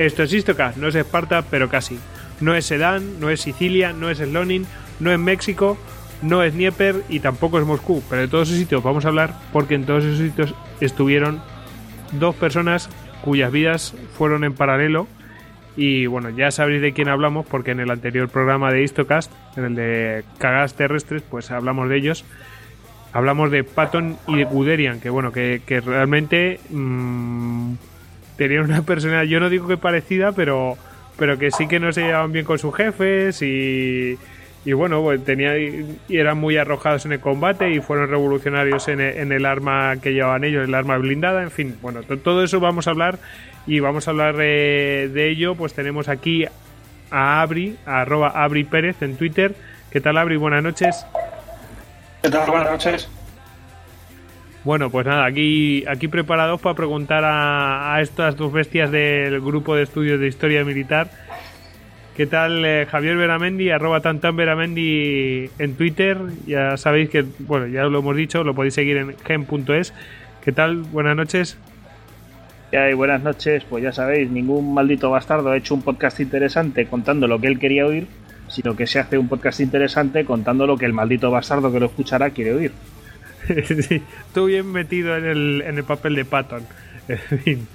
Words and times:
Esto 0.00 0.22
es 0.22 0.32
Istocast, 0.32 0.78
no 0.78 0.88
es 0.88 0.94
Esparta, 0.94 1.42
pero 1.42 1.68
casi. 1.68 1.98
No 2.40 2.54
es 2.54 2.64
Sedán, 2.64 3.20
no 3.20 3.28
es 3.28 3.42
Sicilia, 3.42 3.92
no 3.92 4.08
es 4.08 4.16
Slonin, 4.16 4.66
no 4.98 5.12
es 5.12 5.18
México, 5.18 5.76
no 6.22 6.42
es 6.42 6.54
Dnieper 6.54 7.02
y 7.10 7.20
tampoco 7.20 7.58
es 7.58 7.66
Moscú. 7.66 8.02
Pero 8.08 8.22
de 8.22 8.28
todos 8.28 8.48
esos 8.48 8.58
sitios 8.58 8.82
vamos 8.82 9.04
a 9.04 9.08
hablar 9.08 9.34
porque 9.52 9.74
en 9.74 9.84
todos 9.84 10.04
esos 10.04 10.18
sitios 10.18 10.54
estuvieron 10.80 11.42
dos 12.12 12.34
personas 12.34 12.88
cuyas 13.20 13.52
vidas 13.52 13.94
fueron 14.16 14.44
en 14.44 14.54
paralelo. 14.54 15.06
Y 15.76 16.06
bueno, 16.06 16.30
ya 16.30 16.50
sabréis 16.50 16.80
de 16.80 16.94
quién 16.94 17.10
hablamos 17.10 17.44
porque 17.44 17.72
en 17.72 17.80
el 17.80 17.90
anterior 17.90 18.30
programa 18.30 18.72
de 18.72 18.82
Istocast, 18.82 19.30
en 19.58 19.64
el 19.64 19.74
de 19.74 20.24
cagadas 20.38 20.72
terrestres, 20.72 21.22
pues 21.28 21.50
hablamos 21.50 21.90
de 21.90 21.98
ellos. 21.98 22.24
Hablamos 23.12 23.50
de 23.50 23.64
Patton 23.64 24.16
y 24.26 24.38
de 24.38 24.44
Guderian, 24.44 24.98
que 24.98 25.10
bueno, 25.10 25.30
que, 25.30 25.60
realmente 25.84 26.58
mmm, 26.70 27.74
tenían 28.40 28.64
una 28.64 28.80
personalidad, 28.80 29.24
yo 29.24 29.38
no 29.38 29.50
digo 29.50 29.68
que 29.68 29.76
parecida, 29.76 30.32
pero, 30.32 30.78
pero 31.18 31.38
que 31.38 31.50
sí 31.50 31.68
que 31.68 31.78
no 31.78 31.92
se 31.92 32.00
llevaban 32.00 32.32
bien 32.32 32.46
con 32.46 32.58
sus 32.58 32.74
jefes 32.74 33.42
y, 33.42 34.18
y 34.64 34.72
bueno, 34.72 35.02
pues 35.02 35.22
tenía, 35.22 35.58
y 35.58 35.98
eran 36.08 36.38
muy 36.38 36.56
arrojados 36.56 37.04
en 37.04 37.12
el 37.12 37.20
combate 37.20 37.70
y 37.70 37.80
fueron 37.80 38.08
revolucionarios 38.08 38.88
en 38.88 39.00
el, 39.00 39.44
arma 39.44 39.96
que 40.02 40.14
llevaban 40.14 40.44
ellos, 40.44 40.66
el 40.66 40.74
arma 40.74 40.96
blindada, 40.96 41.42
en 41.42 41.50
fin, 41.50 41.76
bueno, 41.82 42.00
todo 42.02 42.42
eso 42.42 42.60
vamos 42.60 42.86
a 42.86 42.92
hablar 42.92 43.18
y 43.66 43.80
vamos 43.80 44.08
a 44.08 44.12
hablar 44.12 44.38
de, 44.38 45.10
de 45.12 45.28
ello, 45.28 45.54
pues 45.54 45.74
tenemos 45.74 46.08
aquí 46.08 46.46
a 47.10 47.42
Abri, 47.42 47.76
a 47.84 48.00
arroba 48.00 48.28
Abri 48.28 48.64
Pérez 48.64 49.02
en 49.02 49.16
Twitter. 49.16 49.54
¿Qué 49.90 50.00
tal 50.00 50.16
Abri? 50.16 50.38
Buenas 50.38 50.62
noches. 50.62 51.04
¿Qué 52.22 52.30
tal? 52.30 52.50
Buenas 52.50 52.70
noches. 52.70 53.10
Bueno, 54.62 54.90
pues 54.90 55.06
nada, 55.06 55.24
aquí, 55.24 55.84
aquí 55.88 56.08
preparados 56.08 56.60
para 56.60 56.74
preguntar 56.74 57.22
a, 57.24 57.98
estas 58.02 58.36
dos 58.36 58.52
bestias 58.52 58.90
del 58.90 59.40
grupo 59.40 59.74
de 59.74 59.84
estudios 59.84 60.20
de 60.20 60.28
historia 60.28 60.64
militar. 60.64 61.10
¿Qué 62.14 62.26
tal 62.26 62.64
eh, 62.66 62.86
Javier 62.90 63.16
Veramendi, 63.16 63.70
arroba 63.70 64.00
tantan 64.00 64.36
Veramendi 64.36 65.48
en 65.58 65.74
Twitter? 65.76 66.18
Ya 66.46 66.76
sabéis 66.76 67.08
que, 67.08 67.24
bueno, 67.38 67.68
ya 67.68 67.84
lo 67.84 68.00
hemos 68.00 68.14
dicho, 68.14 68.44
lo 68.44 68.54
podéis 68.54 68.74
seguir 68.74 68.98
en 68.98 69.16
gen.es. 69.24 69.94
¿Qué 70.44 70.52
tal? 70.52 70.76
Buenas 70.76 71.16
noches. 71.16 71.56
Ya, 72.70 72.94
buenas 72.94 73.22
noches, 73.22 73.64
pues 73.64 73.82
ya 73.82 73.92
sabéis, 73.92 74.30
ningún 74.30 74.74
maldito 74.74 75.10
bastardo 75.10 75.50
ha 75.50 75.56
hecho 75.56 75.74
un 75.74 75.82
podcast 75.82 76.20
interesante 76.20 76.86
contando 76.86 77.26
lo 77.26 77.40
que 77.40 77.46
él 77.46 77.58
quería 77.58 77.86
oír 77.86 78.06
sino 78.50 78.74
que 78.76 78.86
se 78.86 78.98
hace 78.98 79.16
un 79.16 79.28
podcast 79.28 79.60
interesante 79.60 80.24
contando 80.24 80.66
lo 80.66 80.76
que 80.76 80.84
el 80.84 80.92
maldito 80.92 81.30
bastardo 81.30 81.72
que 81.72 81.80
lo 81.80 81.86
escuchará 81.86 82.30
quiere 82.30 82.52
oír. 82.52 82.72
sí, 83.88 84.02
tú 84.34 84.46
bien 84.46 84.70
metido 84.70 85.16
en 85.16 85.26
el, 85.26 85.62
en 85.66 85.78
el 85.78 85.84
papel 85.84 86.14
de 86.14 86.24
Patton. 86.24 86.66
En 87.08 87.38
fin. 87.40 87.68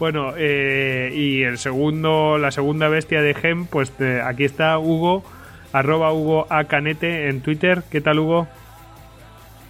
Bueno, 0.00 0.34
eh, 0.36 1.12
y 1.14 1.44
el 1.44 1.58
segundo, 1.58 2.38
la 2.38 2.50
segunda 2.50 2.88
bestia 2.88 3.22
de 3.22 3.32
Gem, 3.34 3.66
pues 3.66 3.92
eh, 4.00 4.20
aquí 4.24 4.44
está 4.44 4.78
Hugo, 4.78 5.24
arroba 5.72 6.12
Hugo 6.12 6.48
A 6.50 6.64
Canete 6.64 7.28
en 7.28 7.40
Twitter. 7.40 7.84
¿Qué 7.88 8.00
tal, 8.00 8.18
Hugo? 8.18 8.48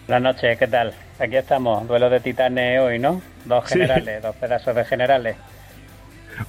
Buenas 0.07 0.35
noches, 0.35 0.59
¿qué 0.59 0.67
tal? 0.67 0.95
Aquí 1.19 1.37
estamos, 1.37 1.87
duelo 1.87 2.09
de 2.09 2.21
titanes 2.21 2.81
hoy, 2.81 2.99
¿no? 2.99 3.21
Dos 3.45 3.67
generales, 3.67 4.23
dos 4.23 4.35
pedazos 4.37 4.75
de 4.75 4.85
generales. 4.85 5.37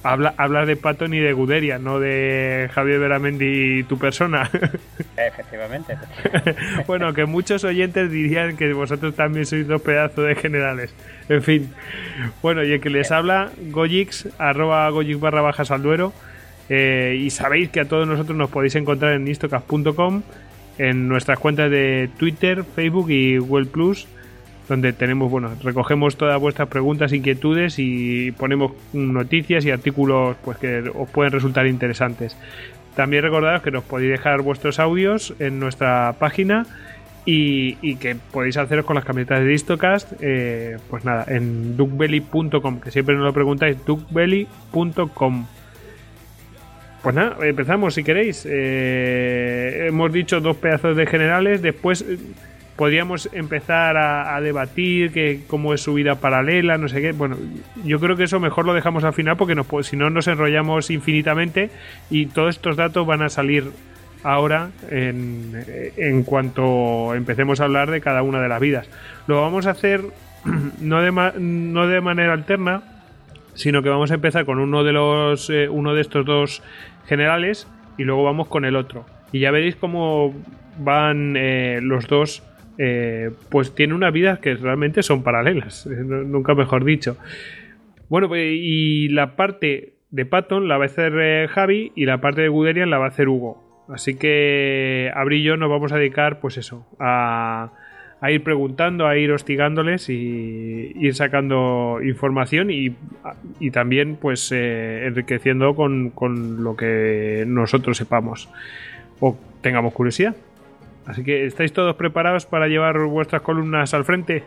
Habla, 0.02 0.66
de 0.66 0.76
Patton 0.76 1.14
y 1.14 1.18
de 1.18 1.32
Guderia, 1.32 1.78
no 1.78 2.00
de 2.00 2.68
Javier 2.72 2.98
Veramendi 2.98 3.78
y 3.78 3.82
tu 3.84 3.98
persona. 3.98 4.50
Efectivamente. 5.16 5.96
bueno, 6.86 7.12
que 7.12 7.24
muchos 7.24 7.64
oyentes 7.64 8.10
dirían 8.10 8.56
que 8.56 8.72
vosotros 8.72 9.14
también 9.14 9.46
sois 9.46 9.66
dos 9.66 9.82
pedazos 9.82 10.26
de 10.26 10.34
generales. 10.34 10.94
En 11.28 11.42
fin. 11.42 11.72
Bueno, 12.42 12.64
y 12.64 12.72
el 12.72 12.80
que 12.80 12.90
les 12.90 13.10
habla, 13.10 13.50
Gojix, 13.70 14.28
arroba 14.38 14.88
Gojix 14.90 15.20
barra 15.20 15.40
bajas 15.40 15.70
al 15.70 15.82
duero. 15.82 16.12
Eh, 16.68 17.20
y 17.20 17.30
sabéis 17.30 17.70
que 17.70 17.80
a 17.80 17.84
todos 17.84 18.08
nosotros 18.08 18.36
nos 18.36 18.50
podéis 18.50 18.74
encontrar 18.74 19.12
en 19.12 19.28
istocast.com, 19.28 20.22
en 20.78 21.08
nuestras 21.08 21.38
cuentas 21.38 21.70
de 21.70 22.10
Twitter, 22.18 22.64
Facebook 22.64 23.10
y 23.10 23.38
Google 23.38 23.66
Plus 23.66 24.08
donde 24.68 24.92
tenemos, 24.92 25.30
bueno, 25.30 25.50
recogemos 25.62 26.16
todas 26.16 26.40
vuestras 26.40 26.68
preguntas, 26.68 27.12
inquietudes 27.12 27.78
y 27.78 28.32
ponemos 28.32 28.72
noticias 28.92 29.64
y 29.64 29.70
artículos 29.70 30.36
pues 30.44 30.58
que 30.58 30.90
os 30.94 31.08
pueden 31.10 31.32
resultar 31.32 31.66
interesantes. 31.66 32.36
También 32.96 33.22
recordaros 33.22 33.62
que 33.62 33.70
nos 33.70 33.84
podéis 33.84 34.12
dejar 34.12 34.42
vuestros 34.42 34.78
audios 34.78 35.34
en 35.38 35.60
nuestra 35.60 36.14
página 36.18 36.66
y, 37.26 37.96
que 37.96 38.14
podéis 38.14 38.56
haceros 38.56 38.84
con 38.84 38.94
las 38.94 39.04
camisetas 39.04 39.40
de 39.40 39.46
Distocast, 39.46 40.12
eh, 40.20 40.78
pues 40.88 41.04
nada, 41.04 41.24
en 41.28 41.76
duckbelly.com, 41.76 42.80
que 42.80 42.90
siempre 42.90 43.16
nos 43.16 43.24
lo 43.24 43.32
preguntáis, 43.32 43.84
duckbelly.com. 43.84 45.46
Pues 47.02 47.14
nada, 47.14 47.36
empezamos 47.42 47.94
si 47.94 48.02
queréis. 48.02 48.46
Eh, 48.48 49.86
hemos 49.88 50.12
dicho 50.12 50.40
dos 50.40 50.56
pedazos 50.56 50.96
de 50.96 51.06
generales, 51.06 51.62
después 51.62 52.04
podríamos 52.76 53.28
empezar 53.32 53.96
a, 53.96 54.40
debatir 54.40 55.12
que 55.12 55.40
cómo 55.46 55.74
es 55.74 55.80
su 55.80 55.94
vida 55.94 56.16
paralela, 56.16 56.78
no 56.78 56.88
sé 56.88 57.00
qué. 57.00 57.12
Bueno, 57.12 57.36
yo 57.84 57.98
creo 57.98 58.16
que 58.16 58.24
eso 58.24 58.38
mejor 58.38 58.66
lo 58.66 58.74
dejamos 58.74 59.04
al 59.04 59.14
final 59.14 59.36
porque 59.36 59.54
nos, 59.54 59.66
si 59.82 59.96
no 59.96 60.10
nos 60.10 60.28
enrollamos 60.28 60.90
infinitamente 60.90 61.70
y 62.10 62.26
todos 62.26 62.56
estos 62.56 62.76
datos 62.76 63.06
van 63.06 63.22
a 63.22 63.28
salir 63.28 63.70
ahora 64.22 64.70
en, 64.90 65.64
en 65.96 66.22
cuanto 66.24 67.14
empecemos 67.14 67.60
a 67.60 67.64
hablar 67.64 67.90
de 67.90 68.00
cada 68.00 68.22
una 68.22 68.40
de 68.40 68.48
las 68.48 68.60
vidas. 68.60 68.88
Lo 69.26 69.40
vamos 69.40 69.66
a 69.66 69.70
hacer 69.70 70.02
no 70.80 71.00
de, 71.00 71.12
no 71.40 71.86
de 71.86 72.00
manera 72.00 72.32
alterna, 72.32 72.82
sino 73.54 73.82
que 73.82 73.88
vamos 73.88 74.10
a 74.10 74.14
empezar 74.14 74.44
con 74.44 74.58
uno 74.58 74.84
de 74.84 74.92
los 74.92 75.50
eh, 75.50 75.68
uno 75.68 75.94
de 75.94 76.02
estos 76.02 76.26
dos 76.26 76.62
generales 77.06 77.66
y 77.96 78.04
luego 78.04 78.24
vamos 78.24 78.48
con 78.48 78.64
el 78.64 78.76
otro. 78.76 79.06
Y 79.32 79.40
ya 79.40 79.50
veréis 79.50 79.76
cómo 79.76 80.34
van 80.78 81.36
eh, 81.36 81.80
los 81.82 82.06
dos 82.06 82.42
eh, 82.78 83.30
pues 83.48 83.74
tiene 83.74 83.94
unas 83.94 84.12
vidas 84.12 84.38
que 84.38 84.54
realmente 84.54 85.02
son 85.02 85.22
paralelas, 85.22 85.86
eh, 85.86 85.96
nunca 86.04 86.54
mejor 86.54 86.84
dicho. 86.84 87.16
Bueno, 88.08 88.28
pues, 88.28 88.52
y 88.54 89.08
la 89.08 89.34
parte 89.36 89.94
de 90.10 90.26
Patton 90.26 90.68
la 90.68 90.78
va 90.78 90.84
a 90.84 90.86
hacer 90.86 91.12
eh, 91.18 91.48
Javi 91.48 91.92
y 91.94 92.04
la 92.04 92.20
parte 92.20 92.42
de 92.42 92.48
Guderian 92.48 92.90
la 92.90 92.98
va 92.98 93.06
a 93.06 93.08
hacer 93.08 93.28
Hugo. 93.28 93.86
Así 93.88 94.16
que 94.16 95.10
Abri 95.14 95.38
y 95.38 95.42
yo 95.42 95.56
nos 95.56 95.70
vamos 95.70 95.92
a 95.92 95.96
dedicar, 95.96 96.40
pues 96.40 96.58
eso, 96.58 96.86
a, 96.98 97.72
ir 98.28 98.42
preguntando, 98.42 99.06
a 99.06 99.16
ir 99.16 99.30
hostigándoles 99.30 100.08
y 100.08 100.92
ir 100.96 101.14
sacando 101.14 102.00
información 102.02 102.70
y, 102.70 102.96
también 103.70 104.16
pues 104.16 104.50
enriqueciendo 104.50 105.76
con 105.76 106.64
lo 106.64 106.76
que 106.76 107.44
nosotros 107.46 107.96
sepamos 107.96 108.48
o 109.20 109.38
tengamos 109.60 109.94
curiosidad. 109.94 110.34
Así 111.06 111.22
que, 111.22 111.46
¿estáis 111.46 111.72
todos 111.72 111.94
preparados 111.96 112.46
para 112.46 112.66
llevar 112.66 112.98
vuestras 113.06 113.42
columnas 113.42 113.94
al 113.94 114.04
frente? 114.04 114.42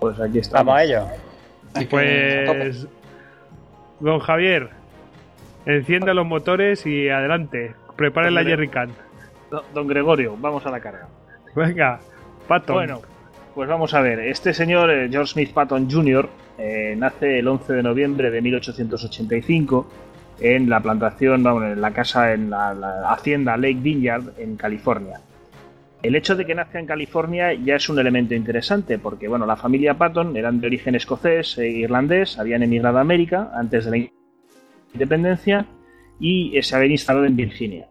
Pues 0.00 0.20
aquí 0.20 0.38
estamos. 0.38 0.66
Vamos 0.66 0.80
a 0.80 0.84
ello. 0.84 1.04
Pues, 1.90 2.86
don 4.00 4.18
Javier, 4.20 4.70
encienda 5.66 6.14
los 6.14 6.26
motores 6.26 6.86
y 6.86 7.08
adelante. 7.08 7.74
Prepare 7.96 8.30
la 8.30 8.44
jerrycan. 8.44 8.90
Don 9.74 9.86
Gregorio, 9.86 10.36
vamos 10.38 10.66
a 10.66 10.70
la 10.70 10.80
carga. 10.80 11.08
Venga, 11.54 12.00
Patton. 12.46 12.76
Bueno, 12.76 13.00
pues 13.54 13.68
vamos 13.68 13.94
a 13.94 14.00
ver. 14.00 14.20
Este 14.20 14.52
señor, 14.52 14.90
eh, 14.90 15.08
George 15.10 15.32
Smith 15.32 15.52
Patton 15.52 15.90
Jr., 15.90 16.28
eh, 16.58 16.94
nace 16.96 17.38
el 17.38 17.48
11 17.48 17.72
de 17.72 17.82
noviembre 17.82 18.30
de 18.30 18.42
1885 18.42 19.86
en 20.40 20.68
la 20.68 20.80
plantación, 20.80 21.46
en 21.46 21.80
la 21.80 21.92
casa, 21.92 22.32
en 22.32 22.50
la, 22.50 23.10
hacienda 23.10 23.56
Lake 23.56 23.78
Vineyard 23.80 24.38
en 24.38 24.56
California. 24.56 25.20
El 26.02 26.14
hecho 26.14 26.36
de 26.36 26.46
que 26.46 26.54
nazca 26.54 26.78
en 26.78 26.86
California 26.86 27.52
ya 27.54 27.76
es 27.76 27.88
un 27.88 27.98
elemento 27.98 28.34
interesante 28.34 28.98
porque 28.98 29.26
bueno, 29.26 29.46
la 29.46 29.56
familia 29.56 29.94
Patton 29.94 30.36
eran 30.36 30.60
de 30.60 30.68
origen 30.68 30.94
escocés 30.94 31.58
e 31.58 31.68
irlandés, 31.68 32.38
habían 32.38 32.62
emigrado 32.62 32.98
a 32.98 33.00
América 33.00 33.50
antes 33.54 33.84
de 33.84 33.90
la 33.90 34.08
independencia 34.94 35.66
y 36.20 36.60
se 36.62 36.76
habían 36.76 36.92
instalado 36.92 37.26
en 37.26 37.34
Virginia. 37.34 37.88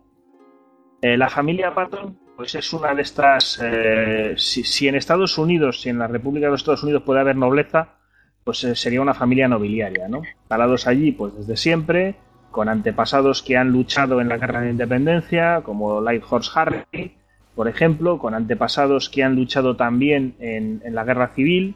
Eh, 1.01 1.17
la 1.17 1.29
familia 1.29 1.73
Patton 1.73 2.17
pues 2.37 2.53
es 2.53 2.71
una 2.71 2.93
de 2.93 3.01
estas... 3.01 3.59
Eh, 3.63 4.35
si, 4.37 4.87
en 4.87 4.93
Estados 4.93 5.39
Unidos, 5.39 5.81
si 5.81 5.89
en 5.89 5.97
la 5.97 6.07
República 6.07 6.45
de 6.45 6.51
los 6.51 6.61
Estados 6.61 6.83
Unidos 6.83 7.01
puede 7.03 7.19
haber 7.19 7.35
nobleza, 7.35 7.95
pues 8.43 8.63
eh, 8.63 8.75
sería 8.75 9.01
una 9.01 9.15
familia 9.15 9.47
nobiliaria, 9.47 10.07
¿no? 10.07 10.21
Allí 10.47 11.11
pues 11.13 11.35
desde 11.35 11.57
siempre, 11.57 12.15
con 12.57 12.69
antepasados 12.69 13.43
que 13.43 13.55
han 13.55 13.69
luchado 13.69 14.19
en 14.19 14.29
la 14.29 14.37
guerra 14.39 14.61
de 14.61 14.71
independencia, 14.71 15.61
como 15.61 16.01
Lighthorse 16.01 16.49
Harry, 16.55 17.11
por 17.53 17.67
ejemplo, 17.67 18.17
con 18.17 18.33
antepasados 18.33 19.09
que 19.09 19.23
han 19.23 19.35
luchado 19.35 19.75
también 19.75 20.33
en, 20.39 20.81
la 20.95 21.03
guerra 21.03 21.27
civil, 21.35 21.75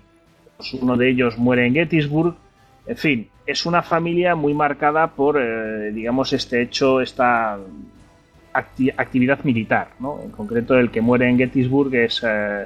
pues 0.57 0.73
uno 0.73 0.97
de 0.97 1.11
ellos 1.11 1.37
muere 1.37 1.67
en 1.67 1.75
Gettysburg, 1.75 2.33
en 2.87 2.97
fin, 2.97 3.29
es 3.45 3.67
una 3.67 3.83
familia 3.83 4.33
muy 4.33 4.55
marcada 4.55 5.05
por, 5.11 5.39
eh, 5.39 5.91
digamos, 5.91 6.33
este 6.33 6.63
hecho, 6.63 6.99
esta 6.99 7.59
actividad 8.51 9.43
militar, 9.43 9.89
¿no? 9.99 10.19
En 10.23 10.31
concreto, 10.31 10.75
el 10.79 10.89
que 10.89 11.01
muere 11.01 11.29
en 11.29 11.37
Gettysburg 11.37 11.93
es 11.93 12.25
eh, 12.27 12.65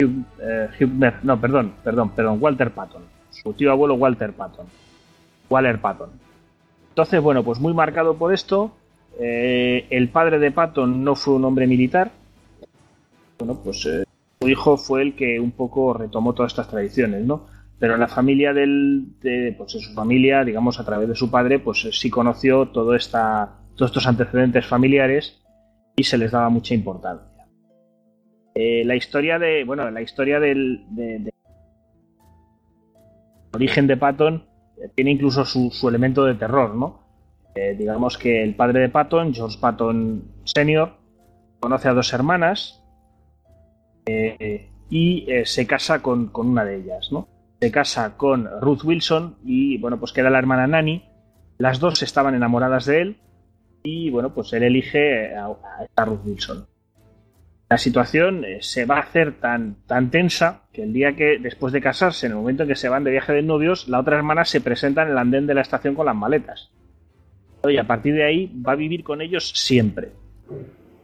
Hugh, 0.00 0.24
eh, 0.42 1.12
no, 1.22 1.40
perdón, 1.40 1.74
perdón, 1.84 2.10
perdón, 2.10 2.38
Walter 2.40 2.72
Patton, 2.72 3.04
su 3.30 3.52
tío 3.52 3.70
abuelo 3.70 3.94
Walter 3.94 4.32
Patton. 4.32 4.66
Waller 5.48 5.78
Patton. 5.78 6.23
Entonces, 6.94 7.20
bueno, 7.20 7.42
pues 7.42 7.58
muy 7.58 7.74
marcado 7.74 8.14
por 8.14 8.32
esto, 8.32 8.70
eh, 9.18 9.84
el 9.90 10.10
padre 10.10 10.38
de 10.38 10.52
Patton 10.52 11.02
no 11.02 11.16
fue 11.16 11.34
un 11.34 11.44
hombre 11.44 11.66
militar. 11.66 12.12
Bueno, 13.36 13.58
pues 13.64 13.84
eh, 13.86 14.04
su 14.40 14.48
hijo 14.48 14.76
fue 14.76 15.02
el 15.02 15.16
que 15.16 15.40
un 15.40 15.50
poco 15.50 15.92
retomó 15.92 16.34
todas 16.34 16.52
estas 16.52 16.68
tradiciones, 16.68 17.24
¿no? 17.24 17.48
Pero 17.80 17.96
la 17.96 18.06
familia 18.06 18.52
del, 18.52 19.06
de, 19.20 19.56
pues 19.58 19.72
su 19.72 19.92
familia, 19.92 20.44
digamos, 20.44 20.78
a 20.78 20.84
través 20.84 21.08
de 21.08 21.16
su 21.16 21.32
padre, 21.32 21.58
pues 21.58 21.84
sí 21.90 22.10
conoció 22.10 22.68
todo 22.68 22.94
esta, 22.94 23.56
todos 23.74 23.90
estos 23.90 24.06
antecedentes 24.06 24.64
familiares 24.64 25.42
y 25.96 26.04
se 26.04 26.16
les 26.16 26.30
daba 26.30 26.48
mucha 26.48 26.74
importancia. 26.74 27.44
Eh, 28.54 28.84
la 28.84 28.94
historia 28.94 29.40
de, 29.40 29.64
bueno, 29.64 29.90
la 29.90 30.00
historia 30.00 30.38
del 30.38 30.84
de, 30.90 31.32
origen 33.52 33.88
de 33.88 33.96
Patton 33.96 34.53
tiene 34.94 35.12
incluso 35.12 35.44
su, 35.44 35.70
su 35.70 35.88
elemento 35.88 36.24
de 36.24 36.34
terror, 36.34 36.74
¿no? 36.74 37.04
Eh, 37.54 37.76
digamos 37.78 38.18
que 38.18 38.42
el 38.42 38.56
padre 38.56 38.80
de 38.80 38.88
Patton, 38.88 39.32
George 39.32 39.58
Patton 39.60 40.24
Sr., 40.44 40.92
conoce 41.60 41.88
a 41.88 41.94
dos 41.94 42.12
hermanas 42.12 42.82
eh, 44.06 44.68
y 44.90 45.30
eh, 45.30 45.46
se 45.46 45.66
casa 45.66 46.02
con, 46.02 46.28
con, 46.28 46.48
una 46.48 46.64
de 46.64 46.76
ellas, 46.76 47.12
¿no? 47.12 47.28
Se 47.60 47.70
casa 47.70 48.16
con 48.16 48.48
Ruth 48.60 48.84
Wilson 48.84 49.36
y, 49.44 49.78
bueno, 49.78 49.98
pues 49.98 50.12
queda 50.12 50.30
la 50.30 50.38
hermana 50.38 50.66
Nanny. 50.66 51.04
Las 51.58 51.78
dos 51.78 52.02
estaban 52.02 52.34
enamoradas 52.34 52.86
de 52.86 53.00
él 53.00 53.16
y, 53.84 54.10
bueno, 54.10 54.34
pues 54.34 54.52
él 54.52 54.64
elige 54.64 55.34
a, 55.36 55.48
a 55.94 56.04
Ruth 56.04 56.26
Wilson. 56.26 56.66
La 57.70 57.78
situación 57.78 58.44
se 58.60 58.84
va 58.84 58.96
a 58.96 59.00
hacer 59.00 59.32
tan, 59.40 59.76
tan 59.86 60.10
tensa 60.10 60.62
que 60.72 60.82
el 60.82 60.92
día 60.92 61.16
que, 61.16 61.38
después 61.38 61.72
de 61.72 61.80
casarse, 61.80 62.26
en 62.26 62.32
el 62.32 62.38
momento 62.38 62.62
en 62.62 62.68
que 62.68 62.76
se 62.76 62.88
van 62.88 63.04
de 63.04 63.10
viaje 63.10 63.32
de 63.32 63.42
novios, 63.42 63.88
la 63.88 64.00
otra 64.00 64.16
hermana 64.16 64.44
se 64.44 64.60
presenta 64.60 65.02
en 65.02 65.10
el 65.10 65.18
andén 65.18 65.46
de 65.46 65.54
la 65.54 65.62
estación 65.62 65.94
con 65.94 66.06
las 66.06 66.14
maletas 66.14 66.70
y 67.70 67.78
a 67.78 67.84
partir 67.84 68.14
de 68.14 68.24
ahí 68.24 68.52
va 68.66 68.72
a 68.72 68.76
vivir 68.76 69.04
con 69.04 69.20
ellos 69.20 69.50
siempre. 69.54 70.10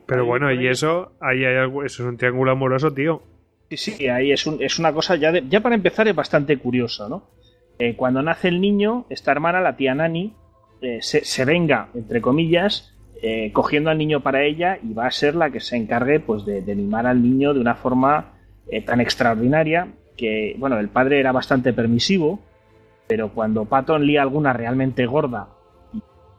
Pero 0.07 0.27
bueno, 0.27 0.53
y 0.53 0.67
eso, 0.67 1.13
ahí 1.21 1.45
hay 1.45 1.57
algo, 1.57 1.85
eso 1.85 2.03
es 2.03 2.09
un 2.09 2.17
triángulo 2.17 2.51
amoroso, 2.51 2.93
tío. 2.93 3.23
Sí, 3.71 3.77
sí, 3.77 4.09
ahí 4.09 4.33
es, 4.33 4.47
un, 4.47 4.61
es 4.61 4.79
una 4.79 4.93
cosa 4.93 5.15
ya, 5.17 5.31
de, 5.31 5.45
ya 5.49 5.61
para 5.61 5.77
empezar 5.77 6.09
es 6.09 6.15
bastante 6.15 6.57
curioso, 6.59 7.09
¿no? 7.09 7.31
Eh, 7.79 7.95
cuando 7.97 8.21
nace 8.21 8.49
el 8.49 8.61
niño, 8.61 9.07
esta 9.09 9.31
hermana, 9.31 9.61
la 9.61 9.77
tía 9.77 9.95
Nani, 9.95 10.35
eh, 10.83 10.99
se, 11.01 11.25
se, 11.25 11.45
venga, 11.45 11.89
entre 11.95 12.21
comillas, 12.21 12.93
eh, 13.23 13.53
cogiendo 13.53 13.91
al 13.91 13.99
niño 13.99 14.21
para 14.21 14.43
ella 14.45 14.79
y 14.83 14.93
va 14.93 15.07
a 15.07 15.11
ser 15.11 15.35
la 15.35 15.51
que 15.51 15.61
se 15.61 15.77
encargue 15.77 16.21
pues, 16.21 16.45
de, 16.45 16.63
de 16.63 16.75
mimar 16.75 17.07
al 17.07 17.23
niño 17.23 17.55
de 17.55 17.61
una 17.61 17.75
forma 17.75 18.33
eh, 18.69 18.83
tan 18.83 19.01
extraordinaria 19.01 19.89
que, 20.17 20.55
bueno, 20.59 20.79
el 20.79 20.89
padre 20.89 21.21
era 21.21 21.33
bastante 21.33 21.73
permisivo, 21.73 22.41
pero 23.07 23.31
cuando 23.31 23.65
Patton 23.65 24.07
lía 24.07 24.23
alguna 24.23 24.53
realmente 24.53 25.07
gorda 25.07 25.49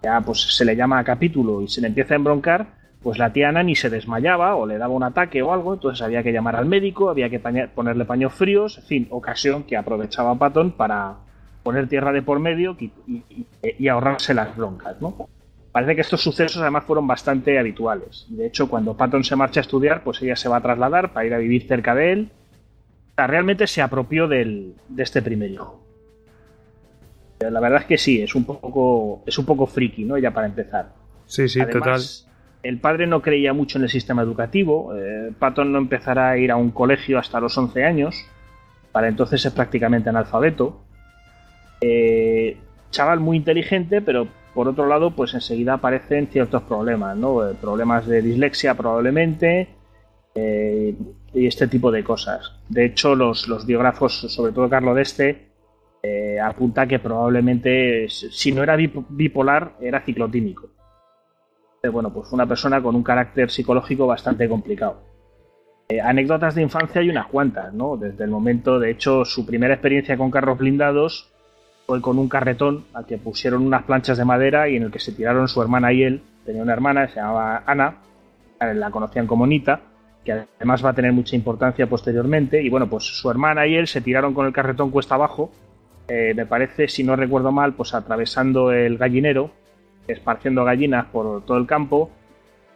ya 0.01 0.21
pues 0.21 0.41
se 0.55 0.65
le 0.65 0.75
llama 0.75 0.99
a 0.99 1.03
capítulo 1.03 1.61
y 1.61 1.67
se 1.67 1.81
le 1.81 1.87
empieza 1.87 2.13
a 2.13 2.17
embroncar, 2.17 2.67
pues 3.01 3.17
la 3.17 3.33
tía 3.33 3.51
Nani 3.51 3.75
se 3.75 3.89
desmayaba 3.89 4.55
o 4.55 4.65
le 4.65 4.77
daba 4.77 4.93
un 4.93 5.03
ataque 5.03 5.41
o 5.41 5.53
algo, 5.53 5.73
entonces 5.73 6.01
había 6.01 6.23
que 6.23 6.31
llamar 6.31 6.55
al 6.55 6.65
médico, 6.65 7.09
había 7.09 7.29
que 7.29 7.39
ponerle 7.39 8.05
paños 8.05 8.33
fríos, 8.33 8.77
en 8.79 8.83
fin, 8.83 9.07
ocasión 9.11 9.63
que 9.63 9.77
aprovechaba 9.77 10.35
Patton 10.35 10.71
para 10.71 11.15
poner 11.63 11.87
tierra 11.87 12.11
de 12.11 12.21
por 12.21 12.39
medio 12.39 12.75
y, 12.79 12.91
y, 13.07 13.45
y, 13.77 13.87
ahorrarse 13.87 14.33
las 14.33 14.55
broncas, 14.55 14.99
¿no? 14.99 15.27
Parece 15.71 15.95
que 15.95 16.01
estos 16.01 16.21
sucesos 16.21 16.61
además 16.61 16.83
fueron 16.83 17.07
bastante 17.07 17.57
habituales. 17.57 18.25
De 18.29 18.47
hecho, 18.47 18.67
cuando 18.67 18.97
Patton 18.97 19.23
se 19.23 19.37
marcha 19.37 19.61
a 19.61 19.63
estudiar, 19.63 20.03
pues 20.03 20.21
ella 20.21 20.35
se 20.35 20.49
va 20.49 20.57
a 20.57 20.61
trasladar 20.61 21.13
para 21.13 21.25
ir 21.25 21.33
a 21.33 21.37
vivir 21.37 21.65
cerca 21.65 21.95
de 21.95 22.11
él. 22.11 22.29
O 23.11 23.15
sea, 23.15 23.27
realmente 23.27 23.67
se 23.67 23.81
apropió 23.81 24.27
del, 24.27 24.75
de 24.89 25.03
este 25.03 25.21
primer 25.21 25.49
hijo. 25.51 25.81
La 27.39 27.59
verdad 27.59 27.81
es 27.81 27.87
que 27.87 27.97
sí, 27.97 28.21
es 28.21 28.35
un 28.35 28.43
poco, 28.43 29.23
es 29.25 29.37
un 29.37 29.45
poco 29.45 29.65
friki, 29.65 30.03
¿no? 30.03 30.17
Ya 30.17 30.31
para 30.31 30.47
empezar. 30.47 30.89
Sí, 31.25 31.47
sí, 31.47 31.61
Además, 31.61 32.25
total. 32.25 32.31
El 32.63 32.79
padre 32.79 33.07
no 33.07 33.21
creía 33.21 33.53
mucho 33.53 33.77
en 33.77 33.85
el 33.85 33.89
sistema 33.89 34.21
educativo. 34.21 34.93
Eh, 34.95 35.31
Patton 35.39 35.71
no 35.71 35.79
empezará 35.79 36.31
a 36.31 36.37
ir 36.37 36.51
a 36.51 36.57
un 36.57 36.71
colegio 36.71 37.17
hasta 37.17 37.39
los 37.39 37.57
11 37.57 37.85
años. 37.85 38.25
Para 38.91 39.07
entonces 39.07 39.43
es 39.45 39.53
prácticamente 39.53 40.09
analfabeto. 40.09 40.81
Eh, 41.79 42.57
chaval 42.91 43.21
muy 43.21 43.37
inteligente, 43.37 44.01
pero 44.01 44.27
por 44.53 44.67
otro 44.67 44.87
lado, 44.87 45.11
pues 45.11 45.33
enseguida 45.33 45.73
aparecen 45.73 46.27
ciertos 46.27 46.63
problemas, 46.63 47.15
¿no? 47.17 47.47
Eh, 47.47 47.55
problemas 47.59 48.07
de 48.07 48.21
dislexia 48.21 48.75
probablemente. 48.75 49.69
Eh, 50.33 50.95
y 51.33 51.47
este 51.47 51.67
tipo 51.67 51.91
de 51.91 52.03
cosas. 52.03 52.53
De 52.69 52.85
hecho, 52.85 53.15
los, 53.15 53.47
los 53.47 53.65
biógrafos, 53.65 54.13
sobre 54.13 54.51
todo 54.51 54.69
Carlo 54.69 54.93
Deste, 54.93 55.47
eh, 56.03 56.39
apunta 56.39 56.87
que 56.87 56.99
probablemente, 56.99 58.07
si 58.09 58.51
no 58.51 58.63
era 58.63 58.75
bipolar, 58.75 59.75
era 59.79 60.01
ciclotímico. 60.01 60.69
Eh, 61.83 61.89
bueno, 61.89 62.11
pues 62.13 62.31
una 62.31 62.45
persona 62.45 62.81
con 62.81 62.95
un 62.95 63.03
carácter 63.03 63.49
psicológico 63.49 64.07
bastante 64.07 64.47
complicado. 64.47 65.09
Anécdotas 66.01 66.55
de 66.55 66.61
infancia 66.61 67.01
hay 67.01 67.09
unas 67.09 67.27
cuantas, 67.27 67.73
¿no? 67.73 67.97
Desde 67.97 68.23
el 68.23 68.29
momento, 68.29 68.79
de 68.79 68.91
hecho, 68.91 69.25
su 69.25 69.45
primera 69.45 69.73
experiencia 69.73 70.17
con 70.17 70.31
carros 70.31 70.57
blindados 70.57 71.30
fue 71.91 71.99
con 71.99 72.17
un 72.19 72.29
carretón 72.29 72.85
al 72.93 73.05
que 73.05 73.17
pusieron 73.17 73.67
unas 73.67 73.83
planchas 73.83 74.17
de 74.17 74.23
madera 74.23 74.69
y 74.69 74.77
en 74.77 74.83
el 74.83 74.91
que 74.91 74.99
se 74.99 75.11
tiraron 75.11 75.49
su 75.49 75.61
hermana 75.61 75.91
y 75.91 76.03
él. 76.03 76.21
Tenía 76.45 76.63
una 76.63 76.71
hermana, 76.71 77.09
se 77.09 77.15
llamaba 77.15 77.63
Ana, 77.65 77.97
la 78.61 78.89
conocían 78.91 79.27
como 79.27 79.45
Nita, 79.45 79.81
que 80.23 80.45
además 80.55 80.85
va 80.85 80.91
a 80.91 80.93
tener 80.93 81.11
mucha 81.11 81.35
importancia 81.35 81.87
posteriormente. 81.87 82.63
Y 82.63 82.69
bueno, 82.69 82.89
pues 82.89 83.03
su 83.03 83.29
hermana 83.29 83.67
y 83.67 83.75
él 83.75 83.87
se 83.87 83.99
tiraron 83.99 84.33
con 84.33 84.45
el 84.45 84.53
carretón 84.53 84.89
cuesta 84.89 85.15
abajo 85.15 85.51
eh, 86.07 86.33
me 86.33 86.45
parece, 86.45 86.87
si 86.87 87.03
no 87.03 87.17
recuerdo 87.17 87.51
mal, 87.51 87.73
pues 87.73 87.93
atravesando 87.93 88.71
el 88.71 88.97
gallinero, 88.97 89.51
esparciendo 90.07 90.63
gallinas 90.63 91.07
por 91.07 91.43
todo 91.43 91.57
el 91.57 91.67
campo. 91.67 92.09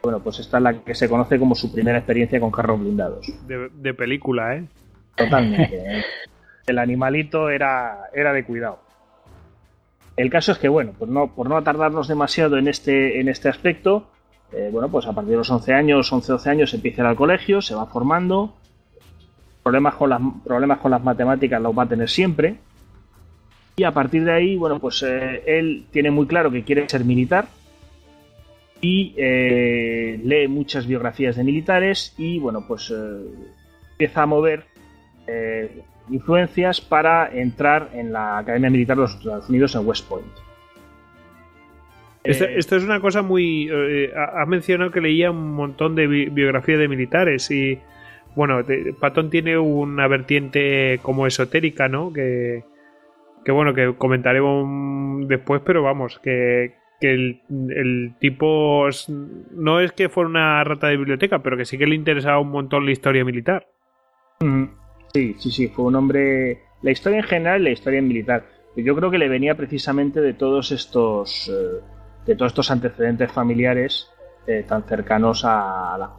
Bueno, 0.04 0.20
pues 0.20 0.40
esta 0.40 0.58
es 0.58 0.64
la 0.64 0.74
que 0.84 0.94
se 0.94 1.08
conoce 1.08 1.40
como 1.40 1.56
su 1.56 1.72
primera 1.72 2.00
experiencia 2.00 2.38
con 2.42 2.52
carros 2.52 2.82
blindados. 2.82 3.26
De, 3.48 3.70
de 3.74 3.94
película, 3.94 4.58
¿eh? 4.58 4.66
Totalmente. 5.16 6.00
¿eh? 6.00 6.04
el 6.68 6.80
animalito 6.80 7.50
era, 7.50 8.10
era 8.14 8.34
de 8.34 8.44
cuidado. 8.44 8.85
El 10.18 10.30
caso 10.30 10.54
es 10.54 10.58
que, 10.58 10.70
bueno, 10.70 10.94
pues 10.98 11.12
no, 11.12 11.28
por 11.34 11.50
no 11.50 11.62
tardarnos 11.62 12.08
demasiado 12.08 12.58
en 12.58 12.68
este, 12.68 13.20
en 13.20 13.28
este 13.28 13.50
aspecto, 13.50 14.08
eh, 14.54 14.70
bueno, 14.72 14.90
pues 14.90 15.06
a 15.08 15.14
partir 15.14 15.32
de 15.32 15.38
los 15.38 15.50
11 15.50 15.74
años, 15.74 16.12
11-12 16.12 16.48
años 16.48 16.74
empieza 16.74 17.02
ir 17.02 17.08
al 17.08 17.16
colegio, 17.16 17.62
se 17.62 17.76
va 17.76 17.86
formando, 17.86 18.56
problemas 19.62 19.96
con, 19.96 20.10
las, 20.10 20.22
problemas 20.44 20.80
con 20.80 20.92
las 20.92 21.04
matemáticas 21.04 21.62
los 21.62 21.78
va 21.78 21.84
a 21.84 21.90
tener 21.90 22.10
siempre, 22.10 22.58
y 23.76 23.84
a 23.84 23.92
partir 23.92 24.24
de 24.24 24.32
ahí, 24.32 24.56
bueno, 24.56 24.80
pues 24.80 25.04
eh, 25.04 25.44
él 25.46 25.88
tiene 25.92 26.12
muy 26.12 26.28
claro 26.28 26.50
que 26.50 26.64
quiere 26.64 26.88
ser 26.88 27.04
militar 27.04 27.48
y 28.80 29.14
eh, 29.18 30.18
lee 30.24 30.48
muchas 30.48 30.88
biografías 30.88 31.36
de 31.36 31.44
militares 31.44 32.14
y, 32.18 32.40
bueno, 32.40 32.64
pues 32.66 32.94
empieza 33.92 34.24
a 34.24 34.26
mover 34.26 34.64
influencias 36.10 36.82
para 36.82 37.30
entrar 37.32 37.90
en 37.94 38.14
la 38.14 38.40
Academia 38.40 38.70
Militar 38.70 38.98
de 38.98 39.04
los 39.04 39.16
Estados 39.16 39.50
Unidos 39.50 39.76
en 39.76 39.88
West 39.88 40.08
Point. 40.08 40.28
Esto, 42.24 42.46
esto, 42.46 42.76
es 42.76 42.84
una 42.84 43.00
cosa 43.00 43.22
muy... 43.22 43.70
Eh, 43.72 44.12
ha 44.16 44.46
mencionado 44.48 44.90
que 44.90 45.00
leía 45.00 45.30
un 45.30 45.54
montón 45.54 45.94
de 45.94 46.08
bi 46.08 46.26
biografías 46.30 46.80
de 46.80 46.88
militares 46.88 47.52
y, 47.52 47.80
bueno, 48.36 48.64
de, 48.64 48.96
Patton 49.00 49.30
tiene 49.30 49.60
una 49.60 50.08
vertiente 50.08 51.00
como 51.04 51.28
esotérica, 51.28 51.88
¿no? 51.88 52.12
Que 52.12 52.64
que 53.46 53.52
bueno, 53.52 53.74
que 53.74 53.94
comentaremos 53.96 55.28
después, 55.28 55.62
pero 55.64 55.84
vamos, 55.84 56.20
que, 56.20 56.74
que 57.00 57.14
el, 57.14 57.42
el, 57.70 58.16
tipo 58.20 58.88
no 59.52 59.80
es 59.80 59.92
que 59.92 60.10
fuera 60.10 60.30
una 60.30 60.64
rata 60.64 60.88
de 60.88 60.98
biblioteca, 60.98 61.40
pero 61.40 61.56
que 61.56 61.66
sí 61.66 61.78
que 61.78 61.86
le 61.86 61.96
interesaba 61.96 62.40
un 62.40 62.50
montón 62.50 62.86
la 62.86 62.92
historia 62.92 63.24
militar. 63.24 63.68
Sí, 65.16 65.34
sí, 65.40 65.50
sí, 65.50 65.70
fue 65.70 65.86
un 65.86 65.96
hombre... 65.96 66.64
La 66.82 66.92
historia 66.92 67.20
en 67.20 67.24
general 67.24 67.64
la 67.64 67.70
historia 67.70 68.02
militar. 68.02 68.44
Yo 68.76 68.94
creo 68.98 69.10
que 69.10 69.18
le 69.18 69.30
venía 69.30 69.56
precisamente 69.56 70.20
de 70.20 70.34
todos 70.34 70.74
estos... 70.74 71.48
Eh, 71.48 71.82
de 72.26 72.36
todos 72.36 72.52
estos 72.52 72.70
antecedentes 72.70 73.32
familiares 73.32 74.10
eh, 74.46 74.66
tan 74.68 74.84
cercanos 74.84 75.46
a 75.46 75.96
la... 75.98 76.18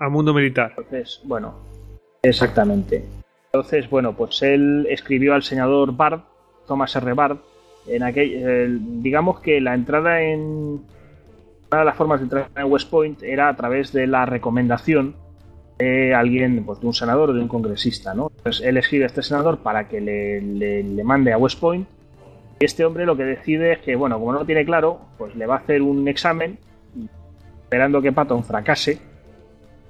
Al 0.00 0.10
mundo 0.10 0.34
militar. 0.34 0.74
Entonces, 0.76 1.20
bueno, 1.22 1.54
exactamente. 2.22 3.04
Entonces, 3.52 3.88
bueno, 3.88 4.16
pues 4.16 4.42
él 4.42 4.84
escribió 4.90 5.34
al 5.34 5.44
senador 5.44 5.96
Bard, 5.96 6.22
Thomas 6.66 6.96
R. 6.96 7.12
Bard, 7.12 7.38
en 7.86 8.02
aquel, 8.02 8.32
eh, 8.34 8.66
digamos 9.00 9.38
que 9.38 9.60
la 9.60 9.74
entrada 9.74 10.22
en 10.22 10.40
una 11.70 11.78
de 11.78 11.84
las 11.84 11.96
formas 11.96 12.18
de 12.18 12.24
entrar 12.24 12.50
en 12.56 12.64
West 12.64 12.90
Point 12.90 13.22
era 13.22 13.48
a 13.48 13.54
través 13.54 13.92
de 13.92 14.08
la 14.08 14.26
recomendación 14.26 15.27
de 15.78 16.14
alguien, 16.14 16.64
pues 16.64 16.80
de 16.80 16.86
un 16.86 16.94
senador 16.94 17.30
o 17.30 17.32
de 17.32 17.40
un 17.40 17.48
congresista, 17.48 18.14
¿no? 18.14 18.30
Entonces 18.36 18.66
él 18.66 18.76
escribe 18.76 19.04
a 19.04 19.06
este 19.06 19.22
senador 19.22 19.58
para 19.58 19.88
que 19.88 20.00
le, 20.00 20.40
le, 20.40 21.04
mande 21.04 21.32
a 21.32 21.38
West 21.38 21.60
Point 21.60 21.86
y 22.60 22.64
este 22.64 22.84
hombre 22.84 23.06
lo 23.06 23.16
que 23.16 23.24
decide 23.24 23.74
es 23.74 23.78
que, 23.78 23.94
bueno, 23.94 24.18
como 24.18 24.32
no 24.32 24.40
lo 24.40 24.44
tiene 24.44 24.64
claro, 24.64 25.00
pues 25.16 25.34
le 25.36 25.46
va 25.46 25.56
a 25.56 25.58
hacer 25.58 25.80
un 25.82 26.08
examen 26.08 26.58
esperando 27.62 28.02
que 28.02 28.12
Patton 28.12 28.42
fracase, 28.42 28.98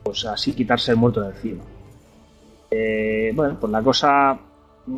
pues 0.02 0.24
así 0.26 0.52
quitarse 0.52 0.90
el 0.90 0.98
muerto 0.98 1.22
de 1.22 1.30
encima. 1.30 1.64
Eh, 2.70 3.32
bueno, 3.34 3.56
pues 3.58 3.72
la 3.72 3.82
cosa 3.82 4.38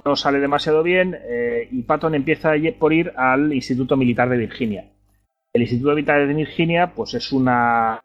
no 0.05 0.17
sale 0.17 0.41
demasiado 0.41 0.83
bien 0.83 1.17
eh, 1.23 1.69
y 1.71 1.83
Patton 1.83 2.15
empieza 2.15 2.53
por 2.79 2.93
ir 2.93 3.13
al 3.17 3.53
Instituto 3.53 3.97
Militar 3.97 4.29
de 4.29 4.37
Virginia. 4.39 4.91
El 5.53 5.63
Instituto 5.63 5.91
Militar 5.91 6.27
de 6.27 6.33
Virginia 6.33 6.93
pues 6.95 7.15
es 7.15 7.33
una, 7.33 8.01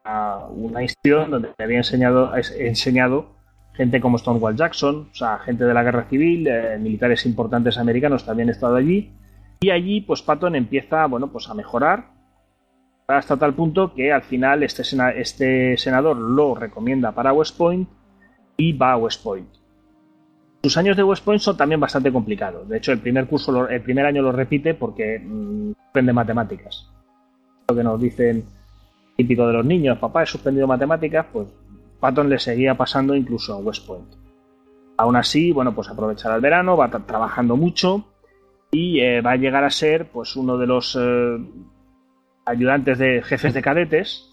una 0.50 0.82
institución 0.82 1.30
donde 1.30 1.50
había 1.60 1.78
enseñado, 1.78 2.34
enseñado 2.36 3.36
gente 3.74 4.02
como 4.02 4.18
Stonewall 4.18 4.56
Jackson, 4.56 5.10
o 5.12 5.16
sea, 5.16 5.38
gente 5.40 5.66
de 5.66 5.74
la 5.74 5.84
guerra 5.84 6.06
civil, 6.10 6.48
eh, 6.48 6.78
militares 6.80 7.26
importantes 7.26 7.78
americanos 7.78 8.26
también 8.26 8.50
han 8.50 8.56
estado 8.56 8.76
allí. 8.76 9.12
Y 9.62 9.70
allí, 9.70 10.02
pues 10.02 10.22
Patton 10.22 10.56
empieza, 10.56 11.06
bueno, 11.06 11.32
pues 11.32 11.50
a 11.50 11.54
mejorar 11.54 12.16
hasta 13.08 13.38
tal 13.38 13.54
punto 13.54 13.94
que 13.94 14.12
al 14.12 14.24
final 14.24 14.64
este, 14.64 14.82
este 15.20 15.78
senador 15.78 16.18
lo 16.18 16.56
recomienda 16.56 17.12
para 17.12 17.34
West 17.34 17.56
Point 17.56 17.88
y 18.58 18.74
va 18.74 18.94
a 18.94 18.98
West 18.98 19.24
Point. 19.24 19.50
Sus 20.64 20.78
años 20.78 20.98
de 20.98 21.04
West 21.04 21.24
Point 21.24 21.42
son 21.42 21.58
también 21.58 21.80
bastante 21.80 22.12
complicados. 22.12 22.68
De 22.68 22.78
hecho, 22.78 22.92
el 22.92 23.00
primer 23.00 23.28
curso, 23.28 23.68
el 23.70 23.82
primer 23.82 24.08
año 24.08 24.24
lo 24.24 24.32
repite 24.32 24.74
porque 24.74 25.20
mm, 25.20 25.74
aprende 25.90 26.14
matemáticas. 26.14 26.95
Lo 27.68 27.76
que 27.76 27.84
nos 27.84 28.00
dicen 28.00 28.46
típico 29.16 29.48
de 29.48 29.54
los 29.54 29.66
niños, 29.66 29.98
papá, 29.98 30.24
he 30.24 30.26
suspendido 30.26 30.68
matemáticas, 30.68 31.26
pues 31.32 31.48
Patton 32.00 32.30
le 32.30 32.38
seguía 32.38 32.76
pasando 32.76 33.16
incluso 33.16 33.54
a 33.54 33.58
West 33.58 33.86
Point. 33.88 34.14
Aún 34.98 35.16
así, 35.16 35.52
bueno, 35.52 35.74
pues 35.74 35.90
aprovechará 35.90 36.36
el 36.36 36.42
verano, 36.42 36.78
va 36.78 36.90
trabajando 36.90 37.58
mucho 37.58 38.06
y 38.72 39.00
eh, 39.00 39.22
va 39.22 39.32
a 39.32 39.38
llegar 39.38 39.64
a 39.64 39.70
ser 39.70 40.10
pues 40.10 40.36
uno 40.36 40.58
de 40.58 40.68
los 40.68 40.98
eh, 41.00 41.38
ayudantes 42.46 42.98
de 42.98 43.22
jefes 43.24 43.54
de 43.54 43.62
cadetes. 43.62 44.32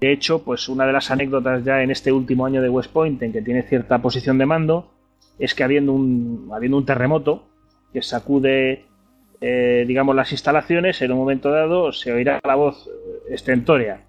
De 0.00 0.12
hecho, 0.12 0.42
pues 0.42 0.68
una 0.68 0.86
de 0.86 0.92
las 0.92 1.10
anécdotas 1.10 1.62
ya 1.64 1.82
en 1.82 1.90
este 1.90 2.10
último 2.10 2.46
año 2.46 2.62
de 2.62 2.70
West 2.70 2.92
Point 2.92 3.22
en 3.22 3.32
que 3.32 3.42
tiene 3.42 3.62
cierta 3.62 4.00
posición 4.00 4.38
de 4.38 4.46
mando 4.46 4.90
es 5.38 5.54
que 5.54 5.62
habiendo 5.62 5.92
un, 5.92 6.50
habiendo 6.52 6.78
un 6.78 6.86
terremoto 6.86 7.48
que 7.92 8.02
sacude, 8.02 8.86
eh, 9.40 9.84
digamos, 9.86 10.14
las 10.14 10.32
instalaciones, 10.32 11.00
en 11.02 11.12
un 11.12 11.18
momento 11.18 11.50
dado 11.50 11.92
se 11.92 12.12
oirá 12.12 12.40
la 12.44 12.54
voz 12.54 12.88
estentórea 13.28 14.04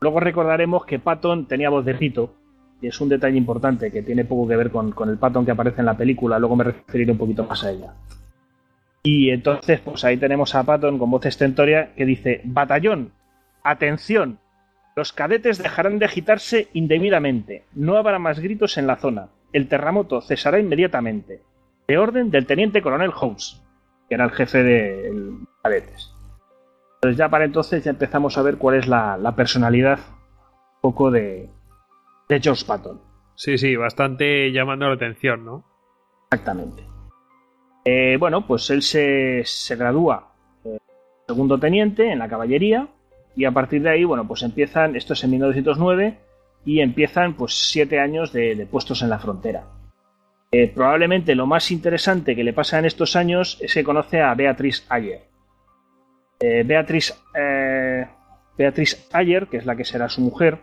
Luego 0.00 0.20
recordaremos 0.20 0.84
que 0.84 0.98
Patton 0.98 1.46
tenía 1.46 1.70
voz 1.70 1.84
de 1.84 1.94
pito, 1.94 2.34
y 2.80 2.88
es 2.88 3.00
un 3.00 3.08
detalle 3.08 3.38
importante 3.38 3.90
que 3.90 4.02
tiene 4.02 4.24
poco 4.24 4.46
que 4.46 4.56
ver 4.56 4.70
con, 4.70 4.94
el 5.08 5.18
Patton 5.18 5.44
que 5.44 5.52
aparece 5.52 5.80
en 5.80 5.86
la 5.86 5.96
película, 5.96 6.38
luego 6.38 6.56
me 6.56 6.64
referiré 6.64 7.12
un 7.12 7.18
poquito 7.18 7.44
más 7.44 7.64
a 7.64 7.70
ella. 7.70 7.94
Y 9.02 9.30
entonces, 9.30 9.80
pues 9.80 10.04
ahí 10.04 10.16
tenemos 10.16 10.54
a 10.54 10.64
Patton 10.64 10.98
con 10.98 11.10
voz 11.10 11.24
estentoria 11.24 11.94
que 11.94 12.04
dice: 12.04 12.42
Batallón, 12.44 13.12
atención, 13.62 14.38
los 14.94 15.12
cadetes 15.12 15.62
dejarán 15.62 15.98
de 15.98 16.04
agitarse 16.04 16.68
indebidamente, 16.74 17.64
no 17.74 17.96
habrá 17.96 18.18
más 18.18 18.40
gritos 18.40 18.76
en 18.76 18.86
la 18.86 18.96
zona, 18.96 19.28
el 19.52 19.68
terremoto 19.68 20.20
cesará 20.20 20.58
inmediatamente. 20.58 21.40
De 21.88 21.98
orden 21.98 22.30
del 22.30 22.46
teniente 22.46 22.82
coronel 22.82 23.12
Holmes, 23.18 23.62
que 24.08 24.14
era 24.14 24.24
el 24.24 24.30
jefe 24.30 24.62
de 24.62 25.32
cadetes. 25.62 26.12
Entonces 26.96 27.18
ya 27.18 27.28
para 27.28 27.44
entonces 27.44 27.84
ya 27.84 27.90
empezamos 27.90 28.38
a 28.38 28.42
ver 28.42 28.56
cuál 28.56 28.76
es 28.76 28.88
la, 28.88 29.34
personalidad 29.36 29.98
un 29.98 30.80
poco 30.80 31.10
de, 31.10 31.48
de 32.28 32.40
George 32.40 32.64
Patton. 32.66 33.00
Sí, 33.34 33.58
sí, 33.58 33.76
bastante 33.76 34.50
llamando 34.50 34.88
la 34.88 34.94
atención, 34.94 35.44
¿no? 35.44 35.64
Exactamente. 36.30 36.84
Eh, 37.84 38.16
bueno, 38.18 38.46
pues 38.46 38.68
él 38.70 38.82
se, 38.82 39.44
gradúa 39.76 40.32
eh, 40.64 40.78
segundo 41.26 41.58
teniente 41.58 42.10
en 42.10 42.18
la 42.18 42.28
caballería 42.28 42.88
y 43.36 43.44
a 43.44 43.52
partir 43.52 43.82
de 43.82 43.90
ahí, 43.90 44.04
bueno, 44.04 44.26
pues 44.26 44.42
empiezan, 44.42 44.96
esto 44.96 45.12
es 45.12 45.22
en 45.22 45.30
1909, 45.30 46.18
y 46.64 46.80
empiezan 46.80 47.34
pues 47.34 47.54
siete 47.70 48.00
años 48.00 48.32
de, 48.32 48.66
puestos 48.68 49.02
en 49.02 49.10
la 49.10 49.18
frontera. 49.18 49.64
Eh, 50.52 50.68
probablemente 50.72 51.34
lo 51.34 51.46
más 51.46 51.70
interesante 51.70 52.36
que 52.36 52.44
le 52.44 52.52
pasa 52.52 52.78
en 52.78 52.84
estos 52.84 53.16
años 53.16 53.58
es 53.60 53.74
que 53.74 53.82
conoce 53.82 54.20
a 54.20 54.34
Beatriz 54.34 54.86
Ayer. 54.88 55.22
Eh, 56.38 56.62
Beatriz, 56.64 57.14
eh, 57.34 58.06
Beatriz 58.56 59.08
Ayer, 59.12 59.48
que 59.48 59.56
es 59.56 59.66
la 59.66 59.74
que 59.74 59.84
será 59.84 60.08
su 60.08 60.20
mujer, 60.20 60.58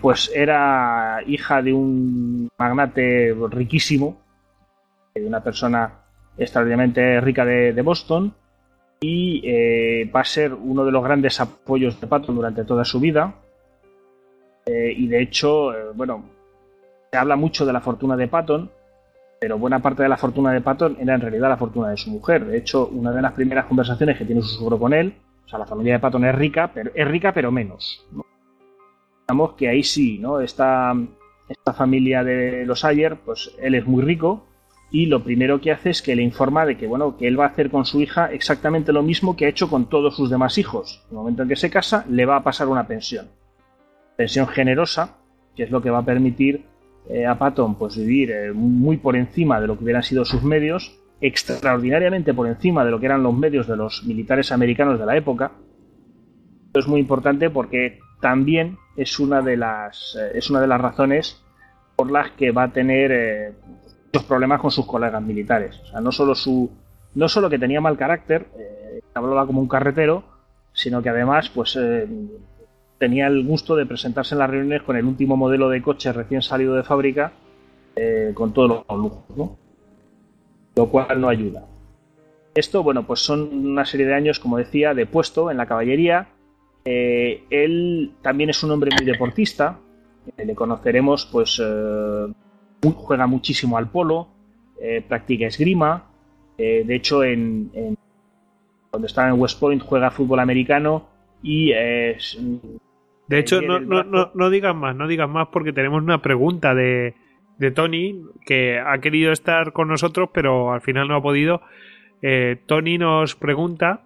pues 0.00 0.30
era 0.34 1.20
hija 1.26 1.60
de 1.60 1.72
un 1.72 2.48
magnate 2.56 3.34
riquísimo, 3.50 4.22
de 5.12 5.26
una 5.26 5.42
persona 5.42 6.04
extraordinariamente 6.38 7.20
rica 7.20 7.44
de, 7.44 7.82
Boston, 7.82 8.32
y 9.00 10.04
va 10.10 10.20
a 10.20 10.24
ser 10.24 10.54
uno 10.54 10.84
de 10.84 10.92
los 10.92 11.02
grandes 11.02 11.40
apoyos 11.40 12.00
de 12.00 12.06
Patton 12.06 12.36
durante 12.36 12.64
toda 12.64 12.84
su 12.84 13.00
vida. 13.00 13.34
y 14.64 15.08
de 15.08 15.22
hecho, 15.22 15.72
bueno, 15.94 16.37
se 17.10 17.18
habla 17.18 17.36
mucho 17.36 17.64
de 17.64 17.72
la 17.72 17.80
fortuna 17.80 18.16
de 18.16 18.28
Patton, 18.28 18.70
pero 19.40 19.58
buena 19.58 19.80
parte 19.80 20.02
de 20.02 20.08
la 20.08 20.16
fortuna 20.16 20.52
de 20.52 20.60
Patton 20.60 20.96
era 21.00 21.14
en 21.14 21.20
realidad 21.20 21.48
la 21.48 21.56
fortuna 21.56 21.90
de 21.90 21.96
su 21.96 22.10
mujer. 22.10 22.44
De 22.44 22.58
hecho, 22.58 22.88
una 22.88 23.12
de 23.12 23.22
las 23.22 23.32
primeras 23.32 23.66
conversaciones 23.66 24.18
que 24.18 24.24
tiene 24.24 24.42
su 24.42 24.48
suegro 24.48 24.78
con 24.78 24.92
él, 24.92 25.14
o 25.44 25.48
sea, 25.48 25.58
la 25.58 25.66
familia 25.66 25.94
de 25.94 26.00
Patton 26.00 26.24
es 26.24 26.34
rica, 26.34 26.70
pero 26.74 26.90
es 26.94 27.08
rica 27.08 27.32
pero 27.32 27.50
menos. 27.50 28.06
Digamos 29.26 29.54
que 29.54 29.68
ahí 29.68 29.82
sí, 29.82 30.18
¿no? 30.18 30.40
Esta, 30.40 30.94
esta 31.48 31.72
familia 31.72 32.24
de 32.24 32.66
los 32.66 32.84
Ayer, 32.84 33.16
pues 33.24 33.54
él 33.60 33.74
es 33.74 33.86
muy 33.86 34.02
rico 34.02 34.44
y 34.90 35.06
lo 35.06 35.22
primero 35.22 35.60
que 35.60 35.70
hace 35.70 35.90
es 35.90 36.02
que 36.02 36.16
le 36.16 36.22
informa 36.22 36.64
de 36.64 36.76
que, 36.76 36.86
bueno, 36.86 37.16
que 37.16 37.28
él 37.28 37.38
va 37.38 37.44
a 37.44 37.48
hacer 37.48 37.70
con 37.70 37.84
su 37.84 38.00
hija 38.00 38.32
exactamente 38.32 38.92
lo 38.92 39.02
mismo 39.02 39.36
que 39.36 39.44
ha 39.44 39.48
hecho 39.48 39.68
con 39.68 39.86
todos 39.88 40.16
sus 40.16 40.30
demás 40.30 40.56
hijos. 40.58 41.04
En 41.04 41.10
el 41.12 41.16
momento 41.18 41.42
en 41.42 41.48
que 41.48 41.56
se 41.56 41.70
casa, 41.70 42.04
le 42.08 42.24
va 42.24 42.36
a 42.36 42.42
pasar 42.42 42.68
una 42.68 42.86
pensión. 42.86 43.28
Pensión 44.16 44.48
generosa, 44.48 45.18
que 45.54 45.64
es 45.64 45.70
lo 45.70 45.82
que 45.82 45.90
va 45.90 45.98
a 45.98 46.04
permitir 46.04 46.64
eh, 47.08 47.26
a 47.26 47.38
Patton 47.38 47.76
pues 47.76 47.96
vivir 47.96 48.30
eh, 48.30 48.52
muy 48.52 48.98
por 48.98 49.16
encima 49.16 49.60
de 49.60 49.66
lo 49.66 49.78
que 49.78 49.84
hubieran 49.84 50.02
sido 50.02 50.24
sus 50.26 50.42
medios, 50.42 51.00
extraordinariamente 51.20 52.34
por 52.34 52.46
encima 52.46 52.84
de 52.84 52.90
lo 52.90 53.00
que 53.00 53.06
eran 53.06 53.22
los 53.22 53.34
medios 53.34 53.66
de 53.66 53.76
los 53.76 54.04
militares 54.04 54.52
americanos 54.52 54.98
de 54.98 55.06
la 55.06 55.16
época. 55.16 55.52
Esto 56.66 56.80
es 56.80 56.86
muy 56.86 57.00
importante 57.00 57.48
porque 57.48 58.00
también 58.20 58.76
es 58.96 59.18
una 59.18 59.40
de 59.40 59.56
las, 59.56 60.18
eh, 60.20 60.32
es 60.38 60.50
una 60.50 60.60
de 60.60 60.66
las 60.66 60.80
razones 60.80 61.42
por 61.96 62.10
las 62.10 62.32
que 62.32 62.52
va 62.52 62.64
a 62.64 62.72
tener 62.72 63.54
muchos 64.06 64.24
problemas 64.24 64.60
con 64.60 64.70
sus 64.70 64.86
colegas 64.86 65.22
militares. 65.22 65.80
O 65.82 65.86
sea, 65.86 66.00
no 66.00 66.12
solo, 66.12 66.34
su, 66.34 66.70
no 67.14 67.28
solo 67.28 67.48
que 67.48 67.58
tenía 67.58 67.80
mal 67.80 67.96
carácter, 67.96 68.46
hablaba 69.14 69.46
como 69.46 69.60
un 69.60 69.66
carretero, 69.66 70.22
sino 70.72 71.02
que 71.02 71.08
además 71.08 71.48
pues 71.48 71.76
tenía 72.98 73.28
el 73.28 73.44
gusto 73.44 73.76
de 73.76 73.86
presentarse 73.86 74.34
en 74.34 74.40
las 74.40 74.50
reuniones 74.50 74.82
con 74.82 74.96
el 74.96 75.04
último 75.04 75.36
modelo 75.36 75.68
de 75.68 75.82
coche 75.82 76.12
recién 76.12 76.42
salido 76.42 76.74
de 76.74 76.82
fábrica, 76.82 77.32
eh, 77.96 78.32
con 78.34 78.52
todos 78.52 78.84
los 78.88 78.98
lujos. 78.98 79.50
Lo 80.76 80.88
cual 80.88 81.20
no 81.20 81.28
ayuda. 81.28 81.64
Esto, 82.54 82.82
bueno, 82.82 83.06
pues 83.06 83.20
son 83.20 83.66
una 83.66 83.84
serie 83.84 84.06
de 84.06 84.14
años, 84.14 84.40
como 84.40 84.58
decía, 84.58 84.94
de 84.94 85.06
puesto 85.06 85.50
en 85.50 85.56
la 85.56 85.66
caballería. 85.66 86.28
Eh, 86.84 87.44
él 87.50 88.12
también 88.22 88.50
es 88.50 88.62
un 88.62 88.72
hombre 88.72 88.90
muy 88.96 89.04
deportista. 89.04 89.78
Eh, 90.36 90.44
le 90.44 90.54
conoceremos, 90.54 91.26
pues, 91.26 91.62
juega 92.94 93.26
muchísimo 93.26 93.78
al 93.78 93.90
polo, 93.90 94.28
practica 95.08 95.46
esgrima. 95.46 96.04
de 96.56 96.94
hecho, 96.94 97.24
en, 97.24 97.70
en, 97.74 97.96
cuando 98.90 99.06
estaba 99.06 99.28
en 99.28 99.40
West 99.40 99.58
Point 99.58 99.82
juega 99.82 100.10
fútbol 100.10 100.40
americano 100.40 101.08
y 101.42 101.72
es 101.72 102.38
de 103.28 103.38
hecho, 103.38 103.60
no, 103.60 103.78
no, 103.78 104.30
no, 104.34 104.50
digas 104.50 104.74
más, 104.74 104.96
no 104.96 105.06
digas 105.06 105.28
más 105.28 105.48
porque 105.52 105.72
tenemos 105.72 106.02
una 106.02 106.22
pregunta 106.22 106.74
de, 106.74 107.14
de 107.58 107.70
Tony 107.70 108.22
que 108.46 108.78
ha 108.78 108.98
querido 108.98 109.32
estar 109.32 109.72
con 109.72 109.88
nosotros, 109.88 110.30
pero 110.32 110.72
al 110.72 110.80
final 110.80 111.08
no 111.08 111.16
ha 111.16 111.22
podido. 111.22 111.60
Eh, 112.22 112.56
Tony 112.66 112.96
nos 112.96 113.36
pregunta: 113.36 114.04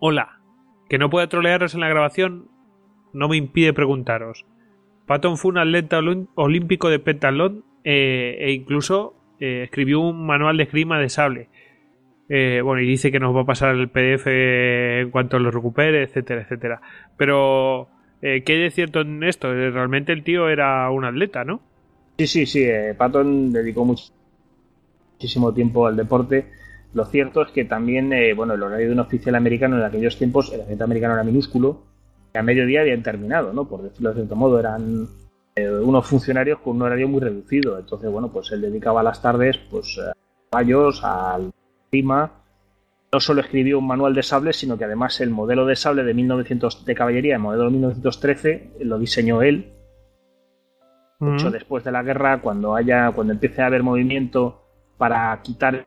Hola, 0.00 0.40
que 0.88 0.98
no 0.98 1.10
puede 1.10 1.28
trolearos 1.28 1.74
en 1.74 1.80
la 1.80 1.88
grabación, 1.88 2.48
no 3.12 3.28
me 3.28 3.36
impide 3.36 3.72
preguntaros. 3.72 4.44
Patton 5.06 5.36
fue 5.36 5.52
un 5.52 5.58
atleta 5.58 6.00
olímpico 6.34 6.90
de 6.90 6.98
pentatlón 6.98 7.64
eh, 7.84 8.36
e 8.40 8.52
incluso 8.52 9.14
eh, 9.38 9.62
escribió 9.64 10.00
un 10.00 10.26
manual 10.26 10.56
de 10.56 10.64
esgrima 10.64 10.98
de 10.98 11.08
sable. 11.08 11.48
Eh, 12.28 12.60
bueno, 12.62 12.82
y 12.82 12.86
dice 12.86 13.12
que 13.12 13.20
nos 13.20 13.34
va 13.34 13.42
a 13.42 13.46
pasar 13.46 13.76
el 13.76 13.88
PDF 13.88 14.26
en 14.26 15.10
cuanto 15.10 15.38
lo 15.38 15.50
recupere, 15.50 16.02
etcétera, 16.02 16.42
etcétera. 16.42 16.80
Pero, 17.16 17.88
eh, 18.20 18.42
¿qué 18.44 18.54
hay 18.54 18.62
de 18.62 18.70
cierto 18.70 19.00
en 19.00 19.22
esto? 19.22 19.52
Realmente 19.52 20.12
el 20.12 20.24
tío 20.24 20.48
era 20.48 20.90
un 20.90 21.04
atleta, 21.04 21.44
¿no? 21.44 21.60
Sí, 22.18 22.26
sí, 22.26 22.46
sí. 22.46 22.64
Eh, 22.64 22.94
Patton 22.96 23.52
dedicó 23.52 23.84
muchísimo 23.84 25.52
tiempo 25.54 25.86
al 25.86 25.96
deporte. 25.96 26.46
Lo 26.94 27.04
cierto 27.04 27.42
es 27.42 27.50
que 27.52 27.64
también, 27.64 28.12
eh, 28.12 28.34
bueno, 28.34 28.54
el 28.54 28.62
horario 28.62 28.86
de 28.86 28.92
un 28.92 29.00
oficial 29.00 29.34
americano 29.34 29.76
en 29.76 29.84
aquellos 29.84 30.16
tiempos, 30.16 30.52
el 30.52 30.62
agente 30.62 30.82
americano 30.82 31.14
era 31.14 31.24
minúsculo, 31.24 31.82
y 32.34 32.38
a 32.38 32.42
mediodía 32.42 32.80
habían 32.80 33.02
terminado, 33.02 33.52
¿no? 33.52 33.68
Por 33.68 33.82
decirlo 33.82 34.10
de 34.10 34.16
cierto 34.16 34.34
modo, 34.34 34.58
eran 34.58 35.06
unos 35.82 36.06
funcionarios 36.06 36.58
con 36.58 36.76
un 36.76 36.82
horario 36.82 37.08
muy 37.08 37.20
reducido. 37.20 37.78
Entonces, 37.78 38.10
bueno, 38.10 38.30
pues 38.30 38.50
él 38.52 38.60
dedicaba 38.60 39.02
las 39.02 39.22
tardes, 39.22 39.56
pues, 39.70 39.98
a 39.98 40.12
caballos, 40.50 41.02
al 41.02 41.50
no 43.12 43.20
solo 43.20 43.40
escribió 43.40 43.78
un 43.78 43.86
manual 43.86 44.14
de 44.14 44.22
sable, 44.22 44.52
sino 44.52 44.76
que 44.76 44.84
además 44.84 45.20
el 45.20 45.30
modelo 45.30 45.66
de 45.66 45.76
sable 45.76 46.04
de 46.04 46.14
1900 46.14 46.84
de 46.84 46.94
caballería, 46.94 47.34
el 47.34 47.40
modelo 47.40 47.64
de 47.64 47.70
1913, 47.70 48.72
lo 48.80 48.98
diseñó 48.98 49.42
él. 49.42 49.72
De 51.18 51.34
hecho, 51.34 51.50
después 51.50 51.82
de 51.82 51.92
la 51.92 52.02
guerra, 52.02 52.42
cuando 52.42 52.76
haya, 52.76 53.10
cuando 53.12 53.32
empiece 53.32 53.62
a 53.62 53.66
haber 53.66 53.82
movimiento 53.82 54.62
para 54.98 55.40
quitar 55.42 55.86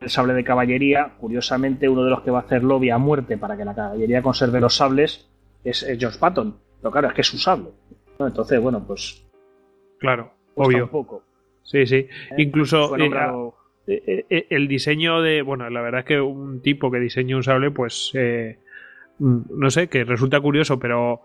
el 0.00 0.08
sable 0.08 0.34
de 0.34 0.44
caballería, 0.44 1.14
curiosamente 1.18 1.88
uno 1.88 2.04
de 2.04 2.10
los 2.10 2.22
que 2.22 2.30
va 2.30 2.38
a 2.38 2.42
hacer 2.42 2.62
lobby 2.62 2.90
a 2.90 2.98
muerte 2.98 3.36
para 3.36 3.56
que 3.56 3.64
la 3.64 3.74
caballería 3.74 4.22
conserve 4.22 4.60
los 4.60 4.76
sables 4.76 5.28
es, 5.64 5.84
George 5.98 6.18
Patton. 6.18 6.56
Pero 6.80 6.92
claro, 6.92 7.08
es 7.08 7.14
que 7.14 7.20
es 7.22 7.26
su 7.26 7.38
sable. 7.38 7.70
Entonces, 8.18 8.60
bueno, 8.60 8.84
pues. 8.86 9.26
Claro, 9.98 10.32
obvio. 10.54 10.84
Un 10.84 10.90
poco. 10.90 11.22
Sí, 11.62 11.86
sí. 11.86 11.96
¿Eh? 11.96 12.08
Incluso 12.38 12.94
el 14.50 14.68
diseño 14.68 15.22
de. 15.22 15.42
Bueno, 15.42 15.68
la 15.70 15.80
verdad 15.80 16.00
es 16.00 16.06
que 16.06 16.20
un 16.20 16.62
tipo 16.62 16.90
que 16.90 17.00
diseña 17.00 17.36
un 17.36 17.42
sable, 17.42 17.70
pues. 17.70 18.12
Mm, 19.18 19.40
no 19.50 19.70
sé, 19.70 19.88
que 19.88 20.04
resulta 20.04 20.40
curioso, 20.40 20.78
pero. 20.78 21.22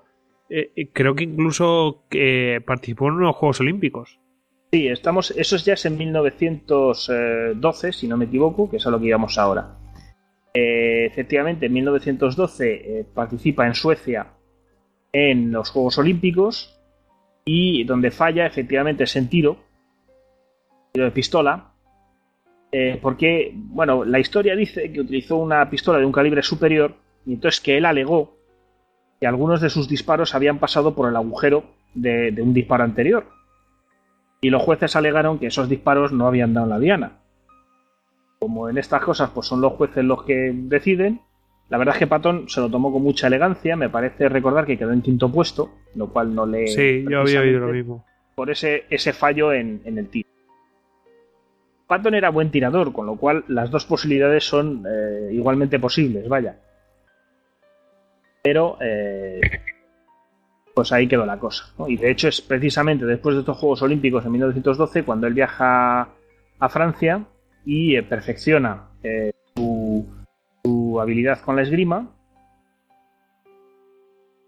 creo 0.94 1.16
que 1.16 1.24
incluso 1.24 2.06
que 2.10 2.62
participó 2.66 3.08
en 3.08 3.16
unos 3.16 3.36
Juegos 3.36 3.60
Olímpicos. 3.62 4.20
Sí, 4.72 4.88
estamos, 4.88 5.32
eso 5.32 5.58
ya 5.58 5.74
es 5.74 5.86
en 5.86 5.98
1912, 5.98 7.94
si 7.94 8.08
no 8.08 8.18
me 8.18 8.26
equivoco, 8.26 8.70
que 8.70 8.78
es 8.78 8.86
a 8.86 8.92
lo 8.92 9.00
que 9.00 9.08
íbamos 9.08 9.38
ahora. 9.38 9.78
Eh, 10.54 11.06
efectivamente, 11.06 11.66
en 11.66 11.74
1912 11.74 13.00
eh, 13.00 13.06
participa 13.14 13.68
en 13.68 13.76
Suecia 13.76 14.28
en 15.12 15.52
los 15.52 15.70
Juegos 15.70 15.98
Olímpicos 15.98 16.80
y 17.44 17.84
donde 17.84 18.10
falla 18.10 18.46
efectivamente 18.46 19.04
es 19.04 19.16
en 19.18 19.30
tiro, 19.30 19.58
tiro 20.94 21.06
de 21.06 21.12
pistola, 21.12 21.74
eh, 22.78 23.00
porque, 23.02 23.52
bueno, 23.54 24.04
la 24.06 24.20
historia 24.20 24.56
dice 24.56 24.92
que 24.92 25.02
utilizó 25.02 25.38
una 25.38 25.70
pistola 25.70 26.00
de 26.00 26.06
un 26.06 26.12
calibre 26.12 26.42
superior 26.44 26.96
y 27.26 27.34
entonces 27.34 27.62
que 27.62 27.78
él 27.78 27.86
alegó 27.86 28.38
que 29.20 29.28
algunos 29.28 29.62
de 29.62 29.70
sus 29.70 29.88
disparos 29.88 30.36
habían 30.36 30.60
pasado 30.60 30.96
por 30.96 31.10
el 31.10 31.16
agujero 31.16 31.64
de 31.94 32.36
un 32.42 32.54
disparo 32.54 32.84
anterior 32.84 33.26
y 34.46 34.52
los 34.52 34.62
jueces 34.62 34.96
alegaron 34.96 35.40
que 35.40 35.48
esos 35.48 35.68
disparos 35.68 36.12
no 36.12 36.28
habían 36.28 36.54
dado 36.54 36.68
la 36.68 36.78
diana. 36.78 37.14
Como 38.38 38.70
en 38.70 38.78
estas 38.78 39.02
cosas 39.02 39.32
pues 39.32 39.48
son 39.48 39.60
los 39.60 39.74
jueces 39.74 40.04
los 40.04 40.22
que 40.22 40.52
deciden, 40.54 41.22
la 41.70 41.80
verdad 41.80 41.96
es 41.96 42.00
que 42.00 42.06
Patton 42.06 42.48
se 42.48 42.62
lo 42.62 42.70
tomó 42.70 42.94
con 42.94 43.02
mucha 43.02 43.26
elegancia, 43.26 43.76
me 43.76 43.90
parece 43.90 44.30
recordar 44.30 44.68
que 44.68 44.78
quedó 44.78 44.92
en 44.92 45.02
quinto 45.02 45.32
puesto, 45.32 45.72
lo 45.96 46.10
cual 46.10 46.36
no 46.36 46.46
le... 46.46 46.68
Sí, 46.68 47.04
yo 47.10 47.22
había 47.22 47.42
oído 47.42 47.62
lo 47.62 47.74
mismo. 47.74 48.06
Por 48.36 48.52
ese, 48.52 48.84
ese 48.92 49.14
fallo 49.14 49.52
en, 49.52 49.82
el 49.84 50.10
tiro. 50.10 50.30
Patton 51.88 52.16
era 52.16 52.30
buen 52.30 52.52
tirador, 52.52 52.92
con 52.92 53.06
lo 53.06 53.16
cual 53.16 53.46
las 53.48 53.70
dos 53.70 53.86
posibilidades 53.86 54.44
son 54.44 54.86
eh, 54.88 55.30
igualmente 55.34 55.80
posibles, 55.80 56.28
vaya. 56.28 56.58
Pero 58.42 58.78
eh, 58.82 59.42
pues 60.76 60.92
ahí 60.92 61.08
quedó 61.08 61.26
la 61.26 61.40
cosa. 61.40 61.74
Y 61.88 61.98
de 61.98 62.12
hecho 62.12 62.28
es 62.28 62.42
precisamente 62.42 63.06
después 63.06 63.36
de 63.36 63.42
estos 63.42 63.58
Juegos 63.58 63.82
Olímpicos 63.82 64.26
en 64.26 64.32
1912 64.34 65.04
cuando 65.04 65.26
él 65.26 65.34
viaja 65.34 66.10
a 66.60 66.70
Francia 66.70 67.26
y 67.66 67.96
eh, 67.96 68.04
perfecciona 68.04 68.90
eh, 69.02 69.32
su, 69.56 70.06
habilidad 71.02 71.42
con 71.42 71.56
la 71.56 71.62
esgrima, 71.62 72.10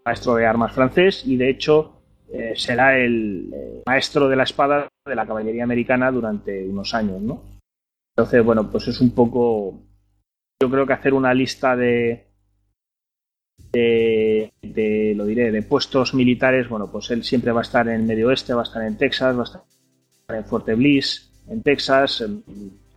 maestro 0.04 0.34
de 0.36 0.46
armas 0.46 0.72
francés, 0.72 1.24
y 1.26 1.36
de 1.36 1.50
hecho 1.50 1.97
eh, 2.32 2.52
será 2.56 2.98
el 2.98 3.82
maestro 3.86 4.28
de 4.28 4.36
la 4.36 4.42
espada 4.42 4.88
de 5.06 5.14
la 5.14 5.26
caballería 5.26 5.64
americana 5.64 6.10
durante 6.10 6.66
unos 6.66 6.94
años. 6.94 7.20
¿no? 7.22 7.42
Entonces, 8.16 8.44
bueno, 8.44 8.70
pues 8.70 8.88
es 8.88 9.00
un 9.00 9.12
poco, 9.12 9.80
yo 10.60 10.70
creo 10.70 10.86
que 10.86 10.92
hacer 10.92 11.14
una 11.14 11.32
lista 11.32 11.74
de, 11.76 12.26
de, 13.72 15.14
lo 15.16 15.24
diré, 15.24 15.50
de 15.50 15.62
puestos 15.62 16.14
militares, 16.14 16.68
bueno, 16.68 16.90
pues 16.90 17.10
él 17.10 17.24
siempre 17.24 17.52
va 17.52 17.60
a 17.60 17.62
estar 17.62 17.88
en 17.88 18.06
Medio 18.06 18.28
Oeste, 18.28 18.54
va 18.54 18.62
a 18.62 18.64
estar 18.64 18.82
en 18.82 18.96
Texas, 18.98 19.36
va 19.36 19.42
a 19.42 19.44
estar 19.44 19.62
en 20.28 20.44
Fort 20.44 20.66
Bliss, 20.66 21.30
en 21.48 21.62
Texas, 21.62 22.24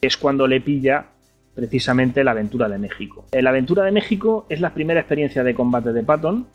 es 0.01 0.17
cuando 0.17 0.47
le 0.47 0.59
pilla 0.59 1.05
precisamente 1.53 2.23
la 2.23 2.31
aventura 2.31 2.67
de 2.67 2.79
México. 2.79 3.25
La 3.31 3.51
aventura 3.51 3.83
de 3.83 3.91
México 3.91 4.45
es 4.49 4.59
la 4.59 4.73
primera 4.73 4.99
experiencia 4.99 5.43
de 5.43 5.53
combate 5.53 5.93
de 5.93 6.03
Patton, 6.03 6.47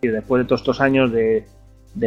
y 0.00 0.08
después 0.08 0.42
de 0.42 0.46
todos 0.46 0.60
estos 0.60 0.80
años 0.80 1.12
de, 1.12 1.44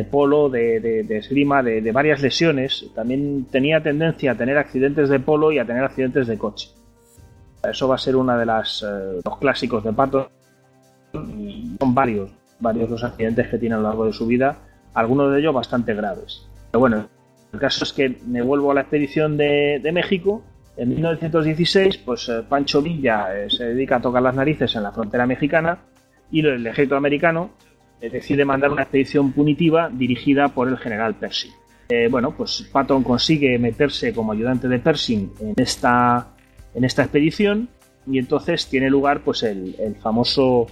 polo, 0.09 0.49
de, 0.49 1.05
esgrima, 1.09 1.61
de, 1.63 1.91
varias 1.91 2.21
lesiones, 2.21 2.85
también 2.95 3.45
tenía 3.51 3.81
tendencia 3.81 4.31
a 4.31 4.35
tener 4.35 4.57
accidentes 4.57 5.09
de 5.09 5.19
polo 5.19 5.51
y 5.51 5.59
a 5.59 5.65
tener 5.65 5.83
accidentes 5.83 6.27
de 6.27 6.37
coche. 6.37 6.69
Eso 7.63 7.87
va 7.87 7.95
a 7.95 7.99
ser 7.99 8.15
uno 8.15 8.37
de 8.37 8.43
eh, 8.43 9.21
los 9.23 9.37
clásicos 9.37 9.83
de 9.83 9.93
Patton 9.93 10.27
son 11.11 11.93
varios, 11.93 12.31
varios 12.59 12.89
los 12.89 13.03
accidentes 13.03 13.47
que 13.47 13.57
tiene 13.57 13.75
a 13.75 13.77
lo 13.79 13.83
largo 13.83 14.05
de 14.05 14.13
su 14.13 14.25
vida, 14.25 14.57
algunos 14.93 15.31
de 15.31 15.39
ellos 15.39 15.53
bastante 15.53 15.93
graves. 15.93 16.47
Pero 16.71 16.79
bueno, 16.79 17.09
el 17.53 17.59
caso 17.59 17.83
es 17.83 17.93
que 17.93 18.17
me 18.25 18.41
vuelvo 18.41 18.71
a 18.71 18.75
la 18.75 18.81
expedición 18.81 19.37
de, 19.37 19.89
México. 19.93 20.43
En 20.77 20.89
1916, 20.89 21.97
pues 21.97 22.29
eh, 22.29 22.43
Pancho 22.47 22.81
Villa 22.81 23.35
eh, 23.37 23.49
se 23.49 23.65
dedica 23.65 23.97
a 23.97 24.01
tocar 24.01 24.21
las 24.21 24.35
narices 24.35 24.73
en 24.75 24.83
la 24.83 24.91
frontera 24.91 25.27
mexicana 25.27 25.79
y 26.31 26.39
el 26.39 26.65
ejército 26.65 26.95
americano 26.95 27.51
decide 28.01 28.45
mandar 28.45 28.71
una 28.71 28.83
expedición 28.83 29.31
punitiva 29.31 29.89
dirigida 29.89 30.49
por 30.49 30.67
el 30.67 30.77
general 30.77 31.15
Pershing. 31.15 31.51
bueno, 32.09 32.31
pues 32.31 32.67
Patton 32.71 33.03
consigue 33.03 33.59
meterse 33.59 34.13
como 34.13 34.31
ayudante 34.31 34.67
de 34.67 34.79
Pershing 34.79 35.31
en 35.39 35.53
esta, 35.57 36.29
en 36.73 36.83
esta 36.83 37.03
expedición 37.03 37.69
y 38.07 38.17
entonces 38.17 38.67
tiene 38.67 38.89
lugar 38.89 39.21
pues 39.21 39.43
el 39.43 39.95
famoso 40.01 40.67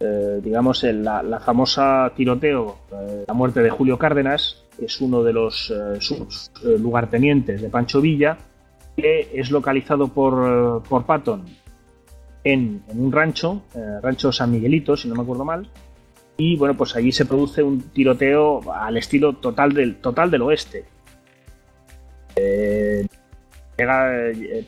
eh, 0.00 0.40
digamos, 0.42 0.82
la, 0.82 1.40
famosa 1.40 2.12
tiroteo, 2.16 2.78
eh, 2.92 3.24
la 3.28 3.34
muerte 3.34 3.62
de 3.62 3.70
Julio 3.70 3.96
Cárdenas, 3.96 4.64
que 4.76 4.86
es 4.86 5.00
uno 5.00 5.22
de 5.22 5.32
los 5.32 5.70
eh, 5.70 6.78
lugartenientes 6.78 7.62
de 7.62 7.68
Pancho 7.68 8.00
Villa, 8.00 8.36
que 8.96 9.30
es 9.32 9.50
localizado 9.50 10.08
por, 10.08 10.82
por 10.82 11.06
Patton 11.06 11.44
en, 12.42 12.82
un 12.88 13.12
rancho, 13.12 13.62
rancho 14.02 14.30
San 14.32 14.50
Miguelito, 14.50 14.96
si 14.96 15.08
no 15.08 15.14
me 15.14 15.22
acuerdo 15.22 15.44
mal, 15.44 15.68
y 16.36 16.56
bueno, 16.56 16.76
pues 16.76 16.96
allí 16.96 17.12
se 17.12 17.26
produce 17.26 17.62
un 17.62 17.80
tiroteo 17.80 18.72
al 18.72 18.96
estilo 18.96 19.34
total 19.34 19.72
del, 19.72 19.96
total 19.96 20.30
del 20.30 20.42
oeste. 20.42 20.84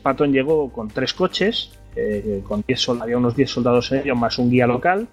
Patton 0.01 0.31
llegó 0.31 0.71
con 0.71 0.87
tres 0.87 1.13
coches, 1.13 1.77
con 2.47 2.63
había 3.01 3.17
unos 3.17 3.35
10 3.35 3.49
soldados 3.49 3.91
en 3.91 3.99
ellos, 3.99 4.17
más 4.17 4.37
un 4.37 4.49
guía 4.49 4.67
local, 4.67 5.07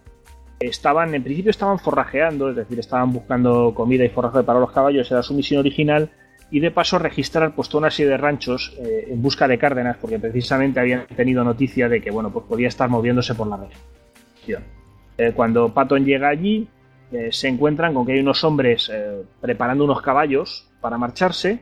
estaban, 0.61 1.15
en 1.15 1.23
principio 1.23 1.51
estaban 1.51 1.79
forrajeando, 1.79 2.51
es 2.51 2.57
decir, 2.57 2.79
estaban 2.79 3.13
buscando 3.13 3.75
comida 3.75 4.05
y 4.05 4.09
forraje 4.09 4.43
para 4.43 4.61
los 4.61 4.73
caballos, 4.73 5.11
era 5.11 5.23
su 5.23 5.35
misión 5.35 5.61
original, 5.61 6.11
y 6.51 6.61
de 6.61 6.71
paso 6.71 6.99
registrar 6.99 7.55
pues, 7.55 7.69
toda 7.69 7.81
una 7.81 7.91
serie 7.91 8.13
de 8.13 8.17
ranchos 8.17 8.77
eh, 8.79 9.09
en 9.11 9.21
busca 9.23 9.49
de 9.49 9.59
Cárdenas, 9.59 9.97
porque 10.01 10.19
precisamente 10.19 10.81
habían 10.81 11.07
tenido 11.07 11.43
noticia 11.43 11.89
de 11.89 12.01
que 12.01 12.11
bueno, 12.11 12.33
pues 12.33 12.45
podía 12.47 12.69
estar 12.69 12.89
moviéndose 12.89 13.35
por 13.35 13.47
la 13.47 13.57
región. 13.57 14.63
Eh, 15.19 15.33
cuando 15.35 15.73
Patton 15.73 16.05
llega 16.05 16.29
allí, 16.29 16.69
eh, 17.13 17.29
se 17.31 17.49
encuentran 17.49 17.95
con 17.95 18.07
que 18.07 18.13
hay 18.13 18.21
unos 18.21 18.43
hombres 18.45 18.91
preparando 19.41 19.85
unos 19.85 20.03
caballos 20.03 20.69
para 20.81 20.99
marcharse, 20.99 21.61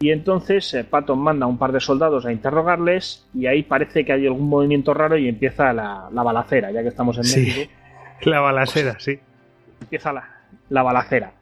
y 0.00 0.10
entonces 0.10 0.76
Patton 0.88 1.18
manda 1.18 1.46
a 1.46 1.48
un 1.48 1.58
par 1.58 1.72
de 1.72 1.80
soldados 1.80 2.24
a 2.26 2.32
interrogarles, 2.32 3.26
y 3.34 3.46
ahí 3.46 3.62
parece 3.62 4.04
que 4.04 4.12
hay 4.12 4.26
algún 4.26 4.48
movimiento 4.48 4.94
raro 4.94 5.16
y 5.16 5.28
empieza 5.28 5.72
la, 5.72 6.08
balacera, 6.10 6.70
ya 6.70 6.82
que 6.82 6.88
estamos 6.88 7.16
en 7.16 7.22
México. 7.22 7.72
La 8.22 8.40
balacera, 8.40 8.96
sí. 8.98 9.18
Empieza 9.80 10.12
la, 10.12 10.82
balacera. 10.82 11.32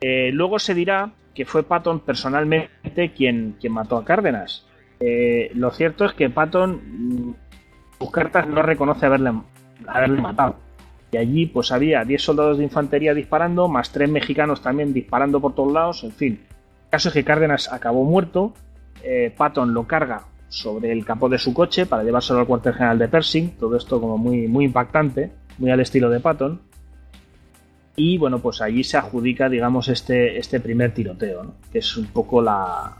Eh, 0.00 0.30
luego 0.32 0.58
se 0.58 0.74
dirá 0.74 1.10
que 1.34 1.44
fue 1.44 1.62
Patton 1.62 2.00
personalmente 2.00 3.12
quien, 3.14 3.56
quien 3.60 3.72
mató 3.72 3.96
a 3.96 4.04
Cárdenas. 4.04 4.66
Eh, 5.00 5.50
lo 5.54 5.70
cierto 5.70 6.04
es 6.04 6.12
que 6.12 6.30
Patton, 6.30 6.80
mm, 6.84 7.34
sus 7.98 8.10
cartas 8.10 8.46
no 8.46 8.62
reconoce 8.62 9.06
haberle, 9.06 9.32
haberle 9.86 10.20
matado. 10.20 10.56
Y 11.12 11.16
allí 11.18 11.46
pues 11.46 11.70
había 11.70 12.04
10 12.04 12.22
soldados 12.22 12.58
de 12.58 12.64
infantería 12.64 13.14
disparando, 13.14 13.68
más 13.68 13.92
3 13.92 14.10
mexicanos 14.10 14.62
también 14.62 14.92
disparando 14.92 15.40
por 15.40 15.54
todos 15.54 15.72
lados, 15.72 16.04
en 16.04 16.12
fin. 16.12 16.40
El 16.84 16.90
caso 16.90 17.08
es 17.08 17.14
que 17.14 17.24
Cárdenas 17.24 17.72
acabó 17.72 18.04
muerto, 18.04 18.54
eh, 19.04 19.32
Patton 19.36 19.74
lo 19.74 19.86
carga 19.86 20.24
sobre 20.48 20.90
el 20.90 21.04
capó 21.04 21.28
de 21.28 21.38
su 21.38 21.54
coche 21.54 21.86
para 21.86 22.02
llevárselo 22.02 22.40
al 22.40 22.46
cuartel 22.46 22.74
general 22.74 22.98
de 22.98 23.08
Pershing, 23.08 23.56
todo 23.58 23.76
esto 23.76 24.00
como 24.00 24.18
muy, 24.18 24.48
muy 24.48 24.64
impactante 24.64 25.30
muy 25.58 25.70
al 25.70 25.80
estilo 25.80 26.10
de 26.10 26.20
Patton. 26.20 26.60
Y 27.94 28.16
bueno, 28.18 28.38
pues 28.38 28.60
allí 28.60 28.84
se 28.84 28.96
adjudica, 28.96 29.48
digamos, 29.48 29.88
este, 29.88 30.38
este 30.38 30.60
primer 30.60 30.94
tiroteo, 30.94 31.54
que 31.70 31.78
es 31.78 31.96
un 31.96 32.06
poco 32.06 32.40
la, 32.40 32.96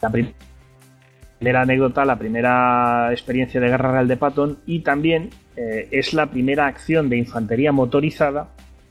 la 0.00 0.10
primera 0.10 1.62
anécdota, 1.62 2.04
la 2.04 2.16
primera 2.16 3.10
experiencia 3.10 3.60
de 3.60 3.68
guerra 3.68 3.92
real 3.92 4.08
de 4.08 4.16
Patton 4.16 4.58
y 4.66 4.80
también 4.80 5.30
eh, 5.56 5.88
es 5.90 6.14
la 6.14 6.26
primera 6.26 6.66
acción 6.66 7.08
de 7.08 7.18
infantería 7.18 7.72
motorizada 7.72 8.48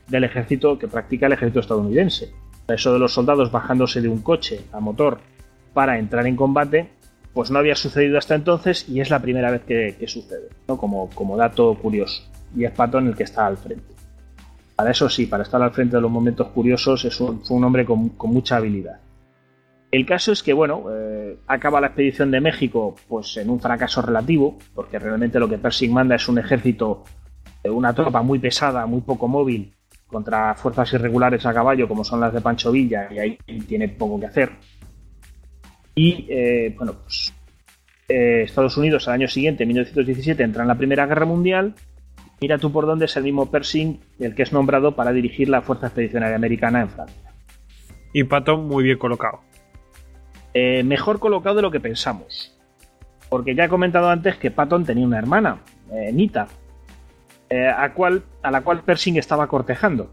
del 0.08 0.24
ejército 0.24 0.78
que 0.78 0.88
practica 0.88 1.28
el 1.28 1.34
ejército 1.34 1.60
estadounidense. 1.60 2.32
Eso 2.68 2.94
de 2.94 3.00
los 3.00 3.14
soldados 3.14 3.52
bajándose 3.52 4.02
de 4.02 4.08
un 4.08 4.22
coche 4.22 4.62
a 4.72 4.80
motor 4.80 5.20
para 5.74 5.98
entrar 5.98 6.28
en 6.28 6.36
combate 6.36 6.90
pues 7.34 7.50
no 7.50 7.60
había 7.60 7.76
sucedido 7.76 8.18
hasta 8.18 8.36
entonces 8.36 8.88
y 8.90 9.00
es 9.00 9.10
la 9.10 9.22
primera 9.22 9.52
vez 9.52 9.62
que, 9.62 10.08
sucede, 10.08 10.50
como, 10.66 11.38
dato 11.38 11.74
curioso. 11.76 12.24
Y 12.56 12.66
es 12.66 12.72
Patton 12.72 13.08
el 13.08 13.16
que 13.16 13.24
está 13.24 13.46
al 13.48 13.58
frente. 13.58 13.94
Para 14.76 14.92
eso 14.92 15.08
sí, 15.10 15.28
para 15.28 15.44
estar 15.44 15.62
al 15.62 15.72
frente 15.72 15.96
de 15.96 16.02
los 16.02 16.12
momentos 16.12 16.48
curiosos, 16.48 17.06
es 17.06 17.20
un, 17.22 17.42
fue 17.46 17.56
un 17.56 17.64
hombre 17.64 17.86
con, 17.86 18.12
mucha 18.24 18.58
habilidad. 18.58 19.00
El 19.92 20.06
caso 20.06 20.32
es 20.32 20.42
que, 20.42 20.54
bueno, 20.54 20.86
eh, 20.90 21.38
acaba 21.48 21.82
la 21.82 21.88
expedición 21.88 22.32
de 22.32 22.40
México 22.40 22.96
pues 23.10 23.36
en 23.38 23.50
un 23.50 23.60
fracaso 23.60 24.02
relativo, 24.02 24.58
porque 24.74 24.98
realmente 24.98 25.40
lo 25.40 25.50
que 25.50 25.58
Pershing 25.58 25.94
manda 25.94 26.16
es 26.16 26.30
un 26.30 26.38
ejército, 26.38 27.04
una 27.66 27.94
tropa 27.94 28.22
muy 28.22 28.40
pesada, 28.40 28.86
muy 28.86 29.02
poco 29.02 29.28
móvil, 29.28 29.74
contra 30.08 30.56
fuerzas 30.56 30.94
irregulares 30.94 31.46
a 31.46 31.54
caballo, 31.54 31.90
como 31.90 32.06
son 32.06 32.22
las 32.22 32.34
de 32.34 32.42
Pancho 32.42 32.72
Villa, 32.72 33.10
y 33.12 33.20
ahí 33.20 33.38
tiene 33.68 33.90
poco 33.90 34.20
que 34.20 34.28
hacer. 34.28 34.52
Y, 35.94 36.26
eh, 36.30 36.74
bueno, 36.78 36.96
pues 37.04 37.34
eh, 38.08 38.44
Estados 38.44 38.78
Unidos 38.78 39.08
al 39.08 39.16
año 39.16 39.28
siguiente, 39.28 39.64
en 39.64 39.70
1917, 39.70 40.42
entra 40.44 40.64
en 40.64 40.68
la 40.70 40.76
Primera 40.76 41.06
Guerra 41.06 41.26
Mundial. 41.26 41.76
Mira 42.40 42.58
tú 42.58 42.72
por 42.72 42.86
dónde 42.86 43.06
es 43.06 43.16
el 43.18 43.24
mismo 43.24 43.52
Pershing 43.52 44.00
el 44.20 44.36
que 44.36 44.44
es 44.44 44.52
nombrado 44.52 44.96
para 44.96 45.12
dirigir 45.12 45.50
la 45.50 45.62
Fuerza 45.62 45.88
Expedicionaria 45.88 46.36
Americana 46.36 46.82
en 46.82 46.90
Francia. 46.90 47.34
Y 48.14 48.24
Patton 48.24 48.68
muy 48.68 48.84
bien 48.84 48.98
colocado. 48.98 49.42
Eh, 50.54 50.84
mejor 50.84 51.20
colocado 51.20 51.56
de 51.58 51.62
lo 51.62 51.72
que 51.72 51.80
pensamos. 51.80 52.58
Porque 53.30 53.56
ya 53.56 53.66
he 53.66 53.70
comentado 53.70 54.10
antes 54.10 54.38
que 54.38 54.52
Patton 54.52 54.86
tenía 54.86 55.06
una 55.06 55.18
hermana, 55.18 55.60
eh, 55.92 56.12
Nita, 56.12 56.48
eh, 57.50 57.68
a, 57.68 57.94
cual, 57.94 58.24
a 58.44 58.52
la 58.52 58.62
cual 58.62 58.82
Pershing 58.82 59.18
estaba 59.18 59.48
cortejando. 59.48 60.10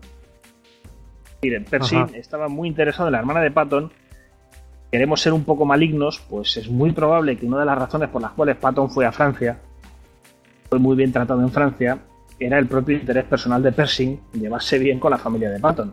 Miren, 1.42 1.64
Pershing 1.64 1.98
Ajá. 1.98 2.16
estaba 2.16 2.48
muy 2.48 2.68
interesado 2.68 3.08
en 3.08 3.12
la 3.12 3.18
hermana 3.18 3.40
de 3.40 3.50
Patton. 3.50 3.92
Queremos 4.90 5.20
ser 5.20 5.32
un 5.32 5.44
poco 5.44 5.64
malignos, 5.64 6.20
pues 6.30 6.56
es 6.56 6.68
muy 6.68 6.92
probable 6.92 7.36
que 7.36 7.46
una 7.46 7.60
de 7.60 7.66
las 7.66 7.78
razones 7.78 8.08
por 8.08 8.22
las 8.22 8.32
cuales 8.32 8.56
Patton 8.56 8.90
fue 8.90 9.04
a 9.04 9.12
Francia, 9.12 9.58
fue 10.68 10.78
muy 10.78 10.96
bien 10.96 11.12
tratado 11.12 11.40
en 11.42 11.50
Francia, 11.50 11.98
era 12.38 12.58
el 12.58 12.66
propio 12.66 12.96
interés 12.96 13.24
personal 13.24 13.62
de 13.62 13.72
Pershing 13.72 14.20
llevarse 14.32 14.78
bien 14.78 14.98
con 14.98 15.10
la 15.10 15.18
familia 15.18 15.50
de 15.50 15.58
Patton. 15.58 15.92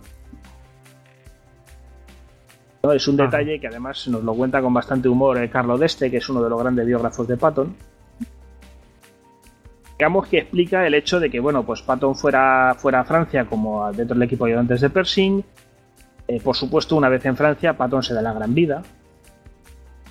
¿No? 2.86 2.94
Es 2.94 3.08
un 3.08 3.18
detalle 3.18 3.60
que 3.60 3.68
además 3.68 4.08
nos 4.08 4.24
lo 4.24 4.34
cuenta 4.34 4.62
con 4.62 4.74
bastante 4.74 5.10
humor 5.10 5.38
eh, 5.38 5.50
Carlo 5.50 5.78
Deste, 5.78 6.12
que 6.12 6.18
es 6.18 6.30
uno 6.30 6.44
de 6.44 6.50
los 6.50 6.60
grandes 6.60 6.86
biógrafos 6.86 7.28
de 7.28 7.38
Patton. 7.38 7.76
Digamos 9.98 10.28
que 10.28 10.40
explica 10.40 10.86
el 10.86 10.94
hecho 10.94 11.20
de 11.20 11.30
que, 11.30 11.40
bueno, 11.40 11.66
pues 11.66 11.82
Patton 11.82 12.16
fuera, 12.16 12.76
fuera 12.78 13.00
a 13.00 13.06
Francia 13.06 13.46
como 13.46 13.92
dentro 13.94 14.14
del 14.14 14.24
equipo 14.24 14.46
ayudantes 14.46 14.82
de 14.82 14.90
Pershing. 14.90 15.44
Eh, 16.28 16.42
por 16.42 16.56
supuesto, 16.56 16.96
una 16.96 17.10
vez 17.10 17.26
en 17.26 17.38
Francia, 17.38 17.78
Patton 17.78 18.04
se 18.04 18.14
da 18.14 18.22
la 18.22 18.34
gran 18.34 18.54
vida. 18.54 18.84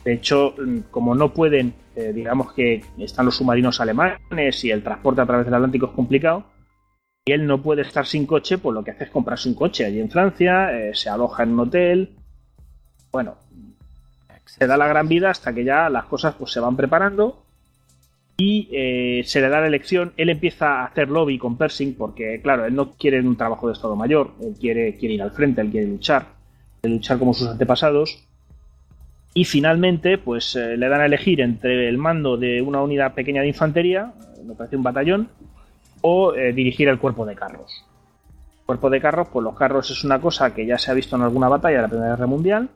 De 0.05 0.15
hecho, 0.15 0.55
como 0.91 1.15
no 1.15 1.33
pueden, 1.33 1.75
eh, 1.97 2.13
digamos 2.15 2.53
que 2.53 2.85
están 2.99 3.27
los 3.27 3.37
submarinos 3.37 3.81
alemanes 3.81 4.65
y 4.65 4.71
el 4.71 4.83
transporte 4.83 5.23
a 5.23 5.27
través 5.27 5.47
del 5.47 5.55
Atlántico 5.55 5.87
es 5.87 5.93
complicado, 5.93 6.45
y 7.27 7.33
él 7.33 7.47
no 7.47 7.63
puede 7.63 7.83
estar 7.83 8.05
sin 8.05 8.27
coche, 8.27 8.59
pues 8.59 8.75
lo 8.75 8.85
que 8.85 8.91
hace 8.91 9.05
es 9.05 9.11
comprarse 9.11 9.49
un 9.49 9.55
coche 9.55 9.87
allí 9.87 9.99
en 10.01 10.11
Francia, 10.11 10.79
eh, 10.79 10.95
se 10.95 11.09
aloja 11.09 11.43
en 11.43 11.53
un 11.53 11.61
hotel, 11.61 12.17
bueno, 13.15 13.37
se 14.45 14.67
da 14.67 14.77
la 14.77 14.89
gran 14.89 15.07
vida 15.07 15.31
hasta 15.31 15.55
que 15.55 15.63
ya 15.63 15.89
las 15.89 16.07
cosas 16.07 16.35
pues 16.35 16.51
se 16.51 16.59
van 16.59 16.75
preparando 16.75 17.45
y 18.37 18.69
eh, 18.73 19.23
se 19.25 19.41
le 19.41 19.49
da 19.49 19.61
la 19.61 19.69
elección. 19.69 20.13
Él 20.17 20.31
empieza 20.31 20.81
a 20.81 20.87
hacer 20.87 21.09
lobby 21.09 21.39
con 21.39 21.57
Pershing 21.57 21.95
porque, 21.95 22.41
claro, 22.43 22.65
él 22.65 22.75
no 22.75 22.91
quiere 22.95 23.21
un 23.21 23.37
trabajo 23.37 23.69
de 23.69 23.75
Estado 23.75 23.95
Mayor, 23.95 24.33
él 24.43 24.57
quiere, 24.59 24.97
quiere 24.97 25.15
ir 25.15 25.23
al 25.23 25.31
frente, 25.31 25.61
él 25.61 25.71
quiere 25.71 25.87
luchar, 25.87 26.27
quiere 26.81 26.97
luchar 26.97 27.21
como 27.21 27.35
sus 27.35 27.47
antepasados. 27.47 28.27
Y 29.33 29.45
finalmente, 29.45 30.19
pues 30.19 30.57
eh, 30.57 30.77
le 30.77 30.89
dan 30.89 31.01
a 31.01 31.07
elegir 31.07 31.41
entre 31.41 31.89
el 31.89 31.99
mando 31.99 32.37
de 32.37 32.63
una 32.63 32.83
unidad 32.83 33.15
pequeña 33.15 33.43
de 33.43 33.49
infantería, 33.49 34.13
me 34.45 34.57
parece 34.57 34.77
un 34.77 34.83
batallón, 34.83 35.29
o 36.01 36.35
eh, 36.35 36.53
dirigir 36.53 36.89
el 36.89 36.99
cuerpo 36.99 37.25
de 37.25 37.37
carros. 37.37 37.85
El 38.59 38.67
cuerpo 38.67 38.91
de 38.91 39.01
carros, 39.01 39.29
pues 39.33 39.45
los 39.45 39.57
carros 39.57 39.89
es 39.93 40.03
una 40.03 40.21
cosa 40.21 40.53
que 40.53 40.67
ya 40.67 40.79
se 40.79 40.91
ha 40.91 40.95
visto 40.95 41.15
en 41.15 41.23
alguna 41.23 41.49
batalla 41.49 41.77
de 41.77 41.83
la 41.83 41.89
Primera 41.89 42.11
Guerra 42.11 42.27
Mundial 42.27 42.69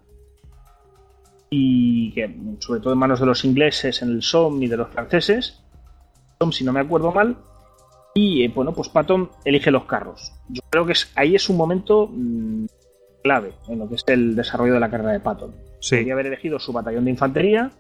y 1.51 2.13
que 2.13 2.37
sobre 2.59 2.81
todo 2.81 2.93
en 2.93 2.99
manos 2.99 3.21
de 3.21 3.27
los 3.27 3.45
ingleses 3.45 4.03
en 4.03 4.11
el 4.11 4.23
Somme 4.23 4.65
y 4.65 4.69
de 4.69 4.77
los 4.77 4.89
franceses, 4.89 5.63
Somme 6.39 6.53
si 6.53 6.65
no 6.65 6.73
me 6.73 6.81
acuerdo 6.81 7.13
mal, 7.13 7.37
y 8.15 8.45
eh, 8.45 8.53
bueno, 8.55 8.73
pues 8.73 8.89
Patton 8.89 9.31
elige 9.45 9.71
los 9.71 9.85
carros. 9.85 10.33
Yo 10.49 10.63
creo 10.71 10.87
que 10.87 10.93
es, 10.93 11.13
ahí 11.15 11.35
es 11.35 11.49
un 11.49 11.57
momento 11.57 12.09
mmm, 12.11 12.67
clave 13.23 13.53
en 13.69 13.79
lo 13.79 13.89
que 13.89 13.95
es 13.95 14.05
el 14.09 14.35
desarrollo 14.35 14.75
de 14.75 14.81
la 14.81 14.91
carrera 14.91 15.13
de 15.13 15.21
Patton. 15.21 15.55
Sí. 15.81 15.97
Podría 15.97 16.15
haber 16.15 16.27
elegido 16.27 16.59
su 16.59 16.73
batallón 16.73 17.05
de 17.05 17.11
infantería, 17.13 17.71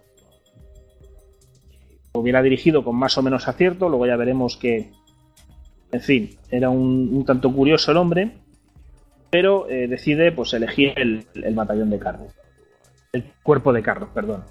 hubiera 2.12 2.42
dirigido 2.42 2.84
con 2.84 2.96
más 2.96 3.18
o 3.18 3.22
menos 3.22 3.48
acierto, 3.48 3.88
luego 3.88 4.06
ya 4.06 4.16
veremos 4.16 4.56
que, 4.56 4.90
en 5.92 6.00
fin, 6.00 6.30
era 6.50 6.70
un, 6.70 7.10
un 7.12 7.24
tanto 7.24 7.52
curioso 7.52 7.90
el 7.90 7.96
hombre, 7.96 8.38
pero 9.30 9.68
eh, 9.68 9.88
decide 9.88 10.32
pues 10.32 10.54
elegir 10.54 10.92
el, 10.96 11.26
el 11.34 11.54
batallón 11.54 11.90
de 11.90 11.98
carros 11.98 12.32
el 13.12 13.32
cuerpo 13.42 13.72
de 13.72 13.82
carros, 13.82 14.10
perdón. 14.14 14.44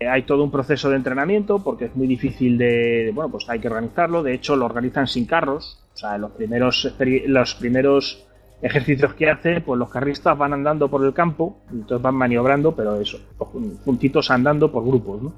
Eh, 0.00 0.08
hay 0.08 0.22
todo 0.22 0.42
un 0.42 0.50
proceso 0.50 0.90
de 0.90 0.96
entrenamiento 0.96 1.62
porque 1.62 1.86
es 1.86 1.96
muy 1.96 2.06
difícil 2.06 2.58
de, 2.58 3.10
bueno, 3.14 3.30
pues 3.30 3.48
hay 3.48 3.60
que 3.60 3.68
organizarlo. 3.68 4.22
De 4.22 4.34
hecho, 4.34 4.56
lo 4.56 4.66
organizan 4.66 5.06
sin 5.06 5.26
carros. 5.26 5.84
O 5.94 5.96
sea, 5.96 6.18
los 6.18 6.32
primeros, 6.32 6.94
los 7.26 7.54
primeros 7.54 8.26
ejercicios 8.60 9.14
que 9.14 9.30
hace, 9.30 9.60
pues 9.60 9.78
los 9.78 9.90
carristas 9.90 10.36
van 10.36 10.52
andando 10.52 10.88
por 10.88 11.04
el 11.04 11.12
campo, 11.12 11.58
entonces 11.70 12.02
van 12.02 12.14
maniobrando, 12.14 12.74
pero 12.74 12.96
eso, 13.00 13.18
juntitos 13.84 14.30
andando 14.30 14.72
por 14.72 14.84
grupos, 14.84 15.22
¿no? 15.22 15.32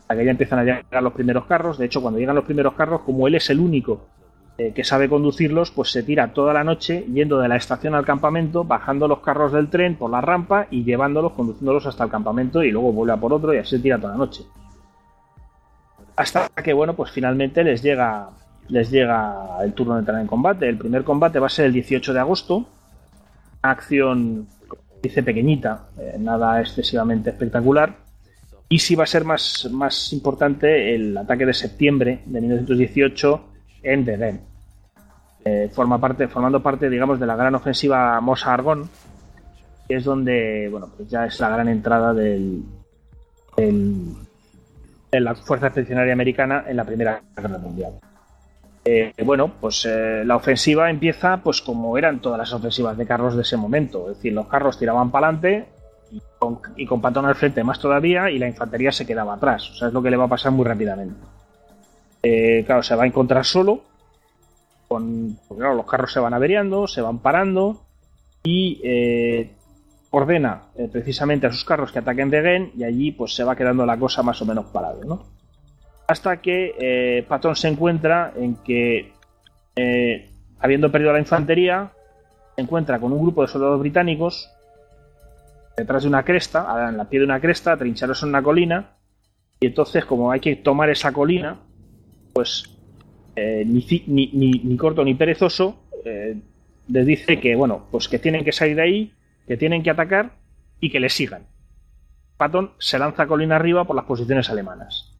Hasta 0.00 0.16
que 0.16 0.24
ya 0.24 0.32
empiezan 0.32 0.58
a 0.58 0.64
llegar 0.64 1.02
los 1.02 1.12
primeros 1.12 1.46
carros. 1.46 1.78
De 1.78 1.86
hecho, 1.86 2.02
cuando 2.02 2.18
llegan 2.18 2.34
los 2.34 2.44
primeros 2.44 2.74
carros, 2.74 3.02
como 3.02 3.26
él 3.26 3.36
es 3.36 3.48
el 3.48 3.60
único 3.60 4.08
eh, 4.56 4.72
que 4.72 4.84
sabe 4.84 5.08
conducirlos, 5.08 5.72
pues 5.72 5.90
se 5.90 6.04
tira 6.04 6.32
toda 6.32 6.52
la 6.52 6.62
noche 6.62 7.04
yendo 7.12 7.40
de 7.40 7.48
la 7.48 7.56
estación 7.56 7.92
al 7.96 8.04
campamento, 8.04 8.62
bajando 8.62 9.08
los 9.08 9.18
carros 9.18 9.52
del 9.52 9.68
tren 9.68 9.96
por 9.96 10.12
la 10.12 10.20
rampa 10.20 10.68
y 10.70 10.84
llevándolos, 10.84 11.32
conduciéndolos 11.32 11.86
hasta 11.86 12.04
el 12.04 12.10
campamento 12.10 12.62
y 12.62 12.70
luego 12.70 12.92
vuelve 12.92 13.14
a 13.14 13.16
por 13.16 13.32
otro 13.32 13.52
y 13.52 13.58
así 13.58 13.70
se 13.70 13.82
tira 13.82 13.98
toda 13.98 14.12
la 14.12 14.18
noche. 14.18 14.44
Hasta 16.14 16.48
que, 16.62 16.72
bueno, 16.72 16.94
pues 16.94 17.10
finalmente 17.10 17.64
les 17.64 17.82
llega, 17.82 18.28
les 18.68 18.92
llega 18.92 19.58
el 19.64 19.72
turno 19.72 19.94
de 19.94 20.00
entrar 20.00 20.20
en 20.20 20.28
combate. 20.28 20.68
El 20.68 20.78
primer 20.78 21.02
combate 21.02 21.40
va 21.40 21.46
a 21.46 21.50
ser 21.50 21.64
el 21.64 21.72
18 21.72 22.12
de 22.12 22.20
agosto. 22.20 22.64
Acción, 23.60 24.46
dice, 25.02 25.24
pequeñita, 25.24 25.88
eh, 25.98 26.14
nada 26.20 26.60
excesivamente 26.60 27.30
espectacular. 27.30 27.96
Y 28.68 28.78
sí 28.78 28.94
va 28.94 29.02
a 29.02 29.08
ser 29.08 29.24
más, 29.24 29.68
más 29.72 30.12
importante 30.12 30.94
el 30.94 31.16
ataque 31.16 31.44
de 31.44 31.54
septiembre 31.54 32.20
de 32.24 32.40
1918 32.40 33.53
en 33.84 34.04
Degen. 34.04 34.40
Eh, 35.44 35.70
forma 35.72 36.00
parte, 36.00 36.26
formando 36.26 36.62
parte, 36.62 36.88
digamos, 36.88 37.20
de 37.20 37.26
la 37.26 37.36
gran 37.36 37.54
ofensiva 37.54 38.20
Mosa-Argón, 38.20 38.88
que 39.86 39.96
es 39.96 40.04
donde, 40.04 40.68
bueno, 40.70 40.88
pues 40.96 41.08
ya 41.10 41.26
es 41.26 41.38
la 41.38 41.50
gran 41.50 41.68
entrada 41.68 42.14
del, 42.14 42.62
de 43.56 45.20
la 45.20 45.34
Fuerza 45.34 45.66
Expedicionaria 45.66 46.12
Americana 46.12 46.64
en 46.66 46.76
la 46.76 46.84
Primera 46.84 47.20
Guerra 47.36 47.58
Mundial. 47.58 47.92
Eh, 48.86 49.14
bueno, 49.24 49.50
pues 49.60 49.86
eh, 49.86 50.24
la 50.26 50.36
ofensiva 50.36 50.90
empieza 50.90 51.38
pues 51.38 51.62
como 51.62 51.96
eran 51.96 52.20
todas 52.20 52.38
las 52.38 52.52
ofensivas 52.52 52.98
de 52.98 53.06
carros 53.06 53.34
de 53.34 53.40
ese 53.40 53.56
momento, 53.56 54.10
es 54.10 54.16
decir, 54.16 54.34
los 54.34 54.46
carros 54.46 54.78
tiraban 54.78 55.10
para 55.10 55.28
adelante 55.28 55.66
y 56.76 56.86
con, 56.86 57.00
Patton 57.00 57.24
al 57.24 57.34
frente 57.34 57.64
más 57.64 57.80
todavía 57.80 58.30
y 58.30 58.38
la 58.38 58.46
infantería 58.46 58.92
se 58.92 59.06
quedaba 59.06 59.34
atrás, 59.34 59.70
o 59.70 59.74
sea, 59.74 59.88
es 59.88 59.94
lo 59.94 60.02
que 60.02 60.10
le 60.10 60.18
va 60.18 60.24
a 60.24 60.28
pasar 60.28 60.52
muy 60.52 60.66
rápidamente. 60.66 61.16
Eh, 62.24 62.64
claro, 62.64 62.82
se 62.82 62.96
va 62.96 63.04
a 63.04 63.06
encontrar 63.06 63.44
solo. 63.44 63.82
Con, 64.88 65.38
los 65.50 65.86
carros 65.86 66.12
se 66.12 66.20
van 66.20 66.34
averiando, 66.34 66.86
se 66.86 67.00
van 67.00 67.18
parando 67.18 67.82
y 68.42 68.80
eh, 68.84 69.50
ordena 70.10 70.64
eh, 70.76 70.88
precisamente 70.90 71.46
a 71.46 71.52
sus 71.52 71.64
carros 71.64 71.90
que 71.90 71.98
ataquen 71.98 72.30
Degen 72.30 72.72
y 72.76 72.84
allí 72.84 73.10
pues 73.10 73.34
se 73.34 73.44
va 73.44 73.56
quedando 73.56 73.84
la 73.86 73.98
cosa 73.98 74.22
más 74.22 74.40
o 74.42 74.46
menos 74.46 74.66
parada, 74.66 75.00
¿no? 75.06 75.24
Hasta 76.06 76.40
que 76.40 76.74
eh, 76.78 77.24
Patton 77.26 77.56
se 77.56 77.68
encuentra 77.68 78.32
en 78.36 78.56
que, 78.56 79.12
habiendo 80.60 80.92
perdido 80.92 81.12
la 81.12 81.18
infantería, 81.18 81.92
se 82.54 82.62
encuentra 82.62 82.98
con 82.98 83.12
un 83.12 83.22
grupo 83.22 83.42
de 83.42 83.48
soldados 83.48 83.80
británicos 83.80 84.50
detrás 85.76 86.02
de 86.02 86.08
una 86.08 86.22
cresta, 86.22 86.88
en 86.88 86.98
la 86.98 87.08
pie 87.08 87.20
de 87.20 87.24
una 87.24 87.40
cresta, 87.40 87.76
trinchados 87.76 88.22
en 88.22 88.28
una 88.28 88.42
colina, 88.42 88.92
y 89.60 89.66
entonces 89.66 90.04
como 90.04 90.30
hay 90.30 90.40
que 90.40 90.56
tomar 90.56 90.90
esa 90.90 91.12
colina, 91.12 91.58
pues 92.34 92.64
eh, 93.36 93.64
ni, 93.64 93.86
ni, 94.08 94.30
ni, 94.32 94.50
ni, 94.50 94.76
corto 94.76 95.04
ni 95.04 95.14
perezoso 95.14 95.80
eh, 96.04 96.36
les 96.88 97.06
dice 97.06 97.40
que 97.40 97.54
bueno 97.54 97.86
pues 97.90 98.08
que 98.08 98.18
tienen 98.18 98.44
que 98.44 98.52
salir 98.52 98.76
de 98.76 98.82
ahí 98.82 99.12
que 99.46 99.56
tienen 99.56 99.82
que 99.82 99.90
atacar 99.90 100.36
y 100.80 100.90
que 100.90 101.00
les 101.00 101.14
sigan. 101.14 101.46
Patton 102.36 102.72
se 102.78 102.98
lanza 102.98 103.26
colina 103.26 103.56
arriba 103.56 103.84
por 103.84 103.94
las 103.94 104.06
posiciones 104.06 104.50
alemanas. 104.50 105.18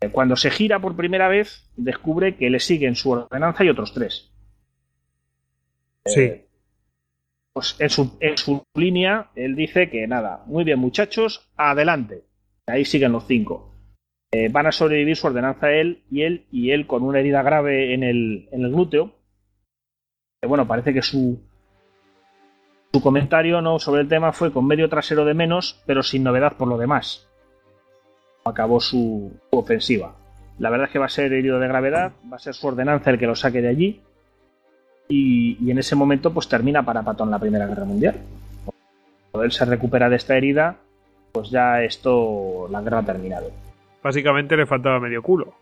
Eh, 0.00 0.10
cuando 0.10 0.36
se 0.36 0.50
gira 0.50 0.78
por 0.78 0.96
primera 0.96 1.28
vez 1.28 1.68
descubre 1.76 2.36
que 2.36 2.50
le 2.50 2.60
siguen 2.60 2.94
su 2.94 3.10
ordenanza 3.10 3.64
y 3.64 3.68
otros 3.68 3.92
tres. 3.92 4.30
Sí. 6.06 6.44
pues 7.54 7.76
en 7.78 7.88
su, 7.88 8.18
en 8.20 8.36
su 8.36 8.62
línea 8.74 9.30
él 9.34 9.56
dice 9.56 9.88
que 9.88 10.06
nada 10.06 10.42
muy 10.46 10.64
bien 10.64 10.78
muchachos 10.78 11.50
adelante. 11.56 12.24
Ahí 12.66 12.84
siguen 12.84 13.12
los 13.12 13.26
cinco 13.26 13.73
eh, 14.36 14.48
van 14.48 14.66
a 14.66 14.72
sobrevivir 14.72 15.14
su 15.14 15.28
ordenanza 15.28 15.70
él 15.70 16.02
y 16.10 16.22
él 16.22 16.44
y 16.50 16.72
él 16.72 16.88
con 16.88 17.04
una 17.04 17.20
herida 17.20 17.40
grave 17.44 17.94
en 17.94 18.02
el, 18.02 18.48
en 18.50 18.64
el 18.64 18.72
glúteo. 18.72 19.12
bueno, 20.42 20.66
parece 20.66 20.92
que 20.92 21.02
su, 21.02 21.40
su 22.92 23.00
comentario 23.00 23.60
¿no? 23.60 23.78
sobre 23.78 24.00
el 24.00 24.08
tema 24.08 24.32
fue 24.32 24.52
con 24.52 24.66
medio 24.66 24.88
trasero 24.88 25.24
de 25.24 25.34
menos, 25.34 25.80
pero 25.86 26.02
sin 26.02 26.24
novedad 26.24 26.56
por 26.56 26.66
lo 26.66 26.78
demás. 26.78 27.28
Acabó 28.44 28.80
su, 28.80 29.30
ofensiva. 29.50 30.16
La 30.58 30.68
verdad 30.68 30.88
es 30.88 30.92
que 30.92 30.98
va 30.98 31.06
a 31.06 31.10
ser 31.10 31.32
herido 31.32 31.60
de 31.60 31.68
gravedad, 31.68 32.10
va 32.28 32.34
a 32.34 32.40
ser 32.40 32.54
su 32.54 32.66
ordenanza 32.66 33.10
el 33.10 33.20
que 33.20 33.28
lo 33.28 33.36
saque 33.36 33.62
de 33.62 33.68
allí. 33.68 34.02
Y, 35.08 35.70
en 35.70 35.78
ese 35.78 35.94
momento 35.94 36.34
pues 36.34 36.48
termina 36.48 36.82
para 36.82 37.04
Patton 37.04 37.30
la 37.30 37.38
Primera 37.38 37.68
Guerra 37.68 37.84
Mundial. 37.84 38.16
Cuando 39.30 39.44
él 39.44 39.52
se 39.52 39.64
recupera 39.64 40.08
de 40.08 40.16
esta 40.16 40.36
herida, 40.36 40.78
pues 41.30 41.50
ya 41.50 41.84
esto, 41.84 42.66
la 42.68 42.80
guerra 42.80 42.98
ha 42.98 43.04
terminado. 43.04 43.63
Básicamente 44.04 44.54
le 44.54 44.66
faltaba 44.66 45.00
medio 45.00 45.22
culo. 45.22 45.54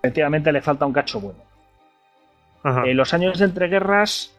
Efectivamente 0.00 0.52
le 0.52 0.62
falta 0.62 0.86
un 0.86 0.92
cacho 0.92 1.20
bueno. 1.20 1.40
En 2.84 2.96
los 2.96 3.12
años 3.12 3.40
de 3.40 3.44
entreguerras 3.44 4.38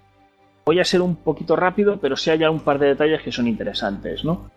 voy 0.65 0.80
a 0.80 0.86
ser 0.86 1.02
un 1.02 1.18
poquito 1.18 1.58
rápido, 1.58 2.00
pero 2.00 2.15
sí 2.15 2.30
hay 2.30 2.39
ya 2.39 2.50
un 2.50 2.62
par 2.62 2.80
de 2.80 2.88
detalles 2.88 3.22
que 3.22 3.34
son 3.34 3.48
interesantes, 3.50 4.24
¿no? 4.24 4.50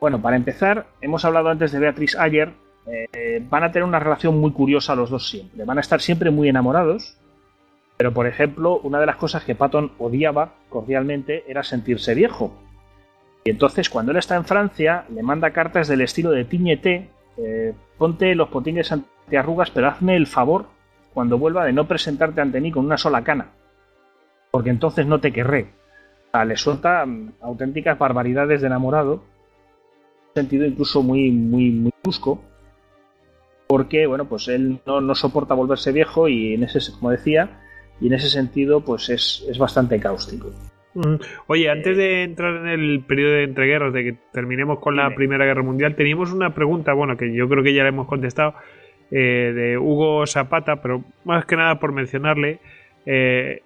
Bueno, 0.00 0.22
para 0.22 0.36
empezar, 0.36 0.86
hemos 1.00 1.24
hablado 1.24 1.48
antes 1.48 1.72
de 1.72 1.80
Beatriz 1.80 2.16
Ayer. 2.16 2.52
Eh, 2.86 3.44
van 3.50 3.64
a 3.64 3.72
tener 3.72 3.86
una 3.86 3.98
relación 3.98 4.38
muy 4.38 4.52
curiosa 4.52 4.94
los 4.94 5.10
dos 5.10 5.28
siempre. 5.28 5.64
Van 5.64 5.78
a 5.78 5.80
estar 5.80 6.00
siempre 6.00 6.30
muy 6.30 6.48
enamorados. 6.48 7.18
Pero, 7.96 8.14
por 8.14 8.28
ejemplo, 8.28 8.78
una 8.84 9.00
de 9.00 9.06
las 9.06 9.16
cosas 9.16 9.42
que 9.42 9.56
Patton 9.56 9.92
odiaba 9.98 10.54
cordialmente 10.68 11.44
era 11.48 11.64
sentirse 11.64 12.14
viejo. 12.14 12.56
Y 13.42 13.50
entonces, 13.50 13.90
cuando 13.90 14.12
él 14.12 14.18
está 14.18 14.36
en 14.36 14.44
Francia, 14.44 15.06
le 15.12 15.24
manda 15.24 15.50
cartas 15.50 15.88
del 15.88 16.02
estilo 16.02 16.30
de 16.30 16.44
tiñete, 16.44 17.10
eh, 17.38 17.74
ponte 17.96 18.34
los 18.34 18.48
potines 18.48 18.90
antiarrugas, 18.92 19.70
pero 19.70 19.88
hazme 19.88 20.16
el 20.16 20.26
favor 20.26 20.66
cuando 21.14 21.38
vuelva 21.38 21.64
de 21.64 21.72
no 21.72 21.86
presentarte 21.86 22.40
ante 22.40 22.60
mí 22.60 22.70
con 22.70 22.84
una 22.84 22.98
sola 22.98 23.22
cana. 23.22 23.52
Porque 24.50 24.70
entonces 24.70 25.06
no 25.06 25.20
te 25.20 25.32
querré. 25.32 25.72
Le 26.46 26.56
suelta 26.56 27.04
mm, 27.04 27.32
auténticas 27.40 27.98
barbaridades 27.98 28.60
de 28.60 28.66
enamorado. 28.66 29.22
Sentido 30.34 30.66
incluso 30.66 31.02
muy, 31.02 31.30
muy, 31.30 31.70
muy 31.70 31.92
brusco. 32.02 32.42
Porque, 33.66 34.06
bueno, 34.06 34.26
pues 34.26 34.48
él 34.48 34.80
no, 34.86 35.00
no 35.00 35.14
soporta 35.14 35.54
volverse 35.54 35.92
viejo 35.92 36.28
y 36.28 36.54
en 36.54 36.64
ese, 36.64 36.80
como 36.92 37.10
decía, 37.10 37.60
y 38.00 38.06
en 38.06 38.14
ese 38.14 38.30
sentido 38.30 38.80
pues 38.84 39.08
es, 39.10 39.58
bastante 39.58 39.98
cáustico. 40.00 40.50
Oye, 41.46 41.70
antes 41.70 41.96
de 41.96 42.22
entrar 42.22 42.56
en 42.56 42.66
el 42.66 43.00
periodo 43.06 43.32
de 43.32 43.44
entreguerras, 43.44 43.92
de 43.92 44.04
que 44.04 44.16
terminemos 44.32 44.80
con 44.80 44.96
la 44.96 45.14
Primera 45.14 45.44
Guerra 45.44 45.62
Mundial, 45.62 45.94
teníamos 45.94 46.32
una 46.32 46.54
pregunta, 46.54 46.92
bueno, 46.92 47.16
que 47.16 47.32
yo 47.32 47.48
creo 47.48 47.62
que 47.62 47.74
ya 47.74 47.82
la 47.82 47.90
hemos 47.90 48.08
contestado, 48.08 48.54
eh, 49.10 49.52
de 49.54 49.78
Hugo 49.78 50.26
Zapata, 50.26 50.82
pero 50.82 51.04
más 51.24 51.44
que 51.46 51.56
nada 51.56 51.78
por 51.78 51.92
mencionarle, 51.92 52.58
eh, 53.06 53.62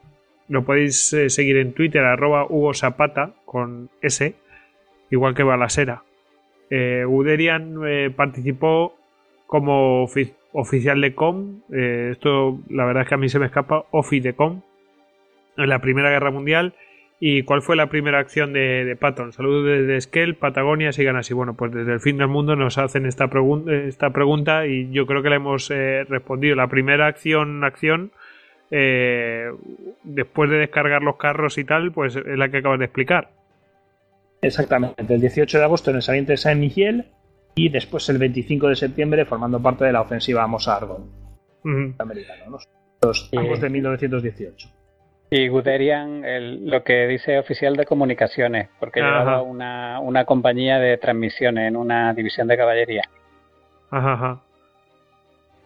lo 0.48 0.64
podéis 0.64 1.12
eh, 1.12 1.30
seguir 1.30 1.56
en 1.56 1.72
Twitter, 1.72 2.04
arroba 2.04 2.46
Hugo 2.48 2.74
Zapata, 2.74 3.32
con 3.44 3.88
S, 4.02 4.34
igual 5.10 5.34
que 5.34 5.42
Balasera. 5.42 6.02
Uderian 7.06 8.14
participó 8.16 8.96
como 9.46 10.08
oficial 10.52 11.00
de 11.00 11.14
com, 11.14 11.60
eh, 11.70 12.10
esto 12.12 12.58
la 12.70 12.86
verdad 12.86 13.02
es 13.02 13.08
que 13.10 13.14
a 13.14 13.18
mí 13.18 13.28
se 13.28 13.38
me 13.38 13.44
escapa, 13.44 13.84
Ofi 13.90 14.20
de 14.20 14.34
com, 14.34 14.62
en 15.56 15.68
la 15.68 15.80
Primera 15.80 16.10
Guerra 16.10 16.30
Mundial. 16.30 16.74
¿Y 17.24 17.44
cuál 17.44 17.62
fue 17.62 17.76
la 17.76 17.88
primera 17.88 18.18
acción 18.18 18.52
de, 18.52 18.96
Patton? 18.98 19.32
Saludos 19.32 19.64
desde 19.64 19.96
Esquel, 19.96 20.34
Patagonia, 20.34 20.92
sigan 20.92 21.14
así. 21.14 21.32
Bueno, 21.32 21.54
pues 21.54 21.70
desde 21.70 21.92
el 21.92 22.00
fin 22.00 22.18
del 22.18 22.26
mundo 22.26 22.56
nos 22.56 22.78
hacen 22.78 23.06
esta, 23.06 23.30
esta 23.86 24.10
pregunta 24.10 24.66
y 24.66 24.90
yo 24.90 25.06
creo 25.06 25.22
que 25.22 25.30
la 25.30 25.36
hemos 25.36 25.70
eh, 25.70 26.02
respondido. 26.08 26.56
La 26.56 26.66
primera 26.66 27.06
acción, 27.06 27.62
acción, 27.62 28.10
eh, 28.72 29.52
después 30.02 30.50
de 30.50 30.56
descargar 30.56 31.04
los 31.04 31.14
carros 31.14 31.58
y 31.58 31.64
tal, 31.64 31.92
pues 31.92 32.16
es 32.16 32.36
la 32.36 32.48
que 32.48 32.56
acabas 32.56 32.80
de 32.80 32.86
explicar. 32.86 33.30
Exactamente, 34.40 35.14
el 35.14 35.20
18 35.20 35.58
de 35.58 35.64
agosto 35.64 35.90
en 35.90 35.96
el 35.98 36.02
saliente 36.02 36.32
de 36.32 36.38
Saint 36.38 36.60
Michel 36.60 37.04
y 37.54 37.68
después 37.68 38.08
el 38.08 38.18
25 38.18 38.66
de 38.66 38.74
septiembre 38.74 39.26
formando 39.26 39.62
parte 39.62 39.84
de 39.84 39.92
la 39.92 40.00
ofensiva 40.00 40.44
Mosa 40.48 40.74
Argon 40.74 41.08
americano, 42.00 42.58
los, 43.00 43.30
ambos 43.32 43.60
de 43.60 43.70
1918. 43.70 44.81
Y 45.34 45.48
Guderian, 45.48 46.22
lo 46.68 46.84
que 46.84 47.06
dice 47.06 47.38
oficial 47.38 47.74
de 47.74 47.86
comunicaciones, 47.86 48.68
porque 48.78 49.00
llevaba 49.00 49.40
una, 49.40 49.98
una, 49.98 50.26
compañía 50.26 50.78
de 50.78 50.98
transmisiones 50.98 51.68
en 51.68 51.76
una 51.76 52.12
división 52.12 52.48
de 52.48 52.58
caballería. 52.58 53.04
Ajá, 53.90 54.42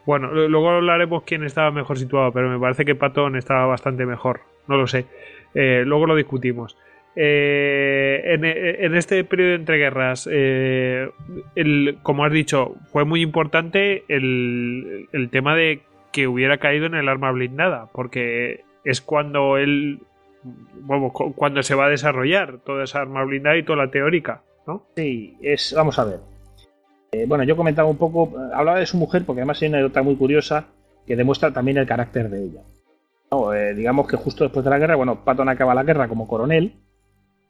Bueno, 0.05 0.29
luego 0.29 0.71
hablaremos 0.71 1.25
quién 1.25 1.43
estaba 1.43 1.73
mejor 1.73 1.99
situado, 1.99 2.31
pero 2.31 2.49
me 2.49 2.61
parece 2.61 2.85
que 2.85 2.95
Patón 2.95 3.35
estaba 3.35 3.67
bastante 3.67 4.07
mejor. 4.07 4.43
No 4.69 4.77
lo 4.77 4.87
sé. 4.87 5.07
Eh, 5.53 5.83
luego 5.85 6.07
lo 6.07 6.15
discutimos. 6.15 6.79
Eh, 7.17 8.23
en, 8.25 8.95
este 8.95 9.25
periodo 9.25 9.51
de 9.51 9.57
entreguerras, 9.57 10.29
eh, 10.31 11.11
como 12.05 12.25
has 12.25 12.31
dicho, 12.31 12.77
fue 12.93 13.05
muy 13.05 13.21
importante 13.21 14.05
el, 14.07 15.29
tema 15.33 15.57
de 15.57 15.81
que 16.13 16.29
hubiera 16.29 16.59
caído 16.59 16.87
en 16.87 16.95
el 16.95 17.09
arma 17.09 17.33
blindada, 17.33 17.89
porque 17.93 18.66
es 18.87 19.01
cuando 19.01 19.59
él, 19.59 20.01
cuando 21.37 21.63
se 21.63 21.75
va 21.75 21.87
a 21.87 21.91
desarrollar 21.91 22.59
toda 22.65 22.85
esa 22.85 23.01
arma 23.01 23.25
blindada 23.25 23.59
y 23.59 23.65
toda 23.65 23.85
la 23.85 23.91
teórica, 23.91 24.43
¿no? 24.67 24.87
Sí, 24.97 25.37
es, 25.43 25.75
vamos 25.77 25.99
a 25.99 26.05
ver. 26.05 26.21
Eh, 27.13 27.27
bueno, 27.27 27.45
yo 27.45 27.57
comentaba 27.57 27.89
un 27.89 27.99
poco, 27.99 28.33
hablaba 28.55 28.79
de 28.79 28.87
su 28.87 28.97
mujer, 28.97 29.25
porque 29.27 29.41
además 29.41 29.61
hay 29.61 29.69
una 29.69 29.79
anécdota 29.79 30.03
muy 30.03 30.17
curiosa 30.17 30.69
que 31.07 31.17
demuestra 31.17 31.53
también 31.53 31.79
el 31.79 31.87
carácter 31.87 32.31
de 32.31 32.45
ella. 32.45 32.63
digamos 33.75 34.09
que 34.09 34.17
justo 34.17 34.45
después 34.45 34.65
de 34.65 34.71
la 34.71 34.79
guerra, 34.79 34.97
bueno, 34.97 35.25
Patton 35.25 35.49
acaba 35.49 35.75
la 35.75 35.85
guerra 35.85 36.09
como 36.09 36.27
coronel 36.27 36.73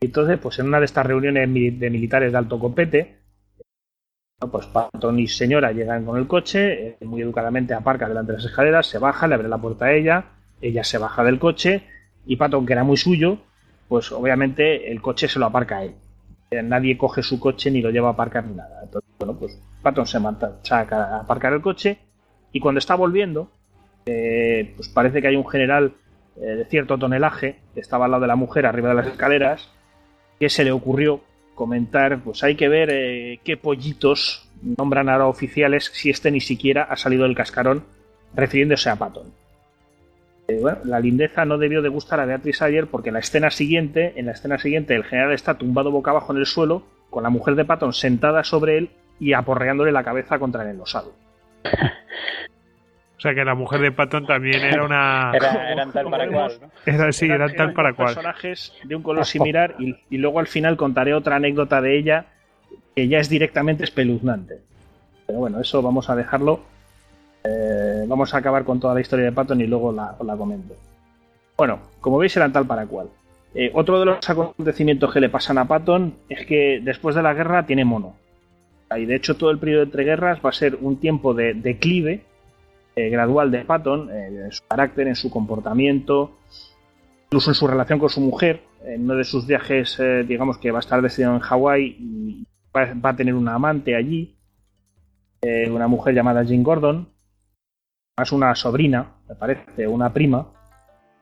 entonces, 0.01 0.39
pues 0.39 0.59
en 0.59 0.67
una 0.67 0.79
de 0.79 0.85
estas 0.85 1.07
reuniones 1.07 1.49
de 1.81 1.91
militares 1.91 2.33
de 2.33 2.39
alto 2.39 2.59
copete, 2.59 3.19
pues 4.39 4.67
Patton 4.67 5.19
y 5.19 5.27
señora 5.27 5.73
llegan 5.73 6.05
con 6.05 6.19
el 6.19 6.27
coche, 6.27 6.89
eh, 6.89 6.99
muy 7.05 7.23
educadamente 7.23 7.73
aparca 7.73 8.09
delante 8.09 8.33
de 8.33 8.39
las 8.39 8.47
escaleras, 8.47 8.87
se 8.87 8.99
baja, 8.99 9.27
le 9.27 9.35
abre 9.35 9.49
la 9.49 9.59
puerta 9.59 9.87
a 9.87 9.93
ella, 9.93 10.25
ella 10.61 10.85
se 10.85 10.99
baja 10.99 11.23
del 11.25 11.39
coche 11.39 11.85
y 12.27 12.37
Patton, 12.37 12.67
que 12.67 12.73
era 12.73 12.85
muy 12.85 12.97
suyo, 12.97 13.39
pues 13.89 14.11
obviamente 14.13 14.91
el 14.91 15.01
coche 15.01 15.29
se 15.29 15.39
lo 15.39 15.47
aparca 15.47 15.79
a 15.79 15.85
él. 15.85 15.95
Eh, 16.51 16.63
nadie 16.63 16.97
coge 16.97 17.23
su 17.23 17.41
coche 17.41 17.71
ni 17.71 17.81
lo 17.81 17.91
lleva 17.91 18.09
a 18.09 18.13
aparcar 18.13 18.45
ni 18.47 18.55
nada. 18.55 18.81
Entonces, 18.83 19.11
bueno, 19.19 19.39
pues 19.39 19.61
Patton 19.83 20.07
se 20.07 20.21
manda 20.21 20.61
a 20.71 21.21
aparcar 21.21 21.53
el 21.53 21.63
coche 21.63 21.99
y 22.53 22.61
cuando 22.61 22.79
está 22.79 22.95
volviendo, 22.95 23.51
eh, 24.07 24.73
pues 24.77 24.89
parece 24.89 25.21
que 25.21 25.29
hay 25.29 25.37
un 25.37 25.47
general 25.47 25.95
de 26.37 26.67
cierto 26.67 26.99
tonelaje 26.99 27.61
que 27.73 27.81
estaba 27.81 28.05
al 28.05 28.11
lado 28.11 28.21
de 28.21 28.27
la 28.27 28.37
mujer 28.37 28.67
arriba 28.67 28.91
de 28.91 28.97
las 28.97 29.07
escaleras 29.07 29.71
que 30.39 30.51
se 30.51 30.65
le 30.65 30.73
ocurrió 30.73 31.23
comentar, 31.55 32.21
pues 32.23 32.45
hay 32.45 32.55
que 32.55 32.69
ver 32.69 32.91
eh, 32.93 33.41
qué 33.43 33.57
pollitos 33.57 34.49
nombran 34.79 35.09
ahora 35.09 35.27
oficiales 35.27 35.91
si 35.93 36.11
este 36.11 36.31
ni 36.31 36.41
siquiera 36.41 36.85
ha 36.85 36.97
salido 36.97 37.25
del 37.25 37.35
cascarón 37.35 37.85
refiriéndose 38.35 38.91
a 38.91 38.97
Patton. 38.97 39.33
Eh, 40.49 40.63
la 40.85 41.01
lindeza 41.01 41.45
no 41.45 41.59
debió 41.59 41.83
de 41.83 41.89
gustar 41.89 42.21
a 42.21 42.25
Beatriz 42.25 42.63
Ayer 42.63 42.87
porque 42.87 43.09
en 43.09 43.15
la 43.15 43.21
escena 43.21 43.51
siguiente, 43.51 44.13
en 44.17 44.27
la 44.27 44.33
escena 44.33 44.59
siguiente, 44.59 44.95
el 44.95 45.05
general 45.05 45.33
está 45.33 45.55
tumbado 45.55 45.91
boca 45.91 46.13
abajo 46.13 46.33
en 46.33 46.39
el 46.39 46.47
suelo, 46.47 46.85
con 47.11 47.23
la 47.23 47.31
mujer 47.31 47.55
de 47.55 47.65
Patton 47.65 47.93
sentada 47.93 48.45
sobre 48.45 48.79
él 48.79 48.91
y 49.19 49.33
aporreándole 49.33 49.93
la 49.93 50.05
cabeza 50.05 50.39
contra 50.39 50.63
el 50.63 50.71
enlosado. 50.71 51.15
O 53.17 53.21
sea 53.21 53.35
que 53.35 53.45
la 53.45 53.55
mujer 53.55 53.81
de 53.81 53.93
Patton 53.93 54.27
también 54.27 54.63
era 54.63 54.85
una. 54.85 55.33
Era, 55.35 55.73
eran 55.73 55.93
tal 55.93 56.11
para 56.11 56.29
cual, 56.29 56.53
¿no? 56.61 56.71
Era, 56.85 57.13
sí, 57.13 57.27
eran, 57.27 57.55
tal 57.55 57.73
para 57.73 57.95
cual. 57.95 58.09
personajes 58.09 58.75
de 58.85 58.95
un 58.95 59.03
color 59.03 59.25
similar 59.27 59.75
y, 59.79 60.19
luego 60.19 60.39
al 60.39 60.47
final 60.47 60.77
contaré 60.77 61.15
otra 61.15 61.37
anécdota 61.37 61.81
de 61.81 61.97
ella 61.97 62.27
que 62.95 63.09
ya 63.09 63.19
es 63.19 63.29
directamente 63.29 63.85
espeluznante. 63.85 64.61
Pero 65.27 65.39
bueno, 65.39 65.61
eso 65.61 65.83
vamos 65.83 66.11
a 66.11 66.17
dejarlo. 66.17 66.61
Eh, 67.47 68.05
vamos 68.09 68.35
a 68.35 68.39
acabar 68.39 68.65
con 68.65 68.81
toda 68.81 68.95
la 68.95 69.01
historia 69.01 69.27
de 69.27 69.33
Patton 69.33 69.61
y 69.61 69.67
luego 69.67 69.93
la, 69.93 70.17
la 70.25 70.37
comento. 70.37 70.75
Bueno, 71.57 71.79
como 72.01 72.19
veis, 72.19 72.37
eran 72.37 72.53
tal 72.53 72.67
para 72.67 72.87
cual. 72.87 73.09
Eh, 73.55 73.71
otro 73.73 74.01
de 74.01 74.07
los 74.07 74.29
acontecimientos 74.29 75.13
que 75.13 75.21
le 75.21 75.29
pasan 75.29 75.59
a 75.59 75.69
Patton 75.69 76.15
es 76.29 76.45
que 76.47 76.81
después 76.83 77.15
de 77.15 77.23
la 77.23 77.35
guerra 77.35 77.67
tiene 77.67 77.85
mono. 77.85 78.17
Y 78.97 79.05
de 79.05 79.17
hecho, 79.17 79.37
todo 79.37 79.51
el 79.51 79.59
periodo 79.59 79.85
entre 79.85 80.05
guerras 80.05 80.41
va 80.45 80.51
a 80.51 80.53
ser 80.53 80.77
un 80.81 80.99
tiempo 80.99 81.35
de 81.35 81.55
declive 81.55 82.25
eh, 82.95 83.09
gradual 83.11 83.51
de 83.51 83.65
Patton, 83.65 84.11
en 84.11 84.53
su 84.53 84.63
carácter, 84.67 85.09
en 85.09 85.17
su 85.17 85.31
comportamiento, 85.31 86.39
incluso 87.27 87.51
en 87.51 87.55
su 87.55 87.67
relación 87.67 87.99
con 87.99 88.09
su 88.09 88.21
mujer. 88.21 88.63
En 88.85 89.03
uno 89.03 89.17
de 89.17 89.25
sus 89.25 89.47
viajes, 89.47 90.01
digamos 90.29 90.59
que 90.59 90.71
va 90.71 90.79
a 90.79 90.81
estar 90.81 91.03
destinado 91.03 91.35
en 91.35 91.41
Hawái 91.41 91.97
y 91.99 92.47
va, 92.77 93.11
a 93.11 93.17
tener 93.17 93.35
una 93.35 93.55
amante 93.55 93.97
allí, 93.97 94.37
una 95.69 95.89
mujer 95.89 96.15
llamada 96.15 96.45
Jean 96.45 96.63
Gordon, 96.63 97.09
más 98.17 98.33
una 98.33 98.55
sobrina, 98.55 99.07
me 99.29 99.35
parece, 99.35 99.87
una 99.87 100.13
prima, 100.13 100.47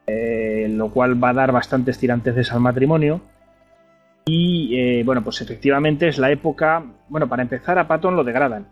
lo 0.06 0.90
cual 0.90 1.22
va 1.22 1.30
a 1.30 1.34
dar 1.34 1.52
bastantes 1.52 1.98
tirantes 1.98 2.52
al 2.52 2.60
matrimonio. 2.60 3.20
Y 4.26 5.02
bueno, 5.02 5.22
pues 5.22 5.40
efectivamente 5.40 6.08
es 6.08 6.18
la 6.18 6.30
época. 6.30 6.82
Bueno, 7.08 7.28
para 7.28 7.42
empezar, 7.42 7.78
a 7.78 7.88
Patton 7.88 8.16
lo 8.16 8.24
degradan. 8.24 8.66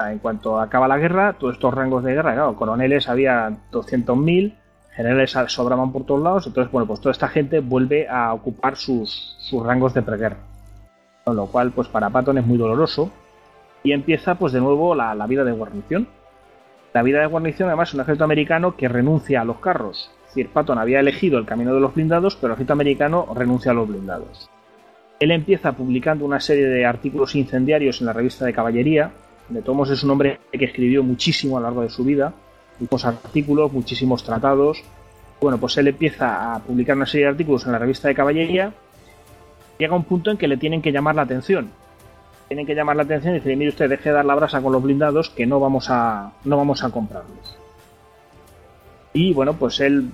En 0.00 0.18
cuanto 0.18 0.58
acaba 0.58 0.88
la 0.88 0.98
guerra, 0.98 1.34
todos 1.34 1.54
estos 1.54 1.72
rangos 1.72 2.02
de 2.02 2.14
guerra, 2.14 2.32
claro, 2.32 2.56
coroneles 2.56 3.08
había 3.08 3.48
200.000, 3.70 4.54
generales 4.90 5.36
sobraban 5.46 5.92
por 5.92 6.06
todos 6.06 6.22
lados, 6.22 6.46
entonces, 6.46 6.72
bueno, 6.72 6.86
pues 6.86 7.00
toda 7.00 7.12
esta 7.12 7.28
gente 7.28 7.60
vuelve 7.60 8.08
a 8.08 8.32
ocupar 8.32 8.76
sus, 8.76 9.36
sus 9.38 9.64
rangos 9.64 9.94
de 9.94 10.02
preguerra. 10.02 10.38
Con 11.24 11.36
lo 11.36 11.46
cual, 11.46 11.70
pues 11.70 11.88
para 11.88 12.10
Patton 12.10 12.38
es 12.38 12.46
muy 12.46 12.58
doloroso. 12.58 13.12
Y 13.84 13.92
empieza, 13.92 14.34
pues 14.36 14.52
de 14.52 14.60
nuevo, 14.60 14.94
la, 14.94 15.26
vida 15.26 15.44
de 15.44 15.52
guarnición. 15.52 16.08
La 16.94 17.02
vida 17.02 17.20
de 17.20 17.26
guarnición, 17.26 17.68
además, 17.68 17.88
es 17.88 17.94
un 17.94 18.00
ejército 18.00 18.24
americano 18.24 18.76
que 18.76 18.88
renuncia 18.88 19.40
a 19.40 19.44
los 19.44 19.58
carros. 19.58 20.10
Decir, 20.26 20.48
Patton 20.48 20.78
había 20.78 21.00
elegido 21.00 21.38
el 21.38 21.46
camino 21.46 21.74
de 21.74 21.80
los 21.80 21.94
blindados, 21.94 22.36
pero 22.36 22.48
el 22.48 22.52
ejército 22.54 22.72
americano 22.74 23.26
renuncia 23.34 23.70
a 23.70 23.74
los 23.74 23.88
blindados. 23.88 24.50
Él 25.20 25.30
empieza 25.30 25.72
publicando 25.72 26.24
una 26.24 26.40
serie 26.40 26.66
de 26.66 26.84
artículos 26.84 27.34
incendiarios 27.34 28.00
en 28.00 28.06
la 28.06 28.12
revista 28.12 28.44
de 28.44 28.52
caballería. 28.52 29.12
De 29.48 29.62
Tomos 29.62 29.90
es 29.90 30.02
un 30.02 30.10
hombre 30.10 30.40
que 30.50 30.64
escribió 30.64 31.02
muchísimo 31.02 31.56
a 31.56 31.60
lo 31.60 31.66
largo 31.66 31.82
de 31.82 31.90
su 31.90 32.04
vida, 32.04 32.32
muchos 32.78 33.04
artículos, 33.04 33.72
muchísimos 33.72 34.24
tratados. 34.24 34.82
Bueno, 35.40 35.58
pues 35.58 35.76
él 35.78 35.88
empieza 35.88 36.54
a 36.54 36.58
publicar 36.60 36.96
una 36.96 37.06
serie 37.06 37.26
de 37.26 37.32
artículos 37.32 37.66
en 37.66 37.72
la 37.72 37.78
revista 37.78 38.08
de 38.08 38.14
caballería 38.14 38.72
llega 39.82 39.96
un 39.96 40.04
punto 40.04 40.30
en 40.30 40.36
que 40.36 40.48
le 40.48 40.56
tienen 40.56 40.80
que 40.80 40.92
llamar 40.92 41.14
la 41.14 41.22
atención. 41.22 41.70
Tienen 42.52 42.66
que 42.66 42.74
llamar 42.74 42.96
la 42.96 43.04
atención 43.04 43.34
y 43.34 43.38
decir, 43.38 43.56
mire 43.56 43.70
usted, 43.70 43.88
deje 43.88 44.10
de 44.10 44.14
dar 44.14 44.26
la 44.26 44.34
brasa 44.34 44.60
con 44.60 44.72
los 44.72 44.82
blindados 44.82 45.30
que 45.30 45.46
no 45.46 45.58
vamos 45.58 45.86
a, 45.88 46.32
no 46.44 46.58
vamos 46.58 46.84
a 46.84 46.90
comprarlos. 46.90 47.56
Y 49.14 49.32
bueno, 49.32 49.54
pues 49.54 49.80
él 49.80 50.10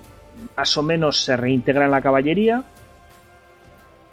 más 0.57 0.77
o 0.77 0.85
menos 0.85 1.21
se 1.25 1.37
reintegra 1.37 1.87
en 1.87 1.91
la 1.91 2.01
caballería. 2.01 2.63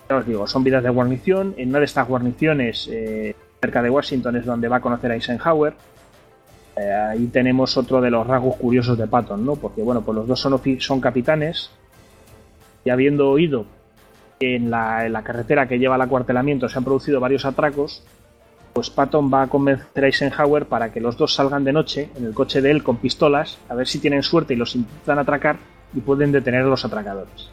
Ya 0.10 0.16
os 0.16 0.26
digo, 0.26 0.48
son 0.48 0.64
vidas 0.64 0.82
de 0.82 0.90
guarnición. 0.90 1.54
En 1.58 1.70
una 1.70 1.78
de 1.78 1.86
estas 1.86 2.08
guarniciones, 2.08 2.90
eh, 2.92 3.36
cerca 3.62 3.84
de 3.84 3.92
Washington, 3.92 4.38
es 4.38 4.46
donde 4.46 4.70
va 4.70 4.78
a 4.78 4.82
conocer 4.82 5.12
a 5.12 5.14
Eisenhower. 5.14 5.76
Eh, 6.78 6.92
ahí 6.92 7.28
tenemos 7.28 7.78
otro 7.78 8.02
de 8.02 8.10
los 8.10 8.26
rasgos 8.26 8.56
curiosos 8.56 8.98
de 8.98 9.06
Patton, 9.06 9.46
¿no? 9.46 9.56
Porque 9.56 9.84
bueno, 9.84 10.02
pues 10.02 10.16
los 10.16 10.28
dos 10.28 10.40
son, 10.40 10.60
son 10.80 11.00
capitanes. 11.00 11.70
Y 12.86 12.90
habiendo 12.90 13.30
oído 13.30 13.68
en 14.40 14.70
la, 14.70 15.22
carretera 15.24 15.68
que 15.68 15.80
lleva 15.80 15.96
al 15.96 16.02
acuartelamiento 16.02 16.68
se 16.68 16.78
han 16.78 16.84
producido 16.84 17.20
varios 17.20 17.46
atracos, 17.46 18.04
pues 18.76 18.90
Patton 18.90 19.34
va 19.34 19.44
a 19.44 19.48
convencer 19.48 20.04
a 20.04 20.08
Eisenhower 20.08 20.66
para 20.66 20.92
que 20.92 21.00
los 21.00 21.16
dos 21.16 21.34
salgan 21.34 21.64
de 21.64 21.72
noche 21.72 22.10
en 22.18 22.26
el 22.26 22.34
coche 22.34 22.62
de 22.62 22.72
él 22.72 22.84
con 22.84 22.98
pistolas, 22.98 23.58
a 23.70 23.74
ver 23.74 23.88
si 23.88 24.00
tienen 24.00 24.22
suerte 24.22 24.54
y 24.54 24.58
los 24.58 24.76
intentan 24.76 25.18
atracar 25.18 25.56
y 25.94 26.02
pueden 26.02 26.34
detener 26.34 26.64
a 26.64 26.68
los 26.68 26.84
atracadores. 26.84 27.50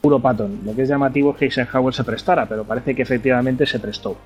Puro 0.00 0.20
Patton. 0.20 0.60
Lo 0.64 0.72
que 0.72 0.82
es 0.82 0.88
llamativo 0.88 1.32
es 1.32 1.36
que 1.36 1.44
Eisenhower 1.46 1.92
se 1.92 2.04
prestara, 2.04 2.46
pero 2.46 2.62
parece 2.62 2.94
que 2.94 3.02
efectivamente 3.02 3.66
se 3.66 3.80
prestó. 3.80 4.16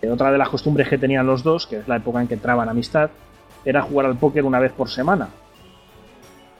Eh, 0.00 0.08
otra 0.08 0.30
de 0.30 0.38
las 0.38 0.48
costumbres 0.48 0.88
que 0.88 0.96
tenían 0.96 1.26
los 1.26 1.42
dos, 1.42 1.66
que 1.66 1.78
es 1.78 1.88
la 1.88 1.96
época 1.96 2.20
en 2.20 2.28
que 2.28 2.34
entraban 2.34 2.68
amistad, 2.68 3.10
era 3.64 3.82
jugar 3.82 4.06
al 4.06 4.16
póker 4.16 4.44
una 4.44 4.60
vez 4.60 4.70
por 4.70 4.88
semana. 4.88 5.28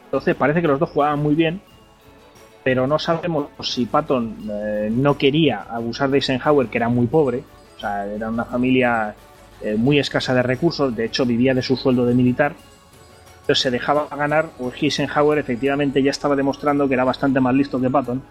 Entonces 0.07 0.35
parece 0.35 0.61
que 0.61 0.67
los 0.67 0.81
dos 0.81 0.91
jugaban 0.91 1.23
muy 1.23 1.37
bien 1.37 1.61
pero 2.63 2.87
no 2.87 2.99
sabemos 2.99 3.47
si 3.61 3.87
Patton 3.87 4.37
eh, 4.51 4.91
no 4.93 5.17
quería 5.17 5.63
abusar 5.63 6.11
de 6.11 6.19
Eisenhower, 6.19 6.67
que 6.67 6.77
era 6.77 6.91
muy 6.91 7.07
pobre, 7.07 7.43
o 7.81 7.83
sea, 7.83 8.05
era 8.05 8.29
una 8.29 8.45
familia 8.45 9.15
eh, 9.63 9.75
muy 9.75 9.99
escasa 9.99 10.35
de 10.35 10.43
recursos, 10.43 10.95
de 10.95 11.07
hecho 11.07 11.25
vivía 11.25 11.55
de 11.55 11.63
su 11.63 11.79
sueldo 11.79 12.05
de 12.05 12.15
militar, 12.15 12.53
pero 13.47 13.55
se 13.55 13.71
dejaba 13.71 14.07
ganar, 14.15 14.51
o 14.59 14.71
Eisenhower 14.71 15.39
efectivamente 15.39 16.03
ya 16.03 16.11
estaba 16.11 16.37
demostrando 16.37 16.87
que 16.87 16.93
era 16.93 17.05
bastante 17.05 17.41
más 17.41 17.55
listo 17.55 17.81
que 17.81 17.89
Patton 17.89 18.23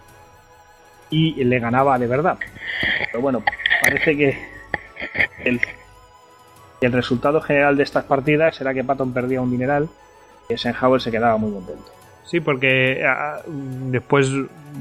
y 1.10 1.42
le 1.42 1.58
ganaba 1.58 1.98
de 1.98 2.06
verdad. 2.06 2.38
Pero 3.10 3.20
bueno, 3.20 3.42
parece 3.82 4.16
que 4.16 4.38
el, 5.44 5.60
el 6.80 6.92
resultado 6.92 7.40
general 7.40 7.76
de 7.76 7.82
estas 7.82 8.04
partidas 8.04 8.60
era 8.60 8.72
que 8.72 8.84
Patton 8.84 9.12
perdía 9.12 9.40
un 9.40 9.50
dineral 9.50 9.88
y 10.48 10.52
Eisenhower 10.52 11.00
se 11.00 11.10
quedaba 11.10 11.36
muy 11.38 11.52
contento. 11.52 11.90
Sí, 12.22 12.38
porque 12.38 13.04
ah, 13.04 13.42
después 13.46 14.30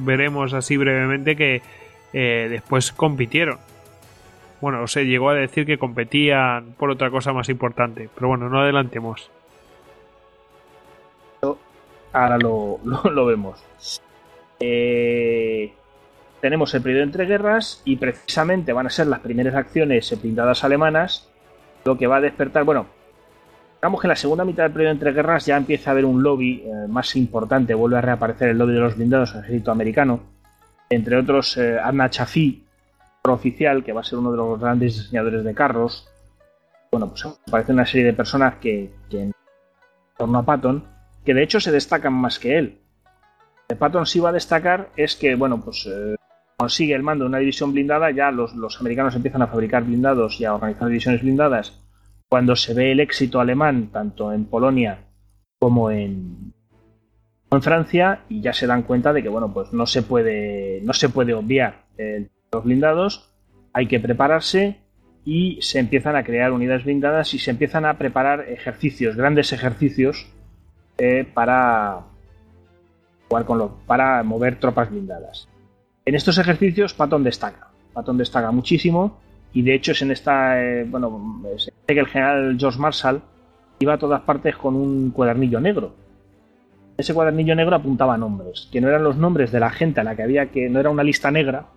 veremos 0.05 0.53
así 0.53 0.77
brevemente 0.77 1.35
que 1.35 1.63
eh, 2.13 2.47
después 2.51 2.91
compitieron. 2.91 3.57
Bueno, 4.61 4.83
o 4.83 4.87
sea, 4.87 5.03
llegó 5.03 5.29
a 5.29 5.35
decir 5.35 5.65
que 5.65 5.77
competían 5.77 6.73
por 6.77 6.89
otra 6.89 7.09
cosa 7.09 7.31
más 7.33 7.49
importante, 7.49 8.09
pero 8.13 8.27
bueno, 8.27 8.49
no 8.49 8.59
adelantemos. 8.61 9.31
Ahora 12.11 12.37
lo, 12.39 13.25
vemos. 13.25 13.63
Eh, 14.59 15.71
tenemos 16.41 16.73
el 16.73 16.81
periodo 16.81 17.03
entre 17.03 17.25
guerras 17.25 17.81
y 17.85 17.97
precisamente 17.97 18.73
van 18.73 18.87
a 18.87 18.89
ser 18.89 19.07
las 19.07 19.19
primeras 19.19 19.55
acciones 19.55 20.19
blindadas 20.21 20.63
alemanas 20.63 21.29
lo 21.85 21.97
que 21.97 22.07
va 22.07 22.17
a 22.17 22.21
despertar, 22.21 22.65
bueno, 22.65 22.87
Digamos 23.81 24.01
que 24.01 24.07
en 24.07 24.09
la 24.09 24.15
segunda 24.17 24.43
mitad 24.43 24.63
del 24.63 24.73
periodo 24.73 24.91
entre 24.91 25.13
guerras 25.13 25.45
ya 25.45 25.55
empieza 25.55 25.89
a 25.89 25.93
haber 25.93 26.03
un 26.03 26.21
lobby 26.21 26.63
eh, 26.65 26.87
más 26.89 27.15
importante, 27.15 27.73
vuelve 27.73 27.97
a 27.97 28.01
reaparecer 28.01 28.49
el 28.49 28.57
lobby 28.57 28.73
de 28.73 28.79
los 28.79 28.97
blindados 28.97 29.33
del 29.33 29.43
ejército 29.45 29.71
americano, 29.71 30.19
entre 30.89 31.15
otros 31.15 31.55
eh, 31.55 31.79
Anna 31.81 32.09
Chaffee, 32.09 32.61
oficial, 33.23 33.83
que 33.83 33.93
va 33.93 34.01
a 34.01 34.03
ser 34.03 34.19
uno 34.19 34.31
de 34.31 34.37
los 34.37 34.59
grandes 34.59 34.97
diseñadores 34.97 35.43
de 35.43 35.53
carros. 35.53 36.07
Bueno, 36.91 37.09
pues 37.09 37.25
aparece 37.25 37.71
una 37.71 37.85
serie 37.85 38.07
de 38.07 38.13
personas 38.13 38.55
que, 38.55 38.91
en 39.11 39.31
torno 40.17 40.39
a 40.39 40.45
Patton, 40.45 40.83
que 41.23 41.33
de 41.33 41.43
hecho 41.43 41.59
se 41.59 41.71
destacan 41.71 42.13
más 42.13 42.39
que 42.39 42.57
él. 42.57 42.79
De 43.67 43.75
Patton 43.75 44.05
sí 44.05 44.19
va 44.19 44.29
a 44.29 44.33
destacar 44.33 44.89
es 44.95 45.15
que, 45.15 45.35
bueno, 45.35 45.61
pues 45.61 45.85
eh, 45.85 46.15
consigue 46.57 46.95
el 46.95 47.03
mando 47.03 47.25
de 47.25 47.29
una 47.29 47.37
división 47.37 47.71
blindada, 47.71 48.09
ya 48.11 48.31
los, 48.31 48.55
los 48.55 48.79
americanos 48.79 49.15
empiezan 49.15 49.43
a 49.43 49.47
fabricar 49.47 49.83
blindados 49.83 50.39
y 50.41 50.45
a 50.45 50.55
organizar 50.55 50.87
divisiones 50.87 51.21
blindadas 51.21 51.79
cuando 52.29 52.55
se 52.55 52.73
ve 52.73 52.91
el 52.91 52.99
éxito 52.99 53.39
alemán 53.39 53.89
tanto 53.91 54.31
en 54.31 54.45
Polonia 54.45 54.99
como 55.57 55.89
en, 55.89 56.53
en 57.51 57.61
Francia 57.61 58.21
y 58.29 58.41
ya 58.41 58.53
se 58.53 58.67
dan 58.67 58.83
cuenta 58.83 59.11
de 59.11 59.23
que 59.23 59.29
bueno 59.29 59.51
pues 59.51 59.73
no 59.73 59.85
se 59.85 60.03
puede 60.03 60.79
no 60.83 60.93
se 60.93 61.09
puede 61.09 61.33
obviar 61.33 61.85
los 62.51 62.63
blindados 62.63 63.29
hay 63.73 63.87
que 63.87 63.99
prepararse 63.99 64.79
y 65.25 65.61
se 65.61 65.79
empiezan 65.79 66.15
a 66.15 66.23
crear 66.23 66.51
unidades 66.51 66.85
blindadas 66.85 67.33
y 67.33 67.39
se 67.39 67.51
empiezan 67.51 67.85
a 67.85 67.97
preparar 67.97 68.41
ejercicios 68.49 69.15
grandes 69.15 69.53
ejercicios 69.53 70.27
eh, 70.97 71.25
para 71.33 72.01
jugar 73.27 73.45
con 73.45 73.57
los, 73.57 73.71
para 73.85 74.23
mover 74.23 74.59
tropas 74.59 74.89
blindadas 74.89 75.47
en 76.05 76.15
estos 76.15 76.37
ejercicios 76.37 76.93
Patton 76.93 77.23
destaca 77.23 77.67
Patton 77.93 78.17
destaca 78.17 78.51
muchísimo 78.51 79.19
y 79.53 79.61
de 79.63 79.73
hecho 79.73 79.93
es 79.93 80.01
en 80.01 80.11
esta, 80.11 80.61
eh, 80.63 80.83
bueno, 80.83 81.41
sé 81.57 81.71
que 81.87 81.99
el 81.99 82.07
general 82.07 82.57
George 82.59 82.79
Marshall 82.79 83.21
iba 83.79 83.93
a 83.93 83.97
todas 83.97 84.21
partes 84.21 84.55
con 84.55 84.75
un 84.75 85.11
cuadernillo 85.11 85.59
negro. 85.59 85.93
Ese 86.97 87.13
cuadernillo 87.13 87.55
negro 87.55 87.75
apuntaba 87.75 88.17
nombres, 88.17 88.67
que 88.71 88.81
no 88.81 88.89
eran 88.89 89.03
los 89.03 89.15
nombres 89.15 89.51
de 89.51 89.59
la 89.59 89.69
gente 89.69 90.01
a 90.01 90.03
la 90.03 90.15
que 90.15 90.23
había 90.23 90.47
que, 90.47 90.69
no 90.69 90.79
era 90.79 90.89
una 90.89 91.03
lista 91.03 91.31
negra, 91.31 91.67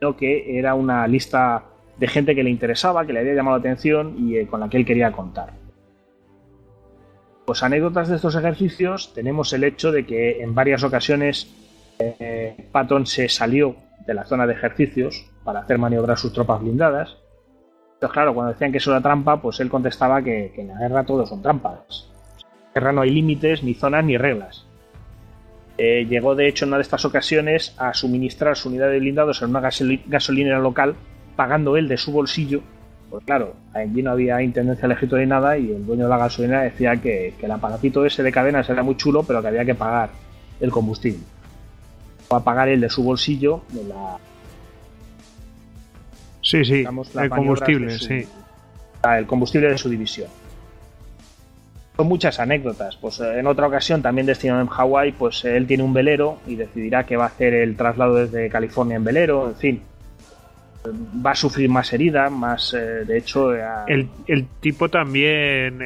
sino 0.00 0.16
que 0.16 0.58
era 0.58 0.74
una 0.74 1.06
lista 1.06 1.64
de 1.98 2.08
gente 2.08 2.34
que 2.34 2.42
le 2.42 2.50
interesaba, 2.50 3.04
que 3.06 3.12
le 3.12 3.20
había 3.20 3.34
llamado 3.34 3.58
la 3.58 3.60
atención 3.60 4.16
y 4.18 4.36
eh, 4.36 4.46
con 4.46 4.60
la 4.60 4.68
que 4.70 4.78
él 4.78 4.86
quería 4.86 5.12
contar. 5.12 5.52
Pues 7.44 7.62
anécdotas 7.62 8.08
de 8.08 8.16
estos 8.16 8.34
ejercicios 8.34 9.12
tenemos 9.12 9.52
el 9.52 9.64
hecho 9.64 9.92
de 9.92 10.06
que 10.06 10.42
en 10.42 10.54
varias 10.54 10.82
ocasiones 10.82 11.54
eh, 11.98 12.68
Patton 12.72 13.06
se 13.06 13.28
salió 13.28 13.76
de 14.06 14.14
la 14.14 14.24
zona 14.24 14.46
de 14.46 14.54
ejercicios 14.54 15.30
para 15.44 15.60
hacer 15.60 15.78
maniobrar 15.78 16.16
sus 16.16 16.32
tropas 16.32 16.62
blindadas. 16.62 17.18
Entonces, 17.94 18.14
claro, 18.14 18.32
cuando 18.32 18.52
decían 18.52 18.72
que 18.72 18.78
eso 18.78 18.92
era 18.92 19.02
trampa, 19.02 19.42
pues 19.42 19.60
él 19.60 19.68
contestaba 19.68 20.22
que, 20.22 20.54
en 20.56 20.68
la 20.68 20.78
guerra 20.78 21.04
todo 21.04 21.26
son 21.26 21.42
trampas. 21.42 22.08
En 22.38 22.66
la 22.66 22.80
guerra 22.80 22.92
no 22.92 23.02
hay 23.02 23.10
límites, 23.10 23.62
ni 23.62 23.74
zonas, 23.74 24.04
ni 24.04 24.16
reglas. 24.16 24.66
Eh, 25.82 26.06
llegó, 26.06 26.34
de 26.34 26.46
hecho, 26.46 26.66
en 26.66 26.70
una 26.70 26.76
de 26.76 26.82
estas 26.82 27.06
ocasiones 27.06 27.74
a 27.78 27.94
suministrar 27.94 28.54
su 28.54 28.68
unidad 28.68 28.90
de 28.90 28.98
blindados 28.98 29.40
en 29.40 29.48
una 29.48 29.60
gasolinera 29.60 30.58
local, 30.58 30.94
pagando 31.36 31.76
él 31.78 31.88
de 31.88 31.96
su 31.96 32.12
bolsillo. 32.12 32.60
Pues 33.08 33.24
claro, 33.24 33.54
allí 33.72 34.02
no 34.02 34.10
había 34.10 34.42
intendencia 34.42 34.82
del 34.82 34.92
ejército 34.92 35.16
ni 35.16 35.24
nada, 35.24 35.56
y 35.56 35.72
el 35.72 35.86
dueño 35.86 36.04
de 36.04 36.10
la 36.10 36.18
gasolinera 36.18 36.62
decía 36.62 36.96
que, 36.98 37.32
que 37.40 37.46
el 37.46 37.52
aparatito 37.52 38.04
ese 38.04 38.22
de 38.22 38.30
cadenas 38.30 38.68
era 38.68 38.82
muy 38.82 38.96
chulo, 38.96 39.22
pero 39.22 39.40
que 39.40 39.48
había 39.48 39.64
que 39.64 39.74
pagar 39.74 40.10
el 40.60 40.70
combustible. 40.70 41.24
O 42.28 42.36
a 42.36 42.44
pagar 42.44 42.68
él 42.68 42.82
de 42.82 42.90
su 42.90 43.02
bolsillo 43.02 43.62
de 43.72 43.84
la, 43.84 44.18
Sí, 46.42 46.64
sí, 46.64 46.84
el 47.18 47.30
combustible, 47.30 47.98
sí. 47.98 48.26
El 49.04 49.26
combustible 49.26 49.68
de 49.68 49.78
su 49.78 49.88
división. 49.88 50.28
Son 52.00 52.08
muchas 52.08 52.40
anécdotas. 52.40 52.96
Pues 52.96 53.20
eh, 53.20 53.40
en 53.40 53.46
otra 53.46 53.66
ocasión, 53.66 54.00
también 54.00 54.26
destinado 54.26 54.62
en 54.62 54.68
Hawái, 54.68 55.12
pues 55.12 55.44
él 55.44 55.66
tiene 55.66 55.82
un 55.82 55.92
velero 55.92 56.38
y 56.46 56.56
decidirá 56.56 57.04
que 57.04 57.14
va 57.18 57.24
a 57.24 57.26
hacer 57.26 57.52
el 57.52 57.76
traslado 57.76 58.14
desde 58.14 58.48
California 58.48 58.96
en 58.96 59.04
velero, 59.04 59.48
en 59.48 59.56
fin. 59.56 59.82
Va 60.86 61.32
a 61.32 61.34
sufrir 61.34 61.68
más 61.68 61.92
heridas, 61.92 62.32
más, 62.32 62.72
eh, 62.72 63.04
de 63.04 63.18
hecho... 63.18 63.54
Eh, 63.54 63.62
el, 63.88 64.08
el, 64.28 64.46
tipo 64.60 64.88
también, 64.88 65.76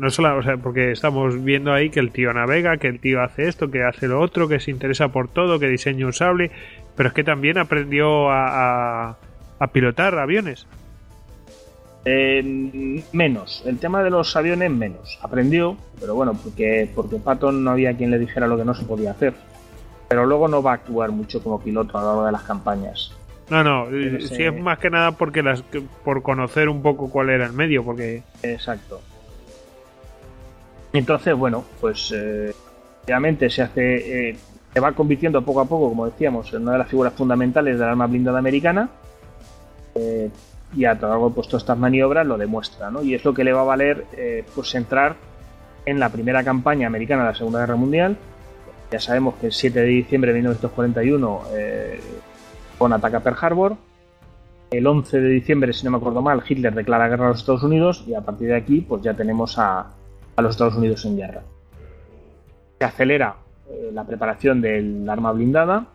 no 0.00 0.08
solo, 0.08 0.38
o 0.38 0.42
sea, 0.42 0.56
porque 0.56 0.92
estamos 0.92 1.44
viendo 1.44 1.74
ahí 1.74 1.90
que 1.90 2.00
el 2.00 2.10
tío 2.10 2.32
navega, 2.32 2.78
que 2.78 2.88
el 2.88 3.00
tío 3.00 3.20
hace 3.20 3.48
esto, 3.48 3.70
que 3.70 3.84
hace 3.84 4.08
lo 4.08 4.22
otro, 4.22 4.48
que 4.48 4.60
se 4.60 4.70
interesa 4.70 5.08
por 5.08 5.28
todo, 5.28 5.58
que 5.58 5.68
diseña 5.68 6.06
un 6.06 6.14
sable, 6.14 6.50
pero 6.96 7.10
es 7.10 7.14
que 7.14 7.22
también 7.22 7.58
aprendió 7.58 8.30
a 8.30 9.18
a 9.58 9.66
pilotar 9.68 10.18
aviones. 10.18 10.66
Eh, 12.04 13.02
menos. 13.12 13.62
El 13.66 13.78
tema 13.78 14.02
de 14.02 14.10
los 14.10 14.34
aviones, 14.36 14.70
menos. 14.70 15.18
Aprendió, 15.22 15.76
pero 16.00 16.14
bueno, 16.14 16.34
porque, 16.34 16.90
porque 16.94 17.16
Patton 17.16 17.62
no 17.62 17.70
había 17.72 17.96
quien 17.96 18.10
le 18.10 18.18
dijera 18.18 18.46
lo 18.46 18.56
que 18.56 18.64
no 18.64 18.74
se 18.74 18.84
podía 18.84 19.10
hacer. 19.10 19.34
Pero 20.08 20.24
luego 20.24 20.48
no 20.48 20.62
va 20.62 20.72
a 20.72 20.74
actuar 20.74 21.10
mucho 21.10 21.42
como 21.42 21.60
piloto 21.60 21.98
a 21.98 22.00
lo 22.00 22.06
largo 22.08 22.26
de 22.26 22.32
las 22.32 22.42
campañas. 22.42 23.12
No, 23.50 23.64
no, 23.64 23.86
sí 23.90 24.42
es 24.42 24.60
más 24.60 24.78
que 24.78 24.90
nada 24.90 25.12
porque 25.12 25.42
las, 25.42 25.62
por 26.04 26.22
conocer 26.22 26.68
un 26.68 26.82
poco 26.82 27.10
cuál 27.10 27.30
era 27.30 27.46
el 27.46 27.52
medio, 27.52 27.82
porque... 27.82 28.22
Exacto. 28.42 29.00
Entonces, 30.92 31.34
bueno, 31.34 31.64
pues 31.80 32.12
eh, 32.14 32.52
obviamente 33.04 33.48
se 33.48 33.62
hace, 33.62 34.30
eh, 34.30 34.36
se 34.72 34.80
va 34.80 34.92
convirtiendo 34.92 35.42
poco 35.42 35.60
a 35.60 35.64
poco, 35.64 35.88
como 35.88 36.06
decíamos, 36.06 36.52
en 36.52 36.62
una 36.62 36.72
de 36.72 36.78
las 36.78 36.88
figuras 36.88 37.14
fundamentales 37.14 37.78
del 37.78 37.88
arma 37.88 38.06
blindada 38.06 38.38
americana. 38.38 38.88
Eh, 39.94 40.30
y 40.74 40.84
a 40.84 40.94
lo 40.94 41.08
largo 41.08 41.30
pues, 41.30 41.48
todas 41.48 41.62
estas 41.62 41.78
maniobras 41.78 42.26
lo 42.26 42.36
demuestra, 42.36 42.90
¿no? 42.90 43.02
Y 43.02 43.14
es 43.14 43.24
lo 43.24 43.34
que 43.34 43.44
le 43.44 43.52
va 43.52 43.62
a 43.62 43.64
valer 43.64 44.04
pues 44.54 44.74
entrar 44.74 45.16
en 45.86 45.98
la 45.98 46.10
primera 46.10 46.44
campaña 46.44 46.86
americana 46.86 47.22
de 47.22 47.28
la 47.30 47.34
Segunda 47.34 47.60
Guerra 47.60 47.76
Mundial. 47.76 48.16
Ya 48.90 49.00
sabemos 49.00 49.34
que 49.36 49.46
el 49.46 49.52
7 49.52 49.80
de 49.80 49.86
diciembre 49.86 50.32
de 50.32 50.38
1941 50.38 51.42
con 52.78 52.92
ataca 52.92 53.20
Pearl 53.20 53.36
Harbor. 53.40 53.76
El 54.70 54.86
11 54.86 55.20
de 55.20 55.28
diciembre, 55.28 55.72
si 55.72 55.84
no 55.84 55.90
me 55.90 55.96
acuerdo 55.96 56.20
mal, 56.20 56.42
Hitler 56.46 56.74
declara 56.74 57.08
guerra 57.08 57.26
a 57.26 57.28
los 57.30 57.40
Estados 57.40 57.62
Unidos 57.62 58.04
y 58.06 58.14
a 58.14 58.20
partir 58.20 58.48
de 58.48 58.56
aquí 58.56 58.82
pues 58.82 59.02
ya 59.02 59.14
tenemos 59.14 59.58
a, 59.58 59.86
a 60.36 60.42
los 60.42 60.50
Estados 60.52 60.76
Unidos 60.76 61.04
en 61.06 61.16
guerra. 61.16 61.42
Se 62.78 62.84
acelera 62.84 63.36
eh, 63.68 63.90
la 63.92 64.04
preparación 64.04 64.60
del 64.60 65.08
arma 65.08 65.32
blindada 65.32 65.86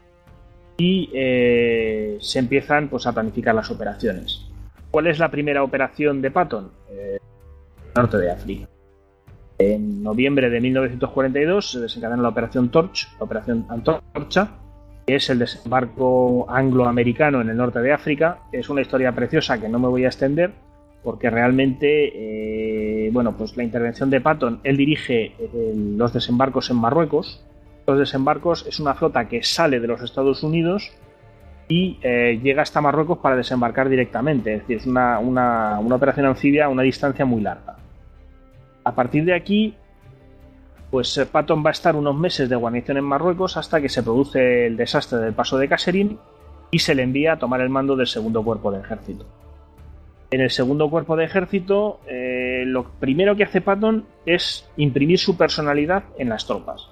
y 0.78 1.10
eh, 1.14 2.18
se 2.20 2.40
empiezan 2.40 2.90
pues, 2.90 3.08
a 3.08 3.14
planificar 3.14 3.56
las 3.56 3.72
operaciones. 3.72 4.46
¿Cuál 4.94 5.08
es 5.08 5.18
la 5.18 5.32
primera 5.32 5.64
operación 5.64 6.22
de 6.22 6.30
Patton? 6.30 6.70
Eh, 6.92 7.18
norte 7.96 8.20
de 8.20 8.30
África. 8.30 8.70
En 9.58 10.04
noviembre 10.04 10.52
de 10.52 10.62
1942 10.62 11.72
se 11.72 11.80
desencadena 11.80 12.22
la 12.22 12.30
operación 12.30 12.70
Torch, 12.70 13.08
la 13.18 13.26
operación 13.26 13.66
Antorcha, 13.70 14.52
que 15.08 15.16
es 15.16 15.28
el 15.32 15.40
desembarco 15.40 16.46
angloamericano 16.48 17.42
en 17.42 17.50
el 17.50 17.58
norte 17.58 17.80
de 17.80 17.92
África. 17.92 18.42
Es 18.52 18.70
una 18.70 18.82
historia 18.82 19.12
preciosa 19.14 19.60
que 19.60 19.68
no 19.68 19.80
me 19.80 19.88
voy 19.88 20.06
a 20.06 20.10
extender, 20.10 20.52
porque 21.04 21.32
realmente, 21.32 23.08
eh, 23.08 23.10
bueno, 23.12 23.36
pues 23.36 23.58
la 23.58 23.64
intervención 23.64 24.12
de 24.12 24.22
Patton, 24.22 24.60
él 24.64 24.78
dirige 24.78 25.34
eh, 25.40 25.74
los 25.76 26.14
desembarcos 26.14 26.70
en 26.70 26.76
Marruecos. 26.76 27.44
Los 27.88 27.98
desembarcos 27.98 28.68
es 28.68 28.80
una 28.80 28.94
flota 28.94 29.28
que 29.28 29.42
sale 29.42 29.80
de 29.80 29.88
los 29.88 30.04
Estados 30.04 30.44
Unidos 30.44 30.92
y 31.68 31.98
eh, 32.02 32.40
llega 32.44 32.62
hasta 32.62 32.82
Marruecos 32.82 33.20
para 33.20 33.36
desembarcar 33.36 33.90
directamente. 33.90 34.54
Es 34.54 34.62
decir, 34.62 34.78
es 34.78 34.86
una, 34.86 35.20
una, 35.20 35.80
una 35.80 35.96
operación 35.96 36.26
anfibia 36.26 36.66
a 36.66 36.70
una 36.70 36.84
distancia 36.84 37.26
muy 37.26 37.42
larga. 37.42 37.78
A 38.84 38.94
partir 38.94 39.26
de 39.26 39.34
aquí, 39.34 39.76
pues 40.92 41.20
Patton 41.32 41.64
va 41.66 41.70
a 41.70 41.72
estar 41.72 41.96
unos 41.96 42.16
meses 42.16 42.50
de 42.50 42.56
guarnición 42.56 42.98
en 42.98 43.04
Marruecos 43.04 43.58
hasta 43.58 43.82
que 43.82 43.90
se 43.90 44.04
produce 44.04 44.68
el 44.68 44.78
desastre 44.78 45.20
del 45.20 45.34
paso 45.34 45.58
de 45.58 45.68
Caserín 45.68 46.20
y 46.70 46.80
se 46.80 46.94
le 46.94 47.04
envía 47.04 47.34
a 47.34 47.40
tomar 47.40 47.62
el 47.62 47.70
mando 47.70 47.96
del 47.96 48.08
segundo 48.08 48.44
cuerpo 48.44 48.72
de 48.72 48.82
ejército. 48.82 49.26
En 50.32 50.42
el 50.42 50.50
segundo 50.50 50.90
cuerpo 50.90 51.16
de 51.16 51.26
ejército, 51.26 52.00
eh, 52.08 52.64
lo 52.66 52.86
primero 53.00 53.36
que 53.36 53.44
hace 53.44 53.62
Patton 53.62 54.06
es 54.26 54.70
imprimir 54.78 55.20
su 55.20 55.38
personalidad 55.38 56.04
en 56.18 56.30
las 56.30 56.46
tropas. 56.46 56.90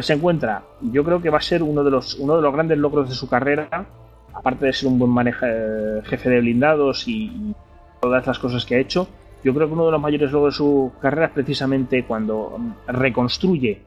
Se 0.00 0.12
encuentra, 0.12 0.64
yo 0.80 1.04
creo 1.04 1.22
que 1.22 1.30
va 1.30 1.38
a 1.38 1.42
ser 1.42 1.62
uno 1.62 1.84
de 1.84 1.90
los, 1.90 2.14
uno 2.16 2.36
de 2.36 2.42
los 2.42 2.52
grandes 2.52 2.78
logros 2.78 3.08
de 3.08 3.14
su 3.14 3.28
carrera, 3.28 3.86
aparte 4.34 4.66
de 4.66 4.72
ser 4.72 4.88
un 4.88 4.98
buen 4.98 5.28
eh, 5.28 6.02
jefe 6.04 6.28
de 6.28 6.40
blindados 6.40 7.08
y, 7.08 7.54
todas 8.00 8.26
las 8.26 8.38
cosas 8.38 8.66
que 8.66 8.74
ha 8.74 8.78
hecho. 8.78 9.08
Yo 9.42 9.54
creo 9.54 9.66
que 9.66 9.72
uno 9.72 9.86
de 9.86 9.92
los 9.92 10.00
mayores 10.00 10.30
logros 10.30 10.54
de 10.54 10.58
su 10.58 10.92
carrera 11.00 11.26
es 11.28 11.32
precisamente 11.32 12.04
cuando 12.04 12.58
reconstruye, 12.86 13.80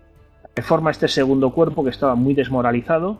reforma 0.55 0.89
este 0.89 1.07
segundo 1.07 1.51
cuerpo 1.51 1.83
que 1.83 1.91
estaba 1.91 2.15
muy 2.15 2.33
desmoralizado 2.33 3.19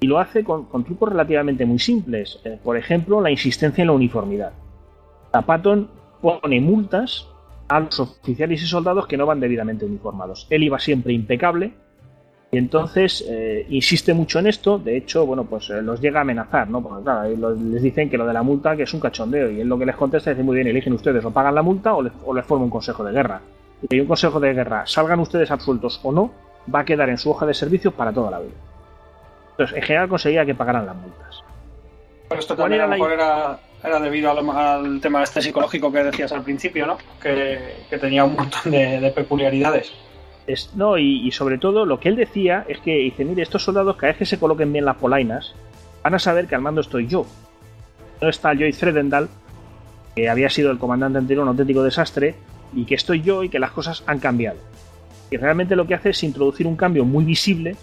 y 0.00 0.06
lo 0.06 0.18
hace 0.18 0.42
con, 0.42 0.66
trucos 0.84 1.10
relativamente 1.10 1.66
muy 1.66 1.78
simples. 1.78 2.40
Eh, 2.44 2.58
por 2.62 2.78
ejemplo, 2.78 3.20
la 3.20 3.30
insistencia 3.30 3.82
en 3.82 3.88
la 3.88 3.92
uniformidad. 3.92 4.52
Patton 5.30 5.90
pone 6.22 6.60
multas 6.60 7.28
a 7.68 7.80
los 7.80 8.00
oficiales 8.00 8.62
y 8.62 8.66
soldados 8.66 9.06
que 9.06 9.18
no 9.18 9.26
van 9.26 9.40
debidamente 9.40 9.84
uniformados. 9.84 10.46
Él 10.48 10.62
iba 10.62 10.78
siempre 10.78 11.12
impecable 11.12 11.74
y 12.54 12.58
entonces 12.58 13.24
eh, 13.28 13.66
insiste 13.70 14.14
mucho 14.14 14.38
en 14.38 14.46
esto. 14.46 14.78
De 14.78 14.96
hecho, 14.96 15.26
bueno, 15.26 15.42
pues 15.42 15.70
eh, 15.70 15.82
los 15.82 16.00
llega 16.00 16.20
a 16.20 16.22
amenazar, 16.22 16.70
¿no? 16.70 16.80
Porque 16.80 17.02
claro, 17.02 17.28
les 17.56 17.82
dicen 17.82 18.08
que 18.08 18.16
lo 18.16 18.24
de 18.24 18.32
la 18.32 18.44
multa 18.44 18.76
que 18.76 18.84
es 18.84 18.94
un 18.94 19.00
cachondeo 19.00 19.50
y 19.50 19.60
él 19.60 19.66
lo 19.66 19.76
que 19.76 19.84
les 19.84 19.96
contesta 19.96 20.30
es 20.30 20.38
muy 20.38 20.54
bien, 20.54 20.68
eligen 20.68 20.92
ustedes 20.92 21.24
o 21.24 21.32
pagan 21.32 21.56
la 21.56 21.62
multa 21.62 21.94
o 21.94 22.02
les, 22.02 22.12
o 22.24 22.32
les 22.32 22.46
forma 22.46 22.64
un 22.64 22.70
consejo 22.70 23.02
de 23.02 23.10
guerra. 23.10 23.40
Y 23.90 23.98
un 23.98 24.06
consejo 24.06 24.38
de 24.38 24.54
guerra, 24.54 24.86
salgan 24.86 25.18
ustedes 25.18 25.50
absueltos 25.50 25.98
o 26.04 26.12
no, 26.12 26.30
va 26.72 26.80
a 26.80 26.84
quedar 26.84 27.08
en 27.08 27.18
su 27.18 27.28
hoja 27.28 27.44
de 27.44 27.54
servicios 27.54 27.92
para 27.92 28.12
toda 28.12 28.30
la 28.30 28.38
vida. 28.38 28.54
Entonces, 29.50 29.76
en 29.76 29.82
general 29.82 30.08
conseguía 30.08 30.46
que 30.46 30.54
pagaran 30.54 30.86
las 30.86 30.94
multas. 30.94 31.42
Pero 32.28 32.40
esto 32.40 32.54
también 32.54 32.82
a 32.82 32.86
lo 32.86 32.92
mejor 32.92 33.10
era 33.14 33.58
era 33.84 34.00
debido 34.00 34.30
al, 34.30 35.00
tema 35.00 35.22
este 35.22 35.42
psicológico 35.42 35.92
que 35.92 36.04
decías 36.04 36.32
al 36.32 36.42
principio, 36.42 36.86
¿no? 36.86 36.96
Que, 37.20 37.84
tenía 38.00 38.24
un 38.24 38.34
montón 38.34 38.72
de, 38.72 39.12
peculiaridades. 39.14 39.92
Es, 40.46 40.74
no, 40.74 40.98
y, 40.98 41.30
sobre 41.32 41.58
todo 41.58 41.86
lo 41.86 41.98
que 41.98 42.08
él 42.08 42.16
decía 42.16 42.64
es 42.68 42.78
que 42.80 42.96
dice, 42.96 43.24
mire, 43.24 43.42
estos 43.42 43.64
soldados 43.64 43.96
cada 43.96 44.12
vez 44.12 44.18
que 44.18 44.26
se 44.26 44.38
coloquen 44.38 44.72
bien 44.72 44.84
las 44.84 44.96
polainas, 44.96 45.54
van 46.02 46.14
a 46.14 46.18
saber 46.18 46.46
que 46.46 46.54
al 46.54 46.60
mando 46.60 46.80
estoy 46.80 47.06
yo. 47.06 47.24
No 48.20 48.28
está 48.28 48.54
Joyce 48.54 48.78
Fredendal, 48.78 49.28
que 50.14 50.28
había 50.28 50.50
sido 50.50 50.70
el 50.70 50.78
comandante 50.78 51.18
anterior 51.18 51.44
un 51.44 51.50
auténtico 51.50 51.82
desastre, 51.82 52.34
y 52.74 52.84
que 52.84 52.94
estoy 52.94 53.22
yo 53.22 53.42
y 53.42 53.48
que 53.48 53.58
las 53.58 53.70
cosas 53.70 54.02
han 54.06 54.18
cambiado. 54.18 54.58
Y 55.30 55.36
realmente 55.36 55.76
lo 55.76 55.86
que 55.86 55.94
hace 55.94 56.10
es 56.10 56.22
introducir 56.22 56.66
un 56.66 56.76
cambio 56.76 57.04
muy 57.04 57.24
visible 57.24 57.76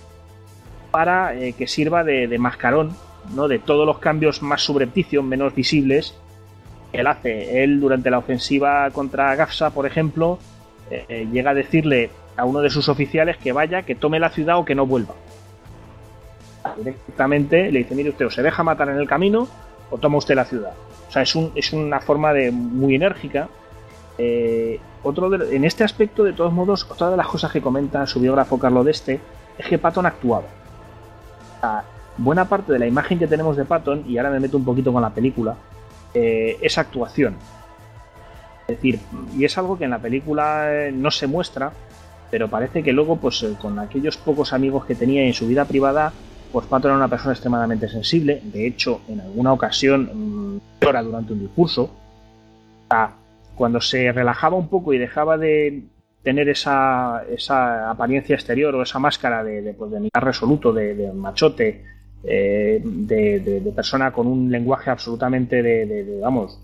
para 0.91 1.35
eh, 1.35 1.53
que 1.53 1.67
sirva 1.67 2.03
de 2.03 2.37
mascarón 2.37 2.91
¿no? 3.35 3.47
de 3.47 3.59
todos 3.59 3.85
los 3.85 3.99
cambios 3.99 4.41
más 4.41 4.61
subrepticios, 4.61 5.23
menos 5.23 5.55
visibles, 5.55 6.15
él 6.93 7.07
hace. 7.07 7.63
Él 7.63 7.79
durante 7.79 8.09
la 8.09 8.17
ofensiva 8.17 8.89
contra 8.91 9.35
Gafsa, 9.35 9.69
por 9.71 9.85
ejemplo, 9.85 10.39
eh, 10.89 11.05
eh, 11.07 11.27
llega 11.31 11.51
a 11.51 11.53
decirle 11.53 12.09
a 12.37 12.45
uno 12.45 12.61
de 12.61 12.69
sus 12.69 12.89
oficiales 12.89 13.37
que 13.37 13.51
vaya, 13.51 13.83
que 13.83 13.95
tome 13.95 14.19
la 14.19 14.29
ciudad 14.29 14.57
o 14.57 14.65
que 14.65 14.75
no 14.75 14.85
vuelva. 14.85 15.13
Directamente 16.77 17.71
le 17.71 17.79
dice, 17.79 17.95
mire 17.95 18.09
usted, 18.09 18.25
o 18.25 18.29
se 18.29 18.41
deja 18.43 18.63
matar 18.63 18.89
en 18.89 18.97
el 18.97 19.07
camino 19.07 19.47
o 19.89 19.97
toma 19.97 20.17
usted 20.17 20.35
la 20.35 20.45
ciudad. 20.45 20.73
O 21.07 21.11
sea, 21.11 21.21
es, 21.21 21.35
un, 21.35 21.51
es 21.55 21.73
una 21.73 21.99
forma 21.99 22.33
de 22.33 22.51
muy 22.51 22.95
enérgica. 22.95 23.49
Eh, 24.17 24.79
otro 25.03 25.33
en 25.33 25.65
este 25.65 25.83
aspecto, 25.83 26.23
de 26.23 26.33
todos 26.33 26.53
modos, 26.53 26.87
otra 26.89 27.09
de 27.09 27.17
las 27.17 27.27
cosas 27.27 27.51
que 27.51 27.61
comenta 27.61 28.05
su 28.07 28.19
biógrafo 28.19 28.59
Carlo 28.59 28.83
Deste 28.83 29.19
es 29.57 29.65
que 29.65 29.77
Patton 29.77 30.05
actuaba 30.05 30.45
buena 32.17 32.45
parte 32.45 32.73
de 32.73 32.79
la 32.79 32.87
imagen 32.87 33.19
que 33.19 33.27
tenemos 33.27 33.57
de 33.57 33.65
Patton, 33.65 34.03
y 34.07 34.17
ahora 34.17 34.29
me 34.31 34.39
meto 34.39 34.57
un 34.57 34.65
poquito 34.65 34.91
con 34.91 35.01
la 35.01 35.09
película, 35.09 35.55
eh, 36.13 36.57
es 36.61 36.77
actuación. 36.77 37.35
Es 38.67 38.75
decir, 38.77 38.99
y 39.35 39.43
es 39.45 39.57
algo 39.57 39.77
que 39.77 39.85
en 39.85 39.91
la 39.91 39.99
película 39.99 40.65
eh, 40.71 40.91
no 40.91 41.11
se 41.11 41.27
muestra, 41.27 41.71
pero 42.31 42.49
parece 42.49 42.81
que 42.81 42.93
luego, 42.93 43.17
pues 43.17 43.43
eh, 43.43 43.55
con 43.61 43.77
aquellos 43.77 44.17
pocos 44.17 44.53
amigos 44.53 44.85
que 44.85 44.95
tenía 44.95 45.23
en 45.23 45.33
su 45.33 45.45
vida 45.47 45.65
privada, 45.65 46.11
pues 46.51 46.65
Patton 46.65 46.91
era 46.91 46.97
una 46.97 47.07
persona 47.07 47.33
extremadamente 47.33 47.87
sensible. 47.87 48.41
De 48.43 48.65
hecho, 48.65 49.01
en 49.07 49.21
alguna 49.21 49.53
ocasión 49.53 50.55
mm, 50.55 50.61
llora 50.81 51.03
durante 51.03 51.33
un 51.33 51.39
discurso. 51.41 51.91
cuando 53.55 53.79
se 53.79 54.11
relajaba 54.11 54.57
un 54.57 54.67
poco 54.67 54.93
y 54.93 54.97
dejaba 54.97 55.37
de 55.37 55.83
tener 56.23 56.49
esa, 56.49 57.23
esa 57.29 57.89
apariencia 57.91 58.35
exterior 58.35 58.73
o 58.75 58.81
esa 58.81 58.99
máscara 58.99 59.43
de, 59.43 59.61
de, 59.61 59.73
pues, 59.73 59.91
de 59.91 59.99
mirar 59.99 60.23
resoluto, 60.23 60.73
de, 60.73 60.95
de 60.95 61.11
machote, 61.13 61.83
eh, 62.23 62.79
de, 62.83 63.73
persona 63.75 64.11
con 64.11 64.27
un 64.27 64.51
lenguaje 64.51 64.91
absolutamente 64.91 65.63
de, 65.63 66.19
vamos, 66.21 66.59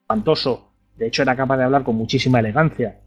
espantoso. 0.00 0.70
De 0.96 1.08
hecho, 1.08 1.22
era 1.22 1.34
capaz 1.34 1.56
de 1.56 1.64
hablar 1.64 1.82
con 1.82 1.96
muchísima 1.96 2.38
elegancia. 2.38 3.00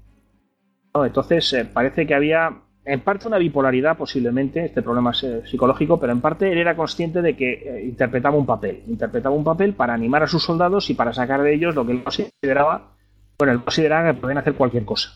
Entonces, 1.06 1.52
eh, 1.54 1.66
parece 1.66 2.06
que 2.06 2.14
había, 2.14 2.52
en 2.86 3.00
parte, 3.02 3.28
una 3.28 3.38
bipolaridad, 3.38 3.98
posiblemente, 3.98 4.66
este 4.66 4.82
problema 4.82 5.14
psicológico, 5.14 6.00
pero 6.00 6.14
en 6.14 6.22
parte 6.22 6.52
él 6.52 6.58
era 6.58 6.76
consciente 6.76 7.22
de 7.22 7.36
que 7.36 7.54
eh, 7.54 7.86
interpretaba 7.86 8.38
un 8.38 8.46
papel. 8.46 8.84
Interpretaba 8.88 9.36
un 9.36 9.44
papel 9.44 9.74
para 9.74 9.94
animar 9.94 10.24
a 10.24 10.28
sus 10.28 10.44
soldados 10.44 10.90
y 10.90 10.94
para 10.94 11.14
sacar 11.14 11.42
de 11.42 11.54
ellos 11.54 11.76
lo 11.76 11.86
que 11.86 11.94
él 11.94 12.04
consideraba, 12.04 12.92
bueno, 13.38 13.54
él 13.54 13.64
consideraba 13.64 14.14
que 14.14 14.20
podían 14.20 14.40
hacer 14.40 14.54
cualquier 14.56 14.86
cosa. 14.86 15.10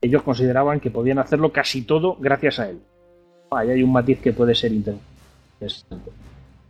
Ellos 0.00 0.22
consideraban 0.22 0.80
que 0.80 0.90
podían 0.90 1.18
hacerlo 1.18 1.52
casi 1.52 1.82
todo 1.82 2.16
gracias 2.20 2.58
a 2.58 2.68
él. 2.68 2.80
Ahí 3.50 3.70
hay 3.70 3.82
un 3.82 3.92
matiz 3.92 4.20
que 4.20 4.32
puede 4.32 4.54
ser 4.54 4.72
interesante. 4.72 6.10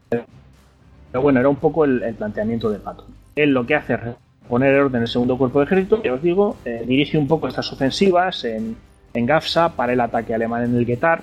Pero 0.08 1.22
bueno, 1.22 1.40
era 1.40 1.48
un 1.48 1.56
poco 1.56 1.84
el, 1.84 2.14
planteamiento 2.16 2.70
de 2.70 2.78
Pato. 2.78 3.06
Él 3.36 3.50
lo 3.50 3.64
que 3.64 3.76
hace 3.76 3.94
es 3.94 4.00
poner 4.48 4.74
orden 4.74 4.96
en 4.96 5.02
el 5.02 5.08
segundo 5.08 5.38
cuerpo 5.38 5.60
de 5.60 5.66
ejército, 5.66 6.02
ya 6.02 6.14
os 6.14 6.22
digo, 6.22 6.56
eh, 6.64 6.84
dirige 6.86 7.18
un 7.18 7.26
poco 7.26 7.48
estas 7.48 7.72
ofensivas 7.72 8.44
en, 8.44 8.76
en 9.12 9.26
Gafsa 9.26 9.70
para 9.70 9.92
el 9.92 10.00
ataque 10.00 10.34
alemán 10.34 10.64
en 10.64 10.76
el 10.76 10.84
Guetar, 10.84 11.22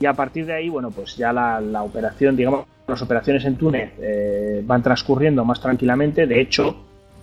y 0.00 0.06
a 0.06 0.12
partir 0.12 0.46
de 0.46 0.54
ahí, 0.54 0.68
bueno, 0.68 0.90
pues 0.90 1.16
ya 1.16 1.32
la, 1.32 1.82
operación, 1.82 2.36
digamos, 2.36 2.66
las 2.86 3.00
operaciones 3.00 3.44
en 3.44 3.56
Túnez 3.56 3.92
eh, 4.00 4.62
van 4.64 4.82
transcurriendo 4.82 5.44
más 5.44 5.60
tranquilamente. 5.60 6.26
De 6.26 6.40
hecho, 6.40 6.76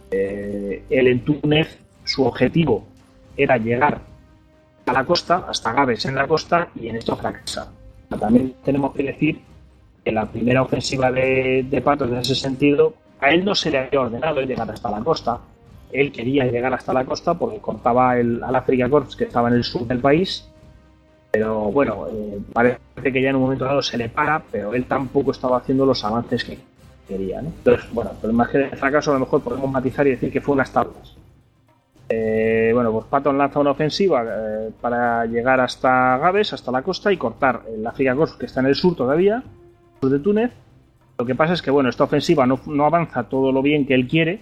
él 0.09 0.81
en 0.89 1.19
Túnez, 1.19 1.77
su 2.03 2.23
objetivo 2.23 2.85
era 3.37 3.57
llegar 3.57 3.99
a 4.85 4.93
la 4.93 5.05
costa, 5.05 5.45
hasta 5.47 5.73
Gabes 5.73 6.05
en 6.05 6.15
la 6.15 6.27
costa, 6.27 6.69
y 6.75 6.87
en 6.87 6.95
esto 6.95 7.15
fracasa. 7.15 7.71
También 8.19 8.53
tenemos 8.63 8.93
que 8.93 9.03
decir 9.03 9.41
que 10.03 10.11
la 10.11 10.25
primera 10.25 10.61
ofensiva 10.61 11.11
de, 11.11 11.65
de 11.69 11.81
Patos 11.81 12.09
en 12.09 12.17
ese 12.17 12.35
sentido, 12.35 12.93
a 13.21 13.29
él 13.29 13.45
no 13.45 13.55
se 13.55 13.69
le 13.69 13.77
había 13.77 14.01
ordenado 14.01 14.41
llegar 14.41 14.69
hasta 14.69 14.89
la 14.89 14.99
costa. 15.01 15.39
Él 15.91 16.11
quería 16.11 16.45
llegar 16.45 16.73
hasta 16.73 16.91
la 16.91 17.05
costa 17.05 17.35
porque 17.35 17.59
cortaba 17.59 18.17
el, 18.17 18.43
al 18.43 18.55
Africa 18.55 18.89
Corps 18.89 19.15
que 19.15 19.25
estaba 19.25 19.47
en 19.49 19.55
el 19.55 19.63
sur 19.63 19.85
del 19.85 19.99
país. 19.99 20.49
Pero 21.31 21.71
bueno, 21.71 22.07
eh, 22.11 22.39
parece 22.51 22.79
que 23.01 23.21
ya 23.21 23.29
en 23.29 23.35
un 23.35 23.43
momento 23.43 23.63
dado 23.63 23.81
se 23.81 23.97
le 23.97 24.09
para, 24.09 24.41
pero 24.51 24.73
él 24.73 24.85
tampoco 24.85 25.31
estaba 25.31 25.57
haciendo 25.57 25.85
los 25.85 26.03
avances 26.03 26.43
que 26.43 26.57
quería. 27.07 27.39
Entonces, 27.39 27.85
bueno, 27.93 28.11
pero 28.19 28.33
más 28.33 28.49
que 28.49 28.57
de 28.57 28.69
fracaso, 28.69 29.11
a 29.11 29.13
lo 29.13 29.21
mejor 29.21 29.41
podemos 29.41 29.69
matizar 29.69 30.05
y 30.07 30.11
decir 30.11 30.31
que 30.31 30.41
fue 30.41 30.55
unas 30.55 30.73
tablas. 30.73 31.15
Eh, 32.09 32.71
bueno, 32.73 32.91
pues 32.91 33.05
Patton 33.05 33.37
lanza 33.37 33.59
una 33.59 33.71
ofensiva 33.71 34.25
eh, 34.27 34.71
para 34.81 35.25
llegar 35.25 35.61
hasta 35.61 36.17
Gabes, 36.17 36.51
hasta 36.51 36.71
la 36.71 36.81
costa 36.81 37.13
y 37.13 37.17
cortar 37.17 37.61
el 37.73 37.85
África 37.87 38.15
Corps 38.15 38.35
que 38.35 38.47
está 38.47 38.59
en 38.59 38.65
el 38.65 38.75
sur 38.75 38.95
todavía, 38.95 39.43
sur 40.01 40.09
de 40.09 40.19
Túnez. 40.19 40.51
Lo 41.21 41.27
que 41.27 41.35
pasa 41.35 41.53
es 41.53 41.61
que, 41.61 41.69
bueno, 41.69 41.87
esta 41.87 42.05
ofensiva 42.05 42.47
no, 42.47 42.83
avanza 42.83 43.21
todo 43.29 43.51
lo 43.51 43.61
bien 43.61 43.85
que 43.85 43.93
él 43.93 44.07
quiere. 44.07 44.39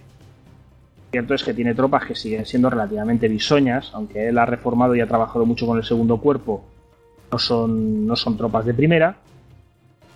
Cierto 1.11 1.33
es 1.33 1.43
que 1.43 1.53
tiene 1.53 1.75
tropas 1.75 2.05
que 2.05 2.15
siguen 2.15 2.45
siendo 2.45 2.69
relativamente 2.69 3.27
bisoñas, 3.27 3.91
aunque 3.93 4.29
él 4.29 4.37
ha 4.37 4.45
reformado 4.45 4.95
y 4.95 5.01
ha 5.01 5.05
trabajado 5.05 5.45
mucho 5.45 5.67
con 5.67 5.77
el 5.77 5.83
segundo 5.83 6.19
cuerpo, 6.19 6.63
no 7.33 7.37
son, 7.37 8.07
no 8.07 8.15
son 8.15 8.37
tropas 8.37 8.65
de 8.65 8.73
primera. 8.73 9.17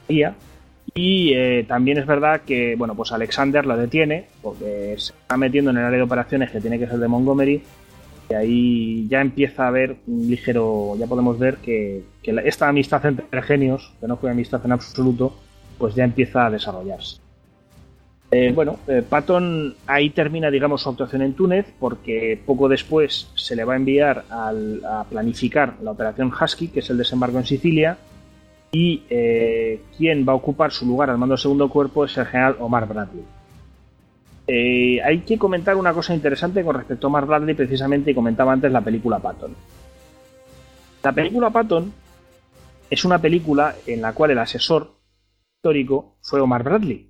Y 0.07 1.33
eh, 1.33 1.65
también 1.67 1.97
es 1.97 2.05
verdad 2.05 2.43
que, 2.45 2.77
bueno, 2.77 2.95
pues 2.95 3.11
Alexander 3.11 3.65
lo 3.65 3.75
detiene 3.75 4.27
porque 4.41 4.95
se 4.97 5.11
está 5.11 5.35
metiendo 5.35 5.71
en 5.71 5.79
el 5.79 5.83
área 5.83 5.97
de 5.97 6.03
operaciones 6.03 6.49
que 6.49 6.61
tiene 6.61 6.79
que 6.79 6.87
ser 6.87 6.97
de 6.97 7.09
Montgomery. 7.09 7.61
Y 8.29 8.33
ahí 8.33 9.07
ya 9.09 9.19
empieza 9.19 9.65
a 9.65 9.67
haber 9.67 9.97
un 10.07 10.29
ligero, 10.29 10.95
ya 10.97 11.07
podemos 11.07 11.37
ver 11.37 11.57
que, 11.57 12.03
esta 12.23 12.69
amistad 12.69 13.05
entre 13.05 13.41
genios, 13.41 13.91
que 13.99 14.07
no 14.07 14.15
fue 14.15 14.31
amistad 14.31 14.61
en 14.63 14.71
absoluto, 14.71 15.35
pues 15.77 15.95
ya 15.95 16.03
empieza 16.03 16.45
a 16.45 16.49
desarrollarse. 16.49 17.17
Eh, 18.31 18.51
bueno, 18.53 18.79
eh, 18.87 19.03
Patton 19.07 19.75
ahí 19.85 20.09
termina, 20.09 20.49
digamos, 20.49 20.81
su 20.81 20.89
actuación 20.89 21.21
en 21.21 21.33
Túnez 21.33 21.71
porque 21.79 22.41
poco 22.43 22.67
después 22.67 23.29
se 23.35 23.55
le 23.55 23.63
va 23.63 23.73
a 23.73 23.75
enviar 23.75 24.25
a 24.31 25.05
planificar 25.07 25.75
la 25.83 25.91
operación 25.91 26.31
Husky, 26.33 26.69
que 26.69 26.79
es 26.79 26.89
el 26.89 26.97
desembarco 26.97 27.37
en 27.37 27.45
Sicilia, 27.45 27.97
y 28.73 29.03
eh, 29.07 29.81
quien 29.95 30.27
va 30.27 30.33
a 30.33 30.35
ocupar 30.35 30.71
su 30.71 30.87
lugar 30.87 31.11
al 31.11 31.19
mando 31.19 31.33
del 31.33 31.41
segundo 31.41 31.69
cuerpo 31.69 32.05
es 32.05 32.17
el 32.17 32.25
general 32.25 32.57
Omar 32.59 32.87
Bradley. 32.87 33.23
Eh, 34.47 34.99
hay 35.03 35.19
que 35.19 35.37
comentar 35.37 35.77
una 35.77 35.93
cosa 35.93 36.15
interesante 36.15 36.63
con 36.63 36.75
respecto 36.75 37.05
a 37.05 37.09
Omar 37.09 37.27
Bradley, 37.27 37.53
precisamente, 37.53 38.15
comentaba 38.15 38.51
antes 38.51 38.71
la 38.71 38.81
película 38.81 39.19
Patton. 39.19 39.55
La 41.03 41.11
película 41.11 41.51
Patton 41.51 41.93
es 42.89 43.05
una 43.05 43.19
película 43.19 43.75
en 43.85 44.01
la 44.01 44.13
cual 44.13 44.31
el 44.31 44.39
asesor 44.39 44.91
histórico 45.63 46.17
fue 46.21 46.41
Omar 46.41 46.63
Bradley. 46.63 47.09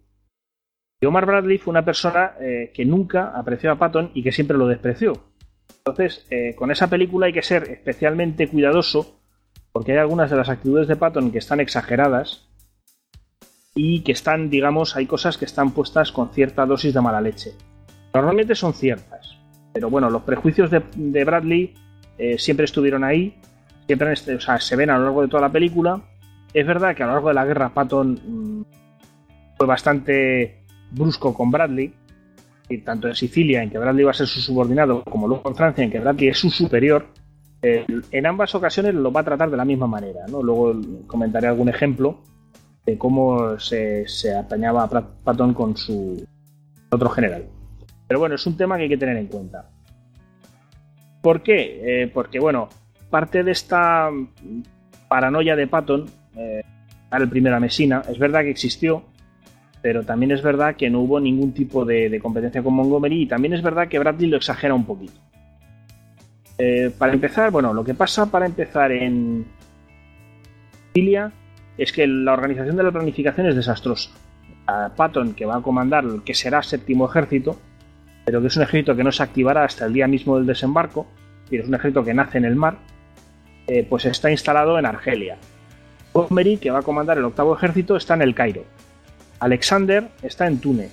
Y 1.01 1.05
Omar 1.07 1.25
Bradley 1.25 1.57
fue 1.57 1.71
una 1.71 1.83
persona 1.83 2.33
eh, 2.39 2.71
que 2.73 2.85
nunca 2.85 3.31
apreció 3.35 3.71
a 3.71 3.79
Patton 3.79 4.11
y 4.13 4.21
que 4.21 4.31
siempre 4.31 4.57
lo 4.57 4.67
despreció. 4.67 5.13
Entonces, 5.77 6.25
con 6.55 6.71
esa 6.71 6.87
película 6.89 7.25
hay 7.25 7.33
que 7.33 7.41
ser 7.41 7.63
especialmente 7.63 8.47
cuidadoso 8.47 9.19
porque 9.73 9.91
hay 9.91 9.97
algunas 9.97 10.29
de 10.29 10.37
las 10.37 10.47
actitudes 10.47 10.87
de 10.87 10.95
Patton 10.95 11.31
que 11.31 11.39
están 11.39 11.59
exageradas 11.59 12.47
y 13.75 14.01
que 14.01 14.11
están, 14.11 14.49
digamos, 14.49 14.95
hay 14.95 15.07
cosas 15.07 15.37
que 15.37 15.45
están 15.45 15.71
puestas 15.71 16.11
con 16.11 16.29
cierta 16.29 16.65
dosis 16.65 16.93
de 16.93 17.01
mala 17.01 17.19
leche. 17.19 17.53
Normalmente 18.13 18.53
son 18.55 18.73
ciertas, 18.73 19.35
pero 19.73 19.89
bueno, 19.89 20.09
los 20.09 20.21
prejuicios 20.21 20.69
de, 20.69 21.25
Bradley 21.25 21.73
eh, 22.19 22.37
siempre 22.37 22.65
estuvieron 22.65 23.03
ahí, 23.03 23.35
siempre 23.87 24.15
se 24.15 24.75
ven 24.75 24.91
a 24.91 24.97
lo 24.99 25.05
largo 25.05 25.23
de 25.23 25.27
toda 25.27 25.41
la 25.41 25.51
película. 25.51 26.01
Es 26.53 26.65
verdad 26.67 26.95
que 26.95 27.03
a 27.03 27.07
lo 27.07 27.13
largo 27.13 27.29
de 27.29 27.33
la 27.33 27.45
guerra 27.45 27.73
Patton 27.73 28.13
mm, 28.13 28.65
fue 29.57 29.67
bastante 29.67 30.63
brusco 30.91 31.33
con 31.33 31.51
Bradley, 31.51 31.93
tanto 32.85 33.07
en 33.07 33.15
Sicilia, 33.15 33.61
en 33.61 33.69
que 33.69 33.77
Bradley 33.77 34.03
va 34.03 34.11
a 34.11 34.15
ser 34.15 34.27
su 34.27 34.39
subordinado, 34.39 35.03
como 35.03 35.27
luego 35.27 35.49
en 35.49 35.55
Francia, 35.55 35.83
en 35.83 35.91
que 35.91 35.99
Bradley 35.99 36.29
es 36.29 36.39
su 36.39 36.49
superior, 36.49 37.07
en 37.63 38.25
ambas 38.25 38.53
ocasiones 38.55 38.93
lo 38.93 39.11
va 39.11 39.21
a 39.21 39.23
tratar 39.23 39.49
de 39.49 39.57
la 39.57 39.65
misma 39.65 39.87
manera. 39.87 40.25
¿no? 40.27 40.43
Luego 40.43 40.75
comentaré 41.07 41.47
algún 41.47 41.69
ejemplo 41.69 42.19
de 42.85 42.97
cómo 42.97 43.57
se, 43.59 44.07
se 44.07 44.33
Patton 45.23 45.53
con 45.53 45.77
su 45.77 46.25
otro 46.89 47.09
general. 47.09 47.45
Pero 48.07 48.19
bueno, 48.19 48.35
es 48.35 48.45
un 48.45 48.57
tema 48.57 48.75
que 48.75 48.83
hay 48.83 48.89
que 48.89 48.97
tener 48.97 49.17
en 49.17 49.27
cuenta. 49.27 49.69
¿Por 51.21 51.41
qué? 51.41 52.03
Eh, 52.03 52.07
porque, 52.13 52.39
bueno, 52.39 52.67
parte 53.09 53.43
de 53.43 53.51
esta 53.51 54.09
paranoia 55.07 55.55
de 55.55 55.67
Patton, 55.67 56.05
eh, 56.35 56.63
el 57.11 57.29
primero 57.29 57.55
a 57.55 57.59
Messina, 57.59 58.01
es 58.09 58.17
verdad 58.17 58.41
que 58.41 58.49
existió, 58.49 59.03
pero 59.81 60.03
también 60.03 60.31
es 60.31 60.41
verdad 60.41 60.75
que 60.75 60.89
no 60.89 61.01
hubo 61.01 61.19
ningún 61.19 61.53
tipo 61.53 61.85
de, 61.85 62.19
competencia 62.21 62.63
con 62.63 62.73
Montgomery 62.73 63.23
y 63.23 63.25
también 63.27 63.53
es 63.53 63.61
verdad 63.61 63.87
que 63.87 63.99
Bradley 63.99 64.29
lo 64.29 64.37
exagera 64.37 64.73
un 64.73 64.85
poquito. 64.85 65.19
Eh, 66.57 66.91
para 66.97 67.13
empezar, 67.13 67.51
bueno, 67.51 67.73
lo 67.73 67.83
que 67.83 67.93
pasa 67.93 68.27
para 68.31 68.45
empezar 68.45 68.91
en 68.91 69.45
Sicilia 70.87 71.31
es 71.77 71.91
que 71.91 72.07
la 72.07 72.33
organización 72.33 72.75
de 72.77 72.83
la 72.83 72.91
planificación 72.91 73.47
es 73.47 73.55
desastrosa. 73.55 74.11
Patton, 74.95 75.33
que 75.33 75.45
va 75.45 75.57
a 75.57 75.61
comandar 75.61 76.05
que 76.23 76.33
será 76.33 76.63
séptimo 76.63 77.09
ejército, 77.09 77.59
pero 78.25 78.39
que 78.41 78.47
es 78.47 78.55
un 78.55 78.63
ejército 78.63 78.95
que 78.95 79.03
no 79.03 79.11
se 79.11 79.23
activará 79.23 79.65
hasta 79.65 79.85
el 79.85 79.93
día 79.93 80.07
mismo 80.07 80.37
del 80.37 80.45
desembarco, 80.45 81.07
y 81.51 81.57
es 81.57 81.67
un 81.67 81.75
ejército 81.75 82.03
que 82.03 82.13
nace 82.13 82.37
en 82.37 82.45
el 82.45 82.55
mar, 82.55 82.77
eh, 83.67 83.85
pues 83.89 84.05
está 84.05 84.31
instalado 84.31 84.79
en 84.79 84.85
Argelia. 84.85 85.37
Montgomery, 86.13 86.57
que 86.57 86.71
va 86.71 86.79
a 86.79 86.83
comandar 86.83 87.17
el 87.17 87.25
octavo 87.25 87.55
ejército, 87.55 87.95
está 87.95 88.13
en 88.13 88.21
el 88.21 88.35
Cairo. 88.35 88.63
Alexander 89.39 90.09
está 90.21 90.47
en 90.47 90.59
Túnez. 90.59 90.91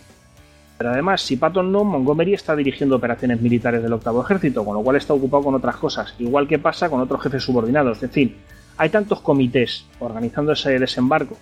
Pero 0.79 0.91
además, 0.91 1.21
si 1.21 1.37
Patton 1.37 1.71
no, 1.71 1.85
Montgomery 1.85 2.33
está 2.33 2.57
dirigiendo 2.57 2.97
operaciones 2.97 3.41
militares 3.41 3.83
del 3.83 3.93
octavo 3.93 4.23
ejército, 4.23 4.65
con 4.65 4.75
lo 4.75 4.83
cual 4.83 4.97
está 4.97 5.13
ocupado 5.13 5.45
con 5.45 5.55
otras 5.55 5.77
cosas, 5.77 6.15
igual 6.19 6.49
que 6.49 6.59
pasa 6.59 6.89
con 6.89 7.01
otros 7.01 7.23
jefes 7.23 7.45
subordinados. 7.45 7.99
Es 7.99 8.09
decir, 8.09 8.39
hay 8.79 8.89
tantos 8.89 9.21
comités 9.21 9.87
organizando 9.99 10.53
ese 10.53 10.79
desembarco 10.79 11.37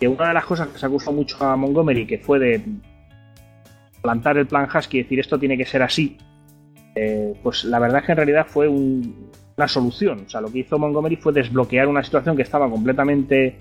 que 0.00 0.08
una 0.08 0.28
de 0.28 0.34
las 0.34 0.44
cosas 0.44 0.68
que 0.68 0.78
se 0.78 0.86
acusó 0.86 1.12
mucho 1.12 1.36
a 1.44 1.54
Montgomery, 1.54 2.04
que 2.04 2.18
fue 2.18 2.40
de 2.40 2.64
plantar 4.02 4.38
el 4.38 4.46
plan 4.46 4.68
Husky 4.72 4.98
y 4.98 5.02
decir 5.04 5.20
esto 5.20 5.38
tiene 5.38 5.56
que 5.56 5.64
ser 5.64 5.82
así, 5.82 6.18
eh, 6.96 7.34
pues 7.42 7.62
la 7.62 7.78
verdad 7.78 8.00
es 8.00 8.06
que 8.06 8.12
en 8.12 8.16
realidad 8.16 8.46
fue 8.48 8.68
una 9.58 9.68
solución. 9.68 10.24
O 10.26 10.30
sea, 10.30 10.40
lo 10.40 10.50
que 10.50 10.60
hizo 10.60 10.78
Montgomery 10.78 11.16
fue 11.16 11.32
desbloquear 11.32 11.88
una 11.88 12.02
situación 12.02 12.36
que 12.36 12.42
estaba 12.42 12.70
completamente 12.70 13.58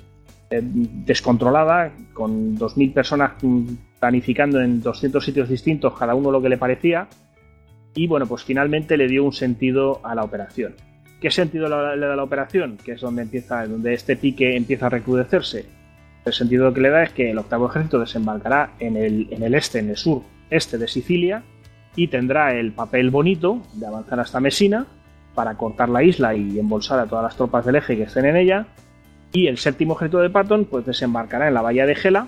eh, 0.49 0.61
descontrolada, 0.61 1.91
con 2.13 2.57
2.000 2.57 2.93
personas 2.93 3.31
planificando 3.99 4.61
en 4.61 4.81
200 4.81 5.25
sitios 5.25 5.49
distintos, 5.49 5.97
cada 5.97 6.13
uno 6.13 6.31
lo 6.31 6.41
que 6.41 6.49
le 6.49 6.57
parecía, 6.57 7.07
y 7.95 8.05
bueno, 8.05 8.27
pues 8.27 8.43
finalmente 8.43 8.95
le 8.95 9.07
dio 9.07 9.23
un 9.23 9.33
sentido 9.33 9.99
a 10.03 10.13
la 10.13 10.23
operación. 10.23 10.75
¿Qué 11.19 11.31
sentido 11.31 11.67
le 11.67 12.05
da 12.05 12.15
la 12.15 12.23
operación? 12.23 12.77
Que 12.77 12.91
es 12.91 13.01
donde 13.01 13.23
empieza, 13.23 13.65
donde 13.65 13.95
este 13.95 14.15
pique 14.15 14.55
empieza 14.55 14.85
a 14.85 14.89
recrudecerse. 14.89 15.65
El 16.23 16.33
sentido 16.33 16.71
que 16.73 16.81
le 16.81 16.89
da 16.91 17.03
es 17.03 17.11
que 17.11 17.31
el 17.31 17.39
octavo 17.39 17.67
ejército 17.67 17.99
desembarcará 17.99 18.73
en 18.79 18.97
el, 18.97 19.27
en 19.31 19.41
el 19.41 19.55
este, 19.55 19.79
en 19.79 19.89
el 19.89 19.97
sur 19.97 20.21
este 20.51 20.77
de 20.77 20.87
Sicilia, 20.87 21.41
y 21.95 22.09
tendrá 22.09 22.53
el 22.53 22.71
papel 22.71 23.09
bonito 23.09 23.63
de 23.73 23.87
avanzar 23.87 24.19
hasta 24.19 24.39
Mesina 24.39 24.85
para 25.38 25.53
cortar 25.53 25.88
la 25.89 26.01
isla 26.01 26.33
y 26.33 26.57
embolsar 26.57 26.97
a 26.97 27.05
todas 27.05 27.21
las 27.21 27.35
tropas 27.35 27.63
del 27.63 27.75
eje 27.75 27.95
que 27.95 28.03
estén 28.03 28.25
en 28.25 28.38
ella. 28.38 28.65
Y 29.31 29.45
el 29.45 29.59
séptimo 29.59 29.93
ejército 29.93 30.17
de 30.17 30.31
Patton 30.31 30.65
pues 30.65 30.83
desembarcará 30.83 31.47
en 31.47 31.53
la 31.53 31.61
bahía 31.61 31.85
de 31.85 31.93
Gela 31.93 32.27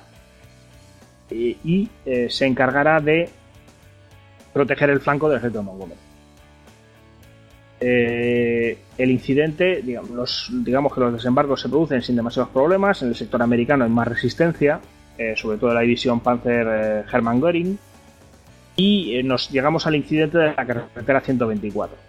y 1.31 1.89
eh, 2.05 2.27
se 2.29 2.45
encargará 2.45 3.01
de 3.01 3.27
proteger 4.53 4.91
el 4.91 4.99
flanco 4.99 5.27
del 5.27 5.39
ejército 5.39 5.57
de 5.57 5.65
Montgomery. 5.65 5.99
Eh, 7.79 8.77
el 8.99 9.09
incidente, 9.09 9.81
digamos, 9.81 10.93
que 10.93 10.99
los 10.99 11.13
desembarcos 11.13 11.61
se 11.61 11.69
producen 11.69 12.03
sin 12.03 12.15
demasiados 12.15 12.51
problemas. 12.51 13.01
En 13.01 13.07
el 13.07 13.15
sector 13.15 13.41
americano 13.41 13.85
hay 13.85 13.89
más 13.89 14.07
resistencia, 14.07 14.81
eh, 15.17 15.33
sobre 15.35 15.57
todo 15.57 15.73
la 15.73 15.81
división 15.81 16.19
Panzer 16.19 17.05
Hermann 17.11 17.41
Göring. 17.41 17.79
Y 18.75 19.23
nos 19.23 19.49
llegamos 19.49 19.87
al 19.87 19.95
incidente 19.95 20.37
de 20.37 20.53
la 20.53 20.63
carretera 20.67 21.21
124. 21.21 22.08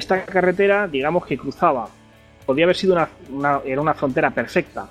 Esta 0.00 0.24
carretera, 0.24 0.88
digamos 0.88 1.26
que 1.26 1.36
cruzaba, 1.36 1.90
podía 2.46 2.64
haber 2.64 2.74
sido 2.74 2.96
una, 3.28 3.60
era 3.66 3.82
una 3.82 3.92
frontera 3.92 4.30
perfecta 4.30 4.88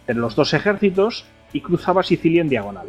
entre 0.00 0.20
los 0.20 0.36
dos 0.36 0.52
ejércitos 0.52 1.24
y 1.54 1.62
cruzaba 1.62 2.02
Sicilia 2.02 2.42
en 2.42 2.50
diagonal. 2.50 2.88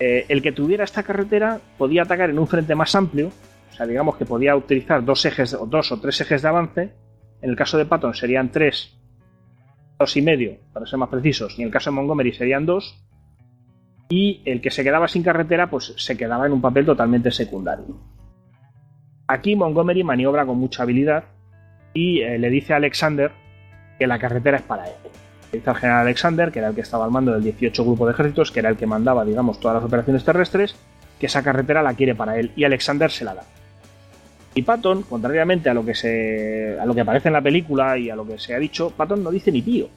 Eh, 0.00 0.24
el 0.26 0.40
que 0.40 0.52
tuviera 0.52 0.84
esta 0.84 1.02
carretera 1.02 1.60
podía 1.76 2.04
atacar 2.04 2.30
en 2.30 2.38
un 2.38 2.48
frente 2.48 2.74
más 2.74 2.94
amplio, 2.94 3.28
o 3.28 3.74
sea, 3.74 3.84
digamos 3.84 4.16
que 4.16 4.24
podía 4.24 4.56
utilizar 4.56 5.04
dos 5.04 5.26
ejes 5.26 5.52
o 5.52 5.66
dos 5.66 5.92
o 5.92 6.00
tres 6.00 6.18
ejes 6.22 6.40
de 6.40 6.48
avance. 6.48 6.94
En 7.42 7.50
el 7.50 7.56
caso 7.56 7.76
de 7.76 7.84
Patton 7.84 8.14
serían 8.14 8.50
tres, 8.50 8.96
dos 9.98 10.16
y 10.16 10.22
medio, 10.22 10.56
para 10.72 10.86
ser 10.86 10.98
más 10.98 11.10
precisos, 11.10 11.58
y 11.58 11.60
en 11.60 11.66
el 11.66 11.72
caso 11.74 11.90
de 11.90 11.96
Montgomery 11.96 12.32
serían 12.32 12.64
dos. 12.64 13.04
y 14.08 14.40
el 14.46 14.62
que 14.62 14.70
se 14.70 14.82
quedaba 14.82 15.08
sin 15.08 15.22
carretera 15.22 15.68
pues 15.68 15.92
se 15.98 16.16
quedaba 16.16 16.46
en 16.46 16.52
un 16.52 16.62
papel 16.62 16.86
totalmente 16.86 17.30
secundario. 17.30 18.13
Aquí 19.26 19.56
Montgomery 19.56 20.04
maniobra 20.04 20.44
con 20.44 20.58
mucha 20.58 20.82
habilidad 20.82 21.24
y 21.94 22.20
eh, 22.20 22.38
le 22.38 22.50
dice 22.50 22.74
a 22.74 22.76
Alexander 22.76 23.32
que 23.98 24.06
la 24.06 24.18
carretera 24.18 24.58
es 24.58 24.62
para 24.62 24.86
él. 24.86 24.94
Le 25.52 25.58
dice 25.58 25.70
al 25.70 25.76
general 25.76 26.00
Alexander, 26.00 26.52
que 26.52 26.58
era 26.58 26.68
el 26.68 26.74
que 26.74 26.82
estaba 26.82 27.04
al 27.04 27.10
mando 27.10 27.32
del 27.32 27.42
18 27.42 27.84
grupo 27.84 28.06
de 28.06 28.12
ejércitos, 28.12 28.50
que 28.50 28.60
era 28.60 28.68
el 28.68 28.76
que 28.76 28.86
mandaba, 28.86 29.24
digamos, 29.24 29.60
todas 29.60 29.76
las 29.76 29.84
operaciones 29.84 30.24
terrestres, 30.24 30.76
que 31.18 31.26
esa 31.26 31.42
carretera 31.42 31.82
la 31.82 31.94
quiere 31.94 32.14
para 32.14 32.38
él 32.38 32.52
y 32.56 32.64
Alexander 32.64 33.10
se 33.10 33.24
la 33.24 33.34
da. 33.34 33.44
Y 34.54 34.62
Patton, 34.62 35.02
contrariamente 35.02 35.70
a 35.70 35.74
lo 35.74 35.84
que 35.84 35.94
se 35.94 36.78
a 36.78 36.84
lo 36.84 36.94
que 36.94 37.00
aparece 37.00 37.28
en 37.28 37.34
la 37.34 37.42
película 37.42 37.98
y 37.98 38.10
a 38.10 38.16
lo 38.16 38.26
que 38.26 38.38
se 38.38 38.54
ha 38.54 38.58
dicho, 38.58 38.90
Patton 38.90 39.22
no 39.22 39.30
dice 39.30 39.50
ni 39.50 39.62
pío. 39.62 39.88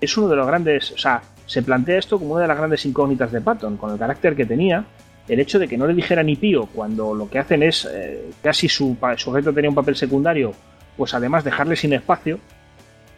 Es 0.00 0.16
uno 0.18 0.28
de 0.28 0.36
los 0.36 0.46
grandes, 0.46 0.92
o 0.92 0.98
sea, 0.98 1.22
se 1.46 1.62
plantea 1.62 1.98
esto 1.98 2.18
como 2.18 2.32
una 2.32 2.42
de 2.42 2.48
las 2.48 2.58
grandes 2.58 2.84
incógnitas 2.84 3.32
de 3.32 3.40
Patton, 3.40 3.76
con 3.76 3.92
el 3.92 3.98
carácter 3.98 4.36
que 4.36 4.44
tenía, 4.44 4.84
el 5.28 5.40
hecho 5.40 5.58
de 5.58 5.66
que 5.66 5.76
no 5.76 5.86
le 5.86 5.94
dijera 5.94 6.22
ni 6.22 6.36
pío 6.36 6.66
cuando 6.66 7.14
lo 7.14 7.28
que 7.28 7.38
hacen 7.38 7.62
es, 7.62 7.88
eh, 7.92 8.30
casi 8.42 8.68
su 8.68 8.96
sujeto 9.16 9.52
tenía 9.52 9.70
un 9.70 9.74
papel 9.74 9.96
secundario, 9.96 10.52
pues 10.96 11.14
además 11.14 11.44
dejarle 11.44 11.76
sin 11.76 11.92
espacio, 11.92 12.38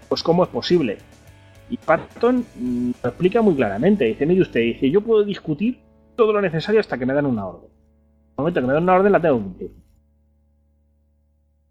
pues 0.08 0.22
cómo 0.22 0.44
es 0.44 0.48
posible. 0.48 0.98
Y 1.70 1.76
Patton 1.76 2.46
mm, 2.56 2.90
lo 3.02 3.08
explica 3.10 3.42
muy 3.42 3.54
claramente, 3.54 4.06
dice, 4.06 4.24
mire 4.24 4.42
usted, 4.42 4.60
dice, 4.60 4.90
yo 4.90 5.02
puedo 5.02 5.22
discutir 5.22 5.80
todo 6.16 6.32
lo 6.32 6.40
necesario 6.40 6.80
hasta 6.80 6.96
que 6.96 7.06
me 7.06 7.12
dan 7.12 7.26
una 7.26 7.46
orden. 7.46 7.68
En 7.68 8.30
el 8.30 8.36
momento 8.38 8.60
que 8.60 8.66
me 8.66 8.72
dan 8.72 8.82
una 8.84 8.94
orden 8.94 9.12
la 9.12 9.20
tengo 9.20 9.56
que. 9.58 9.70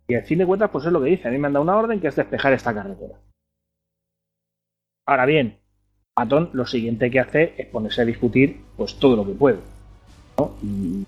Y 0.10 0.16
al 0.16 0.24
fin 0.24 0.38
de 0.38 0.46
cuentas, 0.46 0.70
pues 0.70 0.86
es 0.86 0.92
lo 0.92 1.02
que 1.02 1.10
dice, 1.10 1.28
a 1.28 1.32
mí 1.32 1.38
me 1.38 1.48
han 1.48 1.54
dado 1.54 1.64
una 1.64 1.76
orden 1.76 2.00
que 2.00 2.08
es 2.08 2.16
despejar 2.16 2.54
esta 2.54 2.74
carretera. 2.74 3.16
Ahora 5.06 5.26
bien, 5.26 5.60
Patton 6.14 6.52
lo 6.54 6.66
siguiente 6.66 7.10
que 7.10 7.20
hace 7.20 7.56
es 7.58 7.68
ponerse 7.68 8.02
a 8.02 8.06
discutir 8.06 8.62
pues 8.78 9.00
todo 9.00 9.16
lo 9.16 9.26
que 9.26 9.34
puede. 9.34 9.77
Y 10.62 11.06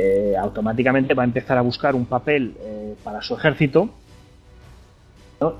eh, 0.00 0.36
automáticamente 0.38 1.12
va 1.12 1.24
a 1.24 1.26
empezar 1.26 1.58
a 1.58 1.60
buscar 1.60 1.96
un 1.96 2.06
papel 2.06 2.54
eh, 2.60 2.94
para 3.02 3.20
su 3.20 3.34
ejército. 3.34 3.90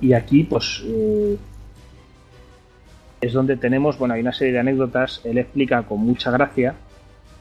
Y 0.01 0.13
aquí, 0.13 0.45
pues, 0.45 0.83
eh, 0.85 1.37
es 3.21 3.33
donde 3.33 3.57
tenemos, 3.57 3.99
bueno, 3.99 4.15
hay 4.15 4.21
una 4.21 4.33
serie 4.33 4.53
de 4.53 4.61
anécdotas. 4.61 5.21
Él 5.25 5.39
explica 5.39 5.83
con 5.83 6.01
mucha 6.01 6.31
gracia 6.31 6.75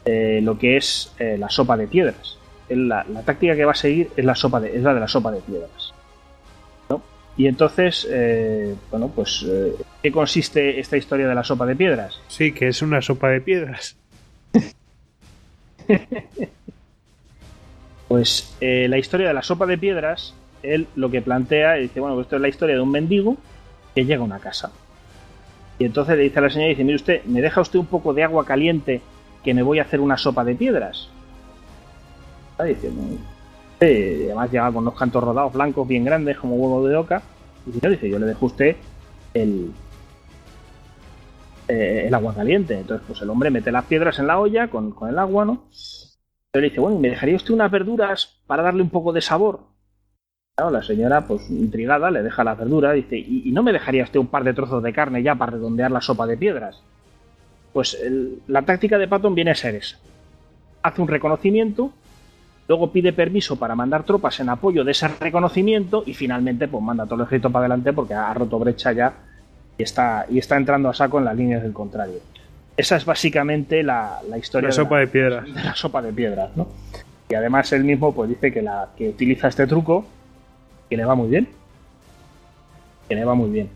lo 0.06 0.58
que 0.58 0.78
es 0.78 1.14
la 1.18 1.50
sopa 1.50 1.76
de 1.76 1.86
piedras. 1.86 2.38
La, 2.70 3.04
la, 3.04 3.22
táctica 3.22 3.54
que 3.54 3.64
va 3.66 3.72
a 3.72 3.74
seguir 3.74 4.08
es 4.16 4.24
la, 4.24 4.34
sopa 4.34 4.58
de, 4.58 4.74
es 4.74 4.82
la 4.82 4.94
de 4.94 5.00
la 5.00 5.08
sopa 5.08 5.30
de 5.30 5.40
piedras. 5.40 5.92
Y 7.36 7.46
entonces, 7.46 8.08
bueno, 8.90 9.12
pues, 9.14 9.46
¿qué 10.02 10.10
consiste 10.10 10.80
esta 10.80 10.96
historia 10.96 11.28
de 11.28 11.34
la 11.34 11.44
sopa 11.44 11.66
de 11.66 11.76
piedras? 11.76 12.22
Sí, 12.28 12.52
que 12.52 12.68
es 12.68 12.80
una 12.80 13.02
sopa 13.02 13.28
de 13.28 13.42
piedras. 13.42 13.97
Pues 18.08 18.54
eh, 18.60 18.86
la 18.88 18.98
historia 18.98 19.28
de 19.28 19.34
la 19.34 19.42
sopa 19.42 19.66
de 19.66 19.78
piedras, 19.78 20.34
él 20.62 20.86
lo 20.96 21.10
que 21.10 21.22
plantea, 21.22 21.74
dice, 21.74 22.00
bueno, 22.00 22.14
pues 22.16 22.26
esto 22.26 22.36
es 22.36 22.42
la 22.42 22.48
historia 22.48 22.74
de 22.74 22.80
un 22.80 22.90
mendigo 22.90 23.36
que 23.94 24.04
llega 24.04 24.20
a 24.20 24.24
una 24.24 24.38
casa. 24.38 24.70
Y 25.78 25.84
entonces 25.84 26.16
le 26.16 26.24
dice 26.24 26.38
a 26.38 26.42
la 26.42 26.50
señora, 26.50 26.70
dice, 26.70 26.84
mire 26.84 26.96
usted, 26.96 27.24
¿me 27.24 27.40
deja 27.40 27.60
usted 27.60 27.78
un 27.78 27.86
poco 27.86 28.12
de 28.12 28.24
agua 28.24 28.44
caliente 28.44 29.00
que 29.44 29.54
me 29.54 29.62
voy 29.62 29.78
a 29.78 29.82
hacer 29.82 30.00
una 30.00 30.16
sopa 30.16 30.44
de 30.44 30.54
piedras? 30.54 31.08
Está 32.52 32.64
diciendo, 32.64 33.02
además 33.80 34.50
llega 34.50 34.66
con 34.66 34.78
unos 34.78 34.94
cantos 34.94 35.22
rodados 35.22 35.52
blancos 35.52 35.86
bien 35.86 36.04
grandes 36.04 36.36
como 36.38 36.56
huevo 36.56 36.86
de 36.86 36.96
oca. 36.96 37.22
Y 37.66 37.78
yo 37.80 37.90
dice, 37.90 38.08
yo 38.08 38.18
le 38.18 38.26
dejo 38.26 38.46
a 38.46 38.48
usted 38.48 38.76
el, 39.34 39.70
eh, 41.68 42.04
el 42.06 42.14
agua 42.14 42.34
caliente. 42.34 42.78
Entonces, 42.78 43.06
pues 43.06 43.20
el 43.20 43.28
hombre 43.30 43.50
mete 43.50 43.70
las 43.70 43.84
piedras 43.84 44.18
en 44.18 44.26
la 44.26 44.40
olla 44.40 44.68
con, 44.68 44.94
el 45.08 45.18
agua, 45.18 45.44
¿no? 45.44 45.64
Pero 46.50 46.62
le 46.62 46.70
dice, 46.70 46.80
bueno, 46.80 46.98
¿me 46.98 47.10
dejaría 47.10 47.36
usted 47.36 47.52
unas 47.52 47.70
verduras 47.70 48.40
para 48.46 48.62
darle 48.62 48.82
un 48.82 48.88
poco 48.88 49.12
de 49.12 49.20
sabor? 49.20 49.60
La 50.56 50.82
señora, 50.82 51.26
pues 51.26 51.48
intrigada, 51.50 52.10
le 52.10 52.22
deja 52.22 52.42
las 52.42 52.58
verduras 52.58 52.94
dice, 52.94 53.16
¿y, 53.16 53.52
no 53.52 53.62
me 53.62 53.72
dejaría 53.72 54.02
usted 54.02 54.18
un 54.18 54.26
par 54.26 54.42
de 54.42 54.54
trozos 54.54 54.82
de 54.82 54.92
carne 54.92 55.22
ya 55.22 55.36
para 55.36 55.52
redondear 55.52 55.90
la 55.90 56.00
sopa 56.00 56.26
de 56.26 56.36
piedras? 56.36 56.82
Pues 57.72 57.96
la 58.48 58.62
táctica 58.62 58.98
de 58.98 59.06
Patton 59.06 59.36
viene 59.36 59.52
a 59.52 59.54
ser 59.54 59.76
esa. 59.76 59.98
Hace 60.82 61.02
un 61.02 61.08
reconocimiento 61.08 61.92
luego 62.66 62.90
pide 62.90 63.12
permiso 63.12 63.56
para 63.56 63.74
mandar 63.74 64.04
tropas 64.04 64.40
en 64.40 64.48
apoyo 64.48 64.84
de 64.84 64.92
ese 64.92 65.08
reconocimiento 65.08 66.02
y 66.06 66.14
finalmente 66.14 66.66
pues 66.66 66.82
manda 66.82 67.04
todo 67.04 67.16
el 67.16 67.26
ejército 67.26 67.50
para 67.50 67.66
adelante 67.66 67.92
porque 67.92 68.14
ha 68.14 68.32
roto 68.34 68.58
brecha 68.58 68.92
ya 68.92 69.27
y 69.78 69.82
está, 69.82 70.26
y 70.28 70.38
está 70.38 70.56
entrando 70.56 70.88
a 70.88 70.94
saco 70.94 71.18
en 71.18 71.24
las 71.24 71.36
líneas 71.36 71.62
del 71.62 71.72
contrario. 71.72 72.18
Esa 72.76 72.96
es 72.96 73.04
básicamente 73.04 73.82
la, 73.82 74.20
historia 74.38 74.68
la 74.68 74.74
sopa 74.74 74.98
de, 74.98 75.06
piedras. 75.06 75.46
De 75.46 75.64
la 75.64 75.74
sopa 75.74 76.02
de 76.02 76.12
piedras, 76.12 76.50
¿no? 76.56 76.68
Y 77.28 77.34
además 77.34 77.72
él 77.72 77.84
mismo 77.84 78.14
pues 78.14 78.30
dice 78.30 78.52
que 78.52 78.62
la 78.62 78.88
que 78.96 79.08
utiliza 79.08 79.48
este 79.48 79.66
truco 79.66 80.04
que 80.88 80.96
le 80.96 81.04
va 81.04 81.14
muy 81.14 81.28
bien. 81.28 81.48
Que 83.08 83.14
le 83.14 83.24
va 83.24 83.34
muy 83.34 83.50
bien. 83.50 83.70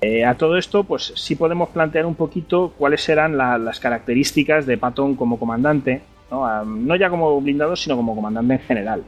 Eh, 0.00 0.24
a 0.24 0.34
todo 0.34 0.56
esto, 0.56 0.84
pues 0.84 1.12
sí 1.16 1.34
podemos 1.34 1.70
plantear 1.70 2.06
un 2.06 2.14
poquito 2.14 2.72
cuáles 2.78 3.02
serán 3.02 3.36
las 3.36 3.80
características 3.80 4.66
de 4.66 4.78
Patton 4.78 5.16
como 5.16 5.38
comandante 5.38 6.02
¿no? 6.30 6.96
ya 6.96 7.10
como 7.10 7.40
blindado, 7.40 7.76
sino 7.76 7.96
como 7.96 8.14
comandante 8.14 8.54
en 8.54 8.60
general. 8.60 9.02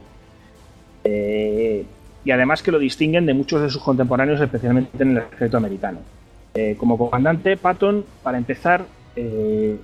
Eh, 1.03 1.85
y 2.23 2.31
además 2.31 2.61
que 2.61 2.71
lo 2.71 2.79
distinguen 2.79 3.25
de 3.25 3.33
muchos 3.33 3.61
de 3.61 3.69
sus 3.69 3.81
contemporáneos, 3.81 4.41
especialmente 4.41 5.01
en 5.01 5.11
el 5.11 5.17
ejército 5.19 5.57
americano. 5.57 5.99
Eh, 6.53 6.75
como 6.77 6.97
comandante, 6.97 7.55
Patton, 7.57 8.05
para 8.23 8.37
empezar, 8.37 8.85
eh, 9.15 9.79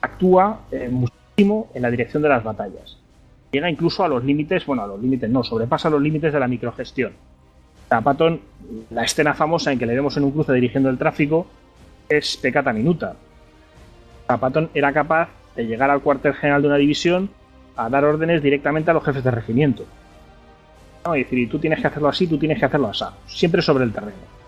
actúa 0.00 0.60
muchísimo 0.90 1.68
en 1.74 1.82
la 1.82 1.90
dirección 1.90 2.22
de 2.22 2.28
las 2.28 2.42
batallas. 2.42 2.98
Llega 3.52 3.70
incluso 3.70 4.04
a 4.04 4.08
los 4.08 4.24
límites, 4.24 4.64
bueno, 4.66 4.82
a 4.82 4.86
los 4.86 5.00
límites 5.00 5.28
no, 5.28 5.42
sobrepasa 5.42 5.90
los 5.90 6.00
límites 6.00 6.32
de 6.32 6.40
la 6.40 6.48
microgestión. 6.48 7.12
O 7.90 8.02
Patton, 8.02 8.40
la 8.90 9.04
escena 9.04 9.34
famosa 9.34 9.72
en 9.72 9.78
que 9.78 9.86
le 9.86 9.94
vemos 9.94 10.16
en 10.16 10.24
un 10.24 10.30
cruce 10.30 10.52
dirigiendo 10.52 10.88
el 10.88 10.98
tráfico, 10.98 11.46
es 12.08 12.36
pecata 12.36 12.72
minuta. 12.72 13.16
Patton 14.26 14.70
era 14.74 14.92
capaz 14.92 15.28
de 15.56 15.66
llegar 15.66 15.90
al 15.90 16.00
cuartel 16.00 16.34
general 16.34 16.62
de 16.62 16.68
una 16.68 16.76
división 16.76 17.30
a 17.76 17.88
dar 17.88 18.04
órdenes 18.04 18.42
directamente 18.42 18.90
a 18.90 18.94
los 18.94 19.04
jefes 19.04 19.24
de 19.24 19.30
regimiento. 19.30 19.84
¿no? 21.04 21.16
Y 21.16 21.24
decir, 21.24 21.48
tú 21.50 21.58
tienes 21.58 21.80
que 21.80 21.86
hacerlo 21.86 22.08
así, 22.08 22.26
tú 22.26 22.38
tienes 22.38 22.58
que 22.58 22.66
hacerlo 22.66 22.88
así, 22.88 23.04
siempre 23.26 23.62
sobre 23.62 23.84
el 23.84 23.92
terreno. 23.92 24.39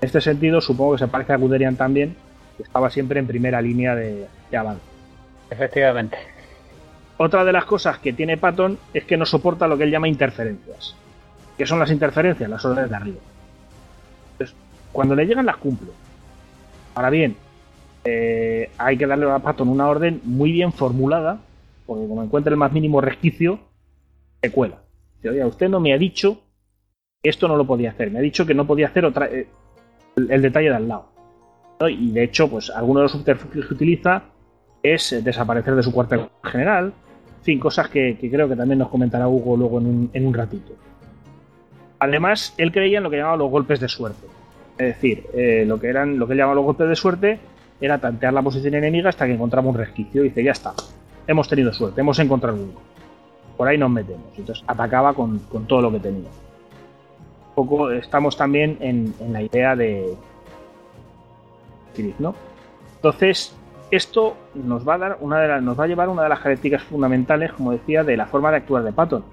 En 0.00 0.06
este 0.06 0.20
sentido, 0.20 0.60
supongo 0.60 0.92
que 0.92 0.98
se 0.98 1.08
parece 1.08 1.32
a 1.32 1.36
Guderian 1.36 1.76
también, 1.76 2.14
que 2.56 2.62
estaba 2.62 2.90
siempre 2.90 3.18
en 3.18 3.26
primera 3.26 3.60
línea 3.62 3.94
de, 3.94 4.26
avance. 4.56 4.82
Efectivamente. 5.50 6.18
Otra 7.16 7.44
de 7.44 7.52
las 7.52 7.64
cosas 7.64 7.98
que 7.98 8.12
tiene 8.12 8.36
Patton 8.36 8.78
es 8.92 9.04
que 9.04 9.16
no 9.16 9.24
soporta 9.24 9.66
lo 9.66 9.78
que 9.78 9.84
él 9.84 9.90
llama 9.90 10.08
interferencias. 10.08 10.94
¿Qué 11.56 11.66
son 11.66 11.78
las 11.78 11.90
interferencias? 11.90 12.48
Las 12.48 12.64
órdenes 12.64 12.90
de 12.90 12.96
arriba. 12.96 13.20
Entonces, 14.32 14.54
cuando 14.92 15.14
le 15.14 15.24
llegan 15.24 15.46
las 15.46 15.56
cumple. 15.56 15.88
Ahora 16.94 17.08
bien, 17.08 17.36
eh, 18.04 18.70
hay 18.76 18.98
que 18.98 19.06
darle 19.06 19.30
a 19.30 19.38
Patton 19.38 19.68
una 19.68 19.88
orden 19.88 20.20
muy 20.24 20.52
bien 20.52 20.72
formulada, 20.72 21.40
porque 21.86 22.06
como 22.06 22.22
encuentra 22.22 22.50
el 22.50 22.58
más 22.58 22.72
mínimo 22.72 23.00
resquicio, 23.00 23.60
se 24.42 24.52
cuela. 24.52 24.82
Dice, 25.16 25.30
oye, 25.30 25.44
usted 25.44 25.68
no 25.68 25.80
me 25.80 25.94
ha 25.94 25.98
dicho 25.98 26.42
que 27.22 27.30
esto 27.30 27.48
no 27.48 27.56
lo 27.56 27.66
podía 27.66 27.90
hacer, 27.90 28.10
me 28.10 28.18
ha 28.18 28.22
dicho 28.22 28.44
que 28.44 28.54
no 28.54 28.66
podía 28.66 28.88
hacer 28.88 29.06
otra, 29.06 29.26
eh, 29.26 29.48
el, 30.16 30.42
detalle 30.42 30.70
de 30.70 30.76
al 30.76 30.88
lado. 30.88 31.06
Y 31.88 32.10
de 32.10 32.24
hecho, 32.24 32.48
pues 32.48 32.70
alguno 32.70 33.00
de 33.00 33.04
los 33.04 33.12
subterfugios 33.12 33.66
que 33.66 33.74
utiliza 33.74 34.22
es 34.82 35.12
eh, 35.12 35.22
desaparecer 35.22 35.74
de 35.74 35.82
su 35.82 35.92
cuartel 35.92 36.28
general, 36.42 36.92
en 37.38 37.44
fin, 37.44 37.60
cosas 37.60 37.88
que, 37.88 38.16
creo 38.18 38.48
que 38.48 38.56
también 38.56 38.78
nos 38.78 38.88
comentará 38.88 39.28
Hugo 39.28 39.56
luego 39.56 39.78
en 39.78 39.86
un, 39.86 40.10
en 40.12 40.26
un 40.26 40.34
ratito. 40.34 40.72
Además, 41.98 42.54
él 42.58 42.72
creía 42.72 42.98
en 42.98 43.04
lo 43.04 43.10
que 43.10 43.18
llamaba 43.18 43.36
los 43.36 43.50
golpes 43.50 43.80
de 43.80 43.88
suerte. 43.88 44.26
Es 44.78 44.88
decir, 44.88 45.26
lo 45.66 45.80
que 45.80 45.88
eran 45.88 46.18
lo 46.18 46.26
que 46.26 46.34
él 46.34 46.38
llamaba 46.38 46.56
los 46.56 46.64
golpes 46.64 46.88
de 46.88 46.96
suerte 46.96 47.38
era 47.80 47.98
tantear 47.98 48.32
la 48.32 48.42
posición 48.42 48.74
enemiga 48.74 49.08
hasta 49.08 49.26
que 49.26 49.34
encontramos 49.34 49.74
un 49.74 49.80
resquicio. 49.80 50.22
Y 50.22 50.28
dice, 50.28 50.42
ya 50.42 50.52
está, 50.52 50.74
hemos 51.26 51.48
tenido 51.48 51.72
suerte, 51.72 52.00
hemos 52.00 52.18
encontrado 52.18 52.56
uno. 52.56 52.80
Por 53.56 53.68
ahí 53.68 53.78
nos 53.78 53.90
metemos. 53.90 54.26
Entonces 54.36 54.64
atacaba 54.66 55.14
con, 55.14 55.40
todo 55.66 55.82
lo 55.82 55.92
que 55.92 56.00
tenía. 56.00 56.28
Poco 57.56 57.90
estamos 57.90 58.36
también 58.36 58.76
en, 58.80 59.14
la 59.32 59.42
idea 59.42 59.74
de. 59.74 60.14
¿no? 62.18 62.34
Entonces, 62.96 63.56
esto 63.90 64.36
nos 64.54 64.86
va 64.86 64.94
a 64.94 64.98
dar 64.98 65.18
una 65.20 65.40
de 65.40 65.60
nos 65.62 65.80
va 65.80 65.84
a 65.84 65.86
llevar 65.86 66.10
una 66.10 66.22
de 66.22 66.28
las 66.28 66.38
características 66.40 66.82
fundamentales, 66.82 67.52
como 67.54 67.72
decía, 67.72 68.04
de 68.04 68.16
la 68.16 68.26
forma 68.26 68.50
de 68.50 68.58
actuar 68.58 68.84
de 68.84 68.92
Patton. 68.92 69.24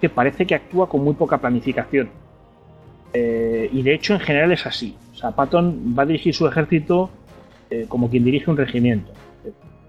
Que 0.00 0.08
parece 0.08 0.46
que 0.46 0.54
actúa 0.54 0.88
con 0.88 1.02
muy 1.02 1.14
poca 1.14 1.38
planificación. 1.38 2.08
Eh, 3.12 3.68
y 3.72 3.82
de 3.82 3.94
hecho, 3.94 4.14
en 4.14 4.20
general 4.20 4.52
es 4.52 4.64
así. 4.64 4.96
O 5.12 5.16
sea, 5.16 5.32
Patton 5.32 5.94
va 5.98 6.04
a 6.04 6.06
dirigir 6.06 6.32
su 6.32 6.46
ejército 6.46 7.10
eh, 7.68 7.86
como 7.88 8.08
quien 8.08 8.24
dirige 8.24 8.48
un 8.48 8.56
regimiento. 8.56 9.12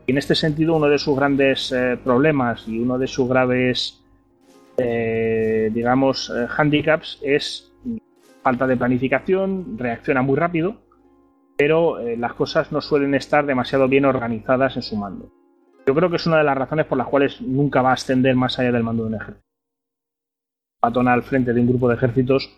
Y 0.07 0.11
en 0.11 0.17
este 0.17 0.33
sentido, 0.33 0.75
uno 0.75 0.87
de 0.87 0.97
sus 0.97 1.15
grandes 1.15 1.71
eh, 1.71 1.97
problemas 2.03 2.67
y 2.67 2.79
uno 2.79 2.97
de 2.97 3.05
sus 3.05 3.29
graves, 3.29 4.00
eh, 4.77 5.69
digamos, 5.73 6.31
handicaps 6.57 7.19
es 7.21 7.71
falta 8.41 8.67
de 8.67 8.77
planificación, 8.77 9.77
reacciona 9.77 10.21
muy 10.21 10.35
rápido, 10.35 10.77
pero 11.57 11.99
eh, 11.99 12.17
las 12.17 12.33
cosas 12.33 12.71
no 12.71 12.81
suelen 12.81 13.13
estar 13.13 13.45
demasiado 13.45 13.87
bien 13.87 14.05
organizadas 14.05 14.75
en 14.75 14.81
su 14.81 14.95
mando. 14.95 15.29
Yo 15.85 15.95
creo 15.95 16.09
que 16.09 16.15
es 16.15 16.25
una 16.25 16.37
de 16.37 16.43
las 16.43 16.57
razones 16.57 16.85
por 16.85 16.97
las 16.97 17.07
cuales 17.07 17.41
nunca 17.41 17.81
va 17.81 17.91
a 17.91 17.93
ascender 17.93 18.35
más 18.35 18.57
allá 18.59 18.71
del 18.71 18.83
mando 18.83 19.03
de 19.03 19.09
un 19.09 19.15
ejército. 19.15 19.45
Patton 20.79 21.07
al 21.07 21.23
frente 21.23 21.53
de 21.53 21.61
un 21.61 21.67
grupo 21.67 21.87
de 21.87 21.95
ejércitos 21.95 22.57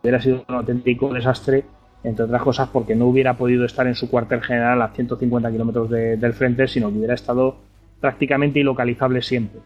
hubiera 0.00 0.20
sido 0.20 0.44
un 0.48 0.54
auténtico 0.54 1.12
desastre, 1.12 1.64
entre 2.04 2.24
otras 2.26 2.42
cosas 2.42 2.68
porque 2.68 2.94
no 2.94 3.06
hubiera 3.06 3.34
podido 3.34 3.64
estar 3.64 3.86
en 3.88 3.96
su 3.96 4.08
cuartel 4.08 4.42
general 4.42 4.80
a 4.82 4.88
150 4.90 5.50
kilómetros 5.50 5.90
del 5.90 6.32
frente, 6.34 6.68
sino 6.68 6.90
que 6.90 6.98
hubiera 6.98 7.14
estado 7.14 7.56
prácticamente 8.00 8.60
ilocalizable 8.60 9.22
siempre. 9.22 9.60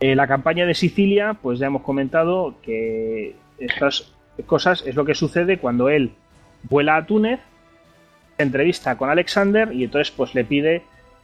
Eh, 0.00 0.14
la 0.14 0.26
campaña 0.26 0.66
de 0.66 0.74
Sicilia, 0.74 1.36
pues 1.40 1.58
ya 1.58 1.66
hemos 1.66 1.82
comentado 1.82 2.54
que 2.62 3.34
estas 3.58 4.12
cosas 4.44 4.84
es 4.86 4.94
lo 4.94 5.04
que 5.04 5.14
sucede 5.14 5.58
cuando 5.58 5.88
él 5.88 6.12
vuela 6.64 6.96
a 6.96 7.06
Túnez, 7.06 7.40
se 8.36 8.42
entrevista 8.42 8.98
con 8.98 9.08
Alexander 9.08 9.72
y 9.72 9.84
entonces 9.84 10.12
pues 10.14 10.34
le 10.34 10.44
pide 10.44 10.82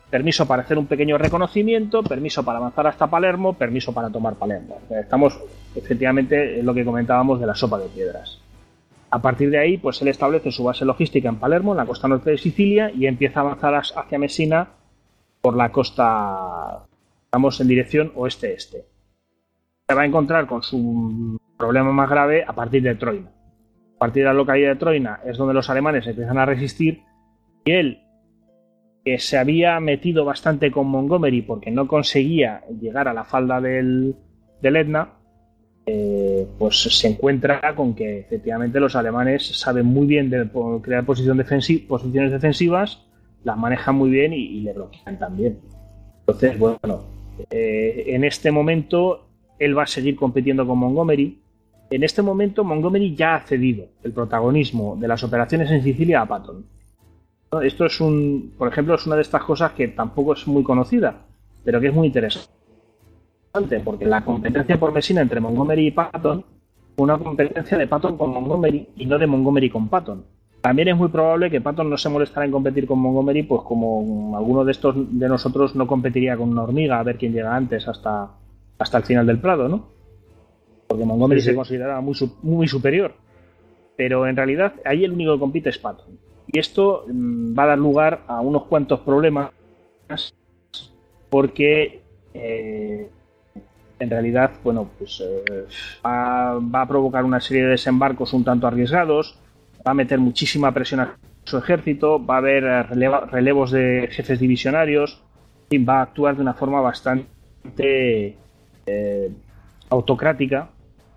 permiso 0.08 0.46
para 0.46 0.62
hacer 0.62 0.78
un 0.78 0.86
pequeño 0.86 1.18
reconocimiento, 1.18 2.02
permiso 2.02 2.44
para 2.44 2.58
avanzar 2.58 2.86
hasta 2.86 3.08
Palermo, 3.08 3.54
permiso 3.54 3.92
para 3.92 4.10
tomar 4.10 4.34
Palermo. 4.34 4.78
Estamos 4.90 5.38
efectivamente 5.74 6.60
en 6.60 6.66
lo 6.66 6.74
que 6.74 6.84
comentábamos 6.84 7.40
de 7.40 7.46
la 7.46 7.54
sopa 7.54 7.78
de 7.78 7.88
piedras. 7.88 8.38
A 9.10 9.20
partir 9.20 9.50
de 9.50 9.58
ahí, 9.58 9.76
pues 9.76 10.00
él 10.00 10.08
establece 10.08 10.50
su 10.50 10.64
base 10.64 10.84
logística 10.84 11.28
en 11.28 11.36
Palermo, 11.36 11.72
en 11.72 11.78
la 11.78 11.86
costa 11.86 12.08
norte 12.08 12.30
de 12.30 12.38
Sicilia, 12.38 12.90
y 12.90 13.06
empieza 13.06 13.40
a 13.40 13.42
avanzar 13.42 13.74
hacia 13.74 14.18
Messina 14.18 14.68
por 15.40 15.56
la 15.56 15.70
costa 15.70 16.86
Vamos 17.34 17.58
en 17.62 17.68
dirección 17.68 18.12
oeste-este. 18.14 18.84
Se 19.88 19.94
va 19.94 20.02
a 20.02 20.06
encontrar 20.06 20.46
con 20.46 20.62
su 20.62 21.38
problema 21.56 21.90
más 21.90 22.10
grave 22.10 22.44
a 22.46 22.52
partir 22.52 22.82
de 22.82 22.94
Troina. 22.94 23.30
A 23.96 23.98
partir 23.98 24.22
de 24.22 24.26
la 24.26 24.34
localidad 24.34 24.68
de 24.68 24.76
Troina 24.76 25.20
es 25.24 25.38
donde 25.38 25.54
los 25.54 25.70
alemanes 25.70 26.06
empiezan 26.06 26.36
a 26.36 26.44
resistir 26.44 27.04
y 27.64 27.70
él, 27.70 28.02
que 29.02 29.18
se 29.18 29.38
había 29.38 29.80
metido 29.80 30.26
bastante 30.26 30.70
con 30.70 30.88
Montgomery 30.88 31.40
porque 31.40 31.70
no 31.70 31.88
conseguía 31.88 32.64
llegar 32.78 33.08
a 33.08 33.14
la 33.14 33.24
falda 33.24 33.62
del, 33.62 34.14
Etna, 34.62 35.14
eh, 35.86 36.46
pues 36.58 36.82
se 36.82 37.08
encuentra 37.08 37.74
con 37.74 37.94
que 37.94 38.20
efectivamente 38.20 38.78
los 38.78 38.94
alemanes 38.94 39.58
saben 39.58 39.86
muy 39.86 40.06
bien 40.06 40.28
de 40.28 40.50
crear 40.82 41.06
posiciones 41.06 42.30
defensivas, 42.30 43.06
las 43.42 43.56
manejan 43.56 43.94
muy 43.94 44.10
bien 44.10 44.34
y 44.34 44.60
le 44.60 44.74
bloquean 44.74 45.18
también. 45.18 45.58
Entonces, 46.26 46.58
bueno, 46.58 47.11
eh, 47.50 48.04
en 48.08 48.24
este 48.24 48.50
momento 48.50 49.26
él 49.58 49.76
va 49.76 49.84
a 49.84 49.86
seguir 49.86 50.16
compitiendo 50.16 50.66
con 50.66 50.78
Montgomery. 50.78 51.38
En 51.90 52.02
este 52.02 52.22
momento 52.22 52.64
Montgomery 52.64 53.14
ya 53.14 53.36
ha 53.36 53.40
cedido 53.40 53.86
el 54.02 54.12
protagonismo 54.12 54.96
de 54.96 55.08
las 55.08 55.22
operaciones 55.22 55.70
en 55.70 55.82
Sicilia 55.82 56.22
a 56.22 56.26
Patton. 56.26 56.64
Esto 57.62 57.84
es 57.84 58.00
un, 58.00 58.54
por 58.56 58.68
ejemplo, 58.68 58.94
es 58.94 59.06
una 59.06 59.16
de 59.16 59.22
estas 59.22 59.44
cosas 59.44 59.72
que 59.72 59.88
tampoco 59.88 60.32
es 60.32 60.46
muy 60.46 60.62
conocida, 60.62 61.26
pero 61.62 61.80
que 61.80 61.88
es 61.88 61.94
muy 61.94 62.06
interesante, 62.06 62.48
porque 63.84 64.06
la 64.06 64.24
competencia 64.24 64.80
por 64.80 64.92
Messina 64.92 65.20
entre 65.20 65.38
Montgomery 65.38 65.88
y 65.88 65.90
Patton 65.90 66.42
fue 66.96 67.04
una 67.04 67.18
competencia 67.18 67.76
de 67.76 67.86
Patton 67.86 68.16
con 68.16 68.30
Montgomery 68.30 68.88
y 68.96 69.04
no 69.04 69.18
de 69.18 69.26
Montgomery 69.26 69.68
con 69.68 69.88
Patton. 69.88 70.24
También 70.62 70.88
es 70.88 70.96
muy 70.96 71.08
probable 71.08 71.50
que 71.50 71.60
Patton 71.60 71.90
no 71.90 71.98
se 71.98 72.08
molestara 72.08 72.46
en 72.46 72.52
competir 72.52 72.86
con 72.86 73.00
Montgomery, 73.00 73.42
pues 73.42 73.62
como 73.62 74.36
alguno 74.36 74.64
de 74.64 74.70
estos 74.70 74.94
de 74.96 75.28
nosotros 75.28 75.74
no 75.74 75.88
competiría 75.88 76.36
con 76.36 76.50
una 76.50 76.62
hormiga 76.62 77.00
a 77.00 77.02
ver 77.02 77.18
quién 77.18 77.32
llega 77.32 77.54
antes 77.54 77.88
hasta, 77.88 78.30
hasta 78.78 78.98
el 78.98 79.04
final 79.04 79.26
del 79.26 79.40
Prado, 79.40 79.68
¿no? 79.68 79.88
Porque 80.86 81.04
Montgomery 81.04 81.40
se 81.40 81.54
consideraba 81.54 82.00
muy, 82.00 82.14
muy 82.42 82.68
superior. 82.68 83.12
Pero 83.96 84.26
en 84.26 84.36
realidad 84.36 84.74
ahí 84.84 85.04
el 85.04 85.12
único 85.12 85.34
que 85.34 85.40
compite 85.40 85.70
es 85.70 85.78
Patton. 85.78 86.16
Y 86.46 86.60
esto 86.60 87.06
mm, 87.08 87.58
va 87.58 87.64
a 87.64 87.66
dar 87.66 87.78
lugar 87.78 88.22
a 88.28 88.40
unos 88.40 88.64
cuantos 88.64 89.00
problemas 89.00 89.50
porque 91.28 92.02
eh, 92.34 93.08
en 93.98 94.10
realidad, 94.10 94.52
bueno, 94.62 94.90
pues 94.98 95.20
eh, 95.20 95.66
va, 96.04 96.82
a 96.82 96.88
provocar 96.88 97.24
una 97.24 97.40
serie 97.40 97.64
de 97.64 97.70
desembarcos 97.70 98.32
un 98.32 98.44
tanto 98.44 98.66
arriesgados 98.66 99.38
va 99.86 99.90
a 99.92 99.94
meter 99.94 100.18
muchísima 100.18 100.72
presión 100.72 101.00
a 101.00 101.16
su 101.44 101.58
ejército, 101.58 102.24
va 102.24 102.36
a 102.36 102.38
haber 102.38 102.64
eh, 102.64 102.82
relevos 102.84 103.70
de 103.70 104.08
jefes 104.10 104.38
divisionarios, 104.38 105.22
y 105.70 105.78
va 105.78 106.00
a 106.00 106.02
actuar 106.02 106.36
de 106.36 106.42
una 106.42 106.54
forma 106.54 106.80
bastante 106.80 108.36
eh, 108.86 109.30
autocrática 109.88 110.68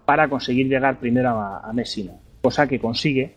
para 0.06 0.28
conseguir 0.30 0.68
llegar 0.68 1.00
primero 1.00 1.30
a, 1.30 1.72
Messina, 1.74 2.14
cosa 2.42 2.68
que 2.68 2.80
consigue, 2.80 3.36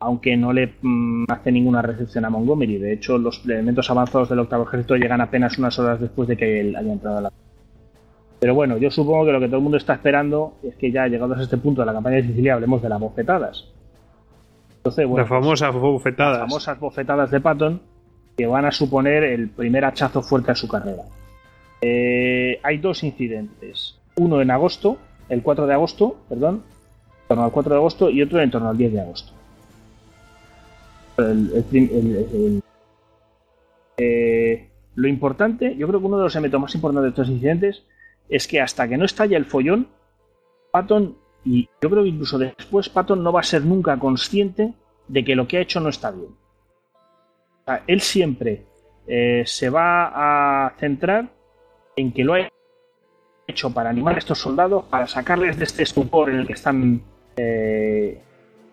aunque 0.00 0.36
no 0.36 0.52
le 0.52 0.74
mm, 0.82 1.24
hace 1.28 1.52
ninguna 1.52 1.80
recepción 1.80 2.24
a 2.24 2.30
Montgomery. 2.30 2.78
De 2.78 2.92
hecho, 2.92 3.18
los 3.18 3.44
elementos 3.44 3.90
avanzados 3.90 4.28
del 4.28 4.40
octavo 4.40 4.64
ejército 4.64 4.96
llegan 4.96 5.20
apenas 5.20 5.58
unas 5.58 5.78
horas 5.78 6.00
después 6.00 6.28
de 6.28 6.36
que 6.36 6.60
él 6.60 6.76
haya 6.76 6.92
entrado 6.92 7.18
a 7.18 7.20
la. 7.22 7.32
Pero 8.40 8.54
bueno, 8.54 8.76
yo 8.76 8.90
supongo 8.90 9.24
que 9.24 9.32
lo 9.32 9.40
que 9.40 9.46
todo 9.46 9.56
el 9.56 9.62
mundo 9.62 9.78
está 9.78 9.94
esperando 9.94 10.54
es 10.62 10.74
que 10.76 10.92
ya 10.92 11.08
llegados 11.08 11.38
a 11.38 11.42
este 11.42 11.56
punto 11.56 11.82
de 11.82 11.86
la 11.86 11.92
campaña 11.92 12.16
de 12.16 12.24
Sicilia 12.24 12.54
hablemos 12.54 12.82
de 12.82 12.88
las 12.88 13.00
bofetadas 13.00 13.64
las 14.96 15.28
famosas 15.28 15.74
bofetadas. 15.74 16.38
Las 16.38 16.48
famosas 16.48 16.80
bofetadas 16.80 17.30
de 17.30 17.40
Patton 17.40 17.80
que 18.36 18.46
van 18.46 18.64
a 18.64 18.70
suponer 18.70 19.24
el 19.24 19.48
primer 19.48 19.84
hachazo 19.84 20.22
fuerte 20.22 20.52
a 20.52 20.54
su 20.54 20.68
carrera. 20.68 21.02
Eh, 21.80 22.60
hay 22.62 22.78
dos 22.78 23.02
incidentes. 23.02 23.98
Uno 24.16 24.40
en 24.40 24.50
agosto, 24.50 24.98
el 25.28 25.42
4 25.42 25.66
de 25.66 25.74
agosto, 25.74 26.18
perdón, 26.28 26.62
en 27.22 27.28
torno 27.28 27.44
al 27.44 27.50
4 27.50 27.72
de 27.72 27.78
agosto, 27.78 28.10
y 28.10 28.22
otro 28.22 28.40
en 28.40 28.50
torno 28.50 28.68
al 28.68 28.76
10 28.76 28.92
de 28.92 29.00
agosto. 29.00 29.32
Eh, 33.96 34.68
lo 34.94 35.08
importante, 35.08 35.76
yo 35.76 35.88
creo 35.88 35.98
que 36.00 36.06
uno 36.06 36.18
de 36.18 36.24
los 36.24 36.34
elementos 36.36 36.60
más 36.60 36.74
importantes 36.76 37.02
de 37.02 37.08
estos 37.08 37.28
incidentes 37.28 37.82
es 38.28 38.46
que 38.46 38.60
hasta 38.60 38.86
que 38.88 38.96
no 38.96 39.04
estalle 39.04 39.36
el 39.36 39.46
follón, 39.46 39.88
Patton 40.70 41.16
y 41.48 41.66
yo 41.80 41.88
creo 41.88 42.02
que 42.02 42.10
incluso 42.10 42.36
después 42.36 42.90
Patton 42.90 43.22
no 43.22 43.32
va 43.32 43.40
a 43.40 43.44
ser 43.44 43.64
nunca 43.64 43.98
consciente 43.98 44.74
de 45.08 45.24
que 45.24 45.34
lo 45.34 45.48
que 45.48 45.56
ha 45.56 45.60
hecho 45.62 45.80
no 45.80 45.88
está 45.88 46.10
bien. 46.10 46.36
él 47.86 48.00
siempre 48.02 48.66
eh, 49.06 49.44
se 49.46 49.70
va 49.70 50.66
a 50.66 50.76
centrar 50.78 51.30
en 51.96 52.12
que 52.12 52.22
lo 52.22 52.34
ha 52.34 52.50
hecho 53.46 53.72
para 53.72 53.88
animar 53.88 54.16
a 54.16 54.18
estos 54.18 54.38
soldados, 54.38 54.84
para 54.90 55.06
sacarles 55.06 55.56
de 55.56 55.64
este 55.64 55.84
estupor 55.84 56.28
en 56.28 56.40
el 56.40 56.46
que 56.46 56.52
están 56.52 57.00
eh, 57.38 58.20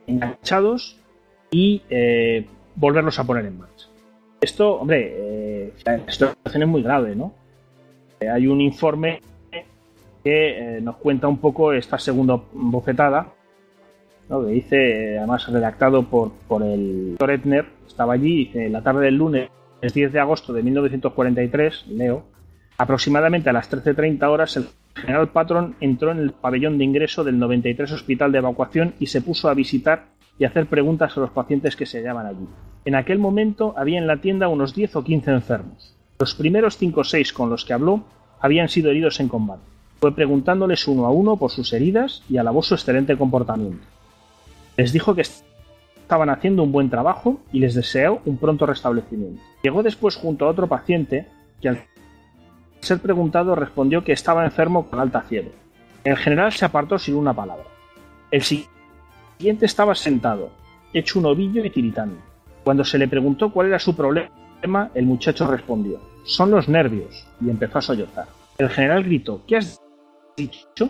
enganchados 0.05 0.99
y 1.51 1.81
eh, 1.89 2.45
volverlos 2.75 3.17
a 3.19 3.23
poner 3.23 3.45
en 3.45 3.57
marcha. 3.57 3.87
Esto, 4.41 4.81
hombre, 4.81 5.71
la 5.85 6.11
situación 6.11 6.63
es 6.63 6.67
muy 6.67 6.83
grave, 6.83 7.15
¿no? 7.15 7.33
hay 8.19 8.47
un 8.47 8.59
informe 8.59 9.21
que 10.25 10.77
eh, 10.77 10.81
nos 10.81 10.95
cuenta 10.95 11.27
un 11.27 11.37
poco 11.37 11.71
esta 11.71 11.99
segunda 11.99 12.41
bofetada, 12.51 13.27
que 14.27 14.51
dice, 14.51 15.19
además 15.19 15.47
redactado 15.47 16.01
por, 16.09 16.31
por 16.47 16.63
el 16.63 17.11
doctor 17.11 17.29
Etner, 17.29 17.65
estaba 17.85 18.13
allí, 18.13 18.45
dice, 18.45 18.69
la 18.69 18.81
tarde 18.81 19.05
del 19.05 19.17
lunes, 19.17 19.51
el 19.81 19.91
10 19.91 20.11
de 20.13 20.19
agosto 20.19 20.51
de 20.51 20.63
1943, 20.63 21.85
leo, 21.89 22.23
aproximadamente 22.75 23.51
a 23.51 23.53
las 23.53 23.71
13.30 23.71 24.27
horas, 24.27 24.57
el 24.57 24.65
general 24.95 25.29
Patron 25.29 25.75
entró 25.79 26.09
en 26.09 26.17
el 26.17 26.31
pabellón 26.31 26.79
de 26.79 26.85
ingreso 26.85 27.23
del 27.23 27.37
93 27.37 27.91
Hospital 27.91 28.31
de 28.31 28.39
Evacuación 28.39 28.95
y 28.99 29.05
se 29.05 29.21
puso 29.21 29.47
a 29.47 29.53
visitar 29.53 30.05
y 30.39 30.45
hacer 30.45 30.65
preguntas 30.65 31.15
a 31.15 31.19
los 31.19 31.29
pacientes 31.29 31.75
que 31.75 31.85
se 31.85 31.99
hallaban 31.99 32.25
allí. 32.25 32.47
En 32.85 32.95
aquel 32.95 33.19
momento 33.19 33.75
había 33.77 33.99
en 33.99 34.07
la 34.07 34.17
tienda 34.17 34.47
unos 34.47 34.73
10 34.73 34.95
o 34.95 35.03
15 35.03 35.31
enfermos. 35.31 35.95
Los 36.17 36.33
primeros 36.33 36.77
5 36.77 36.99
o 36.99 37.03
6 37.03 37.31
con 37.31 37.51
los 37.51 37.63
que 37.63 37.73
habló 37.73 38.05
habían 38.39 38.69
sido 38.69 38.89
heridos 38.89 39.19
en 39.19 39.27
combate. 39.27 39.74
Fue 39.99 40.13
preguntándoles 40.13 40.87
uno 40.87 41.05
a 41.05 41.11
uno 41.11 41.37
por 41.37 41.51
sus 41.51 41.71
heridas 41.73 42.23
y 42.29 42.37
alabó 42.37 42.61
su 42.61 42.75
excelente 42.75 43.17
comportamiento. 43.17 43.85
Les 44.77 44.91
dijo 44.91 45.15
que 45.15 45.21
estaban 45.21 46.29
haciendo 46.29 46.63
un 46.63 46.71
buen 46.71 46.89
trabajo 46.89 47.39
y 47.51 47.59
les 47.59 47.75
deseó 47.75 48.21
un 48.25 48.37
pronto 48.37 48.65
restablecimiento. 48.65 49.41
Llegó 49.63 49.81
después 49.83 50.15
junto 50.15 50.45
a 50.45 50.49
otro 50.49 50.67
paciente 50.67 51.27
que 51.61 51.69
al 51.69 51.83
ser 52.79 52.99
preguntado 52.99 53.55
respondió 53.55 54.03
que 54.03 54.11
estaba 54.11 54.45
enfermo 54.45 54.85
con 54.87 54.99
alta 54.99 55.21
fiebre. 55.21 55.53
El 56.03 56.17
general 56.17 56.51
se 56.51 56.65
apartó 56.65 56.99
sin 56.99 57.15
una 57.15 57.33
palabra. 57.33 57.65
El 58.29 58.43
siguiente 58.43 59.65
estaba 59.65 59.95
sentado, 59.95 60.51
hecho 60.93 61.19
un 61.19 61.25
ovillo 61.25 61.65
y 61.65 61.69
tiritando. 61.71 62.17
Cuando 62.63 62.83
se 62.83 62.97
le 62.97 63.07
preguntó 63.07 63.51
cuál 63.51 63.67
era 63.67 63.79
su 63.79 63.95
problema, 63.95 64.91
el 64.93 65.05
muchacho 65.05 65.47
respondió, 65.47 65.99
son 66.25 66.51
los 66.51 66.67
nervios, 66.67 67.27
y 67.41 67.49
empezó 67.49 67.79
a 67.79 67.81
sollozar. 67.81 68.27
El 68.57 68.69
general 68.69 69.03
gritó, 69.03 69.41
¿qué 69.47 69.57
has 69.57 69.81
dicho? 70.35 70.89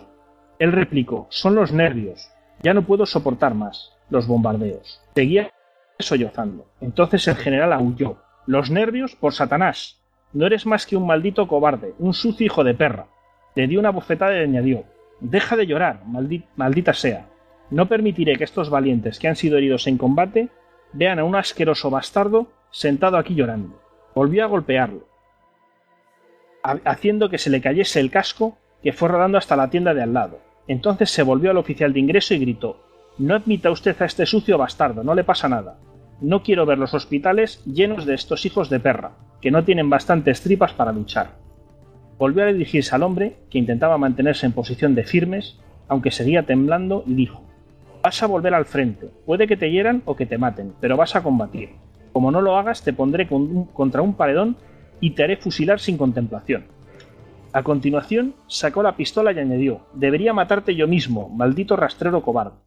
Él 0.58 0.72
replicó, 0.72 1.26
son 1.30 1.54
los 1.54 1.72
nervios. 1.72 2.30
Ya 2.62 2.74
no 2.74 2.82
puedo 2.82 3.06
soportar 3.06 3.54
más 3.54 3.92
los 4.10 4.26
bombardeos. 4.26 5.00
Seguía 5.14 5.50
sollozando. 5.98 6.66
Entonces 6.80 7.26
el 7.28 7.36
general 7.36 7.72
aulló. 7.72 8.18
Los 8.46 8.70
nervios 8.70 9.16
por 9.16 9.32
Satanás. 9.34 10.00
No 10.32 10.46
eres 10.46 10.66
más 10.66 10.86
que 10.86 10.96
un 10.96 11.06
maldito 11.06 11.48
cobarde, 11.48 11.94
un 11.98 12.14
sucio 12.14 12.46
hijo 12.46 12.64
de 12.64 12.74
perra. 12.74 13.06
Le 13.54 13.66
dio 13.66 13.80
una 13.80 13.90
bofetada 13.90 14.36
y 14.36 14.42
añadió, 14.42 14.84
deja 15.20 15.56
de 15.56 15.66
llorar, 15.66 16.02
maldita 16.56 16.92
sea. 16.92 17.26
No 17.70 17.88
permitiré 17.88 18.36
que 18.36 18.44
estos 18.44 18.70
valientes 18.70 19.18
que 19.18 19.28
han 19.28 19.36
sido 19.36 19.56
heridos 19.56 19.86
en 19.86 19.98
combate 19.98 20.50
vean 20.92 21.18
a 21.18 21.24
un 21.24 21.34
asqueroso 21.34 21.90
bastardo 21.90 22.48
sentado 22.70 23.16
aquí 23.16 23.34
llorando. 23.34 23.80
Volvió 24.14 24.44
a 24.44 24.48
golpearlo, 24.48 25.08
haciendo 26.84 27.28
que 27.28 27.38
se 27.38 27.50
le 27.50 27.60
cayese 27.60 28.00
el 28.00 28.10
casco 28.10 28.58
que 28.86 28.92
fue 28.92 29.08
rodando 29.08 29.36
hasta 29.36 29.56
la 29.56 29.68
tienda 29.68 29.94
de 29.94 30.02
al 30.04 30.14
lado. 30.14 30.38
Entonces 30.68 31.10
se 31.10 31.24
volvió 31.24 31.50
al 31.50 31.56
oficial 31.56 31.92
de 31.92 31.98
ingreso 31.98 32.34
y 32.34 32.38
gritó 32.38 32.84
No 33.18 33.34
admita 33.34 33.72
usted 33.72 34.00
a 34.00 34.04
este 34.04 34.26
sucio 34.26 34.58
bastardo, 34.58 35.02
no 35.02 35.16
le 35.16 35.24
pasa 35.24 35.48
nada. 35.48 35.76
No 36.20 36.44
quiero 36.44 36.66
ver 36.66 36.78
los 36.78 36.94
hospitales 36.94 37.64
llenos 37.64 38.06
de 38.06 38.14
estos 38.14 38.46
hijos 38.46 38.70
de 38.70 38.78
perra, 38.78 39.16
que 39.40 39.50
no 39.50 39.64
tienen 39.64 39.90
bastantes 39.90 40.40
tripas 40.40 40.72
para 40.72 40.92
luchar. 40.92 41.30
Volvió 42.16 42.44
a 42.44 42.52
dirigirse 42.52 42.94
al 42.94 43.02
hombre, 43.02 43.38
que 43.50 43.58
intentaba 43.58 43.98
mantenerse 43.98 44.46
en 44.46 44.52
posición 44.52 44.94
de 44.94 45.02
firmes, 45.02 45.58
aunque 45.88 46.12
seguía 46.12 46.44
temblando, 46.44 47.02
y 47.08 47.14
dijo 47.14 47.42
Vas 48.04 48.22
a 48.22 48.28
volver 48.28 48.54
al 48.54 48.66
frente. 48.66 49.10
Puede 49.26 49.48
que 49.48 49.56
te 49.56 49.72
hieran 49.72 50.02
o 50.04 50.14
que 50.14 50.26
te 50.26 50.38
maten, 50.38 50.74
pero 50.80 50.96
vas 50.96 51.16
a 51.16 51.24
combatir. 51.24 51.70
Como 52.12 52.30
no 52.30 52.40
lo 52.40 52.56
hagas, 52.56 52.84
te 52.84 52.92
pondré 52.92 53.26
contra 53.26 54.02
un 54.02 54.14
paredón 54.14 54.56
y 55.00 55.10
te 55.10 55.24
haré 55.24 55.38
fusilar 55.38 55.80
sin 55.80 55.98
contemplación. 55.98 56.75
A 57.56 57.62
continuación, 57.62 58.34
sacó 58.48 58.82
la 58.82 58.98
pistola 58.98 59.32
y 59.32 59.38
añadió 59.38 59.86
Debería 59.94 60.34
matarte 60.34 60.74
yo 60.74 60.86
mismo, 60.86 61.30
maldito 61.30 61.74
rastrero 61.74 62.20
cobarde. 62.20 62.58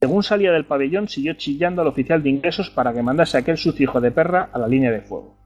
Según 0.00 0.24
salía 0.24 0.50
del 0.50 0.64
pabellón, 0.64 1.06
siguió 1.06 1.34
chillando 1.34 1.80
al 1.80 1.86
oficial 1.86 2.20
de 2.20 2.30
ingresos 2.30 2.70
para 2.70 2.92
que 2.92 3.04
mandase 3.04 3.36
a 3.36 3.40
aquel 3.40 3.56
sucio 3.56 3.92
de 4.00 4.10
perra 4.10 4.50
a 4.52 4.58
la 4.58 4.66
línea 4.66 4.90
de 4.90 5.02
fuego. 5.02 5.38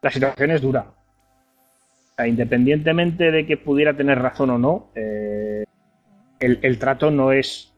La 0.00 0.10
situación 0.10 0.50
es 0.50 0.62
dura. 0.62 0.94
Independientemente 2.26 3.30
de 3.30 3.44
que 3.44 3.58
pudiera 3.58 3.94
tener 3.94 4.18
razón 4.18 4.48
o 4.48 4.56
no, 4.56 4.88
eh, 4.94 5.66
el, 6.40 6.78
trato 6.78 7.10
no 7.10 7.32
es. 7.32 7.74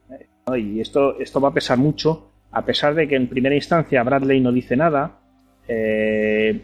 Y 0.55 0.79
esto, 0.79 1.19
esto 1.19 1.41
va 1.41 1.49
a 1.49 1.53
pesar 1.53 1.77
mucho, 1.77 2.31
a 2.49 2.63
pesar 2.63 2.95
de 2.95 3.09
que 3.09 3.17
en 3.17 3.27
primera 3.27 3.55
instancia 3.55 4.01
Bradley 4.03 4.39
no 4.39 4.53
dice 4.53 4.77
nada. 4.77 5.19
Eh, 5.67 6.61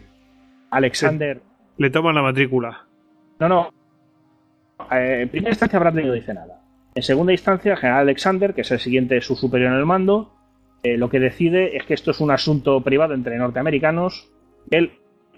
Alexander. 0.70 1.42
Le 1.78 1.90
toman 1.90 2.14
la 2.14 2.22
matrícula. 2.22 2.86
No, 3.38 3.48
no. 3.48 3.70
Eh, 4.90 5.22
en 5.22 5.28
primera 5.28 5.50
instancia 5.50 5.78
Bradley 5.78 6.06
no 6.06 6.12
dice 6.12 6.34
nada. 6.34 6.62
En 6.94 7.02
segunda 7.02 7.32
instancia, 7.32 7.76
general 7.76 8.00
Alexander, 8.00 8.54
que 8.54 8.62
es 8.62 8.70
el 8.70 8.78
siguiente 8.78 9.20
su 9.20 9.36
superior 9.36 9.72
en 9.72 9.78
el 9.78 9.86
mando, 9.86 10.32
eh, 10.82 10.96
lo 10.96 11.10
que 11.10 11.20
decide 11.20 11.76
es 11.76 11.84
que 11.84 11.94
esto 11.94 12.10
es 12.10 12.20
un 12.20 12.30
asunto 12.30 12.80
privado 12.82 13.12
entre 13.12 13.36
norteamericanos. 13.36 14.32
Él, 14.70 14.92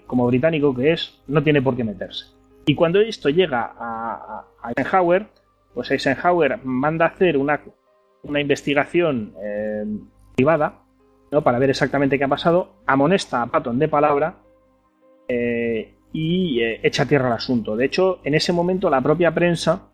como 0.07 0.27
británico 0.27 0.73
que 0.73 0.93
es, 0.93 1.21
no 1.27 1.43
tiene 1.43 1.61
por 1.61 1.75
qué 1.75 1.83
meterse. 1.83 2.27
Y 2.65 2.75
cuando 2.75 3.01
esto 3.01 3.29
llega 3.29 3.73
a, 3.77 4.45
Eisenhower, 4.77 5.27
pues 5.73 5.91
Eisenhower 5.91 6.59
manda 6.63 7.07
hacer 7.07 7.37
una, 7.37 7.59
investigación 8.23 9.33
eh, 9.43 9.85
privada 10.35 10.83
¿no? 11.31 11.41
para 11.43 11.59
ver 11.59 11.71
exactamente 11.71 12.17
qué 12.17 12.25
ha 12.25 12.29
pasado, 12.29 12.75
amonesta 12.85 13.41
a 13.41 13.47
Patton 13.47 13.79
de 13.79 13.87
palabra 13.87 14.35
eh, 15.27 15.95
y 16.11 16.61
eh, 16.61 16.79
echa 16.83 17.05
tierra 17.05 17.27
al 17.27 17.33
asunto. 17.33 17.75
De 17.75 17.85
hecho, 17.85 18.19
en 18.23 18.35
ese 18.35 18.53
momento 18.53 18.89
la 18.89 19.01
propia 19.01 19.33
prensa, 19.33 19.87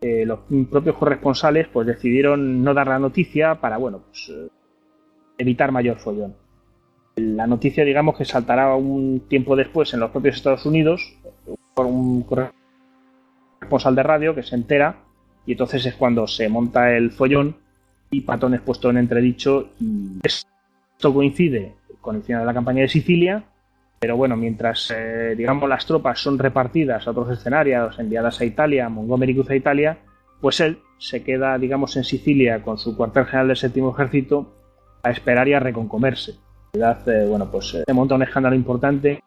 los 0.00 0.40
propios 0.68 0.96
corresponsales, 0.96 1.68
pues 1.72 1.86
decidieron 1.86 2.64
no 2.64 2.74
dar 2.74 2.88
la 2.88 2.98
noticia 2.98 3.60
para, 3.60 3.76
bueno, 3.76 4.00
pues 4.08 4.32
evitar 5.38 5.70
mayor 5.70 5.98
follón. 5.98 6.34
La 7.16 7.46
noticia, 7.46 7.84
digamos, 7.84 8.16
que 8.16 8.24
saltará 8.24 8.74
un 8.74 9.20
tiempo 9.28 9.54
después 9.54 9.94
en 9.94 10.00
los 10.00 10.10
propios 10.10 10.36
Estados 10.36 10.66
Unidos 10.66 11.16
por 11.74 11.86
un 11.86 12.22
corresponsal 12.22 13.94
de 13.94 14.02
radio 14.02 14.34
que 14.34 14.42
se 14.42 14.54
entera 14.54 14.96
y 15.46 15.52
entonces 15.52 15.84
es 15.86 15.94
cuando 15.94 16.26
se 16.26 16.48
monta 16.48 16.96
el 16.96 17.10
follón 17.10 17.56
y 18.10 18.20
Patón 18.22 18.54
es 18.54 18.60
puesto 18.60 18.90
en 18.90 18.98
entredicho 18.98 19.70
y 19.80 20.18
esto 20.22 21.12
coincide 21.12 21.74
con 22.00 22.16
el 22.16 22.22
final 22.22 22.42
de 22.42 22.46
la 22.46 22.54
campaña 22.54 22.82
de 22.82 22.88
Sicilia 22.88 23.44
pero 24.02 24.16
bueno, 24.16 24.36
mientras 24.36 24.90
eh, 24.90 25.36
digamos 25.36 25.68
las 25.68 25.86
tropas 25.86 26.18
son 26.18 26.36
repartidas 26.36 27.06
a 27.06 27.12
otros 27.12 27.38
escenarios, 27.38 27.96
enviadas 28.00 28.40
a 28.40 28.44
Italia, 28.44 28.88
Montgomery 28.88 29.32
cruza 29.32 29.54
Italia, 29.54 29.96
pues 30.40 30.58
él 30.58 30.80
se 30.98 31.22
queda, 31.22 31.56
digamos, 31.56 31.96
en 31.96 32.02
Sicilia 32.02 32.64
con 32.64 32.78
su 32.78 32.96
cuartel 32.96 33.26
general 33.26 33.46
del 33.46 33.56
séptimo 33.56 33.92
ejército 33.92 34.56
a 35.04 35.12
esperar 35.12 35.46
y 35.46 35.54
a 35.54 35.60
reconcomerse. 35.60 36.32
En 36.72 36.80
realidad, 36.80 37.08
eh, 37.08 37.28
bueno, 37.28 37.48
pues 37.48 37.74
eh, 37.74 37.84
se 37.86 37.92
monta 37.92 38.16
un 38.16 38.24
escándalo 38.24 38.56
importante. 38.56 39.22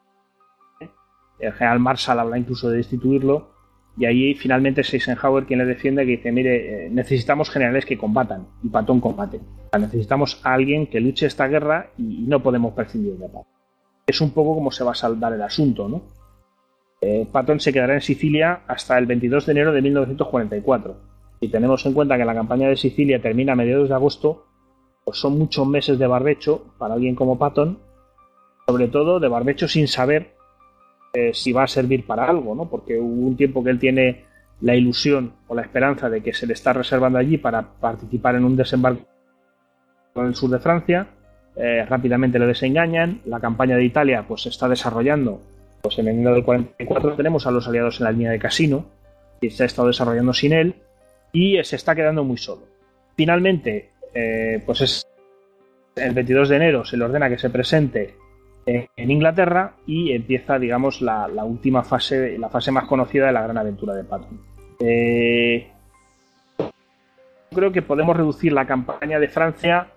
El 1.40 1.54
general 1.54 1.80
Marshall 1.80 2.20
habla 2.20 2.38
incluso 2.38 2.70
de 2.70 2.76
destituirlo 2.76 3.52
y 3.98 4.04
ahí 4.04 4.36
finalmente 4.36 4.82
es 4.82 4.94
Eisenhower 4.94 5.46
quien 5.46 5.60
le 5.60 5.66
defiende 5.66 6.06
que 6.06 6.18
dice, 6.18 6.34
mire, 6.34 6.88
eh, 6.88 6.90
necesitamos 6.90 7.50
generales 7.50 7.86
que 7.86 7.98
combatan 7.98 8.46
y 8.62 8.68
Patón 8.68 9.00
combate. 9.00 9.40
necesitamos 9.80 10.42
a 10.44 10.54
alguien 10.54 10.88
que 10.88 11.00
luche 11.00 11.28
esta 11.28 11.48
guerra 11.48 11.92
y 11.98 12.26
no 12.28 12.44
podemos 12.44 12.74
prescindir 12.74 13.14
de 13.14 13.26
Patton. 13.30 13.55
Es 14.08 14.22
un 14.22 14.32
poco 14.32 14.56
como 14.56 14.72
se 14.72 14.84
va 14.84 14.92
a 14.92 14.96
saldar 14.96 15.34
el 15.34 15.42
asunto, 15.42 15.88
¿no? 15.90 16.02
Eh, 17.02 17.28
Patton 17.32 17.60
se 17.60 17.74
quedará 17.74 17.94
en 17.96 18.02
Sicilia 18.02 18.62
hasta 18.68 18.98
el 18.98 19.06
22 19.06 19.46
de 19.46 19.52
enero 19.52 19.72
de 19.72 19.82
1944. 19.82 20.96
Si 21.40 21.50
tenemos 21.50 21.86
en 21.86 21.94
cuenta 21.94 22.18
que 22.18 22.26
la 22.26 22.34
campaña 22.34 22.68
de 22.68 22.78
Sicilia 22.78 23.22
termina 23.22 23.54
a 23.54 23.56
mediados 23.56 23.90
de 23.90 23.96
agosto, 23.96 24.46
pues 25.04 25.18
son 25.18 25.38
muchos 25.38 25.68
meses 25.68 26.00
de 26.00 26.08
barbecho 26.08 26.74
para 26.78 26.96
alguien 26.96 27.16
como 27.16 27.38
Patton, 27.38 27.80
sobre 28.68 28.88
todo 28.88 29.20
de 29.20 29.28
barbecho 29.28 29.68
sin 29.68 29.88
saber 29.88 30.36
eh, 31.14 31.34
si 31.34 31.54
va 31.54 31.64
a 31.64 31.68
servir 31.68 32.06
para 32.06 32.26
algo, 32.26 32.56
¿no? 32.56 32.70
Porque 32.70 32.98
hubo 32.98 33.28
un 33.28 33.38
tiempo 33.38 33.64
que 33.64 33.70
él 33.70 33.80
tiene 33.80 34.26
la 34.62 34.76
ilusión 34.76 35.34
o 35.48 35.56
la 35.56 35.62
esperanza 35.62 36.10
de 36.10 36.22
que 36.22 36.34
se 36.34 36.48
le 36.48 36.54
está 36.54 36.74
reservando 36.74 37.20
allí 37.20 37.38
para 37.38 37.62
participar 37.62 38.36
en 38.36 38.46
un 38.46 38.56
desembarco 38.56 39.06
en 40.16 40.26
el 40.26 40.36
sur 40.36 40.50
de 40.50 40.60
Francia. 40.60 41.08
Eh, 41.56 41.86
rápidamente 41.88 42.40
le 42.40 42.48
desengañan. 42.48 43.22
La 43.26 43.40
campaña 43.40 43.76
de 43.76 43.84
Italia 43.84 44.26
pues 44.28 44.44
se 44.44 44.50
está 44.50 44.68
desarrollando. 44.68 45.42
Pues 45.82 45.98
en 46.00 46.08
enero 46.08 46.34
del 46.34 46.44
44 46.44 47.16
tenemos 47.16 47.46
a 47.48 47.52
los 47.52 47.68
aliados 47.68 48.00
en 48.00 48.06
la 48.06 48.12
línea 48.12 48.32
de 48.32 48.40
Casino 48.40 48.86
y 49.42 49.50
se 49.50 49.64
ha 49.64 49.66
estado 49.66 49.88
desarrollando 49.88 50.34
sin 50.34 50.54
él 50.54 50.76
y 51.32 51.64
se 51.64 51.76
está 51.76 51.96
quedando 51.96 52.24
muy 52.24 52.38
solo. 52.38 52.64
Finalmente, 53.16 53.92
eh, 54.14 54.62
pues 54.66 54.82
es 54.82 55.08
el 55.96 56.14
22 56.14 56.50
de 56.50 56.56
enero 56.56 56.86
se 56.86 56.98
le 56.98 57.06
ordena 57.06 57.30
que 57.30 57.38
se 57.38 57.50
presente 57.50 58.16
en 58.66 59.12
Inglaterra 59.12 59.74
y 59.86 60.12
empieza, 60.12 60.58
digamos, 60.58 61.02
la, 61.02 61.28
última 61.46 61.84
fase, 61.84 62.38
la 62.38 62.50
fase 62.50 62.72
más 62.72 62.86
conocida 62.86 63.28
de 63.28 63.34
la 63.34 63.44
gran 63.44 63.58
aventura 63.58 63.94
de 63.94 64.04
Patton. 64.04 64.42
Eh, 64.80 65.68
creo 67.54 67.72
que 67.72 67.82
podemos 67.82 68.18
reducir 68.18 68.54
la 68.54 68.66
campaña 68.66 69.20
de 69.20 69.28
Francia 69.28 69.88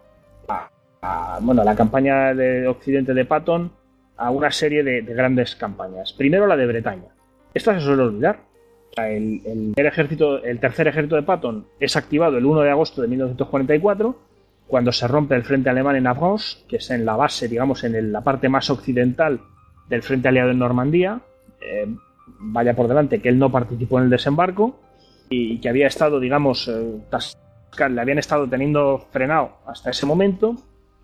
bueno, 1.41 1.65
la 1.65 1.77
campaña 1.77 2.35
de 2.35 2.67
Occidente 2.67 3.15
de 3.15 3.25
Patton 3.25 3.71
a 4.17 4.31
una 4.31 4.51
serie 4.51 4.83
de, 4.83 5.03
grandes 5.03 5.55
campañas. 5.57 6.13
Primero 6.13 6.47
la 6.47 6.57
de 6.57 6.67
Bretaña. 6.67 7.09
Esta 7.55 7.75
se 7.75 7.85
suele 7.85 8.03
olvidar. 8.03 8.41
el, 8.97 9.75
el, 9.77 9.87
ejército, 9.87 10.43
el 10.43 10.59
tercer 10.59 10.89
ejército 10.89 11.17
de 11.17 11.23
Patton 11.23 11.67
es 11.79 11.97
activado 11.97 12.39
el 12.39 12.45
1 12.45 12.63
de 12.63 12.71
agosto 12.71 13.03
de 13.03 13.09
1944 13.09 14.29
cuando 14.69 14.93
se 14.93 15.09
rompe 15.09 15.35
el 15.35 15.43
frente 15.43 15.71
alemán 15.71 15.97
en 15.97 16.07
Avranches, 16.07 16.65
que 16.69 16.77
es 16.77 16.91
en 16.91 17.07
la 17.07 17.17
base, 17.17 17.49
digamos, 17.49 17.83
en 17.85 18.13
la 18.13 18.21
parte 18.21 18.49
más 18.51 18.69
occidental 18.69 19.41
del 19.89 20.03
frente 20.03 20.29
aliado 20.29 20.51
en 20.51 20.59
Normandía, 20.59 21.23
eh, 21.61 21.87
vaya 22.39 22.77
por 22.77 22.87
delante 22.87 23.21
que 23.21 23.31
él 23.31 23.39
no 23.39 23.51
participó 23.51 23.99
en 23.99 24.05
el 24.05 24.11
desembarco 24.11 24.79
y 25.31 25.59
que 25.61 25.71
había 25.71 25.87
estado, 25.87 26.21
digamos, 26.21 26.69
eh, 26.69 27.01
le 27.89 28.01
habían 28.01 28.19
estado 28.19 28.47
teniendo 28.47 29.07
frenado 29.11 29.57
hasta 29.67 29.91
ese 29.91 30.05
momento. 30.05 30.57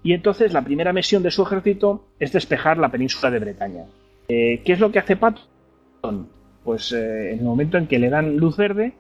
Y 0.05 0.13
entonces 0.13 0.53
la 0.53 0.63
primera 0.63 0.93
misión 0.93 1.23
de 1.23 1.31
su 1.31 1.43
ejército 1.43 2.05
es 2.21 2.31
despejar 2.31 2.77
la 2.79 2.91
península 2.91 3.31
de 3.31 3.39
Bretaña. 3.41 3.85
Eh, 4.29 4.61
¿Qué 4.63 4.75
es 4.75 4.79
lo 4.79 4.93
que 4.93 5.01
hace 5.01 5.17
Patton? 5.17 6.29
Pues 6.63 6.93
en 6.93 7.39
el 7.39 7.45
momento 7.45 7.79
en 7.79 7.87
que 7.87 7.99
le 7.99 8.11
dan 8.11 8.37
luz 8.37 8.57
verde, 8.57 8.93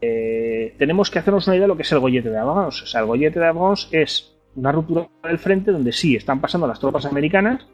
eh, 0.00 0.74
tenemos 0.78 1.10
que 1.10 1.18
hacernos 1.18 1.46
una 1.46 1.56
idea 1.56 1.64
de 1.64 1.68
lo 1.68 1.76
que 1.76 1.82
es 1.82 1.92
el 1.92 1.98
gollete 1.98 2.30
de 2.30 2.38
Avance. 2.38 2.84
O 2.84 2.86
sea, 2.86 3.00
el 3.00 3.06
gollete 3.06 3.38
de 3.38 3.46
Avance 3.46 3.88
es 3.92 4.34
una 4.54 4.72
ruptura 4.72 5.08
del 5.22 5.38
frente 5.38 5.72
donde 5.72 5.92
sí 5.92 6.16
están 6.16 6.40
pasando 6.40 6.66
las 6.66 6.80
tropas 6.80 7.04
americanas, 7.04 7.66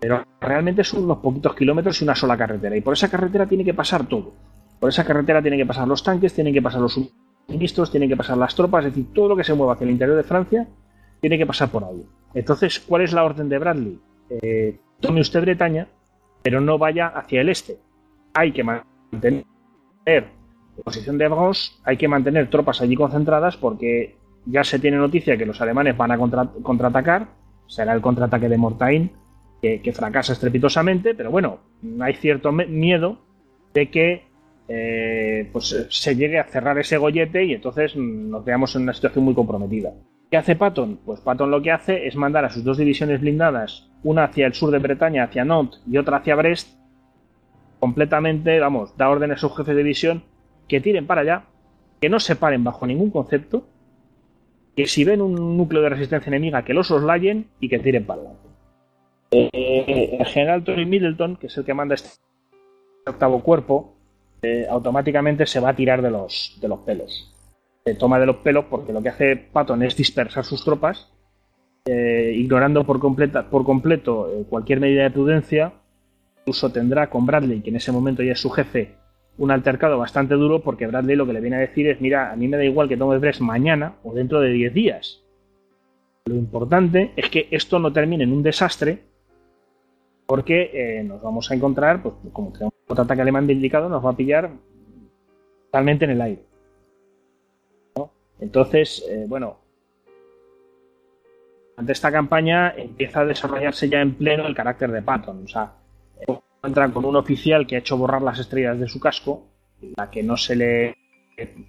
pero 0.00 0.24
realmente 0.40 0.82
son 0.82 1.04
unos 1.04 1.18
poquitos 1.18 1.54
kilómetros 1.54 2.00
y 2.00 2.04
una 2.04 2.14
sola 2.14 2.38
carretera. 2.38 2.74
Y 2.74 2.80
por 2.80 2.94
esa 2.94 3.10
carretera 3.10 3.46
tiene 3.46 3.64
que 3.64 3.74
pasar 3.74 4.06
todo. 4.06 4.32
Por 4.78 4.88
esa 4.88 5.04
carretera 5.04 5.42
tienen 5.42 5.60
que 5.60 5.66
pasar 5.66 5.86
los 5.86 6.02
tanques, 6.02 6.32
tienen 6.32 6.54
que 6.54 6.62
pasar 6.62 6.80
los 6.80 6.98
suministros, 7.46 7.90
tienen 7.90 8.08
que 8.08 8.16
pasar 8.16 8.38
las 8.38 8.54
tropas, 8.54 8.86
es 8.86 8.92
decir, 8.92 9.12
todo 9.12 9.28
lo 9.28 9.36
que 9.36 9.44
se 9.44 9.52
mueva 9.52 9.74
hacia 9.74 9.84
el 9.84 9.90
interior 9.90 10.16
de 10.16 10.22
Francia 10.22 10.66
tiene 11.20 11.38
que 11.38 11.46
pasar 11.46 11.70
por 11.70 11.84
ahí. 11.84 12.04
Entonces, 12.34 12.80
¿cuál 12.80 13.02
es 13.02 13.12
la 13.12 13.24
orden 13.24 13.48
de 13.48 13.58
Bradley? 13.58 13.98
Eh, 14.30 14.78
tome 15.00 15.20
usted 15.20 15.40
Bretaña, 15.40 15.88
pero 16.42 16.60
no 16.60 16.78
vaya 16.78 17.08
hacia 17.08 17.40
el 17.40 17.48
este. 17.48 17.78
Hay 18.34 18.52
que 18.52 18.64
mantener 18.64 19.44
posición 20.82 21.18
de 21.18 21.26
Avranches 21.26 21.80
hay 21.84 21.96
que 21.96 22.08
mantener 22.08 22.48
tropas 22.48 22.80
allí 22.80 22.96
concentradas 22.96 23.56
porque 23.56 24.16
ya 24.46 24.64
se 24.64 24.78
tiene 24.78 24.96
noticia 24.96 25.36
que 25.36 25.46
los 25.46 25.60
alemanes 25.60 25.96
van 25.96 26.12
a 26.12 26.18
contraatacar, 26.18 27.28
será 27.66 27.92
el 27.92 28.00
contraataque 28.00 28.48
de 28.48 28.56
Mortain 28.56 29.10
que, 29.60 29.92
fracasa 29.92 30.32
estrepitosamente, 30.32 31.14
pero 31.14 31.30
bueno, 31.30 31.58
hay 32.00 32.14
cierto 32.14 32.50
miedo 32.50 33.18
de 33.74 33.90
que 33.90 34.30
pues 35.52 35.86
se 35.90 36.16
llegue 36.16 36.38
a 36.38 36.44
cerrar 36.44 36.78
ese 36.78 36.96
gollete 36.96 37.44
y 37.44 37.54
entonces 37.54 37.94
nos 37.96 38.44
veamos 38.44 38.74
en 38.76 38.82
una 38.82 38.94
situación 38.94 39.24
muy 39.24 39.34
comprometida. 39.34 39.92
¿Qué 40.30 40.36
hace 40.36 40.54
Patton? 40.54 41.00
Pues 41.04 41.20
Patton 41.20 41.50
lo 41.50 41.60
que 41.60 41.72
hace 41.72 42.06
es 42.06 42.14
mandar 42.14 42.44
a 42.44 42.50
sus 42.50 42.62
dos 42.62 42.78
divisiones 42.78 43.20
blindadas, 43.20 43.88
una 44.04 44.24
hacia 44.24 44.46
el 44.46 44.54
sur 44.54 44.70
de 44.70 44.78
Bretaña, 44.78 45.24
hacia 45.24 45.44
Nantes, 45.44 45.82
y 45.90 45.98
otra 45.98 46.18
hacia 46.18 46.36
Brest, 46.36 46.78
completamente, 47.80 48.60
vamos, 48.60 48.96
da 48.96 49.10
órdenes 49.10 49.38
a 49.38 49.40
sus 49.40 49.56
jefes 49.56 49.74
de 49.74 49.82
división 49.82 50.22
que 50.68 50.80
tiren 50.80 51.08
para 51.08 51.22
allá, 51.22 51.44
que 52.00 52.08
no 52.08 52.20
se 52.20 52.36
paren 52.36 52.62
bajo 52.62 52.86
ningún 52.86 53.10
concepto, 53.10 53.64
que 54.76 54.86
si 54.86 55.02
ven 55.02 55.20
un 55.20 55.56
núcleo 55.56 55.82
de 55.82 55.88
resistencia 55.88 56.30
enemiga, 56.30 56.64
que 56.64 56.74
los 56.74 56.86
soslayen 56.86 57.48
y 57.58 57.68
que 57.68 57.80
tiren 57.80 58.06
para 58.06 58.20
adelante. 58.20 58.48
Eh, 59.32 60.16
el 60.20 60.26
general 60.26 60.62
Tony 60.62 60.86
Middleton, 60.86 61.36
que 61.36 61.48
es 61.48 61.58
el 61.58 61.64
que 61.64 61.74
manda 61.74 61.96
este 61.96 62.10
octavo 63.04 63.42
cuerpo, 63.42 63.94
eh, 64.42 64.66
automáticamente 64.70 65.44
se 65.46 65.58
va 65.58 65.70
a 65.70 65.76
tirar 65.76 66.02
de 66.02 66.10
los, 66.10 66.56
de 66.60 66.68
los 66.68 66.78
pelos 66.80 67.34
toma 67.98 68.18
de 68.18 68.26
los 68.26 68.36
pelos 68.36 68.66
porque 68.66 68.92
lo 68.92 69.02
que 69.02 69.08
hace 69.08 69.36
Patton 69.36 69.82
es 69.82 69.96
dispersar 69.96 70.44
sus 70.44 70.64
tropas, 70.64 71.12
eh, 71.86 72.32
ignorando 72.36 72.84
por, 72.84 73.00
completa, 73.00 73.48
por 73.48 73.64
completo 73.64 74.30
eh, 74.32 74.44
cualquier 74.48 74.80
medida 74.80 75.02
de 75.02 75.10
prudencia. 75.10 75.72
Incluso 76.40 76.70
tendrá 76.70 77.08
con 77.10 77.26
Bradley, 77.26 77.60
que 77.60 77.70
en 77.70 77.76
ese 77.76 77.92
momento 77.92 78.22
ya 78.22 78.32
es 78.32 78.40
su 78.40 78.50
jefe, 78.50 78.94
un 79.38 79.50
altercado 79.50 79.98
bastante 79.98 80.34
duro 80.34 80.60
porque 80.62 80.86
Bradley 80.86 81.16
lo 81.16 81.26
que 81.26 81.32
le 81.32 81.40
viene 81.40 81.56
a 81.56 81.60
decir 81.60 81.86
es, 81.88 82.00
mira, 82.00 82.30
a 82.30 82.36
mí 82.36 82.48
me 82.48 82.56
da 82.56 82.64
igual 82.64 82.88
que 82.88 82.96
tome 82.96 83.18
Brest 83.18 83.40
mañana 83.40 83.96
o 84.02 84.14
dentro 84.14 84.40
de 84.40 84.50
10 84.50 84.74
días. 84.74 85.22
Lo 86.26 86.34
importante 86.34 87.12
es 87.16 87.30
que 87.30 87.48
esto 87.50 87.78
no 87.78 87.92
termine 87.92 88.24
en 88.24 88.32
un 88.32 88.42
desastre 88.42 89.02
porque 90.26 90.70
eh, 90.72 91.02
nos 91.02 91.20
vamos 91.22 91.50
a 91.50 91.54
encontrar, 91.54 92.02
pues 92.02 92.14
como 92.32 92.52
tenemos 92.52 92.74
otro 92.86 93.02
ataque 93.02 93.22
alemán 93.22 93.50
indicado, 93.50 93.88
nos 93.88 94.04
va 94.04 94.10
a 94.10 94.16
pillar 94.16 94.50
totalmente 95.66 96.04
en 96.04 96.10
el 96.12 96.20
aire. 96.20 96.49
Entonces, 98.40 99.04
eh, 99.08 99.24
bueno, 99.28 99.58
ante 101.76 101.92
esta 101.92 102.10
campaña 102.10 102.74
empieza 102.76 103.20
a 103.20 103.24
desarrollarse 103.24 103.88
ya 103.88 104.00
en 104.00 104.14
pleno 104.14 104.46
el 104.46 104.54
carácter 104.54 104.90
de 104.90 105.02
Patton. 105.02 105.44
O 105.44 105.48
sea, 105.48 105.72
encuentran 106.26 106.92
con 106.92 107.04
un 107.04 107.16
oficial 107.16 107.66
que 107.66 107.76
ha 107.76 107.78
hecho 107.78 107.96
borrar 107.96 108.22
las 108.22 108.38
estrellas 108.38 108.78
de 108.78 108.88
su 108.88 109.00
casco, 109.00 109.46
la 109.96 110.10
que 110.10 110.22
no 110.22 110.36
se 110.36 110.56
le, 110.56 110.96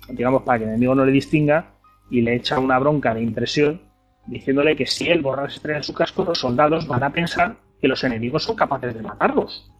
digamos, 0.09 0.43
para 0.43 0.59
que 0.59 0.63
el 0.65 0.72
enemigo 0.72 0.95
no 0.95 1.05
le 1.05 1.11
distinga, 1.11 1.76
y 2.09 2.22
le 2.22 2.36
echa 2.36 2.59
una 2.59 2.78
bronca 2.78 3.13
de 3.13 3.22
impresión 3.22 3.82
diciéndole 4.28 4.76
que 4.76 4.86
si 4.86 5.09
él 5.09 5.22
borra 5.22 5.43
las 5.43 5.55
estrellas 5.55 5.82
de 5.82 5.88
su 5.88 5.93
casco, 5.93 6.24
los 6.24 6.39
soldados 6.39 6.88
van 6.88 7.03
a 7.03 7.11
pensar 7.11 7.55
que 7.80 7.88
los 7.88 8.03
enemigos 8.03 8.43
son 8.43 8.55
capaces 8.55 8.93
de 8.93 9.01
matarlos. 9.01 9.72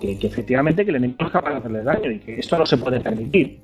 Que, 0.00 0.18
efectivamente 0.20 0.84
que 0.84 0.90
el 0.90 0.96
enemigo 0.96 1.24
es 1.24 1.32
capaz 1.32 1.50
de 1.50 1.56
hacerles 1.56 1.84
daño 1.84 2.10
y 2.10 2.18
que 2.18 2.38
esto 2.38 2.58
no 2.58 2.66
se 2.66 2.76
puede 2.76 3.00
permitir. 3.00 3.62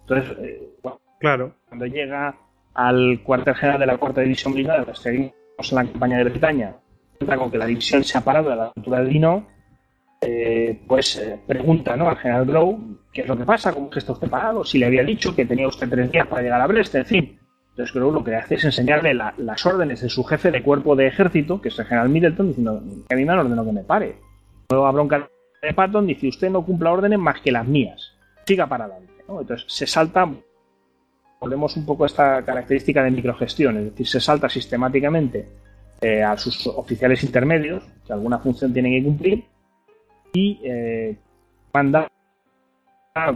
Entonces, 0.00 0.38
eh, 0.38 0.68
bueno, 0.82 0.98
Claro. 1.18 1.54
Cuando 1.68 1.86
llega 1.86 2.36
al 2.74 3.20
cuartel 3.22 3.54
general 3.54 3.80
de 3.80 3.86
la 3.86 3.96
cuarta 3.96 4.20
división 4.20 4.52
blindada, 4.52 4.94
seguimos 4.94 5.32
en 5.70 5.76
la 5.76 5.84
campaña 5.84 6.18
de 6.18 6.24
Bretaña, 6.24 6.76
con 7.38 7.50
que 7.50 7.58
la 7.58 7.66
división 7.66 8.04
se 8.04 8.18
ha 8.18 8.20
parado 8.20 8.52
a 8.52 8.56
la 8.56 8.72
altura 8.76 8.98
del 9.00 9.08
Dino, 9.08 9.46
eh, 10.20 10.82
pues 10.86 11.16
eh, 11.16 11.40
pregunta 11.46 11.96
¿no? 11.96 12.08
al 12.08 12.16
general 12.16 12.46
Glow 12.46 12.98
qué 13.12 13.22
es 13.22 13.28
lo 13.28 13.36
que 13.36 13.44
pasa, 13.44 13.72
cómo 13.72 13.86
es 13.86 13.92
que 13.92 14.12
está 14.12 14.64
si 14.64 14.78
le 14.78 14.86
había 14.86 15.02
dicho 15.02 15.34
que 15.34 15.46
tenía 15.46 15.68
usted 15.68 15.88
tres 15.88 16.10
días 16.10 16.26
para 16.26 16.42
llegar 16.42 16.60
a 16.60 16.66
Brest, 16.66 16.94
en 16.94 17.06
fin. 17.06 17.38
Entonces 17.70 17.94
Glow 17.94 18.12
lo 18.12 18.24
que 18.24 18.34
hace 18.34 18.56
es 18.56 18.64
enseñarle 18.64 19.14
las 19.14 19.66
órdenes 19.66 20.02
de 20.02 20.08
su 20.08 20.24
jefe 20.24 20.50
de 20.50 20.62
cuerpo 20.62 20.96
de 20.96 21.06
ejército, 21.06 21.60
que 21.60 21.68
es 21.68 21.78
el 21.78 21.86
general 21.86 22.08
Middleton, 22.08 22.48
diciendo 22.48 22.82
que 23.08 23.14
a 23.14 23.16
mí 23.16 23.24
me 23.24 23.32
han 23.32 23.38
ordenado 23.38 23.66
que 23.66 23.72
me 23.72 23.84
pare. 23.84 24.16
Luego 24.70 24.86
a 24.86 24.92
bronca 24.92 25.28
de 25.62 25.74
Patton 25.74 26.06
dice 26.06 26.28
usted 26.28 26.50
no 26.50 26.64
cumpla 26.64 26.92
órdenes 26.92 27.18
más 27.18 27.40
que 27.40 27.52
las 27.52 27.66
mías. 27.66 28.12
Siga 28.46 28.66
para 28.66 28.84
adelante. 28.84 29.12
Entonces 29.28 29.64
se 29.66 29.86
salta 29.86 30.28
volvemos 31.40 31.76
un 31.76 31.84
poco 31.84 32.04
a 32.04 32.06
esta 32.06 32.42
característica 32.44 33.02
de 33.02 33.10
microgestión, 33.10 33.76
es 33.78 33.84
decir, 33.84 34.06
se 34.06 34.20
salta 34.20 34.48
sistemáticamente 34.48 35.46
eh, 36.00 36.22
a 36.22 36.36
sus 36.36 36.66
oficiales 36.66 37.22
intermedios, 37.24 37.84
que 38.06 38.12
alguna 38.12 38.38
función 38.38 38.72
tienen 38.72 38.92
que 38.92 39.04
cumplir, 39.04 39.44
y 40.32 40.60
eh, 40.64 41.16
manda 41.72 42.08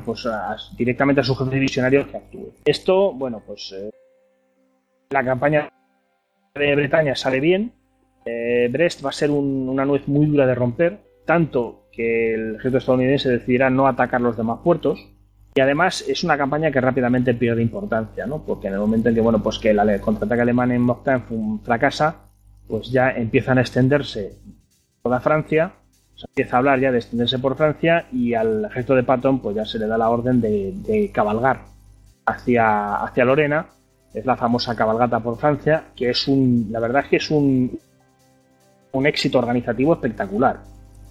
pues, 0.05 0.28
directamente 0.76 1.20
a 1.20 1.24
su 1.24 1.34
jefe 1.34 1.55
divisionario 1.55 2.11
que 2.11 2.16
actúe. 2.16 2.53
Esto, 2.64 3.12
bueno, 3.12 3.42
pues 3.46 3.72
eh, 3.76 3.90
la 5.11 5.24
campaña 5.24 5.70
de 6.55 6.74
Bretaña 6.74 7.14
sale 7.14 7.40
bien, 7.40 7.72
Brest 8.70 9.05
va 9.05 9.09
a 9.09 9.12
ser 9.12 9.30
una 9.30 9.84
nuez 9.84 10.07
muy 10.07 10.26
dura 10.26 10.46
de 10.46 10.55
romper, 10.55 11.01
tanto 11.24 11.88
que 11.90 12.34
el 12.34 12.57
ejército 12.57 12.78
estadounidense 12.78 13.28
decidirá 13.30 13.70
no 13.70 13.88
atacar 13.88 14.20
los 14.20 14.36
demás 14.36 14.61
puertos, 14.62 15.09
y 15.55 15.61
además 15.61 16.05
es 16.07 16.22
una 16.22 16.38
campaña 16.38 16.70
que 16.70 16.80
rápidamente 16.80 17.34
pierde 17.34 17.62
importancia, 17.62 18.26
¿no? 18.26 18.44
Porque 18.44 18.68
en 18.68 18.74
el 18.74 18.80
momento 18.80 19.09
en 19.09 19.14
que, 19.16 19.20
bueno, 19.20 19.42
pues 19.42 19.59
que 19.59 19.70
el 19.70 20.01
contraataque 20.01 20.42
alemán 20.42 20.70
en 20.70 20.82
Moctin 20.82 21.61
fracasa, 21.64 22.16
pues 22.68 22.90
ya 22.90 23.11
empiezan 23.11 23.59
a 23.59 23.62
extenderse 23.62 24.36
toda 25.03 25.20
Francia, 25.20 25.72
se 26.14 26.26
empieza 26.28 26.57
a 26.57 26.59
hablar 26.59 26.78
ya 26.78 26.92
de 26.92 26.98
extenderse 26.98 27.38
por 27.38 27.57
Francia 27.57 28.07
y 28.12 28.34
al 28.34 28.66
ejército 28.66 28.94
de 28.94 29.03
Patton 29.03 29.40
pues 29.40 29.57
ya 29.57 29.64
se 29.64 29.78
le 29.78 29.86
da 29.86 29.98
la 29.98 30.11
orden 30.11 30.40
de, 30.40 31.11
cabalgar 31.12 31.62
hacia, 32.26 33.03
hacia 33.03 33.24
Lorena, 33.24 33.66
es 34.14 34.24
la 34.26 34.36
famosa 34.36 34.76
cabalgata 34.76 35.18
por 35.18 35.36
Francia, 35.36 35.84
que 35.96 36.11
es 36.11 36.28
un, 36.28 36.68
la 36.70 36.78
verdad 36.78 37.03
es 37.05 37.09
que 37.09 37.16
es 37.16 37.30
un, 37.30 37.76
un 38.92 39.07
éxito 39.07 39.38
organizativo 39.38 39.94
espectacular. 39.94 40.61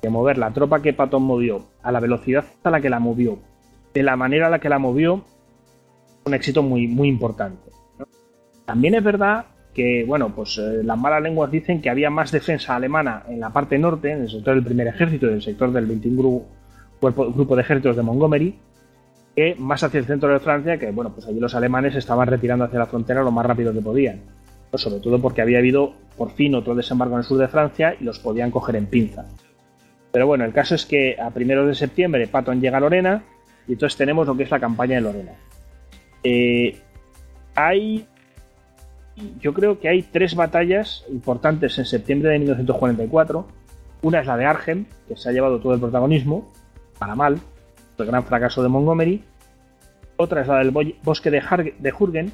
De 0.02 0.10
mover 0.10 0.38
la 0.38 0.52
tropa 0.52 0.82
que 0.82 0.94
Patton 0.94 1.24
movió 1.24 1.66
a 1.84 1.92
la 1.92 2.00
velocidad 2.00 2.46
a 2.64 2.70
la 2.70 2.80
que 2.80 2.90
la 2.90 3.00
movió 3.00 3.38
de 3.94 4.04
la 4.04 4.16
manera 4.16 4.46
en 4.46 4.52
la 4.52 4.60
que 4.60 4.70
la 4.70 4.80
movió, 4.80 5.24
un 6.26 6.34
éxito 6.34 6.64
muy, 6.64 6.88
muy 6.88 7.08
importante. 7.08 7.72
También 8.66 8.96
es 8.96 9.04
verdad 9.04 9.46
que, 9.74 10.04
bueno, 10.06 10.34
pues 10.36 10.58
eh, 10.58 10.84
las 10.84 10.98
malas 10.98 11.22
lenguas 11.22 11.52
dicen 11.52 11.82
que 11.82 11.90
había 11.90 12.10
más 12.10 12.32
defensa 12.32 12.76
alemana 12.76 13.24
en 13.28 13.40
la 13.40 13.52
parte 13.52 13.78
norte, 13.78 14.12
en 14.12 14.22
el 14.22 14.30
sector 14.30 14.56
del 14.56 14.64
primer 14.64 14.88
ejército 14.88 15.26
y 15.26 15.30
en 15.30 15.36
el 15.36 15.42
sector 15.42 15.72
del 15.72 15.86
21 15.86 16.44
grupo, 17.02 17.32
grupo 17.32 17.56
de 17.56 17.62
ejércitos 17.62 17.96
de 17.96 18.04
Montgomery, 18.04 18.56
que 19.36 19.56
más 19.58 19.84
hacia 19.84 20.00
el 20.00 20.06
centro 20.06 20.32
de 20.32 20.40
Francia, 20.40 20.78
que, 20.78 20.92
bueno, 20.92 21.12
pues 21.14 21.28
allí 21.28 21.40
los 21.40 21.56
alemanes 21.56 21.96
estaban 21.96 22.28
retirando 22.28 22.66
hacia 22.66 22.80
la 22.80 22.86
frontera 22.88 23.24
lo 23.24 23.32
más 23.32 23.46
rápido 23.46 23.74
que 23.74 23.82
podían. 23.82 24.22
Pues 24.70 24.84
sobre 24.84 25.00
todo 25.00 25.20
porque 25.20 25.42
había 25.42 25.58
habido 25.58 25.94
por 26.18 26.32
fin 26.32 26.54
otro 26.54 26.76
desembarco 26.76 27.16
en 27.16 27.20
el 27.20 27.26
sur 27.26 27.40
de 27.40 27.48
Francia 27.48 27.96
y 28.00 28.04
los 28.04 28.20
podían 28.20 28.52
coger 28.52 28.76
en 28.76 28.86
pinza. 28.86 29.26
Pero 30.12 30.28
bueno, 30.28 30.46
el 30.46 30.54
caso 30.54 30.76
es 30.76 30.86
que 30.86 31.16
a 31.20 31.32
primeros 31.32 31.68
de 31.68 31.76
septiembre 31.76 32.28
Patton 32.28 32.62
llega 32.62 32.78
a 32.78 32.82
Lorena, 32.82 33.24
y 33.70 33.74
entonces 33.74 33.96
tenemos 33.96 34.26
lo 34.26 34.36
que 34.36 34.44
es 34.44 34.52
la 34.52 34.60
campaña 34.60 34.96
de 34.96 35.02
Lorena. 35.02 35.32
Eh, 36.24 36.76
hay. 37.54 38.08
Yo 39.40 39.54
creo 39.54 39.80
que 39.80 39.88
hay 39.88 40.02
tres 40.02 40.34
batallas 40.34 41.06
importantes 41.10 41.78
en 41.78 41.86
septiembre 41.86 42.32
de 42.32 42.40
1944. 42.40 43.48
Una 44.02 44.22
es 44.22 44.26
la 44.26 44.38
de 44.38 44.46
Argem, 44.46 44.86
que 45.08 45.16
se 45.16 45.30
ha 45.30 45.32
llevado 45.32 45.60
todo 45.60 45.76
el 45.76 45.80
protagonismo, 45.80 46.52
para 46.98 47.16
mal, 47.16 47.40
el 48.00 48.06
gran 48.06 48.24
fracaso 48.24 48.64
de 48.64 48.70
Montgomery. 48.70 49.24
Otra 50.18 50.42
es 50.42 50.48
la 50.48 50.58
del 50.60 50.72
bosque 51.04 51.30
de, 51.30 51.76
de 51.78 51.92
Jurgen, 51.92 52.32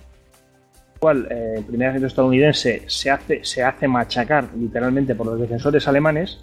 cual 1.00 1.28
eh, 1.30 1.56
el 1.58 1.66
primer 1.66 1.90
ejército 1.90 2.08
estadounidense 2.08 2.84
se 2.88 3.12
hace, 3.12 3.44
se 3.44 3.62
hace 3.62 3.90
machacar 3.90 4.48
literalmente 4.56 5.16
por 5.16 5.28
los 5.28 5.40
defensores 5.40 5.86
alemanes 5.88 6.40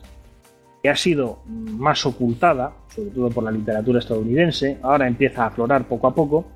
que 0.82 0.90
ha 0.90 0.96
sido 0.96 1.38
más 1.46 2.04
ocultada, 2.04 2.72
sobre 2.88 3.10
todo 3.10 3.30
por 3.30 3.44
la 3.44 3.52
literatura 3.52 4.00
estadounidense, 4.00 4.78
ahora 4.82 5.06
empieza 5.06 5.44
a 5.44 5.46
aflorar 5.46 5.84
poco 5.84 6.08
a 6.08 6.14
poco. 6.14 6.46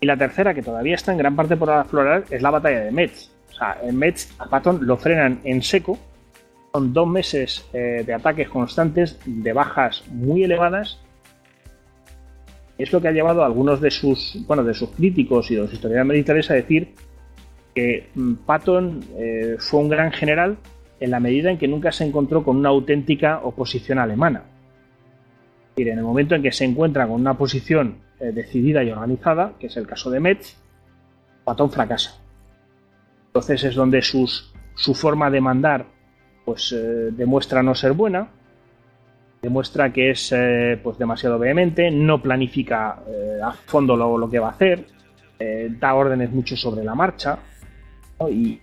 Y 0.00 0.06
la 0.06 0.16
tercera, 0.16 0.52
que 0.52 0.62
todavía 0.62 0.96
está 0.96 1.12
en 1.12 1.18
gran 1.18 1.34
parte 1.34 1.56
por 1.56 1.70
aflorar, 1.70 2.24
es 2.28 2.42
la 2.42 2.50
batalla 2.50 2.80
de 2.80 2.90
Metz. 2.90 3.30
O 3.50 3.54
sea, 3.54 3.78
en 3.82 3.96
Metz 3.96 4.28
a 4.38 4.46
Patton 4.46 4.86
lo 4.86 4.96
frenan 4.98 5.40
en 5.44 5.62
seco. 5.62 5.98
Son 6.74 6.92
dos 6.92 7.08
meses 7.08 7.64
eh, 7.72 8.02
de 8.04 8.12
ataques 8.12 8.48
constantes, 8.50 9.18
de 9.24 9.52
bajas 9.52 10.04
muy 10.10 10.44
elevadas. 10.44 11.00
Es 12.76 12.92
lo 12.92 13.00
que 13.00 13.08
ha 13.08 13.12
llevado 13.12 13.42
a 13.42 13.46
algunos 13.46 13.80
de 13.80 13.90
sus, 13.90 14.44
bueno, 14.46 14.62
de 14.64 14.74
sus 14.74 14.90
críticos 14.90 15.50
y 15.50 15.54
de 15.54 15.62
los 15.62 15.72
historiadores 15.72 16.12
militares 16.12 16.50
a 16.50 16.54
decir 16.54 16.94
que 17.74 18.08
mm, 18.14 18.34
Patton 18.46 19.00
eh, 19.16 19.56
fue 19.58 19.80
un 19.80 19.88
gran 19.88 20.12
general, 20.12 20.58
en 21.00 21.10
la 21.10 21.20
medida 21.20 21.50
en 21.50 21.58
que 21.58 21.68
nunca 21.68 21.92
se 21.92 22.04
encontró 22.04 22.44
con 22.44 22.56
una 22.56 22.68
auténtica 22.68 23.40
oposición 23.42 23.98
alemana. 23.98 24.44
en 25.76 25.98
el 25.98 26.04
momento 26.04 26.34
en 26.34 26.42
que 26.42 26.52
se 26.52 26.64
encuentra 26.64 27.06
con 27.06 27.20
una 27.20 27.36
posición 27.36 27.98
eh, 28.20 28.30
decidida 28.32 28.84
y 28.84 28.90
organizada, 28.90 29.54
que 29.58 29.66
es 29.66 29.76
el 29.76 29.86
caso 29.86 30.10
de 30.10 30.20
Metz, 30.20 30.56
Patón 31.44 31.70
fracasa. 31.70 32.20
Entonces 33.26 33.64
es 33.64 33.74
donde 33.74 34.00
su 34.00 34.94
forma 34.94 35.30
de 35.30 35.40
mandar 35.40 35.86
pues, 36.44 36.72
eh, 36.72 37.10
demuestra 37.10 37.62
no 37.62 37.74
ser 37.74 37.92
buena, 37.92 38.28
demuestra 39.42 39.92
que 39.92 40.10
es 40.10 40.32
eh, 40.32 40.78
pues, 40.82 40.96
demasiado 40.96 41.38
vehemente, 41.38 41.90
no 41.90 42.22
planifica 42.22 43.02
a 43.42 43.52
fondo 43.52 43.96
lo, 43.96 44.16
lo, 44.16 44.30
que 44.30 44.38
va 44.38 44.48
a 44.48 44.52
hacer, 44.52 44.86
da 45.78 45.94
órdenes 45.94 46.30
mucho 46.30 46.56
sobre 46.56 46.82
la 46.84 46.94
marcha 46.94 47.38
y, 48.30 48.58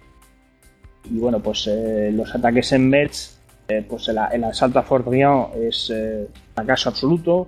y 1.10 1.18
bueno, 1.18 1.40
pues 1.40 1.68
eh, 1.68 2.12
los 2.14 2.34
ataques 2.34 2.72
en 2.74 2.90
Metz, 2.90 3.42
eh, 3.72 3.86
pues 3.88 4.10
el, 4.10 4.18
asalto 4.18 4.80
a 4.80 4.84
Fort 4.84 5.06
Briand 5.06 5.56
es 5.56 5.90
eh, 5.96 6.28
fracaso 6.54 6.90
absoluto. 6.90 7.48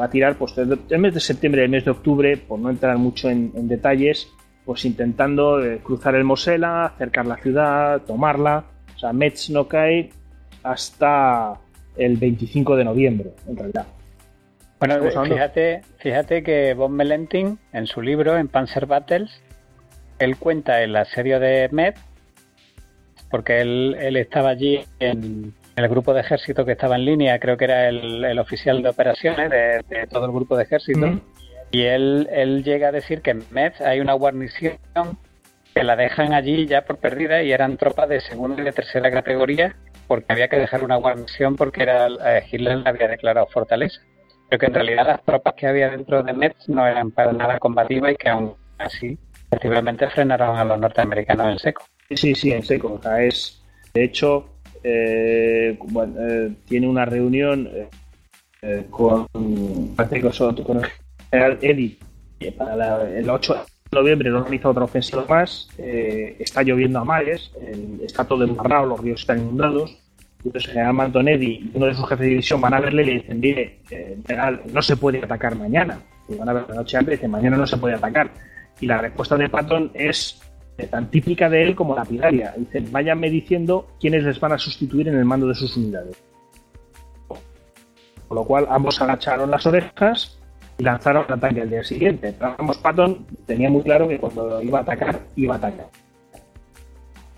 va 0.00 0.06
a 0.06 0.10
tirar 0.10 0.36
pues, 0.36 0.56
el 0.56 0.98
mes 0.98 1.12
de 1.12 1.20
septiembre 1.20 1.60
y 1.60 1.64
el 1.64 1.70
mes 1.70 1.84
de 1.84 1.90
octubre, 1.90 2.36
por 2.38 2.58
no 2.58 2.70
entrar 2.70 2.96
mucho 2.96 3.28
en, 3.28 3.68
detalles, 3.68 4.28
pues 4.64 4.86
intentando 4.86 5.62
eh, 5.62 5.80
cruzar 5.82 6.14
el 6.14 6.24
Mosela, 6.24 6.86
acercar 6.86 7.26
la 7.26 7.36
ciudad, 7.36 8.00
tomarla. 8.02 8.64
O 8.96 8.98
sea, 8.98 9.12
Metz 9.12 9.50
no 9.50 9.68
cae 9.68 10.10
hasta 10.62 11.60
el 11.96 12.16
25 12.16 12.76
de 12.76 12.84
noviembre, 12.84 13.32
en 13.46 13.56
realidad. 13.56 13.86
Bueno, 14.78 15.24
fíjate, 15.24 15.82
fíjate 15.98 16.42
que 16.42 16.72
Von 16.72 16.92
Melentin, 16.92 17.58
en 17.74 17.86
su 17.86 18.00
libro, 18.00 18.38
en 18.38 18.48
Panzer 18.48 18.86
Battles, 18.86 19.42
él 20.20 20.36
cuenta 20.36 20.82
el 20.82 20.94
asedio 20.94 21.40
de 21.40 21.68
Metz, 21.72 22.00
porque 23.30 23.60
él, 23.60 23.96
él 23.98 24.16
estaba 24.16 24.50
allí 24.50 24.84
en, 25.00 25.54
el 25.76 25.88
grupo 25.88 26.12
de 26.12 26.20
ejército 26.20 26.64
que 26.64 26.72
estaba 26.72 26.96
en 26.96 27.06
línea, 27.06 27.38
creo 27.38 27.56
que 27.56 27.64
era 27.64 27.88
el, 27.88 28.38
oficial 28.38 28.82
de 28.82 28.90
operaciones 28.90 29.50
de, 29.50 30.06
todo 30.08 30.26
el 30.26 30.32
grupo 30.32 30.56
de 30.56 30.64
ejército, 30.64 31.20
y 31.70 31.82
él, 31.82 32.28
él 32.30 32.62
llega 32.62 32.88
a 32.88 32.92
decir 32.92 33.22
que 33.22 33.30
en 33.30 33.42
Metz 33.50 33.80
hay 33.80 34.00
una 34.00 34.12
guarnición 34.12 34.78
que 35.74 35.84
la 35.84 35.96
dejan 35.96 36.32
allí 36.32 36.66
ya 36.66 36.82
por 36.82 36.98
perdida 36.98 37.42
y 37.42 37.52
eran 37.52 37.76
tropas 37.76 38.08
de 38.08 38.20
segunda 38.20 38.60
y 38.60 38.64
de 38.64 38.72
tercera 38.72 39.10
categoría 39.10 39.76
porque 40.08 40.26
había 40.28 40.48
que 40.48 40.56
dejar 40.56 40.82
una 40.82 40.96
guarnición 40.96 41.54
porque 41.54 41.84
era 41.84 42.08
eh, 42.08 42.44
Hitler 42.50 42.82
había 42.84 43.06
declarado 43.06 43.46
fortaleza. 43.46 44.00
Pero 44.48 44.58
que 44.58 44.66
en 44.66 44.74
realidad 44.74 45.06
las 45.06 45.22
tropas 45.22 45.54
que 45.54 45.68
había 45.68 45.88
dentro 45.88 46.24
de 46.24 46.32
Metz 46.32 46.68
no 46.68 46.84
eran 46.84 47.12
para 47.12 47.32
nada 47.32 47.60
combativas 47.60 48.12
y 48.12 48.16
que 48.16 48.28
aún 48.28 48.54
así 48.78 49.16
efectivamente 49.50 50.08
frenaron 50.08 50.56
a 50.56 50.64
los 50.64 50.78
norteamericanos 50.78 51.52
en 51.52 51.58
seco. 51.58 51.84
Sí, 52.10 52.34
sí, 52.34 52.52
en 52.52 52.62
seco. 52.62 52.94
O 52.94 53.02
sea, 53.02 53.22
es, 53.22 53.62
de 53.92 54.04
hecho, 54.04 54.46
eh, 54.82 55.76
eh, 55.78 56.52
tiene 56.66 56.88
una 56.88 57.04
reunión 57.04 57.68
eh, 58.62 58.86
con, 58.90 59.26
con 59.26 60.82
el 61.32 61.58
Eddy 61.60 61.98
para 62.56 63.18
el 63.18 63.28
8 63.28 63.54
de 63.54 63.60
noviembre 63.92 64.30
no 64.30 64.38
organiza 64.38 64.68
otra 64.68 64.84
ofensiva 64.84 65.24
más, 65.28 65.68
está 65.76 66.62
lloviendo 66.62 67.00
a 67.00 67.04
mares, 67.04 67.50
está 68.02 68.24
todo 68.24 68.44
embarrado, 68.44 68.86
los 68.86 69.00
ríos 69.00 69.20
están 69.20 69.40
inundados, 69.40 69.98
entonces 70.44 70.70
general 70.70 70.94
Mantonelli 70.94 71.70
uno 71.74 71.86
de 71.86 71.94
sus 71.94 72.08
jefes 72.08 72.20
de 72.20 72.30
división 72.30 72.60
van 72.60 72.74
a 72.74 72.80
verle 72.80 73.02
y 73.02 73.06
le 73.06 73.12
dicen, 73.14 73.40
mire, 73.40 73.80
no 74.72 74.80
se 74.80 74.96
puede 74.96 75.18
atacar 75.18 75.56
mañana. 75.56 76.00
Y 76.28 76.36
van 76.36 76.48
a 76.48 76.52
ver 76.52 76.64
la 76.68 76.76
noche 76.76 76.96
antes 76.96 77.12
y 77.12 77.16
dicen, 77.16 77.30
mañana 77.30 77.56
no 77.56 77.66
se 77.66 77.76
puede 77.76 77.96
atacar. 77.96 78.30
Y 78.80 78.86
la 78.86 78.98
respuesta 78.98 79.36
de 79.36 79.48
Patton 79.48 79.90
es 79.94 80.40
tan 80.88 81.10
típica 81.10 81.48
de 81.48 81.62
él 81.62 81.74
como 81.74 81.94
la 81.94 82.04
pilaria. 82.04 82.54
Dice, 82.56 82.82
váyanme 82.90 83.28
diciendo 83.30 83.88
quiénes 84.00 84.24
les 84.24 84.40
van 84.40 84.52
a 84.52 84.58
sustituir 84.58 85.08
en 85.08 85.16
el 85.16 85.24
mando 85.24 85.46
de 85.46 85.54
sus 85.54 85.76
unidades. 85.76 86.16
Con 87.28 88.36
lo 88.36 88.44
cual 88.44 88.66
ambos 88.70 89.00
agacharon 89.00 89.50
las 89.50 89.66
orejas 89.66 90.38
y 90.78 90.84
lanzaron 90.84 91.24
el 91.28 91.34
ataque 91.34 91.62
al 91.62 91.70
día 91.70 91.84
siguiente. 91.84 92.34
Pero 92.38 92.54
ambos 92.58 92.78
Patton 92.78 93.26
tenía 93.46 93.68
muy 93.68 93.82
claro 93.82 94.08
que 94.08 94.18
cuando 94.18 94.62
iba 94.62 94.78
a 94.78 94.82
atacar, 94.82 95.20
iba 95.36 95.54
a 95.54 95.58
atacar. 95.58 95.88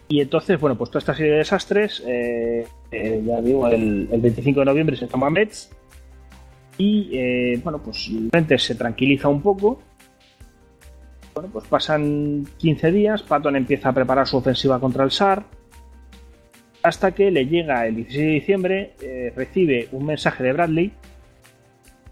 Y 0.08 0.20
entonces, 0.20 0.60
bueno, 0.60 0.76
pues 0.76 0.90
toda 0.90 0.98
esta 0.98 1.14
serie 1.14 1.32
de 1.32 1.38
desastres, 1.38 2.02
eh, 2.06 2.66
eh, 2.90 3.22
ya 3.24 3.40
digo, 3.40 3.66
el, 3.66 4.06
25 4.08 4.60
de 4.60 4.66
noviembre 4.66 4.94
se 4.94 5.06
toma 5.06 5.30
Metz 5.30 5.70
y, 6.76 7.10
eh, 7.14 7.60
bueno, 7.64 7.82
pues 7.82 8.10
se 8.58 8.74
tranquiliza 8.74 9.28
un 9.28 9.40
poco 9.40 9.80
bueno, 11.34 11.50
pues 11.52 11.66
pasan 11.66 12.46
15 12.58 12.92
días, 12.92 13.22
Patton 13.22 13.56
empieza 13.56 13.88
a 13.88 13.92
preparar 13.92 14.26
su 14.26 14.36
ofensiva 14.36 14.78
contra 14.80 15.04
el 15.04 15.10
SAR, 15.10 15.44
hasta 16.82 17.12
que 17.12 17.30
le 17.30 17.46
llega 17.46 17.86
el 17.86 17.96
16 17.96 18.26
de 18.26 18.32
diciembre, 18.32 18.94
eh, 19.00 19.32
recibe 19.34 19.88
un 19.92 20.06
mensaje 20.06 20.42
de 20.42 20.52
Bradley 20.52 20.92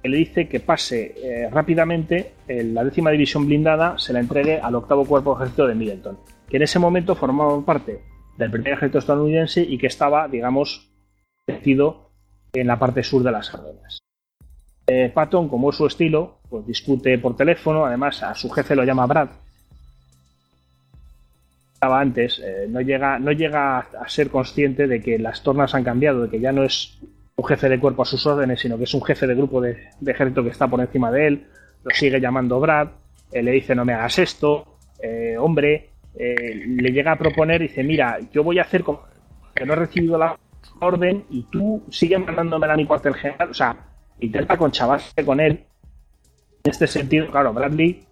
que 0.03 0.09
le 0.09 0.17
dice 0.17 0.49
que 0.49 0.61
pase 0.61 1.15
eh, 1.23 1.51
rápidamente 1.51 2.33
la 2.49 2.85
décima 2.85 3.11
división 3.11 3.47
blindada, 3.47 3.99
se 3.99 4.13
la 4.13 4.21
entregue 4.21 4.59
al 4.59 4.75
octavo 4.75 5.05
cuerpo 5.05 5.35
de 5.35 5.43
ejército 5.43 5.67
de 5.67 5.75
Middleton, 5.75 6.19
que 6.49 6.57
en 6.57 6.63
ese 6.63 6.79
momento 6.79 7.15
formaba 7.15 7.63
parte 7.65 8.01
del 8.39 8.51
primer 8.51 8.73
ejército 8.73 8.99
estadounidense 8.99 9.61
y 9.61 9.77
que 9.77 9.87
estaba, 9.87 10.27
digamos, 10.27 10.91
metido 11.47 12.13
en 12.53 12.67
la 12.67 12.79
parte 12.79 13.03
sur 13.03 13.23
de 13.23 13.31
las 13.31 13.55
Ardenas. 13.55 13.99
Eh, 14.87 15.11
Patton, 15.13 15.49
como 15.49 15.71
es 15.71 15.77
su 15.77 15.87
estilo, 15.87 16.40
pues 16.51 16.67
discute 16.67 17.17
por 17.19 17.37
teléfono, 17.37 17.87
además 17.87 18.23
a 18.23 18.35
su 18.35 18.51
jefe 18.51 18.75
lo 18.75 18.85
llama 18.85 19.07
Brad. 19.07 19.29
Estaba 21.75 22.01
antes, 22.01 22.41
eh, 22.45 22.67
no, 22.69 22.81
llega, 22.81 23.19
no 23.19 23.33
llega 23.33 23.79
a 23.79 24.09
ser 24.09 24.29
consciente 24.29 24.87
de 24.87 25.01
que 25.01 25.19
las 25.19 25.43
tornas 25.43 25.75
han 25.75 25.85
cambiado, 25.85 26.23
de 26.23 26.29
que 26.29 26.41
ya 26.41 26.53
no 26.53 26.65
es 26.65 26.99
un 27.37 27.47
jefe 27.47 27.69
de 27.71 27.81
cuerpo 27.81 28.03
a 28.03 28.05
sus 28.05 28.27
órdenes, 28.27 28.61
sino 28.61 28.77
que 28.77 28.85
es 28.85 28.93
un 28.93 29.03
jefe 29.03 29.27
de 29.27 29.35
grupo 29.35 29.63
de, 29.63 29.89
ejército 30.05 30.43
que 30.43 30.51
está 30.51 30.69
por 30.69 30.81
encima 30.81 31.11
de 31.11 31.27
él, 31.29 31.47
lo 31.83 31.91
sigue 31.95 32.21
llamando 32.21 32.61
Brad, 32.61 32.89
eh, 33.33 33.43
le 33.43 33.53
dice 33.53 33.75
no 33.75 33.85
me 33.85 33.95
hagas 33.95 34.19
esto, 34.19 34.77
eh, 35.03 35.37
hombre, 35.39 35.89
le 36.13 36.91
llega 36.91 37.13
a 37.13 37.17
proponer 37.17 37.63
dice 37.63 37.85
mira, 37.85 38.19
yo 38.33 38.43
voy 38.43 38.59
a 38.59 38.63
hacer 38.63 38.83
como 38.83 39.03
que 39.55 39.65
no 39.65 39.75
he 39.75 39.77
recibido 39.77 40.19
la 40.19 40.37
orden 40.81 41.25
y 41.31 41.45
tú 41.45 41.85
sigues 41.89 42.19
mandándome 42.19 42.67
a 42.67 42.77
mi 42.77 42.85
cuartel 42.85 43.15
general, 43.15 43.51
o 43.51 43.55
sea, 43.55 43.77
intenta 44.19 44.59
conchavarse 44.59 45.25
con 45.25 45.39
él 45.39 45.65
este 46.71 46.87
sentido, 46.87 47.31
claro, 47.31 47.53
Bradley 47.53 48.05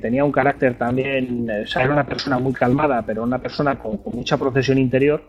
tenía 0.00 0.24
un 0.24 0.32
carácter 0.32 0.76
también, 0.76 1.48
o 1.50 1.66
sea, 1.66 1.84
era 1.84 1.92
una 1.92 2.06
persona 2.06 2.38
muy 2.38 2.52
calmada, 2.52 3.02
pero 3.02 3.22
una 3.22 3.38
persona 3.38 3.78
con, 3.78 4.00
mucha 4.12 4.36
procesión 4.36 4.78
interior. 4.78 5.22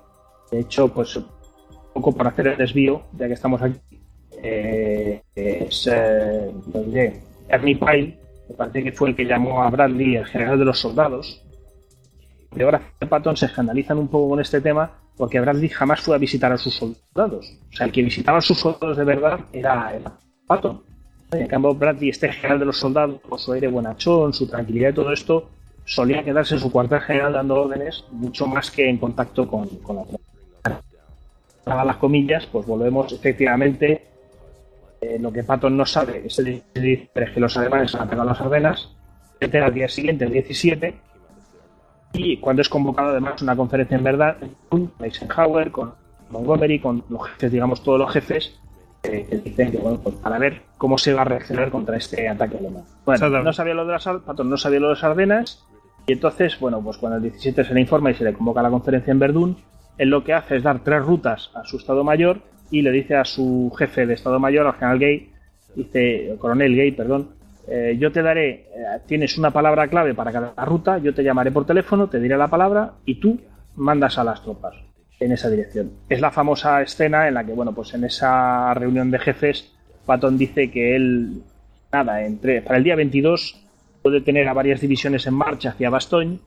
De 0.52 0.62
hecho, 0.62 0.88
pues 0.94 1.16
un 1.16 1.26
poco 1.94 2.14
por 2.14 2.28
hacer 2.28 2.48
el 2.48 2.58
desvío, 2.58 3.04
ya 3.18 3.28
que 3.28 3.34
estamos 3.34 3.62
aquí, 3.62 3.80
eh, 4.42 5.22
es 5.36 5.90
eh, 5.92 6.52
Ernie 7.50 7.76
Pyle, 7.76 8.20
me 8.50 8.56
parece 8.56 8.84
que 8.84 8.92
fue 8.92 9.10
el 9.10 9.16
que 9.16 9.26
llamó 9.26 9.64
a 9.64 9.70
Bradley 9.70 10.16
el 10.16 10.26
general 10.26 10.60
de 10.60 10.66
los 10.66 10.80
soldados. 10.80 11.44
Y 12.56 12.62
ahora 12.62 12.82
Patton 13.10 13.36
se 13.36 13.48
escandalizan 13.48 13.98
un 13.98 14.08
poco 14.08 14.30
con 14.30 14.40
este 14.40 14.62
tema 14.62 14.92
porque 15.18 15.40
Bradley 15.40 15.70
jamás 15.70 16.00
fue 16.02 16.16
a 16.16 16.20
visitar 16.20 16.52
a 16.52 16.58
sus 16.58 16.76
soldados. 16.76 17.60
O 17.72 17.76
sea, 17.76 17.88
el 17.88 17.92
que 17.92 18.04
visitaba 18.04 18.38
a 18.38 18.42
sus 18.42 18.58
soldados 18.58 18.96
de 18.96 19.04
verdad 19.04 19.40
era, 19.52 19.94
era 19.94 20.18
Patton. 20.48 20.87
En 21.32 21.48
cambio, 21.48 21.74
Bradley, 21.74 22.10
este 22.10 22.32
general 22.32 22.60
de 22.60 22.66
los 22.66 22.78
soldados, 22.78 23.20
con 23.28 23.38
su 23.38 23.52
aire 23.52 23.68
buenachón, 23.68 24.34
su 24.34 24.48
tranquilidad 24.48 24.90
y 24.90 24.94
todo 24.94 25.12
esto, 25.12 25.50
solía 25.86 26.24
quedarse 26.24 26.56
en 26.56 26.62
su 26.62 26.72
cuartel 26.72 27.02
general 27.02 27.34
dando 27.34 27.64
órdenes 27.64 28.06
mucho 28.12 28.48
más 28.48 28.72
que 28.72 28.90
en 28.90 28.98
contacto 28.98 29.48
con, 29.48 29.68
con 29.80 29.98
la. 29.98 30.04
Para 31.64 31.84
las 31.84 31.98
comillas, 31.98 32.46
pues 32.46 32.66
volvemos 32.66 33.12
efectivamente. 33.12 34.06
Eh, 35.02 35.20
lo 35.20 35.32
que 35.32 35.44
Patton 35.44 35.78
no 35.78 35.86
sabe 35.86 36.24
es, 36.26 36.40
el, 36.40 36.64
que 36.74 37.40
los 37.40 37.56
alemanes 37.58 37.94
han 37.94 38.04
atacado 38.04 38.26
las 38.26 38.42
Ardenas. 38.42 38.90
Al 39.40 39.74
día 39.74 39.88
siguiente, 39.88 40.26
el 40.26 40.32
17, 40.32 40.96
y 42.14 42.38
cuando 42.38 42.62
es 42.62 42.70
convocado 42.70 43.10
además 43.10 43.42
una 43.42 43.56
conferencia 43.56 43.98
en 43.98 44.04
verdad 44.04 44.38
con 44.70 44.92
Eisenhower, 45.00 45.72
con 45.72 45.94
Montgomery, 46.30 46.80
con 46.80 47.04
los 47.10 47.28
jefes, 47.30 47.52
digamos, 47.52 47.84
todos 47.84 48.00
los 48.00 48.12
jefes, 48.12 48.60
que 49.02 49.42
dicen 49.44 49.72
que, 49.72 49.78
bueno, 49.78 50.00
pues 50.02 50.16
para 50.16 50.38
ver 50.38 50.62
cómo 50.78 50.98
se 50.98 51.14
va 51.14 51.22
a 51.22 51.26
reaccionar 51.26 51.70
contra 51.70 51.98
este 51.98 52.28
ataque 52.28 52.58
alemán. 52.58 52.84
Bueno, 53.06 53.30
no 53.44 53.54
sabía 53.54 53.74
lo 53.74 53.86
de 53.86 53.94
las, 53.94 54.08
no 54.08 54.58
sabía 54.58 54.80
lo 54.80 54.88
de 54.88 54.94
las 54.94 55.04
Ardenas, 55.04 55.66
y 56.06 56.14
entonces, 56.14 56.60
bueno, 56.60 56.82
pues 56.82 56.98
cuando 56.98 57.18
el 57.18 57.24
17 57.24 57.64
se 57.64 57.74
le 57.74 57.82
informa 57.82 58.12
y 58.12 58.16
se 58.16 58.24
le 58.24 58.34
convoca 58.34 58.62
a 58.62 58.64
la 58.64 58.70
conferencia 58.70 59.12
en 59.12 59.20
Verdún, 59.20 59.58
él 59.98 60.10
lo 60.10 60.24
que 60.24 60.34
hace 60.34 60.58
es 60.58 60.64
dar 60.64 60.84
tres 60.84 61.04
rutas 61.04 61.52
a 61.54 61.64
su 61.66 61.78
Estado 61.78 62.04
Mayor 62.04 62.42
y 62.72 62.82
le 62.82 62.92
dice 62.92 63.16
a 63.16 63.26
su 63.26 63.72
jefe 63.78 64.06
de 64.06 64.14
Estado 64.14 64.40
Mayor, 64.40 64.68
al 64.68 64.74
general 64.74 65.00
Gay, 65.00 65.32
dice, 65.76 66.32
el 66.32 66.38
coronel 66.38 66.76
Gay, 66.76 66.92
perdón, 66.92 67.30
eh, 67.68 67.98
yo 68.00 68.12
te 68.12 68.22
daré, 68.22 68.50
eh, 68.50 68.68
tienes 69.06 69.38
una 69.38 69.52
palabra 69.52 69.88
clave 69.90 70.14
para 70.14 70.32
cada 70.32 70.66
ruta, 70.66 70.98
yo 71.00 71.14
te 71.14 71.24
llamaré 71.24 71.52
por 71.52 71.66
teléfono, 71.66 72.08
te 72.08 72.20
diré 72.20 72.38
la 72.38 72.48
palabra 72.48 72.94
y 73.06 73.16
tú 73.16 73.40
mandas 73.76 74.18
a 74.18 74.24
las 74.24 74.42
tropas 74.42 74.87
en 75.20 75.32
esa 75.32 75.50
dirección. 75.50 75.92
Es 76.10 76.22
la 76.22 76.32
famosa 76.32 76.82
escena 76.82 77.28
en 77.28 77.34
la 77.34 77.44
que, 77.44 77.54
bueno, 77.54 77.74
pues 77.74 77.94
en 77.94 78.04
esa 78.04 78.74
reunión 78.74 79.12
de 79.12 79.20
jefes, 79.20 79.72
Patton 80.06 80.38
dice 80.38 80.70
que 80.72 80.96
él, 80.96 81.42
nada, 81.92 82.24
entre, 82.24 82.62
para 82.62 82.78
el 82.78 82.84
día 82.84 82.96
22 82.96 83.64
puede 84.02 84.22
tener 84.22 84.48
a 84.48 84.54
varias 84.54 84.80
divisiones 84.80 85.26
en 85.28 85.34
marcha 85.34 85.70
hacia 85.70 85.90
Bastogne. 85.90 86.40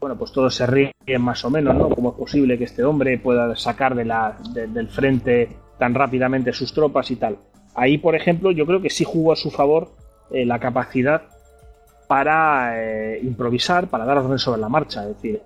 Bueno, 0.00 0.16
pues 0.18 0.32
todos 0.32 0.54
se 0.54 0.66
ríen 0.66 0.92
más 1.20 1.44
o 1.44 1.50
menos, 1.50 1.74
¿no? 1.74 1.88
¿Cómo 1.88 2.10
es 2.10 2.16
posible 2.16 2.58
que 2.58 2.64
este 2.64 2.84
hombre 2.84 3.18
pueda 3.18 3.56
sacar 3.56 3.94
de 3.94 4.04
la, 4.04 4.36
del 4.52 4.88
frente 4.88 5.48
tan 5.78 5.94
rápidamente 5.94 6.52
sus 6.52 6.74
tropas 6.74 7.10
y 7.10 7.16
tal? 7.16 7.38
Ahí, 7.74 7.96
por 7.98 8.14
ejemplo, 8.14 8.50
yo 8.50 8.66
creo 8.66 8.82
que 8.82 8.90
sí 8.90 9.04
jugó 9.04 9.32
a 9.32 9.36
su 9.36 9.50
favor 9.50 9.92
eh, 10.30 10.44
la 10.44 10.58
capacidad 10.58 11.22
para 12.06 12.74
eh, 12.78 13.20
improvisar, 13.22 13.88
para 13.88 14.04
dar 14.04 14.18
orden 14.18 14.38
sobre 14.38 14.60
la 14.60 14.68
marcha. 14.68 15.02
Es 15.02 15.16
decir, 15.16 15.40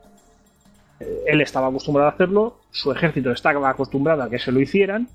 él 1.27 1.41
estaba 1.41 1.69
acostumbrado 1.69 2.09
a 2.09 2.13
hacerlo, 2.13 2.61
su 2.71 2.93
ejército 2.93 3.31
estaba 3.31 3.69
acostumbrado 3.69 4.23
a 4.23 4.31
que 4.31 4.39
se 4.39 4.53
lo 4.53 4.61
hicieran 4.61 5.09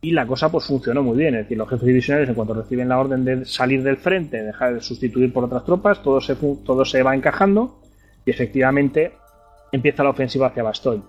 y 0.00 0.12
la 0.12 0.26
cosa 0.26 0.50
pues 0.50 0.66
funcionó 0.66 1.02
muy 1.02 1.16
bien. 1.16 1.34
Es 1.34 1.44
decir, 1.44 1.58
los 1.58 1.68
jefes 1.68 1.86
divisionales 1.86 2.28
en 2.28 2.34
cuanto 2.34 2.54
reciben 2.54 2.88
la 2.88 2.98
orden 2.98 3.24
de 3.24 3.44
salir 3.44 3.82
del 3.82 3.96
frente, 3.96 4.42
dejar 4.42 4.74
de 4.74 4.80
sustituir 4.80 5.32
por 5.32 5.44
otras 5.44 5.64
tropas, 5.64 6.02
todo 6.02 6.20
se, 6.20 6.36
todo 6.36 6.84
se 6.84 7.02
va 7.02 7.14
encajando 7.14 7.80
y 8.24 8.30
efectivamente 8.30 9.12
empieza 9.72 10.04
la 10.04 10.10
ofensiva 10.10 10.48
hacia 10.48 10.62
Bastogne. 10.62 11.02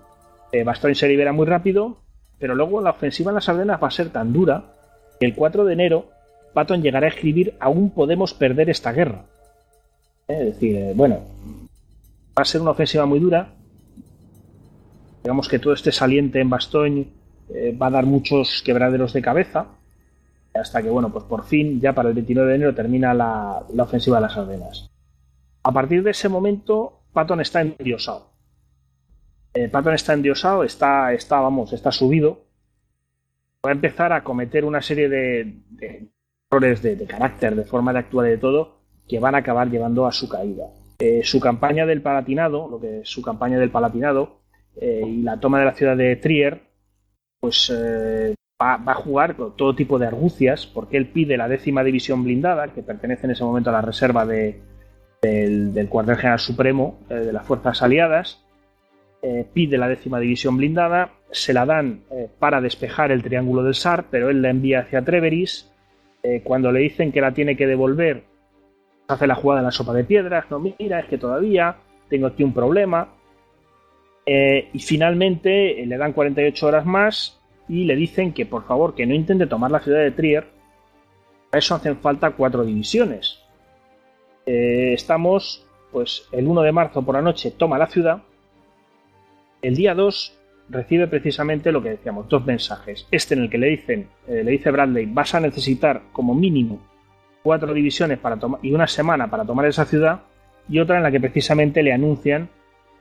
Eh, 0.52 0.64
Bastogne 0.64 0.94
se 0.94 1.08
libera 1.08 1.32
muy 1.32 1.46
rápido, 1.46 1.98
pero 2.38 2.54
luego 2.54 2.80
la 2.80 2.90
ofensiva 2.90 3.30
en 3.30 3.36
las 3.36 3.48
Ardenas 3.48 3.82
va 3.82 3.88
a 3.88 3.92
ser 3.92 4.10
tan 4.10 4.32
dura 4.32 4.74
que 5.18 5.26
el 5.26 5.34
4 5.34 5.64
de 5.64 5.72
enero 5.72 6.10
Patton 6.52 6.82
llegará 6.82 7.06
a 7.06 7.10
escribir 7.10 7.54
aún 7.60 7.90
podemos 7.90 8.34
perder 8.34 8.70
esta 8.70 8.92
guerra. 8.92 9.24
Es 10.26 10.46
decir, 10.46 10.92
bueno, 10.94 11.20
va 12.36 12.42
a 12.42 12.44
ser 12.44 12.60
una 12.60 12.70
ofensiva 12.72 13.06
muy 13.06 13.20
dura. 13.20 13.52
Digamos 15.22 15.48
que 15.48 15.58
todo 15.58 15.72
este 15.72 15.92
saliente 15.92 16.40
en 16.40 16.50
Bastogne 16.50 17.08
va 17.80 17.88
a 17.88 17.90
dar 17.90 18.06
muchos 18.06 18.62
quebraderos 18.64 19.12
de 19.12 19.22
cabeza 19.22 19.66
hasta 20.54 20.82
que, 20.82 20.90
bueno, 20.90 21.10
pues 21.10 21.24
por 21.24 21.44
fin, 21.44 21.80
ya 21.80 21.94
para 21.94 22.08
el 22.08 22.14
29 22.14 22.48
de 22.48 22.56
enero 22.56 22.74
termina 22.74 23.14
la, 23.14 23.64
ofensiva 23.78 24.16
de 24.16 24.22
las 24.22 24.36
Ardenas. 24.36 24.90
A 25.62 25.72
partir 25.72 26.02
de 26.02 26.10
ese 26.10 26.28
momento, 26.28 27.02
Patton 27.12 27.40
está 27.40 27.60
endiosado. 27.60 28.30
Eh, 29.54 29.68
Patton 29.68 29.94
está 29.94 30.14
endiosado, 30.14 30.64
está, 30.64 31.12
está, 31.12 31.40
vamos, 31.40 31.72
está 31.72 31.92
subido. 31.92 32.44
Va 33.64 33.70
a 33.70 33.74
empezar 33.74 34.12
a 34.12 34.24
cometer 34.24 34.64
una 34.64 34.80
serie 34.80 35.08
de, 35.08 35.56
errores 36.50 36.82
de, 36.82 37.06
carácter, 37.06 37.54
de 37.54 37.64
forma 37.64 37.92
de 37.92 38.00
actuar 38.00 38.26
y 38.26 38.30
de 38.30 38.38
todo, 38.38 38.78
que 39.06 39.20
van 39.20 39.34
a 39.34 39.38
acabar 39.38 39.70
llevando 39.70 40.06
a 40.06 40.12
su 40.12 40.28
caída. 40.28 40.66
Eh, 40.98 41.22
su 41.24 41.40
campaña 41.40 41.86
del 41.86 42.02
Palatinado, 42.02 42.68
lo 42.68 42.80
que 42.80 43.00
es 43.00 43.08
su 43.08 43.22
campaña 43.22 43.58
del 43.58 43.70
Palatinado, 43.70 44.39
eh, 44.80 45.02
y 45.06 45.22
la 45.22 45.38
toma 45.38 45.58
de 45.58 45.66
la 45.66 45.74
ciudad 45.74 45.96
de 45.96 46.16
Trier, 46.16 46.62
pues 47.38 47.70
eh, 47.74 48.34
va, 48.60 48.74
a 48.74 48.94
jugar 48.94 49.36
con 49.36 49.54
todo 49.54 49.74
tipo 49.74 49.98
de 49.98 50.06
argucias, 50.06 50.66
porque 50.66 50.96
él 50.96 51.08
pide 51.08 51.36
la 51.36 51.48
décima 51.48 51.84
división 51.84 52.24
blindada, 52.24 52.68
que 52.68 52.82
pertenece 52.82 53.26
en 53.26 53.32
ese 53.32 53.44
momento 53.44 53.68
a 53.68 53.74
la 53.74 53.82
reserva 53.82 54.24
del, 54.24 55.88
cuartel 55.90 56.16
general 56.16 56.38
supremo 56.38 56.98
eh, 57.10 57.14
de 57.14 57.32
las 57.32 57.46
fuerzas 57.46 57.82
aliadas, 57.82 58.44
pide 59.52 59.76
la 59.76 59.86
décima 59.86 60.18
división 60.18 60.56
blindada, 60.56 61.10
se 61.30 61.52
la 61.52 61.66
dan 61.66 62.04
para 62.38 62.62
despejar 62.62 63.12
el 63.12 63.22
triángulo 63.22 63.62
del 63.62 63.74
SAR, 63.74 64.06
pero 64.10 64.30
él 64.30 64.40
la 64.40 64.48
envía 64.48 64.80
hacia 64.80 65.04
Treveris. 65.04 65.70
cuando 66.42 66.72
le 66.72 66.80
dicen 66.80 67.12
que 67.12 67.20
la 67.20 67.34
tiene 67.34 67.54
que 67.54 67.66
devolver, 67.66 68.24
hace 69.08 69.26
la 69.26 69.34
jugada 69.34 69.60
de 69.60 69.66
la 69.66 69.72
sopa 69.72 69.92
de 69.92 70.04
piedras, 70.04 70.46
no 70.50 70.58
mira, 70.58 71.00
es 71.00 71.06
que 71.06 71.18
todavía 71.18 71.76
tengo 72.08 72.28
aquí 72.28 72.42
un 72.42 72.54
problema. 72.54 73.08
Y 74.72 74.78
finalmente 74.78 75.84
le 75.86 75.96
dan 75.96 76.12
48 76.12 76.66
horas 76.66 76.86
más 76.86 77.40
y 77.70 77.84
le 77.84 77.94
dicen 77.94 78.32
que 78.32 78.46
por 78.46 78.64
favor 78.64 78.94
que 78.94 79.06
no 79.06 79.14
intente 79.14 79.46
tomar 79.46 79.70
la 79.70 79.80
ciudad 79.80 80.00
de 80.00 80.10
Trier. 80.10 80.46
Para 81.50 81.60
eso 81.60 81.74
hacen 81.76 81.96
falta 81.98 82.32
cuatro 82.32 82.64
divisiones. 82.64 83.40
Eh, 84.44 84.92
estamos, 84.92 85.66
pues 85.92 86.26
el 86.32 86.48
1 86.48 86.62
de 86.62 86.72
marzo 86.72 87.02
por 87.02 87.14
la 87.14 87.22
noche 87.22 87.52
toma 87.52 87.78
la 87.78 87.86
ciudad. 87.86 88.22
El 89.62 89.76
día 89.76 89.94
2 89.94 90.38
recibe 90.68 91.06
precisamente 91.06 91.70
lo 91.70 91.82
que 91.82 91.90
decíamos, 91.90 92.28
dos 92.28 92.44
mensajes. 92.44 93.06
Este 93.12 93.34
en 93.34 93.42
el 93.42 93.50
que 93.50 93.58
le 93.58 93.68
dicen, 93.68 94.08
eh, 94.26 94.42
le 94.44 94.50
dice 94.50 94.72
Bradley, 94.72 95.06
vas 95.06 95.34
a 95.34 95.40
necesitar 95.40 96.02
como 96.12 96.34
mínimo 96.34 96.80
cuatro 97.42 97.72
divisiones 97.72 98.18
para 98.18 98.38
y 98.62 98.72
una 98.72 98.86
semana 98.86 99.30
para 99.30 99.44
tomar 99.44 99.66
esa 99.66 99.84
ciudad. 99.84 100.22
Y 100.68 100.80
otra 100.80 100.96
en 100.96 101.04
la 101.04 101.10
que 101.12 101.20
precisamente 101.20 101.82
le 101.82 101.92
anuncian 101.92 102.48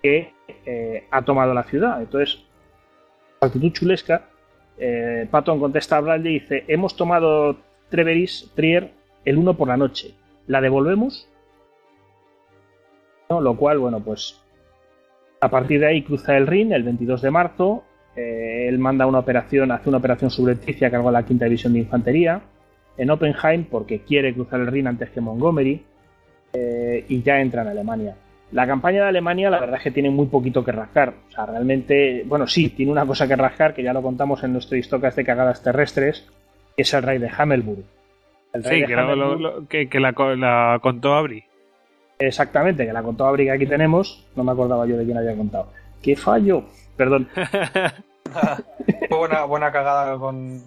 que 0.01 0.34
eh, 0.65 1.05
ha 1.11 1.21
tomado 1.23 1.53
la 1.53 1.63
ciudad. 1.63 2.01
Entonces, 2.01 2.43
actitud 3.41 3.71
chulesca 3.71 4.23
eh, 4.77 5.27
Patton 5.30 5.59
contesta 5.59 5.97
a 5.97 6.01
Bradley 6.01 6.35
y 6.35 6.39
dice: 6.39 6.63
Hemos 6.67 6.95
tomado 6.95 7.57
Treveris, 7.89 8.51
Trier, 8.55 8.91
el 9.26 9.38
1 9.38 9.55
por 9.55 9.67
la 9.67 9.77
noche. 9.77 10.13
¿La 10.47 10.61
devolvemos? 10.61 11.30
Lo 13.30 13.57
cual, 13.57 13.77
bueno, 13.77 13.99
pues 13.99 14.41
a 15.41 15.49
partir 15.49 15.81
de 15.81 15.88
ahí 15.88 16.01
cruza 16.01 16.35
el 16.35 16.47
Rin 16.47 16.73
el 16.73 16.84
22 16.84 17.21
de 17.21 17.31
marzo. 17.31 17.84
Eh, 18.15 18.65
él 18.67 18.80
manda 18.80 19.05
una 19.05 19.19
operación, 19.19 19.71
hace 19.71 19.89
una 19.89 19.99
operación 19.99 20.31
subrepticia 20.31 20.88
a 20.88 20.91
cargo 20.91 21.09
de 21.09 21.13
la 21.13 21.26
quinta 21.26 21.45
división 21.45 21.73
de 21.73 21.80
infantería 21.80 22.41
en 22.97 23.11
Oppenheim 23.11 23.65
porque 23.65 24.01
quiere 24.01 24.34
cruzar 24.34 24.59
el 24.59 24.67
Rin 24.67 24.88
antes 24.88 25.09
que 25.11 25.21
Montgomery 25.21 25.85
y 27.07 27.21
ya 27.21 27.39
entra 27.39 27.61
en 27.61 27.67
Alemania. 27.69 28.15
La 28.51 28.65
campaña 28.65 29.03
de 29.03 29.09
Alemania, 29.09 29.49
la 29.49 29.59
verdad 29.59 29.77
es 29.77 29.84
que 29.84 29.91
tiene 29.91 30.09
muy 30.09 30.26
poquito 30.26 30.63
que 30.63 30.71
rascar. 30.71 31.13
O 31.30 31.31
sea, 31.31 31.45
realmente, 31.45 32.23
bueno, 32.26 32.47
sí, 32.47 32.69
tiene 32.69 32.91
una 32.91 33.05
cosa 33.05 33.27
que 33.27 33.35
rascar, 33.35 33.76
que 33.76 33.84
ya 33.84 33.93
lo 33.93 34.01
contamos 34.01 34.43
en 34.43 34.53
nuestro 34.53 34.76
histocas 34.76 35.15
de 35.15 35.23
cagadas 35.23 35.61
terrestres, 35.61 36.27
que 36.76 36.81
es 36.81 36.93
el 36.93 37.03
rey 37.03 37.19
de 37.19 37.30
Hammelburg. 37.30 37.84
sí, 38.63 38.85
que, 38.85 39.99
la, 39.99 40.80
contó 40.81 41.13
Abri. 41.13 41.43
Exactamente, 42.17 42.88
que 42.88 42.93
la 42.93 43.03
contó 43.03 43.27
Abri 43.27 43.45
que 43.45 43.51
aquí 43.51 43.67
tenemos. 43.67 44.26
No 44.35 44.43
me 44.43 44.51
acordaba 44.51 44.88
yo 44.88 44.97
de 44.97 45.05
quién 45.05 45.17
había 45.17 45.35
contado. 45.35 45.71
¡Qué 46.01 46.15
fallo! 46.15 46.63
Perdón. 46.97 47.30
buena, 49.11 49.43
buena 49.43 49.71
cagada 49.71 50.17
con... 50.17 50.63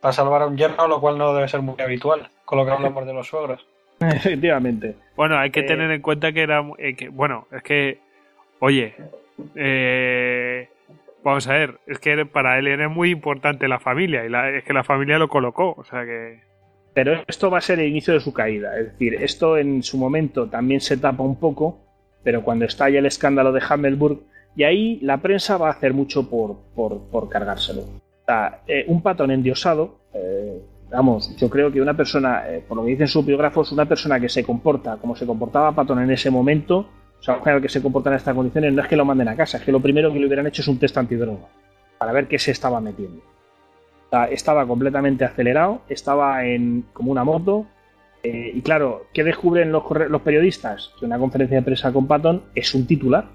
para 0.00 0.12
salvar 0.12 0.42
a 0.42 0.46
un 0.46 0.56
yerno, 0.56 0.88
lo 0.88 1.00
cual 1.00 1.16
no 1.16 1.32
debe 1.32 1.46
ser 1.46 1.62
muy 1.62 1.76
habitual, 1.80 2.28
con 2.44 2.58
lo 2.58 2.64
que 2.64 2.72
hablamos 2.72 3.06
de 3.06 3.14
los 3.14 3.28
suegros. 3.28 3.64
Efectivamente. 4.00 4.96
Bueno, 5.16 5.38
hay 5.38 5.50
que 5.50 5.60
eh, 5.60 5.64
tener 5.64 5.90
en 5.90 6.02
cuenta 6.02 6.32
que 6.32 6.42
era. 6.42 6.64
Eh, 6.78 6.94
que, 6.94 7.08
bueno, 7.08 7.46
es 7.52 7.62
que. 7.62 7.98
Oye. 8.60 8.94
Eh, 9.54 10.68
vamos 11.22 11.46
a 11.48 11.52
ver. 11.52 11.78
Es 11.86 11.98
que 11.98 12.26
para 12.26 12.58
él 12.58 12.66
era 12.66 12.88
muy 12.88 13.10
importante 13.10 13.68
la 13.68 13.80
familia. 13.80 14.24
Y 14.24 14.56
es 14.56 14.64
que 14.64 14.72
la 14.72 14.84
familia 14.84 15.18
lo 15.18 15.28
colocó. 15.28 15.74
O 15.76 15.84
sea 15.84 16.04
que. 16.04 16.40
Pero 16.94 17.22
esto 17.26 17.50
va 17.50 17.58
a 17.58 17.60
ser 17.60 17.80
el 17.80 17.88
inicio 17.88 18.14
de 18.14 18.20
su 18.20 18.32
caída. 18.32 18.78
Es 18.78 18.92
decir, 18.92 19.14
esto 19.14 19.58
en 19.58 19.82
su 19.82 19.98
momento 19.98 20.48
también 20.48 20.80
se 20.80 20.96
tapa 20.96 21.22
un 21.22 21.38
poco. 21.38 21.80
Pero 22.22 22.42
cuando 22.42 22.64
estalla 22.64 22.98
el 22.98 23.06
escándalo 23.06 23.52
de 23.52 23.62
Hammelburg. 23.68 24.20
Y 24.56 24.62
ahí 24.62 25.00
la 25.02 25.16
prensa 25.18 25.56
va 25.56 25.66
a 25.66 25.72
hacer 25.72 25.92
mucho 25.92 26.30
por, 26.30 26.58
por, 26.76 27.10
por 27.10 27.28
cargárselo. 27.28 27.80
O 27.80 28.24
sea, 28.24 28.60
un 28.86 29.02
patón 29.02 29.32
endiosado 29.32 29.98
vamos, 30.94 31.34
yo 31.36 31.50
creo 31.50 31.72
que 31.72 31.80
una 31.80 31.94
persona, 31.94 32.48
eh, 32.48 32.64
por 32.66 32.76
lo 32.76 32.84
que 32.84 32.90
dicen 32.90 33.08
sus 33.08 33.26
biógrafos, 33.26 33.72
una 33.72 33.84
persona 33.84 34.20
que 34.20 34.28
se 34.28 34.44
comporta 34.44 34.96
como 34.96 35.16
se 35.16 35.26
comportaba 35.26 35.74
Patton 35.74 36.00
en 36.00 36.10
ese 36.10 36.30
momento, 36.30 36.88
o 37.18 37.22
sea, 37.22 37.34
un 37.34 37.40
general 37.40 37.62
que 37.62 37.68
se 37.68 37.82
comporta 37.82 38.10
en 38.10 38.16
estas 38.16 38.34
condiciones, 38.34 38.72
no 38.72 38.82
es 38.82 38.88
que 38.88 38.96
lo 38.96 39.04
manden 39.04 39.28
a 39.28 39.36
casa, 39.36 39.58
es 39.58 39.64
que 39.64 39.72
lo 39.72 39.80
primero 39.80 40.12
que 40.12 40.20
le 40.20 40.26
hubieran 40.26 40.46
hecho 40.46 40.62
es 40.62 40.68
un 40.68 40.78
test 40.78 40.96
antidroga, 40.96 41.48
para 41.98 42.12
ver 42.12 42.28
qué 42.28 42.38
se 42.38 42.50
estaba 42.50 42.80
metiendo. 42.80 43.22
Estaba 44.30 44.64
completamente 44.64 45.24
acelerado, 45.24 45.80
estaba 45.88 46.46
en 46.46 46.84
como 46.92 47.10
una 47.10 47.24
moto, 47.24 47.66
eh, 48.22 48.52
y 48.54 48.62
claro, 48.62 49.06
¿qué 49.12 49.24
descubren 49.24 49.72
los, 49.72 49.82
periodistas? 50.22 50.92
Que 51.00 51.04
una 51.04 51.18
conferencia 51.18 51.56
de 51.56 51.64
prensa 51.64 51.92
con 51.92 52.06
Patton 52.06 52.44
es 52.54 52.72
un 52.74 52.86
titular. 52.86 53.26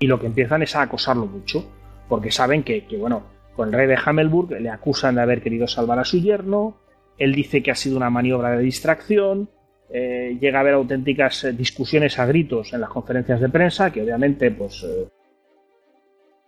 Y 0.00 0.08
lo 0.08 0.18
que 0.18 0.26
empiezan 0.26 0.62
es 0.62 0.74
a 0.74 0.82
acosarlo 0.82 1.26
mucho, 1.26 1.64
porque 2.08 2.32
saben 2.32 2.64
que 2.64 2.84
bueno, 2.98 3.22
con 3.56 3.68
el 3.68 3.74
rey 3.74 3.86
de 3.86 3.98
Hammelburg, 4.02 4.60
le 4.60 4.70
acusan 4.70 5.14
de 5.16 5.22
haber 5.22 5.42
querido 5.42 5.66
salvar 5.66 5.98
a 5.98 6.04
su 6.04 6.20
yerno, 6.20 6.76
él 7.18 7.34
dice 7.34 7.62
que 7.62 7.70
ha 7.70 7.74
sido 7.74 7.96
una 7.96 8.10
maniobra 8.10 8.50
de 8.50 8.62
distracción, 8.62 9.48
eh, 9.88 10.36
llega 10.40 10.58
a 10.58 10.60
haber 10.60 10.74
auténticas 10.74 11.44
eh, 11.44 11.52
discusiones 11.52 12.18
a 12.18 12.26
gritos 12.26 12.72
en 12.72 12.80
las 12.80 12.90
conferencias 12.90 13.40
de 13.40 13.48
prensa, 13.48 13.90
que 13.90 14.02
obviamente, 14.02 14.50
pues, 14.50 14.82
eh, 14.82 15.08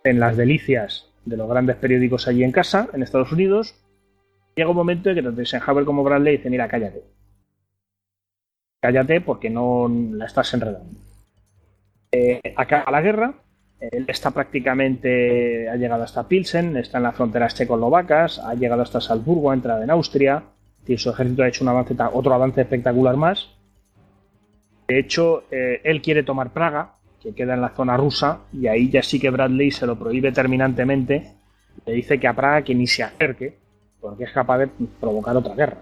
en 0.03 0.19
las 0.19 0.37
delicias 0.37 1.11
de 1.25 1.37
los 1.37 1.49
grandes 1.49 1.77
periódicos 1.77 2.27
allí 2.27 2.43
en 2.43 2.51
casa, 2.51 2.89
en 2.93 3.01
Estados 3.01 3.31
Unidos, 3.31 3.75
llega 4.55 4.69
un 4.69 4.75
momento 4.75 5.09
en 5.09 5.15
que 5.15 5.23
tanto 5.23 5.41
Eisenhower 5.41 5.85
como 5.85 6.03
Bradley 6.03 6.37
dicen, 6.37 6.51
mira, 6.51 6.67
cállate. 6.67 7.03
Cállate 8.81 9.21
porque 9.21 9.49
no 9.49 9.89
la 9.89 10.25
estás 10.25 10.53
enredando. 10.53 10.99
acá 12.55 12.85
la 12.89 13.01
guerra, 13.01 13.35
él 13.79 14.05
está 14.07 14.31
prácticamente, 14.31 15.69
ha 15.69 15.75
llegado 15.75 16.03
hasta 16.03 16.27
Pilsen, 16.27 16.75
está 16.77 16.97
en 16.97 17.03
las 17.03 17.15
fronteras 17.15 17.55
checoslovacas, 17.55 18.39
ha 18.39 18.53
llegado 18.53 18.81
hasta 18.81 18.99
Salzburgo, 18.99 19.51
ha 19.51 19.53
entrado 19.53 19.81
en 19.81 19.89
Austria, 19.89 20.43
y 20.85 20.97
su 20.97 21.09
ejército 21.09 21.43
ha 21.43 21.47
hecho 21.47 21.63
un 21.63 21.69
avance, 21.69 21.95
otro 22.13 22.33
avance 22.33 22.61
espectacular 22.61 23.15
más. 23.15 23.49
De 24.87 24.99
hecho, 24.99 25.43
eh, 25.51 25.81
él 25.83 26.01
quiere 26.01 26.23
tomar 26.23 26.51
Praga, 26.51 26.95
que 27.21 27.33
queda 27.33 27.53
en 27.53 27.61
la 27.61 27.69
zona 27.69 27.95
rusa, 27.95 28.39
y 28.51 28.67
ahí 28.67 28.89
ya 28.89 29.03
sí 29.03 29.19
que 29.19 29.29
Bradley 29.29 29.71
se 29.71 29.85
lo 29.85 29.97
prohíbe 29.97 30.31
terminantemente. 30.31 31.35
Le 31.85 31.93
dice 31.93 32.19
que 32.19 32.27
a 32.27 32.33
Praga 32.33 32.63
que 32.63 32.75
ni 32.75 32.87
se 32.87 33.03
acerque, 33.03 33.57
porque 34.01 34.25
es 34.25 34.31
capaz 34.31 34.57
de 34.57 34.69
provocar 34.99 35.37
otra 35.37 35.55
guerra. 35.55 35.77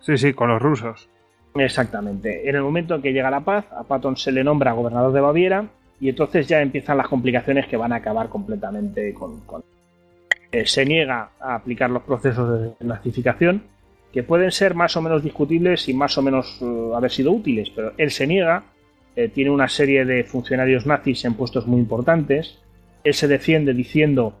Sí, 0.00 0.16
sí, 0.16 0.32
con 0.32 0.48
los 0.48 0.62
rusos. 0.62 1.08
Exactamente. 1.54 2.48
En 2.48 2.56
el 2.56 2.62
momento 2.62 2.94
en 2.94 3.02
que 3.02 3.12
llega 3.12 3.30
la 3.30 3.40
paz, 3.40 3.66
a 3.72 3.84
Patton 3.84 4.16
se 4.16 4.32
le 4.32 4.42
nombra 4.42 4.72
gobernador 4.72 5.12
de 5.12 5.20
Baviera 5.20 5.68
y 6.00 6.08
entonces 6.08 6.48
ya 6.48 6.62
empiezan 6.62 6.96
las 6.96 7.08
complicaciones 7.08 7.66
que 7.66 7.76
van 7.76 7.92
a 7.92 7.96
acabar 7.96 8.28
completamente 8.28 9.12
con... 9.12 9.42
Eh, 10.50 10.66
se 10.66 10.84
niega 10.84 11.30
a 11.38 11.54
aplicar 11.54 11.90
los 11.90 12.02
procesos 12.02 12.76
de 12.78 12.86
nazificación, 12.86 13.62
que 14.10 14.24
pueden 14.24 14.50
ser 14.50 14.74
más 14.74 14.96
o 14.96 15.02
menos 15.02 15.22
discutibles 15.22 15.88
y 15.88 15.94
más 15.94 16.16
o 16.18 16.22
menos 16.22 16.58
eh, 16.60 16.90
haber 16.96 17.10
sido 17.10 17.30
útiles, 17.30 17.70
pero 17.70 17.92
él 17.98 18.10
se 18.10 18.26
niega, 18.26 18.64
eh, 19.14 19.28
tiene 19.28 19.50
una 19.50 19.68
serie 19.68 20.04
de 20.04 20.24
funcionarios 20.24 20.86
nazis 20.86 21.24
en 21.24 21.34
puestos 21.34 21.66
muy 21.66 21.78
importantes, 21.78 22.58
él 23.04 23.14
se 23.14 23.28
defiende 23.28 23.74
diciendo 23.74 24.40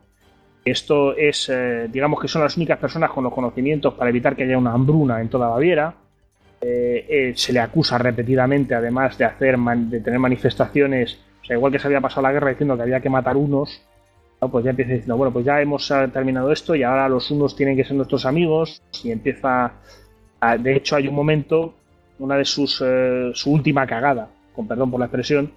que 0.64 0.72
esto 0.72 1.16
es, 1.16 1.50
digamos 1.90 2.20
que 2.20 2.28
son 2.28 2.42
las 2.42 2.56
únicas 2.56 2.78
personas 2.78 3.10
con 3.10 3.24
los 3.24 3.32
conocimientos 3.32 3.94
para 3.94 4.10
evitar 4.10 4.36
que 4.36 4.42
haya 4.42 4.58
una 4.58 4.72
hambruna 4.72 5.20
en 5.20 5.30
toda 5.30 5.48
Baviera, 5.48 5.94
se 6.60 7.52
le 7.54 7.60
acusa 7.60 7.96
repetidamente 7.96 8.74
además 8.74 9.16
de 9.16 9.24
hacer 9.24 9.58
de 9.58 10.00
tener 10.00 10.18
manifestaciones 10.18 11.18
igual 11.54 11.72
que 11.72 11.78
se 11.78 11.86
había 11.86 12.00
pasado 12.00 12.22
la 12.22 12.32
guerra 12.32 12.50
diciendo 12.50 12.76
que 12.76 12.82
había 12.82 13.00
que 13.00 13.10
matar 13.10 13.36
unos, 13.36 13.82
pues 14.48 14.64
ya 14.64 14.70
empieza 14.70 14.92
diciendo, 14.92 15.16
bueno, 15.16 15.32
pues 15.32 15.44
ya 15.44 15.60
hemos 15.60 15.90
eh, 15.90 16.08
terminado 16.12 16.50
esto 16.50 16.74
y 16.74 16.82
ahora 16.82 17.08
los 17.08 17.30
unos 17.30 17.54
tienen 17.56 17.76
que 17.76 17.84
ser 17.84 17.96
nuestros 17.96 18.24
amigos 18.24 18.82
y 19.04 19.10
empieza, 19.10 19.72
de 20.58 20.76
hecho 20.76 20.96
hay 20.96 21.08
un 21.08 21.14
momento, 21.14 21.74
una 22.18 22.36
de 22.36 22.44
sus, 22.44 22.82
eh, 22.84 23.32
su 23.34 23.52
última 23.52 23.86
cagada, 23.86 24.28
con 24.54 24.66
perdón 24.66 24.90
por 24.90 25.00
la 25.00 25.06
expresión, 25.06 25.52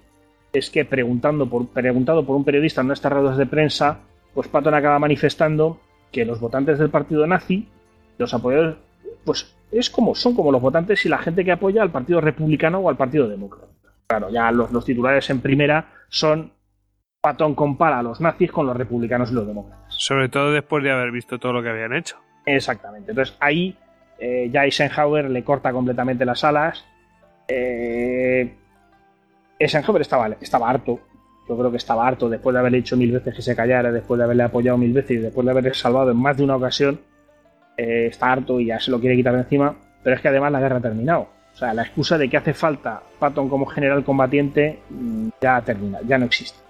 es 0.52 0.70
que 0.70 0.84
preguntando 0.84 1.48
por, 1.48 1.66
preguntado 1.68 2.24
por 2.24 2.36
un 2.36 2.44
periodista 2.44 2.82
en 2.82 2.90
estas 2.90 3.12
ruedas 3.12 3.36
de 3.36 3.46
prensa, 3.46 4.00
pues 4.34 4.48
Patton 4.48 4.74
acaba 4.74 4.98
manifestando 4.98 5.80
que 6.12 6.24
los 6.24 6.40
votantes 6.40 6.78
del 6.78 6.90
partido 6.90 7.26
nazi, 7.26 7.68
los 8.18 8.34
apoyadores, 8.34 8.76
pues 9.24 9.54
es 9.72 9.90
como, 9.90 10.14
son 10.14 10.34
como 10.34 10.52
los 10.52 10.62
votantes 10.62 11.04
y 11.06 11.08
la 11.08 11.18
gente 11.18 11.44
que 11.44 11.52
apoya 11.52 11.82
al 11.82 11.90
partido 11.90 12.20
republicano 12.20 12.78
o 12.78 12.88
al 12.88 12.96
partido 12.96 13.28
demócrata. 13.28 13.73
Claro, 14.06 14.30
ya 14.30 14.50
los, 14.52 14.70
los 14.72 14.84
titulares 14.84 15.28
en 15.30 15.40
primera 15.40 15.86
son 16.08 16.52
Patton 17.24 17.54
compara 17.54 18.00
a 18.00 18.02
los 18.02 18.20
nazis 18.20 18.52
con 18.52 18.66
los 18.66 18.76
republicanos 18.76 19.30
y 19.30 19.34
los 19.34 19.46
demócratas. 19.46 19.86
Sobre 19.88 20.28
todo 20.28 20.52
después 20.52 20.84
de 20.84 20.90
haber 20.90 21.10
visto 21.10 21.38
todo 21.38 21.54
lo 21.54 21.62
que 21.62 21.70
habían 21.70 21.94
hecho. 21.94 22.18
Exactamente. 22.44 23.12
Entonces 23.12 23.34
ahí 23.40 23.78
eh, 24.18 24.50
ya 24.52 24.64
Eisenhower 24.64 25.30
le 25.30 25.42
corta 25.42 25.72
completamente 25.72 26.26
las 26.26 26.44
alas. 26.44 26.84
Eh, 27.48 28.54
Eisenhower 29.58 30.02
estaba, 30.02 30.28
estaba 30.40 30.68
harto. 30.68 31.00
Yo 31.48 31.56
creo 31.56 31.70
que 31.70 31.78
estaba 31.78 32.06
harto 32.06 32.28
después 32.28 32.52
de 32.52 32.60
haberle 32.60 32.78
dicho 32.78 32.96
mil 32.96 33.12
veces 33.12 33.34
que 33.34 33.42
se 33.42 33.56
callara, 33.56 33.90
después 33.90 34.18
de 34.18 34.24
haberle 34.24 34.42
apoyado 34.42 34.78
mil 34.78 34.92
veces 34.92 35.12
y 35.12 35.16
después 35.16 35.44
de 35.44 35.50
haberle 35.50 35.74
salvado 35.74 36.10
en 36.10 36.16
más 36.18 36.36
de 36.36 36.44
una 36.44 36.56
ocasión. 36.56 37.00
Eh, 37.76 38.06
está 38.10 38.32
harto 38.32 38.60
y 38.60 38.66
ya 38.66 38.78
se 38.80 38.90
lo 38.90 39.00
quiere 39.00 39.16
quitar 39.16 39.34
de 39.34 39.40
encima. 39.40 39.76
Pero 40.02 40.16
es 40.16 40.22
que 40.22 40.28
además 40.28 40.52
la 40.52 40.60
guerra 40.60 40.76
ha 40.76 40.82
terminado. 40.82 41.28
O 41.54 41.56
sea, 41.56 41.72
la 41.72 41.82
excusa 41.82 42.18
de 42.18 42.28
que 42.28 42.36
hace 42.36 42.52
falta 42.52 43.00
Patton 43.18 43.48
como 43.48 43.66
general 43.66 44.04
combatiente 44.04 44.80
mm, 44.90 45.28
ya 45.40 45.60
termina, 45.62 46.00
ya 46.04 46.18
no 46.18 46.26
existe 46.26 46.64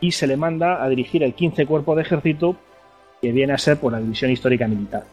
y 0.00 0.12
se 0.12 0.26
le 0.26 0.36
manda 0.36 0.82
a 0.82 0.88
dirigir 0.88 1.22
el 1.22 1.34
15 1.34 1.66
Cuerpo 1.66 1.94
de 1.94 2.02
Ejército, 2.02 2.56
que 3.20 3.32
viene 3.32 3.52
a 3.52 3.58
ser 3.58 3.78
por 3.78 3.92
la 3.92 4.00
División 4.00 4.30
Histórica 4.30 4.66
Militar. 4.66 5.04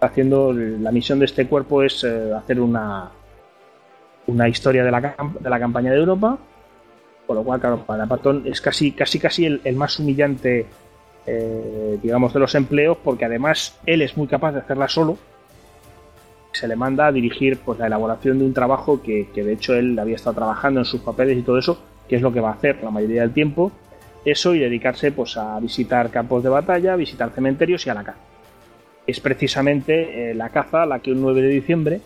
Haciendo 0.00 0.52
la 0.52 0.90
misión 0.90 1.18
de 1.18 1.26
este 1.26 1.46
cuerpo 1.46 1.82
es 1.82 2.04
eh, 2.04 2.32
hacer 2.32 2.60
una, 2.60 3.10
una 4.26 4.48
historia 4.48 4.84
de 4.84 4.90
la, 4.90 5.14
de 5.40 5.50
la 5.50 5.58
campaña 5.58 5.90
de 5.90 5.98
Europa, 5.98 6.38
por 7.26 7.36
lo 7.36 7.42
cual, 7.44 7.60
claro, 7.60 7.84
para 7.84 8.06
Patton 8.06 8.44
es 8.46 8.60
casi, 8.60 8.92
casi, 8.92 9.18
casi 9.18 9.44
el, 9.44 9.76
más 9.76 9.98
humillante, 9.98 10.66
eh, 11.26 11.98
digamos, 12.02 12.32
de 12.32 12.40
los 12.40 12.54
empleos, 12.54 12.96
porque 13.04 13.26
además 13.26 13.78
él 13.84 14.00
es 14.00 14.16
muy 14.16 14.26
capaz 14.26 14.52
de 14.52 14.60
hacerla 14.60 14.88
solo. 14.88 15.18
Se 16.52 16.66
le 16.66 16.76
manda 16.76 17.06
a 17.06 17.12
dirigir 17.12 17.58
pues, 17.58 17.78
la 17.78 17.86
elaboración 17.86 18.38
de 18.38 18.44
un 18.44 18.54
trabajo 18.54 19.02
que, 19.02 19.28
que 19.34 19.44
de 19.44 19.52
hecho 19.52 19.74
él 19.74 19.98
había 19.98 20.16
estado 20.16 20.36
trabajando 20.36 20.80
en 20.80 20.86
sus 20.86 21.00
papeles 21.00 21.38
y 21.38 21.42
todo 21.42 21.58
eso, 21.58 21.78
que 22.08 22.16
es 22.16 22.22
lo 22.22 22.32
que 22.32 22.40
va 22.40 22.50
a 22.50 22.54
hacer 22.54 22.82
la 22.82 22.90
mayoría 22.90 23.22
del 23.22 23.32
tiempo, 23.32 23.70
eso 24.24 24.54
y 24.54 24.58
dedicarse 24.58 25.12
pues, 25.12 25.36
a 25.36 25.58
visitar 25.60 26.10
campos 26.10 26.42
de 26.42 26.48
batalla, 26.48 26.96
visitar 26.96 27.30
cementerios 27.30 27.86
y 27.86 27.90
a 27.90 27.94
la 27.94 28.04
caza. 28.04 28.18
Es 29.06 29.20
precisamente 29.20 30.30
eh, 30.30 30.34
la 30.34 30.50
caza 30.50 30.84
la 30.84 30.98
que 30.98 31.12
un 31.12 31.22
9 31.22 31.40
de 31.40 31.48
diciembre, 31.48 32.00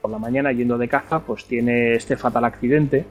por 0.00 0.10
la 0.10 0.18
mañana 0.18 0.52
yendo 0.52 0.76
de 0.76 0.88
caza, 0.88 1.20
pues 1.20 1.44
tiene 1.44 1.92
este 1.92 2.16
fatal 2.16 2.44
accidente. 2.44 3.04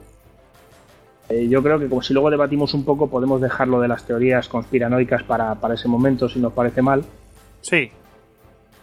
Eh, 1.30 1.48
yo 1.48 1.62
creo 1.62 1.78
que 1.78 1.88
como 1.88 2.02
si 2.02 2.12
luego 2.12 2.30
debatimos 2.30 2.74
un 2.74 2.84
poco, 2.84 3.08
podemos 3.08 3.40
dejarlo 3.40 3.80
de 3.80 3.88
las 3.88 4.04
teorías 4.04 4.48
conspiranoicas 4.48 5.22
para, 5.22 5.56
ese 5.72 5.88
momento, 5.88 6.28
si 6.28 6.40
nos 6.40 6.52
parece 6.52 6.82
mal. 6.82 7.04
Sí. 7.62 7.90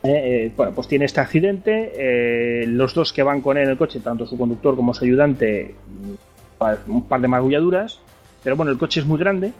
Eh, 0.07 0.51
bueno, 0.55 0.71
pues 0.73 0.87
tiene 0.87 1.05
este 1.05 1.19
accidente. 1.19 2.65
los 2.67 2.93
dos 2.93 3.11
que 3.11 3.23
van 3.23 3.41
con 3.41 3.57
él 3.57 3.63
en 3.63 3.69
el 3.71 3.77
coche, 3.77 3.99
tanto 3.99 4.25
su 4.25 4.37
conductor 4.37 4.75
como 4.75 4.93
su 4.93 5.03
ayudante, 5.05 5.75
un 6.87 7.03
par 7.07 7.21
de 7.21 7.27
magulladuras 7.27 7.99
pero 8.47 8.55
bueno, 8.55 8.71
el 8.71 8.77
coche 8.77 9.01
es 9.01 9.05
muy 9.05 9.19
grande. 9.19 9.51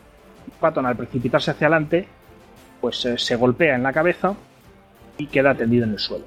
Patton 0.62 0.86
al 0.86 0.96
precipitarse 0.96 1.52
hacia 1.52 1.68
adelante, 1.68 2.08
pues 2.80 3.04
eh, 3.06 3.18
se 3.18 3.36
golpea 3.36 3.76
en 3.76 3.84
la 3.84 3.92
cabeza 3.92 4.34
y 5.18 5.28
queda 5.28 5.56
tendido 5.56 5.84
en 5.84 5.92
el 5.92 6.00
suelo. 6.00 6.24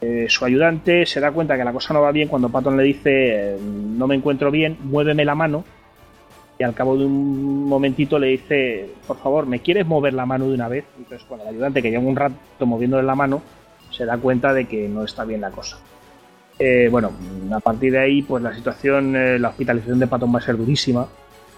Eh, 0.00 0.26
su 0.28 0.44
ayudante 0.44 1.06
se 1.06 1.20
da 1.20 1.30
cuenta 1.30 1.56
que 1.56 1.62
la 1.62 1.72
cosa 1.72 1.94
no 1.94 2.00
va 2.00 2.10
bien 2.10 2.26
cuando 2.26 2.48
Patton 2.48 2.76
le 2.76 2.82
dice 2.82 3.10
eh, 3.54 3.58
no 3.60 4.08
me 4.08 4.16
encuentro 4.16 4.50
bien, 4.50 4.78
muéveme 4.82 5.24
la 5.24 5.36
mano. 5.36 5.64
Y 6.60 6.62
al 6.62 6.74
cabo 6.74 6.94
de 6.94 7.06
un 7.06 7.66
momentito 7.66 8.18
le 8.18 8.26
dice, 8.28 8.90
por 9.06 9.16
favor, 9.16 9.46
¿me 9.46 9.60
quieres 9.60 9.86
mover 9.86 10.12
la 10.12 10.26
mano 10.26 10.46
de 10.46 10.54
una 10.54 10.68
vez? 10.68 10.84
Entonces, 10.98 11.26
bueno, 11.26 11.44
el 11.44 11.48
ayudante 11.48 11.80
que 11.80 11.90
lleva 11.90 12.04
un 12.04 12.14
rato 12.14 12.66
moviéndole 12.66 13.02
la 13.02 13.14
mano 13.14 13.40
se 13.90 14.04
da 14.04 14.18
cuenta 14.18 14.52
de 14.52 14.66
que 14.66 14.86
no 14.86 15.02
está 15.02 15.24
bien 15.24 15.40
la 15.40 15.50
cosa. 15.50 15.78
bueno, 16.90 17.12
a 17.50 17.60
partir 17.60 17.92
de 17.92 18.00
ahí, 18.00 18.20
pues 18.20 18.42
la 18.42 18.54
situación, 18.54 19.40
la 19.40 19.48
hospitalización 19.48 19.98
de 19.98 20.06
Patton 20.06 20.34
va 20.34 20.38
a 20.38 20.42
ser 20.42 20.58
durísima 20.58 21.08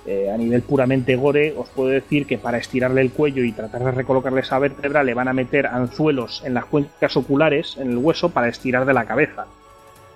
eh, 0.05 0.31
a 0.33 0.37
nivel 0.37 0.63
puramente 0.63 1.15
gore, 1.15 1.55
os 1.57 1.69
puedo 1.69 1.89
decir 1.89 2.27
que 2.27 2.37
para 2.37 2.59
estirarle 2.59 3.01
el 3.01 3.13
cuello 3.13 3.45
y 3.45 3.53
tratar 3.53 3.85
de 3.85 3.91
recolocarle 3.93 4.41
esa 4.41 4.59
vértebra 4.59 5.05
le 5.05 5.15
van 5.15 5.29
a 5.29 5.33
meter 5.33 5.67
anzuelos 5.67 6.43
en 6.45 6.55
las 6.55 6.65
cuencas 6.65 7.17
oculares, 7.17 7.77
en 7.77 7.91
el 7.91 7.99
hueso, 7.99 8.31
para 8.31 8.49
estirar 8.49 8.85
de 8.85 8.95
la 8.95 9.05
cabeza. 9.05 9.47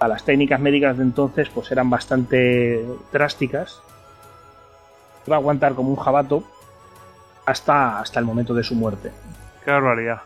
las 0.01 0.25
técnicas 0.25 0.61
médicas 0.61 0.97
de 0.97 1.05
entonces 1.05 1.49
pues 1.55 1.71
eran 1.71 1.91
bastante 1.91 2.85
drásticas. 3.13 3.81
Va 5.31 5.37
a 5.37 5.39
aguantar 5.39 5.75
como 5.75 5.91
un 5.91 5.97
jabato 5.97 6.45
hasta, 7.45 8.01
hasta 8.01 8.21
el 8.21 8.27
momento 8.27 8.55
de 8.55 8.63
su 8.63 8.75
muerte. 8.75 9.11
Qué 9.65 9.71
barbaridad. 9.71 10.23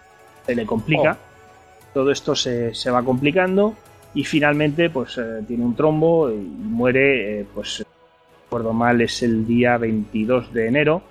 Se 0.47 0.55
le 0.55 0.66
complica. 0.66 1.16
Oh. 1.18 1.93
Todo 1.94 2.10
esto 2.10 2.35
se, 2.35 2.90
va 2.90 3.02
complicando 3.02 3.74
y 4.14 4.24
finalmente 4.24 4.90
pues 4.90 5.18
eh, 5.18 5.43
tiene 5.47 5.64
un 5.64 5.74
trombo 5.74 6.31
y 6.31 6.36
muere 6.36 7.40
eh, 7.40 7.47
pues 7.55 7.85
recuerdo 8.51 8.72
mal, 8.72 9.01
es 9.01 9.22
el 9.22 9.47
día 9.47 9.78
22 9.78 10.52
de 10.52 10.66
enero. 10.66 11.02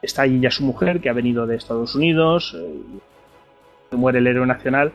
Está 0.00 0.22
allí 0.22 0.40
ya 0.40 0.50
su 0.50 0.64
mujer, 0.64 1.02
que 1.02 1.10
ha 1.10 1.12
venido 1.12 1.46
de 1.46 1.56
Estados 1.56 1.94
Unidos. 1.94 2.56
Eh, 2.56 3.94
muere 3.94 4.20
el 4.20 4.26
héroe 4.26 4.46
nacional. 4.46 4.92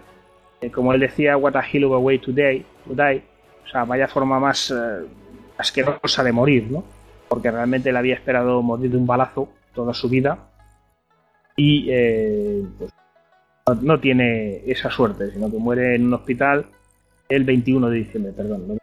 Eh, 0.59 0.71
como 0.71 0.91
él 0.93 1.01
decía, 1.01 1.37
what 1.37 1.55
a 1.55 1.61
hell 1.61 1.83
of 1.83 1.93
a 1.93 1.99
way 1.99 2.17
to 2.17 2.31
die. 2.31 2.65
To 2.87 2.95
die. 2.95 3.21
O 3.63 3.67
sea, 3.67 3.83
vaya 3.83 4.07
forma 4.07 4.39
más 4.39 4.73
asquerosa 5.61 6.23
de 6.23 6.31
morir, 6.31 6.69
¿no? 6.69 6.83
Porque 7.27 7.49
realmente 7.49 7.89
él 7.89 7.97
había 7.97 8.15
esperado 8.15 8.61
morir 8.61 8.91
de 8.91 8.97
un 8.97 9.07
balazo 9.07 9.49
toda 9.73 9.93
su 9.93 10.09
vida. 10.09 10.49
Y 11.55 11.87
pues, 12.77 12.91
no, 13.67 13.75
no, 13.75 13.99
tiene 13.99 14.61
esa 14.65 14.89
suerte, 14.89 15.31
sino 15.31 15.49
que 15.49 15.57
muere 15.57 15.95
en 15.95 16.05
un 16.05 16.13
hospital 16.13 16.65
el 17.29 17.43
21 17.43 17.89
de 17.89 17.97
diciembre, 17.97 18.33
perdón, 18.33 18.81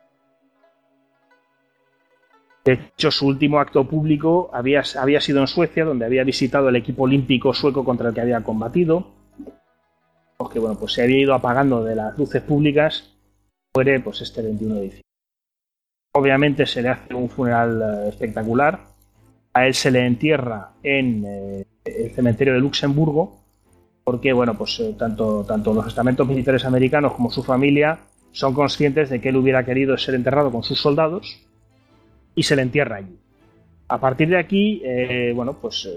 de 2.69 2.75
hecho, 2.75 3.11
su 3.11 3.27
último 3.27 3.61
acto 3.61 3.89
público 3.89 4.51
había, 4.53 4.83
había 5.01 5.23
sido 5.23 5.41
en 5.41 5.47
Suecia, 5.47 5.87
donde 5.87 6.05
había 6.05 6.23
visitado 6.23 6.69
el 6.69 6.77
equipo 6.77 7.05
olímpico 7.05 7.55
sueco 7.55 7.83
contra 7.83 8.11
el 8.11 8.15
que 8.15 8.21
había 8.21 8.43
combatido. 8.43 9.07
Porque 10.37 10.59
bueno, 10.59 10.79
pues 10.79 10.93
se 10.93 11.03
había 11.03 11.19
ido 11.19 11.33
apagando 11.33 11.83
de 11.83 11.97
las 11.97 12.19
luces 12.19 12.43
públicas. 12.43 13.17
Muere 13.75 14.01
pues 14.01 14.21
este 14.21 14.43
21 14.43 14.75
de 14.75 14.81
diciembre. 14.83 15.08
Obviamente 16.13 16.67
se 16.67 16.83
le 16.83 16.89
hace 16.89 17.15
un 17.15 17.29
funeral 17.29 17.83
eh, 17.83 18.09
espectacular. 18.09 18.81
A 19.53 19.67
él 19.67 19.75
se 19.75 19.91
le 19.91 20.07
entierra 20.07 20.71
en 20.83 21.25
eh, 21.27 21.65
el 21.85 22.11
cementerio 22.11 22.55
de 22.55 22.61
Luxemburgo, 22.61 23.39
porque 24.05 24.33
bueno, 24.33 24.57
pues 24.57 24.79
eh, 24.81 24.95
tanto, 24.99 25.45
tanto 25.45 25.75
los 25.75 25.87
estamentos 25.87 26.27
militares 26.27 26.65
americanos 26.65 27.15
como 27.15 27.31
su 27.31 27.43
familia 27.43 27.99
son 28.33 28.55
conscientes 28.55 29.11
de 29.11 29.21
que 29.21 29.31
él 29.31 29.37
hubiera 29.37 29.65
querido 29.65 29.97
ser 29.97 30.15
enterrado 30.15 30.51
con 30.51 30.63
sus 30.63 30.81
soldados 30.81 31.47
y 32.35 32.43
se 32.43 32.57
le 32.57 32.63
entierra 32.63 32.97
allí. 32.97 33.19
A 33.89 33.99
partir 33.99 34.29
de 34.29 34.39
aquí, 34.39 34.83
eh, 34.85 35.33
bueno, 35.35 35.55
pues 35.55 35.89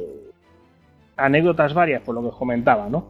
anécdotas 1.18 1.74
varias, 1.74 2.02
por 2.02 2.16
lo 2.16 2.24
que 2.24 2.38
comentaba, 2.38 2.90
¿no? 2.90 3.10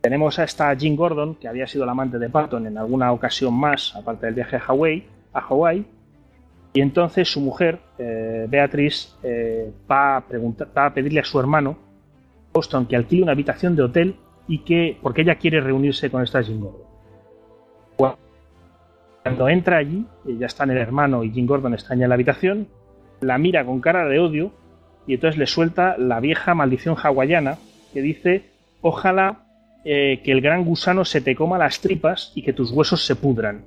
Tenemos 0.00 0.38
a 0.38 0.44
esta 0.44 0.72
Jean 0.74 0.96
Gordon, 0.96 1.36
que 1.36 1.48
había 1.48 1.66
sido 1.66 1.86
la 1.86 1.92
amante 1.92 2.18
de 2.18 2.28
Patton 2.28 2.66
en 2.66 2.76
alguna 2.76 3.12
ocasión 3.12 3.54
más, 3.54 3.94
aparte 3.94 4.26
del 4.26 4.34
viaje 4.34 4.56
a 4.56 4.60
Hawái, 4.60 5.06
a 5.32 5.40
Hawái 5.40 5.86
y 6.74 6.80
entonces 6.82 7.32
su 7.32 7.40
mujer, 7.40 7.78
eh, 7.98 8.46
Beatriz, 8.50 9.16
va, 9.90 10.16
a 10.16 10.20
preguntar, 10.26 10.68
va 10.76 10.86
a 10.86 10.92
pedirle 10.92 11.20
a 11.20 11.24
su 11.24 11.40
hermano, 11.40 11.78
Boston, 12.52 12.86
que 12.86 12.96
alquile 12.96 13.22
una 13.22 13.32
habitación 13.32 13.74
de 13.76 13.82
hotel 13.82 14.16
y 14.46 14.58
que, 14.58 14.98
porque 15.00 15.22
ella 15.22 15.36
quiere 15.36 15.60
reunirse 15.60 16.10
con 16.10 16.22
esta 16.22 16.42
Jean 16.42 16.60
Gordon. 16.60 16.94
Cuando 19.24 19.48
entra 19.48 19.78
allí, 19.78 20.04
ya 20.26 20.46
están 20.46 20.70
el 20.70 20.76
hermano 20.76 21.24
y 21.24 21.30
Jim 21.30 21.46
Gordon 21.46 21.72
están 21.72 22.02
en 22.02 22.10
la 22.10 22.14
habitación, 22.14 22.68
la 23.22 23.38
mira 23.38 23.64
con 23.64 23.80
cara 23.80 24.04
de 24.04 24.18
odio 24.18 24.52
y 25.06 25.14
entonces 25.14 25.38
le 25.38 25.46
suelta 25.46 25.96
la 25.96 26.20
vieja 26.20 26.54
maldición 26.54 26.94
hawaiana 27.02 27.56
que 27.94 28.02
dice, 28.02 28.50
ojalá 28.82 29.46
eh, 29.86 30.20
que 30.22 30.30
el 30.30 30.42
gran 30.42 30.64
gusano 30.64 31.06
se 31.06 31.22
te 31.22 31.34
coma 31.34 31.56
las 31.56 31.80
tripas 31.80 32.32
y 32.34 32.42
que 32.42 32.52
tus 32.52 32.70
huesos 32.70 33.06
se 33.06 33.16
pudran. 33.16 33.64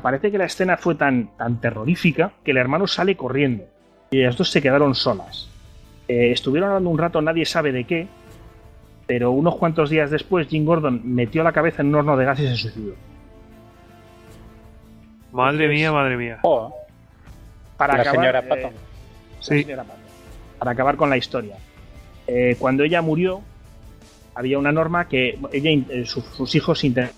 Parece 0.00 0.30
que 0.30 0.38
la 0.38 0.44
escena 0.44 0.76
fue 0.76 0.94
tan, 0.94 1.36
tan 1.36 1.60
terrorífica 1.60 2.32
que 2.44 2.52
el 2.52 2.56
hermano 2.56 2.86
sale 2.86 3.16
corriendo 3.16 3.64
y 4.10 4.22
las 4.22 4.36
dos 4.36 4.50
se 4.50 4.62
quedaron 4.62 4.94
solas. 4.94 5.48
Eh, 6.08 6.32
estuvieron 6.32 6.70
hablando 6.70 6.90
un 6.90 6.98
rato, 6.98 7.20
nadie 7.22 7.44
sabe 7.46 7.72
de 7.72 7.84
qué, 7.84 8.08
pero 9.06 9.30
unos 9.30 9.56
cuantos 9.56 9.90
días 9.90 10.10
después 10.10 10.48
Jim 10.48 10.64
Gordon 10.64 11.00
metió 11.04 11.42
la 11.42 11.52
cabeza 11.52 11.82
en 11.82 11.88
un 11.88 11.96
horno 11.96 12.16
de 12.16 12.24
gas 12.24 12.40
y 12.40 12.48
se 12.48 12.56
suicidó. 12.56 12.94
Madre 15.32 15.68
mía, 15.68 15.92
madre 15.92 16.16
mía. 16.16 16.40
para 17.76 17.96
la 17.96 18.10
señora 18.10 18.42
Patton. 18.46 18.72
sí. 19.40 19.66
para 20.58 20.70
acabar 20.70 20.96
con 20.96 21.08
la 21.08 21.16
historia. 21.16 21.56
Eh, 22.26 22.56
cuando 22.58 22.84
ella 22.84 23.02
murió, 23.02 23.40
había 24.34 24.58
una 24.58 24.72
norma 24.72 25.08
que 25.08 25.38
ella, 25.52 25.70
eh, 25.88 26.04
sus, 26.06 26.54
hijos 26.54 26.84
intentaron 26.84 27.16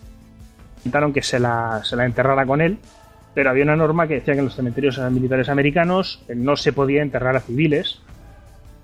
que 1.12 1.23
se 1.23 1.39
la, 1.39 1.81
se 1.85 1.97
la 1.97 2.05
enterrara 2.05 2.47
con 2.47 2.61
él, 2.61 2.78
pero 3.35 3.51
había 3.51 3.65
una 3.65 3.77
norma 3.77 4.06
que 4.06 4.15
decía 4.15 4.35
que 4.35 4.40
en 4.40 4.47
los 4.47 4.55
cementerios 4.55 4.98
militares 5.11 5.48
americanos 5.48 6.23
no 6.35 6.56
se 6.56 6.73
podía 6.73 7.02
enterrar 7.02 7.36
a 7.36 7.40
civiles. 7.40 8.01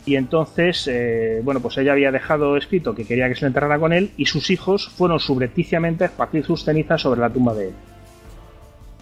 Y 0.06 0.16
entonces, 0.16 0.89
eh, 0.89 1.40
bueno, 1.44 1.60
pues 1.60 1.77
ella 1.77 1.93
había 1.93 2.10
dejado 2.10 2.56
escrito 2.56 2.94
que 2.94 3.05
quería 3.05 3.28
que 3.28 3.35
se 3.35 3.43
la 3.43 3.48
enterrara 3.48 3.78
con 3.78 3.93
él 3.93 4.12
y 4.16 4.27
sus 4.27 4.51
hijos 4.51 4.89
fueron 4.89 5.20
subrepticiamente 5.20 6.05
a 6.05 6.06
esparcir 6.06 6.44
sus 6.44 6.64
cenizas 6.64 7.02
sobre 7.02 7.20
la 7.20 7.31
tumba 7.31 7.55
de 7.55 7.68
él. 7.68 7.74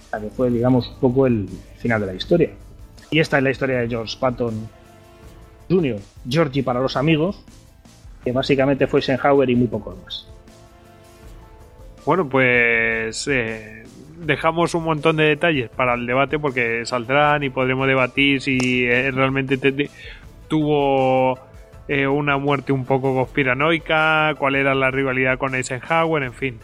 O 0.06 0.10
sea, 0.10 0.20
que 0.20 0.28
fue, 0.28 0.50
digamos, 0.50 0.88
un 0.88 1.00
poco 1.00 1.26
el 1.26 1.48
final 1.76 2.00
de 2.00 2.06
la 2.08 2.14
historia. 2.14 2.50
Y 3.10 3.20
esta 3.20 3.38
es 3.38 3.44
la 3.44 3.50
historia 3.50 3.78
de 3.78 3.88
George 3.88 4.16
Patton 4.18 4.68
Jr., 5.70 6.00
Georgie 6.28 6.62
para 6.62 6.80
los 6.80 6.96
amigos, 6.96 7.42
que 8.24 8.32
básicamente 8.32 8.86
fue 8.86 9.00
Eisenhower 9.00 9.48
y 9.48 9.56
muy 9.56 9.68
poco 9.68 9.96
más. 10.04 10.26
Bueno, 12.09 12.26
pues 12.26 13.28
eh, 13.28 13.85
dejamos 14.20 14.74
un 14.74 14.85
montón 14.85 15.16
de 15.16 15.24
detalles 15.24 15.68
para 15.68 15.93
el 15.93 16.06
debate 16.06 16.39
porque 16.39 16.86
saldrán 16.86 17.43
y 17.43 17.51
podremos 17.51 17.86
debatir 17.86 18.40
si 18.40 18.86
eh, 18.86 19.10
realmente 19.10 19.59
tuvo 20.48 21.39
eh, 21.86 22.06
una 22.06 22.39
muerte 22.39 22.72
un 22.72 22.86
poco 22.86 23.14
conspiranoica, 23.14 24.35
cuál 24.39 24.55
era 24.55 24.74
la 24.74 24.90
rivalidad 24.90 25.36
con 25.36 25.55
Eisenhower, 25.55 26.22
en 26.22 26.32
fin. 26.32 26.59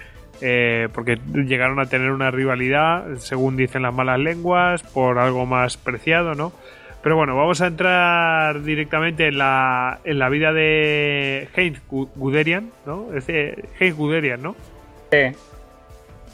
porque 0.94 1.18
llegaron 1.34 1.78
a 1.78 1.84
tener 1.90 2.10
una 2.10 2.30
rivalidad, 2.30 3.16
según 3.16 3.58
dicen 3.58 3.82
las 3.82 3.92
malas 3.92 4.20
lenguas, 4.20 4.82
por 4.82 5.18
algo 5.18 5.44
más 5.44 5.76
preciado, 5.76 6.34
¿no? 6.34 6.54
Pero 7.02 7.16
bueno, 7.16 7.36
vamos 7.36 7.60
a 7.60 7.66
entrar 7.66 8.62
directamente 8.62 9.26
en 9.26 9.36
la, 9.36 9.98
en 10.04 10.18
la 10.18 10.30
vida 10.30 10.54
de 10.54 11.48
Heinz 11.54 11.82
Guderian, 11.86 12.70
¿no? 12.86 13.12
Es 13.12 13.28
Heinz 13.28 13.94
Guderian, 13.94 14.40
¿no? 14.40 14.56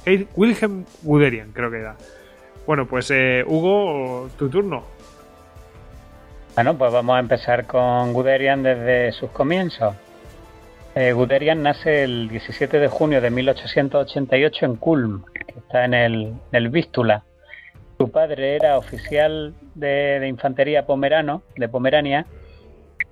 Sí. 0.05 0.29
Wilhelm 0.35 0.85
Guderian, 1.03 1.53
creo 1.53 1.71
que 1.71 1.79
era. 1.79 1.97
Bueno, 2.67 2.87
pues 2.87 3.11
eh, 3.11 3.45
Hugo, 3.47 4.29
tu 4.39 4.49
turno. 4.49 4.85
Bueno, 6.55 6.77
pues 6.77 6.93
vamos 6.93 7.17
a 7.17 7.21
empezar 7.21 7.67
con 7.67 8.13
Guderian 8.13 8.63
desde 8.63 9.13
sus 9.13 9.31
comienzos. 9.31 9.95
Eh, 10.95 11.13
Guderian 11.13 11.63
nace 11.63 12.03
el 12.03 12.29
17 12.29 12.79
de 12.79 12.89
junio 12.89 13.21
de 13.21 13.31
1888 13.31 14.67
en 14.67 14.77
Kulm, 14.77 15.25
que 15.33 15.59
está 15.59 15.85
en 15.85 15.95
el, 15.95 16.15
en 16.23 16.37
el 16.53 16.69
Vístula 16.69 17.25
su 18.01 18.11
padre 18.11 18.57
era 18.57 18.79
oficial 18.79 19.53
de, 19.75 20.27
infantería 20.27 20.87
pomerano, 20.87 21.43
de 21.55 21.69
Pomerania, 21.69 22.25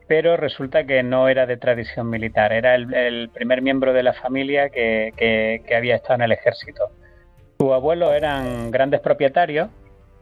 pero 0.09 0.37
resulta 0.37 0.85
que 0.85 1.03
no 1.03 1.29
era 1.29 1.47
de 1.47 1.57
tradición 1.57 2.09
militar, 2.11 2.53
era 2.53 2.75
el, 2.75 3.29
primer 3.29 3.63
miembro 3.63 3.93
de 3.93 4.03
la 4.03 4.15
familia 4.15 4.71
que, 4.71 5.63
había 5.77 5.97
estado 5.97 6.15
en 6.17 6.23
el 6.23 6.33
ejército. 6.33 6.91
Sus 7.59 7.73
abuelos 7.73 8.13
eran 8.13 8.71
grandes 8.71 9.01
propietarios 9.01 9.69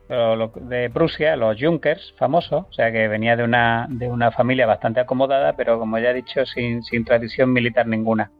de 0.09 0.91
Prusia, 0.91 1.37
los 1.37 1.57
Junkers, 1.61 2.15
famosos, 2.17 2.67
o 2.69 2.73
sea 2.73 2.93
que 2.93 3.09
venía 3.09 3.37
de 3.37 3.45
una, 3.45 3.87
de 3.89 4.09
una 4.09 4.31
familia 4.31 4.67
bastante 4.67 5.01
acomodada, 5.01 5.55
pero 5.55 5.79
como 5.79 5.99
ya 5.99 6.11
he 6.11 6.15
dicho, 6.15 6.45
sin, 6.47 6.83
sin 6.83 7.05
tradición 7.05 7.53
militar 7.53 7.87
ninguna. 7.87 8.31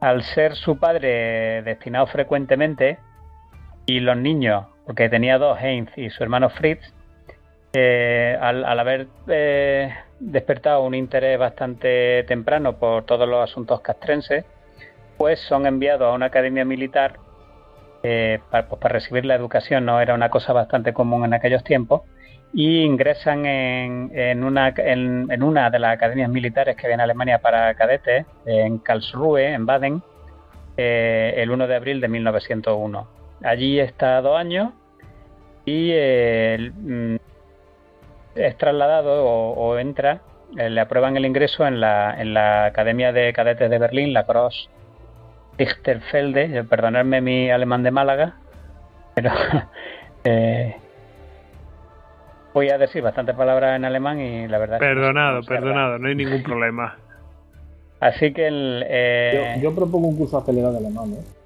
Al 0.00 0.22
ser 0.22 0.54
su 0.54 0.78
padre 0.78 1.62
destinado 1.62 2.06
frecuentemente 2.06 2.98
y 3.86 4.00
los 4.00 4.16
niños 4.16 4.66
porque 4.88 5.10
tenía 5.10 5.36
dos, 5.36 5.58
Heinz 5.60 5.90
y 5.98 6.08
su 6.08 6.22
hermano 6.22 6.48
Fritz, 6.48 6.94
eh, 7.74 8.38
al, 8.40 8.64
haber 8.64 9.06
eh, 9.26 9.94
despertado 10.20 10.82
un 10.82 10.94
interés 10.94 11.38
bastante 11.38 12.24
temprano 12.24 12.76
por 12.76 13.04
todos 13.04 13.28
los 13.28 13.48
asuntos 13.48 13.80
castrenses, 13.80 14.44
pues 15.16 15.40
son 15.40 15.66
enviados 15.66 16.10
a 16.10 16.14
una 16.14 16.26
academia 16.26 16.64
militar 16.64 17.18
eh, 18.02 18.38
para, 18.50 18.68
pues, 18.68 18.80
para, 18.80 18.94
recibir 18.94 19.24
la 19.24 19.34
educación, 19.34 19.84
no 19.84 20.00
era 20.00 20.14
una 20.14 20.30
cosa 20.30 20.52
bastante 20.52 20.92
común 20.92 21.24
en 21.24 21.34
aquellos 21.34 21.64
tiempos, 21.64 22.02
y 22.52 22.82
ingresan 22.82 23.44
en, 23.44 24.42
una, 24.42 24.72
en, 24.76 25.42
una 25.42 25.70
de 25.70 25.78
las 25.78 25.94
academias 25.94 26.30
militares 26.30 26.76
que 26.76 26.86
había 26.86 26.94
en 26.94 27.00
Alemania 27.02 27.40
para 27.40 27.74
cadetes, 27.74 28.24
en 28.46 28.78
Karlsruhe, 28.78 29.52
en 29.52 29.66
Baden, 29.66 30.02
el 30.76 31.50
1 31.50 31.66
de 31.66 31.74
abril 31.74 32.00
de 32.00 32.08
1901. 32.08 33.08
Allí 33.42 33.78
está 33.80 34.20
dos 34.22 34.38
años 34.38 34.72
y 35.64 35.90
eh, 35.92 36.72
mm, 36.74 37.16
es 38.38 38.56
trasladado 38.56 39.24
o, 39.24 39.78
entra, 39.78 40.20
eh, 40.56 40.70
le 40.70 40.80
aprueban 40.80 41.16
el 41.16 41.26
ingreso 41.26 41.66
en 41.66 41.80
la, 41.80 42.14
en 42.20 42.34
la 42.34 42.66
Academia 42.66 43.12
de 43.12 43.32
Cadetes 43.32 43.70
de 43.70 43.78
Berlín, 43.78 44.12
la 44.12 44.24
Cross 44.24 44.70
Lichterfelde, 45.58 46.64
perdonadme 46.64 47.20
mi 47.20 47.50
alemán 47.50 47.82
de 47.82 47.90
Málaga, 47.90 48.36
pero 49.14 49.32
eh, 50.24 50.76
voy 52.54 52.70
a 52.70 52.78
decir 52.78 53.02
bastantes 53.02 53.34
palabras 53.34 53.76
en 53.76 53.84
alemán 53.84 54.20
y 54.20 54.46
la 54.46 54.58
verdad. 54.58 54.78
Perdonado, 54.78 55.42
perdonado, 55.42 55.98
no 55.98 56.08
hay 56.08 56.14
ningún 56.14 56.42
problema. 56.44 56.96
Así 58.00 58.32
que 58.32 58.46
el, 58.46 59.60
yo, 59.60 59.74
propongo 59.74 60.06
un 60.06 60.16
curso 60.16 60.38
acelerado 60.38 60.74
de 60.74 60.78
alemán. 60.78 61.12
¿eh? 61.14 61.37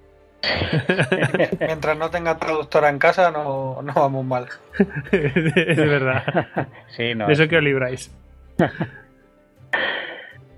Mientras 1.61 1.97
no 1.97 2.11
tenga 2.11 2.39
traductora 2.39 2.89
en 2.89 2.99
casa, 2.99 3.31
no, 3.31 3.83
vamos 3.95 4.25
mal. 4.25 4.47
es 5.13 5.77
verdad. 5.77 6.69
Sí, 6.97 7.15
no. 7.15 7.27
De 7.27 7.35
eso 7.35 7.49
que 7.49 7.57
os 7.57 7.63
libráis. 7.63 8.15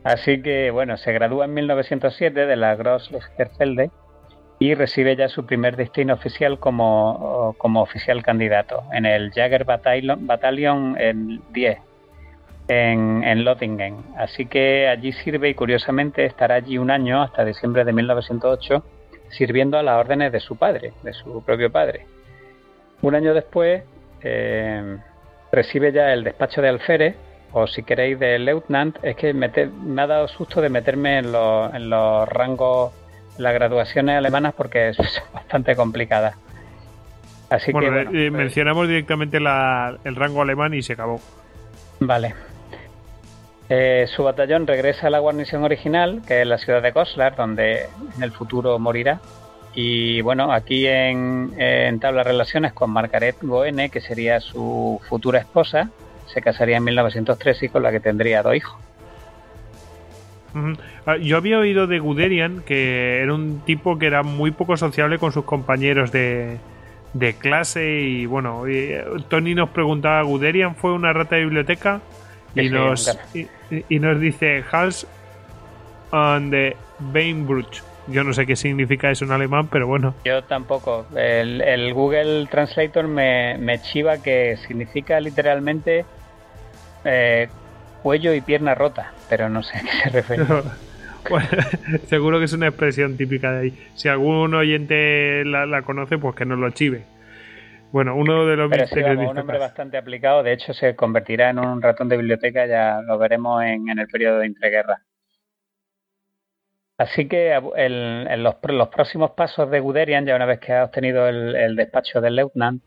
Así 0.04 0.42
que, 0.42 0.70
bueno, 0.70 0.96
se 0.96 1.12
gradúa 1.12 1.46
en 1.46 1.54
1907 1.54 2.46
de 2.46 2.56
la 2.56 2.74
Gross 2.74 3.10
Lichterfelde 3.10 3.90
y 4.58 4.74
recibe 4.74 5.16
ya 5.16 5.28
su 5.28 5.46
primer 5.46 5.76
destino 5.76 6.14
oficial 6.14 6.58
como, 6.58 7.54
como 7.58 7.82
oficial 7.82 8.22
candidato 8.22 8.84
en 8.92 9.06
el 9.06 9.32
Jagger 9.32 9.64
Battalion, 9.64 10.26
Battalion 10.26 10.96
en 10.98 11.42
10 11.52 11.78
en, 12.68 13.24
en 13.24 13.44
Lothingen. 13.44 13.96
Así 14.16 14.46
que 14.46 14.88
allí 14.88 15.12
sirve 15.12 15.48
y 15.48 15.54
curiosamente 15.54 16.24
estará 16.24 16.56
allí 16.56 16.78
un 16.78 16.90
año 16.90 17.22
hasta 17.22 17.44
diciembre 17.44 17.84
de 17.84 17.92
1908 17.92 18.84
sirviendo 19.36 19.78
a 19.78 19.82
las 19.82 19.98
órdenes 19.98 20.32
de 20.32 20.40
su 20.40 20.56
padre, 20.56 20.92
de 21.02 21.12
su 21.12 21.42
propio 21.44 21.70
padre. 21.70 22.06
Un 23.02 23.14
año 23.14 23.34
después 23.34 23.82
eh, 24.22 24.96
recibe 25.52 25.92
ya 25.92 26.12
el 26.12 26.24
despacho 26.24 26.62
de 26.62 26.68
alférez, 26.68 27.16
o 27.52 27.66
si 27.66 27.82
queréis 27.82 28.18
de 28.18 28.38
lieutenant, 28.38 28.96
es 29.02 29.16
que 29.16 29.32
me, 29.32 29.46
ha 29.46 30.06
dado 30.06 30.26
susto 30.28 30.60
de 30.60 30.68
meterme 30.68 31.18
en 31.18 31.32
los, 31.32 31.72
en 31.72 31.88
los 31.88 32.28
rangos, 32.28 32.92
las 33.38 33.54
graduaciones 33.54 34.16
alemanas 34.16 34.54
porque 34.56 34.88
es 34.90 35.22
bastante 35.32 35.76
complicada. 35.76 36.34
Así 37.50 37.66
que, 37.66 37.72
bueno, 37.72 38.00
eh, 38.00 38.06
pues 38.12 38.32
mencionamos 38.32 38.88
directamente 38.88 39.36
el 39.36 40.16
rango 40.16 40.42
alemán 40.42 40.74
y 40.74 40.82
se 40.82 40.94
acabó. 40.94 41.20
Vale. 42.00 42.34
Eh, 43.68 44.06
su 44.14 44.22
batallón 44.22 44.66
regresa 44.66 45.06
a 45.06 45.10
la 45.10 45.20
guarnición 45.20 45.64
original, 45.64 46.20
que 46.26 46.42
es 46.42 46.46
la 46.46 46.58
ciudad 46.58 46.82
de 46.82 46.90
Goslar, 46.90 47.34
donde 47.34 47.86
en 48.16 48.22
el 48.22 48.30
futuro 48.30 48.78
morirá. 48.78 49.20
Y 49.74 50.20
bueno, 50.20 50.52
aquí 50.52 50.86
en, 50.86 51.52
entabla 51.58 52.22
relaciones 52.22 52.72
con 52.72 52.90
Margaret 52.90 53.36
Goene, 53.42 53.88
que 53.88 54.00
sería 54.00 54.40
su 54.40 55.00
futura 55.08 55.40
esposa. 55.40 55.90
Se 56.26 56.40
casaría 56.40 56.76
en 56.76 56.84
1903 56.84 57.62
y 57.62 57.68
con 57.68 57.82
la 57.82 57.90
que 57.90 58.00
tendría 58.00 58.42
dos 58.42 58.54
hijos. 58.54 58.78
Ah, 61.04 61.16
yo 61.16 61.36
había 61.36 61.58
oído 61.58 61.88
de 61.88 61.98
Guderian 61.98 62.62
que 62.64 63.20
era 63.20 63.34
un 63.34 63.60
tipo 63.64 63.98
que 63.98 64.06
era 64.06 64.22
muy 64.22 64.52
poco 64.52 64.76
sociable 64.76 65.18
con 65.18 65.32
sus 65.32 65.44
compañeros 65.44 66.12
de, 66.12 66.58
de 67.12 67.34
clase. 67.34 68.02
Y 68.02 68.26
bueno, 68.26 68.62
Tony 69.28 69.54
nos 69.54 69.70
preguntaba: 69.70 70.22
¿Guderian 70.22 70.76
fue 70.76 70.92
una 70.92 71.12
rata 71.12 71.34
de 71.34 71.42
biblioteca? 71.42 72.00
Y 72.54 72.70
nos, 72.70 73.18
y, 73.88 73.98
nos 73.98 74.20
dice 74.20 74.64
Hals 74.70 75.06
on 76.10 76.50
the. 76.50 76.76
Yo 78.06 78.22
no 78.22 78.34
sé 78.34 78.46
qué 78.46 78.54
significa 78.54 79.10
eso 79.10 79.24
en 79.24 79.32
alemán, 79.32 79.68
pero 79.68 79.86
bueno. 79.86 80.14
Yo 80.24 80.44
tampoco. 80.44 81.06
El, 81.16 81.92
Google 81.94 82.46
Translator 82.50 83.08
me, 83.08 83.80
chiva 83.82 84.18
que 84.18 84.56
significa 84.66 85.18
literalmente 85.20 86.04
eh, 87.04 87.48
cuello 88.02 88.34
y 88.34 88.40
pierna 88.40 88.74
rota, 88.74 89.12
pero 89.28 89.48
no 89.48 89.62
sé 89.62 89.78
a 89.78 89.80
qué 89.80 89.90
se 90.02 90.10
refiere. 90.10 90.44
seguro 92.08 92.38
que 92.38 92.44
es 92.44 92.52
una 92.52 92.68
expresión 92.68 93.16
típica 93.16 93.52
de 93.52 93.60
ahí. 93.60 93.88
Si 93.94 94.08
algún 94.08 94.54
oyente 94.54 95.44
la, 95.46 95.64
la 95.64 95.82
conoce, 95.82 96.18
pues 96.18 96.36
que 96.36 96.44
nos 96.44 96.58
lo 96.58 96.70
chive. 96.70 97.04
Bueno, 97.94 98.16
uno 98.16 98.44
de 98.44 98.56
los 98.56 98.68
misterios 98.68 99.30
Un 99.30 99.38
hombre 99.38 99.56
bastante 99.56 99.96
aplicado, 99.96 100.42
de 100.42 100.52
hecho 100.52 100.74
se 100.74 100.96
convertirá 100.96 101.50
en 101.50 101.60
un 101.60 101.80
ratón 101.80 102.08
de 102.08 102.16
biblioteca, 102.16 102.66
ya 102.66 103.00
lo 103.00 103.18
veremos 103.18 103.62
en, 103.62 103.88
el 103.88 104.08
periodo 104.08 104.40
de 104.40 104.46
entreguerra. 104.46 105.04
Así 106.98 107.28
que 107.28 107.52
en 107.52 108.42
los, 108.42 108.56
próximos 108.56 109.30
pasos 109.36 109.70
de 109.70 109.78
Guderian, 109.78 110.26
ya 110.26 110.34
una 110.34 110.44
vez 110.44 110.58
que 110.58 110.72
ha 110.72 110.82
obtenido 110.82 111.28
el, 111.28 111.76
despacho 111.76 112.20
del 112.20 112.34
lieutenant, 112.34 112.82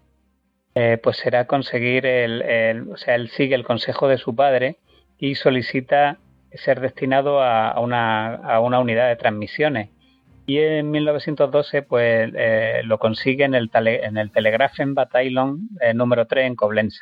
eh, 0.76 1.00
pues 1.02 1.16
será 1.16 1.48
conseguir 1.48 2.06
el, 2.06 2.90
o 2.92 2.98
sea, 2.98 3.16
él 3.16 3.30
sigue 3.30 3.56
el 3.56 3.64
consejo 3.64 4.10
de 4.10 4.18
su 4.18 4.36
padre 4.36 4.76
y 5.18 5.36
solicita 5.36 6.18
ser 6.52 6.82
destinado 6.82 7.42
a, 7.42 7.80
una, 7.80 8.36
a 8.36 8.60
una 8.60 8.80
unidad 8.80 9.08
de 9.08 9.16
transmisiones. 9.16 9.88
Y 10.48 10.60
en 10.60 10.90
1912 10.92 11.82
pues 11.82 12.32
eh, 12.34 12.82
lo 12.86 13.00
consigue 13.00 13.44
en 13.44 13.54
el, 13.54 13.70
en 13.74 14.18
el 14.18 14.32
Telegrafen 14.32 14.96
Battalion 14.96 15.68
eh, 15.82 15.94
número 15.94 16.26
3 16.26 16.48
en 16.48 16.56
Coblenza. 16.56 17.02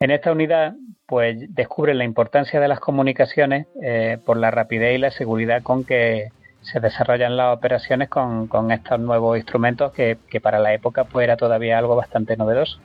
En 0.00 0.10
esta 0.10 0.32
unidad 0.32 0.74
pues 1.06 1.36
descubre 1.54 1.92
la 1.92 2.04
importancia 2.04 2.58
de 2.58 2.68
las 2.68 2.80
comunicaciones 2.80 3.66
eh, 3.82 4.18
por 4.24 4.38
la 4.38 4.50
rapidez 4.50 4.94
y 4.94 4.98
la 4.98 5.10
seguridad 5.10 5.62
con 5.62 5.84
que 5.84 6.30
se 6.62 6.80
desarrollan 6.80 7.36
las 7.36 7.54
operaciones 7.54 8.08
con, 8.08 8.48
estos 8.72 9.00
nuevos 9.00 9.36
instrumentos 9.36 9.92
que, 9.92 10.16
que, 10.28 10.40
para 10.40 10.58
la 10.58 10.72
época 10.72 11.04
pues 11.04 11.24
era 11.24 11.36
todavía 11.36 11.76
algo 11.76 11.94
bastante 11.94 12.38
novedoso. 12.38 12.80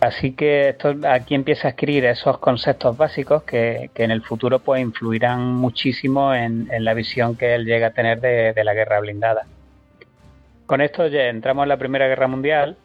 Así 0.00 0.32
que 0.32 0.68
esto, 0.68 0.94
aquí 1.08 1.34
empieza 1.34 1.68
a 1.68 1.70
adquirir 1.72 2.04
esos 2.04 2.38
conceptos 2.38 2.96
básicos 2.96 3.42
que, 3.42 3.90
en 3.96 4.10
el 4.12 4.22
futuro 4.22 4.60
pues 4.60 4.80
influirán 4.80 5.54
muchísimo 5.54 6.32
en, 6.32 6.68
la 6.84 6.94
visión 6.94 7.36
que 7.36 7.54
él 7.54 7.64
llega 7.64 7.88
a 7.88 7.90
tener 7.90 8.20
de, 8.20 8.62
la 8.62 8.74
guerra 8.74 9.00
blindada. 9.00 9.46
Con 10.66 10.80
esto 10.82 11.08
ya 11.08 11.24
entramos 11.24 11.64
en 11.64 11.70
la 11.70 11.78
Primera 11.78 12.06
Guerra 12.06 12.28
Mundial. 12.28 12.76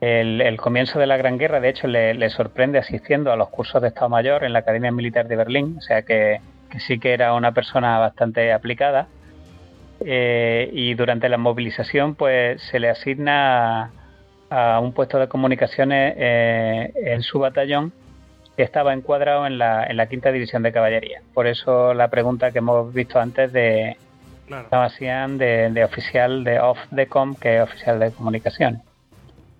El, 0.00 0.56
comienzo 0.58 0.98
de 1.00 1.06
la 1.06 1.16
Gran 1.16 1.38
Guerra, 1.38 1.60
de 1.60 1.70
hecho, 1.70 1.88
le, 1.88 2.30
sorprende 2.30 2.78
asistiendo 2.78 3.32
a 3.32 3.36
los 3.36 3.48
cursos 3.48 3.82
de 3.82 3.88
Estado 3.88 4.08
Mayor 4.08 4.44
en 4.44 4.52
la 4.52 4.60
Academia 4.60 4.92
Militar 4.92 5.26
de 5.26 5.36
Berlín, 5.36 5.76
o 5.78 5.80
sea 5.80 6.02
que, 6.02 6.40
sí 6.78 7.00
que 7.00 7.12
era 7.12 7.34
una 7.34 7.52
persona 7.52 7.98
bastante 7.98 8.52
aplicada. 8.52 9.08
Eh, 10.04 10.70
y 10.72 10.94
durante 10.94 11.28
la 11.28 11.38
movilización, 11.38 12.14
pues 12.14 12.60
se 12.62 12.80
le 12.80 12.88
asigna 12.88 13.92
a 14.52 14.80
un 14.80 14.92
puesto 14.92 15.18
de 15.18 15.28
comunicaciones 15.28 16.14
eh, 16.18 16.92
en 16.94 17.22
su 17.22 17.38
batallón 17.38 17.90
que 18.54 18.62
estaba 18.62 18.92
encuadrado 18.92 19.46
en 19.46 19.56
la, 19.56 19.86
en 19.86 19.96
la 19.96 20.06
quinta 20.08 20.30
división 20.30 20.62
de 20.62 20.72
caballería. 20.72 21.22
Por 21.32 21.46
eso 21.46 21.94
la 21.94 22.08
pregunta 22.08 22.52
que 22.52 22.58
hemos 22.58 22.92
visto 22.92 23.18
antes 23.18 23.50
de 23.50 23.96
claro. 24.46 24.68
de, 25.38 25.70
de, 25.70 25.84
oficial 25.84 26.44
de 26.44 26.60
off 26.60 26.78
the 26.94 27.06
com, 27.06 27.34
que 27.34 27.56
es 27.56 27.62
oficial 27.62 27.98
de 27.98 28.10
comunicación. 28.10 28.82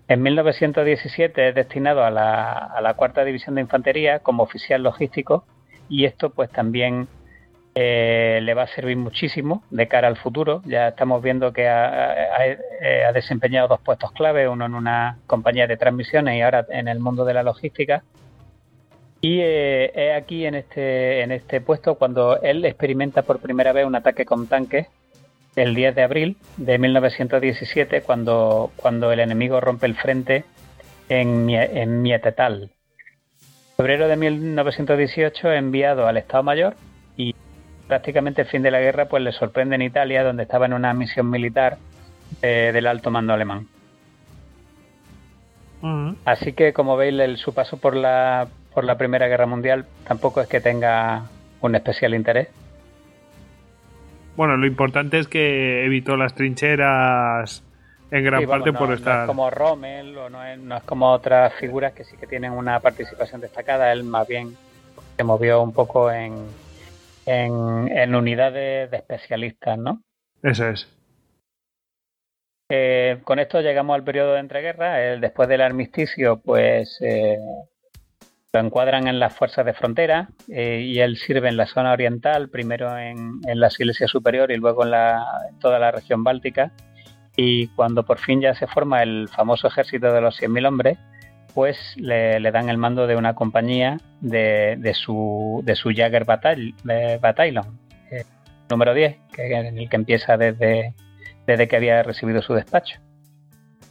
En 0.08 0.20
1917 0.22 1.48
es 1.48 1.54
destinado 1.54 2.04
a 2.04 2.10
la, 2.10 2.52
a 2.52 2.82
la 2.82 2.92
cuarta 2.92 3.24
división 3.24 3.54
de 3.54 3.62
infantería 3.62 4.18
como 4.18 4.42
oficial 4.42 4.82
logístico 4.82 5.46
y 5.88 6.04
esto 6.04 6.28
pues 6.28 6.50
también 6.50 7.08
eh, 7.74 8.40
le 8.42 8.52
va 8.52 8.64
a 8.64 8.66
servir 8.66 8.98
muchísimo 8.98 9.64
de 9.70 9.88
cara 9.88 10.08
al 10.08 10.16
futuro. 10.16 10.62
Ya 10.66 10.88
estamos 10.88 11.22
viendo 11.22 11.52
que 11.52 11.68
ha, 11.68 12.46
eh, 12.46 13.04
desempeñado 13.14 13.68
dos 13.68 13.80
puestos 13.80 14.12
clave, 14.12 14.48
uno 14.48 14.66
en 14.66 14.74
una 14.74 15.18
compañía 15.26 15.66
de 15.66 15.78
transmisiones 15.78 16.36
y 16.36 16.42
ahora 16.42 16.66
en 16.68 16.88
el 16.88 17.00
mundo 17.00 17.24
de 17.24 17.34
la 17.34 17.42
logística. 17.42 18.02
Y 19.22 19.38
eh, 19.40 19.92
es 19.94 20.22
aquí 20.22 20.44
en 20.44 20.54
este, 20.54 21.22
en 21.22 21.32
este 21.32 21.60
puesto 21.60 21.94
cuando 21.94 22.40
él 22.42 22.64
experimenta 22.64 23.22
por 23.22 23.38
primera 23.38 23.72
vez 23.72 23.86
un 23.86 23.94
ataque 23.94 24.26
con 24.26 24.48
tanques 24.48 24.88
el 25.56 25.74
10 25.74 25.94
de 25.94 26.02
abril 26.02 26.36
de 26.56 26.78
1917, 26.78 28.02
cuando, 28.02 28.72
cuando 28.76 29.12
el 29.12 29.20
enemigo 29.20 29.60
rompe 29.60 29.86
el 29.86 29.94
frente 29.94 30.44
en, 31.08 31.48
en 31.50 32.02
Mietetal. 32.02 32.70
Febrero 33.76 34.08
de 34.08 34.16
1918 34.16 35.52
enviado 35.52 36.06
al 36.06 36.16
Estado 36.16 36.42
Mayor 36.42 36.74
y 37.16 37.34
prácticamente 37.92 38.40
el 38.40 38.48
fin 38.48 38.62
de 38.62 38.70
la 38.70 38.80
guerra 38.80 39.04
pues 39.04 39.22
le 39.22 39.32
sorprende 39.32 39.74
en 39.74 39.82
Italia, 39.82 40.24
donde 40.24 40.44
estaba 40.44 40.64
en 40.64 40.72
una 40.72 40.94
misión 40.94 41.28
militar 41.28 41.76
eh, 42.40 42.70
del 42.72 42.86
alto 42.86 43.10
mando 43.10 43.34
alemán. 43.34 43.66
Así 46.24 46.54
que, 46.54 46.72
como 46.72 46.96
veis, 46.96 47.20
el, 47.20 47.36
su 47.36 47.52
paso 47.52 47.76
por 47.76 47.94
la, 47.94 48.48
por 48.72 48.84
la 48.84 48.96
Primera 48.96 49.28
Guerra 49.28 49.44
Mundial 49.44 49.84
tampoco 50.08 50.40
es 50.40 50.48
que 50.48 50.62
tenga 50.62 51.24
un 51.60 51.74
especial 51.74 52.14
interés. 52.14 52.48
Bueno, 54.36 54.56
lo 54.56 54.66
importante 54.66 55.18
es 55.18 55.28
que 55.28 55.84
evitó 55.84 56.16
las 56.16 56.34
trincheras 56.34 57.62
en 58.10 58.24
gran 58.24 58.46
parte 58.46 58.72
por 58.72 58.90
estar. 58.94 59.16
No 59.16 59.22
es 59.24 59.26
como 59.26 59.50
Rommel 59.50 60.16
o 60.16 60.30
no 60.30 60.42
es, 60.42 60.58
no 60.58 60.78
es 60.78 60.82
como 60.84 61.12
otras 61.12 61.52
figuras 61.60 61.92
que 61.92 62.04
sí 62.04 62.16
que 62.16 62.26
tienen 62.26 62.52
una 62.52 62.80
participación 62.80 63.42
destacada. 63.42 63.92
Él 63.92 64.02
más 64.04 64.26
bien 64.26 64.56
se 65.14 65.24
movió 65.24 65.60
un 65.60 65.74
poco 65.74 66.10
en, 66.10 66.46
en, 67.26 68.14
unidades 68.14 68.90
de 68.90 68.96
especialistas, 68.96 69.78
¿no? 69.78 70.02
Eso 70.42 70.68
es. 70.68 70.88
Eh, 72.68 73.20
con 73.24 73.38
esto 73.38 73.60
llegamos 73.60 73.94
al 73.94 74.04
periodo 74.04 74.34
de 74.34 74.40
entreguerra. 74.40 74.96
después 75.18 75.48
del 75.48 75.60
armisticio, 75.60 76.40
pues 76.40 76.98
eh, 77.02 77.36
lo 78.52 78.60
encuadran 78.60 79.08
en 79.08 79.18
las 79.18 79.34
fuerzas 79.34 79.64
de 79.64 79.72
frontera 79.72 80.28
eh, 80.48 80.80
y 80.82 81.00
él 81.00 81.16
sirve 81.16 81.48
en 81.48 81.56
la 81.56 81.66
zona 81.66 81.92
oriental, 81.92 82.48
primero 82.48 82.98
en, 82.98 83.40
la 83.46 83.70
Silesia 83.70 84.08
Superior 84.08 84.50
y 84.50 84.56
luego 84.56 84.84
en, 84.84 84.90
la, 84.90 85.22
en 85.48 85.58
toda 85.58 85.78
la 85.78 85.90
región 85.90 86.22
báltica. 86.24 86.72
Y 87.36 87.68
cuando 87.68 88.04
por 88.04 88.18
fin 88.18 88.42
ya 88.42 88.54
se 88.54 88.66
forma 88.66 89.02
el 89.02 89.28
famoso 89.28 89.68
ejército 89.68 90.12
de 90.12 90.20
los 90.20 90.40
100.000 90.40 90.68
hombres, 90.68 90.98
pues 91.54 91.76
le, 91.96 92.40
dan 92.50 92.68
el 92.68 92.78
mando 92.78 93.06
de 93.06 93.16
una 93.16 93.34
compañía 93.34 93.98
de, 94.20 94.76
de 94.78 94.94
su, 94.94 95.62
de 95.64 95.76
su 95.76 95.90
Jagger 95.94 96.24
Battalion, 96.24 97.78
eh, 98.10 98.24
número 98.70 98.94
10, 98.94 99.16
que 99.32 99.54
en 99.54 99.78
el 99.78 99.88
que 99.88 99.96
empieza 99.96 100.36
desde, 100.36 100.94
desde 101.46 101.68
que 101.68 101.76
había 101.76 102.02
recibido 102.02 102.42
su 102.42 102.54
despacho. 102.54 103.00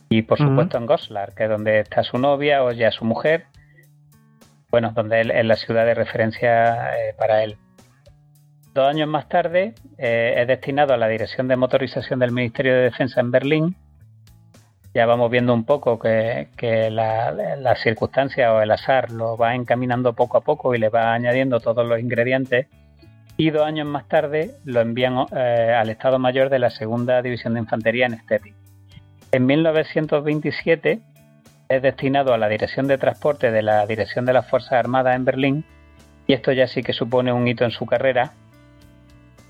Y 0.10 0.24
por 0.24 0.38
supuesto 0.38 0.78
en 0.78 0.86
Goslar, 0.86 1.34
que 1.34 1.44
es 1.44 1.50
donde 1.50 1.80
está 1.80 2.04
su 2.04 2.18
novia 2.18 2.64
o 2.64 2.72
ya 2.72 2.92
su 2.92 3.06
mujer, 3.06 3.46
bueno, 4.70 4.92
donde 4.94 5.22
es 5.22 5.46
la 5.46 5.56
ciudad 5.56 5.86
de 5.86 5.94
referencia 5.94 6.98
eh, 6.98 7.14
para 7.18 7.44
él. 7.44 7.58
Dos 8.74 8.88
años 8.88 9.08
más 9.08 9.30
tarde 9.30 9.74
eh, 9.98 10.36
es 10.38 10.48
destinado 10.48 10.94
a 10.94 10.98
la 10.98 11.08
Dirección 11.08 11.48
de 11.48 11.58
Motorización 11.58 12.20
del 12.20 12.32
Ministerio 12.32 12.74
de 12.74 12.84
Defensa 12.84 13.22
en 13.22 13.32
Berlín 13.32 13.76
ya 14.94 15.06
vamos 15.06 15.32
viendo 15.32 15.54
un 15.54 15.64
poco 15.64 15.98
que, 16.00 16.48
las 16.92 17.82
circunstancias 17.82 18.52
o 18.52 18.62
el 18.62 18.72
azar 18.72 19.12
lo 19.12 19.38
va 19.38 19.56
encaminando 19.56 20.14
poco 20.14 20.38
a 20.38 20.42
poco 20.42 20.76
y 20.76 20.80
le 20.80 20.90
va 20.90 21.14
añadiendo 21.14 21.60
todos 21.60 21.88
los 21.88 22.00
ingredientes. 22.00 22.68
Y 23.38 23.50
dos 23.50 23.66
años 23.66 23.88
más 23.88 24.08
tarde 24.08 24.52
lo 24.66 24.82
envían 24.82 25.26
eh, 25.36 25.74
al 25.76 25.90
Estado 25.90 26.20
Mayor 26.20 26.50
de 26.50 26.60
la 26.60 26.70
Segunda 26.70 27.22
División 27.22 27.54
de 27.54 27.62
Infantería 27.62 28.06
en 28.06 28.20
Stettin. 28.20 28.54
En 29.32 29.46
1927 29.46 31.00
es 31.70 31.82
destinado 31.82 32.34
a 32.34 32.38
la 32.38 32.50
Dirección 32.50 32.88
de 32.88 32.98
Transporte 32.98 33.50
de 33.50 33.62
la 33.62 33.86
Dirección 33.88 34.26
de 34.26 34.34
las 34.34 34.50
Fuerzas 34.50 34.74
Armadas 34.74 35.16
en 35.16 35.24
Berlín 35.26 35.66
y 36.28 36.34
esto 36.34 36.52
ya 36.52 36.68
sí 36.68 36.84
que 36.84 36.94
supone 36.94 37.32
un 37.32 37.48
hito 37.48 37.64
en 37.64 37.72
su 37.72 37.86
carrera 37.86 38.34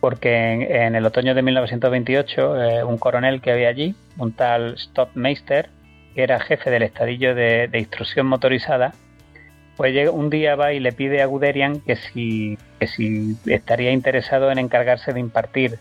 porque 0.01 0.83
en, 0.85 0.95
el 0.95 1.05
otoño 1.05 1.35
de 1.35 1.43
1928 1.43 2.63
eh, 2.63 2.83
un 2.83 2.97
coronel 2.97 3.39
que 3.39 3.51
había 3.51 3.69
allí, 3.69 3.95
un 4.17 4.33
tal 4.33 4.75
Stottmeister, 4.77 5.69
que 6.15 6.23
era 6.23 6.39
jefe 6.39 6.71
del 6.71 6.81
estadillo 6.81 7.35
de, 7.35 7.69
instrucción 7.75 8.25
motorizada, 8.25 8.93
pues 9.77 10.09
un 10.09 10.29
día 10.31 10.55
va 10.55 10.73
y 10.73 10.79
le 10.79 10.91
pide 10.91 11.21
a 11.21 11.27
Guderian 11.27 11.79
que 11.81 11.95
si, 11.95 12.57
si 12.85 13.37
estaría 13.45 13.91
interesado 13.91 14.51
en 14.51 14.57
encargarse 14.57 15.13
de 15.13 15.19
impartir 15.19 15.77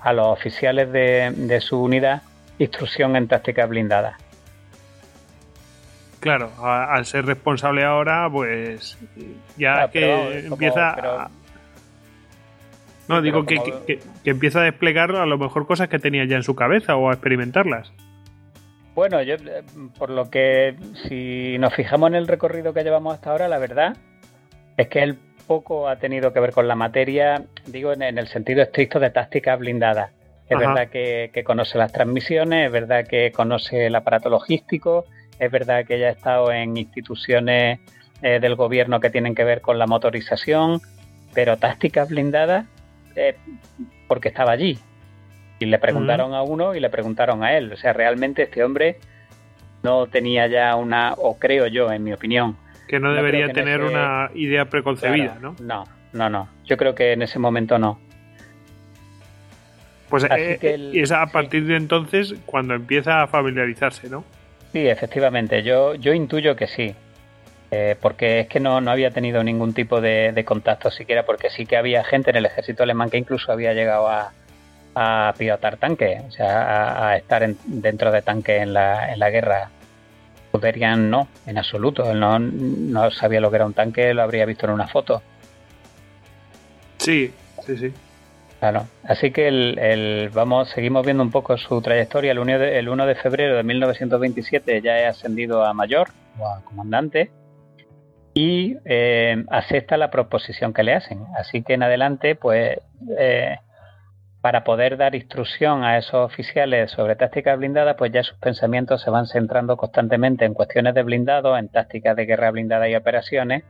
a 0.00 0.12
los 0.12 0.28
oficiales 0.28 0.90
de, 0.92 1.60
su 1.60 1.82
unidad 1.82 2.22
instrucción 2.58 3.16
en 3.16 3.26
tácticas 3.26 3.68
blindadas. 3.68 4.16
Claro, 6.20 6.52
al 6.62 7.04
ser 7.04 7.26
responsable 7.26 7.84
ahora, 7.84 8.28
pues 8.30 8.96
ya 9.58 9.88
que 9.88 10.46
empieza 10.46 11.28
no, 13.08 13.20
digo 13.20 13.44
que, 13.44 14.00
empieza 14.24 14.60
a 14.60 14.64
desplegar 14.64 15.14
a 15.14 15.26
lo 15.26 15.38
mejor 15.38 15.66
cosas 15.66 15.88
que 15.88 15.98
tenía 15.98 16.24
ya 16.24 16.36
en 16.36 16.42
su 16.42 16.54
cabeza 16.54 16.96
o 16.96 17.10
a 17.10 17.12
experimentarlas. 17.12 17.92
Bueno, 18.94 19.20
yo, 19.22 19.34
eh, 19.34 19.62
por 19.98 20.10
lo 20.10 20.30
que 20.30 20.76
si 21.08 21.58
nos 21.58 21.74
fijamos 21.74 22.08
en 22.08 22.14
el 22.14 22.28
recorrido 22.28 22.72
que 22.72 22.84
llevamos 22.84 23.14
hasta 23.14 23.30
ahora, 23.30 23.48
la 23.48 23.58
verdad 23.58 23.96
es 24.76 24.88
que 24.88 25.02
él 25.02 25.18
poco 25.46 25.88
ha 25.88 25.96
tenido 25.96 26.32
que 26.32 26.40
ver 26.40 26.52
con 26.52 26.68
la 26.68 26.74
materia, 26.76 27.42
digo 27.66 27.92
en, 27.92 28.02
el 28.02 28.28
sentido 28.28 28.62
estricto 28.62 28.98
de 29.00 29.10
tácticas 29.10 29.58
blindadas. 29.58 30.10
Es 30.48 30.58
verdad 30.58 30.88
que, 30.88 31.42
conoce 31.44 31.78
las 31.78 31.92
transmisiones, 31.92 32.66
es 32.66 32.72
verdad 32.72 33.06
que 33.06 33.32
conoce 33.32 33.86
el 33.86 33.94
aparato 33.94 34.28
logístico, 34.28 35.06
es 35.38 35.50
verdad 35.50 35.84
que 35.86 35.98
ya 35.98 36.08
ha 36.08 36.10
estado 36.10 36.52
en 36.52 36.76
instituciones 36.76 37.80
eh, 38.22 38.38
del 38.40 38.54
gobierno 38.54 39.00
que 39.00 39.10
tienen 39.10 39.34
que 39.34 39.44
ver 39.44 39.60
con 39.62 39.78
la 39.78 39.86
motorización, 39.86 40.80
pero 41.34 41.56
tácticas 41.56 42.08
blindadas 42.08 42.66
eh, 43.16 43.36
porque 44.08 44.28
estaba 44.28 44.52
allí. 44.52 44.78
Y 45.60 45.66
le 45.66 45.78
preguntaron 45.78 46.34
a 46.34 46.42
uno 46.42 46.74
y 46.74 46.80
le 46.80 46.90
preguntaron 46.90 47.42
a 47.42 47.56
él. 47.56 47.72
O 47.72 47.76
sea, 47.76 47.92
realmente 47.92 48.42
este 48.42 48.64
hombre 48.64 48.98
no 49.82 50.06
tenía 50.06 50.46
ya 50.46 50.74
una, 50.76 51.14
o 51.14 51.38
creo 51.38 51.66
yo, 51.66 51.92
en 51.92 52.02
mi 52.02 52.12
opinión. 52.12 52.56
Que 52.88 52.98
no, 52.98 53.12
debería 53.14 53.48
tener 53.52 53.82
una 53.82 54.30
idea 54.34 54.66
preconcebida, 54.66 55.38
¿no? 55.40 55.54
No, 55.60 55.84
no, 56.12 56.28
no. 56.28 56.48
Yo 56.64 56.76
creo 56.76 56.94
que 56.94 57.12
en 57.12 57.22
ese 57.22 57.38
momento 57.38 57.78
no. 57.78 57.98
Pues 60.08 60.24
eh, 60.24 60.90
es 60.92 61.12
a 61.12 61.26
partir 61.26 61.66
de 61.66 61.76
entonces 61.76 62.34
cuando 62.46 62.74
empieza 62.74 63.22
a 63.22 63.26
familiarizarse, 63.26 64.08
¿no? 64.08 64.24
Sí, 64.72 64.86
efectivamente. 64.86 65.62
Yo, 65.62 65.94
yo 65.94 66.12
intuyo 66.12 66.56
que 66.56 66.66
sí. 66.66 66.94
Eh, 67.76 67.96
porque 68.00 68.38
es 68.38 68.46
que 68.46 68.60
no, 68.60 68.80
no 68.80 68.92
había 68.92 69.10
tenido 69.10 69.42
ningún 69.42 69.74
tipo 69.74 70.00
de, 70.00 70.44
contacto 70.46 70.92
siquiera, 70.92 71.24
porque 71.24 71.50
sí 71.50 71.66
que 71.66 71.76
había 71.76 72.04
gente 72.04 72.30
en 72.30 72.36
el 72.36 72.46
ejército 72.46 72.84
alemán 72.84 73.10
que 73.10 73.18
incluso 73.18 73.50
había 73.50 73.74
llegado 73.74 74.08
a, 74.08 74.32
a 74.94 75.34
pilotar 75.36 75.76
tanques, 75.76 76.22
o 76.24 76.30
sea, 76.30 77.08
a, 77.08 77.16
estar 77.16 77.44
dentro 77.64 78.12
de 78.12 78.22
tanques 78.22 78.62
en 78.62 78.74
la, 78.74 79.12
en 79.12 79.18
la 79.18 79.28
guerra. 79.30 79.70
Guderian 80.52 81.10
no, 81.10 81.26
en 81.46 81.58
absoluto. 81.58 82.08
Él 82.12 82.20
no, 82.20 82.38
no 82.38 83.10
sabía 83.10 83.40
lo 83.40 83.50
que 83.50 83.56
era 83.56 83.66
un 83.66 83.74
tanque, 83.74 84.14
lo 84.14 84.22
habría 84.22 84.46
visto 84.46 84.66
en 84.66 84.72
una 84.72 84.86
foto. 84.86 85.20
Sí, 86.98 87.32
sí, 87.66 87.76
sí. 87.76 87.92
Claro. 88.60 88.86
Así 89.02 89.32
que 89.32 89.48
el, 89.48 90.30
vamos, 90.32 90.68
seguimos 90.68 91.04
viendo 91.04 91.24
un 91.24 91.32
poco 91.32 91.58
su 91.58 91.82
trayectoria. 91.82 92.30
El 92.30 92.38
1, 92.38 92.56
de, 92.60 92.78
el 92.78 92.88
1 92.88 93.04
de 93.04 93.14
febrero 93.16 93.56
de 93.56 93.64
1927 93.64 94.80
ya 94.80 95.00
he 95.00 95.06
ascendido 95.06 95.64
a 95.64 95.74
mayor 95.74 96.10
o 96.38 96.46
a 96.46 96.60
comandante 96.62 97.32
y 98.34 98.76
eh, 98.84 99.44
acepta 99.48 99.96
la 99.96 100.10
proposición 100.10 100.72
que 100.74 100.82
le 100.82 100.94
hacen. 100.94 101.24
Así 101.38 101.62
que 101.62 101.74
en 101.74 101.84
adelante, 101.84 102.34
pues, 102.34 102.78
eh, 103.16 103.56
para 104.40 104.64
poder 104.64 104.96
dar 104.98 105.14
instrucción 105.14 105.84
a 105.84 105.96
esos 105.96 106.14
oficiales 106.14 106.90
sobre 106.90 107.16
tácticas 107.16 107.56
blindadas, 107.58 107.96
pues 107.96 108.12
ya 108.12 108.22
sus 108.22 108.36
pensamientos 108.38 109.00
se 109.00 109.08
van 109.08 109.26
centrando 109.26 109.76
constantemente 109.76 110.44
en 110.44 110.52
cuestiones 110.52 110.94
de 110.94 111.02
blindado, 111.02 111.56
en 111.56 111.68
tácticas 111.68 112.14
de 112.16 112.26
guerra 112.26 112.50
blindada 112.50 112.88
y 112.88 112.94
operaciones 112.94 113.64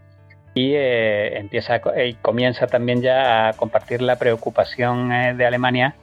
y 0.54 0.72
eh, 0.74 1.38
empieza 1.38 1.80
y 2.04 2.14
comienza 2.14 2.66
también 2.66 3.02
ya 3.02 3.48
a 3.48 3.52
compartir 3.54 4.00
la 4.00 4.16
preocupación 4.16 5.12
eh, 5.12 5.34
de 5.34 5.44
Alemania 5.44 5.96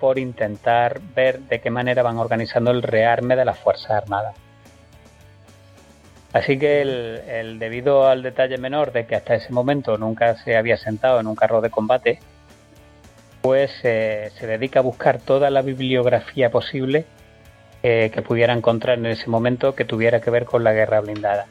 por 0.00 0.18
intentar 0.18 1.00
ver 1.14 1.40
de 1.40 1.60
qué 1.60 1.70
manera 1.70 2.02
van 2.02 2.16
organizando 2.16 2.70
el 2.70 2.82
rearme 2.82 3.36
de 3.36 3.44
las 3.44 3.58
Fuerzas 3.58 3.90
Armadas. 3.90 4.47
Así 6.32 6.58
que 6.58 6.82
el, 6.82 7.58
debido 7.58 8.06
al 8.06 8.22
detalle 8.22 8.58
menor 8.58 8.92
de 8.92 9.06
que 9.06 9.16
hasta 9.16 9.34
ese 9.34 9.52
momento 9.52 9.96
nunca 9.96 10.36
se 10.36 10.56
había 10.56 10.76
sentado 10.76 11.20
en 11.20 11.26
un 11.26 11.34
carro 11.34 11.60
de 11.60 11.70
combate, 11.70 12.18
pues 13.40 13.72
eh, 13.84 14.30
se 14.34 14.46
dedica 14.46 14.80
a 14.80 14.82
buscar 14.82 15.18
toda 15.20 15.48
la 15.50 15.62
bibliografía 15.62 16.50
posible 16.50 17.06
que 17.80 18.22
pudiera 18.26 18.52
encontrar 18.52 18.98
en 18.98 19.06
ese 19.06 19.30
momento 19.30 19.74
que 19.74 19.86
tuviera 19.86 20.20
que 20.20 20.30
ver 20.30 20.44
con 20.44 20.62
la 20.62 20.74
guerra 20.74 21.00
blindada. 21.00 21.46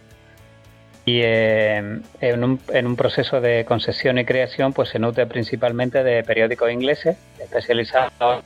Y 1.06 1.22
en, 1.24 2.04
un, 2.44 2.96
proceso 2.98 3.40
de 3.40 3.64
concesión 3.64 4.18
y 4.18 4.26
creación 4.26 4.74
pues 4.74 4.90
se 4.90 5.00
nutre 5.00 5.26
principalmente 5.26 6.04
de 6.04 6.22
periódicos 6.24 6.70
ingleses 6.70 7.18
especializados 7.40 8.44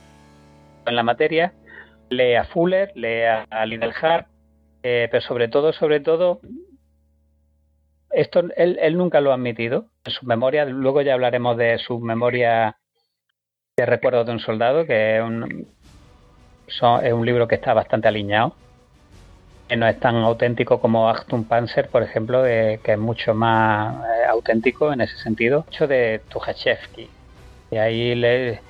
en 0.86 0.94
la 0.94 1.02
materia, 1.02 1.52
lee 2.08 2.36
a 2.36 2.44
Fuller, 2.44 2.92
lee 2.94 3.24
a 3.50 3.66
Liddell 3.66 3.92
eh, 4.82 5.08
pero 5.10 5.20
sobre 5.22 5.48
todo, 5.48 5.72
sobre 5.72 6.00
todo, 6.00 6.40
esto 8.10 8.42
él, 8.56 8.96
nunca 8.96 9.20
lo 9.20 9.30
ha 9.30 9.34
admitido 9.34 9.86
en 10.04 10.12
su 10.12 10.26
memoria, 10.26 10.64
luego 10.64 11.02
ya 11.02 11.14
hablaremos 11.14 11.56
de 11.56 11.78
su 11.78 11.98
memoria 11.98 12.76
de 13.76 13.86
recuerdos 13.86 14.26
de 14.26 14.32
un 14.32 14.40
soldado, 14.40 14.84
que 14.84 15.16
es 15.16 15.22
un, 15.22 15.66
es 16.66 17.12
un 17.12 17.24
libro 17.24 17.48
que 17.48 17.54
está 17.54 17.72
bastante 17.74 18.08
alineado 18.08 18.54
no 19.76 19.88
es 19.88 19.98
tan 19.98 20.16
auténtico 20.16 20.80
como 20.80 21.08
Achtung 21.08 21.44
Panzer, 21.44 21.88
por 21.88 22.02
ejemplo, 22.02 22.42
que 22.44 22.80
es 22.84 22.98
mucho 22.98 23.34
más 23.34 24.04
eh, 24.04 24.24
auténtico 24.28 24.92
en 24.92 25.00
ese 25.00 25.16
sentido. 25.18 25.64
Hecho 25.68 25.86
de 25.86 26.20
Tukhachevsky. 26.28 27.08
Y 27.70 27.76
ahí 27.76 28.14
le, 28.14 28.60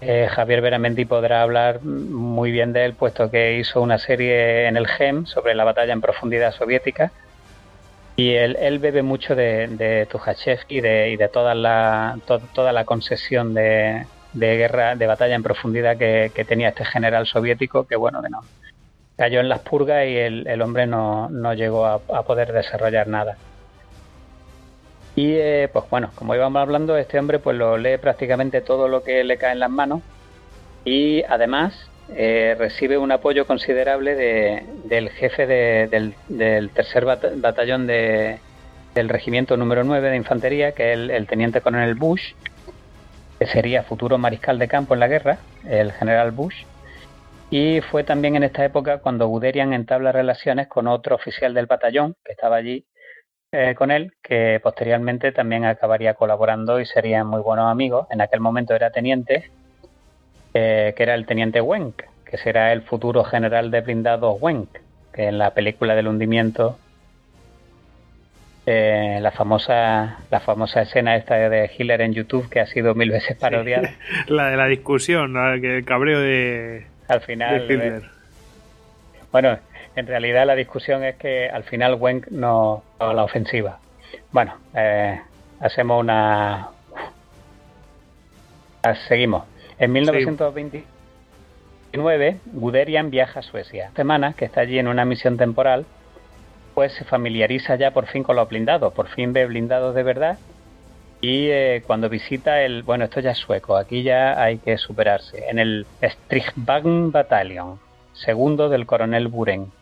eh, 0.00 0.28
Javier 0.30 0.60
Veramendi 0.60 1.04
podrá 1.04 1.42
hablar 1.42 1.82
muy 1.82 2.52
bien 2.52 2.72
de 2.72 2.84
él, 2.84 2.94
puesto 2.94 3.30
que 3.30 3.58
hizo 3.58 3.82
una 3.82 3.98
serie 3.98 4.66
en 4.66 4.76
el 4.76 4.86
GEM 4.86 5.26
sobre 5.26 5.54
la 5.54 5.64
batalla 5.64 5.92
en 5.92 6.00
profundidad 6.00 6.52
soviética. 6.52 7.10
Y 8.16 8.34
él, 8.34 8.78
bebe 8.80 9.02
mucho 9.02 9.36
de, 9.36 9.68
de 9.68 10.08
y 10.68 10.80
de, 10.80 11.30
toda, 11.32 11.54
la, 11.54 12.18
toda 12.52 12.72
la 12.72 12.84
concesión 12.84 13.54
de, 13.54 14.06
guerra, 14.34 14.96
de 14.96 15.06
batalla 15.06 15.36
en 15.36 15.44
profundidad 15.44 15.96
que, 15.96 16.44
tenía 16.48 16.70
este 16.70 16.84
general 16.84 17.26
soviético, 17.26 17.86
que 17.86 17.94
bueno, 17.94 18.20
que 18.20 18.28
no, 18.28 18.40
cayó 19.16 19.38
en 19.38 19.48
las 19.48 19.60
purgas 19.60 20.04
y 20.06 20.16
el, 20.16 20.62
hombre 20.62 20.88
no, 20.88 21.54
llegó 21.54 21.86
a, 21.86 22.22
poder 22.24 22.52
desarrollar 22.52 23.06
nada. 23.06 23.36
Y 25.18 25.32
eh, 25.34 25.68
pues 25.72 25.84
bueno, 25.90 26.12
como 26.14 26.36
íbamos 26.36 26.62
hablando, 26.62 26.96
este 26.96 27.18
hombre 27.18 27.40
pues 27.40 27.56
lo 27.56 27.76
lee 27.76 27.96
prácticamente 27.98 28.60
todo 28.60 28.86
lo 28.86 29.02
que 29.02 29.24
le 29.24 29.36
cae 29.36 29.50
en 29.50 29.58
las 29.58 29.68
manos 29.68 30.00
y 30.84 31.24
además 31.24 31.90
eh, 32.14 32.54
recibe 32.56 32.98
un 32.98 33.10
apoyo 33.10 33.44
considerable 33.44 34.14
del 34.14 35.10
jefe 35.10 35.48
del, 35.48 36.14
tercer 36.72 37.04
batallón 37.04 37.88
del 37.88 39.08
regimiento 39.08 39.56
número 39.56 39.82
9 39.82 40.08
de 40.08 40.16
infantería, 40.16 40.70
que 40.70 40.92
es 40.92 41.10
el 41.10 41.26
teniente 41.26 41.62
coronel 41.62 41.96
Bush, 41.96 42.34
que 43.40 43.46
sería 43.48 43.82
futuro 43.82 44.18
mariscal 44.18 44.56
de 44.60 44.68
campo 44.68 44.94
en 44.94 45.00
la 45.00 45.08
guerra, 45.08 45.38
el 45.68 45.90
general 45.90 46.30
Bush. 46.30 46.62
Y 47.50 47.80
fue 47.80 48.04
también 48.04 48.36
en 48.36 48.44
esta 48.44 48.64
época 48.64 48.98
cuando 48.98 49.26
Guderian 49.26 49.72
entabla 49.72 50.12
relaciones 50.12 50.68
con 50.68 50.86
otro 50.86 51.16
oficial 51.16 51.54
del 51.54 51.66
batallón 51.66 52.14
que 52.24 52.30
estaba 52.30 52.54
allí 52.54 52.86
eh, 53.50 53.74
con 53.74 53.90
él, 53.90 54.12
que 54.22 54.60
posteriormente 54.62 55.32
también 55.32 55.64
acabaría 55.64 56.12
colaborando 56.12 56.80
y 56.80 56.86
serían 56.86 57.26
muy 57.26 57.40
buenos 57.40 57.70
amigos. 57.70 58.06
En 58.10 58.20
aquel 58.20 58.40
momento 58.40 58.74
era 58.74 58.90
teniente, 58.90 59.50
eh, 60.52 60.92
que 60.94 61.02
era 61.02 61.14
el 61.14 61.24
teniente 61.24 61.62
Wenk, 61.62 62.02
que 62.26 62.36
será 62.36 62.74
el 62.74 62.82
futuro 62.82 63.24
general 63.24 63.70
de 63.70 63.80
blindados 63.80 64.36
Wenk, 64.38 64.68
que 65.14 65.28
en 65.28 65.38
la 65.38 65.54
película 65.54 65.94
del 65.94 66.08
hundimiento, 66.08 66.78
eh, 68.66 69.18
la 69.22 69.30
famosa 69.30 70.18
la 70.30 70.40
famosa 70.40 70.82
escena 70.82 71.16
esta 71.16 71.36
de 71.36 71.70
Hitler 71.74 72.02
en 72.02 72.12
YouTube 72.12 72.50
que 72.50 72.60
ha 72.60 72.66
sido 72.66 72.94
mil 72.94 73.10
veces 73.10 73.34
parodiada. 73.38 73.94
la 74.26 74.50
de 74.50 74.58
la 74.58 74.66
discusión, 74.66 75.34
el 75.38 75.86
cabreo 75.86 76.20
de 76.20 76.86
al 77.08 77.22
final. 77.22 78.10
bueno, 79.32 79.58
en 79.98 80.06
realidad 80.06 80.46
la 80.46 80.54
discusión 80.54 81.02
es 81.04 81.16
que 81.16 81.48
al 81.48 81.64
final 81.64 81.94
Wenk 81.94 82.28
no 82.28 82.82
a 82.98 83.12
la 83.12 83.24
ofensiva. 83.24 83.78
Bueno, 84.30 84.54
eh, 84.74 85.20
hacemos 85.60 86.00
una. 86.00 86.68
Seguimos. 89.08 89.44
En 89.78 89.92
1929, 89.92 92.38
Guderian 92.46 93.10
viaja 93.10 93.40
a 93.40 93.42
Suecia. 93.42 93.90
Semana 93.94 94.32
que 94.32 94.46
está 94.46 94.62
allí 94.62 94.78
en 94.78 94.88
una 94.88 95.04
misión 95.04 95.36
temporal, 95.36 95.84
pues 96.74 96.92
se 96.92 97.04
familiariza 97.04 97.76
ya 97.76 97.90
por 97.90 98.06
fin 98.06 98.22
con 98.22 98.36
los 98.36 98.48
blindados. 98.48 98.94
Por 98.94 99.08
fin 99.08 99.32
ve 99.32 99.46
blindados 99.46 99.94
de 99.94 100.02
verdad 100.02 100.38
y 101.20 101.48
eh, 101.48 101.82
cuando 101.86 102.08
visita 102.08 102.62
el, 102.62 102.84
bueno, 102.84 103.04
esto 103.04 103.20
ya 103.20 103.32
es 103.32 103.38
sueco, 103.38 103.76
aquí 103.76 104.02
ya 104.02 104.40
hay 104.40 104.58
que 104.58 104.78
superarse, 104.78 105.48
en 105.48 105.58
el 105.58 105.86
Strichwagen 106.00 107.10
Battalion, 107.10 107.80
segundo 108.12 108.68
del 108.68 108.86
coronel 108.86 109.26
Buren. 109.26 109.72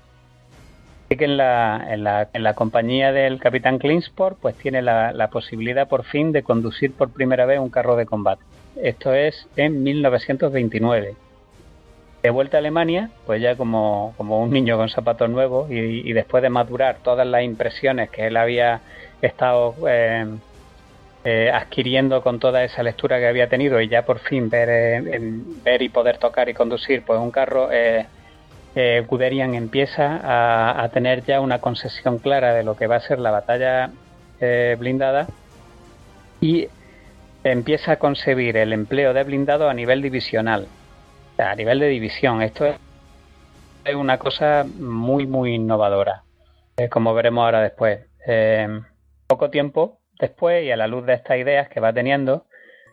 Así 1.06 1.16
que 1.16 1.24
en 1.24 1.36
la, 1.36 1.86
en 1.88 2.02
la, 2.02 2.28
en 2.32 2.42
la 2.42 2.54
compañía 2.54 3.12
del 3.12 3.38
capitán 3.38 3.78
Klingsport, 3.78 4.38
pues 4.40 4.56
tiene 4.56 4.82
la, 4.82 5.12
la, 5.12 5.30
posibilidad 5.30 5.86
por 5.86 6.04
fin 6.04 6.32
de 6.32 6.42
conducir 6.42 6.92
por 6.92 7.10
primera 7.10 7.46
vez 7.46 7.60
un 7.60 7.70
carro 7.70 7.94
de 7.94 8.06
combate. 8.06 8.42
Esto 8.82 9.14
es 9.14 9.46
en 9.54 9.84
1929. 9.84 11.14
De 12.24 12.30
vuelta 12.30 12.56
a 12.56 12.58
Alemania, 12.58 13.10
pues 13.24 13.40
ya 13.40 13.54
como, 13.54 14.14
como 14.16 14.42
un 14.42 14.50
niño 14.50 14.76
con 14.76 14.88
zapatos 14.88 15.30
nuevos 15.30 15.70
y, 15.70 16.12
después 16.12 16.42
de 16.42 16.50
madurar 16.50 16.96
todas 17.04 17.24
las 17.24 17.44
impresiones 17.44 18.10
que 18.10 18.26
él 18.26 18.36
había 18.36 18.80
estado 19.22 19.76
eh, 19.88 20.26
eh, 21.24 21.52
adquiriendo 21.54 22.20
con 22.20 22.40
toda 22.40 22.64
esa 22.64 22.82
lectura 22.82 23.20
que 23.20 23.28
había 23.28 23.48
tenido 23.48 23.80
y 23.80 23.86
ya 23.86 24.02
por 24.02 24.18
fin 24.18 24.50
ver, 24.50 24.68
eh, 24.70 25.20
ver 25.62 25.82
y 25.82 25.88
poder 25.88 26.18
tocar 26.18 26.48
y 26.48 26.54
conducir 26.54 27.02
pues 27.02 27.20
un 27.20 27.30
carro, 27.30 27.68
eh, 28.76 28.98
eh 28.98 29.04
Guderian 29.06 29.54
empieza 29.54 30.20
a, 30.82 30.88
tener 30.90 31.24
ya 31.24 31.40
una 31.40 31.60
concesión 31.60 32.18
clara 32.18 32.54
de 32.54 32.62
lo 32.62 32.76
que 32.76 32.86
va 32.86 32.96
a 32.96 33.00
ser 33.00 33.18
la 33.18 33.30
batalla 33.30 33.90
blindada 34.78 35.26
y 36.40 36.68
empieza 37.42 37.92
a 37.92 37.98
concebir 37.98 38.56
el 38.58 38.72
empleo 38.72 39.14
de 39.14 39.24
blindado 39.24 39.68
a 39.68 39.74
nivel 39.74 40.02
divisional, 40.02 40.68
a 41.38 41.54
nivel 41.54 41.80
de 41.80 41.88
división. 41.88 42.42
Esto 42.42 42.66
es 42.66 43.94
una 43.94 44.18
cosa 44.18 44.66
muy, 44.78 45.26
muy 45.26 45.54
innovadora, 45.54 46.22
como 46.90 47.14
veremos 47.14 47.44
ahora 47.44 47.62
después. 47.62 48.00
poco 49.26 49.48
tiempo 49.50 50.00
Después, 50.18 50.64
y 50.64 50.70
a 50.70 50.76
la 50.76 50.86
luz 50.86 51.04
de 51.06 51.14
estas 51.14 51.38
ideas 51.38 51.68
que 51.68 51.80
va 51.80 51.92
teniendo, 51.92 52.46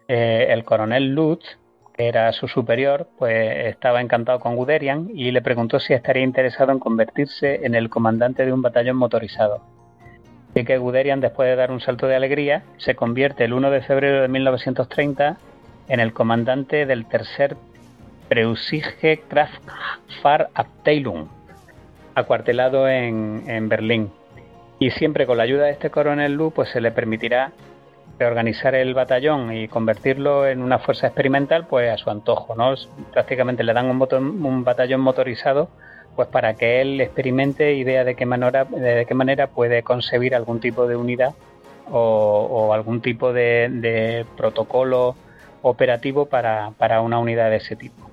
eh, 0.08 0.48
el 0.50 0.64
coronel 0.64 1.14
Lutz, 1.16 1.58
que 1.94 2.08
era 2.08 2.32
su 2.34 2.48
superior, 2.48 3.08
pues 3.18 3.68
estaba 3.68 4.02
encantado 4.02 4.40
con 4.40 4.56
Guderian 4.56 5.10
y 5.14 5.32
le 5.32 5.42
preguntó 5.42 5.80
si 5.80 5.94
estaría 5.94 6.24
interesado 6.24 6.72
en 6.72 6.80
convertirse 6.80 7.66
en 7.66 7.76
el 7.76 7.90
comandante 7.90 8.46
de 8.46 8.54
un 8.54 8.62
batallón 8.62 8.98
motorizado. 8.98 9.62
Así 10.50 10.66
que 10.66 10.78
Guderian, 10.78 11.20
después 11.20 11.50
de 11.50 11.56
dar 11.56 11.72
un 11.72 11.82
salto 11.82 12.08
de 12.08 12.16
alegría, 12.16 12.64
se 12.78 12.96
convierte 12.96 13.46
el 13.46 13.54
1 13.54 13.72
de 13.72 13.82
febrero 13.82 14.22
de 14.22 14.28
1930 14.28 15.38
en 15.90 16.00
el 16.00 16.14
comandante 16.14 16.86
del 16.86 17.06
tercer 17.06 17.58
Preußische 18.30 19.22
Kraftfahrabteilung, 19.28 21.28
acuartelado 22.16 22.88
en, 22.88 23.44
en 23.48 23.70
Berlín 23.70 24.12
Y 24.80 24.92
siempre 24.92 25.26
con 25.26 25.38
la 25.38 25.44
ayuda 25.44 25.66
de 25.66 25.72
este 25.72 25.90
coronel 25.90 26.34
Lu, 26.34 26.52
pues 26.52 26.70
se 26.70 26.82
le 26.82 26.92
permitirá 26.92 27.52
reorganizar 28.24 28.74
el 28.74 28.94
batallón 28.94 29.54
y 29.54 29.68
convertirlo 29.68 30.48
en 30.48 30.62
una 30.62 30.80
fuerza 30.80 31.08
experimental, 31.08 31.68
pues 31.68 31.92
a 31.92 31.98
su 31.98 32.10
antojo, 32.10 32.56
¿no? 32.56 32.74
Prácticamente 33.12 33.64
le 33.64 33.74
dan 33.74 33.90
un, 33.90 34.64
batallón 34.64 35.02
motorizado, 35.02 35.68
pues 36.16 36.30
para 36.30 36.54
que 36.54 36.80
él 36.80 37.02
experimente 37.02 37.74
y 37.74 37.84
vea 37.84 38.06
de 38.06 38.16
qué 38.16 38.26
manera, 38.26 38.64
de 38.64 39.06
qué 39.06 39.14
manera 39.14 39.48
puede 39.48 39.84
concebir 39.84 40.36
algún 40.36 40.62
tipo 40.62 40.88
de 40.88 40.96
unidad 40.96 41.34
o, 41.92 42.74
algún 42.74 43.02
tipo 43.02 43.34
de, 43.34 44.26
protocolo 44.38 45.16
operativo 45.62 46.26
para, 46.28 47.02
una 47.02 47.20
unidad 47.20 47.50
de 47.50 47.58
ese 47.58 47.76
tipo. 47.76 48.10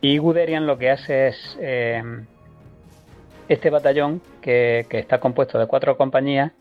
Y 0.00 0.18
Guderian 0.18 0.68
lo 0.68 0.78
que 0.78 0.90
hace 0.90 1.28
es 1.28 1.58
eh, 1.60 2.00
este 3.48 3.70
batallón, 3.70 4.22
que, 4.40 4.86
está 4.88 5.18
compuesto 5.18 5.58
de 5.58 5.66
cuatro 5.66 5.96
compañías, 5.96 6.52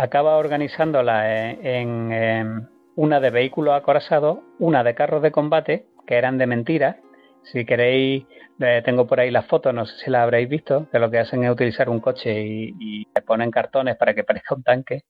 acaba 0.00 0.36
organizándola 0.36 1.54
en, 1.62 2.68
una 2.96 3.20
de 3.20 3.30
vehículos 3.30 3.74
acorazados, 3.74 4.38
una 4.58 4.82
de 4.82 4.94
carros 4.94 5.22
de 5.22 5.30
combate, 5.30 5.86
que 6.06 6.16
eran 6.16 6.38
de 6.38 6.46
mentira. 6.46 6.96
Si 7.44 7.64
queréis, 7.64 8.26
eh, 8.60 8.82
tengo 8.84 9.06
por 9.06 9.20
ahí 9.20 9.30
las 9.30 9.46
fotos, 9.46 9.72
no 9.72 9.86
sé 9.86 9.96
si 10.04 10.10
las 10.10 10.22
habréis 10.22 10.48
visto, 10.48 10.88
que 10.90 10.98
lo 10.98 11.10
que 11.10 11.18
hacen 11.18 11.44
es 11.44 11.50
utilizar 11.50 11.88
un 11.88 12.00
coche 12.00 12.42
y, 12.42 12.74
y 12.78 13.06
ponen 13.26 13.50
cartones 13.50 13.96
para 13.96 14.14
que 14.14 14.24
parezca 14.24 14.54
un 14.54 14.62
tanque 14.62 15.04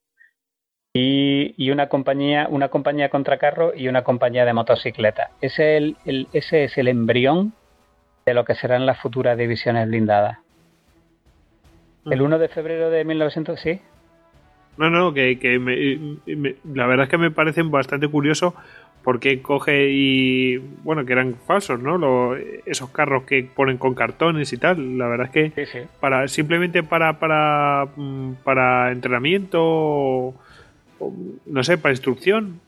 y, 0.93 1.71
una 1.71 1.87
compañía, 1.87 2.47
una 2.49 2.69
compañía 2.69 3.09
contra 3.09 3.37
carro 3.37 3.73
y 3.75 3.87
una 3.87 4.03
compañía 4.03 4.45
de 4.45 4.53
motocicleta. 4.53 5.31
Ese 5.39 5.77
es 5.77 5.95
el, 6.05 6.27
ese 6.33 6.65
es 6.65 6.77
el 6.77 6.87
embrión 6.89 7.53
de 8.25 8.33
lo 8.33 8.43
que 8.45 8.55
serán 8.55 8.85
las 8.85 8.99
futuras 8.99 9.37
divisiones 9.37 9.87
blindadas. 9.87 10.39
El 12.05 12.21
1 12.21 12.39
de 12.39 12.49
febrero 12.49 12.89
de 12.89 13.05
1900, 13.05 13.59
sí. 13.59 13.81
No, 14.89 14.89
no, 14.89 15.13
que, 15.13 15.37
la 16.73 16.87
verdad 16.87 17.03
es 17.05 17.09
que 17.09 17.17
me 17.17 17.31
parecen 17.31 17.71
bastante 17.71 18.07
curioso 18.07 18.55
porque 19.03 19.41
coge 19.41 19.89
y 19.89 20.57
bueno 20.57 21.03
que 21.05 21.13
eran 21.13 21.33
falsos 21.33 21.79
no 21.79 22.35
esos 22.67 22.91
carros 22.91 23.23
que 23.23 23.43
ponen 23.43 23.79
con 23.79 23.95
cartones 23.95 24.53
y 24.53 24.57
tal 24.57 24.99
la 24.99 25.07
verdad 25.07 25.31
es 25.33 25.51
que 25.51 25.87
para 25.99 26.27
simplemente 26.27 26.83
para 26.83 27.17
para 27.17 27.87
mm, 27.95 28.33
para 28.43 28.91
entrenamiento 28.91 30.35
no 31.45 31.63
sé, 31.63 31.77
para 31.77 31.93
instrucción. 31.93 32.59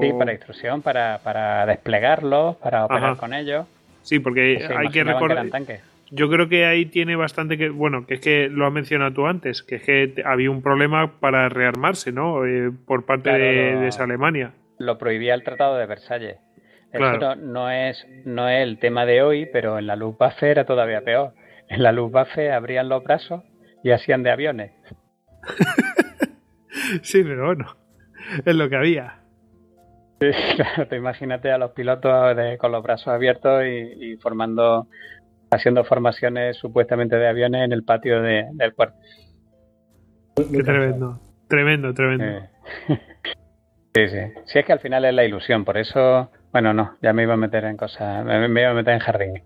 Sí, 0.00 0.12
para 0.18 0.32
instrucción, 0.32 0.82
para, 0.82 1.18
para 1.18 1.64
desplegarlos, 1.66 2.56
para 2.56 2.84
operar 2.84 3.16
con 3.16 3.32
ellos. 3.32 3.66
Sí, 4.02 4.18
porque 4.18 4.66
hay 4.76 4.88
que 4.88 5.04
recordar. 5.04 5.46
Yo 6.10 6.30
creo 6.30 6.48
que 6.48 6.66
ahí 6.66 6.86
tiene 6.86 7.16
bastante 7.16 7.58
que. 7.58 7.68
Bueno, 7.68 8.06
que 8.06 8.14
es 8.14 8.20
que 8.20 8.48
lo 8.48 8.66
has 8.66 8.72
mencionado 8.72 9.12
tú 9.12 9.26
antes, 9.26 9.62
que 9.62 9.76
es 9.76 9.82
que 9.82 10.22
había 10.24 10.50
un 10.50 10.62
problema 10.62 11.18
para 11.18 11.48
rearmarse, 11.48 12.12
¿no? 12.12 12.46
Eh, 12.46 12.70
por 12.86 13.06
parte 13.06 13.30
de, 13.30 13.88
esa 13.88 14.04
Alemania. 14.04 14.52
Lo 14.78 14.98
prohibía 14.98 15.34
el 15.34 15.42
Tratado 15.42 15.76
de 15.76 15.86
Versalles. 15.86 16.36
Eso 16.92 17.34
no, 17.36 17.70
es, 17.70 18.06
no 18.24 18.48
es 18.48 18.62
el 18.62 18.78
tema 18.78 19.04
de 19.04 19.22
hoy, 19.22 19.46
pero 19.52 19.78
en 19.78 19.86
la 19.86 19.96
Luftwaffe 19.96 20.50
era 20.50 20.64
todavía 20.64 21.02
peor. 21.02 21.34
En 21.68 21.82
la 21.82 21.92
Luftwaffe 21.92 22.52
abrían 22.52 22.88
los 22.88 23.02
brazos 23.02 23.42
y 23.82 23.90
hacían 23.90 24.22
de 24.22 24.30
aviones. 24.30 24.72
sí, 27.02 27.22
pero 27.22 27.46
bueno, 27.46 27.76
es 28.44 28.54
lo 28.54 28.68
que 28.68 28.76
había. 28.76 29.20
Sí, 30.20 30.30
claro, 30.56 30.88
te 30.88 30.96
imagínate 30.96 31.50
a 31.50 31.58
los 31.58 31.72
pilotos 31.72 32.36
con 32.58 32.72
los 32.72 32.82
brazos 32.82 33.08
abiertos 33.08 33.64
y, 33.64 34.16
formando, 34.16 34.88
haciendo 35.50 35.84
formaciones 35.84 36.56
supuestamente 36.56 37.16
de 37.16 37.28
aviones 37.28 37.64
en 37.64 37.72
el 37.72 37.84
patio 37.84 38.20
del 38.22 38.74
cuarto. 38.74 38.96
Qué 40.36 40.62
tremendo, 40.62 41.20
tremendo, 41.48 41.94
tremendo. 41.94 42.48
Sí, 43.96 44.08
sí. 44.08 44.18
Sí, 44.44 44.58
es 44.58 44.66
que 44.66 44.74
al 44.74 44.80
final 44.80 45.06
es 45.06 45.14
la 45.14 45.24
ilusión, 45.24 45.64
por 45.64 45.78
eso, 45.78 46.30
bueno, 46.52 46.74
no, 46.74 46.98
ya 47.00 47.14
me 47.14 47.22
iba 47.22 47.32
a 47.32 47.38
meter 47.38 47.64
en 47.64 47.78
cosas, 47.78 48.26
me, 48.26 48.60
iba 48.60 48.68
a 48.68 48.74
meter 48.74 48.92
en 48.92 49.00
jardín. 49.00 49.42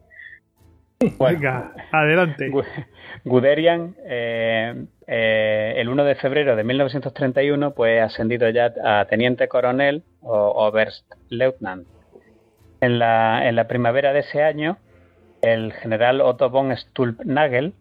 Venga, 1.20 1.72
adelante. 1.92 2.50
Guderian, 3.24 3.94
eh, 4.04 4.86
eh, 5.06 5.74
el 5.76 5.88
1 5.88 6.02
de 6.02 6.16
febrero 6.16 6.56
de 6.56 6.64
1931, 6.64 7.74
pues 7.74 8.02
ascendido 8.02 8.50
ya 8.50 8.74
a 8.84 9.04
teniente 9.04 9.46
coronel 9.46 10.02
o 10.20 10.66
Oberstleutnant. 10.66 11.86
En 12.80 12.98
la, 12.98 13.48
en 13.48 13.54
la 13.54 13.68
primavera 13.68 14.12
de 14.12 14.20
ese 14.20 14.42
año, 14.42 14.78
el 15.42 15.72
general 15.72 16.20
Otto 16.20 16.50
von 16.50 16.76
Stulpnagel, 16.76 17.74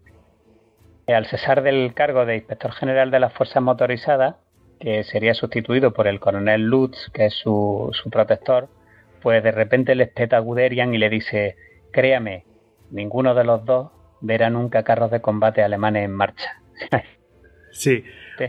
eh, 1.06 1.14
al 1.14 1.26
cesar 1.26 1.62
del 1.62 1.94
cargo 1.94 2.24
de 2.26 2.36
inspector 2.36 2.72
general 2.72 3.10
de 3.10 3.20
las 3.20 3.32
fuerzas 3.32 3.62
motorizadas, 3.62 4.36
que 4.78 5.04
sería 5.04 5.34
sustituido 5.34 5.92
por 5.92 6.06
el 6.06 6.20
coronel 6.20 6.62
Lutz, 6.62 7.10
que 7.12 7.26
es 7.26 7.34
su, 7.34 7.90
su 7.92 8.10
protector, 8.10 8.68
pues 9.22 9.42
de 9.42 9.52
repente 9.52 9.94
le 9.94 10.04
espeta 10.04 10.38
a 10.38 10.40
Guderian 10.40 10.94
y 10.94 10.98
le 10.98 11.10
dice, 11.10 11.56
créame, 11.92 12.44
ninguno 12.90 13.34
de 13.34 13.44
los 13.44 13.64
dos 13.64 13.90
verá 14.20 14.50
nunca 14.50 14.82
carros 14.82 15.10
de 15.10 15.20
combate 15.20 15.62
alemanes 15.62 16.04
en 16.04 16.12
marcha. 16.12 16.62
sí, 17.72 18.04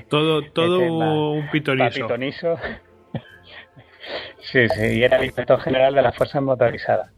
todo, 0.07 0.43
todo 0.51 1.31
un 1.31 1.49
pitonizo. 1.49 2.57
sí, 4.39 4.69
sí, 4.69 4.85
y 4.99 5.03
era 5.03 5.17
el 5.17 5.25
inspector 5.25 5.59
general 5.59 5.93
de 5.93 6.01
las 6.01 6.15
fuerzas 6.15 6.41
motorizadas. 6.41 7.11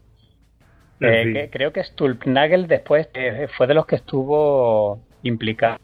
Eh, 1.00 1.48
creo 1.52 1.72
que 1.72 1.82
Stulpnagel 1.82 2.66
después 2.66 3.08
eh, 3.14 3.48
fue 3.56 3.66
de 3.66 3.74
los 3.74 3.86
que 3.86 3.96
estuvo 3.96 5.00
implicado 5.22 5.78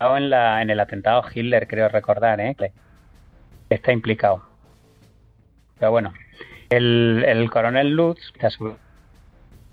en, 0.00 0.30
la, 0.30 0.62
en 0.62 0.70
el 0.70 0.80
atentado 0.80 1.22
Hitler, 1.32 1.66
creo 1.66 1.88
recordar, 1.88 2.40
¿eh? 2.40 2.56
Está 3.68 3.92
implicado. 3.92 4.42
Pero 5.78 5.92
bueno, 5.92 6.12
el, 6.70 7.24
el 7.26 7.50
coronel 7.50 7.90
Lutz, 7.90 8.32
que 8.32 8.48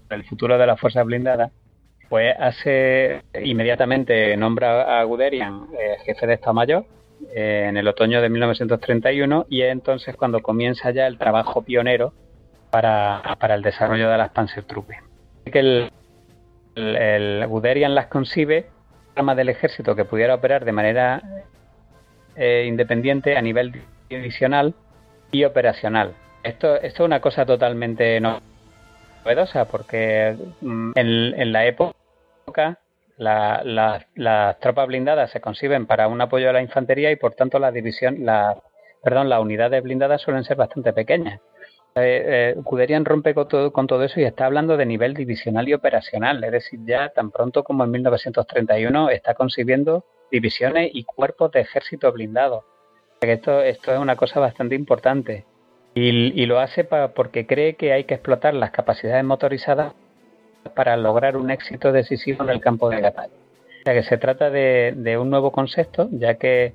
el 0.10 0.24
futuro 0.26 0.58
de 0.58 0.68
las 0.68 0.80
fuerzas 0.80 1.06
blindadas, 1.06 1.52
pues 2.08 2.34
hace 2.40 3.24
inmediatamente 3.44 4.38
nombra 4.38 5.00
a 5.00 5.04
Guderian 5.04 5.68
eh, 5.78 5.98
jefe 6.06 6.28
de 6.28 6.36
Estado 6.36 6.54
Mayor 6.54 6.86
en 7.34 7.76
el 7.76 7.88
otoño 7.88 8.22
de 8.22 8.30
1931 8.30 9.48
y 9.50 9.64
es 9.64 9.72
entonces 9.72 10.16
cuando 10.16 10.42
comienza 10.42 10.92
ya 10.92 11.08
el 11.08 11.18
trabajo 11.18 11.64
pionero 11.64 12.14
para, 12.70 13.22
el 13.56 13.62
desarrollo 13.62 14.10
de 14.10 14.18
las 14.18 14.30
Panzertruppe. 14.30 15.00
Que 15.52 15.60
el, 15.60 15.92
el, 16.76 17.46
Guderian 17.48 17.96
las 17.96 18.08
concibe 18.08 18.68
arma 19.16 19.36
del 19.36 19.50
ejército 19.50 19.96
que 19.96 20.06
pudiera 20.06 20.36
operar 20.36 20.64
de 20.64 20.72
manera 20.72 21.22
eh, 22.36 22.66
independiente 22.68 23.36
a 23.36 23.42
nivel 23.42 23.82
divisional 24.10 24.76
y 25.32 25.44
operacional. 25.44 26.14
Esto, 26.44 26.76
esto 26.76 27.04
es 27.04 27.08
una 27.08 27.20
cosa 27.20 27.46
totalmente 27.46 28.20
no 28.20 28.40
porque 29.70 30.38
mm, 30.62 30.92
en, 30.96 31.52
la 31.52 31.66
época 31.66 32.80
las 33.18 34.60
tropas 34.60 34.88
blindadas 34.88 35.32
se 35.32 35.42
conciben 35.42 35.86
para 35.86 36.08
un 36.08 36.22
apoyo 36.22 36.50
a 36.50 36.54
la 36.54 36.62
infantería 36.62 37.12
y 37.12 37.18
por 37.18 37.34
tanto 37.34 37.60
la 37.60 37.72
división, 37.72 38.26
la, 38.26 38.58
perdón, 39.04 39.30
las 39.30 39.42
unidades 39.42 39.84
blindadas 39.84 40.22
suelen 40.22 40.44
ser 40.44 40.58
bastante 40.58 40.94
pequeñas. 40.94 41.42
Eh, 41.96 42.56
eh 42.56 43.00
rompe 43.04 43.34
con 43.34 43.48
todo, 43.88 44.04
eso 44.04 44.20
y 44.20 44.24
está 44.24 44.46
hablando 44.46 44.78
de 44.78 44.86
nivel 44.86 45.14
divisional 45.14 45.68
y 45.68 45.74
operacional, 45.74 46.44
es 46.44 46.52
decir, 46.52 46.80
ya 46.86 47.10
tan 47.10 47.32
pronto 47.32 47.64
como 47.64 47.84
en 47.84 47.92
1931 47.92 49.10
está 49.10 49.34
concibiendo 49.34 50.06
divisiones 50.32 50.92
y 50.94 51.04
cuerpos 51.04 51.52
de 51.52 51.62
ejército 51.62 52.12
blindado. 52.12 52.66
Esto, 53.22 53.62
es 53.62 53.80
una 53.88 54.16
cosa 54.16 54.40
bastante 54.40 54.76
importante. 54.76 55.46
Y, 55.96 56.46
lo 56.46 56.60
hace 56.60 56.84
porque 56.84 57.48
cree 57.48 57.74
que 57.74 57.92
hay 57.92 58.04
que 58.04 58.14
explotar 58.14 58.54
las 58.54 58.70
capacidades 58.70 59.24
motorizadas 59.24 59.94
para 60.76 60.96
lograr 60.96 61.38
un 61.38 61.50
éxito 61.50 61.92
decisivo 61.92 62.44
en 62.44 62.52
el 62.52 62.62
campo 62.62 62.90
de 62.90 63.02
batalla. 63.02 63.34
O 63.34 63.84
sea 63.84 63.94
que 63.94 64.04
se 64.04 64.18
trata 64.18 64.52
de, 64.52 65.18
un 65.20 65.32
nuevo 65.32 65.52
concepto, 65.52 66.08
ya 66.12 66.36
que, 66.36 66.74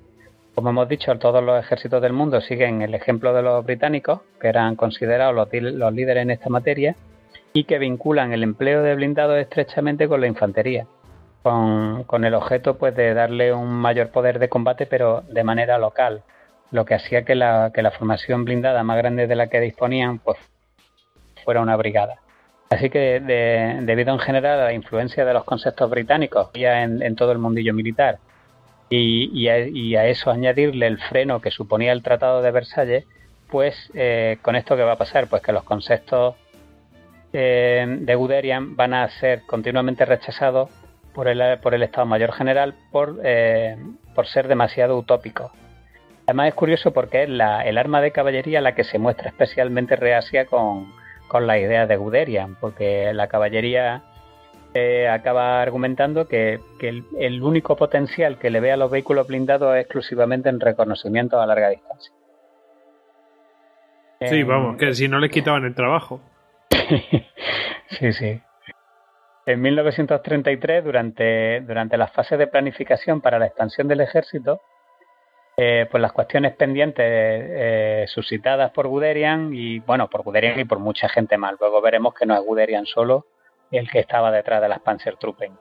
como 0.54 0.70
hemos 0.70 0.88
dicho, 0.88 1.16
todos 1.18 1.42
los 1.42 1.64
ejércitos 1.64 2.02
del 2.02 2.12
mundo 2.12 2.40
siguen 2.40 2.82
el 2.82 2.94
ejemplo 2.94 3.32
de 3.32 3.42
los 3.42 3.64
británicos, 3.64 4.20
que 4.40 4.48
eran 4.48 4.76
considerados 4.76 5.34
los, 5.34 5.92
líderes 5.92 6.22
en 6.22 6.30
esta 6.30 6.50
materia, 6.50 6.94
y 7.54 7.64
que 7.64 7.78
vinculan 7.78 8.32
el 8.32 8.42
empleo 8.42 8.82
de 8.82 8.94
blindados 8.94 9.38
estrechamente 9.38 10.08
con 10.08 10.20
la 10.20 10.26
infantería, 10.26 10.86
con, 11.42 12.24
el 12.24 12.34
objeto 12.34 12.76
pues 12.76 12.94
de 12.94 13.14
darle 13.14 13.52
un 13.52 13.70
mayor 13.70 14.10
poder 14.10 14.38
de 14.38 14.48
combate, 14.48 14.86
pero 14.86 15.22
de 15.28 15.42
manera 15.42 15.78
local, 15.78 16.22
lo 16.70 16.84
que 16.84 16.94
hacía 16.94 17.24
que 17.24 17.34
la, 17.34 17.70
formación 17.98 18.44
blindada 18.44 18.82
más 18.82 18.98
grande 18.98 19.26
de 19.26 19.36
la 19.36 19.48
que 19.48 19.60
disponían 19.60 20.18
pues 20.18 20.38
fuera 21.44 21.60
una 21.60 21.76
brigada. 21.76 22.16
Así 22.68 22.88
que 22.88 23.20
debido 23.20 24.12
en 24.12 24.18
general 24.18 24.60
a 24.60 24.64
la 24.64 24.72
influencia 24.72 25.24
de 25.24 25.34
los 25.34 25.44
conceptos 25.44 25.90
británicos 25.90 26.50
ya 26.54 26.82
en, 26.82 27.16
todo 27.16 27.32
el 27.32 27.38
mundillo 27.38 27.74
militar 27.74 28.18
y, 28.94 29.96
a, 29.96 30.06
eso 30.06 30.30
añadirle 30.30 30.86
el 30.86 30.98
freno 30.98 31.40
que 31.40 31.50
suponía 31.50 31.92
el 31.92 32.02
Tratado 32.02 32.42
de 32.42 32.50
Versalles, 32.50 33.04
pues 33.48 33.74
eh, 33.94 34.38
con 34.42 34.56
esto 34.56 34.76
que 34.76 34.82
va 34.82 34.92
a 34.92 34.98
pasar, 34.98 35.28
pues 35.28 35.42
que 35.42 35.52
los 35.52 35.64
conceptos 35.64 36.36
eh, 37.32 37.86
de 38.00 38.14
Guderian 38.14 38.76
van 38.76 38.94
a 38.94 39.08
ser 39.08 39.42
continuamente 39.46 40.04
rechazados 40.04 40.70
por 41.14 41.28
el, 41.28 41.58
por 41.60 41.74
el 41.74 41.82
Estado 41.82 42.06
Mayor 42.06 42.32
General 42.32 42.74
por, 42.90 43.20
eh, 43.24 43.76
por 44.14 44.26
ser 44.26 44.48
demasiado 44.48 44.98
utópico. 44.98 45.52
Además 46.26 46.48
es 46.48 46.54
curioso 46.54 46.92
porque 46.92 47.24
es 47.24 47.28
la, 47.28 47.62
el 47.62 47.78
arma 47.78 48.00
de 48.00 48.12
caballería 48.12 48.60
la 48.60 48.74
que 48.74 48.84
se 48.84 48.98
muestra 48.98 49.28
especialmente 49.28 49.96
reacia 49.96 50.46
con, 50.46 50.92
con 51.28 51.46
la 51.46 51.58
idea 51.58 51.86
de 51.86 51.96
Guderian, 51.96 52.56
porque 52.60 53.12
la 53.12 53.26
caballería 53.26 54.02
eh, 54.74 55.06
acaba 55.06 55.60
argumentando 55.60 56.26
que, 56.26 56.60
el, 56.80 57.42
único 57.42 57.76
potencial 57.76 58.38
que 58.38 58.48
le 58.48 58.60
ve 58.60 58.72
a 58.72 58.78
los 58.78 58.90
vehículos 58.90 59.26
blindados 59.26 59.74
es 59.76 59.82
exclusivamente 59.82 60.48
en 60.48 60.60
reconocimiento 60.60 61.40
a 61.40 61.46
larga 61.46 61.68
distancia. 61.68 62.12
Sí, 64.22 64.42
vamos, 64.44 64.76
que 64.78 64.94
si 64.94 65.08
no 65.08 65.18
les 65.18 65.30
quitaban 65.30 65.64
el 65.64 65.74
trabajo. 65.74 66.20
sí, 67.90 68.12
sí. 68.12 68.40
En 69.44 69.60
1933, 69.60 70.84
durante, 70.84 71.60
durante 71.62 71.98
las 71.98 72.12
fases 72.12 72.38
de 72.38 72.46
planificación 72.46 73.20
para 73.20 73.38
la 73.38 73.46
expansión 73.46 73.88
del 73.88 74.00
ejército, 74.00 74.60
eh, 75.56 75.86
pues 75.90 76.00
las 76.00 76.12
cuestiones 76.12 76.54
pendientes 76.54 77.04
eh, 77.06 78.04
suscitadas 78.08 78.70
por 78.70 78.86
Guderian 78.86 79.52
y, 79.52 79.80
bueno, 79.80 80.08
por 80.08 80.22
Guderian 80.22 80.58
y 80.60 80.64
por 80.64 80.78
mucha 80.78 81.08
gente 81.10 81.36
más. 81.36 81.56
Luego 81.60 81.82
veremos 81.82 82.14
que 82.14 82.24
no 82.24 82.34
es 82.34 82.40
Guderian 82.42 82.86
solo 82.86 83.26
el 83.78 83.90
que 83.90 84.00
estaba 84.00 84.30
detrás 84.30 84.60
de 84.60 84.68
las 84.68 84.80
Panzertruppen. 84.80 85.52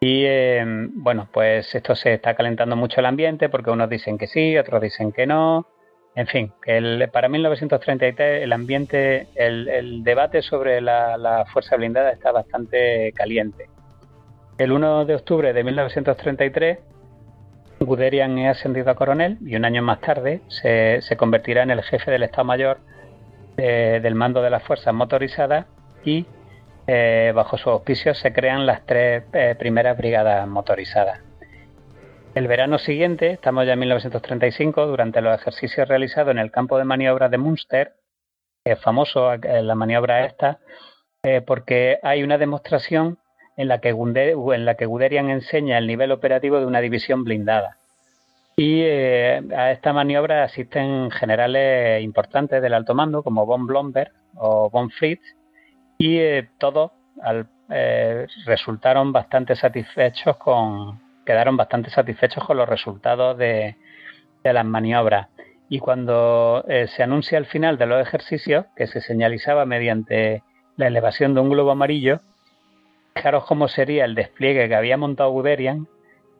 Y 0.00 0.24
eh, 0.26 0.62
bueno, 0.66 1.28
pues 1.32 1.74
esto 1.74 1.94
se 1.94 2.14
está 2.14 2.34
calentando 2.34 2.76
mucho 2.76 3.00
el 3.00 3.06
ambiente 3.06 3.48
porque 3.48 3.70
unos 3.70 3.88
dicen 3.88 4.18
que 4.18 4.26
sí, 4.26 4.58
otros 4.58 4.82
dicen 4.82 5.12
que 5.12 5.26
no. 5.26 5.66
En 6.14 6.26
fin, 6.26 6.52
el, 6.66 7.08
para 7.10 7.28
1933 7.28 8.42
el 8.42 8.52
ambiente, 8.52 9.28
el, 9.34 10.04
debate 10.04 10.42
sobre 10.42 10.80
la, 10.80 11.44
fuerza 11.52 11.76
blindada 11.76 12.10
está 12.10 12.30
bastante 12.32 13.12
caliente. 13.14 13.68
El 14.58 14.72
1 14.72 15.06
de 15.06 15.14
octubre 15.16 15.52
de 15.52 15.64
1933, 15.64 16.78
Guderian 17.80 18.38
es 18.38 18.58
ascendido 18.58 18.90
a 18.90 18.94
coronel 18.94 19.38
y 19.40 19.56
un 19.56 19.64
año 19.64 19.82
más 19.82 20.00
tarde 20.00 20.42
se, 20.48 21.00
convertirá 21.16 21.62
en 21.62 21.70
el 21.70 21.82
jefe 21.82 22.10
del 22.10 22.22
Estado 22.22 22.44
Mayor 22.44 22.78
eh, 23.56 24.00
del 24.02 24.14
mando 24.14 24.42
de 24.42 24.50
las 24.50 24.62
fuerzas 24.62 24.92
motorizadas 24.92 25.66
y 26.04 26.26
eh, 26.86 27.32
bajo 27.34 27.56
su 27.56 27.70
auspicio 27.70 28.14
se 28.14 28.32
crean 28.32 28.66
las 28.66 28.84
tres 28.84 29.24
eh, 29.32 29.54
primeras 29.58 29.96
brigadas 29.96 30.46
motorizadas. 30.46 31.20
El 32.34 32.46
verano 32.46 32.78
siguiente, 32.78 33.30
estamos 33.30 33.66
ya 33.66 33.72
en 33.72 33.78
1935, 33.78 34.86
durante 34.86 35.22
los 35.22 35.40
ejercicios 35.40 35.88
realizados 35.88 36.32
en 36.32 36.38
el 36.38 36.50
campo 36.50 36.76
de 36.76 36.84
maniobras 36.84 37.30
de 37.30 37.38
Munster, 37.38 37.94
es 38.64 38.78
famoso 38.80 39.32
eh, 39.32 39.62
la 39.62 39.74
maniobra 39.74 40.26
esta, 40.26 40.58
porque 41.46 41.98
hay 42.02 42.22
una 42.22 42.36
demostración 42.36 43.16
en 43.56 43.68
la, 43.68 43.80
que 43.80 43.94
que 44.76 44.86
Guderian 44.86 45.30
enseña 45.30 45.78
el 45.78 45.86
nivel 45.86 46.12
operativo 46.12 46.60
de 46.60 46.66
una 46.66 46.82
división 46.82 47.24
blindada. 47.24 47.78
Y 48.56 48.82
a 48.82 49.72
esta 49.72 49.94
maniobra 49.94 50.44
asisten 50.44 51.10
generales 51.10 52.02
importantes 52.04 52.60
del 52.60 52.74
alto 52.74 52.94
mando, 52.94 53.22
como 53.22 53.46
von 53.46 53.66
Blomberg 53.66 54.12
o 54.36 54.68
von 54.68 54.90
Fritz, 54.90 55.24
y 55.98 56.42
todos 56.58 56.92
resultaron 58.46 59.12
bastante 59.12 59.56
satisfechos 59.56 60.36
con, 60.36 61.00
quedaron 61.24 61.56
bastante 61.56 61.90
satisfechos 61.90 62.44
con 62.44 62.56
los 62.56 62.68
resultados 62.68 63.36
de, 63.38 63.76
las 64.42 64.64
maniobras. 64.64 65.28
Y 65.70 65.78
cuando 65.78 66.64
eh, 66.68 66.86
se 66.88 67.02
anuncia 67.02 67.38
el 67.38 67.46
final 67.46 67.78
de 67.78 67.86
los 67.86 68.06
ejercicios, 68.06 68.66
que 68.76 68.86
se 68.86 69.00
señalizaba 69.00 69.64
mediante 69.64 70.42
la 70.76 70.86
elevación 70.86 71.34
de 71.34 71.40
un 71.40 71.48
globo 71.48 71.70
amarillo, 71.70 72.20
fijaros 73.14 73.44
cómo 73.46 73.68
sería 73.68 74.04
el 74.04 74.14
despliegue 74.14 74.68
que 74.68 74.74
había 74.74 74.98
montado 74.98 75.30
Guderian, 75.30 75.88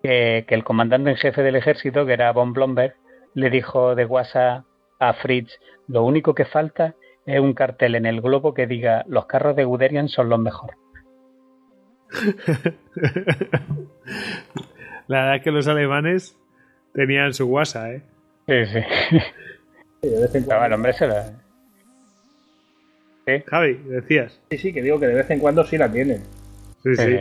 que, 0.03 0.45
el 0.47 0.65
comandante 0.65 1.11
en 1.11 1.17
jefe 1.17 1.43
del 1.43 1.57
ejército, 1.57 2.05
que 2.05 2.13
era 2.13 2.31
von 2.33 2.53
Blomberg, 2.53 2.95
le 3.33 3.49
dijo 3.49 3.95
de 3.95 4.05
WhatsApp 4.05 4.65
a 4.99 5.15
Fritz, 5.15 5.59
lo 5.89 6.05
único 6.05 6.35
que 6.35 6.45
falta 6.45 6.95
es 7.27 7.41
un 7.41 7.55
cartel 7.55 7.95
en 7.95 8.07
el 8.07 8.21
globo 8.21 8.55
que 8.55 8.67
diga 8.67 9.05
los 9.09 9.27
carros 9.27 9.57
de 9.57 9.65
Guderian 9.65 10.09
son 10.09 10.29
los 10.29 10.39
mejores. 10.39 10.77
La 15.07 15.21
verdad 15.21 15.37
es 15.37 15.43
que 15.43 15.51
los 15.51 15.67
alemanes 15.69 16.37
tenían 16.93 17.35
su 17.35 17.47
guasa, 17.47 17.93
¿eh? 17.93 18.03
Sí, 18.47 18.67
sí. 18.67 18.81
de 20.09 20.21
vez 20.21 20.35
en 20.35 20.45
cuando. 20.45 20.67
el 20.67 20.73
hombre 20.75 20.93
se 20.93 21.07
la... 21.07 21.33
¿Sí? 23.27 23.43
Javi, 23.47 23.75
decías. 23.87 24.41
Sí, 24.51 24.59
sí, 24.59 24.73
que 24.73 24.83
digo 24.83 25.01
que 25.01 25.07
de 25.07 25.15
vez 25.15 25.31
en 25.31 25.41
cuando 25.41 25.65
sí 25.65 25.79
la 25.79 25.91
tienen. 25.91 26.23
Sí, 26.83 26.95
sí. 26.95 27.17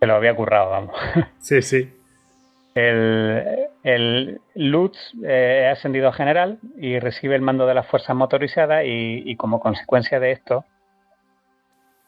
se 0.00 0.06
lo 0.06 0.14
había 0.14 0.34
currado, 0.34 0.70
vamos. 0.70 0.94
Sí, 1.38 1.62
sí. 1.62 1.90
El, 2.74 3.42
el 3.86 4.40
Lutz 4.54 4.98
eh, 5.24 5.66
ha 5.68 5.72
ascendido 5.72 6.08
a 6.08 6.12
general 6.12 6.58
y 6.76 6.98
recibe 6.98 7.34
el 7.36 7.42
mando 7.42 7.66
de 7.66 7.74
las 7.74 7.86
fuerzas 7.86 8.14
motorizadas 8.14 8.82
y 8.84 9.34
como 9.36 9.60
consecuencia 9.60 10.20
de 10.20 10.32
esto 10.32 10.64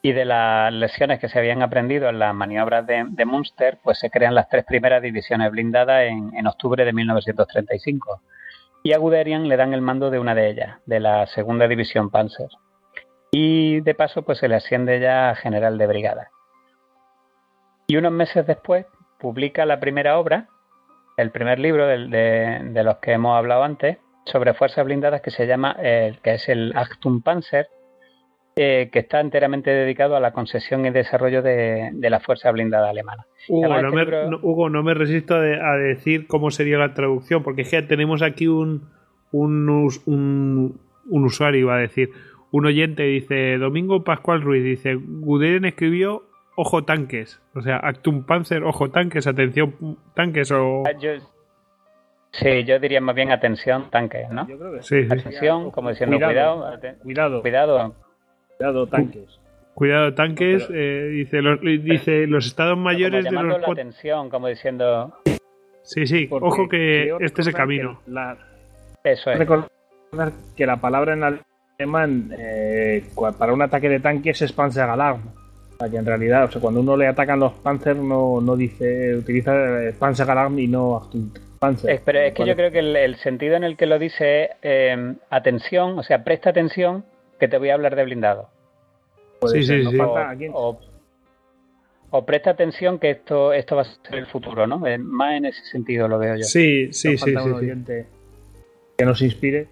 y 0.03 0.13
de 0.13 0.25
las 0.25 0.73
lecciones 0.73 1.19
que 1.19 1.29
se 1.29 1.39
habían 1.39 1.63
aprendido 1.63 2.09
en 2.09 2.19
las 2.19 2.35
maniobras 2.35 2.87
de, 2.87 3.25
Munster, 3.25 3.79
pues 3.83 3.99
se 3.99 4.11
crean 4.11 4.35
las 4.35 4.49
tres 4.49 4.65
primeras 4.65 5.03
divisiones 5.03 5.51
blindadas 5.51 6.05
en, 6.05 6.47
octubre 6.47 6.85
de 6.85 6.93
1935. 6.93 8.23
Y 8.85 8.93
a 8.93 8.99
Guderian 8.99 9.49
le 9.49 9.57
dan 9.57 9.75
el 9.75 9.83
mando 9.83 10.11
de 10.11 10.21
una 10.21 10.35
de 10.35 10.51
ellas, 10.51 10.79
de 10.87 11.01
la 11.01 11.27
segunda 11.27 11.67
división 11.67 12.11
Panzer. 12.11 12.49
Y 13.33 13.81
de 13.81 13.95
paso, 13.95 14.23
pues 14.23 14.39
se 14.39 14.49
le 14.49 14.55
asciende 14.55 15.01
ya 15.01 15.31
a 15.31 15.35
general 15.35 15.77
de 15.79 15.87
brigada. 15.87 16.31
Y 17.89 17.97
unos 17.97 18.13
meses 18.13 18.47
después 18.47 18.87
publica 19.19 19.67
la 19.67 19.81
primera 19.81 20.19
obra, 20.19 20.49
el 21.19 21.31
primer 21.31 21.59
libro 21.59 21.87
de, 21.87 22.83
los 22.85 22.97
que 22.99 23.13
hemos 23.13 23.37
hablado 23.37 23.63
antes, 23.65 23.99
sobre 24.25 24.55
fuerzas 24.55 24.85
blindadas 24.85 25.21
que 25.21 25.31
se 25.31 25.47
llama, 25.47 25.77
que 25.77 26.35
es 26.35 26.49
el 26.49 26.73
Achtung 26.75 27.23
Panzer, 27.23 27.69
eh, 28.61 28.91
que 28.93 28.99
está 28.99 29.21
enteramente 29.21 29.71
dedicado 29.71 30.17
a 30.17 30.21
la 30.21 30.33
concesión 30.33 30.85
y 30.85 30.91
desarrollo 30.91 31.43
de, 31.43 31.93
la 32.01 32.19
fuerza 32.19 32.51
blindada 32.51 32.91
alemana. 32.91 33.25
Hugo, 33.49 34.69
no, 34.69 34.83
me, 34.83 34.95
resisto 34.95 35.37
a, 35.37 35.77
decir 35.77 36.27
cómo 36.27 36.51
sería 36.51 36.77
la 36.77 36.93
traducción, 36.93 37.45
porque 37.45 37.63
es 37.63 37.71
que 37.71 37.83
tenemos 37.83 38.21
aquí 38.21 38.49
un, 38.49 38.89
un, 39.31 40.81
usuario, 41.07 41.61
iba 41.61 41.77
a 41.77 41.79
decir, 41.79 42.11
un 42.51 42.67
oyente 42.67 43.05
dice, 43.05 43.59
Domingo 43.59 44.03
Pascual 44.03 44.43
Ruiz, 44.43 44.65
dice, 44.65 44.97
Guderian 44.97 45.65
escribió 45.65 46.25
ojo 46.61 46.83
tanques, 46.83 47.41
o 47.55 47.63
sea, 47.63 47.77
Actum 47.77 48.25
Panzer, 48.25 48.65
ojo 48.65 48.91
tanques, 48.91 49.29
atención 49.29 49.97
tanques 50.13 50.51
o... 50.51 50.83
Ah, 50.85 50.91
sí, 52.33 52.65
yo 52.65 52.81
diría 52.81 53.01
más 53.01 53.15
bien 53.15 53.31
atención 53.31 53.89
tanques, 53.91 54.29
¿no? 54.31 54.49
Yo 54.49 54.59
creo 54.59 54.73
que 54.73 54.83
sí. 54.83 55.07
Atención, 55.09 55.71
como 55.71 55.91
diciendo, 55.91 56.17
cuidado, 56.17 56.77
cuidado, 57.05 57.43
cuidado 57.43 57.95
Cuidado 58.57 58.87
tanques. 58.89 59.41
Cuidado 59.75 60.15
tanques, 60.15 60.69
eh, 60.75 61.11
dice, 61.13 61.43
los, 61.43 61.61
dice 61.61 62.27
los 62.27 62.47
estados 62.47 62.77
mayores 62.77 63.23
de 63.23 63.31
los... 63.31 63.61
la 63.61 63.67
atención, 63.69 64.29
como 64.29 64.49
diciendo... 64.49 65.17
Sí, 65.83 66.07
sí, 66.07 66.29
ojo 66.29 66.69
que 66.69 67.15
este 67.21 67.43
es 67.43 67.47
el 67.47 67.55
camino. 67.55 68.01
Eso 69.05 69.31
es. 69.31 69.39
Recordar 69.39 69.71
que 70.57 70.67
la 70.67 70.79
palabra 70.79 71.13
en 71.13 71.41
alemán 71.79 72.35
eh, 72.37 73.05
para 73.39 73.53
un 73.53 73.63
ataque 73.63 73.89
de 73.89 74.01
tanques 74.01 74.43
es 74.43 74.53
Panzeralarm. 74.53 75.38
O 75.79 75.85
sea, 75.85 75.91
que 75.93 75.97
en 75.97 76.07
realidad, 76.07 76.45
o 76.45 76.51
sea, 76.51 76.61
cuando 76.61 76.81
uno 76.81 76.97
le 76.97 77.07
atacan 77.07 77.39
los 77.39 77.53
Panzer 77.53 77.95
no, 77.95 78.41
no 78.41 78.57
dice, 78.57 79.15
utiliza 79.15 79.53
Panzeralarm 79.97 80.59
y 80.59 80.67
no 80.67 81.09
Panzer. 81.61 81.91
Es, 81.91 82.01
pero 82.01 82.19
es 82.19 82.35
que 82.35 82.45
yo 82.45 82.57
creo 82.57 82.73
que 82.73 82.81
el, 82.81 83.17
sentido 83.19 83.55
en 83.55 83.63
el 83.63 83.77
que 83.77 83.87
lo 83.87 84.01
dice 84.01 84.45
es 84.45 84.51
eh, 84.63 85.15
atención, 85.31 85.97
o 85.97 86.03
sea, 86.03 86.25
presta 86.25 86.51
atención 86.51 87.05
que 87.39 87.47
te 87.47 87.59
voy 87.59 87.71
a 87.71 87.75
hablar 87.75 87.95
de 87.95 88.03
blindado. 88.03 88.51
sí, 89.47 89.63
sí, 89.63 89.85
sí. 89.85 89.99
O, 92.11 92.25
presta 92.25 92.51
atención 92.51 92.99
que 92.99 93.11
esto, 93.11 93.53
esto 93.53 93.77
va 93.77 93.83
a 93.83 93.85
ser 93.85 94.15
el 94.15 94.27
futuro, 94.27 94.67
¿no? 94.67 94.79
Más 94.79 95.37
en 95.37 95.45
ese 95.45 95.63
sentido 95.67 96.09
lo 96.09 96.19
veo 96.19 96.37
yo. 96.37 96.43
Sí, 96.43 96.93
sí, 96.93 97.17
sí. 97.19 97.35
sí, 97.37 97.85
Que 98.97 99.05
nos 99.05 99.23
inspire. 99.23 99.69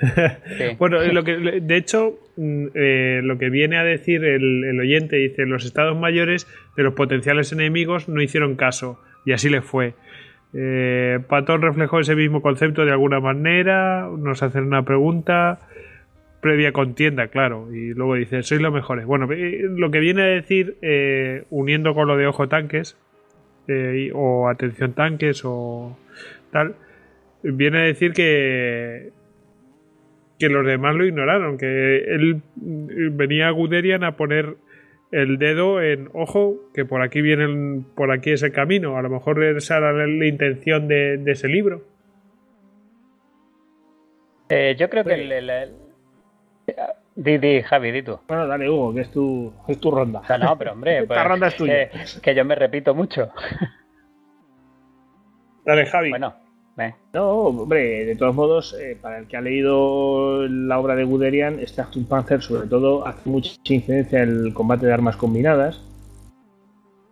bueno, 0.78 1.00
lo 1.00 1.22
que, 1.22 1.60
de 1.62 1.76
hecho, 1.76 2.18
eh, 2.36 3.20
lo 3.22 3.38
que 3.38 3.50
viene 3.50 3.76
a 3.76 3.84
decir 3.84 4.24
el, 4.24 4.78
oyente 4.78 5.16
dice: 5.16 5.46
los 5.46 5.64
estados 5.64 5.98
mayores 5.98 6.46
de 6.76 6.82
los 6.82 6.94
potenciales 6.94 7.52
enemigos 7.52 8.08
no 8.08 8.20
hicieron 8.20 8.56
caso, 8.56 9.00
y 9.24 9.32
así 9.32 9.48
le 9.48 9.62
fue. 9.62 9.94
Eh, 10.52 11.20
Patón 11.28 11.62
reflejó 11.62 12.00
ese 12.00 12.14
mismo 12.14 12.42
concepto 12.42 12.84
de 12.84 12.92
alguna 12.92 13.20
manera. 13.20 14.08
Nos 14.18 14.42
hacen 14.42 14.64
una 14.64 14.84
pregunta 14.84 15.60
previa 16.40 16.72
contienda, 16.72 17.28
claro. 17.28 17.72
Y 17.72 17.94
luego 17.94 18.16
dice, 18.16 18.42
sois 18.42 18.60
los 18.60 18.72
mejores. 18.72 19.06
Bueno, 19.06 19.30
eh, 19.32 19.62
lo 19.68 19.90
que 19.90 20.00
viene 20.00 20.22
a 20.22 20.26
decir, 20.26 20.76
uniendo 21.50 21.94
con 21.94 22.08
lo 22.08 22.16
de 22.16 22.26
ojo 22.26 22.48
tanques, 22.48 22.96
o 24.12 24.48
atención 24.48 24.92
tanques, 24.92 25.42
o 25.44 25.96
tal, 26.50 26.74
viene 27.42 27.78
a 27.78 27.82
decir 27.82 28.12
que 28.12 29.10
que 30.46 30.52
los 30.52 30.66
demás 30.66 30.94
lo 30.94 31.06
ignoraron, 31.06 31.56
que 31.56 31.96
él 31.96 32.42
venía 32.56 33.48
a 33.48 33.50
Guderian 33.50 34.04
a 34.04 34.16
poner 34.16 34.56
el 35.10 35.38
dedo 35.38 35.80
en 35.80 36.10
ojo, 36.12 36.56
que 36.74 36.84
por 36.84 37.02
aquí 37.02 37.22
vienen, 37.22 37.84
por 37.94 38.12
aquí 38.12 38.32
es 38.32 38.42
el 38.42 38.52
camino. 38.52 38.98
A 38.98 39.02
lo 39.02 39.08
mejor 39.08 39.42
esa 39.42 39.78
era 39.78 39.92
la, 39.92 40.26
intención 40.26 40.86
de, 40.88 41.22
ese 41.26 41.48
libro. 41.48 41.82
Eh, 44.50 44.76
yo 44.78 44.90
creo 44.90 45.04
que 45.04 45.14
el, 45.14 45.72
Di, 47.16 47.38
di, 47.38 47.62
Javi, 47.62 47.92
di 47.92 48.02
tú. 48.02 48.18
Bueno, 48.26 48.46
dale, 48.46 48.68
Hugo, 48.68 48.92
que 48.92 49.02
es 49.02 49.10
tu, 49.10 49.52
es 49.68 49.78
tu 49.78 49.90
ronda. 49.90 50.22
No, 50.28 50.38
no, 50.38 50.58
pero 50.58 50.72
hombre, 50.72 51.04
pues, 51.06 51.24
ronda 51.24 51.46
es 51.46 51.56
tuya. 51.56 51.88
Que, 52.20 52.34
yo 52.34 52.44
me 52.44 52.56
repito 52.56 52.94
mucho. 52.94 53.30
Dale, 55.64 55.86
Javi. 55.86 56.10
Bueno, 56.10 56.34
No, 57.12 57.30
hombre, 57.30 58.04
de 58.04 58.16
todos 58.16 58.34
modos, 58.34 58.74
eh, 58.80 58.98
para 59.00 59.18
el 59.18 59.26
que 59.26 59.36
ha 59.36 59.40
leído 59.40 60.46
la 60.48 60.80
obra 60.80 60.96
de 60.96 61.04
Guderian, 61.04 61.60
este 61.60 61.80
Actum 61.80 62.04
Panzer, 62.04 62.42
sobre 62.42 62.68
todo, 62.68 63.06
hace 63.06 63.28
mucha 63.30 63.50
incidencia 63.64 64.22
en 64.22 64.46
el 64.46 64.54
combate 64.54 64.86
de 64.86 64.92
armas 64.92 65.16
combinadas. 65.16 65.80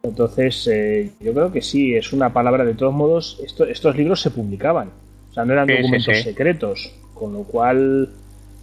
Entonces, 0.03 0.67
eh, 0.67 1.13
yo 1.21 1.33
creo 1.33 1.53
que 1.53 1.63
sí, 1.63 1.95
es 1.95 2.13
una 2.13 2.33
palabra. 2.33 2.65
De 2.65 2.75
todos 2.75 2.93
modos, 2.93 3.41
estos 3.45 3.97
libros 3.97 4.21
se 4.21 4.31
publicaban. 4.31 4.91
O 5.31 5.35
sea, 5.35 5.45
no 5.45 5.53
eran 5.53 5.69
documentos 5.69 6.19
secretos. 6.23 6.93
Con 7.15 7.33
lo 7.33 7.45
cual, 7.45 8.09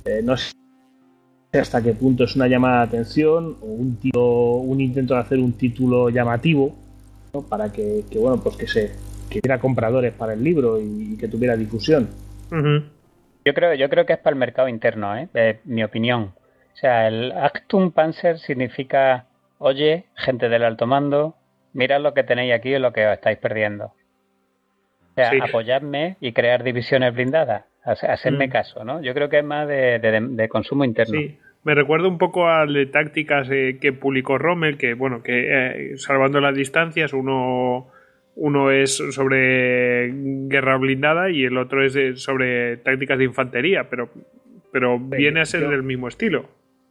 eh, 0.04 0.20
no 0.22 0.36
sé 0.36 0.52
hasta 1.54 1.82
qué 1.82 1.94
punto 1.94 2.26
es 2.26 2.36
una 2.36 2.48
llamada 2.48 2.80
de 2.80 2.84
atención 2.84 3.56
o 3.62 3.66
un, 3.66 3.98
un 4.14 4.82
intento 4.82 5.14
de 5.14 5.20
hacer 5.22 5.40
un 5.40 5.54
título 5.54 6.10
llamativo 6.10 6.76
para 7.48 7.72
que, 7.72 8.04
bueno 8.16 8.42
pues 8.42 8.56
que 8.56 8.68
se 8.68 8.92
que 9.30 9.40
hubiera 9.40 9.60
compradores 9.60 10.14
para 10.14 10.34
el 10.34 10.44
libro 10.44 10.80
y, 10.82 11.18
que 11.18 11.28
tuviera 11.28 11.56
difusión. 11.56 12.10
Yo 13.46 13.54
creo 13.54 13.74
yo 13.76 13.90
creo 13.90 14.06
que 14.06 14.14
es 14.14 14.20
para 14.20 14.34
el 14.34 14.40
mercado 14.40 14.68
interno, 14.68 15.16
¿eh? 15.16 15.30
Eh, 15.34 15.60
mi 15.66 15.84
opinión. 15.84 16.34
O 16.74 16.78
sea, 16.78 17.08
el 17.08 17.32
Actum 17.32 17.92
Panzer 17.92 18.40
significa, 18.40 19.26
oye, 19.58 20.06
gente 20.16 20.50
del 20.50 20.64
alto 20.64 20.88
mando, 20.88 21.36
mirad 21.74 22.02
lo 22.02 22.14
que 22.14 22.24
tenéis 22.24 22.54
aquí 22.54 22.74
y 22.74 22.80
lo 22.80 22.94
que 22.94 23.06
os 23.06 23.14
estáis 23.14 23.38
perdiendo. 23.38 23.94
O 25.12 25.16
sea, 25.16 25.32
apoyadme 25.44 26.16
y 26.22 26.32
crear 26.32 26.64
divisiones 26.64 27.14
blindadas 27.14 27.66
hacerme 27.84 28.48
mm. 28.48 28.52
caso, 28.52 28.84
¿no? 28.84 29.02
Yo 29.02 29.14
creo 29.14 29.30
que 29.30 29.40
es 29.40 29.46
más 29.46 29.68
de, 29.68 30.48
consumo 30.50 30.84
interno. 30.84 31.20
Sí, 31.20 31.38
me 31.64 31.76
recuerda 31.76 32.08
un 32.08 32.18
poco 32.18 32.48
a 32.48 32.66
de 32.66 32.86
tácticas 32.86 33.50
eh, 33.52 33.78
que 33.82 33.94
publicó 33.94 34.38
Rommel, 34.38 34.78
que 34.78 34.94
bueno, 34.94 35.24
que 35.24 35.94
eh, 35.94 35.98
salvando 35.98 36.40
las 36.40 36.56
distancias, 36.56 37.14
uno, 37.14 37.88
uno 38.40 38.72
es 38.72 38.98
sobre 39.12 40.12
guerra 40.48 40.78
blindada 40.78 41.30
y 41.30 41.44
el 41.44 41.58
otro 41.58 41.86
es 41.86 42.22
sobre 42.22 42.78
tácticas 42.78 43.18
de 43.18 43.26
infantería, 43.26 43.90
pero, 43.90 44.10
pero 44.72 45.00
viene 45.00 45.42
a 45.42 45.46
ser 45.46 45.68
del 45.68 45.84
mismo 45.84 46.08
estilo. 46.08 46.46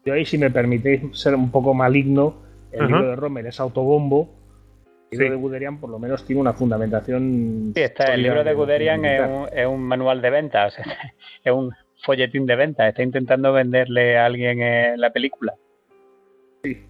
Yo 0.04 0.14
ahí, 0.14 0.24
si 0.24 0.38
me 0.38 0.50
permitéis 0.50 1.00
ser 1.12 1.34
un 1.34 1.50
poco 1.50 1.74
maligno, 1.74 2.42
el 2.72 2.86
libro 2.86 3.08
de 3.08 3.16
Rommel 3.16 3.46
es 3.46 3.60
autobombo 3.60 4.38
el 5.10 5.18
libro 5.18 5.34
de 5.34 5.40
Guderian 5.40 5.80
por 5.80 5.90
lo 5.90 5.98
menos 5.98 6.24
tiene 6.26 6.40
una 6.40 6.52
fundamentación. 6.52 7.72
Sí, 7.74 7.82
está, 7.82 8.14
el 8.14 8.22
libro 8.22 8.44
de 8.44 8.52
Guderian 8.52 9.04
es 9.04 9.66
un, 9.66 9.82
manual 9.82 10.20
de 10.20 10.30
venta, 10.30 10.66
es 11.44 11.52
un 11.52 11.72
folletín 12.02 12.46
de 12.46 12.56
venta. 12.56 12.88
Está 12.88 13.02
intentando 13.02 13.52
venderle 13.52 14.18
a 14.18 14.26
alguien 14.26 15.00
la 15.00 15.10
película. 15.10 15.54
Sí. 16.62 16.82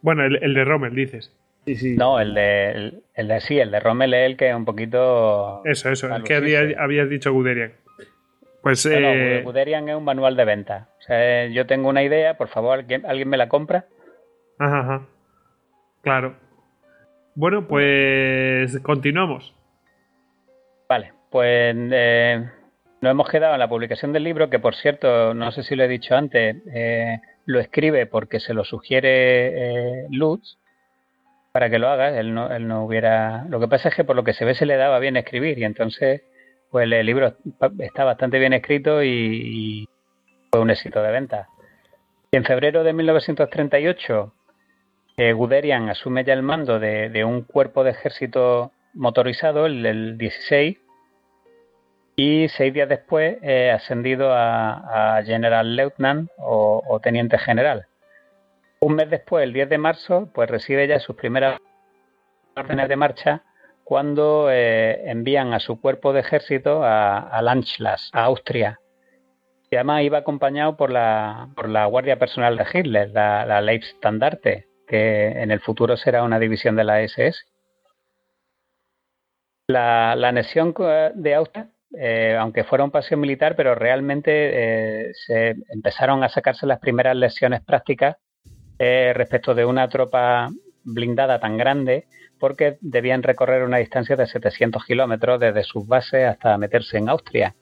Bueno, 0.00 0.24
el, 0.24 0.54
de 0.54 0.64
Rommel, 0.64 0.94
dices. 0.94 1.34
Sí, 1.64 1.76
sí. 1.76 1.96
No, 1.96 2.20
el 2.20 2.34
de, 2.34 3.00
el, 3.14 3.28
de 3.28 3.40
sí, 3.40 3.58
el 3.58 3.70
de 3.70 3.80
Rommel 3.80 4.12
es 4.14 4.26
el 4.26 4.36
que 4.36 4.50
es 4.50 4.54
un 4.54 4.64
poquito. 4.64 5.62
Eso, 5.64 5.90
eso, 5.90 6.14
el 6.14 6.22
que 6.22 6.34
habías 6.34 7.08
dicho 7.08 7.32
Guderian. 7.32 7.72
Pues, 8.62 8.84
eh... 8.86 9.42
Guderian 9.44 9.88
es 9.88 9.94
un 9.94 10.04
manual 10.04 10.36
de 10.36 10.44
venta. 10.44 10.88
O 10.98 11.02
sea, 11.02 11.46
yo 11.46 11.66
tengo 11.66 11.88
una 11.88 12.02
idea, 12.02 12.36
por 12.36 12.48
favor, 12.48 12.78
¿alguien, 12.78 13.04
¿alguien 13.06 13.28
me 13.28 13.36
la 13.36 13.48
compra? 13.48 13.86
Ajá, 14.58 14.80
ajá. 14.80 15.06
Claro. 16.02 16.36
Bueno, 17.34 17.66
pues 17.66 18.78
continuamos. 18.80 19.54
Vale, 20.88 21.12
pues 21.30 21.74
eh, 21.76 22.48
nos 23.00 23.10
hemos 23.10 23.28
quedado 23.28 23.54
en 23.54 23.60
la 23.60 23.68
publicación 23.68 24.12
del 24.12 24.24
libro, 24.24 24.50
que 24.50 24.58
por 24.58 24.74
cierto, 24.74 25.34
no 25.34 25.50
sé 25.50 25.62
si 25.62 25.74
lo 25.74 25.84
he 25.84 25.88
dicho 25.88 26.14
antes, 26.14 26.56
eh, 26.72 27.20
lo 27.46 27.58
escribe 27.58 28.06
porque 28.06 28.38
se 28.38 28.54
lo 28.54 28.64
sugiere 28.64 30.02
eh, 30.02 30.06
Lutz 30.10 30.58
para 31.54 31.70
que 31.70 31.78
lo 31.78 31.88
haga. 31.88 32.18
Él 32.18 32.34
no, 32.34 32.52
él 32.52 32.66
no 32.66 32.84
hubiera. 32.84 33.44
Lo 33.48 33.60
que 33.60 33.68
pasa 33.68 33.88
es 33.88 33.94
que 33.94 34.02
por 34.02 34.16
lo 34.16 34.24
que 34.24 34.34
se 34.34 34.44
ve 34.44 34.56
se 34.56 34.66
le 34.66 34.76
daba 34.76 34.98
bien 34.98 35.16
escribir 35.16 35.56
y 35.56 35.64
entonces, 35.64 36.22
pues 36.68 36.90
el 36.90 37.06
libro 37.06 37.36
está 37.78 38.02
bastante 38.02 38.40
bien 38.40 38.52
escrito 38.52 39.04
y, 39.04 39.88
fue 40.50 40.60
un 40.60 40.70
éxito 40.70 41.00
de 41.00 41.12
venta. 41.12 41.48
En 42.32 42.44
febrero 42.44 42.82
de 42.82 42.92
1938 42.92 44.34
Guderian 45.36 45.88
asume 45.88 46.24
ya 46.24 46.32
el 46.32 46.42
mando 46.42 46.80
de, 46.80 47.24
un 47.24 47.42
cuerpo 47.42 47.84
de 47.84 47.90
ejército 47.90 48.72
motorizado, 48.92 49.66
el, 49.66 50.18
16, 50.18 50.76
y 52.16 52.48
seis 52.48 52.74
días 52.74 52.88
después 52.88 53.38
eh, 53.42 53.70
ascendido 53.70 54.32
a, 54.32 55.22
General 55.24 55.76
Lieutenant 55.76 56.28
o, 56.38 56.98
Teniente 57.00 57.38
General. 57.38 57.86
Un 58.84 58.96
mes 58.96 59.08
después, 59.08 59.42
el 59.42 59.54
10 59.54 59.70
de 59.70 59.78
marzo, 59.78 60.28
pues 60.34 60.50
recibe 60.50 60.86
ya 60.86 61.00
sus 61.00 61.16
primeras 61.16 61.58
órdenes 62.54 62.86
de 62.86 62.96
marcha 62.96 63.42
cuando 63.82 64.50
eh, 64.50 65.10
envían 65.10 65.54
a 65.54 65.58
su 65.58 65.80
cuerpo 65.80 66.12
de 66.12 66.20
ejército 66.20 66.84
a, 66.84 67.16
a 67.16 67.40
a 67.40 68.24
Austria. 68.24 68.78
Y 69.70 69.76
además 69.76 70.02
iba 70.02 70.18
acompañado 70.18 70.76
por 70.76 70.90
la, 70.90 71.48
por 71.56 71.70
la 71.70 71.86
Guardia 71.86 72.18
Personal 72.18 72.58
de 72.58 72.66
Hitler, 72.74 73.08
la, 73.08 73.46
la 73.46 73.62
Leibstandarte, 73.62 74.68
que 74.86 75.28
en 75.28 75.50
el 75.50 75.60
futuro 75.60 75.96
será 75.96 76.22
una 76.22 76.38
división 76.38 76.76
de 76.76 76.84
la 76.84 77.00
SS. 77.00 77.42
La, 79.66 80.12
anexión 80.12 80.74
de 81.14 81.34
Austria, 81.34 81.70
eh, 81.96 82.36
aunque 82.38 82.64
fuera 82.64 82.84
un 82.84 82.90
paseo 82.90 83.16
militar, 83.16 83.56
pero 83.56 83.74
realmente 83.74 85.08
eh, 85.08 85.12
se 85.14 85.54
empezaron 85.70 86.22
a 86.22 86.28
sacarse 86.28 86.66
las 86.66 86.80
primeras 86.80 87.16
lesiones 87.16 87.62
prácticas 87.62 88.18
eh, 88.78 89.12
respecto 89.14 89.54
de 89.54 89.64
una 89.64 89.88
tropa 89.88 90.48
blindada 90.84 91.38
tan 91.38 91.56
grande, 91.56 92.06
porque 92.38 92.76
debían 92.80 93.22
recorrer 93.22 93.62
una 93.62 93.78
distancia 93.78 94.16
de 94.16 94.26
700 94.26 94.84
kilómetros 94.84 95.40
desde 95.40 95.62
sus 95.64 95.86
bases 95.86 96.26
hasta 96.28 96.58
meterse 96.58 96.98
en 96.98 97.08
Austria 97.08 97.54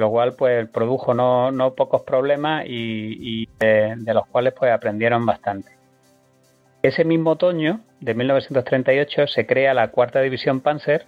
lo 0.00 0.10
cual 0.10 0.34
pues 0.34 0.68
produjo 0.68 1.14
no, 1.14 1.74
pocos 1.76 2.02
problemas 2.02 2.64
y, 2.66 3.48
de, 3.58 4.14
los 4.14 4.26
cuales 4.26 4.54
pues 4.58 4.72
aprendieron 4.72 5.24
bastante. 5.24 5.70
Ese 6.82 7.04
mismo 7.04 7.32
otoño 7.32 7.80
de 8.00 8.14
1938 8.14 9.26
se 9.26 9.46
crea 9.46 9.74
la 9.74 9.88
cuarta 9.88 10.20
división 10.22 10.60
Panzer 10.60 11.04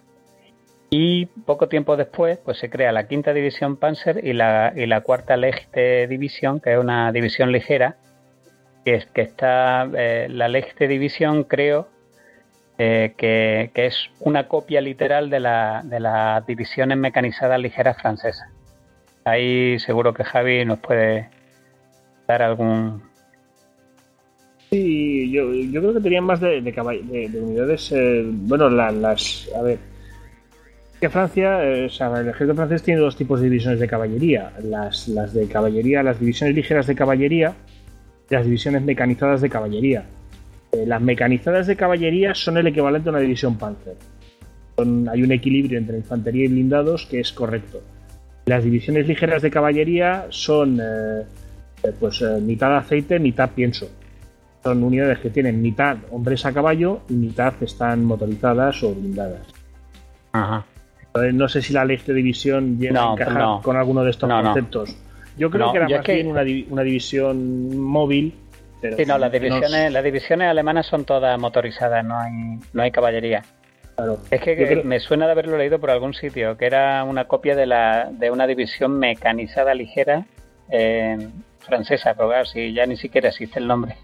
y 0.91 1.25
poco 1.27 1.69
tiempo 1.69 1.97
después 1.97 2.39
pues 2.45 2.59
se 2.59 2.69
crea 2.69 2.93
la 2.93 3.09
quinta 3.09 3.33
división 3.33 3.79
Panzer 3.79 4.23
y 4.23 4.35
la, 4.35 4.75
y 4.77 4.87
la 4.87 5.01
cuarta 5.01 5.37
Lechte 5.39 6.07
división, 6.07 6.61
que 6.61 6.75
es 6.75 6.79
una 6.79 7.11
división 7.11 7.51
ligera, 7.51 7.97
que, 8.85 8.95
es, 8.95 9.07
que 9.07 9.23
está, 9.23 9.89
eh, 9.97 10.29
la 10.31 10.49
Lechte 10.49 10.89
división 10.89 11.45
creo 11.45 11.89
eh, 12.79 13.15
que, 13.17 13.71
es 13.75 14.11
una 14.21 14.49
copia 14.49 14.81
literal 14.81 15.31
de, 15.31 15.41
la, 15.41 15.83
de 15.85 16.01
las 16.01 16.47
divisiones 16.47 16.99
mecanizadas 16.99 17.61
ligeras 17.61 18.01
francesas. 18.01 18.49
Ahí 19.25 19.79
seguro 19.79 20.13
que 20.15 20.25
Javi 20.25 20.65
nos 20.65 20.81
puede 20.81 21.29
dar 22.27 22.43
algún, 22.43 23.03
Sí, 24.73 25.31
yo, 25.31 25.53
yo 25.53 25.83
creo 25.83 25.93
que 25.93 26.01
tenían 26.01 26.25
más 26.25 26.41
de, 26.41 26.63
de, 26.63 27.43
unidades. 27.43 27.93
Eh, 27.93 28.25
bueno, 28.27 28.71
las. 28.71 29.47
A 29.55 29.61
ver. 29.61 29.79
Que 30.99 31.11
Francia, 31.11 31.59
o 31.85 31.91
sea, 31.91 32.07
el 32.19 32.29
ejército 32.29 32.55
francés 32.55 32.83
tiene 32.83 33.01
dos 33.01 33.15
tipos 33.15 33.41
de 33.41 33.51
divisiones 33.51 33.81
de 33.81 33.87
caballería: 33.87 34.51
las, 34.63 35.09
las 35.09 35.35
de 35.35 35.47
caballería, 35.47 36.03
las 36.03 36.19
divisiones 36.19 36.57
ligeras 36.57 36.87
de 36.87 36.95
caballería 36.95 37.55
las 38.33 38.45
divisiones 38.45 38.83
mecanizadas 38.83 39.41
de 39.41 39.49
caballería. 39.49 40.05
Eh, 40.73 40.85
las 40.87 41.01
mecanizadas 41.01 41.67
de 41.67 41.77
caballería 41.77 42.35
son 42.35 42.59
el 42.59 42.67
equivalente 42.67 43.09
a 43.09 43.13
una 43.13 43.21
división 43.21 43.57
Panzer. 43.57 43.97
hay 44.77 45.23
un 45.23 45.33
equilibrio 45.33 45.79
entre 45.79 45.99
infantería 45.99 46.47
y 46.47 46.49
blindados 46.49 47.07
que 47.07 47.21
es 47.21 47.33
correcto. 47.33 47.81
Las 48.47 48.65
divisiones 48.65 49.07
ligeras 49.07 49.43
de 49.43 49.51
caballería 49.51 50.27
son 50.31 50.81
pues 51.99 52.23
mitad 52.41 52.77
aceite, 52.77 53.19
mitad 53.19 53.51
pienso 53.51 53.89
son 54.63 54.83
unidades 54.83 55.19
que 55.19 55.31
tienen 55.31 55.61
mitad 55.61 55.97
hombres 56.11 56.47
a 56.47 56.53
caballo 56.53 57.01
y 57.09 57.15
mitad 57.15 57.55
están 57.61 58.05
motorizadas 58.05 58.83
o 58.85 58.95
blindadas. 58.95 59.47
Ajá. 60.33 60.65
no 61.33 61.49
sé 61.49 61.61
si 61.61 61.73
la 61.73 61.85
ley 61.85 61.99
de 61.99 62.15
división 62.15 62.79
llega 62.79 63.03
a 63.03 63.13
encajar 63.13 63.63
con 63.63 63.77
alguno 63.77 64.05
de 64.05 64.11
estos 64.11 64.31
conceptos. 64.31 64.97
Yo 65.37 65.51
creo 65.51 65.73
que 65.73 65.79
era 65.79 65.89
más 65.89 66.07
bien 66.07 66.29
una, 66.71 66.83
división 66.83 67.79
móvil. 67.79 68.35
Pero 68.81 68.97
sí, 68.97 69.05
no, 69.07 69.17
las 69.19 69.31
divisiones, 69.31 69.93
las 69.93 70.05
divisiones 70.05 70.49
alemanas 70.49 70.87
son 70.87 71.05
todas 71.05 71.39
motorizadas, 71.39 72.05
no 72.05 72.19
hay, 72.19 72.33
no 72.73 72.83
hay 72.83 72.91
caballería. 72.91 73.43
Claro. 73.97 74.19
Es 74.31 74.41
que 74.41 74.83
me 74.85 75.01
suena 75.01 75.27
de 75.27 75.33
haberlo 75.33 75.57
leído 75.57 75.79
por 75.79 75.91
algún 75.91 76.15
sitio, 76.15 76.57
que 76.57 76.67
era 76.67 77.05
una 77.05 77.27
copia 77.27 77.55
de, 77.55 77.67
la, 77.67 78.11
de 78.11 78.31
una 78.31 78.47
división 78.47 78.99
mecanizada 78.99 79.75
ligera 79.75 80.27
eh, 80.71 81.29
francesa, 81.61 82.15
pero 82.15 82.29
claro, 82.29 82.45
si 82.47 82.73
ya 82.73 82.87
ni 82.87 82.97
siquiera 82.97 83.29
existe 83.29 83.59
el 83.59 83.67
nombre. 83.67 83.97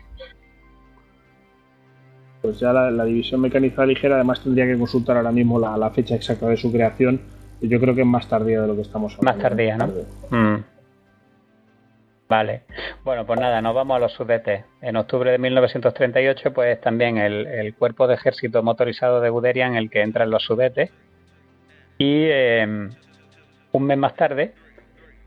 pues 2.42 2.60
ya 2.60 2.72
la, 2.72 3.04
división 3.04 3.40
mecanizada 3.40 3.86
ligera 3.86 4.14
además 4.16 4.42
tendría 4.42 4.66
que 4.66 4.78
consultar 4.78 5.16
ahora 5.16 5.32
mismo 5.32 5.58
la, 5.58 5.90
fecha 5.90 6.14
exacta 6.14 6.48
de 6.48 6.56
su 6.56 6.70
creación. 6.70 7.20
Yo 7.60 7.80
creo 7.80 7.94
que 7.94 8.02
es 8.02 8.06
más 8.06 8.28
tardía 8.28 8.62
de 8.62 8.68
lo 8.68 8.76
que 8.76 8.82
estamos 8.82 9.16
hablando. 9.18 9.32
Más 9.32 9.42
tardía, 9.42 9.76
¿no? 9.76 9.86
Mm. 10.30 10.64
Vale. 12.28 12.62
Bueno, 13.04 13.24
pues 13.24 13.40
nada, 13.40 13.62
nos 13.62 13.74
vamos 13.74 13.96
a 13.96 14.00
los 14.00 14.12
sudetes. 14.12 14.64
En 14.82 14.96
octubre 14.96 15.30
de 15.30 15.38
1938, 15.38 16.52
pues 16.52 16.78
también 16.80 17.16
el, 17.16 17.74
cuerpo 17.74 18.06
de 18.06 18.14
ejército 18.14 18.62
motorizado 18.62 19.20
de 19.20 19.30
Guderian, 19.30 19.76
el 19.76 19.88
que 19.88 20.02
entra 20.02 20.24
en 20.24 20.30
los 20.30 20.44
sudetes. 20.44 20.90
Y 21.96 22.26
em, 22.28 22.90
un 23.72 23.82
mes 23.84 23.96
más 23.96 24.14
tarde 24.14 24.52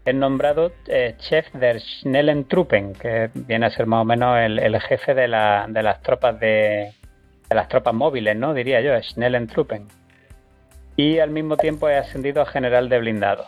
es 0.06 0.15
nombrado 0.15 0.72
eh, 0.88 1.15
chef 1.18 1.52
der 1.53 1.80
Schnellentruppen, 1.80 2.94
que 2.94 3.32
viene 3.34 3.65
a 3.65 3.72
ser 3.72 3.88
más 3.88 4.02
o 4.02 4.06
menos 4.06 4.38
el, 4.40 4.80
jefe 4.82 5.15
de, 5.15 5.28
las 5.28 6.02
tropas 6.03 6.40
de, 6.40 6.94
las 7.49 7.68
tropas 7.68 7.95
móviles, 7.95 8.36
¿no? 8.36 8.53
Diría 8.53 8.80
yo, 8.82 8.94
Schnellentruppen. 9.02 9.88
Y 10.95 11.18
al 11.18 11.32
mismo 11.32 11.57
tiempo 11.57 11.90
es 11.90 11.99
ascendido 11.99 12.44
a 12.44 12.45
general 12.45 12.90
de 12.90 12.99
blindado. 12.99 13.45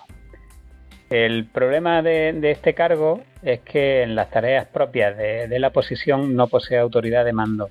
El 1.14 1.46
problema 1.46 2.02
de, 2.02 2.40
este 2.50 2.74
cargo 2.74 3.22
es 3.44 3.60
que 3.60 4.02
en 4.02 4.16
las 4.16 4.32
tareas 4.32 4.66
propias 4.66 5.16
de, 5.16 5.60
la 5.60 5.70
posición 5.70 6.36
no 6.36 6.48
posee 6.48 6.80
autoridad 6.80 7.24
de 7.24 7.34
mando. 7.34 7.70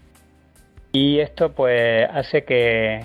Y 0.92 1.18
esto 1.18 1.50
pues 1.50 2.08
hace 2.08 2.44
que, 2.44 3.04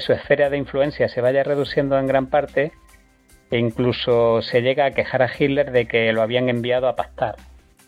su 0.00 0.12
esfera 0.12 0.50
de 0.50 0.56
influencia 0.56 1.08
se 1.08 1.20
vaya 1.20 1.44
reduciendo 1.44 1.96
en 1.96 2.08
gran 2.08 2.26
parte 2.26 2.72
e 3.52 3.58
incluso 3.58 4.42
se 4.42 4.62
llega 4.62 4.86
a 4.86 4.90
quejar 4.90 5.22
a 5.22 5.30
Hitler 5.32 5.70
de 5.70 5.86
que 5.86 6.12
lo 6.12 6.22
habían 6.22 6.48
enviado 6.48 6.88
a 6.88 6.96
pastar, 6.96 7.36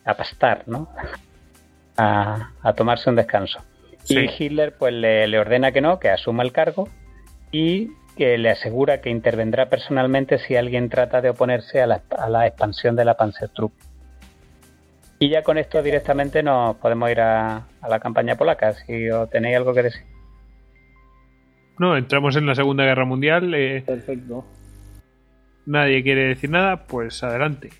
a 0.04 0.14
pastar, 0.14 0.62
¿no? 0.68 0.88
A, 1.96 2.72
tomarse 2.76 3.10
un 3.10 3.16
descanso. 3.16 3.60
Y 4.08 4.18
Hitler 4.18 4.74
pues 4.76 4.92
le, 4.92 5.26
le 5.26 5.38
ordena 5.40 5.72
que 5.72 5.80
no, 5.80 5.98
que 5.98 6.10
asuma 6.10 6.42
el 6.42 6.52
cargo 6.52 6.88
y 7.52 7.90
que 8.16 8.38
le 8.38 8.50
asegura 8.50 9.00
que 9.00 9.10
intervendrá 9.10 9.68
personalmente 9.68 10.38
si 10.38 10.56
alguien 10.56 10.88
trata 10.88 11.20
de 11.20 11.30
oponerse 11.30 11.80
a 11.80 11.86
la, 11.86 12.46
expansión 12.46 12.96
de 12.96 13.04
la 13.04 13.16
Panzertruppe. 13.16 13.82
Y 15.18 15.30
ya 15.30 15.42
con 15.42 15.58
esto 15.58 15.82
directamente 15.82 16.42
nos 16.42 16.76
podemos 16.76 17.10
ir 17.10 17.20
a, 17.20 17.66
la 17.88 18.00
campaña 18.00 18.36
polaca, 18.36 18.72
si 18.72 19.08
os 19.10 19.30
tenéis 19.30 19.56
algo 19.56 19.74
que 19.74 19.82
decir. 19.84 20.02
No, 21.78 21.96
entramos 21.96 22.36
en 22.36 22.46
la 22.46 22.54
Segunda 22.54 22.84
Guerra 22.84 23.04
Mundial. 23.04 23.52
Eh, 23.54 23.82
Perfecto. 23.84 24.44
Nadie 25.66 26.02
quiere 26.02 26.28
decir 26.28 26.50
nada, 26.50 26.84
pues 26.86 27.22
adelante. 27.24 27.70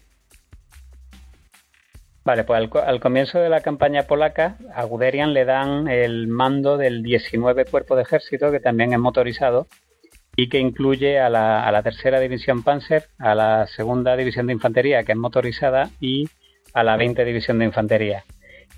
Vale, 2.24 2.44
pues 2.44 2.70
al, 2.86 3.00
comienzo 3.00 3.38
de 3.38 3.50
la 3.50 3.60
campaña 3.60 4.04
polaca, 4.04 4.56
a 4.74 4.84
Guderian 4.84 5.34
le 5.34 5.44
dan 5.44 5.88
el 5.88 6.26
mando 6.26 6.78
del 6.78 7.02
19 7.02 7.66
Cuerpo 7.66 7.96
de 7.96 8.02
Ejército, 8.02 8.50
que 8.50 8.60
también 8.60 8.94
es 8.94 8.98
motorizado, 8.98 9.68
y 10.36 10.48
que 10.48 10.58
incluye 10.58 11.20
a 11.20 11.28
la, 11.28 11.82
tercera 11.82 12.20
división 12.20 12.62
Panzer, 12.62 13.04
a 13.18 13.34
la 13.34 13.66
segunda 13.66 14.16
división 14.16 14.46
de 14.46 14.52
infantería 14.52 15.04
que 15.04 15.12
es 15.12 15.18
motorizada 15.18 15.90
y 16.00 16.28
a 16.72 16.82
la 16.82 16.96
20 16.96 17.24
división 17.24 17.58
de 17.58 17.66
infantería. 17.66 18.24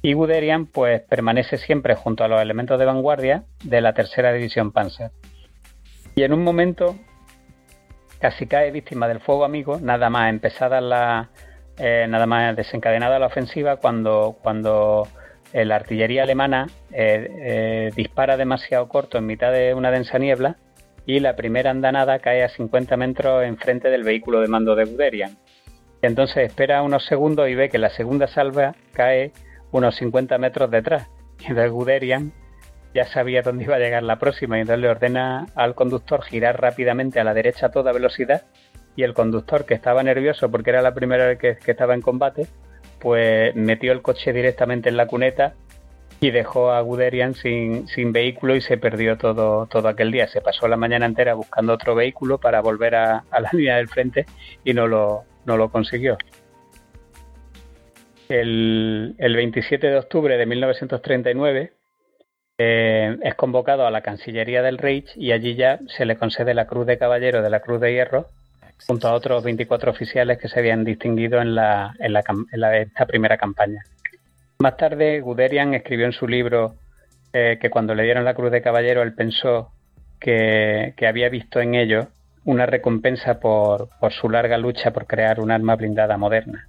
Y 0.02 0.12
Guderian 0.12 0.66
pues 0.66 1.00
permanece 1.02 1.56
siempre 1.56 1.94
junto 1.94 2.24
a 2.24 2.28
los 2.28 2.40
elementos 2.40 2.78
de 2.78 2.84
vanguardia 2.84 3.44
de 3.64 3.80
la 3.80 3.94
tercera 3.94 4.32
división 4.32 4.72
Panzer. 4.72 5.10
Y 6.14 6.22
en 6.22 6.32
un 6.32 6.44
momento 6.44 6.96
casi 8.20 8.46
cae 8.46 8.70
víctima 8.70 9.08
del 9.08 9.20
fuego 9.20 9.44
amigo, 9.44 9.78
nada 9.80 10.10
más 10.10 10.30
empezada 10.30 10.80
la 10.80 11.30
eh, 11.78 12.06
nada 12.08 12.26
más 12.26 12.56
desencadenada 12.56 13.18
la 13.18 13.26
ofensiva 13.26 13.76
cuando 13.76 14.36
cuando 14.42 15.06
la 15.52 15.76
artillería 15.76 16.24
alemana 16.24 16.66
eh, 16.92 17.28
eh, 17.40 17.90
dispara 17.94 18.36
demasiado 18.36 18.88
corto 18.88 19.16
en 19.16 19.26
mitad 19.26 19.52
de 19.52 19.74
una 19.74 19.90
densa 19.90 20.18
niebla 20.18 20.56
y 21.06 21.20
la 21.20 21.36
primera 21.36 21.70
andanada 21.70 22.18
cae 22.18 22.42
a 22.42 22.48
50 22.48 22.96
metros 22.96 23.44
enfrente 23.44 23.88
del 23.88 24.02
vehículo 24.02 24.40
de 24.40 24.48
mando 24.48 24.74
de 24.74 24.84
Guderian. 24.84 25.38
Entonces 26.02 26.48
espera 26.48 26.82
unos 26.82 27.06
segundos 27.06 27.48
y 27.48 27.54
ve 27.54 27.68
que 27.68 27.78
la 27.78 27.90
segunda 27.90 28.26
salva 28.26 28.74
cae 28.92 29.32
unos 29.70 29.96
50 29.96 30.36
metros 30.38 30.70
detrás. 30.70 31.08
Y 31.38 31.52
de 31.52 31.68
Guderian 31.68 32.32
ya 32.92 33.04
sabía 33.06 33.42
dónde 33.42 33.64
iba 33.64 33.76
a 33.76 33.78
llegar 33.78 34.02
la 34.02 34.18
próxima 34.18 34.58
y 34.58 34.62
entonces 34.62 34.82
le 34.82 34.88
ordena 34.88 35.46
al 35.54 35.74
conductor 35.74 36.22
girar 36.22 36.60
rápidamente 36.60 37.20
a 37.20 37.24
la 37.24 37.34
derecha 37.34 37.66
a 37.66 37.70
toda 37.70 37.92
velocidad 37.92 38.42
y 38.96 39.02
el 39.02 39.14
conductor 39.14 39.66
que 39.66 39.74
estaba 39.74 40.02
nervioso 40.02 40.50
porque 40.50 40.70
era 40.70 40.80
la 40.80 40.94
primera 40.94 41.26
vez 41.26 41.38
que 41.38 41.70
estaba 41.70 41.94
en 41.94 42.00
combate 42.00 42.46
pues 42.98 43.54
metió 43.54 43.92
el 43.92 44.00
coche 44.00 44.32
directamente 44.32 44.88
en 44.88 44.96
la 44.96 45.06
cuneta 45.06 45.54
y 46.20 46.30
dejó 46.30 46.72
a 46.72 46.80
Guderian 46.80 47.34
sin, 47.34 47.88
sin, 47.88 48.12
vehículo 48.12 48.56
y 48.56 48.60
se 48.60 48.78
perdió 48.78 49.18
todo, 49.18 49.66
todo 49.66 49.88
aquel 49.88 50.10
día. 50.10 50.28
Se 50.28 50.40
pasó 50.40 50.66
la 50.68 50.76
mañana 50.76 51.06
entera 51.06 51.34
buscando 51.34 51.74
otro 51.74 51.94
vehículo 51.94 52.38
para 52.38 52.60
volver 52.60 52.94
a, 52.94 53.24
la 53.30 53.50
línea 53.52 53.76
del 53.76 53.88
frente 53.88 54.26
y 54.64 54.72
no 54.72 54.86
lo, 54.86 55.24
no 55.44 55.56
lo 55.56 55.70
consiguió. 55.70 56.16
El, 58.28 59.14
27 59.18 59.86
de 59.86 59.98
octubre 59.98 60.36
de 60.36 60.46
1939 60.46 61.72
eh, 62.58 63.16
es 63.22 63.34
convocado 63.34 63.86
a 63.86 63.90
la 63.90 64.00
Cancillería 64.00 64.62
del 64.62 64.78
Reich 64.78 65.12
y 65.14 65.32
allí 65.32 65.54
ya 65.54 65.78
se 65.86 66.06
le 66.06 66.16
concede 66.16 66.54
la 66.54 66.66
Cruz 66.66 66.86
de 66.86 66.98
Caballero 66.98 67.42
de 67.42 67.50
la 67.50 67.60
Cruz 67.60 67.80
de 67.80 67.92
Hierro 67.92 68.26
junto 68.86 69.08
a 69.08 69.12
otros 69.12 69.44
24 69.44 69.90
oficiales 69.90 70.38
que 70.38 70.48
se 70.48 70.58
habían 70.58 70.84
distinguido 70.84 71.40
en, 71.40 71.54
la, 71.54 71.94
en, 71.98 72.12
la, 72.12 72.24
en 72.50 72.88
esta 72.88 73.06
primera 73.06 73.36
campaña. 73.36 73.82
Más 74.58 74.76
tarde, 74.76 75.20
Guderian 75.20 75.74
escribió 75.74 76.06
en 76.06 76.12
su 76.12 76.26
libro 76.26 76.76
eh, 77.32 77.58
que 77.60 77.68
cuando 77.68 77.94
le 77.94 78.04
dieron 78.04 78.24
la 78.24 78.34
Cruz 78.34 78.50
de 78.50 78.62
Caballero, 78.62 79.02
él 79.02 79.14
pensó 79.14 79.72
que, 80.18 80.94
había 81.06 81.28
visto 81.28 81.60
en 81.60 81.74
ello 81.74 82.08
una 82.44 82.64
recompensa 82.64 83.38
por, 83.38 83.88
su 84.10 84.30
larga 84.30 84.56
lucha 84.56 84.92
por 84.92 85.06
crear 85.06 85.40
un 85.40 85.50
arma 85.50 85.76
blindada 85.76 86.16
moderna. 86.16 86.68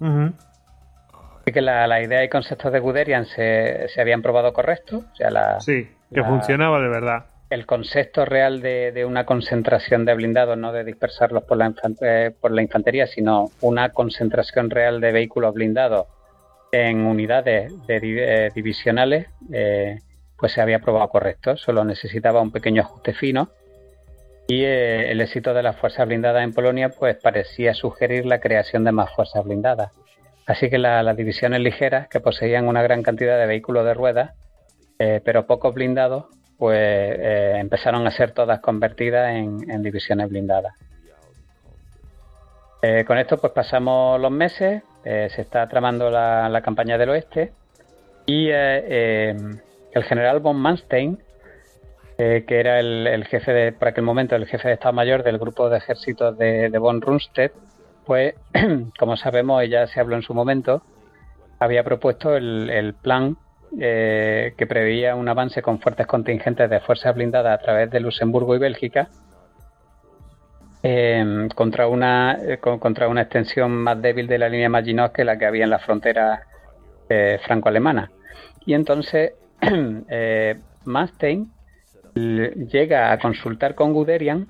Así 0.00 1.52
que 1.52 1.60
la, 1.60 2.02
idea 2.02 2.24
y 2.24 2.28
conceptos 2.28 2.72
de 2.72 2.80
Guderian 2.80 3.26
se, 3.26 3.88
habían 4.00 4.20
probado 4.20 4.52
correctos. 4.52 5.04
O 5.12 5.14
sea, 5.14 5.30
la, 5.30 5.60
sí, 5.60 5.88
que 6.12 6.24
funcionaba 6.24 6.80
de 6.80 6.88
verdad. 6.88 7.26
El 7.50 7.66
concepto 7.66 8.24
real 8.24 8.62
de, 8.62 9.04
una 9.06 9.26
concentración 9.26 10.04
de 10.04 10.14
blindados, 10.14 10.58
no 10.58 10.72
de 10.72 10.82
dispersarlos 10.82 11.44
por 11.44 11.58
la, 11.58 11.72
eh, 12.00 12.32
por 12.40 12.50
la 12.50 12.62
infantería, 12.62 13.06
sino 13.06 13.50
una 13.60 13.90
concentración 13.90 14.70
real 14.70 15.00
de 15.00 15.12
vehículos 15.12 15.54
blindados 15.54 16.06
en 16.72 17.04
unidades 17.04 17.70
de, 17.86 18.00
eh, 18.02 18.50
divisionales, 18.54 19.26
eh, 19.52 19.98
pues 20.38 20.52
se 20.52 20.62
había 20.62 20.80
probado 20.80 21.08
correcto, 21.10 21.56
solo 21.56 21.84
necesitaba 21.84 22.40
un 22.40 22.50
pequeño 22.50 22.82
ajuste 22.82 23.12
fino 23.12 23.50
y 24.48 24.64
eh, 24.64 25.12
el 25.12 25.20
éxito 25.20 25.52
de 25.52 25.62
las 25.62 25.76
fuerzas 25.76 26.08
blindadas 26.08 26.42
en 26.42 26.54
Polonia 26.54 26.88
pues 26.88 27.16
parecía 27.16 27.74
sugerir 27.74 28.24
la 28.24 28.40
creación 28.40 28.84
de 28.84 28.92
más 28.92 29.14
fuerzas 29.14 29.44
blindadas. 29.44 29.92
Así 30.46 30.70
que 30.70 30.78
las 30.78 31.16
divisiones 31.16 31.60
ligeras, 31.60 32.08
que 32.08 32.18
poseían 32.18 32.66
una 32.66 32.82
gran 32.82 33.02
cantidad 33.02 33.38
de 33.38 33.46
vehículos 33.46 33.84
de 33.84 33.94
ruedas, 33.94 34.32
pero 34.98 35.46
pocos 35.46 35.72
blindados, 35.72 36.26
pues 36.58 37.16
empezaron 37.60 38.04
a 38.08 38.10
ser 38.10 38.32
todas 38.32 38.58
convertidas 38.58 39.36
en, 39.36 39.82
divisiones 39.82 40.28
blindadas. 40.28 40.74
con 43.06 43.18
esto 43.18 43.38
pues 43.38 43.52
pasamos 43.52 44.20
los 44.20 44.32
meses, 44.32 44.82
eh, 45.04 45.28
se 45.34 45.42
está 45.42 45.68
tramando 45.68 46.10
la, 46.10 46.60
campaña 46.64 46.96
del 46.96 47.10
oeste 47.10 47.52
y 48.24 48.48
eh, 48.48 48.52
eh, 48.54 49.36
el 49.92 50.04
general 50.04 50.38
von 50.40 50.56
Manstein, 50.56 51.18
que 52.16 52.44
era 52.48 52.78
el, 52.78 53.24
jefe 53.24 53.52
de, 53.52 53.72
por 53.72 53.88
aquel 53.88 54.04
momento, 54.04 54.36
el 54.36 54.46
jefe 54.46 54.68
de 54.68 54.74
Estado 54.74 54.92
Mayor 54.92 55.24
del 55.24 55.38
grupo 55.38 55.68
de 55.68 55.78
ejércitos 55.78 56.38
de, 56.38 56.70
von 56.78 57.00
Rundstedt, 57.00 57.52
pues, 58.06 58.34
como 58.98 59.16
sabemos, 59.16 59.60
ella 59.60 59.88
se 59.88 59.98
habló 59.98 60.14
en 60.14 60.22
su 60.22 60.32
momento, 60.32 60.82
había 61.58 61.82
propuesto 61.82 62.36
el, 62.36 62.94
plan 63.02 63.36
que 63.76 64.66
preveía 64.68 65.16
un 65.16 65.28
avance 65.28 65.62
con 65.62 65.80
fuertes 65.80 66.06
contingentes 66.06 66.70
de 66.70 66.78
fuerzas 66.78 67.12
blindadas 67.12 67.58
a 67.58 67.62
través 67.62 67.90
de 67.90 67.98
Luxemburgo 67.98 68.54
y 68.54 68.58
Bélgica 68.58 69.08
Em, 70.84 71.48
contra, 71.50 71.86
una, 71.86 72.36
eh, 72.42 72.58
contra 72.58 73.06
una 73.06 73.22
extensión 73.22 73.70
más 73.70 74.02
débil 74.02 74.26
de 74.26 74.36
la 74.36 74.48
línea 74.48 74.68
Maginot 74.68 75.12
que 75.12 75.24
la 75.24 75.38
que 75.38 75.46
había 75.46 75.62
en 75.62 75.70
la 75.70 75.78
frontera 75.78 76.42
eh, 77.08 77.38
franco-alemana. 77.46 78.10
Y 78.66 78.74
entonces 78.74 79.34
eh, 80.08 80.58
Manstein 80.84 81.52
llega 82.14 83.12
a 83.12 83.18
consultar 83.18 83.76
con 83.76 83.92
Guderian 83.92 84.48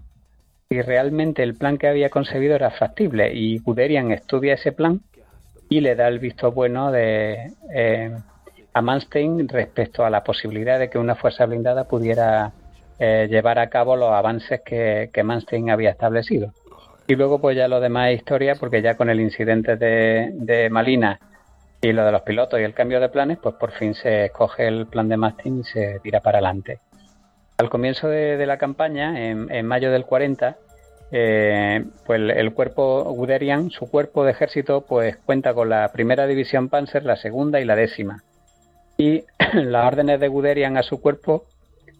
y 0.70 0.80
realmente 0.80 1.42
el 1.42 1.54
plan 1.54 1.76
que 1.76 1.86
había 1.86 2.08
concebido 2.08 2.54
era 2.54 2.70
factible 2.70 3.32
y 3.34 3.58
Guderian 3.58 4.10
estudia 4.10 4.54
ese 4.54 4.72
plan 4.72 5.02
y 5.68 5.80
le 5.80 5.94
da 5.94 6.08
el 6.08 6.18
visto 6.18 6.50
bueno 6.50 6.90
de, 6.90 7.52
a 8.72 8.82
Manstein 8.82 9.46
respecto 9.48 10.04
a 10.04 10.10
la 10.10 10.24
posibilidad 10.24 10.78
de 10.78 10.88
que 10.88 10.98
una 10.98 11.14
fuerza 11.14 11.46
blindada 11.46 11.84
pudiera 11.84 12.52
eh, 13.04 13.26
llevar 13.28 13.58
a 13.58 13.68
cabo 13.68 13.96
los 13.96 14.12
avances 14.12 14.60
que, 14.60 15.10
que 15.12 15.24
Manstein 15.24 15.70
había 15.70 15.90
establecido. 15.90 16.52
Y 17.08 17.16
luego 17.16 17.40
pues 17.40 17.56
ya 17.56 17.66
lo 17.66 17.80
demás 17.80 18.10
es 18.10 18.18
historia 18.18 18.54
porque 18.54 18.80
ya 18.80 18.96
con 18.96 19.10
el 19.10 19.20
incidente 19.20 19.76
de, 19.76 20.68
Malina 20.70 21.18
Y 21.80 21.90
lo 21.92 22.04
de 22.04 22.12
los 22.12 22.22
pilotos 22.22 22.60
y 22.60 22.62
el 22.62 22.74
cambio 22.74 23.00
de 23.00 23.08
planes, 23.08 23.38
pues 23.42 23.56
por 23.56 23.72
fin 23.72 23.94
se 23.94 24.26
escoge 24.26 24.68
el 24.68 24.86
plan 24.86 25.08
de 25.08 25.16
Mastin 25.16 25.58
y 25.58 25.64
se 25.64 25.98
tira 25.98 26.20
para 26.20 26.38
adelante. 26.38 26.78
Al 27.58 27.70
comienzo 27.70 28.06
de, 28.06 28.46
la 28.46 28.56
campaña, 28.56 29.28
en, 29.28 29.66
mayo 29.66 29.90
del 29.90 30.04
40, 30.04 30.56
eh, 31.10 31.84
pues 32.06 32.20
el 32.36 32.54
cuerpo 32.54 33.02
Guderian, 33.02 33.70
su 33.70 33.90
cuerpo 33.90 34.24
de 34.24 34.30
ejército, 34.30 34.82
pues 34.82 35.16
cuenta 35.16 35.54
con 35.54 35.70
la 35.70 35.90
primera 35.92 36.28
división 36.28 36.68
Panzer, 36.68 37.04
la 37.04 37.16
segunda 37.16 37.60
y 37.60 37.64
la 37.64 37.74
décima. 37.74 38.22
Y 38.96 39.24
las 39.54 39.86
órdenes 39.88 40.20
de 40.20 40.28
Guderian 40.28 40.76
a 40.76 40.84
su 40.84 41.00
cuerpo, 41.00 41.46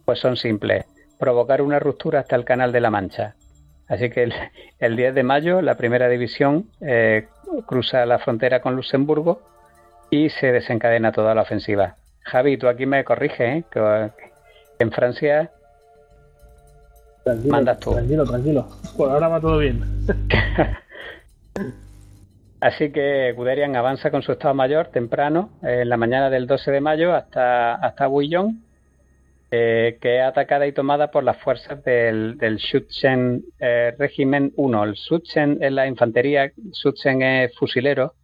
pues 0.05 0.19
son 0.19 0.37
simples: 0.37 0.85
provocar 1.19 1.61
una 1.61 1.79
ruptura 1.79 2.19
hasta 2.19 2.35
el 2.35 2.45
Canal 2.45 2.71
de 2.71 2.81
la 2.81 2.89
Mancha. 2.91 3.35
Así 3.87 4.09
que 4.09 4.29
el, 4.79 4.95
10 4.95 5.15
de 5.15 5.23
mayo, 5.23 5.61
la 5.61 5.75
primera 5.75 6.07
división 6.07 6.69
eh, 6.81 7.27
cruza 7.65 8.05
la 8.05 8.19
frontera 8.19 8.61
con 8.61 8.75
Luxemburgo 8.75 9.41
y 10.09 10.29
se 10.29 10.51
desencadena 10.51 11.11
toda 11.11 11.35
la 11.35 11.41
ofensiva. 11.41 11.95
Javi, 12.21 12.57
tú 12.57 12.67
aquí 12.67 12.85
me 12.85 13.03
corriges, 13.03 13.39
¿eh? 13.39 13.63
que 13.69 14.11
en 14.79 14.91
Francia 14.91 15.51
mandas 17.49 17.79
tú. 17.79 17.91
Tranquilo, 17.91 18.25
tranquilo. 18.25 18.67
Por 18.97 19.09
ahora 19.09 19.27
va 19.27 19.41
todo 19.41 19.57
bien. 19.57 19.83
Así 22.59 22.91
que 22.91 23.33
Guderian 23.33 23.75
avanza 23.75 24.09
con 24.09 24.21
su 24.21 24.31
estado 24.31 24.53
mayor 24.53 24.87
temprano, 24.87 25.49
en 25.61 25.89
la 25.89 25.97
mañana 25.97 26.29
del 26.29 26.47
12 26.47 26.71
de 26.71 26.79
mayo, 26.79 27.13
hasta, 27.13 27.75
hasta 27.75 28.07
Bouillon, 28.07 28.63
eh, 29.55 29.99
que 30.01 30.17
es 30.17 30.23
atacada 30.23 30.65
y 30.65 30.71
tomada 30.71 31.11
por 31.11 31.23
las 31.23 31.37
fuerzas 31.37 31.83
del, 31.83 32.39
del 32.39 32.57
Schutzen 32.57 33.43
eh, 33.59 33.93
Regiment 33.99 34.51
1. 34.55 34.83
El 34.83 34.95
Schutzen 34.95 35.59
es 35.61 35.71
la 35.71 35.85
infantería, 35.85 36.51
Schutzen 36.71 37.21
es 37.21 37.55
fusilero, 37.55 38.15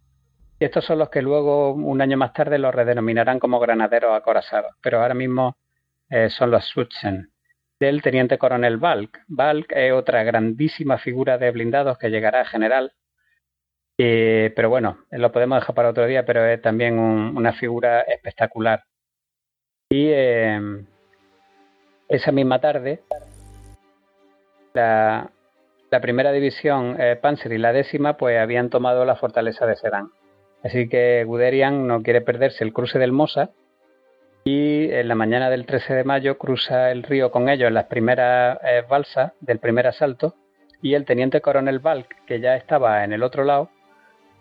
y 0.58 0.64
estos 0.64 0.84
son 0.84 0.98
los 0.98 1.08
que 1.08 1.22
luego, 1.22 1.72
un 1.72 2.00
año 2.00 2.16
más 2.16 2.32
tarde, 2.32 2.58
los 2.58 2.74
redenominarán 2.74 3.38
como 3.38 3.60
granaderos 3.60 4.12
acorazados. 4.12 4.72
Pero 4.82 5.00
ahora 5.00 5.14
mismo 5.14 5.56
eh, 6.08 6.30
son 6.30 6.50
los 6.50 6.64
Schutzen. 6.64 7.30
Del 7.78 8.02
teniente 8.02 8.36
coronel 8.36 8.78
Balk. 8.78 9.20
Balk 9.28 9.70
es 9.70 9.92
otra 9.92 10.24
grandísima 10.24 10.98
figura 10.98 11.38
de 11.38 11.52
blindados 11.52 11.96
que 11.96 12.10
llegará 12.10 12.40
a 12.40 12.46
general. 12.46 12.92
pero 13.96 14.68
bueno, 14.68 14.98
lo 15.12 15.30
podemos 15.30 15.60
dejar 15.60 15.76
para 15.76 15.90
otro 15.90 16.06
día, 16.06 16.24
pero 16.24 16.44
es 16.44 16.60
también 16.60 16.98
una 16.98 17.52
figura 17.52 18.00
espectacular. 18.00 18.82
Y 19.90 20.08
eh, 20.08 20.86
esa 22.10 22.32
misma 22.32 22.60
tarde, 22.60 23.00
la, 24.74 25.30
primera 26.02 26.32
división 26.32 26.96
eh, 27.00 27.16
Panzer 27.16 27.52
y 27.52 27.58
la 27.58 27.72
décima 27.72 28.16
pues 28.16 28.38
habían 28.38 28.68
tomado 28.68 29.04
la 29.04 29.16
fortaleza 29.16 29.64
de 29.64 29.76
Sedan. 29.76 30.10
Así 30.62 30.88
que 30.88 31.24
Guderian 31.24 31.86
no 31.86 32.02
quiere 32.02 32.20
perderse 32.20 32.64
el 32.64 32.72
cruce 32.72 32.98
del 32.98 33.12
Mosa 33.12 33.50
y 34.44 34.90
en 34.90 35.08
la 35.08 35.14
mañana 35.14 35.50
del 35.50 35.66
13 35.66 35.94
de 35.94 36.04
mayo 36.04 36.36
cruza 36.36 36.90
el 36.90 37.04
río 37.04 37.30
con 37.30 37.48
ellos 37.48 37.68
en 37.68 37.74
las 37.74 37.86
primeras 37.86 38.58
eh, 38.64 38.82
balsas 38.88 39.32
del 39.40 39.58
primer 39.58 39.86
asalto 39.86 40.34
y 40.82 40.94
el 40.94 41.04
teniente 41.04 41.40
coronel 41.40 41.78
Balk, 41.78 42.24
que 42.26 42.40
ya 42.40 42.56
estaba 42.56 43.04
en 43.04 43.12
el 43.12 43.22
otro 43.22 43.44
lado, 43.44 43.70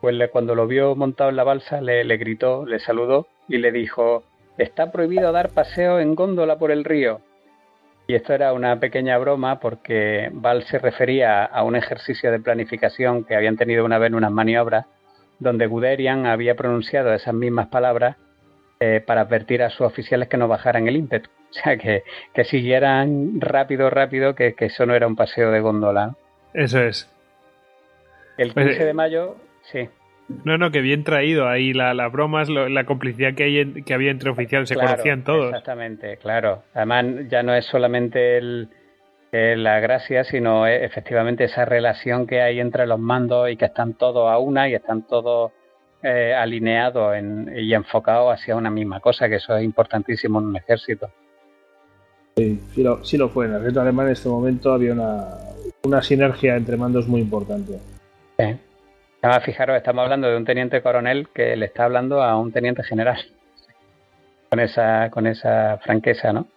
pues 0.01 0.15
cuando 0.31 0.55
lo 0.55 0.67
vio 0.67 0.95
montado 0.95 1.29
en 1.29 1.35
la 1.35 1.43
balsa 1.43 1.81
le, 1.81 2.03
le 2.03 2.17
gritó, 2.17 2.65
le 2.65 2.79
saludó 2.79 3.27
y 3.47 3.57
le 3.57 3.71
dijo, 3.71 4.23
está 4.57 4.91
prohibido 4.91 5.31
dar 5.31 5.49
paseo 5.49 5.99
en 5.99 6.15
góndola 6.15 6.57
por 6.57 6.71
el 6.71 6.83
río. 6.83 7.21
Y 8.10 8.15
esto 8.15 8.34
era 8.34 8.53
una 8.53 8.80
pequeña 8.80 9.19
broma 9.19 9.60
porque 9.60 10.31
Val 10.34 10.64
se 10.64 10.80
refería 10.80 11.45
a 11.45 11.61
un 11.61 11.76
ejercicio 11.76 12.31
de 12.31 12.40
planificación 12.40 13.23
que 13.23 13.36
habían 13.36 13.56
tenido 13.56 13.86
una 13.86 13.99
vez 13.99 14.07
en 14.07 14.15
unas 14.15 14.31
maniobras 14.31 14.88
donde 15.38 15.68
Guderian 15.68 16.26
había 16.26 16.56
pronunciado 16.56 17.14
esas 17.14 17.36
mismas 17.36 17.68
palabras 17.68 18.18
eh, 18.80 19.03
para 19.06 19.22
advertir 19.22 19.61
a 19.61 19.69
sus 19.69 19.81
oficiales 19.81 20.27
que 20.27 20.38
no 20.38 20.48
bajaran 20.48 20.88
el 20.88 20.95
ímpetu. 20.95 21.30
O 21.52 21.53
sea, 21.53 21.77
que, 21.77 22.03
siguieran 22.45 23.40
rápido, 23.40 23.91
rápido, 23.91 24.34
que, 24.34 24.56
eso 24.57 24.88
no 24.88 24.95
era 24.95 25.06
un 25.06 25.15
paseo 25.15 25.52
de 25.52 25.60
góndola. 25.60 26.15
Eso 26.53 26.80
es. 26.80 27.07
El 28.40 28.56
15 28.56 28.64
pues, 28.64 28.80
de 28.80 28.94
mayo, 28.94 29.36
sí. 29.72 29.88
No, 30.43 30.57
no, 30.57 30.72
que 30.72 30.81
bien 30.81 31.03
traído 31.03 31.47
ahí 31.47 31.73
la, 31.73 31.93
la 31.93 32.07
broma, 32.07 32.43
es 32.43 32.49
la 32.49 32.85
complicidad 32.85 33.34
que, 33.34 33.43
hay 33.43 33.84
que 33.84 33.93
había 33.93 34.11
entre 34.11 34.30
oficiales, 34.30 34.69
se 34.69 34.76
conocían 34.76 35.23
todos. 35.23 35.47
Exactamente, 35.47 36.18
claro. 36.18 36.64
Además, 36.73 37.06
ya 37.30 37.41
no 37.41 37.56
es 37.56 37.65
solamente 37.65 38.38
el, 38.38 38.69
la 39.31 39.80
gracia, 39.80 40.23
sino 40.23 40.68
efectivamente 40.68 41.45
esa 41.45 41.65
relación 41.65 42.27
que 42.27 42.41
hay 42.41 42.60
entre 42.60 42.85
los 42.85 42.99
mandos 42.99 43.49
y 43.49 43.57
que 43.57 43.65
están 43.65 43.95
todos 43.95 44.31
a 44.31 44.38
una 44.38 44.69
y 44.69 44.76
están 44.76 45.01
todos 45.07 45.51
eh, 46.03 46.34
alineados 46.34 47.15
y 47.56 47.73
enfocados 47.73 48.34
hacia 48.34 48.56
una 48.56 48.69
misma 48.69 48.99
cosa, 48.99 49.27
que 49.27 49.35
eso 49.35 49.57
es 49.57 49.64
importantísimo 49.64 50.39
en 50.39 50.45
un 50.45 50.56
ejército. 50.57 51.10
Sí, 52.38 52.60
sí 52.73 52.84
lo, 52.84 53.03
sí 53.03 53.18
lo 53.18 53.30
fue. 53.30 53.45
En 53.47 53.51
el 53.51 53.57
ejército 53.57 53.81
alemán 53.81 54.06
en 54.06 54.14
este 54.14 54.30
momento 54.30 54.72
había 54.72 54.93
una, 54.93 55.26
una 55.84 56.01
sinergia 56.03 56.56
entre 56.56 56.77
mandos 56.77 57.07
muy 57.07 57.19
importante. 57.19 57.80
Sí. 58.38 58.56
Además, 59.21 59.43
fijaros, 59.43 59.75
estamos 59.75 60.03
hablando 60.03 60.29
de 60.29 60.37
un 60.37 60.45
teniente 60.45 60.81
coronel 60.81 61.27
que 61.33 61.55
le 61.55 61.65
está 61.65 61.83
hablando 61.83 62.23
a 62.23 62.37
un 62.37 62.51
teniente 62.51 62.83
general. 62.83 63.19
Con 64.49 64.59
esa, 64.59 65.09
con 65.11 65.27
esa 65.27 65.77
franqueza, 65.83 66.33
¿no? 66.33 66.47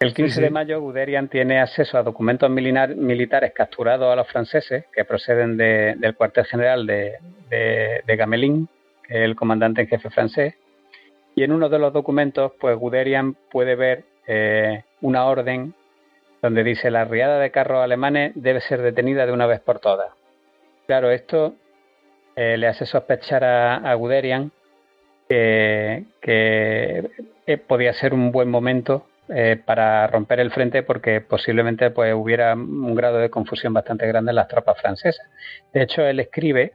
El 0.00 0.12
15 0.12 0.42
de 0.42 0.50
mayo, 0.50 0.80
Guderian 0.80 1.28
tiene 1.28 1.60
acceso 1.60 1.96
a 1.96 2.02
documentos 2.02 2.50
militares 2.50 3.52
capturados 3.54 4.12
a 4.12 4.16
los 4.16 4.28
franceses 4.28 4.84
que 4.92 5.04
proceden 5.04 5.56
del 5.56 6.14
cuartel 6.14 6.44
general 6.44 6.86
de, 6.86 7.14
de, 7.48 8.16
Gamelin, 8.16 8.68
que 9.06 9.14
es 9.14 9.24
el 9.24 9.34
comandante 9.34 9.82
en 9.82 9.88
jefe 9.88 10.10
francés. 10.10 10.54
Y 11.34 11.42
en 11.42 11.52
uno 11.52 11.68
de 11.68 11.78
los 11.78 11.92
documentos, 11.92 12.52
pues 12.60 12.76
Guderian 12.76 13.34
puede 13.50 13.76
ver 13.76 14.04
eh, 14.26 14.84
una 15.00 15.24
orden 15.24 15.74
donde 16.42 16.64
dice 16.64 16.90
la 16.90 17.04
riada 17.04 17.38
de 17.38 17.50
carros 17.50 17.82
alemanes 17.82 18.32
debe 18.34 18.60
ser 18.60 18.82
detenida 18.82 19.24
de 19.24 19.32
una 19.32 19.46
vez 19.46 19.60
por 19.60 19.78
todas. 19.78 20.10
Claro, 20.86 21.10
esto 21.10 21.54
eh, 22.36 22.56
le 22.56 22.66
hace 22.66 22.84
sospechar 22.84 23.44
a, 23.44 23.94
Guderian 23.94 24.50
que, 25.28 26.04
eh, 26.22 27.58
podía 27.58 27.92
ser 27.92 28.12
un 28.12 28.32
buen 28.32 28.50
momento 28.50 29.06
eh, 29.28 29.60
para 29.64 30.06
romper 30.08 30.40
el 30.40 30.50
frente 30.50 30.82
porque 30.82 31.20
posiblemente 31.20 31.90
pues, 31.90 32.12
hubiera 32.12 32.54
un 32.54 32.94
grado 32.94 33.18
de 33.18 33.30
confusión 33.30 33.72
bastante 33.72 34.06
grande 34.06 34.30
en 34.30 34.36
las 34.36 34.48
tropas 34.48 34.80
francesas. 34.80 35.26
De 35.72 35.82
hecho, 35.82 36.02
él 36.02 36.20
escribe 36.20 36.72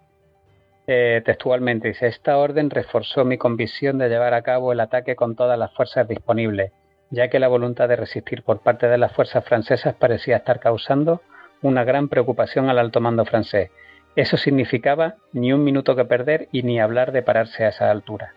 textualmente, 1.23 1.89
dice, 1.89 2.07
esta 2.07 2.39
orden 2.39 2.71
reforzó 2.71 3.23
mi 3.23 3.37
convicción 3.37 3.99
de 3.99 4.09
llevar 4.09 4.33
a 4.33 4.41
cabo 4.41 4.71
el 4.71 4.79
ataque 4.79 5.15
con 5.15 5.35
todas 5.35 5.59
las 5.59 5.71
fuerzas 5.75 6.07
disponibles, 6.07 6.71
ya 7.11 7.27
que 7.27 7.37
la 7.37 7.47
voluntad 7.47 7.87
de 7.87 7.95
resistir 7.95 8.41
por 8.41 8.61
parte 8.61 8.87
de 8.87 8.97
las 8.97 9.11
fuerzas 9.11 9.45
francesas 9.45 9.93
parecía 9.93 10.37
estar 10.37 10.59
causando 10.59 11.21
una 11.61 11.83
gran 11.83 12.07
preocupación 12.07 12.71
al 12.71 12.79
alto 12.79 13.01
mando 13.01 13.23
francés 13.23 13.69
eso 14.19 14.37
significaba 14.37 15.15
ni 15.33 15.53
un 15.53 15.63
minuto 15.63 15.95
que 15.95 16.05
perder 16.05 16.47
y 16.51 16.63
ni 16.63 16.79
hablar 16.79 17.11
de 17.11 17.21
pararse 17.21 17.65
a 17.65 17.69
esa 17.69 17.91
altura. 17.91 18.33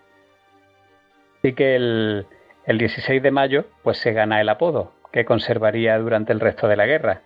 Así 1.39 1.55
que 1.55 1.75
el, 1.77 2.27
16 2.67 3.23
de 3.23 3.31
mayo 3.31 3.65
pues 3.83 3.99
se 3.99 4.13
gana 4.13 4.41
el 4.41 4.49
apodo, 4.49 4.93
que 5.13 5.25
conservaría 5.25 5.99
durante 5.99 6.33
el 6.33 6.41
resto 6.41 6.69
de 6.69 6.77
la 6.77 6.87
guerra. 6.87 7.23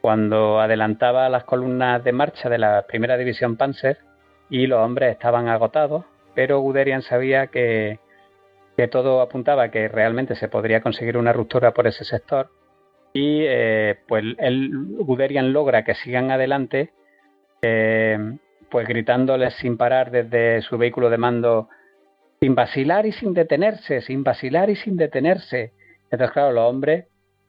Cuando 0.00 0.60
adelantaba 0.60 1.28
las 1.28 1.44
columnas 1.44 2.02
de 2.04 2.12
marcha 2.12 2.48
de 2.48 2.58
la 2.58 2.86
primera 2.86 3.16
división 3.16 3.56
Panzer 3.56 3.98
y 4.48 4.66
los 4.66 4.78
hombres 4.78 5.12
estaban 5.12 5.48
agotados, 5.48 6.04
pero 6.34 6.60
Guderian 6.60 7.02
sabía 7.02 7.48
que, 7.48 7.98
que 8.76 8.88
todo 8.88 9.20
apuntaba 9.20 9.64
a 9.64 9.70
que 9.70 9.88
realmente 9.88 10.36
se 10.36 10.48
podría 10.48 10.80
conseguir 10.80 11.18
una 11.18 11.32
ruptura 11.32 11.72
por 11.72 11.86
ese 11.86 12.04
sector 12.04 12.50
y 13.12 13.42
eh, 13.42 13.98
pues 14.06 14.24
el 14.38 14.70
Guderian 15.00 15.52
logra 15.52 15.84
que 15.84 15.94
sigan 15.94 16.30
adelante 16.30 16.92
eh, 17.62 18.18
pues 18.70 18.86
gritándoles 18.86 19.54
sin 19.54 19.76
parar 19.76 20.10
desde 20.10 20.62
su 20.62 20.78
vehículo 20.78 21.10
de 21.10 21.18
mando, 21.18 21.68
sin 22.40 22.54
vacilar 22.54 23.04
y 23.04 23.12
sin 23.12 23.34
detenerse, 23.34 24.00
sin 24.00 24.22
vacilar 24.22 24.70
y 24.70 24.76
sin 24.76 24.96
detenerse. 24.96 25.72
Entonces, 26.04 26.30
claro, 26.32 26.52
los 26.52 26.64
hombres 26.64 27.06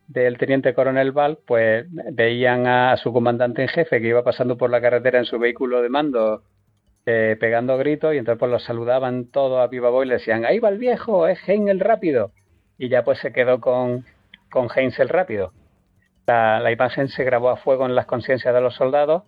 del 0.07 0.38
teniente 0.38 0.73
coronel 0.73 1.11
Val, 1.11 1.39
pues 1.45 1.85
veían 1.89 2.67
a, 2.67 2.97
su 2.97 3.13
comandante 3.13 3.61
en 3.61 3.69
jefe 3.69 4.01
que 4.01 4.07
iba 4.07 4.23
pasando 4.23 4.57
por 4.57 4.69
la 4.69 4.81
carretera 4.81 5.19
en 5.19 5.25
su 5.25 5.39
vehículo 5.39 5.81
de 5.81 5.89
mando, 5.89 6.43
eh, 7.05 7.38
pegando 7.39 7.77
gritos, 7.77 8.13
y 8.13 8.17
entonces 8.17 8.39
pues 8.39 8.51
los 8.51 8.63
saludaban 8.63 9.27
todos 9.31 9.59
a 9.61 9.67
viva 9.67 9.89
voz 9.89 10.05
y 10.05 10.09
le 10.09 10.15
decían, 10.15 10.43
ahí 10.43 10.59
va 10.59 10.69
el 10.69 10.77
viejo, 10.77 11.27
es 11.27 11.39
Heinz 11.47 11.69
el 11.69 11.79
rápido. 11.79 12.31
Y 12.77 12.89
ya 12.89 13.03
pues 13.03 13.19
se 13.19 13.31
quedó 13.31 13.61
con, 13.61 14.05
con 14.49 14.67
Heinz 14.75 14.99
el 14.99 15.07
rápido. 15.07 15.53
La, 16.27 16.59
la 16.59 16.71
imagen 16.71 17.07
se 17.07 17.23
grabó 17.23 17.49
a 17.49 17.57
fuego 17.57 17.85
en 17.85 17.95
las 17.95 18.05
conciencias 18.05 18.53
de 18.53 18.61
los 18.61 18.75
soldados 18.75 19.23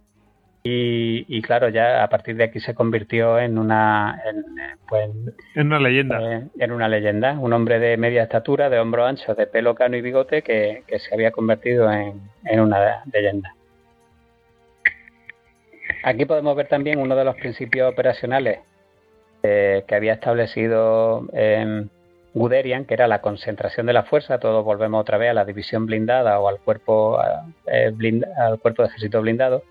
y, 0.66 1.42
claro, 1.42 1.68
ya 1.68 2.04
a 2.04 2.08
partir 2.08 2.38
de 2.38 2.46
aquí 2.46 2.62
se 2.62 2.74
convirtió 2.74 3.38
en 3.38 3.58
una, 3.58 4.22
en, 4.26 4.46
pues, 4.88 5.10
en 5.56 5.68
una 5.68 5.80
leyenda. 5.80 6.22
Eh, 6.22 6.48
en 6.58 6.72
una 6.72 6.88
leyenda. 6.88 7.38
Un 7.38 7.52
hombre 7.52 7.80
de 7.80 7.98
media 7.98 8.24
estatura, 8.24 8.70
de 8.70 8.80
hombro 8.80 9.06
ancho, 9.06 9.36
de 9.36 9.46
pelo 9.46 9.76
cano 9.76 9.98
y 9.98 10.02
bigote 10.02 10.42
que, 10.42 10.84
se 10.88 11.14
había 11.14 11.32
convertido 11.32 11.92
en, 11.92 12.22
en, 12.46 12.60
una 12.62 13.04
leyenda. 13.12 13.54
Aquí 16.04 16.24
podemos 16.24 16.56
ver 16.56 16.68
también 16.68 16.98
uno 17.00 17.16
de 17.18 17.26
los 17.26 17.36
principios 17.36 17.92
operacionales 17.92 18.60
que 19.42 19.84
había 19.90 20.14
establecido 20.14 21.28
Guderian, 22.34 22.86
que 22.86 22.94
era 22.94 23.08
la 23.08 23.20
concentración 23.20 23.86
de 23.86 23.94
la 23.94 24.04
fuerza, 24.04 24.40
todos 24.40 24.64
volvemos 24.64 25.02
otra 25.02 25.18
vez 25.18 25.32
a 25.32 25.34
la 25.34 25.44
división 25.44 25.86
blindada 25.86 26.40
o 26.40 26.48
al 26.48 26.60
cuerpo, 26.60 27.20
al 27.20 28.60
cuerpo 28.60 28.84
de 28.84 28.88
ejército 28.88 29.22
blindado, 29.22 29.64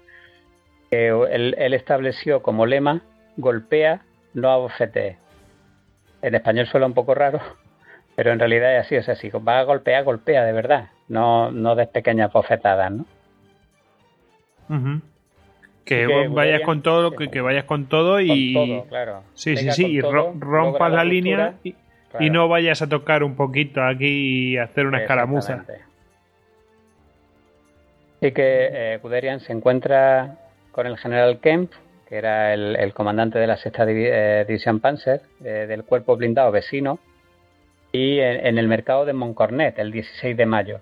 él, 0.92 1.54
él, 1.58 1.74
estableció 1.74 2.42
como 2.42 2.66
lema 2.66 3.02
golpea, 3.36 4.02
no 4.34 4.50
abofetee. 4.50 5.16
En 6.20 6.34
español 6.34 6.66
suena 6.66 6.86
un 6.86 6.94
poco 6.94 7.14
raro, 7.14 7.40
pero 8.16 8.32
en 8.32 8.38
realidad 8.38 8.76
es 8.76 8.86
así, 8.86 8.96
o 8.96 9.02
sea, 9.02 9.14
si 9.14 9.30
va 9.30 9.60
a 9.60 9.64
golpear, 9.64 10.04
golpea 10.04 10.44
de 10.44 10.52
verdad, 10.52 10.90
no, 11.08 11.50
no 11.50 11.74
des 11.74 11.88
pequeñas 11.88 12.32
bofetadas, 12.32 12.92
¿no? 12.92 13.06
Que, 15.84 16.06
vayas 16.28 16.62
con 16.62 16.80
todo, 16.82 17.10
que, 17.10 17.28
que, 17.28 17.40
vayas 17.42 17.64
con 17.64 17.86
todo 17.86 18.20
y. 18.20 18.54
todo, 18.54 18.84
claro. 18.86 19.22
Sí, 19.34 19.56
sí, 19.56 19.70
sí, 19.72 19.86
y 19.86 20.00
rompas 20.00 20.90
la, 20.90 21.04
línea 21.04 21.54
y, 21.62 22.30
no 22.30 22.48
vayas 22.48 22.80
a 22.80 22.88
tocar 22.88 23.22
un 23.22 23.34
poquito 23.34 23.82
aquí 23.82 24.52
y 24.52 24.56
hacer 24.56 24.86
una 24.86 25.00
escaramuza. 25.02 25.64
Y 28.22 28.30
que 28.30 28.68
eh, 28.72 28.98
Guderian 29.02 29.40
se 29.40 29.52
encuentra 29.52 30.38
con 30.72 30.86
el 30.86 30.98
general 30.98 31.38
Kemp, 31.40 31.72
que 32.08 32.16
era 32.16 32.52
el, 32.52 32.92
comandante 32.94 33.38
de 33.38 33.46
la 33.46 33.56
sexta 33.56 33.84
eh, 33.88 34.44
división 34.46 34.80
Panzer, 34.80 35.22
eh, 35.44 35.66
del 35.68 35.84
cuerpo 35.84 36.16
blindado 36.16 36.50
vecino, 36.50 36.98
y 37.92 38.20
en, 38.20 38.58
el 38.58 38.68
mercado 38.68 39.04
de 39.04 39.12
Montcornet, 39.12 39.78
el 39.78 39.92
16 39.92 40.36
de 40.36 40.46
mayo. 40.46 40.80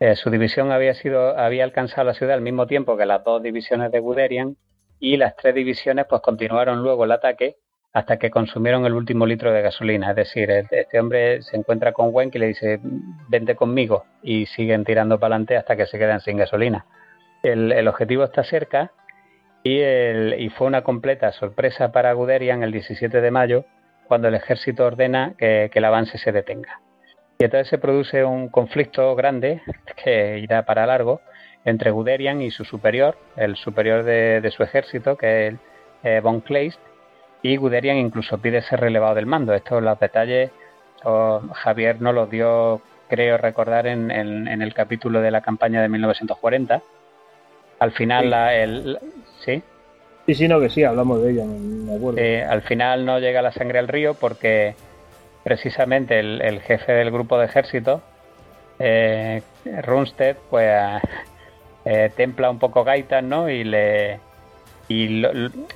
Eh, 0.00 0.16
su 0.16 0.30
división 0.30 0.72
había, 0.72 0.94
sido, 0.94 1.36
alcanzado 1.36 2.06
la 2.06 2.14
ciudad 2.14 2.34
al 2.34 2.40
mismo 2.40 2.66
tiempo 2.66 2.96
que 2.96 3.04
las 3.04 3.22
dos 3.22 3.42
divisiones 3.42 3.92
de 3.92 4.00
Guderian 4.00 4.56
y 4.98 5.16
las 5.16 5.36
tres 5.36 5.54
divisiones 5.54 6.06
pues 6.08 6.22
continuaron 6.22 6.82
luego 6.82 7.04
el 7.04 7.12
ataque 7.12 7.56
hasta 7.92 8.18
que 8.18 8.30
consumieron 8.30 8.86
el 8.86 8.94
último 8.94 9.26
litro 9.26 9.52
de 9.52 9.62
gasolina. 9.62 10.10
Es 10.10 10.16
decir, 10.16 10.50
este 10.50 11.00
hombre 11.00 11.42
se 11.42 11.56
encuentra 11.56 11.92
con 11.92 12.10
Wenk 12.12 12.34
y 12.34 12.38
le 12.38 12.46
dice, 12.46 12.80
vente 13.28 13.56
conmigo 13.56 14.04
y 14.22 14.46
siguen 14.46 14.84
tirando 14.84 15.18
para 15.18 15.34
adelante 15.34 15.56
hasta 15.56 15.76
que 15.76 15.86
se 15.86 15.98
quedan 15.98 16.20
sin 16.20 16.36
gasolina. 16.36 16.86
El, 17.42 17.86
objetivo 17.88 18.24
está 18.24 18.42
cerca 18.42 18.92
y, 19.76 20.44
y, 20.44 20.48
fue 20.50 20.66
una 20.66 20.82
completa 20.82 21.32
sorpresa 21.32 21.92
para 21.92 22.12
Guderian 22.12 22.62
el 22.62 22.72
17 22.72 23.20
de 23.20 23.30
mayo 23.30 23.64
cuando 24.08 24.28
el 24.28 24.34
ejército 24.34 24.86
ordena 24.86 25.34
que, 25.38 25.70
el 25.72 25.84
avance 25.84 26.18
se 26.18 26.32
detenga. 26.32 26.80
Y 27.38 27.44
entonces 27.44 27.68
se 27.68 27.78
produce 27.78 28.24
un 28.24 28.48
conflicto 28.48 29.14
grande 29.14 29.62
que 30.02 30.38
irá 30.38 30.64
para 30.64 30.86
largo 30.86 31.20
entre 31.64 31.90
Guderian 31.90 32.40
y 32.40 32.50
su 32.50 32.64
superior, 32.64 33.16
el 33.36 33.56
superior 33.56 34.02
de, 34.02 34.50
su 34.56 34.62
ejército, 34.62 35.16
que 35.16 35.48
es 35.48 35.54
eh, 36.02 36.20
von 36.22 36.40
Kleist, 36.40 36.80
y 37.42 37.56
Guderian 37.56 37.98
incluso 37.98 38.38
pide 38.38 38.62
ser 38.62 38.80
relevado 38.80 39.14
del 39.14 39.26
mando. 39.26 39.54
Estos 39.54 39.82
los 39.82 40.00
detalles 40.00 40.50
Javier 41.54 42.00
nos 42.00 42.14
los 42.14 42.28
dio, 42.28 42.80
creo 43.08 43.38
recordar, 43.38 43.86
en, 43.86 44.10
el 44.10 44.74
capítulo 44.74 45.20
de 45.20 45.30
la 45.30 45.42
campaña 45.42 45.80
de 45.82 45.88
1940. 45.88 46.82
Al 47.78 47.92
final, 47.92 48.30
La, 48.30 48.56
el, 48.56 48.98
¿sí? 49.44 49.62
Sí, 50.26 50.34
sí, 50.34 50.48
no, 50.48 50.60
que 50.60 50.68
sí, 50.68 50.84
hablamos 50.84 51.22
de 51.22 51.32
ella, 51.32 51.44
me 51.44 51.96
acuerdo. 51.96 52.20
al 52.50 52.62
final 52.62 53.06
no 53.06 53.18
llega 53.18 53.40
la 53.40 53.52
sangre 53.52 53.78
al 53.78 53.88
río 53.88 54.14
porque 54.14 54.74
precisamente 55.42 56.18
el, 56.18 56.60
jefe 56.60 56.92
del 56.92 57.10
grupo 57.10 57.38
de 57.38 57.46
ejército, 57.46 58.02
eh, 58.78 59.40
Runstead, 59.82 60.36
pues 60.50 60.70
eh, 61.84 62.10
templa 62.14 62.50
un 62.50 62.58
poco 62.58 62.84
Gaitas, 62.84 63.24
¿no? 63.24 63.48
Y 63.48 63.64
le 63.64 64.20
y 64.88 65.22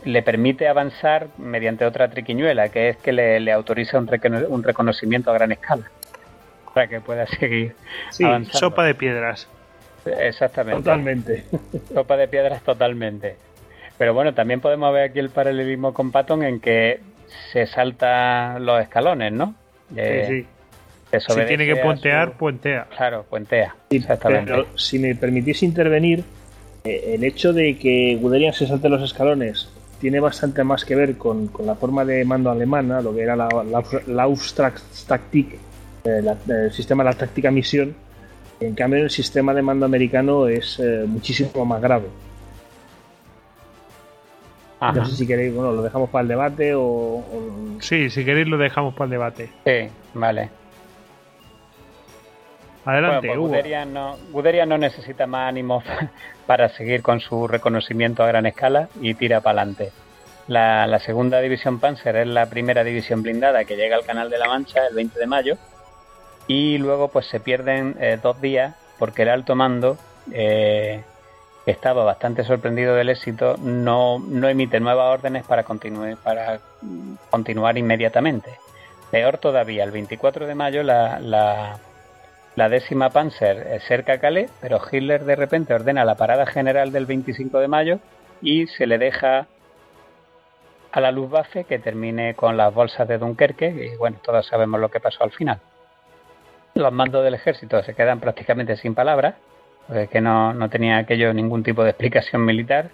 le 0.04 0.22
permite 0.22 0.68
avanzar 0.68 1.28
mediante 1.36 1.84
otra 1.84 2.08
triquiñuela, 2.08 2.70
que 2.70 2.88
es 2.88 2.96
que 2.96 3.12
le, 3.12 3.52
autoriza 3.52 3.98
un, 3.98 4.10
un, 4.48 4.62
reconocimiento 4.62 5.30
a 5.30 5.34
gran 5.34 5.52
escala 5.52 5.90
para 6.72 6.88
que 6.88 7.00
pueda 7.00 7.26
seguir 7.26 7.76
sí, 8.10 8.24
sopa 8.52 8.84
de 8.84 8.94
piedras. 8.94 9.48
Exactamente. 10.06 10.82
Totalmente. 10.82 11.44
Sopa 11.92 12.16
de 12.16 12.26
piedras 12.26 12.62
totalmente. 12.62 13.36
Pero 14.02 14.14
bueno, 14.14 14.34
también 14.34 14.60
podemos 14.60 14.92
ver 14.92 15.10
aquí 15.10 15.20
el 15.20 15.30
paralelismo 15.30 15.94
con 15.94 16.10
Patton 16.10 16.42
en 16.42 16.58
que 16.58 16.98
se 17.52 17.68
salta 17.68 18.58
los 18.58 18.82
escalones, 18.82 19.32
¿no? 19.32 19.54
sí, 19.94 20.24
sí. 20.26 20.46
Si 21.20 21.40
tiene 21.46 21.64
que 21.64 21.76
puentear, 21.76 22.32
puentea. 22.32 22.88
Claro, 22.96 23.24
puentea. 23.30 23.76
exactamente. 23.90 24.50
Pero 24.50 24.66
si 24.76 24.98
me 24.98 25.14
permitís 25.14 25.62
intervenir, 25.62 26.24
eh, 26.82 27.12
el 27.14 27.22
hecho 27.22 27.52
de 27.52 27.78
que 27.78 28.18
Guderian 28.20 28.52
se 28.52 28.66
salte 28.66 28.88
los 28.88 29.02
escalones 29.02 29.68
tiene 30.00 30.18
bastante 30.18 30.64
más 30.64 30.84
que 30.84 30.96
ver 30.96 31.16
con, 31.16 31.52
la 31.64 31.76
forma 31.76 32.04
de 32.04 32.24
mando 32.24 32.50
alemana, 32.50 33.00
lo 33.00 33.14
que 33.14 33.22
era 33.22 33.36
la, 33.36 33.48
la, 33.64 33.84
la 34.08 34.22
Auftragstaktik, 34.24 35.54
eh, 36.02 36.22
el 36.48 36.72
sistema 36.72 37.04
de 37.04 37.10
la 37.10 37.16
táctica 37.16 37.52
misión. 37.52 37.94
En 38.58 38.74
cambio, 38.74 38.98
el 39.04 39.10
sistema 39.10 39.54
de 39.54 39.62
mando 39.62 39.86
americano 39.86 40.48
es 40.48 40.80
eh, 40.80 41.04
muchísimo 41.06 41.64
más 41.64 41.80
grave. 41.80 42.08
No 44.90 45.04
sé 45.04 45.16
si 45.16 45.26
queréis, 45.26 45.54
bueno, 45.54 45.72
lo 45.72 45.82
dejamos 45.82 46.10
para 46.10 46.22
el 46.22 46.28
debate 46.28 46.72
o, 46.74 47.22
Sí, 47.80 48.10
si 48.10 48.24
queréis 48.24 48.48
lo 48.48 48.58
dejamos 48.58 48.94
para 48.94 49.04
el 49.04 49.10
debate. 49.10 49.50
Sí, 49.64 49.88
vale. 50.14 50.50
Adelante, 52.84 53.28
bueno, 53.28 53.48
pues 53.48 53.86
no, 53.86 54.66
no 54.66 54.78
necesita 54.78 55.28
más 55.28 55.48
ánimo 55.48 55.84
para 56.46 56.68
seguir 56.70 57.00
con 57.00 57.20
su 57.20 57.46
reconocimiento 57.46 58.24
a 58.24 58.26
gran 58.26 58.44
escala 58.46 58.88
y 59.00 59.14
tira 59.14 59.40
para 59.40 59.60
adelante. 59.62 59.92
La, 60.48 60.98
segunda 60.98 61.40
división 61.40 61.78
Panzer 61.78 62.16
es 62.16 62.26
la 62.26 62.46
primera 62.46 62.82
división 62.82 63.22
blindada 63.22 63.64
que 63.64 63.76
llega 63.76 63.94
al 63.94 64.04
Canal 64.04 64.30
de 64.30 64.38
la 64.38 64.48
Mancha 64.48 64.84
el 64.88 64.96
20 64.96 65.18
de 65.18 65.26
mayo 65.26 65.56
y 66.48 66.78
luego 66.78 67.06
pues 67.06 67.26
se 67.26 67.38
pierden 67.38 67.94
eh, 68.00 68.18
dos 68.20 68.40
días 68.40 68.74
porque 68.98 69.22
el 69.22 69.28
alto 69.28 69.54
mando 69.54 69.96
eh, 70.32 71.04
estaba 71.66 72.04
bastante 72.04 72.44
sorprendido 72.44 72.94
del 72.94 73.08
éxito, 73.08 73.56
no, 73.58 74.18
no 74.18 74.48
emite 74.48 74.80
nuevas 74.80 75.18
órdenes 75.18 75.46
para, 75.46 75.62
continuar, 75.62 76.16
para 76.16 76.60
continuar 77.30 77.78
inmediatamente. 77.78 78.58
Peor 79.10 79.38
todavía, 79.38 79.84
el 79.84 79.90
24 79.90 80.46
de 80.46 80.54
mayo 80.54 80.82
la, 80.82 81.20
la, 81.20 82.68
décima 82.68 83.10
Panzer 83.10 83.80
cerca 83.82 84.18
Calais, 84.18 84.50
pero 84.60 84.80
Hitler 84.90 85.24
de 85.24 85.36
repente 85.36 85.74
ordena 85.74 86.04
la 86.04 86.16
parada 86.16 86.46
general 86.46 86.92
del 86.92 87.06
25 87.06 87.60
de 87.60 87.68
mayo 87.68 87.98
y 88.40 88.66
se 88.66 88.86
le 88.86 88.98
deja 88.98 89.46
a 90.90 91.00
la 91.00 91.12
Luftwaffe 91.12 91.64
que 91.64 91.78
termine 91.78 92.34
con 92.34 92.56
las 92.56 92.72
bolsas 92.74 93.06
de 93.06 93.18
Dunkerque 93.18 93.68
y 93.68 93.96
bueno, 93.96 94.18
todos 94.22 94.46
sabemos 94.46 94.80
lo 94.80 94.90
que 94.90 95.00
pasó 95.00 95.24
al 95.24 95.30
final. 95.30 95.60
Los 96.74 96.92
mandos 96.92 97.22
del 97.22 97.34
ejército 97.34 97.82
se 97.82 97.94
quedan 97.94 98.18
prácticamente 98.18 98.76
sin 98.76 98.94
palabras 98.94 99.34
que 100.10 100.20
no, 100.20 100.54
no, 100.54 100.70
tenía 100.70 100.98
aquello 100.98 101.32
ningún 101.34 101.62
tipo 101.62 101.82
de 101.84 101.90
explicación 101.90 102.44
militar. 102.44 102.90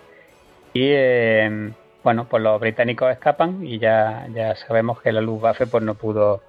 Y 0.72 0.88
eh, 0.92 1.72
bueno, 2.02 2.26
pues 2.28 2.42
los 2.42 2.60
británicos 2.60 3.10
escapan 3.10 3.64
y 3.64 3.78
ya, 3.78 4.26
ya 4.34 4.54
sabemos 4.56 5.00
que 5.00 5.12
la 5.12 5.20
Luftwaffe 5.20 5.66
pues 5.66 5.82
no 5.84 5.94
pudo 5.94 6.42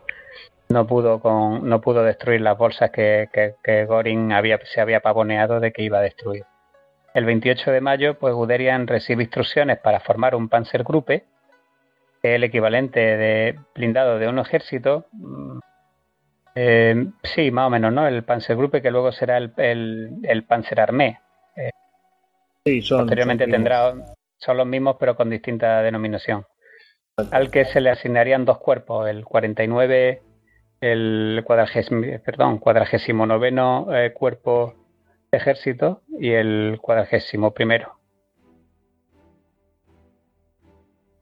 no 0.70 0.86
pudo 0.86 1.20
con, 1.20 1.68
no 1.68 1.82
pudo 1.82 2.04
destruir 2.04 2.42
las 2.42 2.58
bolsas 2.58 2.92
que, 2.92 3.28
que, 3.34 3.86
Göring 3.88 4.32
había, 4.32 4.60
se 4.66 4.80
había 4.80 5.00
pavoneado 5.00 5.60
de 5.60 5.72
que 5.72 5.82
iba 5.82 5.98
a 5.98 6.02
destruir. 6.02 6.46
El 7.16 7.26
28 7.26 7.72
de 7.72 7.82
mayo, 7.82 8.20
pues 8.20 8.36
Guderian 8.36 8.86
recibe 8.86 9.24
instrucciones 9.24 9.80
para 9.80 10.00
formar 10.00 10.36
un 10.36 10.48
Panzergruppe, 10.48 11.26
el 12.22 12.44
equivalente 12.44 13.00
de 13.00 13.60
blindado 13.74 14.20
de 14.20 14.28
un 14.28 14.38
ejército, 14.38 15.08
eh, 16.62 17.08
sí, 17.24 17.52
más 17.52 17.68
o 17.68 17.70
menos, 17.70 17.94
¿no? 17.94 18.06
El 18.06 18.26
Panzergruppe 18.26 18.82
que 18.82 18.92
luego 18.92 19.14
será 19.14 19.38
el, 19.38 19.54
el, 19.56 20.10
el 20.24 20.44
Panzerarmee. 20.44 21.18
Eh, 21.56 21.70
sí, 22.66 22.82
son, 22.82 23.00
posteriormente 23.00 23.48
tendrá, 23.48 23.94
son 24.38 24.58
los 24.58 24.68
mismos 24.68 24.98
pero 25.00 25.16
con 25.16 25.30
distinta 25.30 25.82
denominación. 25.82 26.46
Al 27.32 27.50
que 27.50 27.64
se 27.64 27.80
le 27.80 27.92
asignarían 27.92 28.44
dos 28.44 28.58
cuerpos, 28.58 29.08
el 29.08 29.24
49, 29.24 30.22
el 30.82 31.44
cuadragésimo, 31.46 32.02
perdón, 32.26 32.58
cuadragésimo 32.58 33.26
noveno 33.26 33.88
eh, 33.96 34.12
cuerpo 34.12 34.76
de 35.32 35.38
ejército 35.38 36.02
y 36.20 36.32
el 36.32 36.80
cuadragésimo 36.82 37.54
primero. 37.54 37.99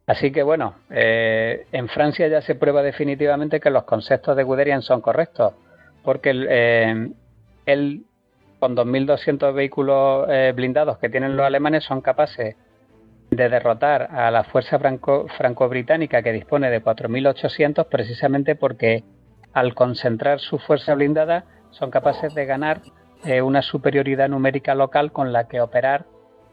Así 0.08 0.32
que 0.32 0.42
bueno, 0.42 0.76
eh, 0.90 1.68
en 1.74 1.90
Francia 1.90 2.30
ya 2.30 2.42
se 2.42 2.56
prueba 2.56 2.82
definitivamente 2.82 3.60
que 3.60 3.70
los 3.70 3.84
conceptos 3.84 4.38
de 4.38 4.44
Guderian 4.44 4.82
son 4.82 5.02
correctos, 5.02 5.54
porque 6.02 6.32
eh, 6.50 7.10
él, 7.66 8.06
con 8.58 8.74
2.200 8.74 9.54
vehículos 9.54 10.26
eh, 10.30 10.54
blindados 10.56 10.98
que 11.00 11.10
tienen 11.10 11.36
los 11.36 11.46
alemanes 11.46 11.84
son 11.84 12.00
capaces 12.00 12.56
de 13.32 13.50
derrotar 13.50 14.04
a 14.04 14.32
la 14.32 14.46
fuerza 14.46 14.80
franco-británica 14.80 16.24
que 16.24 16.32
dispone 16.32 16.70
de 16.70 16.82
4.800 16.82 17.88
precisamente 17.88 18.56
porque 18.56 19.04
al 19.52 19.76
concentrar 19.76 20.40
su 20.40 20.58
fuerza 20.58 20.96
blindada 20.96 21.44
son 21.72 21.92
capaces 21.92 22.34
de 22.34 22.46
ganar 22.46 22.82
una 23.44 23.62
superioridad 23.62 24.30
numérica 24.30 24.74
local 24.74 25.12
con 25.12 25.34
la 25.34 25.50
que 25.50 25.60
operar 25.60 26.06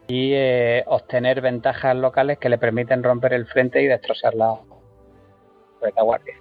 y 0.07 0.33
eh, 0.35 0.85
obtener 0.87 1.41
ventajas 1.41 1.97
locales 1.97 2.39
que 2.39 2.49
le 2.49 2.59
permiten 2.59 3.03
romper 3.03 3.33
el 3.33 3.47
frente 3.47 3.83
y 3.83 3.87
destrozar 3.87 4.35
retaguardia. 5.81 6.35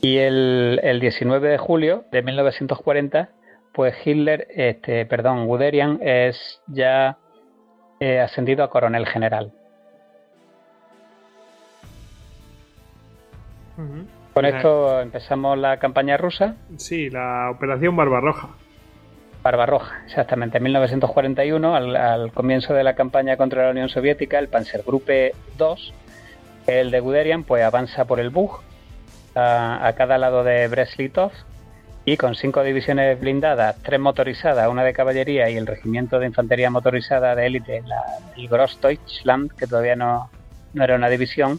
Y 0.00 0.18
el, 0.18 0.80
el 0.82 1.00
19 1.00 1.48
de 1.48 1.58
julio 1.58 2.04
de 2.12 2.22
1940 2.22 3.30
pues 3.78 3.94
Hitler, 4.04 4.48
este, 4.50 5.06
perdón, 5.06 5.46
Guderian 5.46 6.00
es 6.02 6.60
ya 6.66 7.16
eh, 8.00 8.18
ascendido 8.18 8.64
a 8.64 8.70
coronel 8.70 9.06
general. 9.06 9.52
Con 14.34 14.44
esto 14.44 15.00
empezamos 15.00 15.56
la 15.56 15.78
campaña 15.78 16.16
rusa. 16.16 16.56
Sí, 16.76 17.08
la 17.08 17.52
operación 17.52 17.94
Barbarroja. 17.94 18.48
Barbarroja, 19.48 20.02
exactamente. 20.04 20.58
En 20.58 20.64
1941, 20.64 21.74
al, 21.74 22.32
comienzo 22.32 22.74
de 22.74 22.84
la 22.84 22.94
campaña 22.94 23.38
contra 23.38 23.64
la 23.64 23.70
Unión 23.70 23.88
Soviética, 23.88 24.38
el 24.38 24.48
Panzergruppe 24.48 25.32
2, 25.56 25.94
el 26.66 26.90
de 26.90 27.00
Guderian, 27.00 27.44
pues 27.44 27.64
avanza 27.64 28.04
por 28.04 28.20
el 28.20 28.28
Bug 28.28 28.60
a, 29.34 29.90
cada 29.96 30.18
lado 30.18 30.44
de 30.44 30.68
Brest-Litov 30.68 31.32
y 32.04 32.18
con 32.18 32.34
cinco 32.34 32.62
divisiones 32.62 33.18
blindadas, 33.18 33.76
tres 33.82 33.98
motorizadas, 33.98 34.68
una 34.68 34.84
de 34.84 34.92
caballería 34.92 35.48
y 35.48 35.56
el 35.56 35.66
regimiento 35.66 36.18
de 36.18 36.26
infantería 36.26 36.68
motorizada 36.68 37.34
de 37.34 37.46
élite, 37.46 37.82
el 38.36 38.48
Grossdeutschland, 38.48 39.56
que 39.56 39.66
todavía 39.66 39.96
no, 39.96 40.28
era 40.74 40.94
una 40.94 41.08
división, 41.08 41.58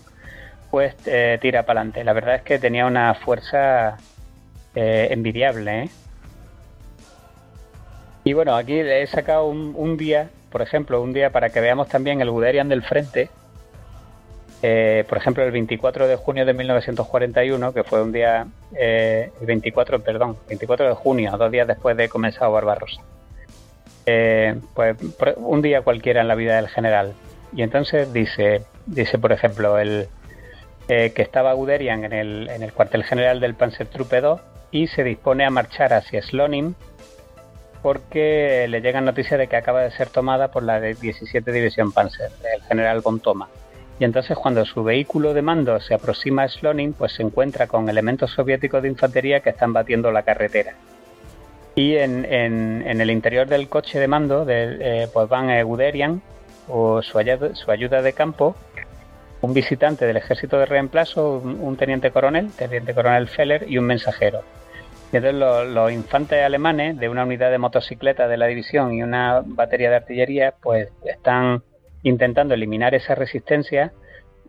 pues 0.70 0.96
eh, 1.08 1.40
tira 1.42 1.64
para 1.64 1.80
adelante. 1.80 2.04
La 2.04 2.14
verdad 2.14 2.36
es 2.36 2.42
que 2.44 2.60
tenía 2.60 2.86
una 2.86 3.16
fuerza 3.16 3.98
eh, 4.76 5.08
envidiable. 5.10 5.86
¿eh? 5.86 5.90
Y 8.30 8.34
bueno, 8.34 8.56
aquí 8.56 8.80
he 8.80 9.08
sacado 9.08 9.48
un, 9.48 9.98
día, 9.98 10.30
por 10.52 10.62
ejemplo, 10.62 11.02
un 11.02 11.14
día 11.14 11.32
para 11.32 11.50
que 11.50 11.62
veamos 11.62 11.88
también 11.88 12.22
el 12.22 12.30
Guderian 12.30 12.70
del 12.70 12.84
frente, 12.84 13.28
eh, 14.62 15.04
por 15.10 15.18
ejemplo, 15.18 15.44
el 15.44 15.50
24 15.50 16.08
de 16.08 16.16
junio 16.16 16.46
de 16.46 16.54
1941, 16.54 17.74
que 17.74 17.84
fue 17.84 18.04
un 18.04 18.12
día, 18.12 18.46
eh, 18.76 19.32
el 19.42 19.48
24, 19.48 20.02
perdón, 20.04 20.38
24 20.48 20.90
de 20.90 20.94
junio, 20.94 21.36
dos 21.40 21.50
días 21.50 21.66
después 21.66 21.98
de 21.98 22.08
comenzar 22.08 22.52
Barbarossa. 22.52 23.02
Eh, 24.06 24.56
pues 24.76 24.96
un 25.38 25.64
día 25.64 25.82
cualquiera 25.82 26.22
en 26.22 26.28
la 26.28 26.36
vida 26.36 26.58
del 26.58 26.68
general. 26.68 27.16
Y 27.52 27.64
entonces 27.64 28.14
dice, 28.14 28.62
dice 28.86 29.18
por 29.18 29.32
ejemplo, 29.32 29.80
el, 29.80 30.08
que 30.88 31.14
estaba 31.16 31.54
Guderian 31.54 32.04
en 32.04 32.14
el, 32.14 32.48
en 32.52 32.62
el 32.62 32.74
cuartel 32.74 33.04
general 33.04 33.40
del 33.40 33.56
Panzertruppe 33.56 34.22
2 34.22 34.40
y 34.70 34.86
se 34.86 35.04
dispone 35.04 35.46
a 35.46 35.50
marchar 35.50 35.94
hacia 35.94 36.22
Slonim 36.22 36.76
porque 37.82 38.68
le 38.70 38.82
llegan 38.82 39.06
noticias 39.06 39.40
de 39.40 39.48
que 39.48 39.56
acaba 39.56 39.82
de 39.82 39.92
ser 39.92 40.10
tomada 40.10 40.50
por 40.50 40.64
la 40.64 40.80
17 40.80 41.52
División 41.52 41.92
Panzer, 41.92 42.32
el 42.54 42.62
general 42.64 43.02
von 43.02 43.20
Thoma 43.20 43.48
y 44.00 44.06
entonces 44.06 44.38
cuando 44.38 44.66
su 44.66 44.84
vehículo 44.84 45.34
de 45.34 45.42
mando 45.42 45.80
se 45.82 45.94
aproxima 45.94 46.44
a 46.44 46.48
Slonin, 46.48 46.94
pues 46.94 47.14
se 47.14 47.22
encuentra 47.22 47.68
con 47.68 47.90
elementos 47.90 48.32
soviéticos 48.32 48.82
de 48.82 48.88
infantería 48.88 49.42
que 49.42 49.50
están 49.50 49.74
batiendo 49.74 50.10
la 50.12 50.24
carretera. 50.24 50.74
Y 51.76 51.98
en, 51.98 52.26
el 52.26 53.12
interior 53.12 53.48
del 53.48 53.68
coche 53.68 54.00
de 54.00 54.08
mando 54.08 54.46
de, 54.46 54.78
eh, 54.80 55.08
pues 55.14 55.28
van 55.28 55.50
Guderian 55.64 56.22
o 56.70 57.02
su 57.02 57.20
ayuda, 57.20 58.02
de 58.02 58.14
campo, 58.14 58.56
un 59.42 59.54
visitante 59.54 60.06
del 60.06 60.18
ejército 60.18 60.58
de 60.58 60.66
reemplazo, 60.66 61.38
un, 61.40 61.76
teniente 61.76 62.12
coronel, 62.12 62.52
teniente 62.52 62.94
coronel 62.94 63.28
Feller 63.28 63.66
y 63.68 63.78
un 63.78 63.86
mensajero. 63.86 64.44
Entonces 65.12 65.34
los, 65.34 65.92
infantes 65.92 66.44
alemanes 66.44 66.98
de 66.98 67.10
una 67.10 67.24
unidad 67.24 67.50
de 67.50 67.58
motocicleta 67.58 68.28
de 68.28 68.38
la 68.38 68.46
división 68.46 68.94
y 68.94 69.02
una 69.02 69.42
batería 69.44 69.90
de 69.90 69.96
artillería 69.96 70.54
pues 70.62 70.90
están 71.04 71.64
intentando 72.04 72.54
eliminar 72.54 72.94
esa 72.94 73.16
resistencia, 73.16 73.92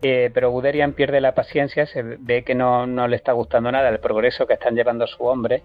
eh, 0.03 0.29
pero 0.33 0.51
Guderian 0.51 0.93
pierde 0.93 1.19
la 1.19 1.33
paciencia, 1.33 1.87
se 1.87 2.03
ve 2.03 2.43
que 2.43 2.53
no, 2.53 2.85
le 3.07 3.15
está 3.15 3.31
gustando 3.31 3.71
nada 3.71 3.89
el 3.89 3.99
progreso 3.99 4.45
que 4.45 4.53
están 4.53 4.75
llevando 4.75 5.07
su 5.07 5.25
hombre 5.25 5.63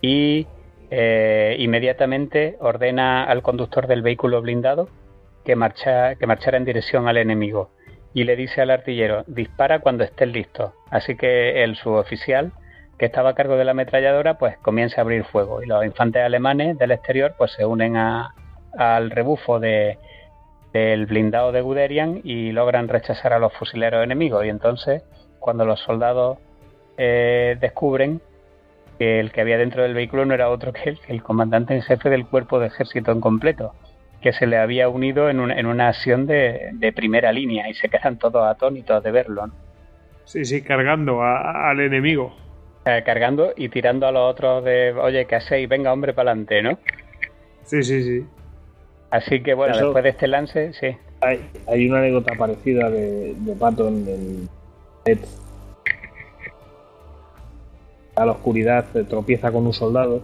y 0.00 0.46
eh, 0.90 1.56
inmediatamente 1.58 2.56
ordena 2.60 3.24
al 3.24 3.42
conductor 3.42 3.88
del 3.88 4.02
vehículo 4.02 4.40
blindado 4.40 4.88
que, 5.44 5.56
marcha, 5.56 6.14
que 6.14 6.26
marchara 6.28 6.58
en 6.58 6.64
dirección 6.64 7.08
al 7.08 7.16
enemigo 7.16 7.70
y 8.14 8.22
le 8.24 8.36
dice 8.36 8.60
al 8.60 8.70
artillero 8.70 9.24
dispara 9.26 9.80
cuando 9.80 10.04
estés 10.04 10.28
listo. 10.28 10.74
Así 10.90 11.16
que 11.16 11.64
el 11.64 11.74
suboficial 11.76 12.52
que 13.02 13.06
estaba 13.06 13.30
a 13.30 13.34
cargo 13.34 13.56
de 13.56 13.64
la 13.64 13.72
ametralladora 13.72 14.38
pues 14.38 14.56
comienza 14.58 15.00
a 15.00 15.02
abrir 15.02 15.24
fuego 15.24 15.60
y 15.60 15.66
los 15.66 15.84
infantes 15.84 16.22
alemanes 16.22 16.78
del 16.78 16.92
exterior 16.92 17.34
pues 17.36 17.50
se 17.50 17.66
unen 17.66 17.96
al 17.96 19.10
rebufo 19.10 19.58
de, 19.58 19.98
del 20.72 21.06
blindado 21.06 21.50
de 21.50 21.62
Guderian 21.62 22.20
y 22.22 22.52
logran 22.52 22.86
rechazar 22.86 23.32
a 23.32 23.40
los 23.40 23.52
fusileros 23.54 24.04
enemigos. 24.04 24.46
Y 24.46 24.50
entonces, 24.50 25.02
cuando 25.40 25.64
los 25.64 25.80
soldados 25.80 26.38
eh, 26.96 27.56
descubren 27.60 28.20
que 29.00 29.18
el 29.18 29.32
que 29.32 29.40
había 29.40 29.58
dentro 29.58 29.82
del 29.82 29.94
vehículo 29.94 30.24
no 30.24 30.34
era 30.34 30.48
otro 30.48 30.72
que 30.72 30.96
el, 31.08 31.24
comandante 31.24 31.74
en 31.74 31.82
jefe 31.82 32.08
del 32.08 32.24
cuerpo 32.24 32.60
de 32.60 32.68
ejército 32.68 33.10
en 33.10 33.20
completo, 33.20 33.74
que 34.20 34.32
se 34.32 34.46
le 34.46 34.58
había 34.58 34.88
unido 34.88 35.28
en, 35.28 35.50
en 35.50 35.66
una 35.66 35.88
acción 35.88 36.28
de, 36.28 36.92
primera 36.94 37.32
línea 37.32 37.68
y 37.68 37.74
se 37.74 37.88
quedan 37.88 38.16
todos 38.16 38.46
atónitos 38.46 39.02
de 39.02 39.10
verlo. 39.10 39.50
Sí, 40.22 40.44
sí, 40.44 40.62
cargando 40.62 41.20
al 41.20 41.80
enemigo. 41.80 42.40
Eh, 42.84 43.02
cargando 43.04 43.52
y 43.56 43.68
tirando 43.68 44.06
a 44.06 44.12
los 44.12 44.30
otros 44.30 44.64
de, 44.64 44.92
oye, 44.92 45.26
¿qué 45.26 45.36
hacéis? 45.36 45.68
Venga, 45.68 45.92
hombre, 45.92 46.14
para 46.14 46.32
adelante, 46.32 46.62
¿no? 46.62 46.78
Sí, 47.64 47.82
sí, 47.82 48.02
sí. 48.02 48.26
Así 49.10 49.42
que 49.42 49.54
bueno, 49.54 49.76
después 49.76 50.02
de 50.02 50.10
este 50.10 50.26
lance, 50.26 50.72
sí. 50.72 50.88
Hay, 51.20 51.48
hay 51.68 51.88
una 51.88 52.00
anécdota 52.00 52.34
parecida 52.34 52.90
de, 52.90 53.34
de 53.34 53.54
Patton 53.54 54.04
en 54.08 54.48
a 58.16 58.26
la 58.26 58.32
oscuridad 58.32 58.84
tropieza 59.08 59.50
con 59.50 59.66
un 59.66 59.72
soldado 59.72 60.22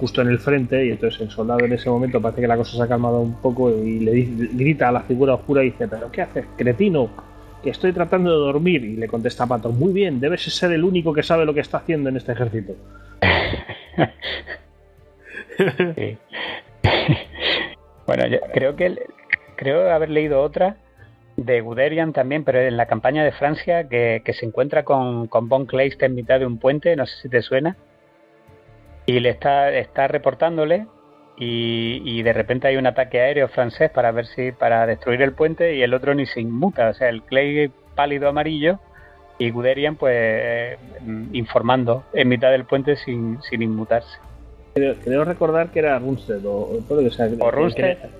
justo 0.00 0.20
en 0.22 0.28
el 0.28 0.40
frente 0.40 0.86
y 0.86 0.90
entonces 0.90 1.20
el 1.20 1.30
soldado 1.30 1.64
en 1.64 1.72
ese 1.72 1.88
momento 1.88 2.20
parece 2.20 2.40
que 2.40 2.48
la 2.48 2.56
cosa 2.56 2.76
se 2.76 2.82
ha 2.82 2.88
calmado 2.88 3.20
un 3.20 3.34
poco 3.34 3.70
y 3.70 4.00
le 4.00 4.12
grita 4.52 4.88
a 4.88 4.92
la 4.92 5.02
figura 5.02 5.34
oscura 5.34 5.62
y 5.62 5.70
dice 5.70 5.86
pero 5.86 6.10
qué 6.10 6.22
haces 6.22 6.44
cretino 6.56 7.08
que 7.62 7.70
estoy 7.70 7.92
tratando 7.92 8.30
de 8.30 8.38
dormir 8.38 8.84
y 8.84 8.96
le 8.96 9.08
contesta 9.08 9.46
Patton 9.46 9.78
muy 9.78 9.92
bien 9.92 10.20
debes 10.20 10.42
ser 10.42 10.72
el 10.72 10.84
único 10.84 11.12
que 11.12 11.22
sabe 11.22 11.44
lo 11.44 11.54
que 11.54 11.60
está 11.60 11.78
haciendo 11.78 12.08
en 12.08 12.16
este 12.16 12.32
ejército. 12.32 12.74
Bueno, 18.06 18.26
yo 18.26 18.38
creo 18.54 18.74
que 18.74 18.96
creo 19.56 19.92
haber 19.92 20.08
leído 20.08 20.40
otra 20.40 20.76
de 21.36 21.60
Guderian 21.60 22.14
también, 22.14 22.42
pero 22.42 22.58
en 22.58 22.78
la 22.78 22.86
campaña 22.86 23.22
de 23.22 23.32
Francia 23.32 23.86
que, 23.86 24.22
se 24.32 24.46
encuentra 24.46 24.84
con, 24.84 25.26
con 25.26 25.50
Von 25.50 25.66
Kleist 25.66 26.02
en 26.02 26.14
mitad 26.14 26.40
de 26.40 26.46
un 26.46 26.58
puente, 26.58 26.96
no 26.96 27.04
sé 27.04 27.20
si 27.20 27.28
te 27.28 27.42
suena, 27.42 27.76
y 29.04 29.20
le 29.20 29.28
está, 29.28 29.70
está 29.72 30.08
reportándole 30.08 30.86
y, 31.40 32.22
de 32.22 32.32
repente 32.32 32.66
hay 32.68 32.76
un 32.76 32.86
ataque 32.86 33.20
aéreo 33.20 33.48
francés 33.48 33.90
para 33.90 34.10
ver 34.10 34.26
si 34.26 34.50
para 34.52 34.86
destruir 34.86 35.22
el 35.22 35.32
puente 35.32 35.76
y 35.76 35.82
el 35.82 35.94
otro 35.94 36.14
ni 36.14 36.26
se 36.26 36.40
inmuta, 36.40 36.88
o 36.88 36.94
sea, 36.94 37.08
el 37.08 37.22
Clay 37.22 37.70
pálido 37.94 38.28
amarillo 38.28 38.78
y 39.38 39.50
Guderian 39.50 39.94
pues 39.94 40.14
eh, 40.16 40.76
informando 41.32 42.04
en 42.12 42.28
mitad 42.28 42.50
del 42.50 42.64
puente 42.64 42.96
sin, 42.96 43.40
sin 43.42 43.62
inmutarse. 43.62 44.18
Creo, 44.74 45.24
recordar 45.24 45.70
que 45.70 45.80
era 45.80 45.98
Runstead 45.98 46.44
o, 46.44 46.80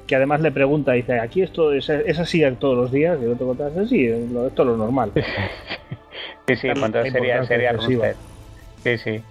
que, 0.07 0.16
además 0.16 0.40
le 0.40 0.51
pregunta, 0.51 0.93
dice, 0.93 1.20
aquí 1.20 1.43
esto 1.43 1.73
es, 1.73 1.89
así 1.90 2.43
todos 2.59 2.77
los 2.77 2.90
días, 2.90 3.19
y 3.20 3.24
el 3.24 3.32
otro 3.32 3.49
contesta, 3.49 3.86
sí, 3.86 4.07
esto 4.07 4.47
es 4.47 4.57
lo 4.57 4.77
normal. 4.77 5.12
sí, 6.49 6.57
sí, 6.57 6.69
entonces 6.69 7.12
sería, 7.12 7.45
sería 7.45 7.73
Runstead. 7.73 8.16
Sí, 8.82 8.99
sí. 8.99 9.23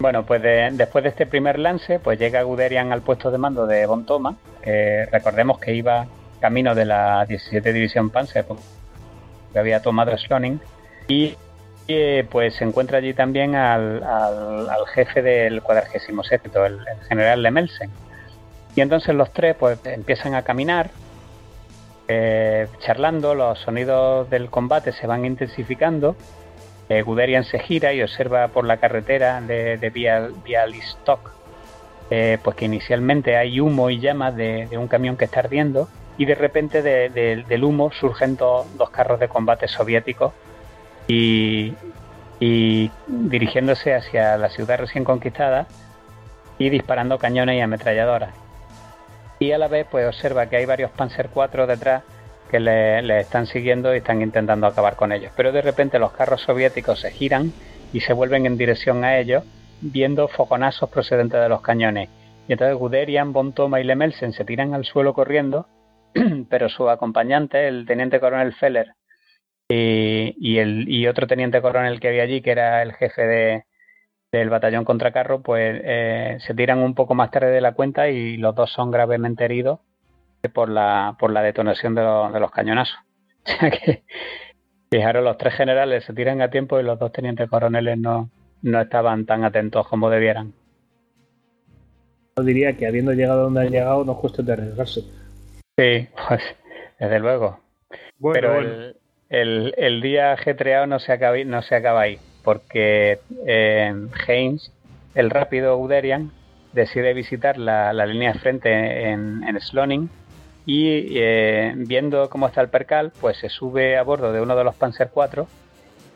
Bueno, 0.00 0.24
pues 0.24 0.42
después 0.42 1.04
de 1.04 1.10
este 1.10 1.26
primer 1.26 1.58
lance, 1.58 1.98
pues 1.98 2.18
llega 2.18 2.40
Guderian 2.40 2.90
al 2.90 3.02
puesto 3.02 3.30
de 3.30 3.36
mando 3.36 3.66
de 3.66 3.84
Von 3.84 4.06
Thoma, 4.06 4.34
que 4.62 5.06
recordemos 5.12 5.58
que 5.58 5.74
iba 5.74 6.06
camino 6.40 6.74
de 6.74 6.86
la 6.86 7.26
17 7.26 7.70
División 7.70 8.08
Panzer, 8.08 8.46
que 9.52 9.58
había 9.58 9.82
tomado 9.82 10.16
Sloning, 10.16 10.58
y 11.06 11.36
pues 12.30 12.54
se 12.54 12.64
encuentra 12.64 12.96
allí 12.96 13.12
también 13.12 13.54
al, 13.54 14.02
jefe 14.94 15.20
del 15.20 15.60
47, 15.60 16.50
el, 16.54 16.62
el 16.62 17.06
general 17.06 17.42
Lemelsen. 17.42 17.90
Y 18.74 18.80
entonces 18.80 19.14
los 19.14 19.30
tres 19.34 19.54
pues 19.54 19.84
empiezan 19.84 20.34
a 20.34 20.42
caminar, 20.42 20.90
eh, 22.08 22.68
charlando, 22.78 23.34
los 23.34 23.58
sonidos 23.58 24.30
del 24.30 24.48
combate 24.48 24.92
se 24.92 25.06
van 25.06 25.26
intensificando. 25.26 26.16
Eh, 26.90 27.02
Guderian 27.02 27.44
se 27.44 27.60
gira 27.60 27.92
y 27.92 28.02
observa 28.02 28.48
por 28.48 28.64
la 28.64 28.78
carretera 28.78 29.40
de, 29.40 29.76
de 29.76 29.90
Bialystok, 30.44 31.30
eh, 32.10 32.38
pues 32.42 32.56
que 32.56 32.64
inicialmente 32.64 33.36
hay 33.36 33.60
humo 33.60 33.90
y 33.90 34.00
llamas 34.00 34.34
de, 34.34 34.68
un 34.76 34.88
camión 34.88 35.16
que 35.16 35.26
está 35.26 35.38
ardiendo 35.38 35.88
y 36.18 36.24
de 36.24 36.34
repente 36.34 36.82
del 36.82 37.64
humo 37.64 37.92
surgen 37.92 38.36
dos 38.36 38.90
carros 38.90 39.20
de 39.20 39.28
combate 39.28 39.68
soviéticos 39.68 40.32
y, 41.06 41.74
dirigiéndose 43.06 43.94
hacia 43.94 44.36
la 44.36 44.48
ciudad 44.50 44.78
recién 44.78 45.04
conquistada 45.04 45.68
y 46.58 46.70
disparando 46.70 47.18
cañones 47.18 47.56
y 47.56 47.60
ametralladoras. 47.60 48.34
Y 49.38 49.52
a 49.52 49.58
la 49.58 49.68
vez 49.68 49.86
pues 49.88 50.08
observa 50.08 50.46
que 50.46 50.56
hay 50.56 50.66
varios 50.66 50.90
Panzer 50.90 51.30
IV 51.32 51.68
detrás 51.68 52.02
que 52.50 52.60
le, 52.60 53.20
están 53.20 53.46
siguiendo 53.46 53.94
y 53.94 53.98
están 53.98 54.22
intentando 54.22 54.66
acabar 54.66 54.96
con 54.96 55.12
ellos. 55.12 55.32
Pero 55.36 55.52
de 55.52 55.62
repente 55.62 55.98
los 55.98 56.12
carros 56.12 56.42
soviéticos 56.42 57.00
se 57.00 57.10
giran 57.10 57.52
y 57.92 58.00
se 58.00 58.12
vuelven 58.12 58.46
en 58.46 58.58
dirección 58.58 59.04
a 59.04 59.18
ellos, 59.18 59.44
viendo 59.80 60.28
foconazos 60.28 60.90
procedentes 60.90 61.40
de 61.40 61.48
los 61.48 61.62
cañones. 61.62 62.08
Y 62.48 62.52
entonces 62.52 62.76
Guderian, 62.76 63.32
Von 63.32 63.52
Toma 63.52 63.80
y 63.80 63.84
Lemelsen 63.84 64.32
se 64.32 64.44
tiran 64.44 64.74
al 64.74 64.84
suelo 64.84 65.14
corriendo, 65.14 65.66
pero 66.50 66.68
su 66.68 66.90
acompañante, 66.90 67.68
el 67.68 67.86
teniente 67.86 68.20
coronel 68.20 68.52
Feller, 68.54 68.94
y, 69.68 70.58
el, 70.58 71.08
otro 71.08 71.28
teniente 71.28 71.62
coronel 71.62 72.00
que 72.00 72.08
había 72.08 72.24
allí, 72.24 72.42
que 72.42 72.50
era 72.50 72.82
el 72.82 72.92
jefe 72.94 73.22
de, 73.22 73.64
del 74.32 74.50
batallón 74.50 74.84
contracarro, 74.84 75.42
pues 75.42 75.80
eh, 75.84 76.38
se 76.40 76.54
tiran 76.54 76.80
un 76.80 76.96
poco 76.96 77.14
más 77.14 77.30
tarde 77.30 77.52
de 77.52 77.60
la 77.60 77.72
cuenta 77.72 78.08
y 78.08 78.36
los 78.36 78.54
dos 78.56 78.72
son 78.72 78.90
gravemente 78.90 79.44
heridos 79.44 79.78
por 80.48 80.68
la, 80.68 81.16
por 81.18 81.32
la 81.32 81.42
detonación 81.42 81.94
de, 81.94 82.02
de 82.02 82.40
los 82.40 82.50
cañonazos. 82.50 82.98
O 83.42 83.48
sea 83.58 83.70
que, 83.70 84.02
fijaros, 84.90 85.24
los 85.24 85.38
tres 85.38 85.54
generales 85.54 86.04
se 86.04 86.12
tiran 86.12 86.42
a 86.42 86.50
tiempo 86.50 86.78
y 86.78 86.82
los 86.82 86.98
dos 86.98 87.10
tenientes 87.10 87.48
coroneles 87.48 87.98
no, 87.98 88.28
no 88.62 88.80
estaban 88.80 89.24
tan 89.24 89.44
atentos 89.44 89.88
como 89.88 90.10
debieran. 90.10 90.52
Yo 92.36 92.44
diría 92.44 92.76
que 92.76 92.86
habiendo 92.86 93.12
llegado 93.12 93.44
donde 93.44 93.62
han 93.62 93.70
llegado, 93.70 94.04
no 94.04 94.16
cuesta 94.18 94.42
de 94.42 94.52
arriesgarse. 94.52 95.00
Sí, 95.78 96.08
pues, 96.28 96.42
desde 96.98 97.18
luego. 97.18 97.60
Pero 98.32 98.58
El, 98.58 98.96
el, 99.30 99.74
el, 99.76 100.02
día 100.02 100.32
ajetreado 100.32 100.86
no 100.86 100.98
se 100.98 101.12
acaba, 101.12 101.36
no 101.44 101.62
se 101.62 101.74
acaba 101.74 102.02
ahí, 102.02 102.18
porque 102.44 103.20
eh, 103.46 103.94
Haynes, 104.28 104.72
el 105.14 105.30
rápido 105.30 105.78
Uderian, 105.78 106.30
decide 106.72 107.14
visitar 107.14 107.56
la, 107.56 107.92
la 107.92 108.06
línea 108.06 108.32
de 108.32 108.38
frente 108.38 109.10
en, 109.10 109.42
en 109.44 109.60
Sloning 109.60 110.10
y 110.72 111.18
eh, 111.18 111.72
viendo 111.74 112.30
cómo 112.30 112.46
está 112.46 112.60
el 112.60 112.68
percal, 112.68 113.10
pues 113.20 113.38
se 113.38 113.48
sube 113.48 113.98
a 113.98 114.04
bordo 114.04 114.32
de 114.32 114.40
uno 114.40 114.54
de 114.54 114.62
los 114.62 114.76
Panzer 114.76 115.10
IV, 115.12 115.46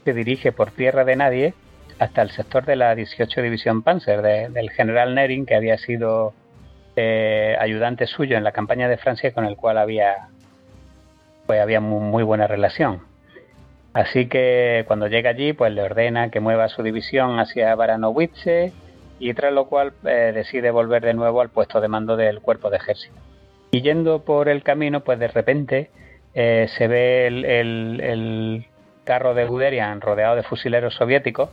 se 0.05 0.13
dirige 0.15 0.53
por 0.53 0.71
tierra 0.71 1.05
de 1.05 1.17
nadie 1.17 1.55
hasta 1.99 2.23
el 2.23 2.31
sector 2.31 2.65
de 2.65 2.77
la 2.77 2.95
18 2.95 3.43
División 3.43 3.83
Panzer 3.83 4.23
del 4.23 4.71
general 4.71 5.17
Nering, 5.17 5.45
que 5.45 5.57
había 5.57 5.77
sido 5.77 6.35
eh, 6.95 7.57
ayudante 7.59 8.07
suyo 8.07 8.37
en 8.37 8.45
la 8.45 8.53
campaña 8.53 8.89
de 8.89 8.97
Francia 8.97 9.33
con 9.33 9.45
el 9.45 9.57
cual 9.57 9.77
había, 9.77 10.29
pues, 11.49 11.61
había 11.61 11.81
muy, 11.81 12.23
buena 12.23 12.47
relación. 12.47 13.01
Así 13.93 14.29
que 14.29 14.85
cuando 14.87 15.09
llega 15.09 15.31
allí, 15.31 15.53
pues 15.53 15.73
le 15.73 15.83
ordena 15.83 16.31
que 16.31 16.39
mueva 16.39 16.69
su 16.69 16.85
división 16.85 17.41
hacia 17.41 17.75
Baranowice 17.75 18.73
y 19.19 19.35
tras 19.35 19.53
lo 19.53 19.65
cual 19.65 19.95
eh, 20.05 20.31
decide 20.33 20.71
volver 20.71 21.03
de 21.03 21.15
nuevo 21.15 21.41
al 21.41 21.49
puesto 21.49 21.81
de 21.81 21.89
mando 21.89 22.17
del 22.17 22.41
cuerpo 22.41 22.71
de 22.71 22.77
ejército. 22.77 23.34
Y 23.75 23.83
yendo 23.83 24.21
por 24.21 24.49
el 24.49 24.63
camino, 24.63 25.01
pues 25.01 25.19
de 25.19 25.27
repente 25.27 25.91
eh, 26.33 26.69
se 26.79 26.87
ve 26.87 27.27
el, 27.27 28.67
carro 29.03 29.35
de 29.35 29.47
Guderian 29.47 30.01
rodeado 30.01 30.37
de 30.37 30.45
fusileros 30.45 30.95
soviéticos 30.95 31.51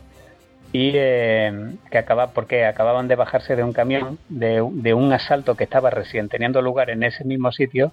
y 0.72 0.92
eh, 0.94 1.72
que 1.90 1.98
acaba 1.98 2.28
porque 2.28 2.64
acababan 2.64 3.08
de 3.08 3.16
bajarse 3.16 3.56
de 3.56 3.64
un 3.64 3.72
camión 3.72 4.18
de, 4.28 4.62
un 4.62 5.12
asalto 5.12 5.56
que 5.56 5.64
estaba 5.64 5.90
recién 5.90 6.28
teniendo 6.28 6.62
lugar 6.62 6.90
en 6.90 7.02
ese 7.02 7.24
mismo 7.24 7.50
sitio 7.50 7.90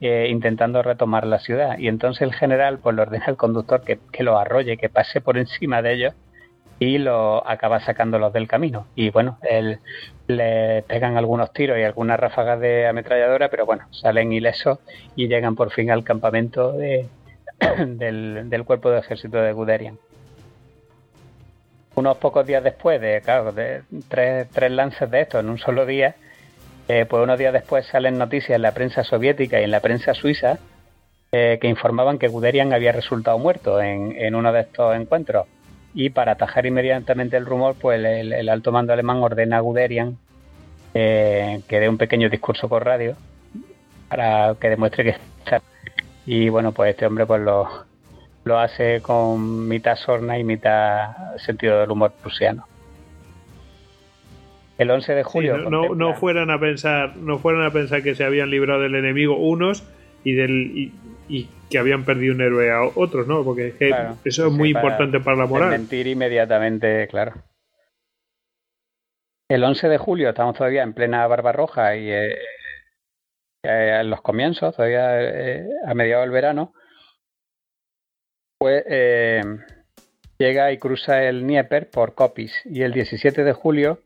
eh, 0.00 0.26
intentando 0.28 0.82
retomar 0.82 1.24
la 1.24 1.38
ciudad. 1.38 1.78
Y 1.78 1.86
entonces 1.86 2.22
el 2.22 2.34
general 2.34 2.80
pues 2.80 2.96
le 2.96 3.02
ordena 3.02 3.26
al 3.26 3.36
conductor 3.36 3.82
que, 3.82 4.00
que 4.10 4.24
lo 4.24 4.40
arrolle 4.40 4.76
que 4.76 4.88
pase 4.88 5.20
por 5.20 5.38
encima 5.38 5.82
de 5.82 5.94
ellos 5.94 6.14
y 6.78 6.98
lo 6.98 7.46
acaba 7.48 7.80
sacándolos 7.80 8.32
del 8.32 8.46
camino. 8.46 8.86
Y 8.94 9.10
bueno, 9.10 9.38
le 10.26 10.82
pegan 10.82 11.16
algunos 11.16 11.52
tiros 11.52 11.78
y 11.78 11.82
algunas 11.82 12.20
ráfagas 12.20 12.60
de 12.60 12.86
ametralladora, 12.86 13.48
pero 13.48 13.66
bueno, 13.66 13.86
salen 13.90 14.32
ilesos 14.32 14.78
y 15.16 15.28
llegan 15.28 15.56
por 15.56 15.72
fin 15.72 15.90
al 15.90 16.04
campamento 16.04 16.72
de, 16.72 17.06
del, 17.86 18.64
cuerpo 18.64 18.90
de 18.90 19.00
ejército 19.00 19.38
de 19.38 19.52
Guderian. 19.52 19.98
Unos 21.96 22.16
pocos 22.18 22.46
días 22.46 22.62
después 22.62 23.00
de, 23.00 23.20
claro, 23.22 23.50
de 23.50 23.82
tres, 24.08 24.48
tres 24.52 24.70
lances 24.70 25.10
de 25.10 25.22
esto 25.22 25.40
en 25.40 25.48
un 25.48 25.58
solo 25.58 25.84
día, 25.84 26.14
eh, 26.86 27.06
pues 27.06 27.22
unos 27.22 27.38
días 27.38 27.52
después 27.52 27.86
salen 27.86 28.18
noticias 28.18 28.54
en 28.54 28.62
la 28.62 28.72
prensa 28.72 29.02
soviética 29.02 29.60
y 29.60 29.64
en 29.64 29.72
la 29.72 29.80
prensa 29.80 30.14
suiza 30.14 30.58
eh, 31.32 31.58
que 31.60 31.66
informaban 31.66 32.18
que 32.18 32.28
Guderian 32.28 32.72
había 32.72 32.92
resultado 32.92 33.36
muerto 33.38 33.82
en, 33.82 34.14
en 34.16 34.36
uno 34.36 34.52
de 34.52 34.60
estos 34.60 34.94
encuentros 34.94 35.46
y 35.98 36.10
para 36.10 36.30
atajar 36.30 36.64
inmediatamente 36.64 37.36
el 37.36 37.44
rumor, 37.44 37.74
pues 37.74 38.00
el, 38.00 38.48
alto 38.48 38.70
mando 38.70 38.92
alemán 38.92 39.16
ordena 39.16 39.56
a 39.56 39.60
Guderian 39.60 40.16
eh, 40.94 41.60
que 41.66 41.80
dé 41.80 41.88
un 41.88 41.98
pequeño 41.98 42.30
discurso 42.30 42.68
por 42.68 42.84
radio 42.84 43.16
para 44.08 44.54
que 44.60 44.68
demuestre 44.68 45.02
que 45.02 45.10
está. 45.10 45.60
Y 46.24 46.50
bueno, 46.50 46.70
pues 46.70 46.90
este 46.90 47.04
hombre 47.04 47.26
pues 47.26 47.40
lo, 47.40 47.68
lo 48.44 48.60
hace 48.60 49.00
con 49.02 49.66
mitad 49.66 49.96
sorna 49.96 50.38
y 50.38 50.44
mitad 50.44 51.36
sentido 51.38 51.80
del 51.80 51.90
humor 51.90 52.12
prusiano. 52.12 52.68
El 54.78 54.92
11 54.92 55.14
de 55.16 55.24
julio. 55.24 55.56
no, 55.56 55.96
no, 55.96 56.14
fueran 56.14 56.52
a 56.52 56.60
pensar, 56.60 57.16
no 57.16 57.40
fueran 57.40 57.64
a 57.64 57.72
pensar 57.72 58.04
que 58.04 58.14
se 58.14 58.22
habían 58.22 58.50
librado 58.50 58.82
del 58.82 58.94
enemigo 58.94 59.36
unos 59.36 59.82
y 60.22 60.34
del 60.34 60.92
y 61.28 61.48
que 61.68 61.78
habían 61.78 62.04
perdido 62.04 62.34
un 62.34 62.40
héroe 62.40 62.70
a 62.70 62.82
otros, 62.82 63.26
¿no? 63.26 63.44
Porque 63.44 63.74
eso 64.24 64.46
es 64.46 64.52
muy 64.52 64.70
importante 64.70 65.20
para 65.20 65.36
la 65.36 65.46
moral. 65.46 65.70
Mentir 65.70 66.06
inmediatamente, 66.06 67.06
claro. 67.08 67.34
El 69.50 69.64
11 69.64 69.88
de 69.88 69.98
julio 69.98 70.28
estamos 70.28 70.56
todavía 70.56 70.82
en 70.82 70.92
plena 70.92 71.26
Barbarroja 71.26 71.96
y 71.96 72.10
eh, 72.10 72.32
eh, 73.64 73.98
en 74.00 74.10
los 74.10 74.20
comienzos, 74.20 74.76
todavía 74.76 75.22
eh, 75.22 75.66
a 75.86 75.94
mediados 75.94 76.24
del 76.24 76.32
verano, 76.32 76.74
pues 78.58 78.84
llega 80.38 80.72
y 80.72 80.78
cruza 80.78 81.22
el 81.22 81.42
Dnieper 81.42 81.88
por 81.90 82.14
Kopis 82.14 82.52
y 82.64 82.82
el 82.82 82.92
17 82.92 83.44
de 83.44 83.52
julio 83.52 84.00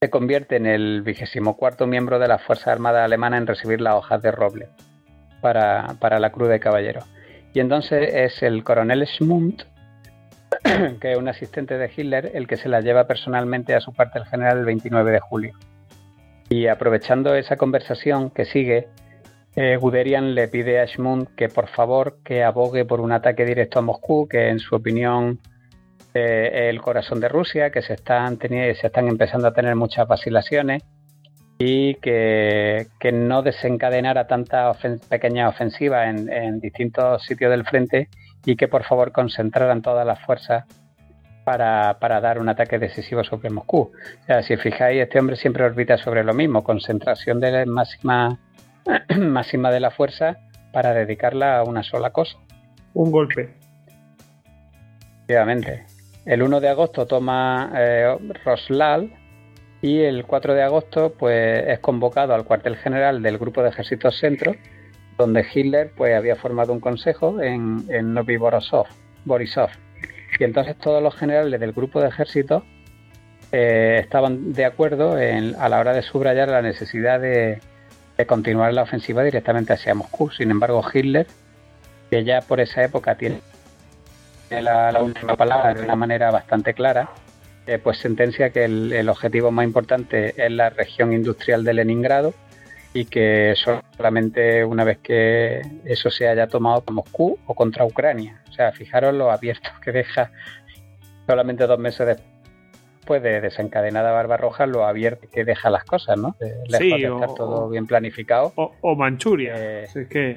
se 0.00 0.10
convierte 0.10 0.56
en 0.56 0.66
el 0.66 1.02
vigésimo 1.02 1.56
cuarto 1.56 1.86
miembro 1.86 2.18
de 2.18 2.28
la 2.28 2.38
Fuerza 2.38 2.72
Armada 2.72 3.04
Alemana 3.04 3.36
en 3.36 3.46
recibir 3.46 3.80
las 3.80 3.96
hojas 3.96 4.22
de 4.22 4.30
roble 4.30 4.68
para, 5.42 5.96
para 6.00 6.18
la 6.18 6.30
Cruz 6.30 6.48
de 6.48 6.58
Caballero. 6.58 7.00
Y 7.52 7.60
entonces 7.60 8.14
es 8.14 8.42
el 8.42 8.64
coronel 8.64 9.06
Schmund, 9.06 9.64
que 11.00 11.12
es 11.12 11.18
un 11.18 11.28
asistente 11.28 11.76
de 11.76 11.90
Hitler, 11.94 12.30
el 12.32 12.46
que 12.46 12.56
se 12.56 12.70
la 12.70 12.80
lleva 12.80 13.06
personalmente 13.06 13.74
a 13.74 13.80
su 13.80 13.92
cuartel 13.92 14.24
general 14.24 14.58
el 14.58 14.64
29 14.64 15.10
de 15.10 15.20
julio. 15.20 15.52
Y 16.48 16.66
aprovechando 16.66 17.34
esa 17.34 17.56
conversación 17.56 18.30
que 18.30 18.46
sigue, 18.46 18.88
eh, 19.54 19.76
Guderian 19.76 20.34
le 20.34 20.48
pide 20.48 20.80
a 20.80 20.86
Schmund 20.86 21.34
que 21.36 21.48
por 21.48 21.68
favor 21.68 22.18
que 22.24 22.42
abogue 22.42 22.86
por 22.86 23.00
un 23.00 23.12
ataque 23.12 23.44
directo 23.44 23.80
a 23.80 23.82
Moscú, 23.82 24.26
que 24.26 24.48
en 24.48 24.58
su 24.58 24.74
opinión 24.74 25.40
eh, 26.14 26.50
es 26.52 26.70
el 26.70 26.80
corazón 26.80 27.20
de 27.20 27.28
Rusia, 27.28 27.70
que 27.70 27.82
se 27.82 27.94
están, 27.94 28.38
se 28.38 28.70
están 28.70 29.08
empezando 29.08 29.48
a 29.48 29.52
tener 29.52 29.76
muchas 29.76 30.08
vacilaciones 30.08 30.82
y 31.64 31.94
que, 31.94 32.88
no 33.12 33.42
desencadenara 33.42 34.26
tantas 34.26 34.76
pequeñas 35.08 35.50
ofensivas 35.50 36.08
en, 36.08 36.58
distintos 36.58 37.22
sitios 37.24 37.50
del 37.50 37.64
frente 37.64 38.08
y 38.44 38.56
que 38.56 38.66
por 38.66 38.82
favor 38.84 39.12
concentraran 39.12 39.80
todas 39.80 40.04
las 40.04 40.20
fuerzas 40.24 40.64
para, 41.44 41.96
dar 42.00 42.40
un 42.40 42.48
ataque 42.48 42.80
decisivo 42.80 43.22
sobre 43.22 43.50
Moscú. 43.50 43.92
O 44.22 44.26
sea, 44.26 44.42
si 44.42 44.56
fijáis, 44.56 45.02
este 45.02 45.20
hombre 45.20 45.36
siempre 45.36 45.64
orbita 45.64 45.96
sobre 45.98 46.24
lo 46.24 46.34
mismo, 46.34 46.64
concentración 46.64 47.38
de 47.38 47.52
la 47.52 47.66
máxima, 47.66 48.38
máxima 49.16 49.70
de 49.70 49.80
la 49.80 49.92
fuerza 49.92 50.38
para 50.72 50.92
dedicarla 50.92 51.58
a 51.58 51.62
una 51.62 51.84
sola 51.84 52.10
cosa. 52.10 52.38
Un 52.94 53.12
golpe. 53.12 53.54
Efectivamente. 55.14 55.86
El 56.24 56.42
1 56.42 56.60
de 56.60 56.68
agosto 56.68 57.06
toma 57.06 57.72
eh, 57.76 58.16
Roslal, 58.44 59.12
y 59.82 60.00
el 60.00 60.24
4 60.24 60.54
de 60.54 60.62
agosto 60.62 61.12
pues 61.18 61.64
es 61.66 61.80
convocado 61.80 62.34
al 62.34 62.44
cuartel 62.44 62.76
general 62.76 63.20
del 63.20 63.36
grupo 63.36 63.62
de 63.62 63.68
ejércitos 63.68 64.16
centro 64.18 64.54
donde 65.18 65.44
Hitler 65.52 65.92
pues 65.94 66.14
había 66.16 66.36
formado 66.36 66.72
un 66.72 66.80
consejo 66.80 67.40
en, 67.42 67.84
en 67.88 68.14
Novi 68.14 68.36
Borisov, 68.36 68.86
y 70.38 70.44
entonces 70.44 70.76
todos 70.78 71.02
los 71.02 71.14
generales 71.14 71.60
del 71.60 71.72
grupo 71.72 72.00
de 72.00 72.08
ejércitos 72.08 72.62
eh, 73.52 73.98
estaban 74.00 74.52
de 74.52 74.64
acuerdo 74.64 75.18
en, 75.18 75.54
a 75.56 75.68
la 75.68 75.78
hora 75.78 75.92
de 75.92 76.02
subrayar 76.02 76.48
la 76.48 76.62
necesidad 76.62 77.20
de, 77.20 77.60
continuar 78.26 78.72
la 78.72 78.82
ofensiva 78.82 79.24
directamente 79.24 79.72
hacia 79.72 79.94
Moscú. 79.94 80.30
Sin 80.30 80.52
embargo, 80.52 80.84
Hitler, 80.94 81.26
que 82.08 82.22
ya 82.22 82.40
por 82.40 82.60
esa 82.60 82.84
época 82.84 83.16
tiene 83.16 83.40
la 84.48 85.02
última 85.02 85.34
palabra 85.34 85.74
de 85.74 85.82
una 85.82 85.96
manera 85.96 86.30
bastante 86.30 86.72
clara, 86.72 87.08
eh, 87.66 87.78
pues 87.78 87.98
sentencia 87.98 88.50
que 88.50 88.64
el, 88.64 89.08
objetivo 89.08 89.50
más 89.50 89.64
importante 89.64 90.34
es 90.36 90.50
la 90.50 90.70
región 90.70 91.12
industrial 91.12 91.64
de 91.64 91.74
Leningrado 91.74 92.34
y 92.92 93.04
que 93.04 93.54
solamente 93.54 94.64
una 94.64 94.84
vez 94.84 94.98
que 94.98 95.62
eso 95.84 96.10
se 96.10 96.28
haya 96.28 96.48
tomado 96.48 96.82
por 96.82 96.94
Moscú 96.94 97.38
o 97.46 97.54
contra 97.54 97.84
Ucrania. 97.84 98.42
O 98.48 98.52
sea, 98.52 98.72
fijaros 98.72 99.14
lo 99.14 99.30
abierto 99.30 99.70
que 99.82 99.92
deja 99.92 100.30
solamente 101.26 101.66
dos 101.66 101.78
meses 101.78 102.18
después 102.98 103.22
de 103.22 103.40
desencadenada 103.40 104.12
Barbarroja, 104.12 104.66
lo 104.66 104.84
abierto 104.84 105.28
que 105.32 105.44
deja 105.44 105.70
las 105.70 105.84
cosas, 105.84 106.18
¿no? 106.18 106.36
Lejos 106.68 107.00
de 107.00 107.06
estar 107.06 107.34
todo 107.34 107.68
bien 107.68 107.86
planificado. 107.86 108.52
O, 108.56 108.96
Manchuria. 108.96 109.54
Eh, 109.56 109.86
que... 110.10 110.36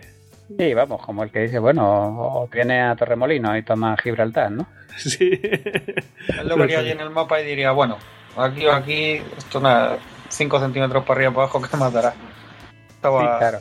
Sí, 0.58 0.74
vamos, 0.74 1.02
como 1.02 1.24
el 1.24 1.32
que 1.32 1.42
dice, 1.42 1.60
bueno, 1.60 2.18
o 2.20 2.48
viene 2.48 2.82
a 2.82 2.96
Torremolino 2.96 3.58
y 3.58 3.64
toma 3.64 3.98
Gibraltar, 3.98 4.52
¿no? 4.52 4.68
Sí. 4.98 5.42
Él 5.42 6.48
lo 6.48 6.56
vería 6.58 6.80
allí 6.80 6.92
en 6.92 7.02
el 7.02 7.10
mapa 7.10 7.42
y 7.42 7.46
diría, 7.46 7.72
bueno, 7.72 7.98
aquí 8.38 8.66
o 8.66 8.72
aquí, 8.72 9.22
esto 9.38 9.60
nada, 9.60 9.98
5 10.30 10.60
centímetros 10.60 11.04
para 11.04 11.18
arriba 11.18 11.32
para 11.32 11.44
abajo, 11.44 11.62
¿qué 11.62 11.78
más 11.78 11.92
dará? 11.92 12.14
Estaba, 12.90 13.38
claro. 13.40 13.60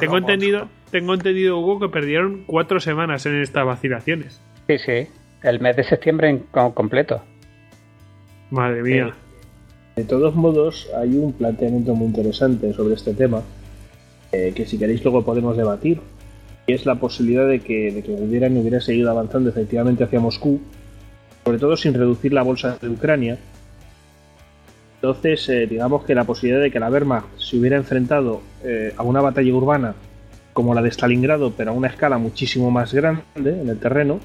tengo 0.00 0.18
entendido, 0.18 0.68
tengo 0.90 1.14
entendido, 1.14 1.58
Hugo, 1.58 1.78
que 1.78 1.88
perdieron 1.88 2.44
cuatro 2.46 2.80
semanas 2.80 3.26
en 3.26 3.40
estas 3.40 3.64
vacilaciones. 3.64 4.40
Sí, 4.66 4.78
sí, 4.78 5.08
el 5.42 5.60
mes 5.60 5.76
de 5.76 5.84
septiembre 5.84 6.30
en 6.30 6.38
completo. 6.72 7.22
Madre 8.50 8.82
mía. 8.82 9.14
De 9.96 10.04
todos 10.04 10.34
modos, 10.34 10.88
hay 10.96 11.16
un 11.16 11.32
planteamiento 11.32 11.94
muy 11.94 12.08
interesante 12.08 12.72
sobre 12.74 12.94
este 12.94 13.14
tema, 13.14 13.42
eh, 14.32 14.52
que 14.54 14.66
si 14.66 14.78
queréis 14.78 15.02
luego 15.04 15.24
podemos 15.24 15.56
debatir, 15.56 16.00
y 16.66 16.72
es 16.72 16.86
la 16.86 16.96
posibilidad 16.96 17.46
de 17.46 17.60
que, 17.60 17.92
de 17.92 18.02
que 18.02 18.10
hubiera 18.12 18.80
seguido 18.80 19.10
avanzando 19.10 19.50
efectivamente 19.50 20.04
hacia 20.04 20.20
Moscú, 20.20 20.60
sobre 21.44 21.58
todo 21.58 21.76
sin 21.76 21.94
reducir 21.94 22.32
la 22.32 22.42
bolsa 22.42 22.76
de 22.80 22.88
Ucrania. 22.88 23.38
Entonces, 24.96 25.48
eh, 25.48 25.66
digamos 25.66 26.04
que 26.04 26.14
la 26.14 26.24
posibilidad 26.24 26.60
de 26.60 26.70
que 26.70 26.80
la 26.80 26.90
Wehrmacht 26.90 27.38
se 27.38 27.56
hubiera 27.56 27.76
enfrentado 27.76 28.40
eh, 28.64 28.92
a 28.96 29.02
una 29.02 29.20
batalla 29.20 29.52
urbana 29.52 29.94
como 30.52 30.74
la 30.74 30.82
de 30.82 30.90
Stalingrado, 30.90 31.52
pero 31.56 31.70
a 31.70 31.74
una 31.74 31.88
escala 31.88 32.18
muchísimo 32.18 32.70
más 32.70 32.92
grande 32.92 33.22
en 33.44 33.68
el 33.68 33.78
terreno, 33.78 34.18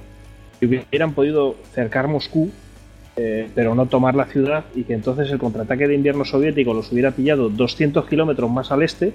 y 0.60 0.66
hubieran 0.66 1.14
podido 1.14 1.56
cercar 1.74 2.08
Moscú 2.08 2.52
eh, 3.18 3.50
pero 3.54 3.76
no 3.76 3.88
tomar 3.88 4.16
la 4.16 4.26
ciudad 4.26 4.64
y 4.74 4.84
que 4.84 4.94
entonces 4.94 5.30
el 5.32 5.38
contraataque 5.38 5.86
de 5.86 5.96
invierno 5.96 6.24
soviético 6.24 6.74
los 6.74 6.90
hubiera 6.94 7.12
pillado 7.12 7.50
200 7.50 8.08
kilómetros 8.08 8.50
más 8.50 8.72
al 8.72 8.84
este, 8.84 9.12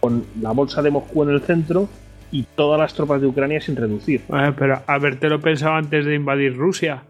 con 0.00 0.24
la 0.40 0.52
bolsa 0.52 0.82
de 0.82 0.90
Moscú 0.90 1.22
en 1.24 1.30
el 1.30 1.40
centro 1.40 1.88
y 2.30 2.44
todas 2.54 2.78
las 2.78 2.94
tropas 2.94 3.20
de 3.20 3.26
Ucrania 3.26 3.60
sin 3.60 3.76
reducir. 3.76 4.22
pero 4.58 4.82
haberte 4.86 5.28
lo 5.28 5.40
pensado 5.40 5.74
antes 5.74 6.04
de 6.04 6.14
invadir 6.14 6.56
Rusia. 6.56 7.02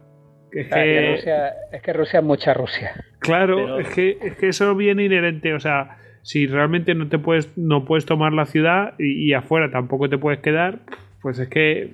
es, 0.53 0.69
que... 0.69 1.15
Rusia, 1.17 1.53
es 1.73 1.83
que 1.83 1.93
Rusia 1.93 2.21
es 2.21 2.25
mucha 2.25 2.55
Rusia. 2.55 2.93
Claro, 3.19 3.79
es, 3.81 3.89
que, 3.89 4.19
es 4.23 4.37
que 4.37 4.49
eso 4.49 4.75
viene 4.75 5.05
inherente. 5.05 5.55
O 5.55 5.61
sea, 5.61 5.99
si 6.23 6.47
realmente 6.47 6.95
no 6.95 7.09
te 7.09 7.19
puedes, 7.19 7.57
no 7.57 7.85
puedes 7.85 8.07
tomar 8.07 8.33
la 8.33 8.47
ciudad 8.47 8.95
y, 8.99 9.33
afuera 9.33 9.71
tampoco 9.71 10.09
te 10.09 10.19
puedes 10.19 10.41
quedar, 10.41 10.81
pues 11.23 11.39
es 11.39 11.49
que, 11.49 11.91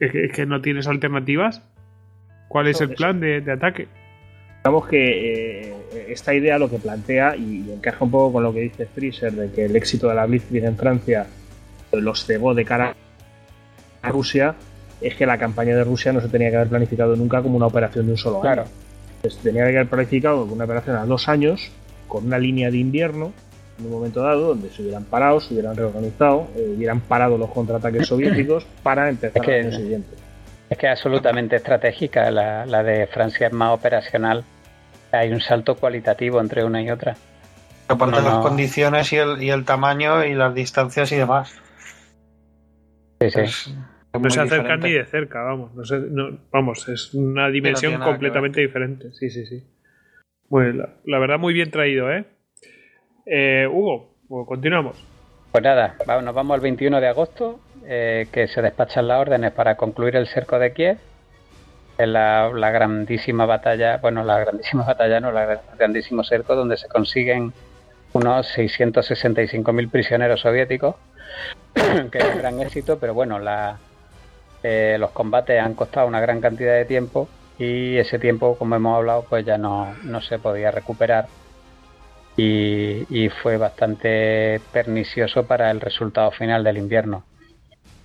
es 0.00 0.32
que 0.32 0.46
no 0.46 0.60
tienes 0.60 0.86
alternativas. 0.86 1.62
¿Cuál 2.48 2.66
es 2.68 2.80
el 2.80 2.90
plan 2.90 3.20
de, 3.20 3.44
ataque? 3.50 3.88
Digamos 4.68 4.90
que 4.90 5.70
eh, 5.70 5.74
esta 6.08 6.34
idea 6.34 6.58
lo 6.58 6.68
que 6.68 6.76
plantea, 6.76 7.34
y, 7.34 7.72
encaja 7.72 8.04
un 8.04 8.10
poco 8.10 8.34
con 8.34 8.42
lo 8.42 8.52
que 8.52 8.60
dice 8.60 8.84
Freezer, 8.84 9.32
de 9.32 9.50
que 9.50 9.64
el 9.64 9.74
éxito 9.74 10.10
de 10.10 10.14
la 10.14 10.26
Blitzkrieg 10.26 10.66
en 10.66 10.76
Francia 10.76 11.26
los 11.90 12.26
cegó 12.26 12.52
de 12.52 12.66
cara 12.66 12.94
a 14.02 14.08
Rusia, 14.10 14.56
es 15.00 15.14
que 15.14 15.24
la 15.24 15.38
campaña 15.38 15.74
de 15.74 15.84
Rusia 15.84 16.12
no 16.12 16.20
se 16.20 16.28
tenía 16.28 16.50
que 16.50 16.56
haber 16.56 16.68
planificado 16.68 17.16
nunca 17.16 17.40
como 17.40 17.56
una 17.56 17.64
operación 17.64 18.04
de 18.04 18.12
un 18.12 18.18
solo 18.18 18.44
año. 18.44 18.64
Se 19.22 19.30
tenía 19.42 19.64
que 19.64 19.70
haber 19.70 19.88
planificado 19.88 20.40
como 20.40 20.52
una 20.52 20.66
operación 20.66 20.96
a 20.96 21.06
dos 21.06 21.30
años, 21.30 21.70
con 22.06 22.26
una 22.26 22.38
línea 22.38 22.70
de 22.70 22.76
invierno, 22.76 23.32
en 23.78 23.86
un 23.86 23.90
momento 23.90 24.20
dado, 24.20 24.48
donde 24.48 24.68
se 24.68 24.82
hubieran 24.82 25.04
parado, 25.04 25.40
se 25.40 25.54
hubieran 25.54 25.76
reorganizado, 25.76 26.46
eh, 26.54 26.74
hubieran 26.76 27.00
parado 27.00 27.38
los 27.38 27.48
contraataques 27.52 28.06
soviéticos 28.06 28.66
para 28.82 29.08
empezar 29.08 29.48
el 29.48 29.66
año 29.66 29.78
siguiente. 29.78 30.28
Es 30.70 30.76
que 30.76 30.86
es 30.86 30.92
absolutamente 30.92 31.56
estratégica. 31.56 32.30
La, 32.30 32.82
de 32.82 33.06
Francia 33.06 33.46
es 33.46 33.52
más 33.52 33.72
operacional. 33.72 34.44
Hay 35.12 35.32
un 35.32 35.40
salto 35.40 35.76
cualitativo 35.76 36.40
entre 36.40 36.64
una 36.64 36.82
y 36.82 36.90
otra. 36.90 37.16
Por 37.86 38.12
las 38.12 38.38
condiciones 38.38 39.12
y 39.12 39.16
el, 39.16 39.42
y 39.42 39.50
el 39.50 39.64
tamaño 39.64 40.24
y 40.24 40.34
las 40.34 40.54
distancias 40.54 41.10
y 41.12 41.16
demás. 41.16 41.58
Sí, 43.20 43.30
sí. 43.46 43.74
no 44.12 44.30
se 44.30 44.40
acercan 44.40 44.80
ni 44.80 44.92
de 44.92 45.04
cerca, 45.06 45.42
vamos. 45.42 45.72
No 45.74 46.38
vamos, 46.52 46.88
es 46.88 47.14
una 47.14 47.48
dimensión 47.48 47.98
completamente 48.00 48.60
diferente. 48.60 49.12
Sí, 49.12 49.30
sí, 49.30 49.46
sí. 49.46 49.64
Bueno, 50.48 50.86
la, 51.04 51.18
verdad, 51.18 51.38
muy 51.38 51.52
bien 51.52 51.70
traído, 51.70 52.10
¿eh? 52.10 52.24
eh 53.26 53.66
Hugo, 53.70 54.14
pues 54.28 54.46
continuamos. 54.46 55.02
Pues 55.52 55.64
nada, 55.64 55.96
nos 56.22 56.34
vamos 56.34 56.54
al 56.54 56.60
21 56.60 57.00
de 57.00 57.08
agosto 57.08 57.60
eh, 57.86 58.26
que 58.32 58.48
se 58.48 58.60
despachan 58.62 59.08
las 59.08 59.20
órdenes 59.20 59.52
para 59.52 59.76
concluir 59.76 60.16
el 60.16 60.26
cerco 60.26 60.58
de 60.58 60.72
Kiev. 60.72 60.98
La, 61.98 62.48
grandísima 62.70 63.44
batalla, 63.44 63.96
bueno, 63.98 64.22
la 64.22 64.38
grandísima 64.38 64.84
batalla, 64.84 65.20
no, 65.20 65.32
la 65.32 65.60
grandísimo 65.76 66.22
cerco 66.22 66.54
donde 66.54 66.76
se 66.76 66.88
consiguen 66.88 67.52
unos 68.12 68.56
665.000 68.56 69.90
prisioneros 69.90 70.40
soviéticos, 70.40 70.94
que 71.74 72.18
es 72.18 72.24
un 72.24 72.38
gran 72.38 72.60
éxito, 72.60 72.98
pero 72.98 73.14
bueno, 73.14 73.38
eh, 74.62 74.96
los 74.98 75.10
combates 75.10 75.60
han 75.60 75.74
costado 75.74 76.06
una 76.06 76.20
gran 76.20 76.40
cantidad 76.40 76.74
de 76.74 76.84
tiempo 76.84 77.28
y 77.58 77.96
ese 77.96 78.18
tiempo, 78.18 78.56
como 78.56 78.76
hemos 78.76 78.96
hablado, 78.96 79.26
pues 79.28 79.44
ya 79.44 79.58
no, 79.58 79.94
no 80.04 80.20
se 80.20 80.38
podía 80.38 80.70
recuperar 80.70 81.26
y, 82.38 83.28
fue 83.42 83.56
bastante 83.56 84.60
pernicioso 84.72 85.44
para 85.44 85.70
el 85.70 85.80
resultado 85.80 86.30
final 86.30 86.62
del 86.62 86.78
invierno. 86.78 87.24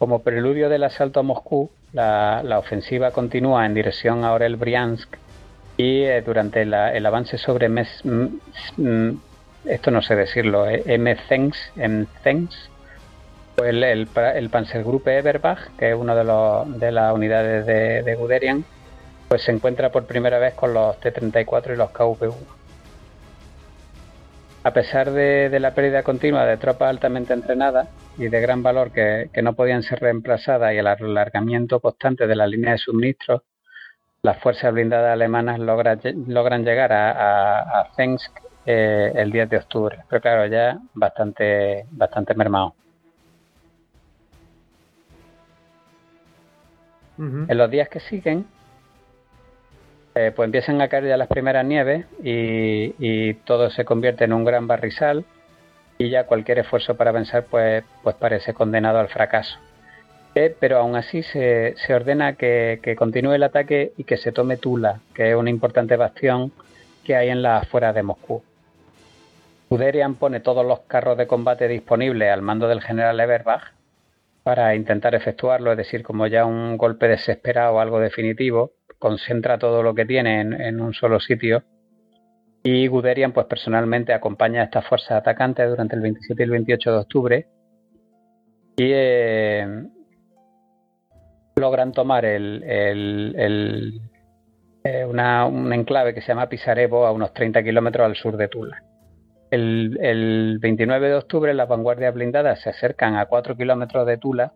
Como 0.04 0.20
preludio 0.20 0.68
del 0.68 0.84
asalto 0.84 1.22
a 1.22 1.24
Moscú, 1.24 1.72
la, 1.94 2.60
ofensiva 2.60 3.12
continúa 3.12 3.66
en 3.66 3.74
dirección 3.74 4.26
a 4.26 4.34
Orel 4.34 4.58
Briansk 4.58 5.16
y 5.78 6.02
eh, 6.02 6.22
durante 6.22 6.64
el 6.64 7.06
avance 7.06 7.38
sobre 7.38 7.70
Mes, 7.70 8.04
esto 9.64 9.92
no 9.92 10.02
sé 10.02 10.18
decirlo, 10.18 10.68
eh, 10.68 10.84
M. 10.88 11.16
en 11.78 12.08
pues 13.56 13.70
el, 13.70 13.82
el, 13.82 14.50
Panzergruppe 14.50 15.20
Eberbach, 15.20 15.70
que 15.78 15.92
es 15.92 15.96
una 15.96 16.16
de, 16.16 16.80
de 16.80 16.92
las 16.92 17.14
unidades 17.14 17.66
de, 17.66 18.04
de, 18.04 18.16
Guderian, 18.16 18.66
pues 19.30 19.44
se 19.44 19.54
encuentra 19.54 19.90
por 19.90 20.04
primera 20.04 20.38
vez 20.38 20.54
con 20.54 20.74
los 20.74 21.00
T-34 21.00 21.76
y 21.76 21.78
los 21.78 21.92
KV-1. 21.92 22.34
A 24.66 24.72
pesar 24.72 25.12
de, 25.12 25.60
la 25.60 25.74
pérdida 25.74 26.04
continua 26.04 26.46
de 26.46 26.56
tropas 26.56 26.90
altamente 26.90 27.34
entrenadas 27.34 27.90
y 28.18 28.30
de 28.30 28.40
gran 28.40 28.64
valor 28.64 28.92
que, 28.92 29.30
no 29.42 29.54
podían 29.54 29.84
ser 29.84 30.00
reemplazadas 30.00 30.74
y 30.74 30.78
el 30.78 30.88
alargamiento 30.88 31.82
constante 31.82 32.28
de 32.28 32.36
la 32.36 32.48
línea 32.48 32.72
de 32.72 32.78
suministros, 32.78 33.42
las 34.22 34.40
fuerzas 34.40 34.74
blindadas 34.74 35.12
alemanas 35.12 35.60
logran 35.60 36.64
llegar 36.64 36.94
a, 36.94 37.82
a, 37.82 37.92
eh, 38.66 39.12
el 39.16 39.32
10 39.32 39.50
de 39.50 39.58
octubre, 39.58 40.00
pero 40.10 40.22
claro, 40.22 40.46
ya 40.48 40.80
bastante, 40.94 41.86
bastante 41.92 42.34
mermado. 42.34 42.74
En 47.18 47.58
los 47.58 47.70
días 47.70 47.90
que 47.90 48.00
siguen, 48.00 48.46
eh, 50.16 50.32
pues 50.36 50.46
empiezan 50.46 50.82
a 50.82 50.88
caer 50.88 51.08
ya 51.08 51.18
las 51.18 51.28
primeras 51.28 51.66
nieves 51.66 52.06
y, 52.24 53.34
todo 53.46 53.70
se 53.70 53.84
convierte 53.84 54.26
en 54.26 54.34
un 54.34 54.46
gran 54.46 54.68
barrizal 54.68 55.26
y 55.98 56.10
ya 56.10 56.26
cualquier 56.26 56.60
esfuerzo 56.60 56.96
para 56.96 57.12
vencer 57.12 57.46
pues, 57.50 57.84
pues 58.04 58.16
parece 58.16 58.54
condenado 58.54 59.00
al 59.00 59.10
fracaso. 59.10 59.58
Eh, 60.36 60.56
pero 60.60 60.78
aún 60.78 60.96
así 60.96 61.22
se, 61.24 61.76
ordena 61.90 62.34
que, 62.34 62.96
continúe 62.98 63.34
el 63.34 63.44
ataque 63.44 63.94
y 63.98 64.04
que 64.04 64.18
se 64.18 64.32
tome 64.32 64.58
Tula, 64.58 65.00
que 65.14 65.30
es 65.30 65.36
una 65.36 65.50
importante 65.50 65.96
bastión 65.96 66.52
que 67.04 67.16
hay 67.16 67.30
en 67.30 67.42
las 67.42 67.64
afueras 67.64 67.94
de 67.94 68.04
Moscú. 68.04 68.44
Guderian 69.70 70.16
pone 70.16 70.40
todos 70.40 70.66
los 70.66 70.82
carros 70.82 71.18
de 71.18 71.28
combate 71.28 71.68
disponibles 71.68 72.32
al 72.32 72.42
mando 72.42 72.68
del 72.68 72.82
general 72.82 73.20
Eberbach 73.20 73.74
para 74.44 74.76
intentar 74.76 75.16
efectuarlo, 75.16 75.72
es 75.72 75.78
decir, 75.78 76.04
como 76.04 76.28
ya 76.28 76.46
un 76.46 76.78
golpe 76.78 77.08
desesperado 77.08 77.76
o 77.76 77.80
algo 77.80 78.00
definitivo, 78.00 78.72
concentra 79.04 79.58
todo 79.58 79.84
lo 79.84 79.94
que 79.94 80.06
tiene 80.06 80.40
en, 80.40 80.80
un 80.80 80.94
solo 80.94 81.20
sitio. 81.20 81.62
Y 82.64 82.88
Guderian, 82.88 83.34
pues 83.34 83.48
personalmente 83.48 84.14
acompaña 84.14 84.62
a 84.62 84.64
estas 84.64 84.88
fuerzas 84.88 85.12
atacantes 85.12 85.70
durante 85.70 85.98
el 85.98 86.02
27 86.02 86.42
y 86.42 86.46
el 86.46 86.52
28 86.52 86.92
de 86.94 86.98
octubre. 86.98 87.48
Y 88.78 88.92
eh, 88.94 89.84
logran 91.58 91.92
tomar 91.92 92.24
el, 92.24 92.64
el, 92.64 94.02
eh, 94.86 95.04
un 95.04 95.74
enclave 95.74 96.14
que 96.14 96.22
se 96.22 96.30
llama 96.30 96.48
Pisarevo 96.48 97.06
a 97.06 97.12
unos 97.12 97.34
30 97.34 97.62
kilómetros 97.62 98.06
al 98.06 98.16
sur 98.16 98.38
de 98.38 98.48
Tula. 98.48 98.84
El, 99.52 99.98
el, 100.02 100.60
29 100.62 101.10
de 101.10 101.16
octubre 101.16 101.54
las 101.54 101.68
vanguardias 101.68 102.14
blindadas 102.14 102.62
se 102.62 102.70
acercan 102.70 103.18
a 103.18 103.26
4 103.26 103.58
kilómetros 103.58 104.08
de 104.08 104.18
Tula, 104.18 104.54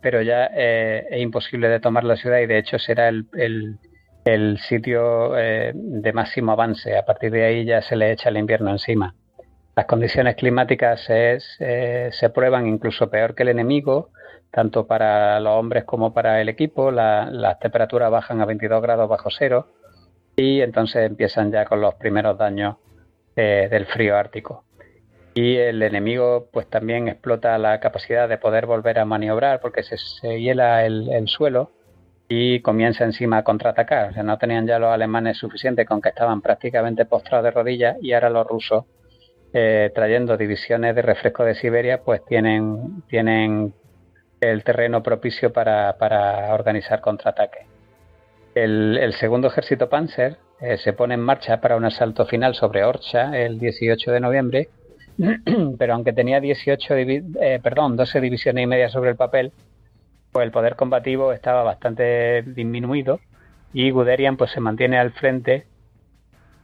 pero 0.00 0.22
ya 0.22 0.48
eh, 0.54 1.06
es 1.10 1.20
imposible 1.20 1.68
de 1.68 1.80
tomar 1.80 2.04
la 2.04 2.16
ciudad 2.16 2.38
y 2.38 2.46
de 2.46 2.56
hecho 2.56 2.78
será 2.78 3.08
el, 3.08 3.26
el 3.34 3.78
sitio 4.58 5.36
eh, 5.38 5.72
de 5.74 6.12
máximo 6.12 6.52
avance. 6.52 6.96
A 6.96 7.04
partir 7.04 7.30
de 7.30 7.44
ahí 7.44 7.64
ya 7.64 7.82
se 7.82 7.96
le 7.96 8.12
echa 8.12 8.28
el 8.28 8.36
invierno 8.36 8.70
encima. 8.70 9.14
Las 9.76 9.86
condiciones 9.86 10.34
climáticas 10.36 11.00
se 11.02 12.30
prueban 12.34 12.66
incluso 12.66 13.08
peor 13.08 13.34
que 13.34 13.44
el 13.44 13.50
enemigo, 13.50 14.10
tanto 14.50 14.86
para 14.86 15.38
los 15.40 15.52
hombres 15.52 15.84
como 15.84 16.12
para 16.12 16.40
el 16.40 16.48
equipo. 16.48 16.90
las 16.90 17.58
temperaturas 17.60 18.10
bajan 18.10 18.40
a 18.40 18.46
22 18.46 18.82
grados 18.82 19.08
bajo 19.08 19.30
cero 19.30 19.68
y 20.36 20.60
entonces 20.60 21.06
empiezan 21.06 21.52
ya 21.52 21.64
con 21.64 21.80
los 21.80 21.94
primeros 21.94 22.36
daños 22.38 22.76
eh, 23.36 23.68
del 23.70 23.86
frío 23.86 24.16
ártico. 24.16 24.64
y 25.34 25.56
el 25.56 25.82
enemigo 25.82 26.48
pues 26.52 26.68
también 26.68 27.08
explota 27.08 27.56
la 27.58 27.78
capacidad 27.80 28.28
de 28.28 28.38
poder 28.38 28.66
volver 28.66 28.98
a 28.98 29.04
maniobrar 29.04 29.60
porque 29.60 29.82
se, 29.82 29.96
hiela 30.40 30.84
el, 30.84 31.28
suelo 31.28 31.70
y 32.32 32.60
comienza 32.60 33.04
encima 33.04 33.38
a 33.38 33.42
contraatacar. 33.42 34.10
O 34.10 34.12
sea, 34.12 34.22
no 34.22 34.38
tenían 34.38 34.64
ya 34.64 34.78
los 34.78 34.92
alemanes 34.92 35.36
suficiente 35.36 35.84
con 35.84 36.00
que 36.00 36.10
estaban 36.10 36.40
prácticamente 36.40 37.04
postrados 37.04 37.42
de 37.44 37.50
rodillas 37.50 37.96
y 38.00 38.12
ahora 38.12 38.30
los 38.30 38.46
rusos 38.46 38.84
eh, 39.52 39.90
trayendo 39.92 40.36
divisiones 40.36 40.94
de 40.94 41.02
refresco 41.02 41.42
de 41.44 41.56
Siberia 41.56 42.02
pues 42.04 42.24
tienen, 42.24 43.02
tienen 43.08 43.74
el 44.40 44.62
terreno 44.62 45.02
propicio 45.02 45.52
para, 45.52 45.98
para 45.98 46.54
organizar 46.54 47.00
contraataques. 47.00 47.66
El, 48.54 48.96
el, 48.96 49.12
segundo 49.14 49.48
ejército 49.48 49.88
Panzer 49.88 50.36
eh, 50.60 50.76
se 50.76 50.92
pone 50.92 51.14
en 51.14 51.20
marcha 51.20 51.60
para 51.60 51.76
un 51.76 51.84
asalto 51.84 52.26
final 52.26 52.54
sobre 52.54 52.84
Orcha 52.84 53.36
el 53.36 53.58
18 53.58 54.12
de 54.12 54.20
noviembre 54.20 54.68
pero 55.78 55.94
aunque 55.94 56.12
tenía 56.12 56.40
18 56.40 56.94
eh, 56.96 57.60
perdón, 57.60 57.96
12 57.96 58.20
divisiones 58.20 58.62
y 58.62 58.66
media 58.68 58.88
sobre 58.88 59.10
el 59.10 59.16
papel, 59.16 59.52
pues 60.32 60.44
el 60.44 60.52
poder 60.52 60.76
combativo 60.76 61.32
estaba 61.32 61.62
bastante 61.62 62.42
disminuido 62.42 63.20
y 63.72 63.90
Guderian 63.90 64.36
pues 64.36 64.50
se 64.50 64.60
mantiene 64.60 64.98
al 64.98 65.12
frente 65.12 65.66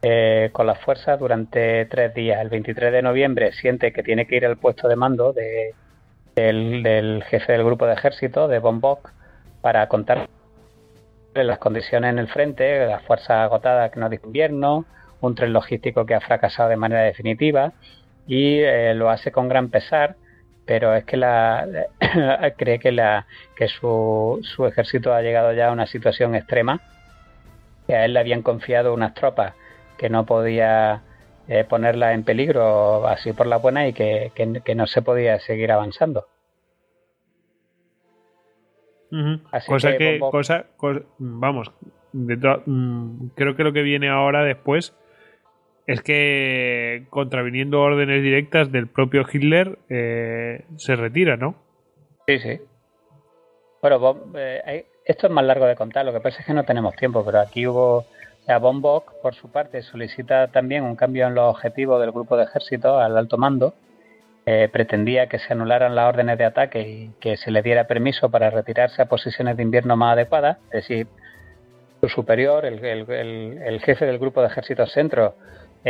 eh, 0.01 0.49
con 0.53 0.67
las 0.67 0.79
fuerzas 0.79 1.19
durante 1.19 1.85
tres 1.85 2.13
días. 2.13 2.39
El 2.41 2.49
23 2.49 2.91
de 2.91 3.01
noviembre 3.01 3.51
siente 3.53 3.91
que 3.91 4.03
tiene 4.03 4.27
que 4.27 4.37
ir 4.37 4.45
al 4.45 4.57
puesto 4.57 4.87
de 4.87 4.95
mando 4.95 5.33
de, 5.33 5.73
del, 6.35 7.23
jefe 7.23 7.53
del 7.53 7.63
grupo 7.63 7.85
de 7.87 7.93
ejército, 7.93 8.47
de 8.47 8.59
Von 8.59 8.79
Bock, 8.79 9.11
para 9.61 9.87
contar 9.87 10.29
las 11.33 11.57
condiciones 11.59 12.11
en 12.11 12.19
el 12.19 12.27
frente, 12.27 12.85
las 12.85 13.03
fuerzas 13.03 13.31
agotadas 13.31 13.91
que 13.91 13.99
no 13.99 14.09
de 14.09 14.19
invierno, 14.23 14.85
un 15.21 15.35
tren 15.35 15.53
logístico 15.53 16.05
que 16.05 16.15
ha 16.15 16.21
fracasado 16.21 16.69
de 16.69 16.77
manera 16.77 17.01
definitiva 17.01 17.73
y 18.27 18.59
eh, 18.59 18.93
lo 18.93 19.09
hace 19.09 19.31
con 19.31 19.47
gran 19.47 19.69
pesar, 19.69 20.15
pero 20.67 20.93
es 20.93 21.05
que 21.05 21.17
la, 21.17 21.65
cree 22.57 22.77
que, 22.77 22.91
la, 22.91 23.25
que 23.55 23.67
su, 23.69 24.39
su 24.43 24.65
ejército 24.67 25.13
ha 25.13 25.21
llegado 25.21 25.53
ya 25.53 25.69
a 25.69 25.71
una 25.71 25.87
situación 25.87 26.35
extrema, 26.35 26.81
que 27.87 27.95
a 27.95 28.05
él 28.05 28.13
le 28.13 28.19
habían 28.19 28.43
confiado 28.43 28.93
unas 28.93 29.13
tropas 29.13 29.53
que 29.97 30.09
no 30.09 30.25
podía 30.25 31.01
eh, 31.47 31.63
ponerla 31.63 32.13
en 32.13 32.23
peligro 32.23 33.07
así 33.07 33.31
por 33.31 33.47
la 33.47 33.57
buena 33.57 33.87
y 33.87 33.93
que, 33.93 34.31
no 34.75 34.85
se 34.85 35.01
podía 35.01 35.39
seguir 35.39 35.71
avanzando. 35.71 36.27
cosa 39.67 39.97
que, 39.97 40.19
cosa, 40.19 40.65
vamos, 41.17 41.71
mm, 42.11 43.27
creo 43.35 43.55
que 43.55 43.63
lo 43.63 43.71
que 43.71 43.83
viene 43.83 44.09
ahora 44.09 44.43
después 44.43 44.93
es 45.87 46.01
que 46.01 47.07
contraviniendo 47.09 47.81
órdenes 47.81 48.21
directas 48.21 48.71
del 48.71 48.87
propio 48.87 49.25
Hitler 49.31 49.79
eh, 49.89 50.65
se 50.75 50.95
retira, 50.95 51.37
¿no? 51.37 51.55
Sí, 52.27 52.37
sí. 52.39 52.59
Bueno, 53.81 54.17
eh, 54.35 54.85
esto 55.05 55.27
es 55.27 55.33
más 55.33 55.45
largo 55.45 55.65
de 55.65 55.75
contar, 55.75 56.05
lo 56.05 56.13
que 56.13 56.19
pasa 56.19 56.41
es 56.41 56.45
que 56.45 56.53
no 56.53 56.65
tenemos 56.65 56.95
tiempo, 56.95 57.25
pero 57.25 57.39
aquí 57.39 57.65
hubo... 57.65 58.05
A 58.49 58.59
Von 58.59 58.81
Bock, 58.81 59.11
por 59.21 59.35
su 59.35 59.51
parte, 59.51 59.81
solicita 59.81 60.47
también 60.47 60.85
un 60.85 60.95
cambio 60.95 61.27
en 61.27 61.35
los 61.35 61.53
objetivos 61.53 61.99
del 61.99 62.13
grupo 62.13 62.37
de 62.37 62.45
ejército 62.45 62.97
al 62.97 63.17
alto 63.17 63.37
mando. 63.37 63.73
Eh, 64.45 64.69
pretendía 64.71 65.27
que 65.27 65.37
se 65.37 65.51
anularan 65.51 65.95
las 65.95 66.07
órdenes 66.07 66.37
de 66.37 66.45
ataque 66.45 66.79
y 66.87 67.11
que 67.19 67.35
se 67.35 67.51
le 67.51 67.61
diera 67.61 67.87
permiso 67.87 68.31
para 68.31 68.49
retirarse 68.49 69.01
a 69.01 69.07
posiciones 69.07 69.57
de 69.57 69.63
invierno 69.63 69.97
más 69.97 70.13
adecuadas. 70.13 70.59
Es 70.71 70.87
decir, 70.87 71.07
su 71.99 72.07
superior, 72.07 72.65
el, 72.65 72.79
el 72.85 73.81
jefe 73.81 74.05
del 74.05 74.17
grupo 74.17 74.39
de 74.39 74.47
ejército 74.47 74.85
centro, 74.85 75.35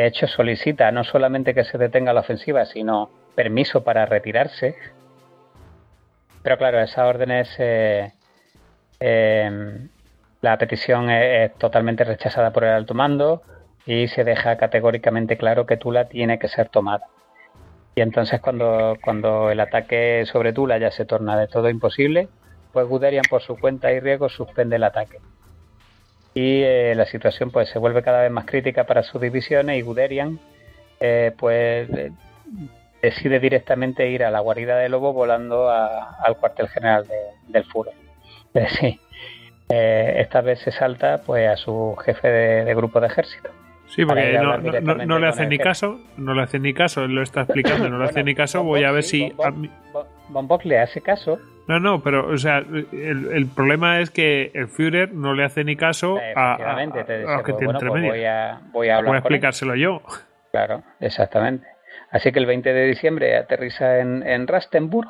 de 0.02 0.06
hecho, 0.06 0.28
solicita 0.28 0.92
no 0.92 1.04
solamente 1.04 1.56
que 1.56 1.64
se 1.64 1.80
detenga 1.80 2.14
la 2.14 2.20
ofensiva, 2.20 2.66
sino 2.66 3.10
permiso 3.34 3.84
para 3.84 4.06
retirarse. 4.06 4.76
Pero 6.44 6.56
claro, 6.60 6.80
esas 6.80 7.04
órdenes, 7.04 7.56
eh, 7.58 8.14
em, 9.00 9.90
la 10.42 10.56
petición 10.60 11.10
es, 11.10 11.52
totalmente 11.56 12.04
rechazada 12.04 12.54
por 12.54 12.64
el 12.66 12.74
alto 12.74 12.94
mando 12.94 13.42
y 13.88 14.08
se 14.08 14.24
deja 14.24 14.56
categóricamente 14.58 15.36
claro 15.36 15.66
que 15.66 15.78
Tula 15.78 16.08
tiene 16.08 16.38
que 16.38 16.48
ser 16.48 16.70
tomada. 16.70 17.08
Y 17.96 18.02
entonces 18.02 18.40
cuando, 18.40 18.98
cuando 19.04 19.50
el 19.50 19.60
ataque 19.60 20.26
sobre 20.28 20.54
Tula 20.54 20.78
ya 20.78 20.92
se 20.92 21.06
torna 21.06 21.40
de 21.40 21.48
todo 21.48 21.72
imposible, 21.72 22.30
pues 22.72 22.88
Guderian 22.88 23.26
por 23.28 23.42
su 23.42 23.58
cuenta 23.58 23.92
y 23.92 24.00
riesgo 24.00 24.30
suspende 24.30 24.76
el 24.76 24.84
ataque 24.84 25.18
y 26.38 26.62
eh, 26.62 26.94
la 26.96 27.08
situación 27.08 27.50
pues 27.50 27.68
se 27.70 27.80
vuelve 27.80 28.04
cada 28.04 28.22
vez 28.22 28.30
más 28.30 28.46
crítica 28.46 28.84
para 28.84 29.02
sus 29.02 29.20
divisiones 29.20 29.76
y 29.76 29.82
Guderian 29.82 30.40
eh, 31.00 31.32
pues 31.36 31.90
decide 33.02 33.40
directamente 33.40 34.08
ir 34.12 34.24
a 34.24 34.30
la 34.30 34.40
guarida 34.40 34.78
de 34.78 34.88
lobo 34.88 35.14
volando 35.14 35.68
al 35.72 36.38
cuartel 36.40 36.68
general 36.70 37.08
del 37.48 37.64
Furo. 37.66 37.90
sí, 38.80 39.00
eh, 39.70 40.18
esta 40.18 40.42
vez 40.42 40.60
se 40.60 40.72
salta 40.72 41.24
pues 41.26 41.50
a 41.50 41.58
su 41.58 41.96
jefe 42.06 42.28
de, 42.28 42.76
grupo 42.76 43.00
de 43.00 43.08
ejército. 43.08 43.50
Sí, 43.88 44.06
porque 44.06 44.38
no, 44.38 45.18
le 45.18 45.28
hace 45.28 45.48
ni 45.48 45.58
caso, 45.58 46.00
no 46.18 46.36
le 46.36 46.44
hace 46.44 46.60
ni 46.60 46.72
caso, 46.72 47.04
él 47.04 47.16
lo 47.16 47.24
está 47.24 47.42
explicando, 47.42 47.90
no 47.90 47.98
le 47.98 48.06
hace 48.10 48.24
ni 48.24 48.36
caso, 48.36 48.64
voy 48.64 48.84
a 48.84 48.92
ver 48.92 49.02
si... 49.02 49.34
Von 50.30 50.48
le 50.64 50.80
hace 50.80 51.02
caso 51.02 51.40
no, 51.68 51.82
no, 51.82 52.02
pero, 52.02 52.30
o 52.30 52.38
sea, 52.38 52.60
el, 52.60 53.48
problema 53.54 54.00
es 54.00 54.10
que 54.10 54.52
el 54.54 54.70
Führer 54.70 55.14
no 55.14 55.34
le 55.34 55.44
hace 55.44 55.66
ni 55.66 55.76
caso 55.76 56.18
a, 56.34 56.54
a, 56.54 56.78
te 56.78 57.26
que 57.44 57.54
pues, 57.54 57.66
bueno, 57.66 57.80
pues 57.80 58.04
voy 58.04 58.24
a, 58.24 58.62
voy 58.72 58.90
a, 58.90 59.02
voy 59.02 59.16
a 59.16 59.20
explicárselo 59.20 59.76
yo. 59.76 60.02
Claro, 60.52 60.84
exactamente. 61.02 61.68
Así 62.10 62.32
que 62.32 62.40
el 62.40 62.46
20 62.46 62.72
de 62.72 62.86
diciembre 62.86 63.36
aterriza 63.36 64.00
en, 64.00 64.26
en 64.26 64.48
Rastenburg. 64.48 65.10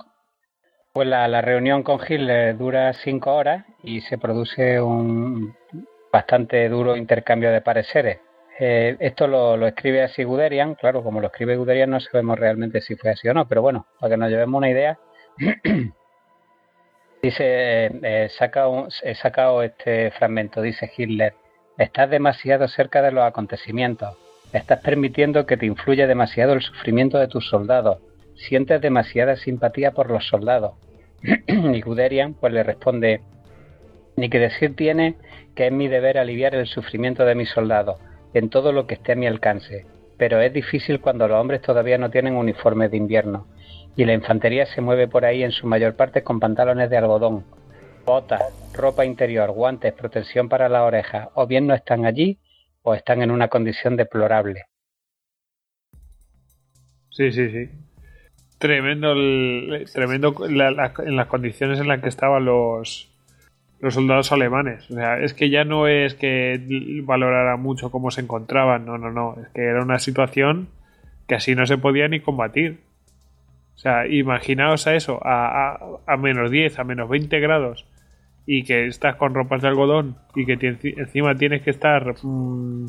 Pues 0.94 1.08
la, 1.08 1.28
la, 1.28 1.42
reunión 1.42 1.84
con 1.84 2.00
Hitler 2.02 2.58
dura 2.58 2.92
cinco 2.94 3.36
horas 3.36 3.64
y 3.84 4.02
se 4.02 4.18
produce 4.18 4.82
un 4.82 5.56
bastante 6.12 6.68
duro 6.70 6.98
intercambio 6.98 7.52
de 7.52 7.62
pareceres. 7.62 8.20
Eh, 8.60 8.98
esto 9.00 9.28
lo, 9.28 9.58
lo, 9.58 9.68
escribe 9.68 10.02
así 10.02 10.24
Guderian, 10.24 10.74
claro, 10.74 11.04
como 11.04 11.22
lo 11.22 11.28
escribe 11.28 11.56
Guderian 11.56 11.92
no 11.92 12.00
sabemos 12.00 12.40
realmente 12.40 12.82
si 12.82 12.96
fue 12.96 13.12
así 13.12 13.28
o 13.30 13.34
no, 13.36 13.48
pero 13.48 13.62
bueno, 13.62 13.86
para 14.00 14.10
que 14.10 14.18
nos 14.18 14.32
llevemos 14.32 14.58
una 14.58 14.72
idea, 14.72 14.98
Dice, 17.22 17.44
eh, 17.44 18.30
he 19.04 19.16
sacado 19.16 19.64
este 19.64 20.12
fragmento, 20.12 20.62
dice 20.62 20.92
Hitler, 20.96 21.34
estás 21.78 22.10
demasiado 22.10 22.68
cerca 22.68 23.02
de 23.02 23.12
los 23.12 23.24
acontecimientos, 23.24 24.16
estás 24.54 24.80
permitiendo 24.82 25.46
que 25.46 25.58
te 25.58 25.66
influya 25.66 26.08
demasiado 26.08 26.54
el 26.54 26.62
sufrimiento 26.62 27.18
de 27.18 27.28
tus 27.28 27.50
soldados, 27.50 28.00
sientes 28.36 28.82
demasiada 28.82 29.36
simpatía 29.36 29.92
por 29.92 30.10
los 30.10 30.28
soldados. 30.28 30.74
y 31.48 31.82
Guderian 31.82 32.36
pues 32.36 32.54
le 32.54 32.64
responde, 32.64 33.22
ni 34.16 34.30
que 34.30 34.40
decir 34.40 34.76
tiene 34.76 35.18
que 35.56 35.68
es 35.68 35.72
mi 35.72 35.88
deber 35.88 36.18
aliviar 36.20 36.54
el 36.56 36.68
sufrimiento 36.68 37.26
de 37.26 37.36
mis 37.36 37.50
soldados, 37.50 38.00
en 38.34 38.50
todo 38.50 38.72
lo 38.72 38.86
que 38.86 38.94
esté 38.94 39.14
a 39.14 39.16
mi 39.16 39.26
alcance, 39.26 39.86
pero 40.18 40.40
es 40.40 40.54
difícil 40.54 41.02
cuando 41.02 41.28
los 41.28 41.40
hombres 41.40 41.62
todavía 41.62 41.98
no 41.98 42.12
tienen 42.12 42.36
uniformes 42.36 42.92
de 42.92 42.98
invierno 42.98 43.48
y 43.98 44.06
la 44.06 44.14
infantería 44.14 44.68
se 44.68 44.80
mueve 44.80 45.08
por 45.08 45.26
ahí 45.26 45.44
en 45.44 45.52
su 45.52 45.66
mayor 45.66 45.96
parte 45.96 46.24
con 46.24 46.40
pantalones 46.40 46.90
de 46.90 46.98
algodón, 46.98 47.44
botas, 48.06 48.44
ropa 48.74 49.04
interior, 49.04 49.52
guantes, 49.52 49.92
protección 49.92 50.48
para 50.48 50.70
las 50.70 50.84
orejas, 50.84 51.30
o 51.34 51.48
bien 51.48 51.66
no 51.66 51.74
están 51.74 52.06
allí 52.06 52.38
o 52.84 52.94
están 52.94 53.24
en 53.24 53.32
una 53.32 53.48
condición 53.48 53.98
deplorable. 53.98 54.66
Sí, 57.10 57.32
sí, 57.32 57.50
sí. 57.50 57.70
Tremendo, 58.60 59.16
tremendo 59.92 60.36
en 60.48 61.16
las 61.16 61.28
condiciones 61.28 61.80
en 61.80 61.88
las 61.88 62.00
que 62.02 62.10
estaban 62.10 62.46
los, 62.46 63.10
los 63.80 63.96
soldados 63.96 64.32
alemanes. 64.32 64.90
O 64.92 64.94
sea, 64.94 65.20
es 65.20 65.34
que 65.34 65.50
ya 65.50 65.64
no 65.64 65.88
es 65.88 66.14
que 66.14 66.62
valorara 67.04 67.58
mucho 67.58 67.90
cómo 67.90 68.12
se 68.12 68.22
encontraban, 68.22 68.86
no, 68.86 69.00
no, 69.00 69.12
no. 69.12 69.36
Es 69.42 69.50
que 69.50 69.62
era 69.64 69.82
una 69.82 69.98
situación 69.98 70.70
que 71.28 71.36
así 71.36 71.56
no 71.56 71.66
se 71.66 71.80
podía 71.80 72.08
ni 72.08 72.20
combatir. 72.20 72.87
O 73.78 73.80
sea, 73.80 74.08
imaginaos 74.08 74.88
a 74.88 74.96
eso, 74.96 75.20
a, 75.24 76.00
a, 76.08 76.18
menos 76.18 76.50
10, 76.50 76.80
a 76.80 76.84
menos 76.84 77.08
20 77.08 77.40
grados, 77.40 77.86
y 78.48 78.64
que 78.64 78.88
estás 78.88 79.18
con 79.18 79.36
ropas 79.36 79.62
de 79.62 79.68
algodón 79.68 80.18
y 80.36 80.48
que 80.48 80.58
encima 80.98 81.36
tienes 81.36 81.62
que 81.62 81.70
estar 81.70 82.16
mm, 82.24 82.88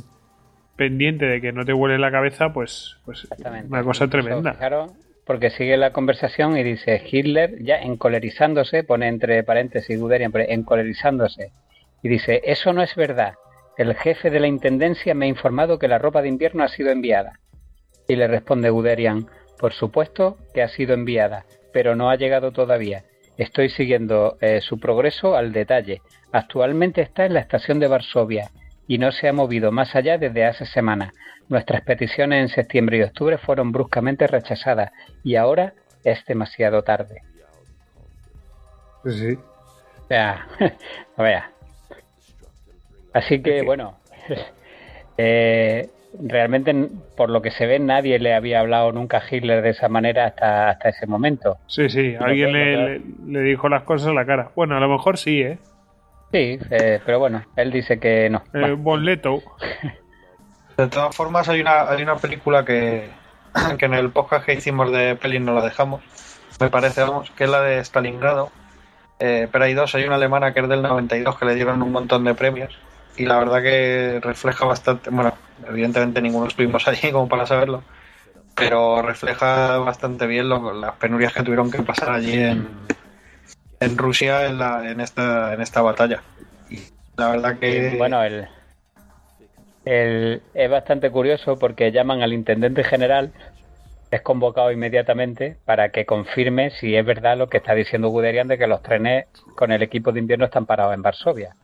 pendiente 0.76 1.26
de 1.26 1.42
que 1.42 1.52
no 1.52 1.66
te 1.66 1.74
huele 1.74 1.98
la 1.98 2.10
cabeza, 2.10 2.54
pues, 2.54 2.96
pues 3.04 3.28
una 3.68 3.82
cosa 3.82 4.08
tremenda. 4.08 4.54
Claro, 4.54 4.86
porque 5.26 5.50
sigue 5.50 5.76
la 5.76 5.92
conversación 5.92 6.56
y 6.56 6.62
dice 6.62 7.02
Hitler, 7.04 7.62
ya 7.62 7.82
encolerizándose, 7.82 8.82
pone 8.82 9.08
entre 9.08 9.42
paréntesis 9.42 10.00
Guderian, 10.00 10.32
encolerizándose, 10.34 11.52
y 12.02 12.08
dice, 12.08 12.40
eso 12.44 12.72
no 12.72 12.82
es 12.82 12.94
verdad. 12.94 13.34
El 13.76 13.94
jefe 13.94 14.30
de 14.30 14.40
la 14.40 14.46
intendencia 14.46 15.14
me 15.14 15.26
ha 15.26 15.28
informado 15.28 15.78
que 15.78 15.86
la 15.86 15.98
ropa 15.98 16.22
de 16.22 16.28
invierno 16.28 16.64
ha 16.64 16.68
sido 16.68 16.90
enviada. 16.90 17.40
Y 18.08 18.16
le 18.16 18.26
responde 18.26 18.70
Guderian, 18.70 19.26
por 19.58 19.72
supuesto 19.72 20.36
que 20.54 20.62
ha 20.62 20.68
sido 20.68 20.94
enviada, 20.94 21.44
pero 21.72 21.96
no 21.96 22.10
ha 22.10 22.16
llegado 22.16 22.52
todavía. 22.52 23.04
Estoy 23.36 23.68
siguiendo 23.70 24.36
eh, 24.40 24.60
su 24.60 24.80
progreso 24.80 25.36
al 25.36 25.52
detalle. 25.52 26.02
Actualmente 26.32 27.02
está 27.02 27.24
en 27.24 27.34
la 27.34 27.40
estación 27.40 27.78
de 27.78 27.86
Varsovia 27.86 28.50
y 28.86 28.98
no 28.98 29.12
se 29.12 29.28
ha 29.28 29.32
movido 29.32 29.70
más 29.70 29.94
allá 29.94 30.18
desde 30.18 30.44
hace 30.44 30.66
semanas. 30.66 31.12
Nuestras 31.48 31.82
peticiones 31.82 32.42
en 32.42 32.48
septiembre 32.48 32.98
y 32.98 33.02
octubre 33.02 33.38
fueron 33.38 33.70
bruscamente 33.70 34.26
rechazadas 34.26 34.90
y 35.22 35.36
ahora 35.36 35.74
es 36.04 36.24
demasiado 36.26 36.82
tarde. 36.82 37.22
Sí. 39.04 39.38
Vea, 40.08 40.46
vea. 41.16 41.50
Así 43.12 43.42
que, 43.42 43.62
bueno, 43.62 43.98
eh, 45.18 45.88
realmente 46.20 46.74
por 47.16 47.30
lo 47.30 47.42
que 47.42 47.50
se 47.50 47.66
ve 47.66 47.78
nadie 47.78 48.18
le 48.18 48.34
había 48.34 48.60
hablado 48.60 48.92
nunca 48.92 49.18
a 49.18 49.22
Hitler 49.28 49.62
de 49.62 49.70
esa 49.70 49.88
manera 49.88 50.26
hasta, 50.26 50.70
hasta 50.70 50.88
ese 50.88 51.06
momento. 51.06 51.58
Sí, 51.66 51.88
sí, 51.88 52.16
alguien 52.18 52.52
le, 52.52 53.00
le, 53.26 53.40
dijo 53.42 53.68
las 53.68 53.82
cosas 53.82 54.08
a 54.08 54.14
la 54.14 54.24
cara. 54.24 54.50
Bueno, 54.54 54.76
a 54.76 54.80
lo 54.80 54.88
mejor 54.88 55.18
sí, 55.18 55.42
¿eh? 55.42 55.58
Sí, 56.32 56.58
eh, 56.70 57.00
pero 57.04 57.18
bueno, 57.18 57.44
él 57.56 57.70
dice 57.70 57.98
que 57.98 58.28
no. 58.28 58.42
Eh, 58.54 58.72
Bonleto. 58.72 59.42
De 60.76 60.86
todas 60.86 61.14
formas, 61.14 61.48
hay 61.48 61.60
una, 61.60 61.90
hay 61.90 62.02
una 62.02 62.16
película 62.16 62.64
que, 62.64 63.08
que 63.78 63.86
en 63.86 63.94
el 63.94 64.10
podcast 64.10 64.46
que 64.46 64.54
hicimos 64.54 64.92
de 64.92 65.16
pelis 65.16 65.40
no 65.40 65.54
la 65.54 65.64
dejamos, 65.64 66.02
me 66.60 66.70
parece, 66.70 67.02
vamos, 67.02 67.30
que 67.30 67.44
es 67.44 67.50
la 67.50 67.62
de 67.62 67.80
Stalingrado. 67.80 68.50
Eh, 69.20 69.48
pero 69.50 69.64
hay 69.64 69.74
dos, 69.74 69.94
hay 69.96 70.04
una 70.04 70.14
alemana 70.14 70.54
que 70.54 70.60
es 70.60 70.68
del 70.68 70.82
92 70.82 71.36
que 71.36 71.44
le 71.44 71.56
dieron 71.56 71.82
un 71.82 71.90
montón 71.90 72.22
de 72.22 72.34
premios 72.34 72.78
y 73.18 73.26
la 73.26 73.38
verdad 73.38 73.62
que 73.62 74.20
refleja 74.22 74.64
bastante, 74.64 75.10
bueno, 75.10 75.34
evidentemente 75.68 76.22
ninguno 76.22 76.46
estuvimos 76.46 76.86
allí 76.88 77.10
como 77.10 77.28
para 77.28 77.46
saberlo, 77.46 77.82
pero 78.54 79.02
refleja 79.02 79.78
bastante 79.78 80.26
bien 80.26 80.48
las 80.48 80.94
penurias 80.96 81.32
que 81.34 81.42
tuvieron 81.42 81.70
que 81.70 81.82
pasar 81.82 82.10
allí 82.10 82.34
en, 82.34 82.68
en 83.80 83.98
Rusia 83.98 84.46
en, 84.46 84.58
la, 84.58 84.88
en, 84.90 85.00
esta, 85.00 85.52
en 85.54 85.60
esta 85.60 85.82
batalla. 85.82 86.22
Y 86.70 86.78
la 87.16 87.30
verdad 87.30 87.58
que... 87.58 87.96
Bueno, 87.98 88.22
el, 88.22 88.48
es 89.84 90.70
bastante 90.70 91.10
curioso 91.10 91.56
porque 91.56 91.90
llaman 91.92 92.22
al 92.22 92.32
intendente 92.32 92.84
general, 92.84 93.32
es 94.10 94.22
convocado 94.22 94.70
inmediatamente 94.70 95.56
para 95.64 95.90
que 95.90 96.06
confirme 96.06 96.70
si 96.70 96.94
es 96.94 97.04
verdad 97.04 97.36
lo 97.36 97.48
que 97.48 97.58
está 97.58 97.74
diciendo 97.74 98.08
Guderian 98.08 98.48
de 98.48 98.58
que 98.58 98.66
los 98.66 98.82
trenes 98.82 99.26
con 99.56 99.72
el 99.72 99.82
equipo 99.82 100.12
de 100.12 100.20
invierno 100.20 100.46
están 100.46 100.66
parados 100.66 100.94
en 100.94 101.02
Varsovia. 101.02 101.54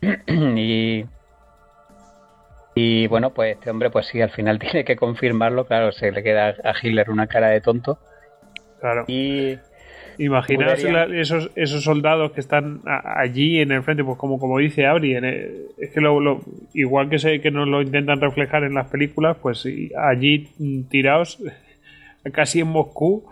y, 0.56 1.04
y 2.74 3.06
bueno, 3.08 3.30
pues 3.30 3.56
este 3.56 3.70
hombre, 3.70 3.90
pues 3.90 4.06
sí, 4.06 4.20
al 4.20 4.30
final 4.30 4.58
tiene 4.60 4.84
que 4.84 4.96
confirmarlo. 4.96 5.66
Claro, 5.66 5.92
se 5.92 6.10
le 6.12 6.22
queda 6.22 6.54
a 6.64 6.74
Hitler 6.80 7.10
una 7.10 7.26
cara 7.26 7.48
de 7.48 7.60
tonto. 7.60 7.98
Claro. 8.80 9.04
Y. 9.08 9.58
Imaginaos 10.18 10.84
esos, 11.14 11.50
esos 11.54 11.82
soldados 11.82 12.32
que 12.32 12.40
están 12.40 12.82
allí 12.84 13.58
en 13.60 13.72
el 13.72 13.82
frente, 13.82 14.04
pues 14.04 14.18
como, 14.18 14.38
como 14.38 14.58
dice 14.58 14.84
Abri, 14.84 15.14
es 15.14 15.90
que 15.94 16.00
lo, 16.02 16.42
igual 16.74 17.08
que, 17.08 17.18
se, 17.18 17.40
que 17.40 17.50
nos 17.50 17.66
lo 17.66 17.80
intentan 17.80 18.20
reflejar 18.20 18.64
en 18.64 18.74
las 18.74 18.88
películas, 18.88 19.38
pues 19.40 19.66
allí 19.96 20.50
tirados 20.90 21.42
casi 22.34 22.60
en 22.60 22.66
Moscú 22.66 23.24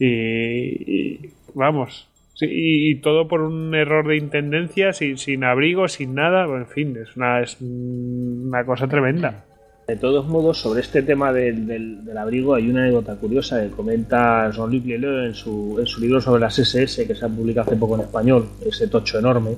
y 0.00 1.30
vamos, 1.54 2.11
y, 2.42 2.96
todo 2.96 3.28
por 3.28 3.40
un 3.42 3.74
error 3.74 4.06
de 4.06 4.16
intendencia, 4.16 4.92
sin, 4.92 5.18
sin 5.18 5.44
abrigo, 5.44 5.88
sin 5.88 6.14
nada. 6.14 6.44
En 6.44 6.66
fin, 6.66 6.96
es 6.96 7.16
una, 7.16 7.40
es 7.40 7.56
una 7.60 8.64
cosa 8.64 8.86
tremenda. 8.86 9.44
De 9.86 9.96
todos 9.96 10.26
modos, 10.26 10.58
sobre 10.58 10.80
este 10.80 11.02
tema 11.02 11.32
del, 11.32 11.66
del, 11.66 12.16
abrigo 12.16 12.54
hay 12.54 12.70
una 12.70 12.82
anécdota 12.82 13.16
curiosa 13.16 13.62
que 13.62 13.70
comenta 13.70 14.50
Jean-Luc 14.50 14.86
Leleu 14.86 15.26
en 15.26 15.34
su, 15.34 15.76
en 15.78 15.86
su 15.86 16.00
libro 16.00 16.20
sobre 16.20 16.40
las 16.40 16.58
SS, 16.58 17.06
que 17.06 17.14
se 17.14 17.24
ha 17.24 17.28
publicado 17.28 17.68
hace 17.68 17.76
poco 17.76 17.96
en 17.96 18.02
español, 18.02 18.48
ese 18.64 18.86
tocho 18.88 19.18
enorme. 19.18 19.56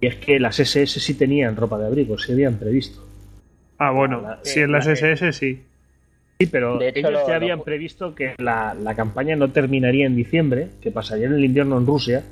Y 0.00 0.06
es 0.08 0.16
que 0.16 0.40
las 0.40 0.58
SS 0.58 0.98
sí 0.98 1.14
tenían 1.14 1.54
ropa 1.54 1.78
de 1.78 1.86
abrigo, 1.86 2.18
se 2.18 2.32
habían 2.32 2.56
previsto. 2.56 3.00
Ah, 3.78 3.92
bueno, 3.92 4.22
si 4.42 4.60
en 4.60 4.72
las 4.72 4.86
SS 4.86 5.32
sí. 5.32 5.62
Sí, 6.42 6.50
pero 6.50 6.80
ellos 6.80 7.20
ya 7.26 7.36
habían 7.36 7.62
previsto 7.62 8.14
que 8.14 8.34
la, 8.38 8.94
campaña 8.96 9.36
no 9.36 9.52
terminaría 9.52 10.06
en 10.06 10.16
diciembre, 10.16 10.70
que 10.80 10.90
pasaría 10.90 11.26
en 11.26 11.34
el 11.34 11.44
invierno 11.44 11.78
en 11.78 11.86
Rusia, 11.86 12.24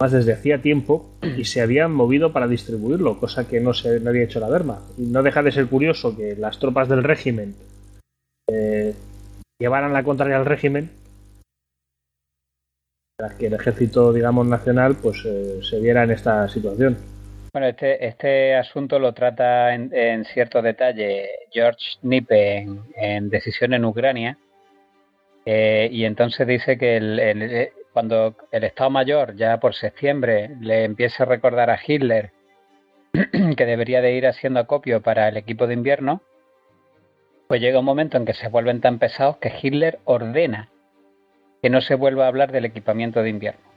más 0.00 0.10
desde 0.10 0.32
hacía 0.32 0.60
tiempo, 0.60 1.12
y 1.36 1.44
se 1.44 1.60
habían 1.60 1.92
movido 1.92 2.32
para 2.32 2.48
distribuirlo, 2.48 3.20
cosa 3.20 3.46
que 3.46 3.60
no 3.60 3.72
se 3.72 4.00
había 4.04 4.24
hecho 4.24 4.40
la 4.40 4.48
Wehrmacht. 4.48 4.98
Y 4.98 5.02
no 5.06 5.22
deja 5.22 5.42
de 5.44 5.52
ser 5.52 5.66
curioso 5.66 6.16
que 6.16 6.34
las 6.34 6.58
tropas 6.58 6.88
del 6.88 7.04
régimen 7.04 7.54
eh, 8.50 8.94
llevaran 9.60 9.92
la 9.92 10.02
contraria 10.02 10.36
al 10.36 10.46
régimen, 10.46 10.90
para 13.16 13.36
que 13.36 13.46
el 13.46 13.54
ejército, 13.54 14.12
digamos, 14.12 14.46
nacional, 14.46 14.96
pues 15.00 15.24
eh, 15.24 15.60
se 15.62 15.80
viera 15.80 16.02
en 16.02 16.10
esta 16.10 16.48
situación. 16.48 16.96
Bueno, 17.56 17.68
este, 17.68 18.06
este 18.06 18.54
asunto 18.54 18.98
lo 18.98 19.14
trata 19.14 19.72
en, 19.72 20.26
cierto 20.26 20.60
detalle 20.60 21.26
George 21.50 21.96
Nipe 22.02 22.66
en, 22.96 23.30
Decisión 23.30 23.72
en 23.72 23.86
Ucrania. 23.86 24.36
Eh, 25.46 25.88
y 25.90 26.04
entonces 26.04 26.46
dice 26.46 26.76
que 26.76 26.98
eh, 26.98 27.72
cuando 27.94 28.36
el 28.52 28.64
Estado 28.64 28.90
Mayor, 28.90 29.36
ya 29.36 29.58
por 29.58 29.74
septiembre, 29.74 30.50
le 30.60 30.84
empiece 30.84 31.22
a 31.22 31.24
recordar 31.24 31.70
a 31.70 31.80
Hitler 31.82 32.30
que 33.56 33.64
debería 33.64 34.02
de 34.02 34.12
ir 34.12 34.26
haciendo 34.26 34.60
acopio 34.60 35.00
para 35.00 35.26
el 35.26 35.38
equipo 35.38 35.66
de 35.66 35.72
invierno, 35.72 36.20
pues 37.48 37.62
llega 37.62 37.78
un 37.78 37.86
momento 37.86 38.18
en 38.18 38.26
que 38.26 38.34
se 38.34 38.48
vuelven 38.48 38.82
tan 38.82 38.98
pesados 38.98 39.38
que 39.38 39.50
Hitler 39.62 39.98
ordena 40.04 40.68
que 41.62 41.70
no 41.70 41.80
se 41.80 41.94
vuelva 41.94 42.26
a 42.26 42.28
hablar 42.28 42.52
del 42.52 42.66
equipamiento 42.66 43.22
de 43.22 43.30
invierno 43.30 43.75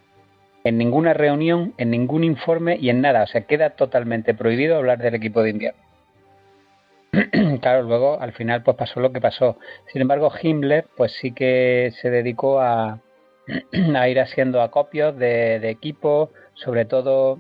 en 0.64 0.78
ninguna 0.78 1.14
reunión, 1.14 1.74
en 1.78 1.92
ningún 1.92 2.24
informe 2.24 2.78
y 2.80 2.90
en 2.90 3.02
nada. 3.02 3.24
O 3.24 3.28
sea, 3.28 3.42
queda 3.42 3.72
totalmente 3.72 4.34
prohibido 4.34 4.78
hablar 4.78 5.00
del 5.00 5.16
equipo 5.16 5.42
de 5.42 5.50
invierno. 5.52 5.82
claro, 7.62 7.84
luego 7.84 8.20
al 8.20 8.34
final 8.34 8.64
pues 8.64 8.78
pasó 8.78 9.00
lo 9.00 9.12
que 9.12 9.22
pasó. 9.22 9.58
Sin 9.88 10.02
embargo, 10.02 10.32
Himmler 10.42 10.86
pues 10.96 11.14
sí 11.14 11.32
que 11.32 11.92
se 12.02 12.10
dedicó 12.10 12.62
a, 12.62 13.00
a 13.96 14.10
ir 14.10 14.20
haciendo 14.20 14.62
acopios 14.62 15.18
de, 15.18 15.70
equipo, 15.70 16.32
sobre 16.54 16.86
todo 16.86 17.40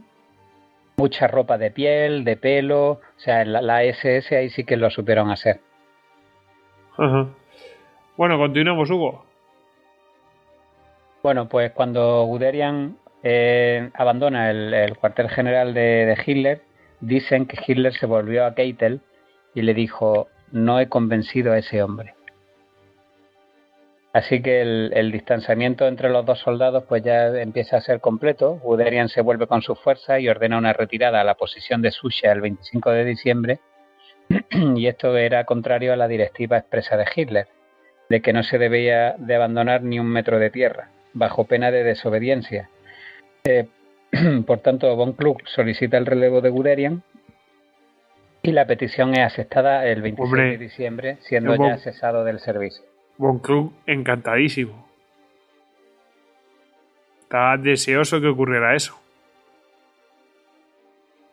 mucha 0.97 1.27
ropa 1.27 1.57
de 1.57 1.71
piel, 1.71 2.23
de 2.23 2.37
pelo. 2.37 2.91
O 2.91 2.99
sea, 3.17 3.45
la, 3.45 3.83
SS 3.83 4.35
ahí 4.35 4.49
sí 4.49 4.63
que 4.63 4.77
lo 4.77 4.89
supieron 4.89 5.29
hacer. 5.29 5.59
Bueno, 8.17 8.37
continuamos, 8.37 8.89
Hugo. 8.89 9.23
Bueno, 11.23 11.47
pues 11.47 11.71
cuando 11.71 12.23
Guderian 12.25 12.97
eh, 13.23 13.89
abandona 13.93 14.49
el, 14.49 14.95
cuartel 14.97 15.29
general 15.29 15.73
de, 15.73 16.17
Hitler, 16.25 16.61
dicen 17.01 17.45
que 17.45 17.57
Hitler 17.65 17.93
se 17.93 18.05
volvió 18.05 18.45
a 18.45 18.55
Keitel 18.55 19.01
y 19.53 19.61
le 19.61 19.73
dijo, 19.73 20.29
no 20.51 20.79
he 20.79 20.87
convencido 20.87 21.53
a 21.53 21.57
ese 21.57 21.83
hombre. 21.83 22.13
Así 24.13 24.41
que 24.41 24.61
el, 24.61 25.11
distanciamiento 25.11 25.87
entre 25.87 26.09
los 26.09 26.25
dos 26.25 26.39
soldados 26.39 26.83
pues 26.87 27.03
ya 27.03 27.27
empieza 27.27 27.77
a 27.77 27.81
ser 27.81 27.99
completo. 27.99 28.55
Guderian 28.63 29.07
se 29.07 29.21
vuelve 29.21 29.47
con 29.47 29.61
su 29.61 29.75
fuerza 29.75 30.19
y 30.19 30.27
ordena 30.27 30.57
una 30.57 30.73
retirada 30.73 31.21
a 31.21 31.23
la 31.23 31.35
posición 31.35 31.81
de 31.81 31.91
Susha 31.91 32.31
el 32.31 32.41
25 32.41 32.89
de 32.91 33.05
diciembre. 33.05 33.59
y 34.75 34.87
esto 34.87 35.15
era 35.15 35.43
contrario 35.45 35.93
a 35.93 35.95
la 35.95 36.07
directiva 36.07 36.57
expresa 36.57 36.97
de 36.97 37.05
Hitler, 37.15 37.47
de 38.09 38.21
que 38.21 38.33
no 38.33 38.43
se 38.43 38.57
debía 38.57 39.15
de 39.17 39.35
abandonar 39.35 39.83
ni 39.83 39.99
un 39.99 40.07
metro 40.07 40.39
de 40.39 40.49
tierra, 40.49 40.89
bajo 41.13 41.45
pena 41.45 41.69
de 41.69 41.83
desobediencia 41.83 42.69
eh, 43.43 43.67
por 44.45 44.59
tanto, 44.59 44.95
Von 44.95 45.13
Klug 45.13 45.41
solicita 45.45 45.97
el 45.97 46.05
relevo 46.05 46.41
de 46.41 46.49
Guderian 46.49 47.03
y 48.41 48.51
la 48.51 48.65
petición 48.65 49.13
es 49.13 49.19
aceptada 49.19 49.85
el 49.85 50.01
26 50.01 50.31
de 50.31 50.57
diciembre, 50.57 51.17
siendo 51.21 51.55
ya 51.55 51.77
cesado 51.77 52.23
del 52.23 52.39
servicio. 52.39 52.83
Von 53.17 53.39
Klug 53.39 53.73
encantadísimo. 53.85 54.87
Estaba 57.23 57.57
deseoso 57.57 58.19
que 58.19 58.27
ocurriera 58.27 58.75
eso. 58.75 58.99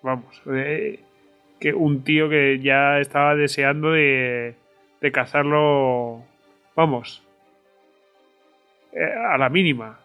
Vamos, 0.02 0.42
eh, 0.54 1.00
que 1.58 1.72
un 1.72 2.04
tío 2.04 2.28
que 2.28 2.60
ya 2.60 2.98
estaba 2.98 3.34
deseando 3.34 3.92
de, 3.92 4.54
de 5.00 5.12
cazarlo, 5.12 6.22
vamos, 6.74 7.22
eh, 8.92 9.12
a 9.32 9.38
la 9.38 9.48
mínima. 9.48 10.00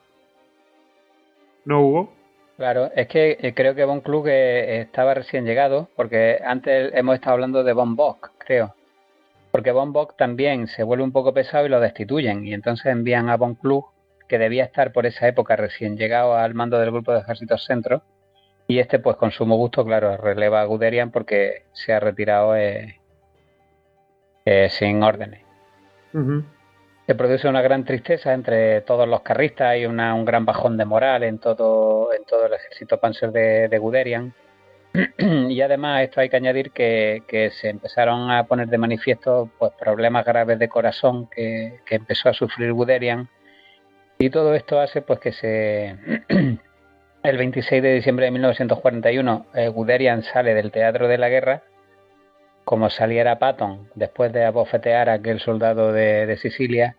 ¿No 1.65 1.81
hubo? 1.81 2.13
Claro, 2.57 2.91
es 2.95 3.07
que 3.07 3.37
eh, 3.41 3.53
creo 3.53 3.73
que 3.75 3.85
Von 3.85 4.01
Klug 4.01 4.27
eh, 4.27 4.81
estaba 4.81 5.13
recién 5.13 5.45
llegado, 5.45 5.89
porque 5.95 6.39
antes 6.43 6.91
hemos 6.93 7.15
estado 7.15 7.33
hablando 7.33 7.63
de 7.63 7.73
Von 7.73 7.95
Bock, 7.95 8.31
creo. 8.37 8.75
Porque 9.51 9.71
Von 9.71 9.93
Bock 9.93 10.15
también 10.17 10.67
se 10.67 10.83
vuelve 10.83 11.03
un 11.03 11.11
poco 11.11 11.33
pesado 11.33 11.65
y 11.65 11.69
lo 11.69 11.79
destituyen, 11.79 12.45
y 12.45 12.53
entonces 12.53 12.85
envían 12.85 13.29
a 13.29 13.37
Von 13.37 13.55
Klug, 13.55 13.85
que 14.27 14.37
debía 14.37 14.63
estar 14.63 14.93
por 14.93 15.05
esa 15.05 15.27
época 15.27 15.55
recién 15.55 15.97
llegado 15.97 16.35
al 16.35 16.53
mando 16.53 16.79
del 16.79 16.91
grupo 16.91 17.11
de 17.11 17.19
ejércitos 17.19 17.65
centro, 17.65 18.03
y 18.67 18.79
este, 18.79 18.99
pues 18.99 19.17
con 19.17 19.31
sumo 19.31 19.57
gusto, 19.57 19.83
claro, 19.83 20.15
releva 20.17 20.61
a 20.61 20.65
Guderian 20.65 21.11
porque 21.11 21.65
se 21.73 21.93
ha 21.93 21.99
retirado 21.99 22.55
eh, 22.55 22.99
sin 24.69 25.03
órdenes 25.03 25.41
se 27.07 27.15
produce 27.15 27.47
una 27.47 27.61
gran 27.61 27.83
tristeza 27.83 28.33
entre 28.33 28.81
todos 28.81 29.07
los 29.07 29.21
carristas 29.21 29.77
y 29.77 29.85
un 29.85 30.25
gran 30.25 30.45
bajón 30.45 30.77
de 30.77 30.85
moral 30.85 31.23
en 31.23 31.39
todo, 31.39 32.13
en 32.13 32.23
todo 32.25 32.45
el 32.45 32.53
ejército 32.53 32.99
panzer 32.99 33.31
de, 33.31 33.77
Guderian. 33.79 34.33
y 35.17 35.61
además 35.61 36.03
esto 36.03 36.19
hay 36.19 36.29
que 36.29 36.35
añadir 36.35 36.71
que, 36.71 37.51
se 37.59 37.69
empezaron 37.69 38.29
a 38.29 38.43
poner 38.43 38.67
de 38.67 38.77
manifiesto 38.77 39.49
pues 39.57 39.71
problemas 39.79 40.25
graves 40.25 40.59
de 40.59 40.69
corazón 40.69 41.27
que, 41.27 41.79
empezó 41.89 42.29
a 42.29 42.33
sufrir 42.33 42.73
Guderian 42.73 43.29
y 44.19 44.29
todo 44.29 44.53
esto 44.53 44.79
hace 44.79 45.01
pues 45.01 45.19
que 45.19 45.31
se 45.31 45.97
el 47.23 47.37
26 47.37 47.81
de 47.81 47.93
diciembre 47.93 48.25
de 48.25 48.31
1941 48.31 49.45
eh, 49.55 49.67
Guderian 49.69 50.23
sale 50.23 50.53
del 50.53 50.71
teatro 50.71 51.07
de 51.07 51.17
la 51.17 51.29
guerra 51.29 51.63
como 52.65 52.89
saliera 52.89 53.39
Patton 53.39 53.89
después 53.95 54.31
de 54.33 54.45
abofetear 54.45 55.09
a 55.09 55.13
aquel 55.13 55.39
soldado 55.39 55.91
de 55.91 56.37
Sicilia 56.37 56.95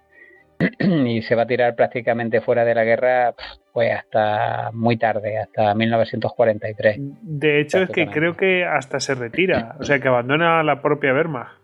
y 0.79 1.23
se 1.23 1.35
va 1.35 1.43
a 1.43 1.47
tirar 1.47 1.75
prácticamente 1.75 2.41
fuera 2.41 2.65
de 2.65 2.75
la 2.75 2.85
guerra 2.85 3.35
pues 3.73 3.91
hasta 3.93 4.71
muy 4.73 4.97
tarde, 4.97 5.39
hasta 5.39 5.75
1943. 5.75 6.97
De 7.23 7.61
hecho 7.61 7.79
es 7.79 7.91
que 7.91 8.07
creo 8.09 8.37
que 8.37 8.65
hasta 8.65 9.01
se 9.01 9.15
retira, 9.15 9.77
o 9.81 9.85
sea 9.85 9.99
que 9.99 10.09
abandona 10.09 10.63
la 10.63 10.83
propia 10.83 11.13
Wehrmacht. 11.13 11.63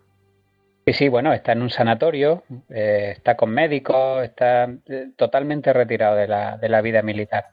Sí, 0.85 0.93
sí, 0.93 1.07
bueno, 1.07 1.33
está 1.33 1.51
en 1.51 1.61
un 1.61 1.69
sanatorio, 1.69 2.43
eh, 2.69 3.13
está 3.15 3.35
con 3.35 3.51
médicos, 3.51 4.23
está 4.23 4.63
eh, 4.87 5.09
totalmente 5.15 5.71
retirado 5.71 6.15
de 6.15 6.27
la, 6.27 6.57
de 6.57 6.67
la 6.67 6.81
vida 6.81 7.03
militar. 7.03 7.45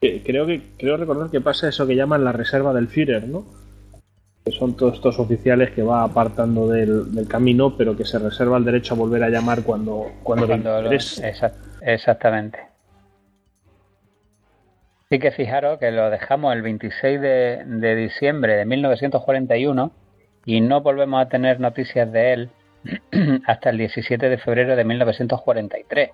Creo 0.00 0.46
que 0.46 0.62
creo 0.76 0.96
recordar 0.96 1.30
que 1.30 1.40
pasa 1.40 1.68
eso 1.68 1.86
que 1.86 1.94
llaman 1.94 2.24
la 2.24 2.32
reserva 2.32 2.74
del 2.74 2.88
Führer, 2.88 3.28
¿no? 3.28 3.44
Que 4.44 4.52
son 4.52 4.76
todos 4.76 4.94
estos 4.96 5.18
oficiales 5.18 5.70
que 5.70 5.82
va 5.82 6.04
apartando 6.04 6.68
del, 6.68 7.26
camino, 7.28 7.76
pero 7.78 7.96
que 7.96 8.04
se 8.04 8.18
reserva 8.18 8.58
el 8.58 8.64
derecho 8.64 8.92
a 8.92 8.98
volver 8.98 9.22
a 9.24 9.30
llamar 9.30 9.62
cuando, 9.62 10.12
cuando, 10.22 10.46
Exactamente. 11.80 12.58
Sí 15.08 15.18
que 15.18 15.30
fijaros 15.30 15.78
que 15.78 15.90
lo 15.90 16.10
dejamos 16.10 16.54
el 16.54 16.60
26 16.60 17.20
de, 17.20 17.94
diciembre 17.96 18.56
de 18.56 18.66
1941 18.66 19.92
y 20.44 20.60
no 20.60 20.82
volvemos 20.82 21.22
a 21.22 21.28
tener 21.30 21.58
noticias 21.58 22.12
de 22.12 22.32
él 22.34 22.50
hasta 23.46 23.70
el 23.70 23.78
17 23.78 24.28
de 24.28 24.38
febrero 24.38 24.76
de 24.76 24.84
1943. 24.84 26.10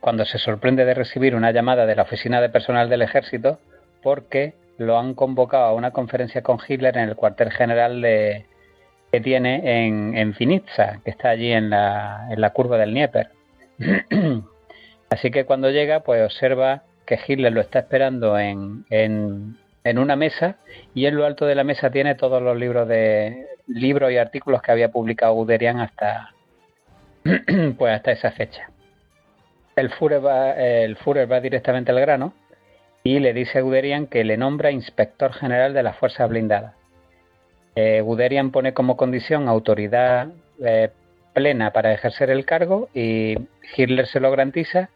cuando 0.00 0.24
se 0.24 0.38
sorprende 0.38 0.84
de 0.84 0.94
recibir 0.94 1.36
una 1.36 1.52
llamada 1.52 1.86
de 1.86 1.94
la 1.94 2.02
oficina 2.02 2.40
de 2.40 2.48
personal 2.48 2.88
del 2.88 3.02
ejército 3.02 3.60
porque 4.02 4.54
lo 4.78 4.98
han 4.98 5.14
convocado 5.14 5.64
a 5.64 5.74
una 5.74 5.90
conferencia 5.90 6.42
con 6.42 6.58
Hitler 6.66 6.96
en 6.96 7.08
el 7.08 7.16
cuartel 7.16 7.50
general 7.50 8.00
de, 8.00 8.46
que 9.10 9.20
tiene 9.20 9.86
en, 9.86 10.16
en 10.16 10.34
Finitza, 10.34 11.00
que 11.04 11.10
está 11.10 11.30
allí 11.30 11.52
en 11.52 11.70
la, 11.70 12.28
en 12.30 12.40
la 12.40 12.50
curva 12.50 12.76
del 12.78 12.92
Nieper. 12.92 13.30
Así 15.10 15.30
que 15.30 15.44
cuando 15.44 15.70
llega, 15.70 16.00
pues 16.00 16.22
observa 16.22 16.82
que 17.06 17.18
Hitler 17.26 17.52
lo 17.52 17.60
está 17.60 17.80
esperando 17.80 18.38
en, 18.38 18.84
en, 18.90 19.56
en, 19.84 19.98
una 19.98 20.16
mesa 20.16 20.56
y 20.94 21.06
en 21.06 21.16
lo 21.16 21.24
alto 21.24 21.46
de 21.46 21.54
la 21.54 21.62
mesa 21.62 21.90
tiene 21.90 22.16
todos 22.16 22.42
los 22.42 22.56
libros 22.56 22.88
de 22.88 23.46
libros 23.68 24.10
y 24.10 24.18
artículos 24.18 24.60
que 24.60 24.72
había 24.72 24.90
publicado 24.90 25.34
Guderian 25.34 25.80
hasta 25.80 26.34
pues 27.78 27.94
hasta 27.94 28.12
esa 28.12 28.32
fecha. 28.32 28.68
El 29.76 29.90
Führer 29.90 30.24
va, 30.24 30.52
el 30.52 30.96
Führer 30.96 31.30
va 31.30 31.40
directamente 31.40 31.92
al 31.92 32.00
grano 32.00 32.32
y 33.06 33.20
le 33.20 33.32
dice 33.32 33.58
a 33.58 33.62
Guderian 33.62 34.08
que 34.08 34.24
le 34.24 34.36
nombra 34.36 34.72
inspector 34.72 35.32
general 35.32 35.72
de 35.74 35.84
las 35.84 35.96
fuerzas 35.96 36.28
blindadas. 36.28 36.74
Eh, 37.76 38.00
Guderian 38.00 38.50
pone 38.50 38.74
como 38.74 38.96
condición 38.96 39.46
autoridad 39.46 40.30
eh, 40.64 40.90
plena 41.32 41.72
para 41.72 41.92
ejercer 41.92 42.30
el 42.30 42.44
cargo 42.44 42.88
y 42.94 43.36
Hitler 43.76 44.08
se 44.08 44.18
lo 44.18 44.28
garantiza 44.28 44.90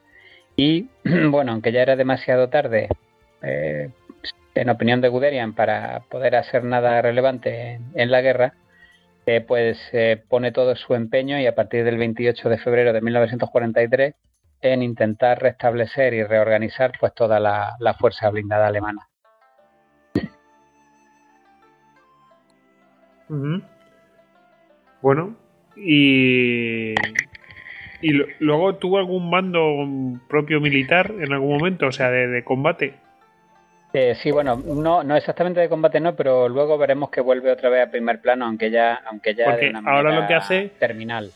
y 0.57 0.89
bueno, 1.31 1.53
aunque 1.53 1.71
ya 1.71 1.83
era 1.83 1.95
demasiado 1.95 2.49
tarde, 2.49 2.89
eh, 3.43 3.91
en 4.57 4.71
opinión 4.71 5.01
de 5.01 5.09
Guderian, 5.09 5.55
para 5.55 6.01
poder 6.11 6.35
hacer 6.35 6.65
nada 6.65 7.01
relevante 7.03 7.79
en, 7.95 8.11
la 8.11 8.23
guerra, 8.23 8.55
pues 9.47 9.79
pone 10.29 10.51
todo 10.51 10.75
su 10.75 10.97
empeño 10.97 11.39
y 11.39 11.47
a 11.47 11.55
partir 11.55 11.85
del 11.85 11.97
28 11.97 12.49
de 12.49 12.59
febrero 12.59 12.93
de 12.93 13.01
1943 13.01 14.15
en 14.61 14.83
intentar 14.83 15.41
restablecer 15.41 16.15
y 16.15 16.23
reorganizar 16.23 16.93
pues 16.99 17.15
toda 17.15 17.41
la, 17.41 17.95
fuerza 17.99 18.31
blindada 18.31 18.67
alemana. 18.67 19.07
Bueno, 25.03 25.37
y, 25.77 26.95
y 28.03 28.13
luego 28.41 28.75
tuvo 28.77 28.99
algún 28.99 29.31
mando 29.31 30.21
propio 30.29 30.61
militar 30.61 31.13
en 31.19 31.33
algún 31.33 31.59
momento, 31.59 31.87
o 31.87 31.93
sea, 31.93 32.11
de, 32.11 32.43
combate. 32.45 32.95
Eh, 33.93 34.15
sí, 34.23 34.31
bueno, 34.31 34.57
no, 34.57 35.03
no 35.03 35.17
exactamente 35.17 35.61
de 35.61 35.69
combate, 35.69 36.01
no, 36.01 36.15
pero 36.15 36.49
luego 36.49 36.77
veremos 36.77 37.11
que 37.11 37.21
vuelve 37.21 37.51
otra 37.51 37.71
vez 37.71 37.87
a 37.87 37.91
primer 37.91 38.21
plano, 38.21 38.47
aunque 38.47 38.71
ya, 38.71 39.01
aunque 39.07 39.35
ya 39.35 39.57
de 39.57 39.71
una 39.71 39.81
ahora 39.85 40.21
lo 40.21 40.27
que 40.27 40.35
hace 40.35 40.69
terminal. 40.79 41.31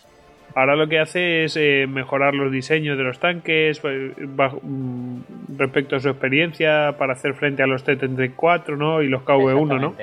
Ahora 0.55 0.77
lo 0.77 0.89
que 0.89 1.01
hace 1.01 1.45
es 1.45 1.57
eh, 1.57 1.87
mejorar 1.89 2.35
los 2.35 2.53
diseños 2.53 2.97
de 2.97 3.03
los 3.03 3.19
tanques 3.19 3.81
pues, 3.81 4.13
mm, 4.17 5.19
respecto 5.59 5.97
a 5.97 6.01
su 6.01 6.09
experiencia 6.11 6.95
para 6.97 7.15
hacer 7.15 7.35
frente 7.35 7.63
a 7.63 7.67
los 7.67 7.83
T-34 7.83 8.77
¿no? 8.77 9.03
y 9.03 9.09
los 9.09 9.23
KV-1, 9.23 9.81
¿no? 9.81 9.95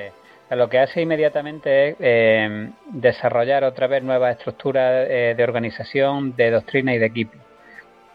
Lo 0.54 0.68
que 0.68 0.78
hace 0.78 1.00
inmediatamente 1.00 1.88
es 1.88 1.96
eh, 2.00 2.68
desarrollar 2.90 3.64
otra 3.64 3.86
vez 3.86 4.02
nuevas 4.02 4.36
estructuras 4.36 5.06
eh, 5.08 5.32
de 5.34 5.44
organización, 5.44 6.36
de 6.36 6.50
doctrina 6.50 6.94
y 6.94 6.98
de 6.98 7.06
equipo. 7.06 7.32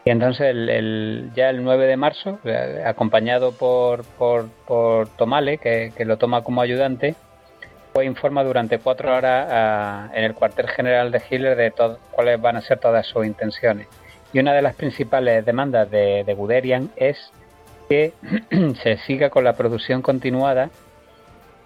Y 0.04 0.10
entonces 0.10 0.46
el, 0.46 1.32
ya 1.34 1.50
el 1.50 1.64
9 1.64 1.86
de 1.86 1.96
marzo, 1.96 2.38
acompañado 2.86 3.50
por, 3.50 4.04
por, 4.04 5.08
Tomale, 5.16 5.58
que, 5.58 5.92
que 5.96 6.04
lo 6.04 6.16
toma 6.16 6.44
como 6.44 6.60
ayudante, 6.60 7.16
informa 8.02 8.44
durante 8.44 8.78
cuatro 8.78 9.14
horas 9.14 10.10
en 10.14 10.24
el 10.24 10.34
cuartel 10.34 10.68
general 10.68 11.10
de 11.10 11.22
Hitler 11.28 11.56
de 11.56 11.72
cuáles 12.10 12.40
van 12.40 12.56
a 12.56 12.60
ser 12.60 12.78
todas 12.78 13.06
sus 13.06 13.26
intenciones. 13.26 13.86
Y 14.32 14.38
una 14.40 14.52
de 14.52 14.62
las 14.62 14.74
principales 14.74 15.44
demandas 15.44 15.90
de, 15.90 16.34
Guderian 16.36 16.90
es 16.96 17.32
que 17.88 18.12
se 18.82 18.98
siga 18.98 19.30
con 19.30 19.44
la 19.44 19.54
producción 19.54 20.02
continuada 20.02 20.70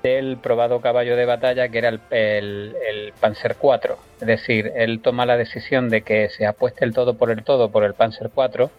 del 0.02 0.36
probado 0.36 0.80
caballo 0.80 1.16
de 1.16 1.26
batalla 1.26 1.68
que 1.68 1.78
era 1.78 1.88
el, 1.88 2.00
el, 2.10 3.12
Panzer 3.20 3.56
IV. 3.62 3.94
Es 4.20 4.26
decir, 4.26 4.72
él 4.74 5.00
toma 5.00 5.26
la 5.26 5.36
decisión 5.36 5.88
de 5.90 6.02
que 6.02 6.28
se 6.28 6.46
apueste 6.46 6.84
el 6.84 6.92
todo 6.92 7.14
por 7.14 7.30
el 7.30 7.44
todo 7.44 7.70
por 7.70 7.84
el 7.84 7.94
Panzer 7.94 8.30
IV, 8.36 8.70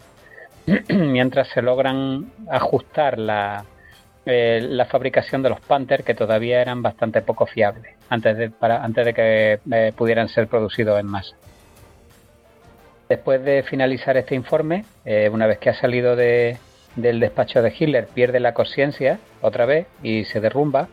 mientras 0.90 1.48
se 1.50 1.62
logran 1.62 2.32
ajustar 2.50 3.20
la, 3.20 3.66
eh, 4.26 4.62
la 4.70 4.86
fabricación 4.86 5.44
de 5.44 5.50
los 5.50 5.60
Panther 5.60 6.04
que 6.06 6.16
todavía 6.16 6.62
eran 6.62 6.82
bastante 6.82 7.22
poco 7.22 7.46
fiables 7.46 7.96
antes 8.08 8.38
de, 8.38 8.50
para, 8.50 8.82
antes 8.82 9.06
de 9.06 9.14
que 9.14 9.60
eh, 9.70 9.92
pudieran 9.96 10.30
ser 10.30 10.48
producidos 10.48 10.98
en 10.98 11.08
masa. 11.08 11.36
Después 13.10 13.44
de 13.44 13.64
finalizar 13.64 14.16
este 14.16 14.34
informe, 14.34 14.86
eh, 15.04 15.30
una 15.30 15.46
vez 15.46 15.58
que 15.60 15.70
ha 15.70 15.74
salido 15.74 16.16
de, 16.16 16.58
del 16.96 17.20
despacho 17.20 17.62
de 17.62 17.74
Hitler, 17.78 18.08
pierde 18.08 18.40
la 18.40 18.54
conciencia 18.54 19.20
otra 19.42 19.66
vez 19.66 19.88
y 20.02 20.24
se 20.24 20.40
derrumba. 20.40 20.88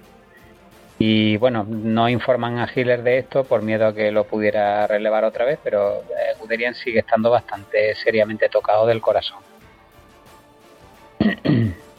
Y 0.99 1.37
bueno, 1.37 1.65
no 1.65 2.09
informan 2.09 2.59
a 2.59 2.69
Hitler 2.75 3.03
de 3.05 3.19
esto 3.19 3.45
por 3.45 3.63
miedo 3.63 3.87
a 3.87 3.95
que 3.95 4.11
lo 4.11 4.25
pudiera 4.25 4.87
relevar 4.89 5.25
otra 5.25 5.45
vez, 5.45 5.59
pero 5.63 6.03
Guderian 6.41 6.75
sigue 6.75 6.99
estando 6.99 7.31
bastante 7.31 7.95
seriamente 7.95 8.49
tocado 8.49 8.87
del 8.87 9.01
corazón. 9.01 9.39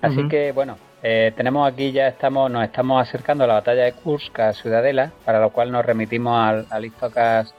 Así 0.00 0.28
que 0.28 0.52
bueno, 0.52 0.76
eh, 1.02 1.32
tenemos 1.36 1.70
aquí 1.70 1.92
ya 1.92 2.08
estamos, 2.08 2.50
nos 2.50 2.64
estamos 2.64 3.00
acercando 3.06 3.44
a 3.44 3.46
la 3.46 3.54
batalla 3.54 3.84
de 3.84 3.92
Kursk, 3.92 4.38
a 4.40 4.52
Ciudadela, 4.52 5.12
para 5.24 5.40
lo 5.40 5.50
cual 5.50 5.70
nos 5.70 5.84
remitimos 5.84 6.38
al, 6.38 6.66
al 6.70 6.84
histocast 6.84 7.54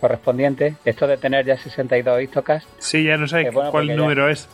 correspondiente. 0.00 0.74
Esto 0.84 1.06
de 1.06 1.16
tener 1.16 1.44
ya 1.44 1.56
62 1.56 2.22
histocast. 2.22 2.66
Sí, 2.78 3.04
ya 3.04 3.16
no 3.16 3.28
sé 3.28 3.50
cuál 3.52 3.94
número 3.94 4.28
es. 4.28 4.48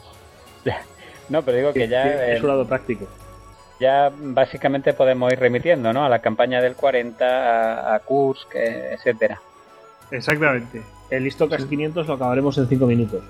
no, 1.29 1.43
pero 1.43 1.57
digo 1.57 1.73
que 1.73 1.89
ya. 1.89 2.33
es 2.33 2.43
un 2.43 2.49
lado 2.49 2.67
práctico. 2.67 3.07
Ya 3.79 4.11
básicamente 4.15 4.95
podemos 4.95 5.33
ir 5.33 5.39
remitiendo, 5.39 5.93
¿no? 5.93 6.05
A 6.05 6.09
la 6.09 6.21
campaña 6.21 6.63
del 6.63 6.75
40, 6.75 7.95
a, 7.95 7.99
Kursk, 8.01 8.55
eh, 8.55 8.95
etcétera. 8.95 9.41
Exactamente. 10.11 10.83
El 11.11 11.27
histocast 11.27 11.69
500 11.69 12.07
lo 12.07 12.15
acabaremos 12.15 12.57
en 12.59 12.69
5 12.69 12.87
minutos. 12.87 13.23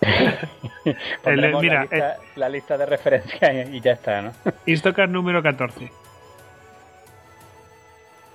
mira, 1.60 1.86
eh, 1.90 2.14
la 2.36 2.48
lista, 2.48 2.78
de 2.78 2.86
referencia 2.86 3.52
y 3.64 3.80
ya 3.80 3.92
está, 3.92 4.22
¿no? 4.22 4.32
Istocast 4.66 5.10
número 5.10 5.42
14. 5.42 5.90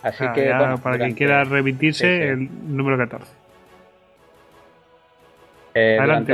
Así 0.03 0.24
ah, 0.24 0.34
que, 0.34 0.52
para 0.84 0.98
quien 0.98 1.16
quiera 1.16 1.44
remitirse, 1.44 2.30
el 2.30 2.76
número 2.76 2.98
14. 2.98 3.32
Eh, 5.74 5.98
Adelante, 6.00 6.34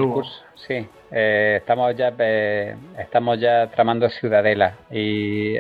sí, 0.56 0.86
eh, 1.12 1.56
estamos 1.58 1.96
ya 1.96 2.14
estamos 3.00 3.40
ya 3.40 3.68
tramando 3.68 4.10
Ciudadela 4.10 4.76
y 4.92 5.56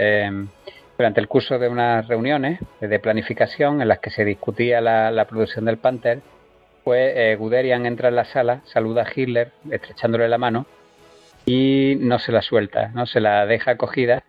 durante 0.97 1.19
el 1.19 1.27
curso 1.27 1.57
de 1.57 1.67
unas 1.67 2.07
reuniones 2.07 2.59
de 2.79 2.99
planificación 2.99 3.81
en 3.81 3.87
las 3.87 3.99
que 3.99 4.11
se 4.11 4.23
discutía 4.25 4.81
la, 4.81 5.09
la 5.09 5.25
producción 5.25 5.65
del 5.65 5.77
Panther, 5.77 6.19
pues 6.83 7.13
eh, 7.15 7.35
Guderian 7.37 7.85
entra 7.85 8.09
en 8.09 8.15
la 8.15 8.25
sala, 8.25 8.61
saluda 8.65 9.03
a 9.03 9.11
Hitler, 9.13 9.51
estrechándole 9.69 10.27
la 10.27 10.37
mano, 10.37 10.65
y 11.45 11.97
no 11.99 12.19
se 12.19 12.31
la 12.31 12.41
suelta, 12.41 12.89
no 12.89 13.05
se 13.05 13.19
la 13.19 13.45
deja 13.45 13.77
cogida. 13.77 14.23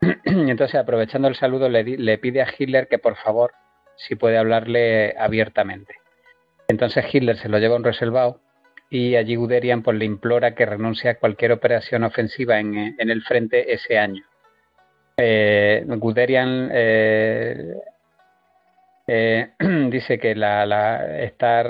y 0.00 0.08
entonces, 0.50 0.76
aprovechando 0.76 1.28
el 1.28 1.36
saludo, 1.36 1.68
le, 1.68 2.18
pide 2.18 2.42
a 2.42 2.48
Hitler 2.56 2.88
que 2.88 2.98
por 2.98 3.16
favor, 3.16 3.52
si 3.96 4.14
puede 4.14 4.38
hablarle 4.38 5.14
abiertamente. 5.18 5.94
Entonces 6.68 7.04
Hitler 7.12 7.36
se 7.38 7.48
lo 7.48 7.58
lleva 7.58 7.74
a 7.74 7.78
un 7.78 7.84
reservado 7.84 8.40
y 8.90 9.14
allí 9.14 9.36
Guderian 9.36 9.82
pues, 9.82 9.96
le 9.96 10.04
implora 10.04 10.54
que 10.54 10.66
renuncie 10.66 11.10
a 11.10 11.18
cualquier 11.18 11.52
operación 11.52 12.02
ofensiva 12.02 12.58
en, 12.58 12.96
en 12.98 13.10
el 13.10 13.22
frente 13.22 13.72
ese 13.72 13.98
año. 13.98 14.24
Eh, 15.16 15.84
Guderian 15.86 16.68
eh, 16.72 17.74
eh, 19.06 19.50
dice 19.90 20.18
que 20.18 20.34
la, 20.34 20.66
la, 20.66 21.20
está 21.20 21.64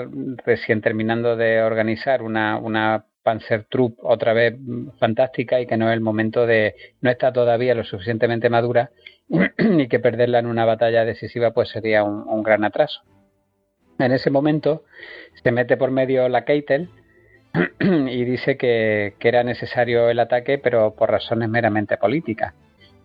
recién 0.45 0.81
terminando 0.81 1.35
de 1.35 1.61
organizar 1.61 2.21
una, 2.21 2.57
una 2.57 3.05
Panzer 3.23 3.65
Troop 3.65 3.99
otra 4.03 4.33
vez 4.33 4.55
fantástica 4.99 5.59
y 5.59 5.67
que 5.67 5.77
no 5.77 5.89
es 5.89 5.93
el 5.93 6.01
momento 6.01 6.45
de, 6.45 6.75
no 7.01 7.09
está 7.09 7.33
todavía 7.33 7.75
lo 7.75 7.83
suficientemente 7.83 8.49
madura 8.49 8.91
y 9.57 9.87
que 9.87 9.99
perderla 9.99 10.39
en 10.39 10.45
una 10.45 10.65
batalla 10.65 11.05
decisiva 11.05 11.51
pues 11.51 11.69
sería 11.69 12.03
un, 12.03 12.27
un 12.27 12.43
gran 12.43 12.63
atraso. 12.63 13.01
En 13.99 14.11
ese 14.11 14.29
momento 14.29 14.83
se 15.43 15.51
mete 15.51 15.75
por 15.75 15.91
medio 15.91 16.29
la 16.29 16.45
Keitel 16.45 16.89
y 17.79 18.25
dice 18.25 18.57
que, 18.57 19.15
era 19.19 19.43
necesario 19.43 20.09
el 20.09 20.19
ataque, 20.19 20.57
pero 20.57 20.93
por 20.95 21.11
razones 21.11 21.49
meramente 21.49 21.97
políticas. 21.97 22.53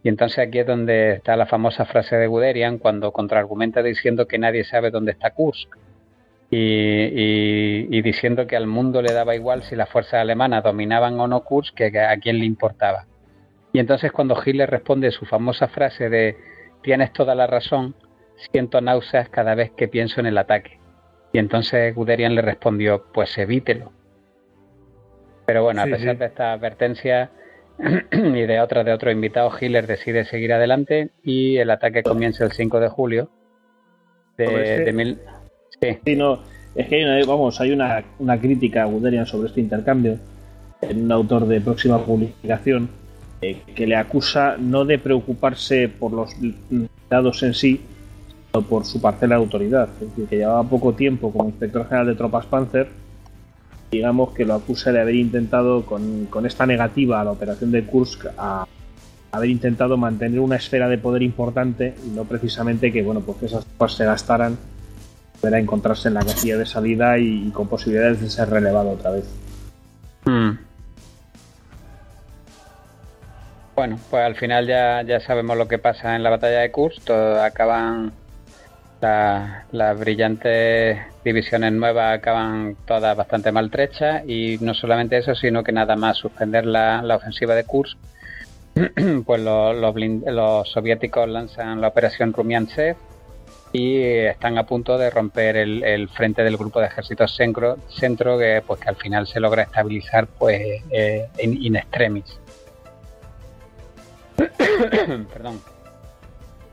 Y 0.02 0.08
entonces 0.08 0.40
aquí 0.40 0.58
es 0.58 0.66
donde 0.66 1.12
está 1.14 1.36
la 1.36 1.46
famosa 1.46 1.84
frase 1.84 2.16
de 2.16 2.26
Guderian 2.26 2.78
cuando 2.78 3.12
contraargumenta 3.12 3.82
diciendo 3.82 4.26
que 4.26 4.38
nadie 4.38 4.64
sabe 4.64 4.90
dónde 4.90 5.12
está 5.12 5.30
Kursk. 5.30 5.76
Y, 6.54 8.02
diciendo 8.02 8.46
que 8.46 8.56
al 8.56 8.66
mundo 8.66 9.00
le 9.00 9.12
daba 9.12 9.34
igual 9.34 9.62
si 9.62 9.74
las 9.74 9.88
fuerzas 9.88 10.14
alemanas 10.14 10.62
dominaban 10.62 11.18
o 11.18 11.26
no 11.26 11.44
Kursk, 11.44 11.74
que 11.74 11.98
a 11.98 12.16
quién 12.18 12.38
le 12.38 12.44
importaba. 12.44 13.06
Y 13.72 13.78
entonces 13.78 14.12
cuando 14.12 14.36
Hitler 14.44 14.68
responde 14.68 15.10
su 15.12 15.24
famosa 15.24 15.68
frase 15.68 16.10
de 16.10 16.36
tienes 16.82 17.12
toda 17.12 17.34
la 17.34 17.46
razón, 17.46 17.94
siento 18.50 18.80
náuseas 18.82 19.30
cada 19.30 19.54
vez 19.54 19.70
que 19.70 19.88
pienso 19.88 20.20
en 20.20 20.26
el 20.26 20.36
ataque. 20.36 20.78
Y 21.32 21.38
entonces 21.38 21.94
Guderian 21.94 22.34
le 22.34 22.42
respondió, 22.42 23.06
pues 23.14 23.38
evítelo. 23.38 23.92
Pero 25.46 25.62
bueno, 25.62 25.80
a 25.80 25.86
pesar 25.86 26.18
de 26.18 26.26
esta 26.26 26.52
advertencia 26.52 27.30
y 28.12 28.42
de 28.42 28.60
otras 28.60 28.84
de 28.84 28.92
otro 28.92 29.10
invitado, 29.10 29.50
Hitler 29.60 29.86
decide 29.86 30.24
seguir 30.24 30.52
adelante 30.52 31.10
y 31.22 31.56
el 31.56 31.70
ataque 31.70 32.02
comienza 32.02 32.44
el 32.44 32.52
5 32.52 32.80
de 32.80 32.88
julio 32.88 33.30
de, 34.36 34.92
mil... 34.94 35.18
Sí. 35.80 36.16
no, 36.16 36.40
es 36.74 36.88
que 36.88 36.96
hay 36.96 37.04
una, 37.04 37.26
vamos, 37.26 37.60
hay 37.60 37.72
una, 37.72 38.04
una 38.18 38.40
crítica 38.40 38.82
a 38.82 38.86
Guderian 38.86 39.26
sobre 39.26 39.48
este 39.48 39.60
intercambio 39.60 40.18
en 40.80 41.04
un 41.04 41.12
autor 41.12 41.46
de 41.46 41.60
próxima 41.60 42.04
publicación 42.04 42.88
eh, 43.40 43.60
que 43.74 43.86
le 43.86 43.96
acusa 43.96 44.56
no 44.58 44.84
de 44.84 44.98
preocuparse 44.98 45.88
por 45.88 46.12
los 46.12 46.34
dados 47.10 47.42
en 47.42 47.54
sí, 47.54 47.80
sino 48.52 48.64
por 48.64 48.84
su 48.84 49.00
parcela 49.00 49.36
de 49.36 49.42
autoridad. 49.42 49.88
Es 50.00 50.08
decir, 50.08 50.26
que 50.26 50.36
llevaba 50.36 50.62
poco 50.62 50.92
tiempo 50.92 51.32
como 51.32 51.48
inspector 51.48 51.84
general 51.88 52.06
de 52.06 52.14
tropas 52.14 52.46
Panzer 52.46 52.88
digamos 53.92 54.32
que 54.32 54.46
lo 54.46 54.54
acusa 54.54 54.90
de 54.90 55.00
haber 55.00 55.14
intentado, 55.14 55.84
con, 55.84 56.46
esta 56.46 56.64
negativa 56.64 57.20
a 57.20 57.24
la 57.24 57.32
operación 57.32 57.70
de 57.70 57.84
Kursk, 57.84 58.24
a 58.38 58.66
haber 59.30 59.50
intentado 59.50 59.98
mantener 59.98 60.40
una 60.40 60.56
esfera 60.56 60.88
de 60.88 60.96
poder 60.96 61.22
importante 61.22 61.94
y 62.04 62.08
no 62.08 62.24
precisamente 62.24 62.90
que, 62.90 63.02
bueno, 63.02 63.20
pues 63.20 63.36
que 63.38 63.46
esas 63.46 63.66
tropas 63.66 63.92
se 63.92 64.06
gastaran 64.06 64.56
para 65.42 65.58
encontrarse 65.58 66.08
en 66.08 66.14
la 66.14 66.20
casilla 66.20 66.56
de 66.56 66.64
salida 66.64 67.18
y, 67.18 67.50
con 67.50 67.68
posibilidades 67.68 68.22
de 68.22 68.30
ser 68.30 68.48
relevado 68.48 68.92
otra 68.92 69.10
vez. 69.10 69.28
Hmm. 70.24 70.52
Bueno, 73.74 73.98
pues 74.10 74.22
al 74.22 74.36
final 74.36 74.66
ya, 74.66 75.02
ya 75.02 75.20
sabemos 75.20 75.58
lo 75.58 75.68
que 75.68 75.78
pasa 75.78 76.16
en 76.16 76.22
la 76.22 76.30
batalla 76.30 76.60
de 76.60 76.70
Kursk, 76.70 77.10
acaban 77.10 78.12
las 79.02 79.98
brillantes 79.98 80.98
divisiones 81.24 81.72
nuevas 81.72 82.18
acaban 82.18 82.76
todas 82.86 83.16
bastante 83.16 83.50
maltrechas 83.50 84.22
y 84.28 84.58
no 84.60 84.74
solamente 84.74 85.18
eso, 85.18 85.34
sino 85.34 85.64
que 85.64 85.72
nada 85.72 85.96
más 85.96 86.18
suspender 86.18 86.66
la, 86.66 87.02
ofensiva 87.16 87.54
de 87.54 87.64
Kursk, 87.64 87.98
pues 89.26 89.42
los, 89.42 90.68
soviéticos 90.68 91.28
lanzan 91.28 91.80
la 91.80 91.88
operación 91.88 92.32
Rumiantsev 92.32 92.96
y 93.72 93.98
están 94.00 94.58
a 94.58 94.66
punto 94.66 94.96
de 94.98 95.10
romper 95.10 95.56
el, 95.56 96.08
frente 96.10 96.44
del 96.44 96.56
grupo 96.56 96.78
de 96.78 96.86
ejércitos 96.86 97.34
centro, 97.34 97.78
centro 97.88 98.38
que, 98.38 98.62
pues, 98.66 98.80
que 98.80 98.88
al 98.88 98.96
final 98.96 99.26
se 99.26 99.40
logra 99.40 99.62
estabilizar 99.62 100.26
pues 100.26 100.82
eh, 100.90 101.28
in 101.38 101.74
extremis. 101.76 102.38
Perdón. 105.32 105.71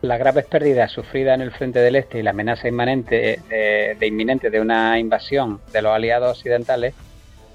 Las 0.01 0.17
graves 0.17 0.45
pérdidas 0.45 0.91
sufridas 0.91 1.35
en 1.35 1.41
el 1.41 1.51
frente 1.51 1.79
del 1.79 1.97
este 1.97 2.19
y 2.19 2.23
la 2.23 2.29
amenaza 2.29 2.69
inmanente 2.69 3.41
de, 3.49 4.07
inminente 4.07 4.49
de 4.49 4.61
una 4.61 4.97
invasión 4.97 5.59
de 5.73 5.81
los 5.81 5.93
aliados 5.93 6.37
occidentales 6.37 6.93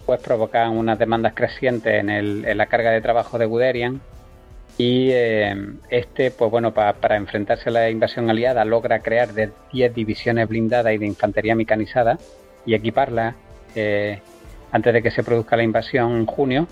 pues 0.05 0.21
provocan 0.21 0.77
unas 0.77 0.99
demandas 0.99 1.33
crecientes 1.35 1.95
en, 1.95 2.57
la 2.59 2.67
carga 2.67 2.91
de 2.91 3.01
trabajo 3.01 3.39
de 3.39 3.47
Guderian. 3.47 4.03
Y 4.77 5.09
eh, 5.13 5.55
este 5.89 6.31
pues 6.33 6.51
bueno 6.51 6.75
para 6.75 7.17
enfrentarse 7.17 7.71
a 7.71 7.73
la 7.73 7.89
invasión 7.89 8.29
aliada 8.29 8.65
logra 8.67 8.99
crear 8.99 9.33
de 9.33 9.51
10 9.73 9.95
divisiones 9.95 10.47
blindadas 10.47 10.93
y 10.93 10.99
de 10.99 11.07
infantería 11.07 11.55
mecanizada 11.55 12.19
y 12.67 12.75
equiparla 12.75 13.37
eh, 13.75 14.19
antes 14.71 14.93
de 14.93 15.03
que 15.03 15.11
se 15.11 15.23
produzca 15.23 15.57
la 15.57 15.63
invasión 15.63 16.15
en 16.15 16.27
junio. 16.27 16.67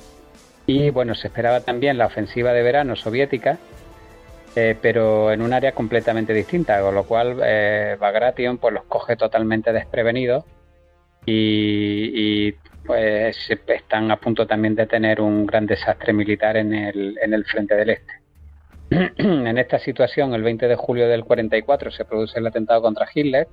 Y 0.66 0.90
bueno 0.90 1.14
se 1.14 1.28
esperaba 1.28 1.60
también 1.60 1.96
la 1.96 2.06
ofensiva 2.06 2.52
de 2.52 2.62
verano 2.62 2.94
soviética 2.94 3.56
eh, 4.54 4.76
pero 4.80 5.32
en 5.32 5.42
un 5.42 5.52
área 5.52 5.72
completamente 5.72 6.32
distinta, 6.34 6.80
con 6.80 6.94
lo 6.94 7.04
cual 7.04 7.40
eh, 7.42 7.96
Bagration 7.98 8.58
pues 8.58 8.74
los 8.74 8.84
coge 8.84 9.16
totalmente 9.16 9.72
desprevenidos 9.72 10.44
y, 11.24 12.52
pues 12.84 13.36
están 13.68 14.10
a 14.10 14.16
punto 14.16 14.46
también 14.46 14.74
de 14.74 14.86
tener 14.86 15.20
un 15.20 15.46
gran 15.46 15.66
desastre 15.66 16.12
militar 16.12 16.56
en 16.56 16.74
el, 16.74 17.16
en 17.22 17.32
el 17.32 17.44
frente 17.44 17.76
del 17.76 17.90
este. 17.90 18.12
en 19.18 19.58
esta 19.58 19.78
situación, 19.78 20.34
el 20.34 20.42
20 20.42 20.66
de 20.68 20.76
julio 20.76 21.08
del 21.08 21.24
44 21.24 21.90
se 21.90 22.04
produce 22.04 22.38
el 22.38 22.46
atentado 22.46 22.82
contra 22.82 23.08
Hitler 23.14 23.46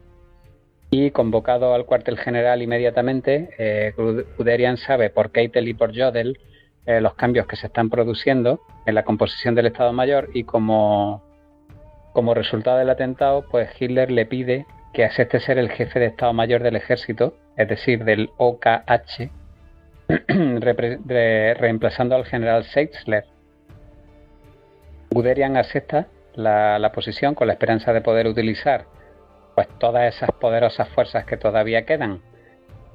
y 0.91 1.11
convocado 1.11 1.73
al 1.73 1.85
cuartel 1.85 2.17
general 2.17 2.61
inmediatamente, 2.61 3.49
eh, 3.57 3.93
Guderian 4.37 4.77
sabe 4.77 5.09
por 5.11 5.31
Keitel 5.31 5.67
y 5.67 5.73
por 5.75 5.95
Jodel 5.95 6.39
eh, 6.89 7.01
los 7.01 7.13
cambios 7.13 7.45
que 7.45 7.55
se 7.55 7.67
están 7.67 7.91
produciendo 7.91 8.61
en 8.87 8.95
la 8.95 9.03
composición 9.03 9.53
del 9.53 9.67
Estado 9.67 9.93
Mayor 9.93 10.29
y 10.33 10.43
como, 10.43 11.21
como 12.13 12.33
resultado 12.33 12.79
del 12.79 12.89
atentado, 12.89 13.45
pues 13.47 13.69
Hitler 13.79 14.09
le 14.09 14.25
pide 14.25 14.65
que 14.91 15.05
acepte 15.05 15.39
ser 15.39 15.59
el 15.59 15.69
jefe 15.69 15.99
de 15.99 16.07
Estado 16.07 16.33
Mayor 16.33 16.63
del 16.63 16.75
Ejército, 16.75 17.35
es 17.57 17.67
decir, 17.67 18.05
del 18.05 18.31
OKH, 18.37 19.29
reemplazando 21.59 22.15
al 22.15 22.25
general 22.25 22.63
Seitzler. 22.63 23.25
Guderian 25.11 25.57
acepta 25.57 26.07
la, 26.33 26.79
la, 26.79 26.91
posición 26.91 27.35
con 27.35 27.45
la 27.45 27.53
esperanza 27.53 27.93
de 27.93 28.01
poder 28.01 28.25
utilizar 28.25 28.85
pues 29.53 29.67
todas 29.77 30.15
esas 30.15 30.31
poderosas 30.31 30.89
fuerzas 30.89 31.23
que 31.25 31.37
todavía 31.37 31.85
quedan 31.85 32.23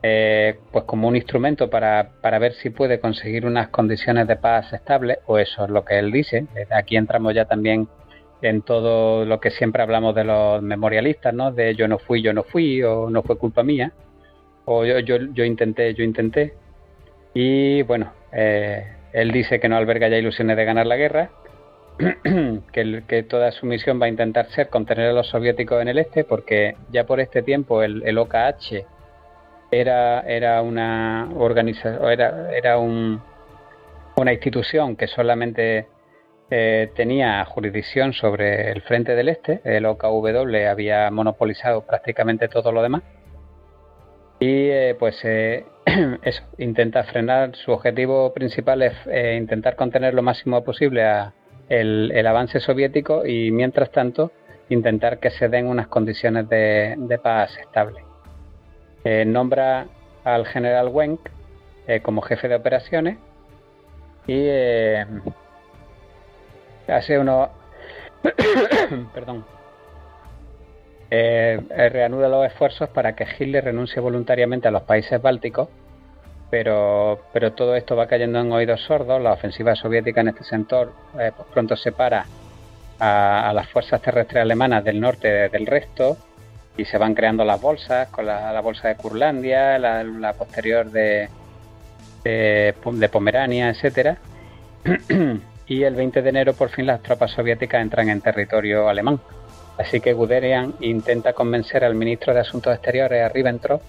eh, 0.07 0.59
pues 0.71 0.85
como 0.85 1.09
un 1.09 1.17
instrumento 1.17 1.71
para, 1.71 2.11
para, 2.21 2.39
ver 2.39 2.53
si 2.53 2.69
puede 2.69 3.01
conseguir 3.01 3.47
unas 3.47 3.69
condiciones 3.69 4.29
de 4.29 4.37
paz 4.37 4.71
estables, 4.75 5.21
o 5.25 5.39
eso 5.39 5.65
es 5.65 5.71
lo 5.71 5.83
que 5.83 5.99
él 5.99 6.13
dice. 6.13 6.47
Aquí 6.71 6.99
entramos 6.99 7.35
ya 7.35 7.47
también 7.47 7.89
en 8.43 8.61
todo 8.61 9.25
lo 9.25 9.41
que 9.41 9.51
siempre 9.51 9.83
hablamos 9.83 10.15
de 10.15 10.25
los 10.25 10.61
memorialistas, 10.61 11.33
¿no? 11.33 11.53
De 11.53 11.75
yo 11.75 11.89
no 11.89 11.99
fui, 11.99 12.21
yo 12.21 12.35
no 12.35 12.43
fui, 12.43 12.83
o 12.83 13.09
no 13.09 13.23
fue 13.23 13.39
culpa 13.39 13.63
mía, 13.63 13.93
o 14.67 14.85
yo, 14.85 14.99
yo, 14.99 15.17
yo 15.33 15.43
intenté, 15.43 15.95
yo 15.95 16.05
intenté. 16.05 16.53
Y 17.33 17.81
bueno, 17.85 18.13
eh, 18.31 18.85
él 19.15 19.33
dice 19.33 19.59
que 19.59 19.71
no 19.71 19.77
alberga 19.79 20.09
ya 20.09 20.19
ilusiones 20.19 20.59
de 20.59 20.67
ganar 20.67 20.87
la 20.87 20.97
guerra, 20.97 21.31
que, 22.75 23.03
que, 23.09 23.23
toda 23.23 23.53
su 23.53 23.65
misión 23.65 23.99
va 24.03 24.05
a 24.05 24.11
intentar 24.11 24.51
ser 24.51 24.69
contener 24.69 25.09
a 25.09 25.13
los 25.15 25.29
soviéticos 25.29 25.81
en 25.81 25.89
el 25.89 25.97
este, 25.97 26.25
porque 26.25 26.77
ya 26.93 27.05
por 27.05 27.21
este 27.21 27.41
tiempo 27.41 27.83
el, 27.83 28.03
el 28.05 28.19
OKH 28.19 28.93
era, 29.81 30.21
era 30.21 30.63
una 30.63 31.29
organización, 31.37 32.11
era, 32.11 32.53
era 32.57 32.79
un, 32.79 33.21
una 34.17 34.33
institución 34.33 34.97
que 34.97 35.07
solamente 35.07 35.89
eh, 36.51 36.91
tenía 36.95 37.45
jurisdicción 37.47 38.13
sobre 38.13 38.71
el 38.71 38.83
frente 38.83 39.15
del 39.17 39.29
este, 39.29 39.61
el 39.65 39.87
OKW 39.87 40.69
había 40.69 41.11
monopolizado 41.11 41.87
prácticamente 41.87 42.49
todo 42.49 42.71
lo 42.71 42.83
demás. 42.83 43.03
Y 44.39 44.69
eh, 44.69 44.97
pues 44.99 45.19
eh, 45.25 45.65
eso, 46.23 46.45
intenta 46.59 47.03
frenar, 47.05 47.57
su 47.57 47.73
objetivo 47.73 48.33
principal 48.33 48.83
es 48.83 48.95
intentar 49.37 49.75
contener 49.75 50.15
lo 50.15 50.23
máximo 50.23 50.63
posible 50.63 51.05
a 51.05 51.33
el, 51.69 52.13
el, 52.15 52.27
avance 52.27 52.61
soviético 52.61 53.25
y 53.27 53.51
mientras 53.51 53.91
tanto 53.91 54.31
intentar 54.69 55.19
que 55.19 55.31
se 55.31 55.49
den 55.49 55.67
unas 55.67 55.89
condiciones 55.89 56.49
de, 56.49 56.95
de 56.99 57.19
paz 57.19 57.57
estables. 57.59 58.04
Eh, 59.05 59.25
nombra 59.27 59.87
al 60.25 60.47
general 60.47 60.89
Wenck 60.89 61.21
eh, 61.87 62.01
como 62.01 62.23
jefe 62.23 62.49
de 62.49 62.55
operaciones 62.55 63.19
y 64.27 64.49
hace 66.89 67.19
uno 67.19 67.51
perdón 69.15 69.45
reanuda 71.11 72.29
los 72.29 72.47
esfuerzos 72.47 72.89
para 72.89 73.15
que 73.15 73.27
Hitler 73.39 73.65
renuncie 73.65 74.01
voluntariamente 74.01 74.69
a 74.69 74.71
los 74.71 74.83
países 74.83 75.21
bálticos 75.21 75.69
pero, 76.55 77.21
pero 77.33 77.53
todo 77.53 77.75
esto 77.75 77.97
va 77.97 78.07
cayendo 78.07 78.39
en 78.39 78.53
oídos 78.53 78.81
sordos. 78.83 79.21
La 79.21 79.33
ofensiva 79.33 79.75
soviética 79.75 80.21
en 80.21 80.29
este 80.29 80.45
sector 80.45 80.93
eh, 81.19 81.33
pues 81.37 81.49
pronto 81.53 81.75
separa 81.75 82.27
a, 83.01 83.53
las 83.53 83.69
fuerzas 83.71 84.01
terrestres 84.01 84.41
alemanas 84.41 84.85
del 84.85 85.01
norte 85.01 85.49
del 85.49 85.67
resto 85.67 86.17
y 86.77 86.85
se 86.85 86.99
van 86.99 87.15
creando 87.15 87.45
las 87.45 87.61
bolsas, 87.61 88.09
con 88.09 88.27
la, 88.27 88.61
bolsa 88.61 88.89
de 88.89 88.97
Curlandia, 88.97 89.79
la, 89.79 90.33
posterior 90.33 90.91
de, 90.91 91.29
Pomerania, 93.11 93.71
etcétera. 93.71 94.19
y 95.67 95.83
el 95.83 95.95
20 95.95 96.23
de 96.23 96.29
enero 96.29 96.53
por 96.53 96.71
fin 96.71 96.87
las 96.87 97.03
tropas 97.03 97.31
soviéticas 97.31 97.81
entran 97.81 98.09
en 98.09 98.21
territorio 98.21 98.89
alemán. 98.89 99.21
Así 99.79 100.01
que 100.01 100.13
Guderian 100.13 100.75
intenta 100.81 101.33
convencer 101.33 101.85
al 101.85 101.95
ministro 101.95 102.35
de 102.35 102.41
Asuntos 102.41 102.75
Exteriores, 102.75 103.25
a 103.25 103.29
Ribbentrop, 103.29 103.83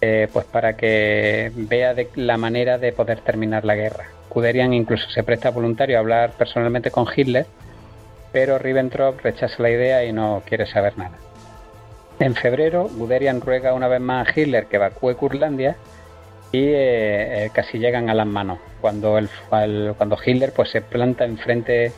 eh, 0.00 0.28
pues 0.32 0.46
para 0.46 0.76
que 0.76 1.50
vea 1.54 1.94
la 2.14 2.36
manera 2.36 2.78
de 2.78 2.92
poder 2.92 3.20
terminar 3.20 3.64
la 3.64 3.74
guerra. 3.74 4.06
Guderian 4.30 4.72
incluso 4.72 5.10
se 5.10 5.22
presta 5.22 5.50
voluntario 5.50 5.96
a 5.96 6.00
hablar 6.00 6.32
personalmente 6.32 6.90
con 6.90 7.06
Hitler, 7.14 7.46
pero 8.32 8.58
Ribbentrop 8.58 9.20
rechaza 9.20 9.62
la 9.62 9.70
idea 9.70 10.04
y 10.04 10.12
no 10.12 10.42
quiere 10.46 10.66
saber 10.66 10.96
nada. 10.96 11.29
En 12.20 12.34
febrero, 12.34 12.86
Guderian 12.86 13.40
ruega 13.40 13.72
una 13.72 13.88
vez 13.88 13.98
más 13.98 14.28
a 14.28 14.30
Hitler 14.38 14.66
que 14.66 14.76
evacúe 14.76 15.16
Curlandia 15.16 15.76
y 16.52 16.58
eh, 16.58 17.46
eh, 17.46 17.50
casi 17.50 17.78
llegan 17.78 18.10
a 18.10 18.14
las 18.14 18.26
manos. 18.26 18.58
Cuando, 18.82 19.18
Hitler 20.24 20.52
pues, 20.52 20.68
se 20.68 20.82
planta 20.82 21.24
enfrente 21.24 21.92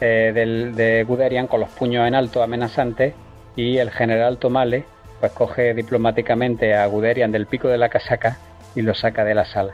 de 0.00 1.04
Guderian 1.08 1.48
con 1.48 1.58
los 1.58 1.70
puños 1.70 2.06
en 2.06 2.14
alto 2.14 2.40
amenazantes 2.40 3.14
y 3.56 3.78
el 3.78 3.90
general 3.90 4.38
Tomale 4.38 4.84
pues 5.18 5.32
coge 5.32 5.74
diplomáticamente 5.74 6.76
a 6.76 6.86
Guderian 6.86 7.32
del 7.32 7.46
pico 7.46 7.66
de 7.66 7.78
la 7.78 7.88
casaca 7.88 8.38
y 8.76 8.82
lo 8.82 8.94
saca 8.94 9.24
de 9.24 9.34
la 9.34 9.44
sala. 9.44 9.72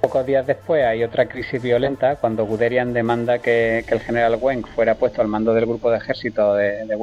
Pocos 0.00 0.24
días 0.24 0.46
después 0.46 0.82
hay 0.86 1.04
otra 1.04 1.26
crisis 1.26 1.60
violenta 1.60 2.16
cuando 2.16 2.46
Guderian 2.46 2.94
demanda 2.94 3.40
que, 3.40 3.84
el 3.86 4.00
general 4.00 4.38
Wenck 4.40 4.66
fuera 4.68 4.94
puesto 4.94 5.20
al 5.20 5.28
mando 5.28 5.52
del 5.52 5.66
grupo 5.66 5.90
de 5.90 5.98
ejército 5.98 6.54
de, 6.54 6.86
de 6.86 6.96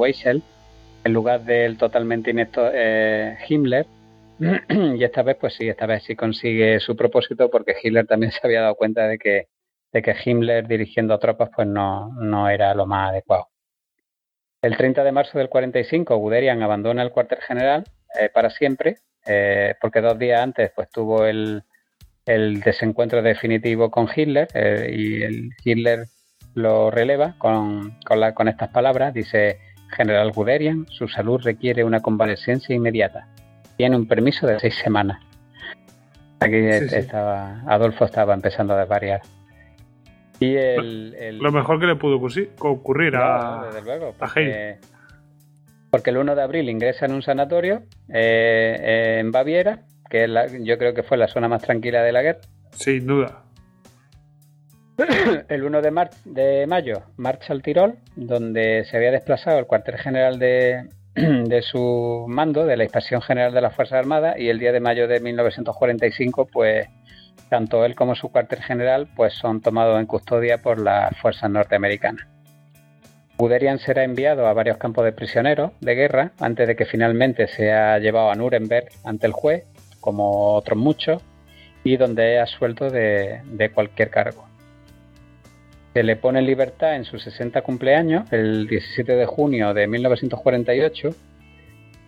en 1.08 1.14
lugar 1.14 1.44
del 1.44 1.76
totalmente 1.76 2.30
inepto 2.30 2.70
eh, 2.72 3.36
Himmler. 3.48 3.86
y 4.68 5.02
esta 5.02 5.22
vez, 5.22 5.36
pues 5.40 5.54
sí, 5.54 5.68
esta 5.68 5.86
vez 5.86 6.04
sí 6.04 6.14
consigue 6.14 6.78
su 6.78 6.94
propósito 6.94 7.50
porque 7.50 7.74
Hitler 7.82 8.06
también 8.06 8.30
se 8.30 8.40
había 8.44 8.60
dado 8.60 8.76
cuenta 8.76 9.08
de 9.08 9.18
que, 9.18 9.48
de 9.92 10.02
que 10.02 10.14
Himmler 10.24 10.68
dirigiendo 10.68 11.18
tropas 11.18 11.50
pues 11.54 11.66
no, 11.66 12.12
no 12.20 12.48
era 12.48 12.74
lo 12.74 12.86
más 12.86 13.10
adecuado. 13.10 13.48
El 14.60 14.76
30 14.76 15.02
de 15.02 15.12
marzo 15.12 15.38
del 15.38 15.48
45, 15.48 16.16
Guderian 16.16 16.62
abandona 16.62 17.02
el 17.02 17.10
cuartel 17.10 17.38
general 17.40 17.84
eh, 18.20 18.28
para 18.28 18.50
siempre, 18.50 18.98
eh, 19.24 19.74
porque 19.80 20.00
dos 20.00 20.18
días 20.18 20.40
antes 20.40 20.72
pues, 20.74 20.90
tuvo 20.90 21.24
el, 21.24 21.62
desencuentro 22.26 23.22
definitivo 23.22 23.90
con 23.90 24.08
Hitler 24.14 24.48
eh, 24.52 24.90
y 24.94 25.22
el 25.22 25.50
Hitler 25.64 26.06
lo 26.54 26.90
releva 26.90 27.36
con, 27.38 27.98
con, 28.04 28.48
estas 28.48 28.68
palabras. 28.68 29.14
Dice, 29.14 29.58
General 29.90 30.30
Guderian, 30.32 30.86
su 30.88 31.08
salud 31.08 31.40
requiere 31.42 31.84
una 31.84 32.00
convalescencia 32.00 32.74
inmediata. 32.74 33.28
Tiene 33.76 33.96
un 33.96 34.06
permiso 34.06 34.46
de 34.46 34.58
seis 34.60 34.76
semanas. 34.76 35.22
Aquí 36.40 36.56
Estaba, 36.56 37.62
Adolfo 37.66 38.04
estaba 38.04 38.34
empezando 38.34 38.74
a 38.74 38.80
desvariar. 38.80 39.22
Y 40.40 40.54
el, 40.54 41.38
Lo 41.38 41.50
mejor 41.50 41.80
que 41.80 41.86
le 41.86 41.96
pudo 41.96 42.20
ocurrir 42.60 43.16
a, 43.16 43.64
desde 43.66 43.82
luego, 43.82 44.14
porque, 44.16 44.78
Porque 45.90 46.10
el 46.10 46.18
1 46.18 46.36
de 46.36 46.42
abril 46.42 46.68
ingresa 46.68 47.06
en 47.06 47.12
un 47.12 47.22
sanatorio 47.22 47.82
eh, 48.08 49.18
en 49.18 49.32
Baviera, 49.32 49.80
que 50.08 50.28
yo 50.60 50.78
creo 50.78 50.94
que 50.94 51.02
fue 51.02 51.16
la 51.16 51.26
zona 51.26 51.48
más 51.48 51.62
tranquila 51.62 52.02
de 52.02 52.12
la 52.12 52.22
guerra. 52.22 52.40
Sin 52.70 53.06
duda. 53.06 53.42
El 55.48 55.62
1 55.62 55.80
de, 56.24 56.66
mayo 56.66 57.02
marcha 57.16 57.52
al 57.52 57.62
Tirol, 57.62 57.98
donde 58.16 58.84
se 58.84 58.96
había 58.96 59.12
desplazado 59.12 59.58
el 59.58 59.66
cuartel 59.66 59.96
general 59.96 60.38
de, 60.40 60.88
su 61.62 62.26
mando, 62.28 62.66
de 62.66 62.76
la 62.76 62.82
Inspección 62.82 63.22
General 63.22 63.52
de 63.52 63.60
las 63.60 63.76
Fuerzas 63.76 64.00
Armadas, 64.00 64.38
y 64.38 64.48
el 64.48 64.58
día 64.58 64.72
de 64.72 64.80
mayo 64.80 65.06
de 65.06 65.20
1945, 65.20 66.48
pues 66.52 66.88
tanto 67.48 67.84
él 67.84 67.94
como 67.94 68.16
su 68.16 68.30
cuartel 68.30 68.60
general 68.60 69.08
pues 69.14 69.34
son 69.34 69.62
tomados 69.62 70.00
en 70.00 70.06
custodia 70.06 70.58
por 70.58 70.80
las 70.80 71.16
fuerzas 71.18 71.48
norteamericanas. 71.48 72.26
Guderian 73.38 73.78
será 73.78 74.02
enviado 74.02 74.48
a 74.48 74.52
varios 74.52 74.78
campos 74.78 75.04
de 75.04 75.12
prisioneros 75.12 75.70
de 75.80 75.94
guerra 75.94 76.32
antes 76.40 76.66
de 76.66 76.74
que 76.74 76.86
finalmente 76.86 77.46
sea 77.46 78.00
llevado 78.00 78.32
a 78.32 78.34
Nuremberg 78.34 78.88
ante 79.04 79.28
el 79.28 79.32
juez, 79.32 79.64
como 80.00 80.54
otros 80.54 80.76
muchos, 80.76 81.22
y 81.84 81.96
donde 81.96 82.34
es 82.34 82.42
asuelto 82.42 82.90
de, 82.90 83.42
de 83.44 83.70
cualquier 83.70 84.10
cargo. 84.10 84.47
Se 85.98 86.04
le 86.04 86.14
pone 86.14 86.38
en 86.38 86.46
libertad 86.46 86.94
en 86.94 87.04
su 87.04 87.18
60 87.18 87.60
cumpleaños, 87.62 88.32
el 88.32 88.68
17 88.68 89.16
de 89.16 89.26
junio 89.26 89.74
de 89.74 89.88
1948, 89.88 91.10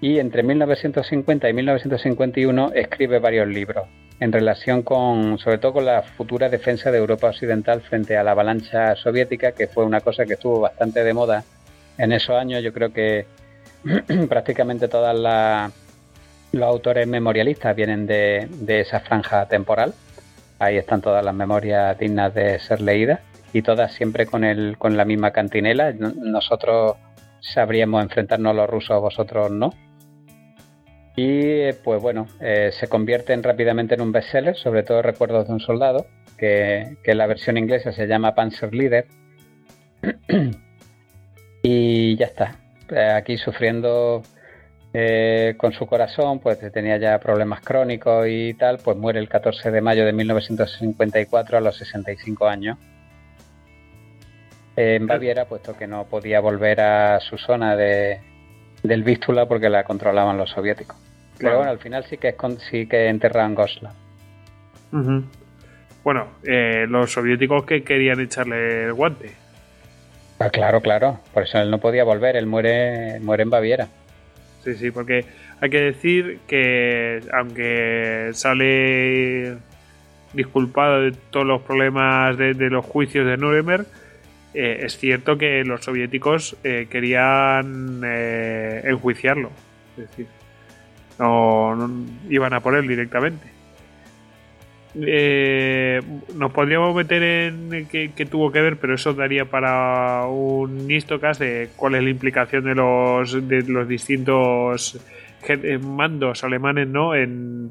y 0.00 0.20
entre 0.20 0.44
1950 0.44 1.48
y 1.48 1.52
1951 1.52 2.70
escribe 2.72 3.18
varios 3.18 3.48
libros, 3.48 3.88
en 4.20 4.30
relación 4.30 4.82
con, 4.82 5.38
sobre 5.38 5.58
todo 5.58 5.72
con 5.72 5.86
la 5.86 6.02
futura 6.02 6.48
defensa 6.48 6.92
de 6.92 6.98
Europa 6.98 7.30
Occidental 7.30 7.80
frente 7.80 8.16
a 8.16 8.22
la 8.22 8.30
avalancha 8.30 8.94
soviética, 8.94 9.50
que 9.50 9.66
fue 9.66 9.84
una 9.84 10.00
cosa 10.00 10.24
que 10.24 10.34
estuvo 10.34 10.60
bastante 10.60 11.02
de 11.02 11.12
moda 11.12 11.42
en 11.98 12.12
esos 12.12 12.36
años. 12.36 12.62
Yo 12.62 12.72
creo 12.72 12.92
que 12.92 13.26
prácticamente 14.28 14.86
todos 14.86 15.18
los 16.52 16.62
autores 16.64 17.08
memorialistas 17.08 17.74
vienen 17.74 18.06
de, 18.06 18.46
esa 18.68 19.00
franja 19.00 19.46
temporal. 19.46 19.94
Ahí 20.60 20.76
están 20.76 21.00
todas 21.00 21.24
las 21.24 21.34
memorias 21.34 21.98
dignas 21.98 22.32
de 22.32 22.60
ser 22.60 22.82
leídas 22.82 23.18
y 23.52 23.62
todas 23.62 23.92
siempre 23.92 24.26
con, 24.26 24.44
el, 24.44 24.76
con 24.78 24.96
la 24.96 25.04
misma 25.04 25.30
cantinela. 25.30 25.92
Nosotros 25.92 26.96
sabríamos 27.40 28.02
enfrentarnos 28.02 28.50
a 28.50 28.54
los 28.54 28.70
rusos, 28.70 29.00
vosotros 29.00 29.50
no 29.50 29.72
y 31.16 31.72
pues 31.84 32.00
bueno, 32.00 32.28
eh, 32.40 32.70
se 32.72 32.88
convierten 32.88 33.42
rápidamente 33.42 33.94
en 33.94 34.00
un 34.00 34.10
bestseller, 34.10 34.56
sobre 34.56 34.82
todo 34.82 35.02
Recuerdos 35.02 35.48
de 35.48 35.52
un 35.52 35.60
soldado, 35.60 36.06
que, 36.38 36.96
que 37.02 37.14
la 37.14 37.26
versión 37.26 37.58
inglesa 37.58 37.92
se 37.92 38.06
llama 38.06 38.34
Panzer 38.34 38.74
Leader. 38.74 39.06
y 41.62 42.16
ya 42.16 42.26
está. 42.26 42.56
Eh, 42.90 43.10
aquí 43.14 43.36
sufriendo 43.36 44.22
eh, 44.94 45.56
con 45.58 45.72
su 45.72 45.86
corazón, 45.86 46.38
pues 46.38 46.58
tenía 46.72 46.96
ya 46.96 47.18
problemas 47.18 47.60
crónicos 47.60 48.26
y 48.26 48.54
tal, 48.54 48.78
pues 48.78 48.96
muere 48.96 49.18
el 49.18 49.28
14 49.28 49.70
de 49.70 49.80
mayo 49.80 50.06
de 50.06 50.12
1954 50.12 51.58
a 51.58 51.60
los 51.60 51.76
65 51.76 52.46
años. 52.46 52.78
En 54.80 55.06
Baviera, 55.06 55.44
puesto 55.44 55.76
que 55.76 55.86
no 55.86 56.04
podía 56.04 56.40
volver 56.40 56.80
a 56.80 57.20
su 57.20 57.36
zona 57.36 57.76
de, 57.76 58.20
del 58.82 59.02
Vístula 59.02 59.46
porque 59.46 59.68
la 59.68 59.84
controlaban 59.84 60.36
los 60.36 60.50
soviéticos. 60.50 60.96
Pero 61.38 61.56
bueno, 61.56 61.70
al 61.70 61.78
final 61.78 62.04
sí 62.04 62.18
que, 62.18 62.34
sí 62.70 62.86
que 62.86 63.08
enterran 63.08 63.54
Gosla. 63.54 63.92
Bueno, 66.02 66.28
eh, 66.42 66.86
los 66.88 67.12
soviéticos 67.12 67.64
que 67.64 67.82
querían 67.82 68.20
echarle 68.20 68.84
el 68.84 68.92
guante. 68.92 69.30
Ah, 70.38 70.50
claro, 70.50 70.80
claro. 70.80 71.20
Por 71.32 71.42
eso 71.42 71.58
él 71.58 71.70
no 71.70 71.78
podía 71.78 72.04
volver. 72.04 72.36
Él 72.36 72.46
muere, 72.46 73.20
muere 73.20 73.42
en 73.42 73.50
Baviera. 73.50 73.88
Sí, 74.64 74.74
sí, 74.74 74.90
porque 74.90 75.24
hay 75.60 75.70
que 75.70 75.80
decir 75.80 76.40
que 76.46 77.20
aunque 77.32 78.30
sale 78.32 79.56
disculpado 80.32 81.02
de 81.02 81.12
todos 81.30 81.46
los 81.46 81.62
problemas 81.62 82.36
de, 82.38 82.54
los 82.70 82.84
juicios 82.84 83.26
de 83.26 83.36
Nuremberg, 83.36 83.86
eh, 84.54 84.80
es 84.82 84.98
cierto 84.98 85.38
que 85.38 85.64
los 85.64 85.84
soviéticos 85.84 86.56
eh, 86.64 86.86
querían 86.90 88.02
enjuiciarlo. 88.02 89.50
Es 89.96 90.08
decir, 90.08 90.26
no, 91.18 91.90
iban 92.28 92.52
a 92.54 92.60
por 92.60 92.74
él 92.74 92.88
directamente. 92.88 93.60
Eh, 94.94 96.00
nos 96.34 96.52
podríamos 96.52 96.94
meter 96.94 97.22
en 97.22 97.86
qué, 97.86 98.26
tuvo 98.28 98.50
que 98.50 98.60
ver, 98.60 98.76
pero 98.78 98.94
eso 98.94 99.14
daría 99.14 99.44
para 99.44 100.26
un 100.26 100.90
Istocast 100.90 101.40
de 101.40 101.68
cuál 101.76 101.94
es 101.94 102.02
la 102.02 102.10
implicación 102.10 102.64
de 102.64 102.74
los, 102.74 103.48
de 103.48 103.62
los 103.62 103.86
distintos 103.86 105.00
eh, 105.48 105.78
mandos 105.78 106.42
alemanes 106.42 106.88
¿no? 106.88 107.14
en, 107.14 107.70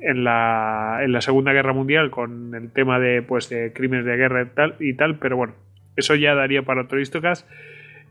en, 0.00 0.24
la, 0.24 1.00
en 1.02 1.12
la 1.12 1.20
Segunda 1.20 1.52
Guerra 1.52 1.74
Mundial 1.74 2.10
con 2.10 2.54
el 2.54 2.70
tema 2.70 2.98
de, 2.98 3.20
pues, 3.20 3.50
de 3.50 3.72
crímenes 3.74 4.06
de 4.06 4.16
guerra 4.16 4.42
y 4.42 4.46
tal, 4.46 4.76
y 4.80 4.94
tal, 4.94 5.18
pero 5.18 5.36
bueno, 5.36 5.54
eso 5.96 6.14
ya 6.14 6.34
daría 6.34 6.62
para 6.62 6.82
otro 6.82 7.00
Istocast. 7.00 7.48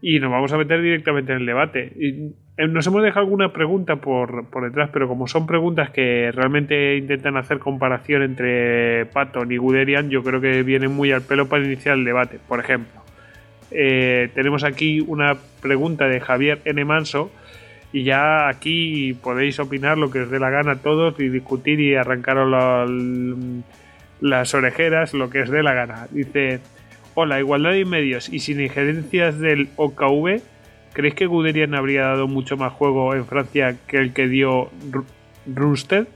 y 0.01 0.19
nos 0.19 0.29
vamos 0.29 0.51
a 0.51 0.57
meter 0.57 0.81
directamente 0.81 1.31
en 1.31 1.39
el 1.39 1.45
debate. 1.45 1.91
Eh, 1.99 2.67
nos 2.67 2.85
hemos 2.87 3.01
dejado 3.01 3.25
alguna 3.25 3.53
pregunta 3.53 3.95
por, 3.97 4.49
por 4.49 4.63
detrás, 4.63 4.89
pero 4.91 5.07
como 5.07 5.27
son 5.27 5.47
preguntas 5.47 5.89
que 5.89 6.31
realmente 6.31 6.97
intentan 6.97 7.37
hacer 7.37 7.59
comparación 7.59 8.21
entre 8.21 9.05
Patton 9.07 9.51
y 9.51 9.57
Guderian, 9.57 10.09
yo 10.09 10.23
creo 10.23 10.41
que 10.41 10.63
vienen 10.63 10.91
muy 10.91 11.11
al 11.11 11.21
pelo 11.21 11.47
para 11.47 11.65
iniciar 11.65 11.97
el 11.97 12.05
debate. 12.05 12.39
Por 12.47 12.59
ejemplo, 12.59 13.05
eh, 13.71 14.29
tenemos 14.33 14.63
aquí 14.63 15.01
una 15.01 15.35
pregunta 15.61 16.07
de 16.07 16.19
Javier 16.19 16.61
N. 16.65 16.85
Manso. 16.85 17.31
Y 17.91 18.03
ya 18.03 18.49
aquí 18.49 19.13
podéis 19.13 19.59
opinar 19.59 19.97
lo 19.97 20.11
que 20.11 20.21
os 20.21 20.29
dé 20.29 20.37
la 20.39 20.49
gana 20.49 20.73
a 20.73 20.75
todos 20.75 21.17
y 21.19 21.29
discutir 21.29 21.79
y 21.79 21.95
arrancaros 21.95 22.89
las 24.19 24.53
orejeras, 24.53 25.13
lo 25.13 25.29
que 25.29 25.43
os 25.43 25.49
dé 25.49 25.63
la 25.63 25.73
gana. 25.73 26.07
Dice, 26.11 26.59
hola, 27.15 27.39
igualdad 27.39 27.71
de 27.71 27.85
medios 27.85 28.29
y 28.29 28.39
sin 28.39 28.61
injerencias 28.61 29.39
del 29.39 29.69
OKV, 29.77 30.41
¿creéis 30.93 31.15
que 31.15 31.25
Guderian 31.25 31.73
habría 31.73 32.03
dado 32.03 32.27
mucho 32.27 32.57
más 32.57 32.73
juego 32.73 33.15
en 33.15 33.25
Francia 33.25 33.77
que 33.87 33.97
el 33.97 34.13
que 34.13 34.27
dio 34.27 34.69
Rusted? 35.47 36.07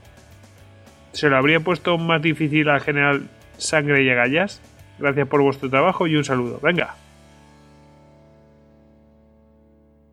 ¿Se 1.12 1.28
lo 1.28 1.36
habría 1.36 1.60
puesto 1.60 1.98
más 1.98 2.22
difícil 2.22 2.68
al 2.68 2.80
general 2.80 3.28
Sangre 3.56 4.04
y 4.04 4.10
Agallas? 4.10 4.62
Gracias 4.98 5.26
por 5.26 5.42
vuestro 5.42 5.68
trabajo 5.68 6.06
y 6.06 6.14
un 6.14 6.24
saludo. 6.24 6.60
Venga. 6.62 6.94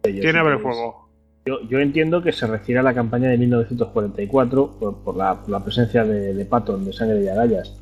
¿Quién 0.02 0.38
abre 0.38 0.58
fuego? 0.58 1.10
Yo, 1.46 1.80
entiendo 1.80 2.22
que 2.22 2.34
se 2.34 2.46
refiere 2.46 2.80
a 2.80 2.84
la 2.84 2.94
campaña 2.94 3.30
de 3.30 3.38
1944 3.38 5.02
por, 5.04 5.16
la, 5.16 5.64
presencia 5.64 6.04
de, 6.04 6.46
Patton, 6.46 6.84
de 6.84 6.92
sangre 6.92 7.24
y 7.24 7.28
agallas. 7.28 7.82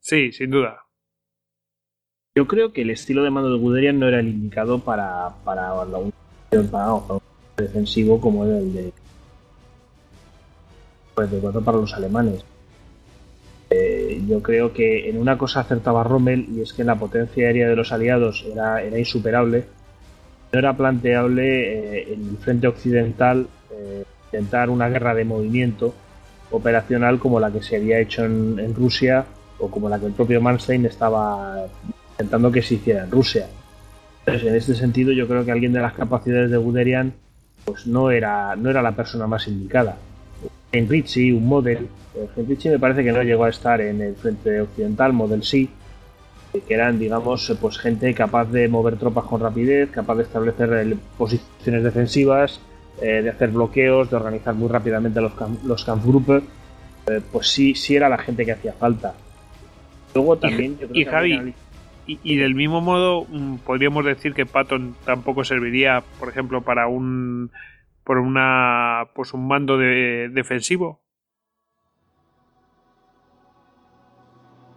Sí, 0.00 0.32
sin 0.32 0.50
duda. 0.50 0.83
Yo 2.36 2.48
creo 2.48 2.72
que 2.72 2.82
el 2.82 2.90
estilo 2.90 3.22
de 3.22 3.30
mando 3.30 3.52
de 3.52 3.58
Guderian 3.58 3.98
no 3.98 4.08
era 4.08 4.18
el 4.18 4.28
indicado 4.28 4.80
para, 4.80 5.30
para, 5.44 5.72
un, 5.74 6.12
defensivo 7.56 8.20
como 8.20 8.44
era 8.44 8.58
el 8.58 8.72
de 8.72 8.92
44 11.14 11.62
para 11.62 11.78
los 11.78 11.94
alemanes. 11.94 12.44
Eh, 13.70 14.20
yo 14.26 14.42
creo 14.42 14.72
que 14.72 15.08
en 15.08 15.18
una 15.18 15.38
cosa 15.38 15.60
acertaba 15.60 16.02
Rommel 16.02 16.48
y 16.50 16.60
es 16.60 16.72
que 16.72 16.82
la 16.82 16.96
potencia 16.96 17.46
aérea 17.46 17.68
de 17.68 17.76
los 17.76 17.92
aliados 17.92 18.44
era, 18.50 18.82
era 18.82 18.98
insuperable 18.98 19.64
no 20.54 20.58
era 20.60 20.76
planteable 20.76 21.98
eh, 21.98 22.14
en 22.14 22.28
el 22.28 22.36
frente 22.38 22.68
occidental 22.68 23.48
eh, 23.72 24.04
intentar 24.26 24.70
una 24.70 24.88
guerra 24.88 25.14
de 25.14 25.24
movimiento 25.24 25.94
operacional 26.50 27.18
como 27.18 27.40
la 27.40 27.50
que 27.50 27.62
se 27.62 27.76
había 27.76 27.98
hecho 27.98 28.24
en, 28.24 28.74
Rusia 28.74 29.24
o 29.58 29.68
como 29.68 29.88
la 29.88 29.98
que 29.98 30.06
el 30.06 30.12
propio 30.12 30.40
Manstein 30.40 30.86
estaba 30.86 31.66
intentando 32.14 32.50
que 32.50 32.62
se 32.62 32.74
hiciera 32.74 33.04
en 33.04 33.10
Rusia. 33.10 33.46
Entonces, 34.20 34.48
en 34.48 34.54
este 34.56 34.74
sentido, 34.74 35.12
yo 35.12 35.28
creo 35.28 35.44
que 35.44 35.52
alguien 35.52 35.72
de 35.72 35.80
las 35.80 35.92
capacidades 35.92 36.50
de 36.50 36.56
Guderian 36.56 37.12
pues 37.64 37.86
no 37.86 38.10
era, 38.10 38.56
no 38.56 38.70
era 38.70 38.82
la 38.82 38.92
persona 38.92 39.26
más 39.26 39.48
indicada. 39.48 39.96
Ritchie, 40.72 41.32
un 41.32 41.46
model. 41.46 41.88
Ritchie 42.36 42.70
me 42.70 42.78
parece 42.78 43.04
que 43.04 43.12
no 43.12 43.22
llegó 43.22 43.44
a 43.44 43.50
estar 43.50 43.80
en 43.80 44.00
el 44.02 44.16
frente 44.16 44.60
occidental, 44.60 45.12
model 45.12 45.42
sí, 45.42 45.70
que 46.52 46.74
eran, 46.74 46.98
digamos, 46.98 47.52
pues 47.60 47.78
gente 47.78 48.12
capaz 48.14 48.46
de 48.46 48.68
mover 48.68 48.96
tropas 48.96 49.24
con 49.24 49.40
rapidez, 49.40 49.90
capaz 49.90 50.16
de 50.16 50.22
establecer 50.24 50.72
eh, 50.72 50.96
posiciones 51.16 51.82
defensivas, 51.82 52.60
eh, 53.00 53.22
de 53.22 53.30
hacer 53.30 53.50
bloqueos, 53.50 54.10
de 54.10 54.16
organizar 54.16 54.54
muy 54.54 54.68
rápidamente 54.68 55.20
los, 55.20 55.32
los 55.64 55.84
kampfgruppe, 55.84 56.42
eh, 57.06 57.20
pues 57.32 57.48
sí, 57.48 57.74
sí 57.74 57.96
era 57.96 58.08
la 58.08 58.18
gente 58.18 58.44
que 58.44 58.52
hacía 58.52 58.72
falta. 58.72 59.14
Luego 60.14 60.36
también... 60.38 60.78
Y, 60.92 61.04
Javi, 61.04 61.54
y, 62.06 62.36
del 62.36 62.54
mismo 62.54 62.80
modo 62.80 63.26
mm, 63.28 63.56
podríamos 63.58 64.04
decir 64.04 64.34
que 64.34 64.46
Patton 64.46 64.94
tampoco 65.04 65.44
serviría, 65.44 66.02
por 66.18 66.28
ejemplo, 66.28 66.62
para 66.62 66.86
un 66.86 67.50
por 68.04 68.18
una 68.18 69.08
pues 69.14 69.32
un 69.32 69.48
mando 69.48 69.78
de, 69.78 70.28
defensivo 70.30 71.00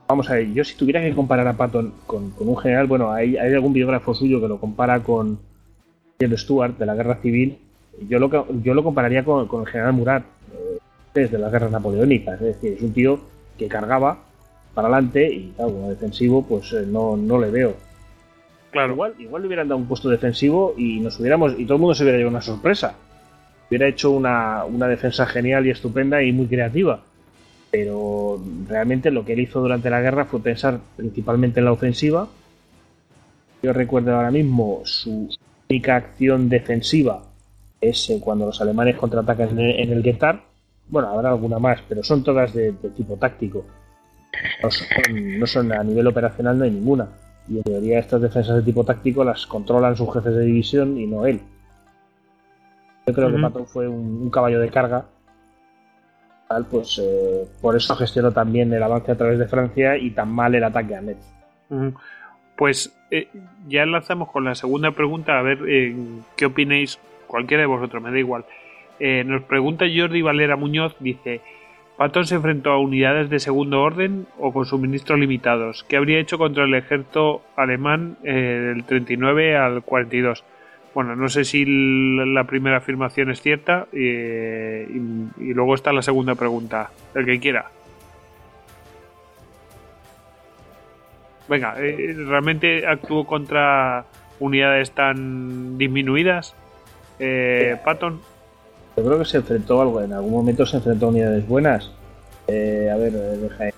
Vamos 0.07 0.29
a 0.29 0.35
ver, 0.35 0.53
yo 0.53 0.63
si 0.63 0.77
tuviera 0.77 1.01
que 1.01 1.13
comparar 1.13 1.45
a 1.47 1.57
Patton 1.57 1.93
con, 2.05 2.33
un 2.39 2.57
general, 2.57 2.87
bueno, 2.87 3.11
hay, 3.11 3.35
hay, 3.35 3.53
algún 3.53 3.73
biógrafo 3.73 4.13
suyo 4.13 4.39
que 4.39 4.47
lo 4.47 4.57
compara 4.57 5.03
con 5.03 5.37
James 6.17 6.41
Stuart 6.41 6.77
de 6.77 6.85
la 6.85 6.95
Guerra 6.95 7.15
Civil. 7.15 7.57
Yo 8.07 8.17
lo, 8.17 8.47
yo 8.61 8.73
lo 8.73 8.83
compararía 8.85 9.25
con, 9.25 9.49
el 9.59 9.67
general 9.67 9.91
Murat 9.91 10.23
eh, 10.23 10.77
desde 11.13 11.37
las 11.37 11.51
guerras 11.51 11.71
napoleónicas. 11.71 12.35
Es 12.35 12.55
decir, 12.55 12.73
es 12.77 12.81
un 12.81 12.93
tío 12.93 13.19
que 13.57 13.67
cargaba 13.67 14.19
para 14.77 14.89
adelante 14.89 15.27
y, 15.33 15.53
claro, 15.55 15.71
como 15.71 15.89
defensivo, 15.89 16.45
pues 16.45 16.71
eh, 16.73 16.85
no, 16.87 17.17
no 17.17 17.39
le 17.39 17.49
veo. 17.49 17.75
Claro. 18.69 18.93
Igual, 18.93 19.15
igual 19.17 19.41
le 19.41 19.47
hubieran 19.47 19.67
dado 19.67 19.81
un 19.81 19.87
puesto 19.87 20.07
defensivo 20.07 20.75
y 20.77 20.99
nos 20.99 21.19
hubiéramos 21.19 21.53
y 21.57 21.65
todo 21.65 21.77
el 21.77 21.81
mundo 21.81 21.95
se 21.95 22.03
hubiera 22.03 22.19
llevado 22.19 22.35
una 22.35 22.41
sorpresa. 22.41 22.95
Hubiera 23.69 23.87
hecho 23.87 24.11
una, 24.11 24.65
una 24.65 24.87
defensa 24.87 25.25
genial 25.25 25.65
y 25.65 25.71
estupenda 25.71 26.21
y 26.21 26.31
muy 26.31 26.45
creativa 26.45 27.01
pero 27.69 28.41
realmente 28.67 29.11
lo 29.11 29.25
que 29.25 29.33
él 29.33 29.41
hizo 29.41 29.59
durante 29.59 29.89
la 29.89 30.01
guerra 30.01 30.25
fue 30.25 30.41
pensar 30.41 30.79
principalmente 30.95 31.59
en 31.59 31.65
la 31.65 31.71
ofensiva. 31.71 32.27
Yo 33.61 33.73
recuerdo 33.73 34.15
ahora 34.15 34.31
mismo 34.31 34.81
su 34.83 35.29
única 35.69 35.95
acción 35.95 36.49
defensiva 36.49 37.23
es 37.81 38.09
eh, 38.09 38.19
cuando 38.19 38.45
los 38.45 38.61
alemanes 38.61 38.95
contraatacan 38.95 39.59
en 39.59 39.91
el, 39.91 40.03
Getar. 40.03 40.41
Bueno, 40.87 41.09
habrá 41.09 41.29
alguna 41.29 41.59
más, 41.59 41.81
pero 41.87 42.03
son 42.03 42.23
todas 42.23 42.53
de, 42.53 42.71
tipo 42.95 43.17
táctico. 43.17 43.65
No 45.39 45.47
son, 45.47 45.71
a 45.71 45.83
nivel 45.83 46.07
operacional, 46.07 46.57
no 46.57 46.65
hay 46.65 46.71
ninguna. 46.71 47.07
Y 47.49 47.57
en 47.57 47.63
teoría 47.63 47.99
estas 47.99 48.21
defensas 48.21 48.55
de 48.57 48.61
tipo 48.61 48.83
táctico 48.83 49.23
las 49.23 49.45
controlan 49.47 49.95
sus 49.95 50.13
jefes 50.13 50.35
de 50.35 50.45
división 50.45 50.97
y 50.97 51.07
no 51.07 51.25
él. 51.25 51.41
Yo 53.07 53.13
creo 53.13 53.31
que 53.31 53.41
Patton 53.41 53.67
fue 53.67 53.87
un 53.87 54.29
caballo 54.29 54.59
de 54.59 54.69
carga 54.69 55.05
pues 56.69 56.99
eh, 57.03 57.45
por 57.61 57.75
eso 57.75 57.95
gestionó 57.95 58.31
también 58.31 58.71
el 58.71 58.81
avance 58.81 59.11
a 59.11 59.17
través 59.17 59.39
de 59.39 59.47
Francia 59.47 59.97
y 59.97 60.11
tan 60.11 60.29
mal 60.29 60.55
el 60.55 60.63
ataque 60.63 60.95
a 60.95 61.01
Metz. 61.01 61.33
Pues 62.55 62.97
eh, 63.11 63.27
ya 63.67 63.83
enlazamos 63.83 64.31
con 64.31 64.45
la 64.45 64.55
segunda 64.55 64.91
pregunta, 64.91 65.37
a 65.37 65.41
ver 65.41 65.59
eh, 65.67 65.95
qué 66.35 66.45
opináis, 66.45 66.99
cualquiera 67.27 67.61
de 67.61 67.67
vosotros, 67.67 68.01
me 68.01 68.11
da 68.11 68.19
igual. 68.19 68.45
nos 68.99 69.43
pregunta 69.43 69.85
Jordi 69.93 70.21
Valera 70.21 70.55
Muñoz, 70.55 70.95
dice, 70.99 71.41
¿Patton 71.97 72.27
se 72.27 72.35
enfrentó 72.35 72.71
a 72.71 72.79
unidades 72.79 73.27
de 73.31 73.39
segundo 73.39 73.81
orden 73.81 74.27
o 74.37 74.53
con 74.53 74.65
suministros 74.65 75.19
limitados? 75.19 75.83
¿Qué 75.89 75.97
habría 75.97 76.19
hecho 76.19 76.37
contra 76.37 76.65
el 76.65 76.75
ejército 76.75 77.41
alemán 77.55 78.17
del 78.21 78.83
39 78.83 79.57
al 79.57 79.81
42? 79.81 80.43
Bueno, 80.93 81.15
no 81.15 81.27
sé 81.27 81.43
si 81.43 81.65
la 81.65 82.43
primera 82.43 82.77
afirmación 82.77 83.31
es 83.31 83.41
cierta 83.41 83.87
y, 83.91 85.53
luego 85.53 85.73
está 85.73 85.91
la 85.91 86.03
segunda 86.03 86.35
pregunta, 86.35 86.91
el 87.15 87.25
que 87.25 87.39
quiera. 87.39 87.71
Venga, 91.49 91.75
eh, 91.79 92.15
¿realmente 92.27 92.85
actuó 92.85 93.25
contra 93.25 94.05
unidades 94.39 94.91
tan 94.91 95.79
disminuidas? 95.79 96.55
Eh, 97.17 97.75
Patton. 97.83 98.21
Yo 98.97 99.05
creo 99.05 99.19
que 99.19 99.25
se 99.25 99.37
enfrentó 99.37 99.81
algo, 99.81 100.01
en 100.01 100.11
algún 100.11 100.31
momento 100.31 100.65
se 100.65 100.77
enfrentó 100.77 101.05
a 101.05 101.09
unidades 101.09 101.47
buenas. 101.47 101.91
Eh, 102.47 102.89
a 102.91 102.97
ver, 102.97 103.13
deja 103.13 103.71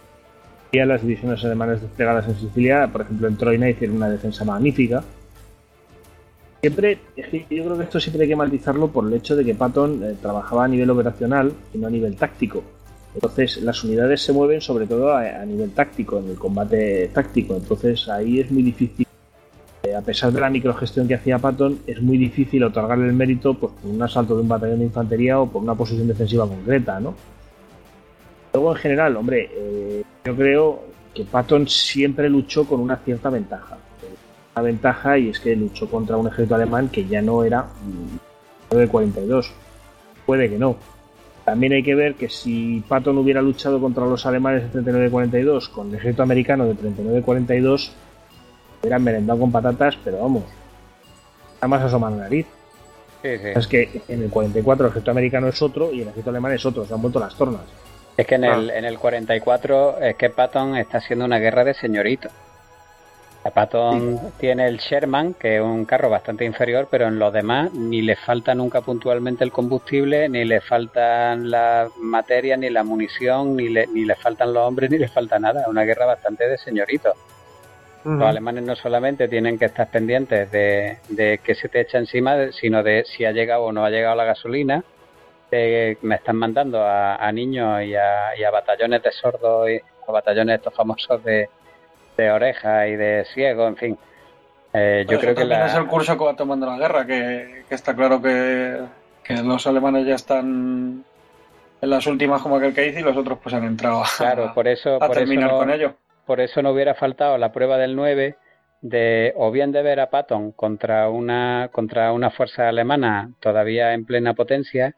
las 0.85 1.01
divisiones 1.01 1.43
alemanas 1.43 1.81
desplegadas 1.81 2.27
en 2.27 2.35
Sicilia, 2.35 2.87
por 2.91 3.01
ejemplo 3.01 3.27
en 3.27 3.35
Troina 3.35 3.69
hicieron 3.69 3.97
una 3.97 4.09
defensa 4.09 4.45
magnífica 4.45 5.03
Siempre, 6.61 6.99
yo 7.15 7.63
creo 7.63 7.77
que 7.77 7.83
esto 7.83 7.99
siempre 8.01 8.23
hay 8.23 8.29
que 8.29 8.35
maldizarlo 8.35 8.89
por 8.89 9.07
el 9.07 9.13
hecho 9.13 9.35
de 9.35 9.45
que 9.45 9.55
Patton 9.55 10.03
eh, 10.03 10.15
trabajaba 10.21 10.65
a 10.65 10.67
nivel 10.67 10.89
operacional 10.89 11.53
y 11.73 11.77
no 11.77 11.87
a 11.87 11.89
nivel 11.89 12.17
táctico. 12.17 12.61
Entonces, 13.13 13.61
las 13.61 13.81
unidades 13.83 14.21
se 14.21 14.33
mueven 14.33 14.59
sobre 14.59 14.85
todo 14.85 15.15
a, 15.15 15.45
nivel 15.45 15.71
táctico, 15.71 16.19
en 16.19 16.29
el 16.29 16.35
combate 16.35 17.09
táctico. 17.13 17.55
Entonces, 17.55 18.09
ahí 18.09 18.41
es 18.41 18.51
muy 18.51 18.61
difícil, 18.61 19.07
eh, 19.89 19.95
a 19.95 20.01
pesar 20.01 20.31
de 20.31 20.41
la 20.41 20.49
microgestión 20.49 21.07
que 21.07 21.15
hacía 21.15 21.39
Patton, 21.39 21.79
es 21.87 22.01
muy 22.01 22.17
difícil 22.17 22.63
otorgarle 22.63 23.07
el 23.07 23.13
mérito 23.13 23.53
pues, 23.53 23.73
por 23.73 23.91
un 23.91 24.01
asalto 24.01 24.35
de 24.35 24.41
un 24.41 24.47
batallón 24.47 24.79
de 24.79 24.85
infantería 24.85 25.39
o 25.39 25.49
por 25.49 25.61
una 25.61 25.75
posición 25.75 26.07
defensiva 26.07 26.47
concreta, 26.47 26.99
¿no? 26.99 27.15
Luego, 28.53 28.71
en 28.71 28.77
general, 28.77 29.17
hombre, 29.17 29.49
eh, 29.53 30.03
yo 30.25 30.35
creo 30.35 30.83
que 31.13 31.23
Patton 31.23 31.67
siempre 31.67 32.29
luchó 32.29 32.65
con 32.65 32.79
una 32.79 32.97
cierta 32.97 33.29
ventaja 33.29 33.77
ventaja 34.61 35.17
y 35.17 35.29
es 35.29 35.39
que 35.39 35.55
luchó 35.55 35.89
contra 35.89 36.17
un 36.17 36.27
ejército 36.27 36.55
alemán 36.55 36.89
que 36.89 37.05
ya 37.05 37.21
no 37.21 37.43
era 37.43 37.67
942. 38.71 39.51
Puede 40.25 40.49
que 40.49 40.57
no. 40.57 40.77
También 41.45 41.73
hay 41.73 41.83
que 41.83 41.95
ver 41.95 42.15
que 42.15 42.29
si 42.29 42.83
Patton 42.87 43.17
hubiera 43.17 43.41
luchado 43.41 43.79
contra 43.79 44.05
los 44.05 44.25
alemanes 44.25 44.71
de 44.71 44.81
39-42 44.81 45.69
con 45.69 45.89
el 45.89 45.95
ejército 45.95 46.23
americano 46.23 46.65
de 46.65 46.75
39-42, 46.75 47.91
hubieran 48.81 49.03
merendado 49.03 49.39
con 49.39 49.51
patatas, 49.51 49.97
pero 50.03 50.19
vamos, 50.19 50.43
nada 51.55 51.67
más 51.67 51.83
asomar 51.83 52.11
la 52.11 52.23
nariz. 52.23 52.47
Es 53.21 53.67
que 53.67 54.01
en 54.07 54.23
el 54.23 54.29
44 54.29 54.85
el 54.85 54.91
ejército 54.91 55.11
americano 55.11 55.47
es 55.47 55.61
otro 55.61 55.91
y 55.91 56.01
el 56.01 56.07
ejército 56.07 56.29
alemán 56.29 56.53
es 56.53 56.65
otro, 56.65 56.85
se 56.85 56.93
han 56.93 57.01
vuelto 57.01 57.19
las 57.19 57.35
tornas. 57.35 57.61
Es 58.15 58.25
que 58.25 58.35
en, 58.35 58.45
el, 58.45 58.69
en 58.69 58.85
el 58.85 58.97
44 58.97 59.99
es 59.99 60.15
que 60.15 60.29
Patton 60.29 60.77
está 60.77 60.99
haciendo 60.99 61.25
una 61.25 61.37
guerra 61.37 61.63
de 61.63 61.73
señoritos 61.73 62.31
Patton 63.51 64.19
tiene 64.37 64.67
el 64.67 64.77
Sherman, 64.77 65.33
que 65.33 65.57
es 65.57 65.61
un 65.61 65.85
carro 65.85 66.09
bastante 66.09 66.45
inferior, 66.45 66.87
pero 66.89 67.07
en 67.07 67.19
los 67.19 67.31
demás 67.31 67.73
ni 67.73 68.01
le 68.01 68.15
falta 68.15 68.53
nunca 68.53 68.81
puntualmente 68.81 69.43
el 69.43 69.51
combustible, 69.51 70.27
ni 70.29 70.45
le 70.45 70.61
faltan 70.61 71.49
las 71.49 71.95
materias, 71.97 72.59
ni 72.59 72.69
la 72.69 72.83
munición, 72.83 73.55
ni 73.55 73.69
le, 73.69 73.87
ni 73.87 74.05
le 74.05 74.15
faltan 74.15 74.53
los 74.53 74.67
hombres, 74.67 74.89
ni 74.91 74.97
le 74.97 75.07
falta 75.07 75.39
nada. 75.39 75.61
Es 75.61 75.67
una 75.67 75.83
guerra 75.83 76.05
bastante 76.05 76.47
de 76.47 76.57
señoritos. 76.57 77.13
Los 78.17 78.29
alemanes 78.29 78.63
no 78.63 78.75
solamente 78.75 79.27
tienen 79.27 79.59
que 79.59 79.65
estar 79.65 79.89
pendientes 79.89 80.51
de, 80.51 80.97
de 81.09 81.39
que 81.43 81.53
se 81.53 81.69
te 81.69 81.81
echa 81.81 81.97
encima, 81.97 82.51
sino 82.51 82.81
de 82.81 83.03
si 83.05 83.25
ha 83.25 83.31
llegado 83.31 83.63
o 83.63 83.71
no 83.71 83.85
ha 83.85 83.89
llegado 83.89 84.15
la 84.15 84.25
gasolina. 84.25 84.83
me 85.51 86.15
están 86.15 86.37
mandando 86.37 86.83
a, 86.83 87.31
niños 87.31 87.83
y 87.83 87.95
a, 87.95 88.51
batallones 88.51 89.03
de 89.03 89.11
sordos 89.11 89.69
y 89.69 89.77
a 90.07 90.11
batallones 90.11 90.57
estos 90.57 90.73
famosos 90.73 91.23
de, 91.23 91.49
de 92.17 92.31
oreja 92.31 92.87
y 92.87 92.95
de 92.95 93.25
ciego, 93.33 93.67
en 93.67 93.77
fin. 93.77 93.97
Eh, 94.73 95.05
yo 95.07 95.19
creo 95.19 95.35
que 95.35 95.45
la... 95.45 95.67
es 95.67 95.75
el 95.75 95.87
curso 95.87 96.17
que 96.17 96.23
va 96.23 96.35
tomando 96.35 96.65
la 96.65 96.77
guerra, 96.77 97.05
que, 97.05 97.63
está 97.69 97.95
claro 97.95 98.21
que, 98.21 98.79
los 99.43 99.67
alemanes 99.67 100.07
ya 100.07 100.15
están 100.15 101.03
en 101.81 101.89
las 101.89 102.07
últimas 102.07 102.41
como 102.41 102.57
aquel 102.57 102.73
que 102.73 102.81
dice 102.81 103.01
y 103.01 103.03
los 103.03 103.15
otros 103.15 103.39
pues 103.41 103.53
han 103.53 103.63
entrado 103.63 104.03
claro, 104.17 104.51
por 104.53 104.67
eso, 104.67 105.01
a 105.01 105.09
terminar 105.09 105.51
con 105.51 105.69
ello 105.69 105.93
por 106.29 106.41
eso 106.41 106.61
no 106.61 106.69
hubiera 106.69 106.93
faltado 106.93 107.39
la 107.39 107.51
prueba 107.51 107.79
del 107.79 107.95
9 107.95 108.35
de 108.81 109.33
o 109.35 109.49
bien 109.49 109.71
de 109.71 109.81
ver 109.81 109.99
a 109.99 110.11
Patton 110.11 110.51
contra 110.51 111.09
una 111.09 111.71
contra 111.71 112.13
una 112.13 112.29
fuerza 112.29 112.69
alemana 112.69 113.33
todavía 113.39 113.95
en 113.95 114.05
plena 114.05 114.35
potencia 114.35 114.95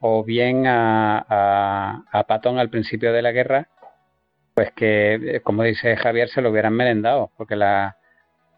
o 0.00 0.22
bien 0.22 0.66
a, 0.66 2.04
a, 2.12 2.24
Patton 2.24 2.58
al 2.58 2.68
principio 2.68 3.14
de 3.14 3.22
la 3.22 3.32
guerra 3.32 3.70
pues 4.52 4.72
que 4.72 5.40
como 5.42 5.62
dice 5.62 5.96
Javier 5.96 6.28
se 6.28 6.42
lo 6.42 6.50
hubieran 6.50 6.74
merendado 6.74 7.30
porque 7.38 7.56
la 7.56 7.96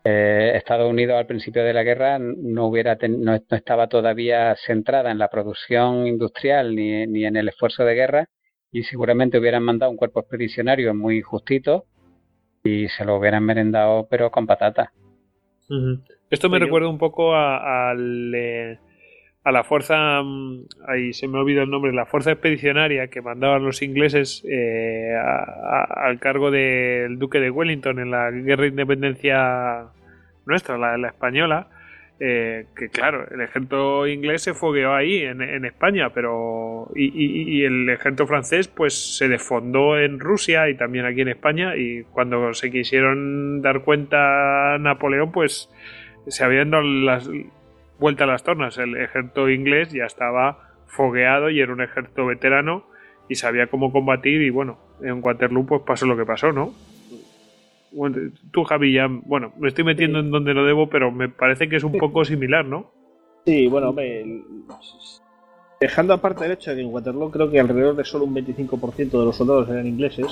eh, 0.02 0.50
Estados 0.56 0.90
Unidos 0.90 1.18
al 1.18 1.26
principio 1.28 1.62
de 1.62 1.74
la 1.74 1.84
guerra 1.84 2.18
no 2.18 2.66
hubiera 2.66 2.98
no, 3.08 3.36
estaba 3.36 3.86
todavía 3.86 4.56
centrada 4.66 5.12
en 5.12 5.18
la 5.18 5.28
producción 5.28 6.08
industrial 6.08 6.74
ni, 6.74 7.06
ni 7.06 7.24
en 7.24 7.36
el 7.36 7.50
esfuerzo 7.50 7.84
de 7.84 7.94
guerra 7.94 8.28
y 8.72 8.82
seguramente 8.82 9.38
hubieran 9.38 9.62
mandado 9.62 9.92
un 9.92 9.96
cuerpo 9.96 10.18
expedicionario 10.18 10.92
muy 10.92 11.22
justito 11.22 11.86
y 12.66 12.88
se 12.88 13.04
lo 13.04 13.16
hubieran 13.16 13.44
merendado 13.44 14.06
pero 14.10 14.30
con 14.30 14.46
patata. 14.46 14.92
Esto 16.30 16.48
me 16.48 16.58
recuerda 16.58 16.88
un 16.88 16.98
poco 16.98 17.34
a, 17.34 17.90
a 17.90 19.52
la 19.52 19.62
fuerza, 19.62 20.22
mm, 20.22 20.64
ahí 20.88 21.12
se 21.12 21.28
me 21.28 21.38
olvidó 21.38 21.62
el 21.62 21.70
nombre, 21.70 21.92
la 21.92 22.06
fuerza 22.06 22.32
expedicionaria 22.32 23.08
que 23.08 23.22
mandaban 23.22 23.64
los 23.64 23.80
ingleses 23.80 24.44
eh, 24.44 25.14
al 25.16 26.18
cargo 26.18 26.50
del 26.50 27.18
duque 27.18 27.38
de 27.38 27.50
Wellington 27.50 28.00
en 28.00 28.10
la 28.10 28.30
guerra 28.32 28.62
de 28.62 28.70
independencia 28.70 29.86
nuestra, 30.46 30.78
la, 30.78 30.96
la 30.98 31.08
española, 31.08 31.68
eh, 32.18 32.66
que 32.74 32.88
claro, 32.88 33.26
el 33.30 33.42
ejército 33.42 34.06
inglés 34.06 34.42
se 34.42 34.54
fogueó 34.54 34.94
ahí 34.94 35.18
en, 35.18 35.64
España, 35.66 36.10
pero 36.14 36.90
y, 36.94 37.62
el 37.62 37.90
ejército 37.90 38.26
francés 38.26 38.68
pues 38.68 39.16
se 39.18 39.28
desfondó 39.28 39.98
en 39.98 40.18
Rusia 40.18 40.70
y 40.70 40.76
también 40.76 41.04
aquí 41.04 41.20
en 41.20 41.28
España 41.28 41.76
y 41.76 42.04
cuando 42.04 42.54
se 42.54 42.70
quisieron 42.70 43.60
dar 43.60 43.82
cuenta 43.82 44.78
Napoleón 44.78 45.30
pues 45.30 45.68
se 46.26 46.42
habían 46.42 46.70
dado 46.70 46.84
las 46.84 47.28
vuelta 47.98 48.24
a 48.24 48.26
las 48.26 48.44
tornas, 48.44 48.78
el 48.78 48.96
ejército 48.96 49.50
inglés 49.50 49.92
ya 49.92 50.04
estaba 50.04 50.74
fogueado 50.86 51.50
y 51.50 51.60
era 51.60 51.72
un 51.72 51.82
ejército 51.82 52.24
veterano 52.24 52.86
y 53.28 53.34
sabía 53.34 53.66
cómo 53.66 53.92
combatir 53.92 54.40
y 54.40 54.48
bueno, 54.48 54.78
en 55.02 55.22
Waterloo 55.22 55.66
pues 55.66 55.82
pasó 55.82 56.06
lo 56.06 56.16
que 56.16 56.24
pasó, 56.24 56.52
¿no? 56.52 56.72
Tú, 58.50 58.64
Javi, 58.64 58.92
ya, 58.92 59.06
bueno, 59.08 59.52
me 59.58 59.68
estoy 59.68 59.84
metiendo 59.84 60.20
en 60.20 60.30
donde 60.30 60.54
lo 60.54 60.64
debo, 60.64 60.88
pero 60.88 61.10
me 61.10 61.28
parece 61.28 61.68
que 61.68 61.76
es 61.76 61.84
un 61.84 61.92
poco 61.98 62.24
similar, 62.24 62.64
¿no? 62.64 62.90
Sí, 63.44 63.68
bueno, 63.68 63.94
dejando 65.80 66.14
aparte 66.14 66.46
el 66.46 66.52
hecho 66.52 66.70
de 66.70 66.76
que 66.76 66.82
en 66.82 66.92
Waterloo 66.92 67.30
creo 67.30 67.50
que 67.50 67.60
alrededor 67.60 67.96
de 67.96 68.04
solo 68.04 68.24
un 68.24 68.34
25% 68.34 69.10
de 69.10 69.24
los 69.24 69.36
soldados 69.36 69.68
eran 69.68 69.86
ingleses, 69.86 70.26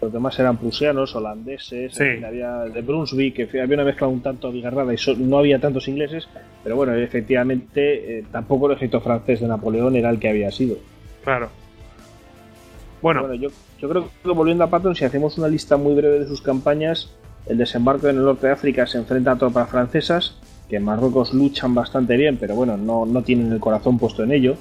los 0.00 0.12
demás 0.12 0.38
eran 0.38 0.56
prusianos, 0.56 1.16
holandeses, 1.16 2.00
había 2.00 2.58
de 2.64 2.82
Brunswick, 2.82 3.48
que 3.48 3.60
había 3.60 3.74
una 3.74 3.84
mezcla 3.84 4.06
un 4.06 4.20
tanto 4.20 4.48
abigarrada 4.48 4.92
y 4.92 4.96
no 5.16 5.38
había 5.38 5.58
tantos 5.58 5.88
ingleses, 5.88 6.28
pero 6.62 6.76
bueno, 6.76 6.94
efectivamente 6.94 8.18
eh, 8.18 8.24
tampoco 8.30 8.66
el 8.66 8.76
ejército 8.76 9.00
francés 9.00 9.40
de 9.40 9.48
Napoleón 9.48 9.96
era 9.96 10.10
el 10.10 10.18
que 10.18 10.28
había 10.28 10.50
sido. 10.50 10.76
Claro. 11.24 11.48
Bueno, 13.00 13.32
yo, 13.34 13.50
creo 13.80 14.08
que 14.22 14.30
volviendo 14.30 14.64
a 14.64 14.70
Patton, 14.70 14.94
si 14.94 15.04
hacemos 15.04 15.38
una 15.38 15.48
lista 15.48 15.76
muy 15.76 15.94
breve 15.94 16.20
de 16.20 16.26
sus 16.26 16.42
campañas, 16.42 17.10
el 17.46 17.58
desembarco 17.58 18.08
en 18.08 18.16
el 18.16 18.24
norte 18.24 18.48
de 18.48 18.52
África 18.52 18.86
se 18.86 18.98
enfrenta 18.98 19.32
a 19.32 19.38
tropas 19.38 19.70
francesas, 19.70 20.36
que 20.68 20.76
en 20.76 20.84
Marruecos 20.84 21.32
luchan 21.32 21.74
bastante 21.74 22.16
bien, 22.16 22.36
pero 22.38 22.54
bueno, 22.54 22.76
no, 22.76 23.06
no 23.06 23.22
tienen 23.22 23.52
el 23.52 23.60
corazón 23.60 23.98
puesto 23.98 24.24
en 24.24 24.32
ello. 24.32 24.56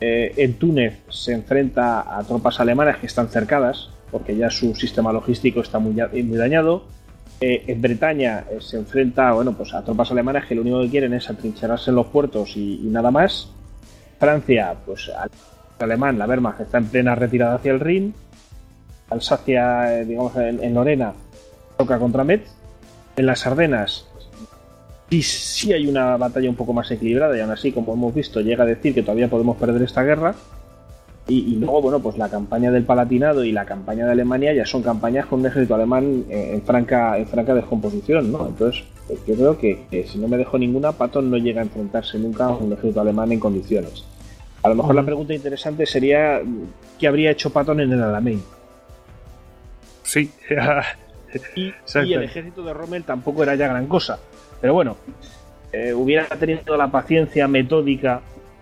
Eh, 0.00 0.32
en 0.36 0.54
Túnez 0.54 1.00
se 1.08 1.32
enfrenta 1.32 2.16
a 2.16 2.22
tropas 2.24 2.60
alemanas 2.60 2.98
que 2.98 3.06
están 3.06 3.28
cercadas, 3.28 3.90
porque 4.10 4.36
ya 4.36 4.48
su 4.50 4.74
sistema 4.74 5.12
logístico 5.12 5.60
está 5.60 5.78
muy, 5.78 5.94
dañado. 5.94 6.84
Eh, 7.40 7.64
en 7.66 7.82
Bretaña 7.82 8.44
eh, 8.50 8.58
se 8.60 8.76
enfrenta 8.76 9.32
bueno, 9.32 9.52
pues 9.52 9.74
a 9.74 9.84
tropas 9.84 10.10
alemanas 10.12 10.46
que 10.46 10.54
lo 10.54 10.62
único 10.62 10.80
que 10.82 10.90
quieren 10.90 11.12
es 11.14 11.28
atrincherarse 11.28 11.90
en 11.90 11.96
los 11.96 12.06
puertos 12.06 12.56
y 12.56 12.78
nada 12.84 13.10
más. 13.10 13.50
Francia, 14.18 14.76
pues 14.86 15.10
alemán, 15.84 16.18
la 16.18 16.26
Wehrmacht, 16.26 16.60
está 16.60 16.78
en 16.78 16.86
plena 16.86 17.14
retirada 17.14 17.56
hacia 17.56 17.72
el 17.72 17.80
Rin. 17.80 18.14
Alsacia, 19.10 20.00
eh, 20.00 20.04
digamos, 20.04 20.34
en, 20.36 20.74
Lorena, 20.74 21.12
toca 21.76 21.98
contra 21.98 22.24
Metz. 22.24 22.50
En 23.16 23.26
las 23.26 23.46
Ardenas, 23.46 24.06
sí, 25.10 25.22
sí 25.22 25.72
hay 25.72 25.86
una 25.86 26.16
batalla 26.16 26.48
un 26.48 26.56
poco 26.56 26.72
más 26.72 26.90
equilibrada 26.90 27.36
y 27.36 27.40
aún 27.40 27.50
así, 27.50 27.72
como 27.72 27.92
hemos 27.92 28.14
visto, 28.14 28.40
llega 28.40 28.64
a 28.64 28.66
decir 28.66 28.94
que 28.94 29.02
todavía 29.02 29.28
podemos 29.28 29.56
perder 29.58 29.82
esta 29.82 30.02
guerra. 30.02 30.34
Y, 31.28 31.54
luego, 31.54 31.80
bueno, 31.80 32.00
pues 32.00 32.18
la 32.18 32.28
campaña 32.28 32.72
del 32.72 32.82
Palatinado 32.82 33.44
y 33.44 33.52
la 33.52 33.64
campaña 33.64 34.04
de 34.06 34.12
Alemania 34.12 34.52
ya 34.52 34.66
son 34.66 34.82
campañas 34.82 35.26
con 35.26 35.40
un 35.40 35.46
ejército 35.46 35.76
alemán 35.76 36.24
en, 36.28 36.62
franca, 36.62 37.16
en 37.16 37.26
franca 37.28 37.54
descomposición, 37.54 38.32
¿no? 38.32 38.48
Entonces, 38.48 38.82
pues 39.06 39.20
yo 39.26 39.34
creo 39.36 39.58
que, 39.58 40.06
si 40.10 40.18
no 40.18 40.26
me 40.26 40.36
dejo 40.36 40.58
ninguna, 40.58 40.92
Patton 40.92 41.30
no 41.30 41.36
llega 41.36 41.60
a 41.60 41.64
enfrentarse 41.64 42.18
nunca 42.18 42.46
a 42.46 42.56
un 42.56 42.72
ejército 42.72 43.00
alemán 43.00 43.30
en 43.30 43.38
condiciones. 43.38 44.04
A 44.62 44.68
lo 44.68 44.74
mejor 44.74 44.94
la 44.94 45.02
pregunta 45.02 45.34
interesante 45.34 45.86
sería 45.86 46.40
¿qué 46.98 47.08
habría 47.08 47.30
hecho 47.32 47.50
Patton 47.50 47.80
en 47.80 47.92
el 47.92 48.02
Alamein? 48.02 48.42
Sí. 50.04 50.30
y, 51.56 51.72
el 51.94 52.22
ejército 52.22 52.62
de 52.62 52.72
Rommel 52.72 53.04
tampoco 53.04 53.42
era 53.42 53.54
ya 53.54 53.68
gran 53.68 53.86
cosa. 53.86 54.18
Pero 54.60 54.74
bueno, 54.74 54.96
eh, 55.72 55.92
hubiera 55.92 56.26
tenido 56.26 56.76
la 56.76 56.90
paciencia 56.90 57.48
metódica 57.48 58.20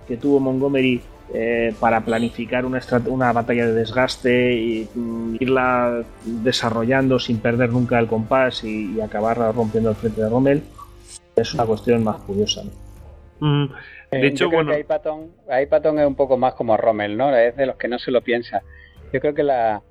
que 0.09 0.17
tuvo 0.17 0.41
Montgomery 0.41 1.03
eh, 1.35 1.75
para 1.79 2.01
planificar 2.01 2.65
una, 2.65 2.81
una, 3.07 3.33
batalla 3.33 3.67
de 3.67 3.75
desgaste 3.75 4.55
y 4.55 4.89
mm, 4.95 5.37
irla 5.39 6.03
desarrollando 6.25 7.19
sin 7.19 7.39
perder 7.39 7.71
nunca 7.71 7.99
el 7.99 8.07
compás 8.09 8.65
y, 8.65 9.01
acabar 9.01 9.39
rompiendo 9.55 9.91
el 9.91 9.97
frente 9.97 10.23
de 10.23 10.29
Rommel, 10.29 10.63
es 11.37 11.55
una 11.55 11.67
cuestión 11.67 12.03
más 12.03 12.17
curiosa. 12.23 12.63
Mm, 13.39 13.67
de 14.11 14.27
hecho, 14.27 14.51
bueno. 14.51 14.73
ahí 14.73 14.85
Patton, 14.85 15.99
es 15.99 16.07
un 16.07 16.17
poco 16.17 16.37
más 16.37 16.55
como 16.55 16.77
Rommel, 16.77 17.17
¿no? 17.17 17.35
Es 17.37 17.57
de 17.57 17.67
los 17.67 17.77
que 17.77 17.89
no 17.89 17.99
se 17.99 18.11
lo 18.11 18.23
piensa. 18.23 18.63
Yo 19.13 19.21
creo 19.21 19.35
que 19.35 19.45
la, 19.45 19.83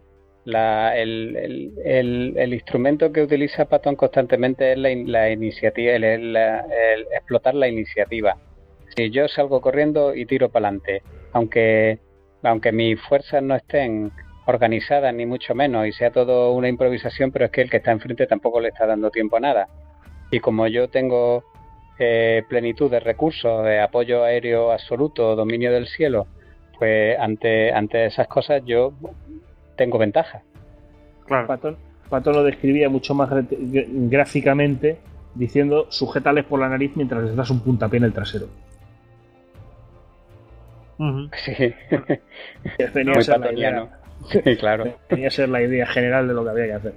el, 0.95 1.73
el, 1.83 2.53
instrumento 2.53 3.11
que 3.11 3.21
utiliza 3.21 3.65
Patton 3.65 3.95
constantemente 3.95 4.73
es 4.73 4.77
la, 4.77 5.29
iniciativa, 5.29 5.93
el, 5.93 6.35
explotar 7.13 7.55
la 7.55 7.67
iniciativa. 7.67 8.37
Si 8.95 9.09
yo 9.09 9.27
salgo 9.27 9.61
corriendo 9.61 10.15
y 10.15 10.25
tiro 10.25 10.49
para 10.49 10.67
adelante, 10.67 11.03
aunque, 11.31 11.99
aunque 12.43 12.71
mis 12.71 12.99
fuerzas 13.01 13.43
no 13.43 13.55
estén 13.55 14.11
organizadas 14.47 15.13
ni 15.13 15.25
mucho 15.25 15.53
menos 15.53 15.85
y 15.87 15.91
sea 15.91 16.11
todo 16.11 16.53
una 16.53 16.67
improvisación, 16.67 17.31
pero 17.31 17.45
es 17.45 17.51
que 17.51 17.61
el 17.61 17.69
que 17.69 17.77
está 17.77 17.91
enfrente 17.91 18.25
tampoco 18.25 18.59
le 18.59 18.69
está 18.69 18.85
dando 18.85 19.11
tiempo 19.11 19.37
a 19.37 19.39
nada. 19.39 19.67
Y 20.31 20.39
como 20.39 20.67
yo 20.67 20.89
tengo 20.89 21.43
eh, 21.99 22.43
plenitud 22.47 22.89
de 22.89 22.99
recursos, 22.99 23.63
de 23.65 23.79
apoyo 23.79 24.23
aéreo 24.23 24.71
absoluto, 24.71 25.35
dominio 25.35 25.71
del 25.71 25.87
cielo, 25.87 26.27
pues 26.77 27.19
ante, 27.19 27.73
ante 27.73 28.05
esas 28.05 28.27
cosas 28.27 28.63
yo 28.65 28.93
tengo 29.75 29.97
ventaja. 29.97 30.41
Claro. 31.25 31.47
Patton, 31.47 32.33
lo 32.33 32.43
describía 32.43 32.89
mucho 32.89 33.13
más 33.13 33.29
gráficamente 33.51 34.97
diciendo 35.35 35.87
sujétales 35.89 36.45
por 36.45 36.59
la 36.59 36.69
nariz 36.69 36.91
mientras 36.95 37.23
les 37.23 37.35
das 37.35 37.49
un 37.49 37.59
puntapié 37.59 37.97
en 37.97 38.03
el 38.05 38.13
trasero. 38.13 38.47
Sí. 41.33 41.53
Tenía 42.93 43.13
Muy 43.13 43.23
Sí, 44.29 44.57
claro. 44.57 44.95
Tenía 45.07 45.29
que 45.29 45.35
ser 45.35 45.49
la 45.49 45.61
idea 45.61 45.85
general 45.85 46.27
de 46.27 46.33
lo 46.33 46.43
que 46.43 46.49
había 46.49 46.65
que 46.65 46.73
hacer. 46.73 46.93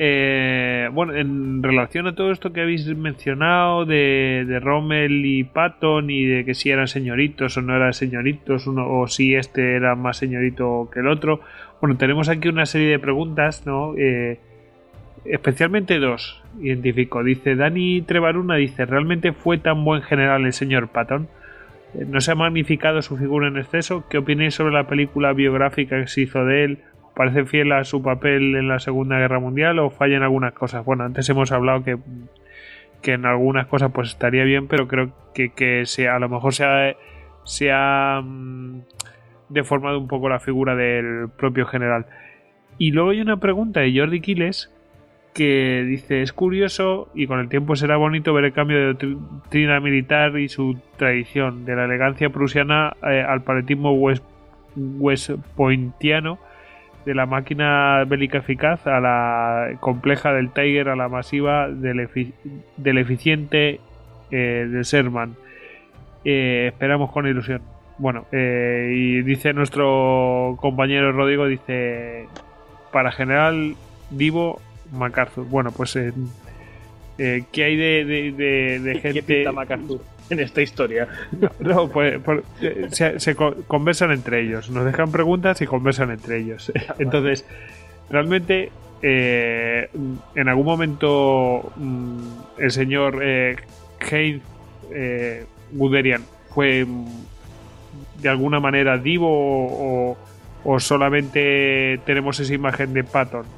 Eh, 0.00 0.88
bueno, 0.92 1.12
en 1.14 1.60
relación 1.60 2.06
a 2.06 2.14
todo 2.14 2.30
esto 2.30 2.52
que 2.52 2.60
habéis 2.60 2.86
mencionado 2.96 3.84
de, 3.84 4.60
Rommel 4.62 5.26
y 5.26 5.42
Patton 5.42 6.08
y 6.08 6.24
de 6.24 6.44
que 6.44 6.54
si 6.54 6.70
eran 6.70 6.86
señoritos 6.86 7.56
o 7.56 7.62
no 7.62 7.74
eran 7.74 7.92
señoritos 7.92 8.68
uno, 8.68 8.88
o 8.88 9.08
si 9.08 9.34
este 9.34 9.74
era 9.74 9.96
más 9.96 10.16
señorito 10.16 10.88
que 10.92 11.00
el 11.00 11.08
otro, 11.08 11.40
bueno, 11.80 11.96
tenemos 11.96 12.28
aquí 12.28 12.48
una 12.48 12.64
serie 12.64 12.88
de 12.88 12.98
preguntas, 13.00 13.66
¿no? 13.66 13.94
Eh, 13.96 14.38
especialmente 15.24 15.98
dos 15.98 16.42
identifico. 16.60 17.24
Dice 17.24 17.56
Dani 17.56 18.02
Trevaruna, 18.02 18.54
dice, 18.54 18.86
¿realmente 18.86 19.32
fue 19.32 19.58
tan 19.58 19.84
buen 19.84 20.02
general 20.02 20.46
el 20.46 20.52
señor 20.52 20.88
Patton? 20.88 21.28
Eh, 21.94 22.04
¿No 22.06 22.20
se 22.20 22.30
ha 22.32 22.34
magnificado 22.36 23.02
su 23.02 23.16
figura 23.16 23.48
en 23.48 23.56
exceso? 23.56 24.04
¿Qué 24.08 24.18
opináis 24.18 24.54
sobre 24.54 24.74
la 24.74 24.86
película 24.86 25.32
biográfica 25.32 26.00
que 26.00 26.06
se 26.06 26.22
hizo 26.22 26.44
de 26.44 26.64
él? 26.64 26.78
¿Parece 27.18 27.46
fiel 27.46 27.72
a 27.72 27.82
su 27.82 28.00
papel 28.00 28.54
en 28.54 28.68
la 28.68 28.78
Segunda 28.78 29.18
Guerra 29.18 29.40
Mundial 29.40 29.80
o 29.80 29.90
falla 29.90 30.16
en 30.16 30.22
algunas 30.22 30.52
cosas? 30.52 30.84
Bueno, 30.84 31.02
antes 31.02 31.28
hemos 31.28 31.50
hablado 31.50 31.82
que, 31.82 31.98
que 33.02 33.14
en 33.14 33.26
algunas 33.26 33.66
cosas 33.66 33.90
pues 33.92 34.10
estaría 34.10 34.44
bien, 34.44 34.68
pero 34.68 34.86
creo 34.86 35.10
que, 35.34 35.48
que 35.48 35.84
se, 35.84 36.08
a 36.08 36.20
lo 36.20 36.28
mejor 36.28 36.54
se 36.54 36.64
ha, 36.64 36.94
se 37.42 37.72
ha 37.72 38.20
mm, 38.22 38.82
deformado 39.48 39.98
un 39.98 40.06
poco 40.06 40.28
la 40.28 40.38
figura 40.38 40.76
del 40.76 41.28
propio 41.36 41.66
general. 41.66 42.06
Y 42.78 42.92
luego 42.92 43.10
hay 43.10 43.20
una 43.20 43.38
pregunta 43.38 43.80
de 43.80 43.98
Jordi 43.98 44.20
Quiles 44.20 44.72
que 45.34 45.84
dice 45.88 46.22
es 46.22 46.32
curioso 46.32 47.08
y 47.16 47.26
con 47.26 47.40
el 47.40 47.48
tiempo 47.48 47.74
será 47.74 47.96
bonito 47.96 48.32
ver 48.32 48.44
el 48.44 48.52
cambio 48.52 48.78
de 48.78 48.94
doctrina 48.94 49.80
militar 49.80 50.38
y 50.38 50.48
su 50.48 50.78
tradición, 50.96 51.64
de 51.64 51.74
la 51.74 51.86
elegancia 51.86 52.30
prusiana 52.30 52.94
eh, 53.02 53.24
al 53.26 53.42
paletismo 53.42 53.92
west, 53.92 54.22
de 57.04 57.14
la 57.14 57.26
máquina 57.26 58.04
bélica 58.04 58.38
eficaz 58.38 58.86
a 58.86 59.00
la 59.00 59.76
compleja 59.80 60.32
del 60.32 60.50
Tiger, 60.50 60.88
a 60.88 60.96
la 60.96 61.08
masiva 61.08 61.68
del, 61.68 62.00
eficiente 62.98 63.80
eh, 64.30 64.66
del 64.70 64.82
Sherman. 64.82 65.34
Eh, 66.24 66.66
esperamos 66.68 67.10
con 67.10 67.26
ilusión. 67.26 67.62
Bueno, 67.98 68.26
y 68.30 69.22
dice 69.22 69.52
nuestro 69.52 70.56
compañero 70.60 71.10
Rodrigo, 71.10 71.46
dice, 71.46 72.26
para 72.92 73.10
general 73.10 73.74
Divo 74.10 74.60
MacArthur. 74.92 75.46
Bueno, 75.46 75.70
pues 75.72 75.96
eh, 75.96 76.12
eh, 77.18 77.44
¿qué 77.52 77.64
hay 77.64 77.76
de, 77.76 78.04
de, 78.32 78.80
de, 78.80 79.00
gente... 79.00 79.44
¿Qué 79.44 79.52
MacArthur 79.52 80.00
en 80.30 80.40
esta 80.40 80.62
historia? 80.62 81.08
No, 81.60 81.88
pues, 81.88 82.20
eh, 82.60 82.88
se, 82.90 83.34
conversan 83.34 84.12
entre 84.12 84.42
ellos, 84.42 84.70
nos 84.70 84.84
dejan 84.84 85.10
preguntas 85.10 85.60
y 85.60 85.66
conversan 85.66 86.10
entre 86.10 86.38
ellos. 86.38 86.72
Entonces, 86.98 87.44
realmente, 88.10 88.70
en 89.02 90.48
algún 90.48 90.66
momento 90.66 91.72
mm, 91.76 92.18
el 92.58 92.70
señor 92.70 93.20
eh, 93.22 93.56
Heinz 94.10 94.42
Guderian 95.72 96.22
fue 96.54 96.84
mm, 96.84 97.06
de 98.22 98.28
alguna 98.28 98.58
manera 98.58 98.98
divo 98.98 100.16
o 100.64 100.80
solamente 100.80 102.00
tenemos 102.04 102.40
esa 102.40 102.52
imagen 102.52 102.92
de 102.92 103.04
Patton 103.04 103.57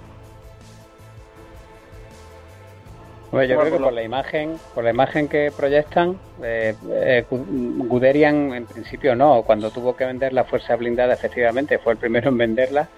yo 3.32 3.60
creo 3.60 3.72
que 3.72 3.78
por 3.78 3.92
la 3.92 4.02
imagen, 4.02 4.56
por 4.74 4.84
la 4.84 4.90
imagen 4.90 5.28
que 5.28 5.52
proyectan, 5.56 6.18
eh, 6.42 6.74
eh, 6.90 7.24
Guderian 7.30 8.54
en 8.54 8.66
principio 8.66 9.14
no. 9.14 9.42
Cuando 9.42 9.70
tuvo 9.70 9.94
que 9.94 10.04
vender 10.04 10.32
la 10.32 10.44
fuerza 10.44 10.74
blindada, 10.76 11.14
efectivamente, 11.14 11.78
fue 11.78 11.92
el 11.92 11.98
primero 11.98 12.30
en 12.30 12.38
venderla. 12.38 12.88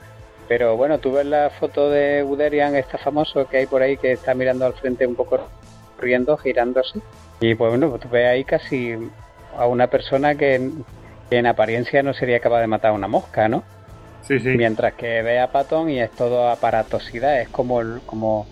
Pero 0.48 0.76
bueno, 0.76 0.98
tú 0.98 1.12
ves 1.12 1.26
la 1.26 1.50
foto 1.50 1.90
de 1.90 2.22
Guderian, 2.22 2.74
este 2.76 2.98
famoso 2.98 3.46
que 3.46 3.58
hay 3.58 3.66
por 3.66 3.82
ahí, 3.82 3.96
que 3.96 4.12
está 4.12 4.34
mirando 4.34 4.66
al 4.66 4.72
frente 4.72 5.06
un 5.06 5.14
poco 5.14 5.38
riendo, 5.98 6.36
girándose. 6.36 7.00
Y 7.40 7.54
pues 7.54 7.70
bueno, 7.70 7.98
tú 7.98 8.08
ves 8.08 8.26
ahí 8.26 8.44
casi 8.44 8.96
a 9.56 9.66
una 9.66 9.88
persona 9.88 10.34
que, 10.34 10.70
en 11.30 11.46
apariencia 11.46 12.02
no 12.02 12.12
sería 12.12 12.40
capaz 12.40 12.60
de 12.60 12.66
matar 12.66 12.90
a 12.90 12.94
una 12.94 13.08
mosca, 13.08 13.48
¿no? 13.48 13.62
Sí, 14.22 14.38
sí. 14.38 14.50
Mientras 14.50 14.94
que 14.94 15.22
ve 15.22 15.40
a 15.40 15.50
Patton 15.50 15.90
y 15.90 16.00
es 16.00 16.10
todo 16.10 16.48
aparatosidad, 16.48 17.40
es 17.40 17.48
como, 17.48 17.80
como 18.06 18.46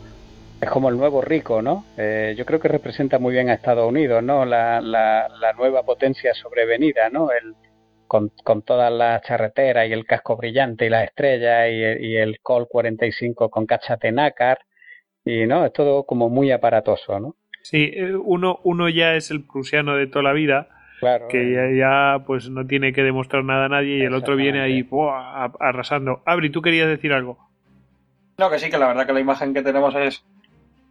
es 0.61 0.69
como 0.69 0.91
el 0.91 0.97
nuevo 0.97 1.23
rico, 1.23 1.63
¿no? 1.63 1.87
Eh, 1.97 2.35
yo 2.37 2.45
creo 2.45 2.61
que 2.61 2.69
representa 2.69 3.19
muy 3.19 3.33
bien 3.33 3.49
a 3.49 3.55
Estados 3.55 3.89
Unidos, 3.89 4.23
¿no? 4.23 4.45
La, 4.45 4.81
la, 4.81 5.53
nueva 5.57 5.83
potencia 5.85 6.35
sobrevenida, 6.35 7.09
¿no? 7.09 7.31
El, 7.31 7.55
con, 8.07 8.31
con, 8.45 8.63
todas 8.63 8.93
las 8.93 9.23
charreteras 9.23 9.89
y 9.89 9.93
el 9.93 10.05
casco 10.05 10.37
brillante 10.37 10.87
y 10.87 10.91
las 10.91 11.05
estrellas 11.05 11.69
y, 11.71 12.07
y 12.07 12.17
el 12.17 12.41
Col 12.41 12.67
45 12.69 13.49
con 13.49 13.67
cachate 13.67 14.13
nácar 14.13 14.59
y, 15.25 15.47
¿no? 15.47 15.65
Es 15.65 15.73
todo 15.73 16.05
como 16.05 16.29
muy 16.29 16.51
aparatoso, 16.51 17.19
¿no? 17.19 17.37
Sí, 17.63 17.91
eh, 17.95 18.15
uno, 18.15 18.61
uno 18.65 18.89
ya 18.89 19.15
es 19.15 19.31
el 19.31 19.45
prusiano 19.45 19.97
de 19.97 20.07
toda 20.07 20.25
la 20.25 20.33
vida, 20.33 20.69
claro, 20.99 21.29
que 21.29 21.53
ya, 21.53 21.71
ya, 21.71 22.25
pues 22.27 22.51
no 22.51 22.67
tiene 22.67 22.93
que 22.93 23.03
demostrar 23.03 23.45
nada 23.45 23.67
a 23.67 23.69
nadie 23.69 23.99
y 23.99 24.03
el 24.03 24.15
otro 24.15 24.37
viene 24.37 24.61
ahí 24.61 24.87
arrasando. 25.59 26.23
Abri, 26.27 26.51
¿tú 26.51 26.61
querías 26.61 26.89
decir 26.89 27.13
algo? 27.13 27.39
No, 28.39 28.51
que 28.51 28.59
sí, 28.59 28.71
que 28.71 28.79
la 28.79 28.89
verdad 28.89 29.07
que 29.07 29.13
la 29.13 29.21
imagen 29.21 29.53
que 29.53 29.63
tenemos 29.63 29.95
es 29.95 30.25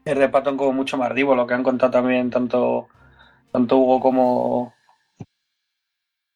es 0.05 0.17
de 0.17 0.29
Patton 0.29 0.57
como 0.57 0.73
mucho 0.73 0.97
más 0.97 1.13
divo, 1.13 1.35
lo 1.35 1.45
que 1.47 1.53
han 1.53 1.63
contado 1.63 1.91
también 1.91 2.29
tanto, 2.29 2.87
tanto 3.51 3.77
Hugo 3.77 3.99
como. 3.99 4.73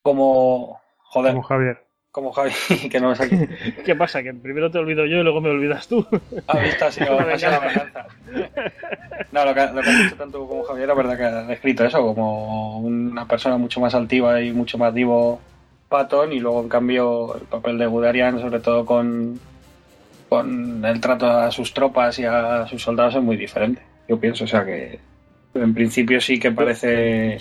como. 0.02 0.80
Joder. 0.98 1.34
Como 1.34 1.44
Javier. 1.44 1.84
Como 2.12 2.32
Javier, 2.32 2.56
que 2.92 3.00
no 3.00 3.10
me 3.10 3.16
saque. 3.16 3.50
¿Qué 3.86 3.96
pasa? 3.96 4.22
Que 4.22 4.34
primero 4.34 4.70
te 4.70 4.78
olvido 4.78 5.06
yo 5.06 5.18
y 5.18 5.24
luego 5.24 5.42
me 5.42 5.50
olvidas 5.50 5.88
tú. 5.88 6.06
Ah, 6.48 6.60
visto, 6.60 6.86
así 6.86 7.02
no, 7.06 7.16
la 7.16 8.08
No, 9.32 9.46
lo 9.46 9.54
que, 9.54 9.68
lo 9.74 9.82
que 9.82 9.90
han 9.90 10.04
dicho 10.04 10.16
tanto 10.16 10.40
Hugo 10.40 10.50
como 10.50 10.64
Javier 10.64 10.90
es 10.90 10.96
verdad 10.96 11.18
que 11.18 11.24
ha 11.24 11.44
descrito 11.44 11.86
eso, 11.86 12.02
como 12.02 12.80
una 12.80 13.28
persona 13.28 13.58
mucho 13.58 13.80
más 13.80 13.96
altiva 13.96 14.42
y 14.42 14.52
mucho 14.52 14.78
más 14.78 14.94
divo 14.94 15.40
Patton, 15.90 16.34
y 16.34 16.40
luego 16.40 16.62
en 16.62 16.70
cambio 16.70 17.36
el 17.36 17.44
papel 17.44 17.78
de 17.78 17.88
Guderian, 17.88 18.40
sobre 18.40 18.60
todo 18.60 18.86
con 18.86 19.40
con 20.34 20.84
el 20.84 21.00
trato 21.00 21.28
a 21.28 21.52
sus 21.52 21.76
tropas 21.76 22.18
y 22.18 22.26
a 22.26 22.66
sus 22.66 22.82
soldados 22.82 23.14
es 23.14 23.22
muy 23.22 23.38
diferente. 23.38 23.84
Yo 24.08 24.20
pienso, 24.20 24.46
o 24.46 24.48
sea 24.48 24.66
que 24.66 25.00
en 25.54 25.74
principio 25.76 26.20
sí 26.20 26.40
que 26.40 26.52
parece. 26.52 27.38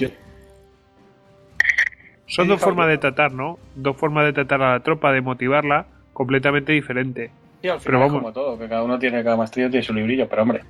Son 2.27 2.47
dos 2.49 2.61
formas 2.61 2.89
de 2.89 2.99
tratar, 2.99 3.33
¿no? 3.33 3.59
Dos 3.75 3.97
formas 3.97 4.27
de 4.27 4.35
tratar 4.35 4.63
a 4.63 4.73
la 4.73 4.81
tropa, 4.81 5.11
de 5.11 5.23
motivarla, 5.23 5.87
completamente 6.13 6.73
diferente. 6.73 7.31
Sí, 7.63 7.69
al 7.69 7.81
final 7.81 7.85
pero 7.85 7.99
vamos. 7.99 8.23
como 8.23 8.33
todo, 8.33 8.59
que 8.59 8.69
cada 8.69 8.83
uno 8.83 8.99
tiene, 8.99 9.25
cada 9.25 9.37
maestrillo 9.37 9.71
tiene 9.71 9.85
su 9.85 9.95
librillo, 9.95 10.29
pero 10.29 10.43
hombre, 10.43 10.61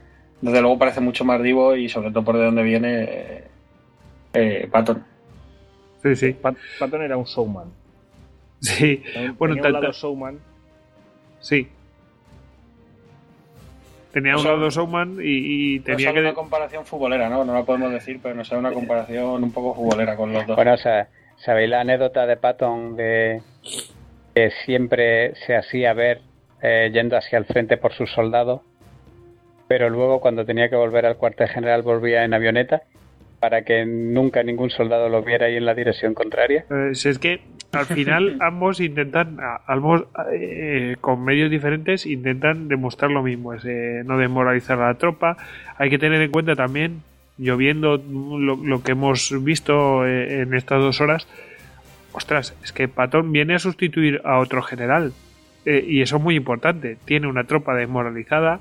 desde 0.41 0.61
luego 0.61 0.79
parece 0.79 1.01
mucho 1.01 1.25
más 1.25 1.43
vivo 1.43 1.75
y 1.75 1.89
sobre 1.89 2.11
todo 2.11 2.23
por 2.25 2.37
de 2.37 2.45
dónde 2.45 2.63
viene 2.63 3.43
eh, 4.33 4.69
Patton. 4.71 5.03
Sí, 6.05 6.15
sí. 6.15 6.37
Patton 6.79 7.03
era 7.03 7.17
un 7.17 7.25
showman. 7.25 7.69
Sí, 8.61 9.03
bueno, 9.39 9.57
tanto... 9.57 9.91
showman. 9.91 10.39
Sí, 11.41 11.69
Tenía 14.13 14.37
un 14.37 14.45
lado 14.45 14.69
Showman 14.69 15.19
y, 15.23 15.81
tenía 15.81 16.13
que. 16.13 16.21
una 16.21 16.35
comparación 16.35 16.85
futbolera, 16.85 17.31
¿no? 17.31 17.45
No 17.45 17.55
la 17.55 17.65
podemos 17.65 17.91
decir, 17.93 18.21
pero 18.23 18.35
no 18.35 18.45
sé, 18.45 18.55
una 18.57 18.73
comparación 18.73 19.43
un 19.43 19.53
poco 19.53 19.75
futbolera 19.75 20.17
con 20.17 20.33
los 20.33 20.47
dos. 20.47 20.55
Bueno, 20.55 20.75
o 20.75 20.77
sea, 20.77 21.09
¿sabéis 21.39 21.71
la 21.71 21.81
anécdota 21.81 22.27
de 22.27 22.37
Patton 22.37 22.95
de 22.97 23.43
que 24.35 24.51
siempre 24.65 25.35
se 25.47 25.57
hacía 25.57 25.95
ver 25.95 26.21
eh, 26.61 26.91
yendo 26.93 27.17
hacia 27.17 27.39
el 27.39 27.47
frente 27.47 27.79
por 27.79 27.95
sus 27.95 28.11
soldados, 28.13 28.61
pero 29.67 29.89
luego 29.89 30.21
cuando 30.21 30.45
tenía 30.45 30.69
que 30.69 30.77
volver 30.77 31.07
al 31.07 31.17
cuartel 31.17 31.49
general 31.49 31.83
volvía 31.83 32.25
en 32.25 32.35
avioneta? 32.35 32.83
Para 33.43 33.63
que 33.63 33.85
nunca 33.85 34.45
ningún 34.45 34.71
soldado 34.71 35.09
lo 35.09 35.21
viera 35.25 35.47
ahí 35.47 35.57
en 35.57 35.67
la 35.67 35.75
dirección 35.75 36.15
contraria. 36.15 36.65
Pues 36.69 37.05
es 37.07 37.19
que 37.19 37.41
al 37.73 37.87
final 37.87 38.37
ambos 38.41 38.79
intentan, 38.79 39.37
ambos 39.67 40.05
eh, 40.33 40.95
con 41.01 41.25
medios 41.25 41.51
diferentes, 41.51 42.07
intentan 42.07 42.69
demostrar 42.69 43.11
lo 43.11 43.21
mismo, 43.21 43.53
es 43.53 43.65
eh, 43.65 44.05
no 44.07 44.17
desmoralizar 44.17 44.81
a 44.81 44.87
la 44.87 44.95
tropa. 44.95 45.37
Hay 45.77 45.91
que 45.91 45.99
tener 45.99 46.23
en 46.23 46.31
cuenta 46.31 46.55
también, 46.55 47.03
lloviendo 47.37 47.97
lo, 47.97 48.83
que 48.85 48.93
hemos 48.93 49.35
visto 49.43 50.07
eh, 50.07 50.43
en 50.43 50.55
estas 50.55 50.81
dos 50.81 51.01
horas, 51.01 51.27
ostras, 52.13 52.55
es 52.63 52.73
que 52.73 52.87
Patón 52.87 53.33
viene 53.33 53.57
a 53.57 53.59
sustituir 53.59 54.21
a 54.23 54.39
otro 54.39 54.63
general. 54.63 55.13
y 55.67 56.01
eso 56.01 56.19
es 56.19 56.23
muy 56.23 56.37
importante. 56.37 56.97
Tiene 57.07 57.27
una 57.27 57.43
tropa 57.43 57.75
desmoralizada 57.75 58.61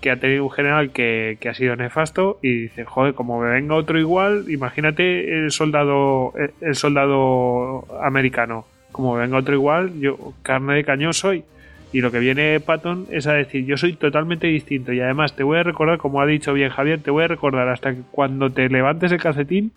que 0.00 0.10
ha 0.10 0.16
tenido 0.16 0.44
un 0.44 0.50
general 0.50 0.90
que, 0.90 1.38
ha 1.48 1.54
sido 1.54 1.76
nefasto 1.76 2.38
y 2.42 2.62
dice, 2.62 2.84
joder, 2.84 3.14
como 3.14 3.40
me 3.40 3.50
venga 3.50 3.74
otro 3.74 3.98
igual, 3.98 4.46
imagínate 4.48 5.44
el 5.44 5.50
soldado, 5.50 6.32
el 6.60 6.74
soldado 6.74 7.84
americano, 8.02 8.64
como 8.92 9.14
me 9.14 9.20
venga 9.20 9.38
otro 9.38 9.54
igual, 9.54 10.00
yo 10.00 10.34
carne 10.42 10.74
de 10.74 10.84
cañón 10.84 11.14
soy. 11.14 11.44
Y 11.92 12.02
lo 12.02 12.12
que 12.12 12.20
viene 12.20 12.60
Patton 12.60 13.08
es 13.10 13.26
a 13.26 13.32
decir, 13.32 13.66
yo 13.66 13.76
soy 13.76 13.94
totalmente 13.94 14.46
distinto 14.46 14.92
y 14.92 15.00
además 15.00 15.34
te 15.34 15.42
voy 15.42 15.58
a 15.58 15.64
recordar, 15.64 15.98
como 15.98 16.20
ha 16.20 16.26
dicho 16.26 16.52
bien 16.52 16.70
Javier, 16.70 17.00
te 17.02 17.10
voy 17.10 17.24
a 17.24 17.28
recordar 17.28 17.68
hasta 17.68 17.94
que 17.94 18.02
cuando 18.12 18.50
te 18.50 18.68
levantes 18.68 19.10
el 19.10 19.20
calcetín 19.20 19.72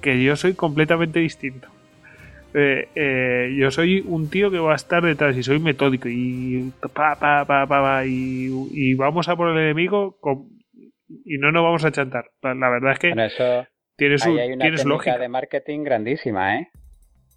que 0.00 0.22
yo 0.22 0.34
soy 0.34 0.54
completamente 0.54 1.20
distinto. 1.20 1.68
Eh, 2.58 2.88
eh, 2.94 3.54
yo 3.54 3.70
soy 3.70 4.00
un 4.00 4.30
tío 4.30 4.50
que 4.50 4.58
va 4.58 4.72
a 4.72 4.76
estar 4.76 5.04
detrás 5.04 5.36
y 5.36 5.42
soy 5.42 5.58
metódico 5.58 6.08
y 6.08 6.72
pa, 6.94 7.14
pa, 7.20 7.44
pa, 7.44 7.66
pa, 7.66 8.06
y, 8.06 8.94
vamos 8.94 9.28
a 9.28 9.36
por 9.36 9.50
el 9.50 9.58
enemigo 9.58 10.18
y 11.26 11.36
no 11.36 11.52
nos 11.52 11.62
vamos 11.62 11.84
a 11.84 11.92
chantar. 11.92 12.30
La, 12.40 12.70
verdad 12.70 12.92
es 12.92 12.98
que 12.98 13.10
eso, 13.10 13.66
tienes, 13.94 14.24
un, 14.24 14.38
hay 14.38 14.52
una 14.52 14.62
tienes 14.62 14.86
lógica. 14.86 15.18
de 15.18 15.28
marketing 15.28 15.82
grandísima, 15.82 16.56
¿eh? 16.56 16.70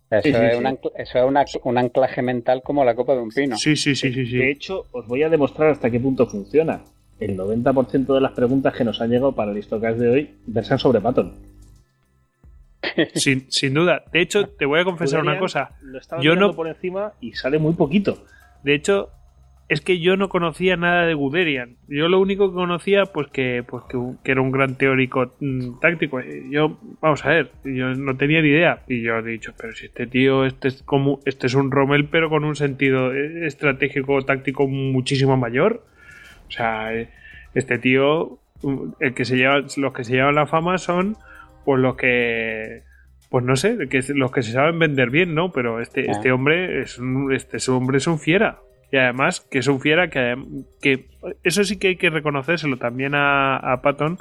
Eso, 0.09 0.41
es, 0.41 0.57
eso 0.95 1.29
es 1.29 1.59
un 1.63 1.77
anclaje 1.77 2.21
mental 2.21 2.61
como 2.63 2.85
la 2.85 2.95
copa 2.95 3.13
de 3.13 3.19
un 3.19 3.29
pino. 3.29 3.57
Sí, 3.57 3.75
sí, 3.75 3.95
sí, 3.95 4.13
sí, 4.13 4.37
De 4.37 4.49
hecho, 4.49 4.85
os 4.93 5.05
voy 5.05 5.23
a 5.23 5.29
demostrar 5.29 5.69
hasta 5.69 5.91
qué 5.91 5.99
punto 5.99 6.27
funciona. 6.27 6.85
el 7.19 7.37
90% 7.37 8.13
de 8.13 8.21
las 8.21 8.31
preguntas 8.31 8.73
que 8.73 8.85
nos 8.85 9.01
han 9.01 9.09
llegado 9.09 9.35
para 9.35 9.51
el 9.51 9.57
Histocast 9.57 9.99
de 9.99 10.09
hoy 10.09 10.29
versan 10.47 10.79
sobre 10.79 11.01
Patton. 11.01 11.48
Sin, 13.15 13.51
sin, 13.51 13.73
duda. 13.73 14.03
De 14.13 14.21
hecho, 14.21 14.47
te 14.47 14.65
voy 14.65 14.79
a 14.79 14.83
confesar 14.85 15.21
una 15.21 15.37
cosa. 15.37 15.71
yo 16.21 16.35
no 16.35 16.53
por 16.53 16.67
encima 16.67 17.13
y 17.19 17.33
sale 17.33 17.59
muy 17.59 17.73
poquito. 17.73 18.23
De 18.63 18.73
hecho, 18.73 19.11
es 19.69 19.81
que 19.81 19.99
yo 19.99 20.17
no 20.17 20.29
conocía 20.29 20.77
nada 20.77 21.05
de 21.05 21.13
Guderian. 21.13 21.77
Yo 21.87 22.07
lo 22.07 22.19
único 22.19 22.49
que 22.49 22.55
conocía, 22.55 23.05
pues 23.05 23.27
que, 23.27 23.63
pues 23.65 23.83
que, 23.87 24.31
era 24.31 24.41
un 24.41 24.51
gran 24.51 24.75
teórico 24.75 25.35
mm, 25.39 25.79
táctico. 25.79 26.19
Yo, 26.49 26.79
vamos 27.01 27.23
a 27.23 27.29
ver, 27.29 27.51
yo 27.63 27.93
no 27.93 28.17
tenía 28.17 28.41
ni 28.41 28.49
idea. 28.49 28.81
Y 28.87 29.03
yo 29.03 29.19
he 29.19 29.23
dicho, 29.23 29.53
pero 29.55 29.73
si 29.73 29.85
este 29.85 30.07
tío, 30.07 30.43
este 30.43 30.69
es 30.69 30.81
como, 30.81 31.19
este 31.25 31.45
es 31.45 31.53
un 31.53 31.69
Rommel, 31.69 32.05
pero 32.05 32.29
con 32.29 32.45
un 32.45 32.55
sentido 32.55 33.13
estratégico 33.13 34.19
táctico 34.23 34.67
muchísimo 34.67 35.37
mayor. 35.37 35.85
O 36.47 36.51
sea, 36.51 36.91
este 37.53 37.77
tío, 37.77 38.39
el 38.99 39.13
que 39.13 39.23
se 39.23 39.37
lleva, 39.37 39.59
los 39.77 39.93
que 39.93 40.03
se 40.03 40.13
llevan 40.13 40.33
la 40.33 40.47
fama 40.47 40.79
son, 40.79 41.15
pues 41.65 41.81
los 41.81 41.95
que 41.95 42.83
pues 43.29 43.45
no 43.45 43.55
sé, 43.55 43.77
que 43.89 44.01
los 44.15 44.31
que 44.31 44.41
se 44.41 44.51
saben 44.51 44.79
vender 44.79 45.11
bien, 45.11 45.35
¿no? 45.35 45.51
Pero 45.51 45.79
este, 45.79 46.09
este 46.09 46.31
hombre 46.31 46.81
es 46.81 46.97
un, 46.97 47.31
este 47.31 47.57
hombre 47.71 47.99
es 47.99 48.07
un 48.07 48.19
fiera. 48.19 48.59
Y 48.91 48.97
además, 48.97 49.41
que 49.41 49.59
es 49.59 49.67
un 49.67 49.79
fiera 49.79 50.09
que, 50.09 50.35
que 50.81 51.05
eso 51.43 51.63
sí 51.63 51.77
que 51.77 51.89
hay 51.89 51.95
que 51.95 52.09
reconocérselo 52.09 52.77
también 52.77 53.13
a, 53.13 53.57
a 53.57 53.81
Patton, 53.83 54.17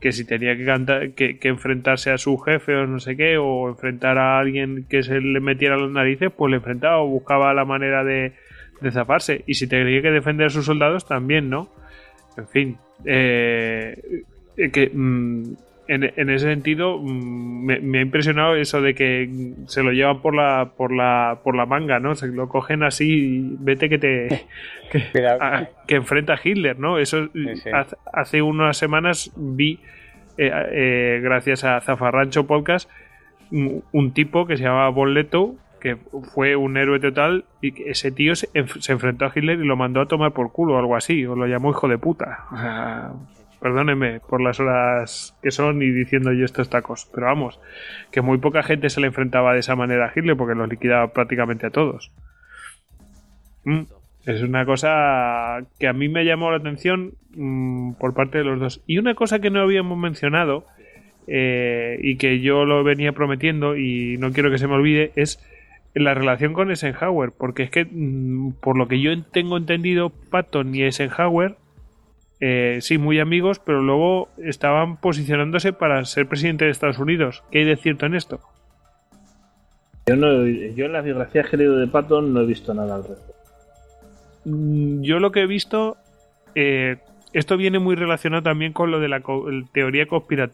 que 0.00 0.10
si 0.10 0.26
tenía 0.26 0.56
que, 0.56 0.64
cantar, 0.64 1.12
que, 1.12 1.38
enfrentarse 1.42 2.10
a 2.10 2.18
su 2.18 2.36
jefe 2.38 2.74
o 2.74 2.86
no 2.88 2.98
sé 2.98 3.16
qué, 3.16 3.38
o 3.38 3.68
enfrentar 3.68 4.18
a 4.18 4.40
alguien 4.40 4.84
que 4.88 5.04
se 5.04 5.20
le 5.20 5.38
metiera 5.38 5.76
las 5.76 5.90
narices, 5.90 6.32
pues 6.36 6.50
le 6.50 6.56
enfrentaba 6.56 6.98
o 6.98 7.06
buscaba 7.06 7.54
la 7.54 7.64
manera 7.64 8.02
de, 8.02 8.32
de 8.80 8.90
zafarse. 8.90 9.44
Y 9.46 9.54
si 9.54 9.68
tenía 9.68 10.02
que 10.02 10.10
defender 10.10 10.48
a 10.48 10.50
sus 10.50 10.66
soldados, 10.66 11.06
también, 11.06 11.48
¿no? 11.48 11.68
En 12.36 12.48
fin, 12.48 12.78
eh, 13.04 13.96
que 14.56 14.90
mm, 14.92 15.54
en, 15.86 16.30
ese 16.30 16.46
sentido 16.46 16.98
mm, 16.98 17.64
me, 17.82 17.98
ha 17.98 18.02
impresionado 18.02 18.56
eso 18.56 18.80
de 18.80 18.94
que 18.94 19.28
se 19.66 19.82
lo 19.82 19.92
llevan 19.92 20.20
por 20.20 20.34
la 20.34 20.72
por 20.76 20.92
la 20.92 21.40
por 21.42 21.54
la 21.54 21.66
manga 21.66 22.00
no 22.00 22.14
se 22.14 22.28
lo 22.28 22.48
cogen 22.48 22.82
así 22.82 23.38
y 23.38 23.56
vete 23.60 23.88
que 23.88 23.98
te 23.98 24.46
que, 25.86 25.94
enfrenta 25.94 26.34
a 26.34 26.40
Hitler 26.42 26.78
no 26.78 26.98
eso 26.98 27.28
hace 28.12 28.42
unas 28.42 28.76
semanas 28.76 29.32
vi 29.36 29.80
eh, 30.38 30.50
eh, 30.72 31.20
gracias 31.22 31.64
a 31.64 31.80
Zafarrancho 31.80 32.46
Podcast 32.46 32.90
un, 33.50 34.12
tipo 34.12 34.46
que 34.46 34.56
se 34.56 34.64
llamaba 34.64 34.88
Boleto 34.88 35.54
que 35.80 35.96
fue 36.32 36.56
un 36.56 36.78
héroe 36.78 36.98
total 36.98 37.44
y 37.60 37.72
que 37.72 37.90
ese 37.90 38.10
tío 38.10 38.34
se, 38.34 38.48
se, 38.80 38.92
enfrentó 38.92 39.26
a 39.26 39.32
Hitler 39.34 39.60
y 39.60 39.66
lo 39.66 39.76
mandó 39.76 40.00
a 40.00 40.06
tomar 40.06 40.32
por 40.32 40.50
culo 40.50 40.74
o 40.74 40.78
algo 40.78 40.96
así 40.96 41.26
o 41.26 41.36
lo 41.36 41.46
llamó 41.46 41.70
hijo 41.70 41.88
de 41.88 41.98
puta. 41.98 42.46
O 42.50 42.56
sea 42.56 43.12
perdónenme 43.64 44.20
por 44.20 44.42
las 44.42 44.60
horas 44.60 45.34
que 45.42 45.50
son 45.50 45.80
y 45.80 45.90
diciendo 45.90 46.34
yo 46.34 46.44
estos 46.44 46.68
tacos, 46.68 47.08
pero 47.14 47.28
vamos, 47.28 47.58
que 48.10 48.20
muy 48.20 48.36
poca 48.36 48.62
gente 48.62 48.90
se 48.90 49.00
le 49.00 49.06
enfrentaba 49.06 49.54
de 49.54 49.60
esa 49.60 49.74
manera 49.74 50.04
a 50.04 50.12
Hitler 50.14 50.36
porque 50.36 50.54
los 50.54 50.68
liquidaba 50.68 51.14
prácticamente 51.14 51.64
a 51.64 51.70
todos. 51.70 52.12
Mm, 53.64 53.84
es 54.26 54.42
una 54.42 54.66
cosa 54.66 55.64
que 55.78 55.88
a 55.88 55.94
mí 55.94 56.10
me 56.10 56.26
llamó 56.26 56.50
la 56.50 56.58
atención 56.58 57.14
mm, 57.34 57.94
por 57.94 58.12
parte 58.12 58.36
de 58.36 58.44
los 58.44 58.60
dos. 58.60 58.82
Y 58.86 58.98
una 58.98 59.14
cosa 59.14 59.38
que 59.38 59.48
no 59.48 59.62
habíamos 59.62 59.96
mencionado 59.96 60.66
eh, 61.26 61.98
y 62.02 62.16
que 62.16 62.40
yo 62.40 62.66
lo 62.66 62.84
venía 62.84 63.12
prometiendo 63.12 63.78
y 63.78 64.18
no 64.18 64.30
quiero 64.32 64.50
que 64.50 64.58
se 64.58 64.66
me 64.68 64.74
olvide 64.74 65.12
es 65.16 65.42
la 65.94 66.12
relación 66.12 66.52
con 66.52 66.68
Eisenhower, 66.68 67.32
porque 67.34 67.62
es 67.62 67.70
que 67.70 67.86
mm, 67.90 68.56
por 68.60 68.76
lo 68.76 68.88
que 68.88 69.00
yo 69.00 69.22
tengo 69.22 69.56
entendido, 69.56 70.10
Patton 70.10 70.74
y 70.74 70.82
Eisenhower 70.82 71.56
eh, 72.40 72.78
sí, 72.80 72.98
muy 72.98 73.20
amigos, 73.20 73.58
pero 73.58 73.82
luego 73.82 74.28
estaban 74.38 74.96
posicionándose 74.96 75.72
para 75.72 76.04
ser 76.04 76.26
presidente 76.28 76.64
de 76.64 76.70
Estados 76.70 76.98
Unidos. 76.98 77.42
¿Qué 77.50 77.60
hay 77.60 77.64
de 77.64 77.76
cierto 77.76 78.06
en 78.06 78.14
esto? 78.14 78.40
Yo, 80.06 80.16
no, 80.16 80.46
yo 80.46 80.86
en 80.86 80.92
las 80.92 81.04
biografías 81.04 81.48
que 81.48 81.56
he 81.56 81.58
leído 81.60 81.78
de 81.78 81.86
Patton 81.86 82.34
no 82.34 82.42
he 82.42 82.46
visto 82.46 82.74
nada 82.74 82.96
al 82.96 83.04
respecto. 83.04 83.34
Mm, 84.44 85.02
yo 85.02 85.18
lo 85.18 85.32
que 85.32 85.42
he 85.42 85.46
visto, 85.46 85.96
eh, 86.54 86.98
esto 87.32 87.56
viene 87.56 87.78
muy 87.78 87.96
relacionado 87.96 88.42
también 88.42 88.72
con 88.72 88.90
lo 88.90 89.00
de 89.00 89.08
la 89.08 89.22
teoría 89.72 90.06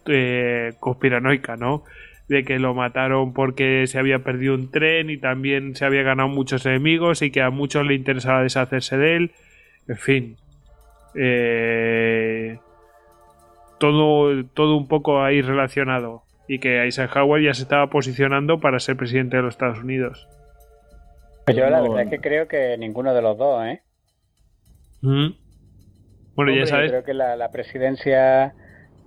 eh, 0.07 0.73
conspiranoica, 0.79 1.57
¿no? 1.57 1.83
De 2.29 2.45
que 2.45 2.61
lo 2.61 2.75
mataron 2.75 3.33
porque 3.33 3.89
se 3.89 3.99
había 3.99 4.21
perdido 4.21 4.55
un 4.55 4.71
tren 4.71 5.11
y 5.11 5.17
también 5.17 5.75
se 5.75 5.85
había 5.85 6.03
ganado 6.03 6.29
muchos 6.29 6.65
enemigos 6.67 7.23
y 7.23 7.33
que 7.33 7.43
a 7.43 7.51
muchos 7.51 7.85
le 7.85 7.95
interesaba 7.95 8.45
deshacerse 8.45 8.97
de 8.97 9.17
él. 9.17 9.31
En 9.89 9.97
fin, 9.97 10.37
eh, 11.15 12.59
todo, 13.79 14.45
todo 14.55 14.77
un 14.77 14.89
poco 14.89 15.23
ahí 15.23 15.43
relacionado. 15.43 16.23
Y 16.49 16.59
que 16.59 16.83
Eisenhower 16.83 17.43
ya 17.43 17.55
se 17.55 17.63
estaba 17.63 17.89
posicionando 17.89 18.61
para 18.61 18.81
ser 18.81 18.97
presidente 18.97 19.37
de 19.37 19.43
los 19.43 19.55
Estados 19.55 19.79
Unidos. 19.79 20.29
Pues 21.47 21.57
yo 21.57 21.69
la 21.71 21.81
verdad 21.81 22.03
es 22.03 22.11
que 22.11 22.19
creo 22.19 22.49
que 22.49 22.77
ninguno 22.77 23.15
de 23.15 23.23
los 23.23 23.39
dos, 23.39 23.65
¿eh? 23.65 23.83
Mm. 25.03 25.29
Bueno, 26.35 26.55
ya 26.55 26.67
sabes. 26.67 26.91
creo 26.91 27.05
que 27.05 27.15
la, 27.15 27.37
la, 27.37 27.51
presidencia 27.51 28.55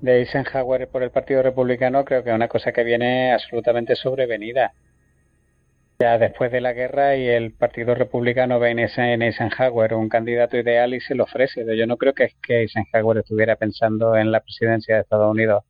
de 0.02 0.20
Eisenhower 0.20 0.88
por 0.88 1.04
el 1.04 1.12
Partido 1.12 1.42
Republicano 1.42 2.06
creo 2.06 2.24
que 2.24 2.30
es 2.30 2.36
una 2.36 2.48
cosa 2.48 2.72
que 2.72 2.84
viene 2.84 3.34
absolutamente 3.34 3.96
sobrevenida 3.96 4.74
ya 6.04 6.18
después 6.18 6.52
de 6.52 6.60
la 6.60 6.74
guerra 6.74 7.16
y 7.16 7.26
el 7.28 7.54
Partido 7.54 7.96
Republicano 7.96 8.60
ve 8.60 8.72
en 8.72 8.80
Eisenhower 9.22 9.94
un 9.94 10.10
candidato 10.10 10.58
ideal 10.58 10.94
y 10.94 11.00
se 11.00 11.16
lo 11.16 11.24
ofrece. 11.24 11.66
Yo 11.78 11.88
no 11.88 11.96
creo 11.96 12.14
que, 12.14 12.28
que 12.46 12.64
Eisenhower 12.64 13.20
estuviera 13.20 13.56
pensando 13.56 14.18
en 14.18 14.30
la 14.30 14.42
presidencia 14.42 14.96
de 14.96 15.02
Estados 15.02 15.32
Unidos 15.32 15.64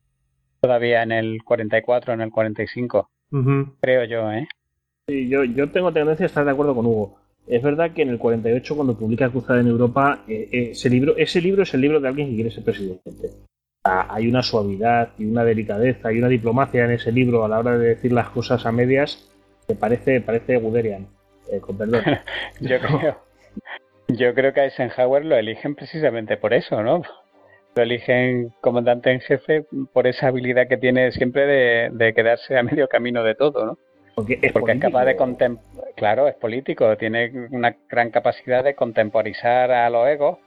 todavía 0.60 1.04
en 1.04 1.12
el 1.12 1.44
44, 1.44 2.14
en 2.14 2.20
el 2.22 2.30
45. 2.32 3.10
Creo 3.80 4.04
yo, 4.04 4.32
¿eh? 4.32 4.48
Sí, 5.06 5.28
yo, 5.28 5.44
yo 5.44 5.70
tengo 5.70 5.92
tendencia 5.92 6.24
a 6.24 6.26
estar 6.26 6.44
de 6.44 6.50
acuerdo 6.50 6.74
con 6.74 6.86
Hugo. 6.86 7.16
Es 7.46 7.62
verdad 7.62 7.92
que 7.92 8.02
en 8.02 8.08
el 8.08 8.18
48, 8.18 8.74
cuando 8.74 8.98
publica 8.98 9.30
Cruzada 9.30 9.60
en 9.60 9.68
Europa, 9.68 10.24
eh, 10.26 10.48
eh, 10.50 10.70
ese, 10.72 10.90
libro, 10.90 11.16
ese 11.16 11.40
libro 11.40 11.62
es 11.62 11.74
el 11.74 11.80
libro 11.80 12.00
de 12.00 12.08
alguien 12.08 12.30
que 12.30 12.34
quiere 12.34 12.50
ser 12.50 12.64
presidente. 12.64 13.10
hay 13.84 14.26
una 14.26 14.42
suavidad 14.42 15.10
y 15.16 15.26
una 15.26 15.44
delicadeza 15.44 16.12
y 16.12 16.18
una 16.18 16.28
diplomacia 16.28 16.86
en 16.86 16.92
ese 16.92 17.12
libro 17.12 17.44
a 17.44 17.48
la 17.48 17.60
hora 17.60 17.78
de 17.78 17.88
decir 17.88 18.12
las 18.12 18.30
cosas 18.30 18.66
a 18.66 18.72
medias 18.72 19.30
que 19.66 19.74
parece, 19.74 20.20
parece 20.20 20.56
Guderian, 20.56 21.08
eh, 21.50 21.60
con 21.60 21.76
perdón. 21.76 22.02
yo, 22.60 22.78
creo, 22.80 23.16
yo 24.08 24.34
creo 24.34 24.52
que 24.52 24.60
a 24.60 24.64
Eisenhower 24.64 25.24
lo 25.24 25.36
eligen 25.36 25.74
precisamente 25.74 26.36
por 26.36 26.54
eso, 26.54 26.82
¿no? 26.82 27.02
Lo 27.74 27.82
eligen 27.82 28.52
comandante 28.60 29.10
en 29.10 29.20
jefe 29.20 29.64
por 29.92 30.06
esa 30.06 30.28
habilidad 30.28 30.68
que 30.68 30.76
tiene 30.76 31.10
siempre 31.12 31.90
de, 31.90 32.14
quedarse 32.14 32.56
a 32.56 32.62
medio 32.62 32.88
camino 32.88 33.24
de 33.24 33.34
todo, 33.34 33.66
¿no? 33.66 33.78
Porque 34.14 34.38
es, 34.40 34.52
Porque 34.52 34.72
es 34.72 34.80
capaz 34.80 35.06
de 35.06 35.16
contemplar, 35.16 35.86
claro, 35.96 36.28
es 36.28 36.36
político, 36.36 36.96
tiene 36.96 37.48
una 37.50 37.76
gran 37.88 38.10
capacidad 38.10 38.62
de 38.62 38.76
contemporizar 38.76 39.72
a 39.72 39.90
los 39.90 40.06
egos 40.06 40.38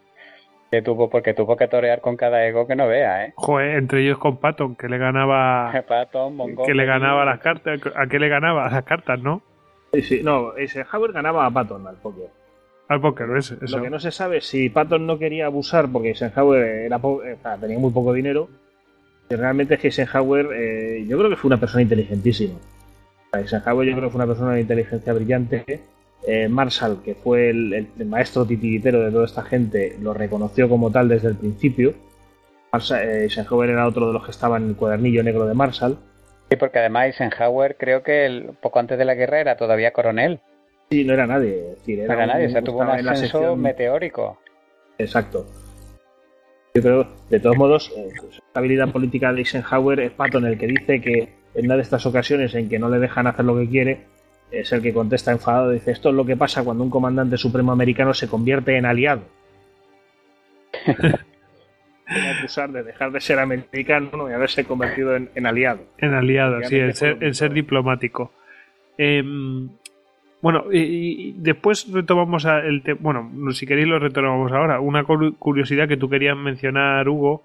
que 0.71 0.81
tuvo 0.81 1.09
porque 1.09 1.33
tuvo 1.33 1.55
que 1.55 1.67
torear 1.67 2.01
con 2.01 2.17
cada 2.17 2.45
ego 2.45 2.67
que 2.67 2.75
no 2.75 2.87
vea, 2.87 3.25
¿eh? 3.25 3.33
Joder, 3.35 3.77
entre 3.77 4.01
ellos 4.01 4.17
con 4.17 4.37
Patton, 4.37 4.75
que 4.75 4.87
le 4.87 4.97
ganaba 4.97 5.71
Patton, 5.87 6.55
que 6.65 6.73
le 6.73 6.85
ganaba 6.85 7.25
las 7.25 7.39
cartas, 7.39 7.79
¿a 7.95 8.07
qué 8.07 8.19
le 8.19 8.27
ganaba? 8.27 8.67
A 8.67 8.71
las 8.71 8.83
cartas, 8.83 9.19
¿no? 9.21 9.41
Sí, 9.93 10.01
sí, 10.01 10.21
no, 10.23 10.55
Eisenhower 10.57 11.13
ganaba 11.13 11.45
a 11.45 11.51
Patton 11.51 11.87
al 11.87 11.95
póker. 11.95 12.29
Al 12.89 13.01
póker, 13.01 13.29
eso. 13.37 13.55
Lo 13.61 13.81
que 13.81 13.89
no 13.89 13.99
se 13.99 14.11
sabe 14.11 14.41
si 14.41 14.69
Patton 14.69 15.05
no 15.05 15.17
quería 15.17 15.45
abusar 15.45 15.89
porque 15.91 16.09
Eisenhower 16.09 16.63
era 16.63 16.99
tenía 17.59 17.79
muy 17.79 17.91
poco 17.91 18.13
dinero. 18.13 18.49
Y 19.29 19.35
realmente 19.35 19.75
es 19.75 19.79
que 19.79 19.87
Eisenhower, 19.87 20.49
eh, 20.53 21.05
yo 21.07 21.17
creo 21.17 21.29
que 21.29 21.35
fue 21.35 21.49
una 21.49 21.59
persona 21.59 21.81
inteligentísima. 21.81 22.55
Eisenhower 23.33 23.87
yo 23.87 23.93
creo 23.93 24.07
que 24.07 24.11
fue 24.11 24.19
una 24.19 24.27
persona 24.27 24.53
de 24.53 24.61
inteligencia 24.61 25.13
brillante 25.13 25.81
eh, 26.25 26.47
Marshall, 26.47 27.01
que 27.03 27.15
fue 27.15 27.49
el, 27.49 27.87
maestro 28.05 28.45
titiritero 28.45 29.01
de 29.01 29.11
toda 29.11 29.25
esta 29.25 29.43
gente, 29.43 29.97
lo 30.01 30.13
reconoció 30.13 30.67
como 30.67 30.91
tal 30.91 31.07
desde 31.09 31.29
el 31.29 31.35
principio. 31.35 31.93
Eh, 32.73 33.23
Eisenhower 33.23 33.69
era 33.69 33.87
otro 33.87 34.07
de 34.07 34.13
los 34.13 34.25
que 34.25 34.31
estaba 34.31 34.57
en 34.57 34.69
el 34.69 34.75
cuadernillo 34.75 35.23
negro 35.23 35.45
de 35.45 35.53
Marshall. 35.53 35.97
Sí, 36.49 36.55
porque 36.55 36.79
además 36.79 37.07
Eisenhower 37.07 37.75
creo 37.77 38.03
que 38.03 38.25
el, 38.25 38.51
poco 38.61 38.79
antes 38.79 38.97
de 38.97 39.05
la 39.05 39.15
guerra 39.15 39.39
era 39.39 39.57
todavía 39.57 39.91
coronel. 39.91 40.39
Sí, 40.89 41.03
no 41.03 41.13
era 41.13 41.27
nadie. 41.27 41.75
no 41.85 42.03
era 42.03 42.25
nadie, 42.25 42.47
o 42.47 42.49
sea, 42.49 42.61
tuvo 42.61 42.79
un 42.79 42.89
ascenso 42.89 43.55
meteórico. 43.55 44.39
Exacto. 44.97 45.45
Yo 46.73 46.81
creo, 46.81 47.07
de 47.29 47.39
todos 47.39 47.57
modos, 47.57 47.91
eh, 47.97 48.09
la 48.53 48.59
habilidad 48.59 48.91
política 48.91 49.33
de 49.33 49.39
Eisenhower 49.39 49.99
es 49.99 50.11
Patton 50.11 50.45
el 50.45 50.57
que 50.57 50.67
dice 50.67 51.01
que 51.01 51.29
en 51.55 51.65
una 51.65 51.75
de 51.75 51.81
estas 51.81 52.05
ocasiones 52.05 52.53
en 52.53 52.69
que 52.69 52.79
no 52.79 52.89
le 52.89 52.99
dejan 52.99 53.27
hacer 53.27 53.45
lo 53.45 53.57
que 53.57 53.67
quiere, 53.67 54.05
es 54.51 54.71
el 54.71 54.81
que 54.81 54.93
contesta 54.93 55.31
enfadado. 55.31 55.71
Dice, 55.71 55.91
esto 55.91 56.09
es 56.09 56.15
lo 56.15 56.25
que 56.25 56.37
pasa 56.37 56.63
cuando 56.63 56.83
un 56.83 56.89
comandante 56.89 57.37
supremo 57.37 57.71
americano 57.71 58.13
se 58.13 58.27
convierte 58.27 58.77
en 58.77 58.85
aliado. 58.85 59.23
acusar 62.39 62.71
de 62.71 62.83
dejar 62.83 63.11
de 63.11 63.19
ser 63.19 63.39
americano 63.39 64.29
y 64.29 64.33
haberse 64.33 64.63
convertido 64.65 65.15
en, 65.15 65.45
aliado. 65.45 65.81
En 65.97 66.13
aliado, 66.13 66.61
sí, 66.63 66.77
en 66.77 66.93
ser, 66.93 67.35
ser, 67.35 67.53
diplomático. 67.53 68.31
Em, 68.97 69.69
Bueno, 70.41 70.65
y, 70.71 71.33
después 71.37 71.91
retomamos 71.91 72.45
el 72.45 72.83
tema. 72.83 72.99
Bueno, 73.01 73.51
si 73.51 73.65
queréis 73.65 73.87
lo 73.87 73.99
retomamos 73.99 74.51
ahora. 74.51 74.79
Una 74.79 75.03
curiosidad 75.03 75.87
que 75.87 75.97
tú 75.97 76.09
querías 76.09 76.37
mencionar, 76.37 77.09
Hugo, 77.09 77.43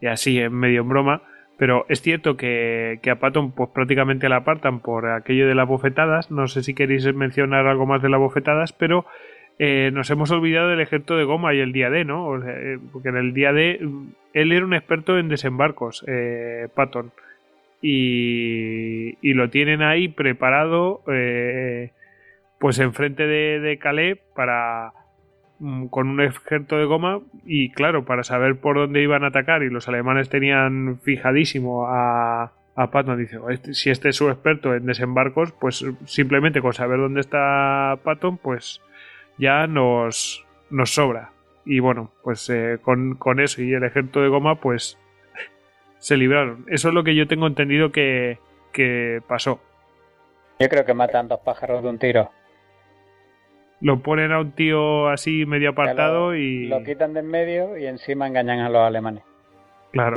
y 0.00 0.06
así 0.06 0.38
en 0.38 0.54
medio 0.54 0.82
en 0.82 0.88
broma, 0.88 1.22
pero 1.58 1.86
es 1.88 2.00
cierto 2.00 2.36
que, 2.36 3.00
a 3.10 3.14
Patton 3.16 3.50
pues 3.50 3.68
prácticamente 3.70 4.28
la 4.28 4.36
apartan 4.36 4.78
por 4.78 5.10
aquello 5.10 5.48
de 5.48 5.56
las 5.56 5.66
bofetadas. 5.66 6.30
No 6.30 6.46
sé 6.46 6.62
si 6.62 6.72
queréis 6.72 7.12
mencionar 7.12 7.66
algo 7.66 7.84
más 7.84 8.00
de 8.00 8.08
las 8.08 8.20
bofetadas, 8.20 8.72
pero 8.72 9.04
eh, 9.58 9.90
nos 9.92 10.08
hemos 10.10 10.30
olvidado 10.30 10.68
del 10.68 10.80
ejército 10.80 11.16
de 11.16 11.24
goma 11.24 11.52
y 11.54 11.58
el 11.58 11.72
día 11.72 11.90
D, 11.90 12.04
¿no? 12.04 12.40
Eh, 12.48 12.78
porque 12.92 13.08
en 13.08 13.16
el 13.16 13.34
día 13.34 13.52
D 13.52 13.80
él 14.32 14.52
era 14.52 14.64
un 14.64 14.72
experto 14.72 15.18
en 15.18 15.28
desembarcos, 15.28 16.04
eh, 16.06 16.68
Patton. 16.74 17.10
Y, 17.82 19.18
y, 19.20 19.34
lo 19.34 19.50
tienen 19.50 19.82
ahí 19.82 20.08
preparado 20.08 21.02
eh, 21.06 21.90
pues 22.58 22.80
enfrente 22.80 23.26
de, 23.26 23.60
de 23.60 23.78
Calais 23.78 24.18
para 24.34 24.88
mm, 24.88 24.97
con 25.90 26.08
un 26.08 26.20
ejército 26.20 26.76
de 26.76 26.84
goma 26.84 27.20
y 27.44 27.70
claro, 27.70 28.04
para 28.04 28.22
saber 28.22 28.56
por 28.60 28.76
dónde 28.76 29.02
iban 29.02 29.24
a 29.24 29.28
atacar 29.28 29.62
y 29.62 29.70
los 29.70 29.88
alemanes 29.88 30.28
tenían 30.28 31.00
fijadísimo 31.02 31.86
a, 31.88 32.52
a 32.76 32.90
Patton, 32.90 33.18
dice, 33.18 33.38
este, 33.50 33.74
si 33.74 33.90
este 33.90 34.10
es 34.10 34.16
su 34.16 34.28
experto 34.28 34.74
en 34.74 34.86
desembarcos, 34.86 35.52
pues 35.52 35.84
simplemente 36.06 36.60
con 36.60 36.72
saber 36.72 37.00
dónde 37.00 37.20
está 37.20 37.98
Patton, 38.04 38.38
pues 38.38 38.80
ya 39.36 39.66
nos, 39.66 40.46
nos 40.70 40.94
sobra. 40.94 41.32
Y 41.64 41.80
bueno, 41.80 42.12
pues 42.22 42.48
eh, 42.50 42.78
con, 42.80 43.16
con, 43.16 43.40
eso 43.40 43.62
y 43.62 43.74
el 43.74 43.82
ejército 43.82 44.22
de 44.22 44.28
goma, 44.28 44.60
pues 44.60 44.96
se 45.98 46.16
libraron. 46.16 46.64
Eso 46.68 46.88
es 46.88 46.94
lo 46.94 47.02
que 47.02 47.16
yo 47.16 47.26
tengo 47.26 47.48
entendido 47.48 47.90
que, 47.90 48.38
que 48.72 49.20
pasó. 49.26 49.60
Yo 50.60 50.68
creo 50.68 50.84
que 50.84 50.94
matan 50.94 51.26
dos 51.28 51.40
pájaros 51.40 51.82
de 51.82 51.88
un 51.88 51.98
tiro 51.98 52.30
lo 53.80 54.02
ponen 54.02 54.32
a 54.32 54.40
un 54.40 54.52
tío 54.52 55.08
así 55.08 55.46
medio 55.46 55.70
apartado 55.70 56.34
y. 56.34 56.66
Lo 56.66 56.82
quitan 56.82 57.14
de 57.14 57.20
en 57.20 57.26
medio 57.28 57.76
y 57.76 57.86
encima 57.86 58.26
engañan 58.26 58.60
a 58.60 58.68
los 58.68 58.82
alemanes. 58.82 59.22
Claro. 59.92 60.16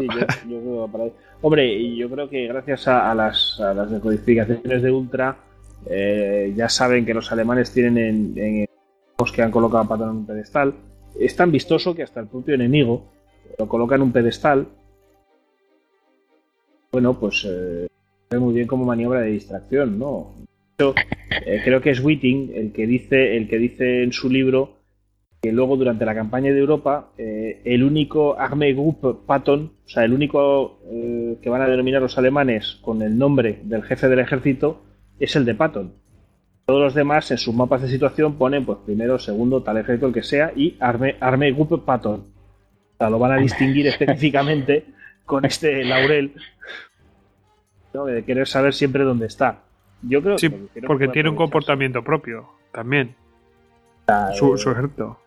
Hombre, 1.42 1.68
y 1.68 1.96
yo 1.96 2.10
creo 2.10 2.30
que 2.30 2.48
gracias 2.48 2.88
a, 2.88 3.16
las, 3.16 3.60
a 3.60 3.74
las 3.74 3.90
decodificaciones 3.90 4.82
de 4.82 4.92
Ultra, 4.92 5.38
eh, 5.90 6.54
ya 6.56 6.70
saben 6.70 7.06
que 7.06 7.14
los 7.14 7.32
alemanes 7.32 7.72
tienen 7.74 7.98
en, 7.98 8.38
en 8.38 8.68
los 9.18 9.32
que 9.32 9.42
han 9.42 9.52
colocado 9.52 9.84
a 9.84 9.88
Patton 9.88 10.10
en 10.10 10.16
un 10.18 10.26
pedestal. 10.26 10.74
Es 11.20 11.36
tan 11.36 11.52
vistoso 11.52 11.96
que 11.96 12.04
hasta 12.04 12.20
el 12.20 12.28
propio 12.28 12.56
enemigo 12.56 13.06
lo 13.58 13.68
coloca 13.68 13.96
en 13.96 14.02
un 14.02 14.12
pedestal. 14.12 14.68
Bueno, 16.92 17.18
pues 17.18 17.48
eh, 17.50 17.88
ve 18.30 18.40
muy 18.40 18.54
bien 18.54 18.68
como 18.68 18.86
maniobra 18.86 19.22
de 19.22 19.32
distracción, 19.32 19.98
¿no? 19.98 20.34
Eh, 21.46 21.62
creo 21.64 21.82
que 21.82 21.92
es 21.92 22.04
Whiting 22.04 22.52
el 22.56 22.72
que 22.74 22.88
dice, 22.88 23.38
el 23.38 23.48
que 23.48 23.58
dice 23.58 24.04
en 24.04 24.12
su 24.12 24.30
libro 24.30 24.78
que 25.42 25.52
luego 25.52 25.76
durante 25.76 26.06
la 26.06 26.14
campaña 26.14 26.52
de 26.52 26.60
Europa 26.60 27.12
eh, 27.18 27.62
el 27.66 27.84
único 27.84 28.38
Army 28.38 28.74
Group 28.74 29.26
Patton, 29.26 29.72
o 29.86 29.90
sea, 29.90 30.04
el 30.04 30.14
único 30.14 30.80
eh, 30.86 31.38
que 31.42 31.50
van 31.50 31.62
a 31.62 31.68
denominar 31.68 32.02
los 32.02 32.18
alemanes 32.18 32.78
con 32.82 33.02
el 33.02 33.18
nombre 33.18 33.60
del 33.64 33.84
jefe 33.84 34.08
del 34.08 34.20
ejército 34.20 34.82
es 35.20 35.36
el 35.36 35.46
de 35.46 35.56
Patton. 35.56 35.94
Todos 36.66 36.82
los 36.82 36.94
demás 36.94 37.32
en 37.32 37.38
sus 37.38 37.56
mapas 37.56 37.82
de 37.82 37.88
situación 37.88 38.38
ponen 38.38 38.66
pues 38.66 38.78
primero, 38.86 39.18
segundo, 39.18 39.64
tal 39.64 39.78
ejército, 39.78 40.08
el 40.08 40.14
que 40.14 40.24
sea, 40.24 40.54
y 40.56 40.78
Army, 40.80 41.52
Group 41.52 41.86
Patton. 41.86 42.20
O 42.20 42.98
sea, 42.98 43.10
lo 43.10 43.18
van 43.18 43.32
a 43.32 43.38
distinguir 43.38 43.88
específicamente 43.88 44.86
con 45.26 45.44
este 45.46 45.84
laurel 45.84 46.34
de 47.94 48.24
querer 48.24 48.48
saber 48.48 48.74
siempre 48.74 49.04
dónde 49.04 49.26
está. 49.26 49.64
Yo 50.04 50.22
creo 50.22 50.38
sí, 50.38 50.50
porque 50.86 51.08
tiene 51.08 51.30
un 51.30 51.36
comportamiento 51.36 52.04
propio 52.04 52.50
también. 52.72 53.16
su, 54.34 54.56
ejército. 54.56 55.18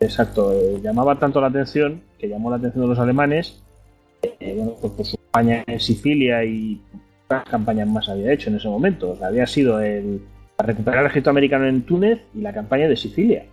Exacto, 0.00 0.52
eh, 0.52 0.80
llamaba 0.82 1.18
tanto 1.18 1.40
la 1.40 1.48
atención 1.48 2.02
que 2.18 2.28
llamó 2.28 2.50
la 2.50 2.56
atención 2.56 2.82
de 2.82 2.88
los 2.88 2.98
alemanes 2.98 3.64
eh, 4.40 4.54
bueno, 4.56 4.74
pues 4.80 4.92
por 4.92 5.06
su 5.06 5.16
campaña 5.16 5.64
en 5.66 5.80
Sicilia 5.80 6.44
y 6.44 6.80
las 7.28 7.44
campañas 7.44 7.88
más 7.88 8.08
había 8.08 8.32
hecho 8.32 8.50
en 8.50 8.56
ese 8.56 8.68
momento. 8.68 9.16
había 9.22 9.46
sido 9.46 9.80
el 9.80 10.22
recuperar 10.58 11.00
el 11.00 11.06
ejército 11.06 11.30
americano 11.30 11.66
en 11.66 11.82
Túnez 11.82 12.20
y 12.34 12.40
la 12.40 12.52
campaña 12.52 12.88
de 12.88 12.96
Sicilia. 12.96 13.46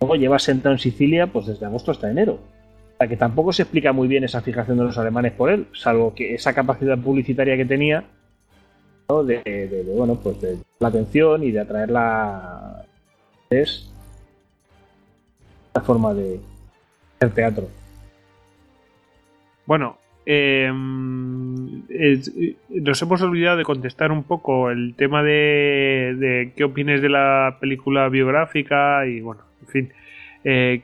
Luego 0.00 0.16
lleva 0.16 0.38
sentado 0.38 0.74
en 0.74 0.78
Sicilia 0.78 1.26
pues 1.26 1.46
desde 1.46 1.66
agosto 1.66 1.90
hasta 1.90 2.10
enero. 2.10 2.34
O 2.94 2.96
sea 2.98 3.08
que 3.08 3.16
tampoco 3.16 3.52
se 3.52 3.62
explica 3.62 3.92
muy 3.92 4.08
bien 4.08 4.24
esa 4.24 4.40
fijación 4.40 4.78
de 4.78 4.84
los 4.84 4.98
alemanes 4.98 5.32
por 5.32 5.50
él, 5.50 5.66
salvo 5.72 6.14
que 6.14 6.34
esa 6.34 6.52
capacidad 6.52 6.98
publicitaria 6.98 7.56
que 7.56 7.64
tenía 7.64 8.04
de, 9.08 9.84
bueno, 9.96 10.16
pues 10.22 10.38
de 10.42 10.58
la 10.80 10.88
atención 10.88 11.42
y 11.42 11.50
de 11.50 11.60
atraer 11.60 11.90
la 11.90 12.84
es 13.48 13.90
la 15.74 15.80
forma 15.80 16.12
de 16.12 16.38
hacer 17.16 17.34
teatro. 17.34 17.68
Bueno, 19.64 19.96
em, 20.26 21.84
nos 22.68 23.00
hemos 23.00 23.22
olvidado 23.22 23.56
de 23.56 23.64
contestar 23.64 24.12
un 24.12 24.24
poco 24.24 24.70
el 24.70 24.94
tema 24.94 25.22
de, 25.22 26.14
de 26.18 26.52
qué 26.54 26.64
opines 26.64 27.00
de 27.00 27.08
la 27.08 27.56
película 27.60 28.10
biográfica 28.10 29.06
y 29.06 29.22
bueno, 29.22 29.40
en 29.62 29.68
fin. 29.68 29.92
Eh, 30.44 30.82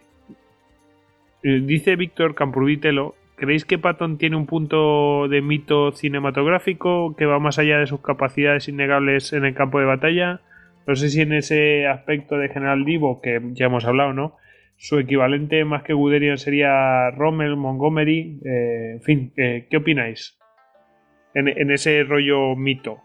dice 1.43 1.97
Víctor 1.97 2.35
Campurvitelo 2.35 3.17
¿Creéis 3.45 3.67
que 3.67 3.77
Patton 3.79 4.17
tiene 4.17 4.37
un 4.37 4.47
punto 4.47 5.29
de 5.29 5.43
mito 5.43 5.93
cinematográfico 5.93 7.15
que 7.15 7.27
va 7.27 7.39
más 7.39 7.59
allá 7.59 7.79
de 7.79 7.87
sus 7.87 8.01
capacidades 8.01 8.69
innegables 8.69 9.35
en 9.35 9.45
el 9.45 9.55
campo 9.55 9.81
de 9.81 9.85
batalla? 9.85 10.41
No 10.87 10.97
sé 10.97 11.11
si 11.11 11.21
en 11.21 11.35
ese 11.35 11.87
aspecto 11.87 12.39
de 12.39 12.49
General 12.49 12.87
Divo, 12.87 13.21
que 13.21 13.43
ya 13.53 13.67
hemos 13.67 13.85
hablado, 13.85 14.15
¿no? 14.15 14.39
Su 14.79 14.99
equivalente 14.99 15.63
más 15.67 15.83
que 15.83 15.93
Guderian 15.93 16.39
sería 16.39 17.11
Rommel, 17.11 17.57
Montgomery, 17.57 18.41
eh, 18.47 18.93
en 18.95 19.03
fin, 19.03 19.33
eh, 19.37 19.67
¿qué 19.69 19.77
opináis? 19.77 20.39
En, 21.35 21.71
ese 21.71 22.03
rollo 22.03 22.57
mito. 22.57 23.03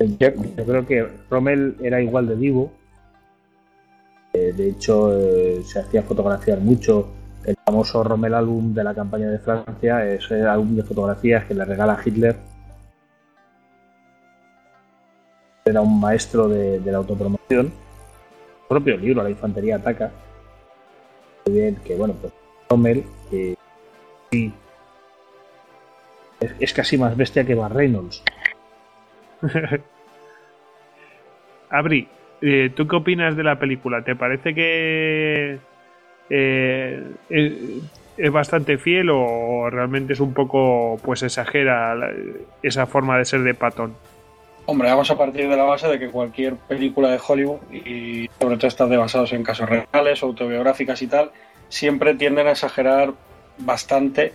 Yo, 0.00 0.30
creo 0.66 0.84
que 0.84 1.06
Rommel 1.30 1.76
era 1.80 2.02
igual 2.02 2.26
de 2.26 2.34
Divo, 2.34 2.72
eh, 4.32 4.52
de 4.52 4.68
hecho, 4.70 5.12
eh, 5.18 5.62
se 5.64 5.80
hacía 5.80 6.02
fotografiar 6.02 6.60
mucho. 6.60 7.08
El 7.44 7.56
famoso 7.64 8.04
Rommel 8.04 8.34
Album 8.34 8.74
de 8.74 8.84
la 8.84 8.94
campaña 8.94 9.28
de 9.30 9.38
Francia 9.38 10.04
es 10.06 10.30
el 10.30 10.46
álbum 10.46 10.76
de 10.76 10.82
fotografías 10.82 11.44
que 11.44 11.54
le 11.54 11.64
regala 11.64 11.98
Hitler. 12.04 12.36
Era 15.64 15.80
un 15.80 16.00
maestro 16.00 16.48
de, 16.48 16.80
la 16.84 16.98
autopromoción. 16.98 17.66
El 17.66 17.72
propio 18.68 18.96
libro, 18.96 19.22
La 19.22 19.30
infantería 19.30 19.76
ataca. 19.76 20.10
bien, 21.46 21.76
que 21.76 21.94
bueno, 21.96 22.14
pues 22.20 22.32
Rommel, 22.68 23.04
que 23.30 23.56
es, 26.60 26.72
casi 26.72 26.98
más 26.98 27.16
bestia 27.16 27.44
que 27.44 27.54
Bar 27.54 27.74
Reynolds. 27.74 28.22
eh, 32.40 32.70
¿Tú 32.74 32.86
qué 32.86 32.96
opinas 32.96 33.36
de 33.36 33.42
la 33.42 33.58
película? 33.58 34.02
¿Te 34.02 34.14
parece 34.14 34.54
que 34.54 35.58
eh, 36.30 37.02
es, 37.28 38.32
bastante 38.32 38.78
fiel 38.78 39.10
o 39.10 39.68
realmente 39.70 40.12
es 40.12 40.20
un 40.20 40.32
poco, 40.32 40.98
pues 41.02 41.22
exagera 41.22 41.96
esa 42.62 42.86
forma 42.86 43.18
de 43.18 43.24
ser 43.24 43.42
de 43.42 43.54
Patton? 43.54 43.94
Hombre, 44.66 44.90
vamos 44.90 45.10
a 45.10 45.16
partir 45.16 45.48
de 45.48 45.56
la 45.56 45.64
base 45.64 45.88
de 45.88 45.98
que 45.98 46.10
cualquier 46.10 46.56
película 46.56 47.10
de 47.10 47.18
Hollywood, 47.26 47.60
y 47.72 48.28
sobre 48.38 48.56
todo 48.56 48.68
estas 48.68 48.90
de 48.90 48.98
basados 48.98 49.32
en 49.32 49.42
casos 49.42 49.68
reales, 49.68 50.22
autobiográficas 50.22 51.00
y 51.00 51.06
tal, 51.06 51.30
siempre 51.68 52.14
tienden 52.14 52.46
a 52.46 52.50
exagerar 52.52 53.14
bastante 53.58 54.32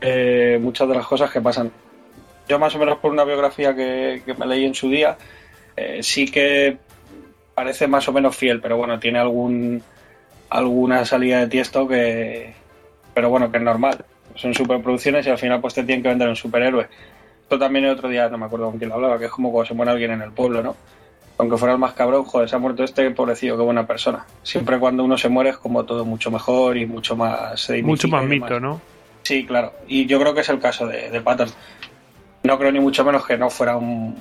eh, 0.00 0.58
muchas 0.60 0.86
de 0.86 0.94
las 0.94 1.06
cosas 1.06 1.30
que 1.30 1.40
pasan. 1.40 1.72
Yo 2.46 2.58
más 2.58 2.74
o 2.74 2.78
menos 2.78 2.98
por 2.98 3.10
una 3.10 3.24
biografía 3.24 3.74
que, 3.74 4.22
me 4.36 4.46
leí 4.46 4.66
en 4.66 4.74
su 4.74 4.90
día, 4.90 5.16
sí 6.02 6.30
que 6.30 6.76
parece 7.60 7.86
más 7.86 8.08
o 8.08 8.12
menos 8.14 8.34
fiel, 8.34 8.58
pero 8.58 8.78
bueno, 8.78 8.98
tiene 8.98 9.18
algún 9.18 9.82
alguna 10.48 11.04
salida 11.04 11.40
de 11.40 11.46
tiesto 11.46 11.86
que. 11.86 12.54
Pero 13.12 13.28
bueno, 13.28 13.50
que 13.50 13.58
es 13.58 13.62
normal. 13.62 14.02
Son 14.34 14.54
superproducciones 14.54 15.26
y 15.26 15.30
al 15.30 15.36
final 15.36 15.60
pues 15.60 15.74
te 15.74 15.84
tienen 15.84 16.02
que 16.02 16.08
vender 16.08 16.26
un 16.26 16.36
superhéroe. 16.36 16.88
Esto 17.42 17.58
también 17.58 17.84
el 17.84 17.90
otro 17.90 18.08
día, 18.08 18.30
no 18.30 18.38
me 18.38 18.46
acuerdo 18.46 18.70
con 18.70 18.78
quién 18.78 18.88
lo 18.88 18.94
hablaba, 18.94 19.18
que 19.18 19.26
es 19.26 19.30
como 19.30 19.52
cuando 19.52 19.68
se 19.68 19.74
muere 19.74 19.92
alguien 19.92 20.12
en 20.12 20.22
el 20.22 20.32
pueblo, 20.32 20.62
¿no? 20.62 20.74
Aunque 21.36 21.58
fuera 21.58 21.74
el 21.74 21.78
más 21.78 21.92
cabrón, 21.92 22.24
joder, 22.24 22.48
se 22.48 22.56
ha 22.56 22.58
muerto 22.58 22.82
este 22.82 23.10
pobrecillo, 23.10 23.58
qué 23.58 23.62
buena 23.62 23.86
persona. 23.86 24.24
Siempre 24.42 24.78
cuando 24.78 25.04
uno 25.04 25.18
se 25.18 25.28
muere 25.28 25.50
es 25.50 25.58
como 25.58 25.84
todo 25.84 26.06
mucho 26.06 26.30
mejor 26.30 26.78
y 26.78 26.86
mucho 26.86 27.14
más... 27.14 27.70
mucho 27.82 28.08
más 28.08 28.24
mito, 28.24 28.58
¿no? 28.58 28.80
Sí, 29.22 29.44
claro. 29.44 29.74
Y 29.86 30.06
yo 30.06 30.18
creo 30.18 30.32
que 30.32 30.40
es 30.40 30.48
el 30.48 30.60
caso 30.60 30.86
de, 30.86 31.10
de 31.10 31.20
Patton. 31.20 31.50
No 32.44 32.58
creo 32.58 32.72
ni 32.72 32.80
mucho 32.80 33.04
menos 33.04 33.26
que 33.26 33.36
no 33.36 33.50
fuera 33.50 33.76
un 33.76 34.16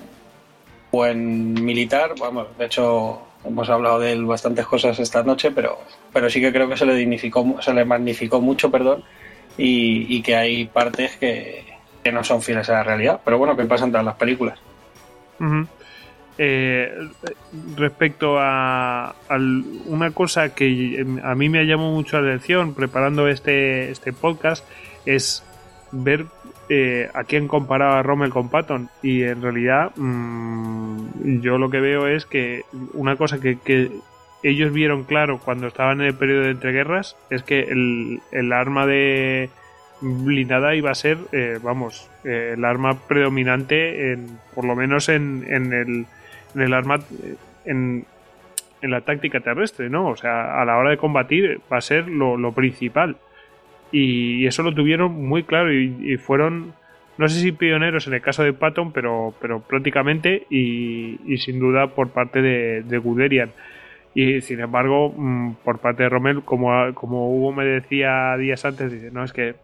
buen 0.91 1.53
militar. 1.53 2.15
Vamos, 2.19 2.47
de 2.57 2.65
hecho, 2.65 3.28
Hemos 3.43 3.69
hablado 3.69 3.99
de 3.99 4.11
él 4.11 4.25
bastantes 4.25 4.65
cosas 4.65 4.99
esta 4.99 5.23
noche, 5.23 5.51
pero, 5.51 5.79
pero 6.11 6.29
sí 6.29 6.41
que 6.41 6.51
creo 6.51 6.67
que 6.67 6.77
se 6.77 6.85
le 6.85 6.95
dignificó, 6.95 7.61
se 7.61 7.73
le 7.73 7.85
magnificó 7.85 8.41
mucho, 8.41 8.69
perdón, 8.69 9.03
y, 9.57 10.21
que 10.21 10.35
hay 10.35 10.65
partes 10.65 11.15
que, 11.17 11.65
no 12.11 12.23
son 12.23 12.41
fieles 12.41 12.69
a 12.69 12.73
la 12.73 12.83
realidad, 12.83 13.21
pero 13.23 13.37
bueno, 13.37 13.55
que 13.55 13.65
pasan 13.65 13.91
todas 13.91 14.05
las 14.05 14.15
películas. 14.15 14.59
Eh, 16.37 17.09
respecto 17.75 18.37
a, 18.39 19.13
una 19.85 20.11
cosa 20.11 20.55
que 20.55 21.05
a 21.23 21.35
mí 21.35 21.49
me 21.49 21.65
llamado 21.65 21.91
mucho 21.91 22.19
la 22.19 22.29
atención 22.29 22.73
preparando 22.73 23.27
este, 23.27 23.91
este 23.91 24.13
podcast 24.13 24.65
es 25.05 25.43
ver 25.91 26.25
eh, 26.69 27.09
a 27.13 27.23
quién 27.23 27.47
comparaba 27.47 28.03
Rommel 28.03 28.29
con 28.29 28.49
Patton 28.49 28.89
y 29.01 29.23
en 29.23 29.41
realidad 29.41 29.91
mm, 29.95 31.41
yo 31.41 31.57
lo 31.57 31.69
que 31.69 31.79
veo 31.79 32.07
es 32.07 32.25
que 32.25 32.63
una 32.93 33.15
cosa 33.15 33.39
que, 33.39 33.91
ellos 34.41 34.71
vieron 34.71 35.03
claro 35.03 35.39
cuando 35.43 35.67
estaban 35.67 35.99
en 35.99 36.07
el 36.07 36.13
periodo 36.13 36.43
de 36.43 36.51
entreguerras 36.51 37.17
es 37.29 37.43
que 37.43 37.59
el, 38.31 38.53
arma 38.53 38.85
de 38.85 39.49
blindada 39.99 40.75
iba 40.75 40.91
a 40.91 40.95
ser, 40.95 41.17
eh, 41.33 41.59
vamos, 41.61 42.09
el 42.23 42.63
arma 42.63 42.97
predominante, 43.07 44.13
en, 44.13 44.39
por 44.55 44.63
lo 44.63 44.77
menos 44.77 45.09
en, 45.09 45.45
en 45.49 45.73
el 45.73 46.05
en 46.55 46.61
el 46.61 46.73
arma 46.73 46.99
en, 47.65 48.05
en, 48.81 48.91
la 48.91 49.01
táctica 49.01 49.39
terrestre, 49.39 49.89
¿no? 49.89 50.07
O 50.07 50.15
sea, 50.15 50.61
a 50.61 50.65
la 50.65 50.77
hora 50.77 50.91
de 50.91 50.97
combatir 50.97 51.61
va 51.71 51.77
a 51.77 51.81
ser 51.81 52.07
lo, 52.07 52.51
principal. 52.53 53.17
Y, 53.91 54.45
eso 54.45 54.63
lo 54.63 54.73
tuvieron 54.73 55.27
muy 55.27 55.43
claro 55.43 55.73
y, 55.73 56.17
fueron, 56.17 56.73
no 57.17 57.27
sé 57.27 57.39
si 57.39 57.51
pioneros 57.51 58.07
en 58.07 58.13
el 58.13 58.21
caso 58.21 58.43
de 58.43 58.53
Patton, 58.53 58.91
pero, 58.91 59.33
pero 59.41 59.61
prácticamente 59.61 60.45
y, 60.49 61.37
sin 61.37 61.59
duda 61.59 61.87
por 61.87 62.09
parte 62.09 62.41
de, 62.41 62.83
de 62.83 62.97
Guderian. 62.97 63.51
Y 64.13 64.41
sin 64.41 64.59
embargo, 64.59 65.13
mm, 65.15 65.55
por 65.63 65.79
parte 65.79 66.03
de 66.03 66.09
Rommel, 66.09 66.43
como, 66.43 66.93
como 66.93 67.31
Hugo 67.31 67.51
me 67.53 67.65
decía 67.65 68.35
días 68.37 68.65
antes, 68.65 68.91
dice, 68.91 69.11
no, 69.11 69.23
es 69.23 69.33
que 69.33 69.55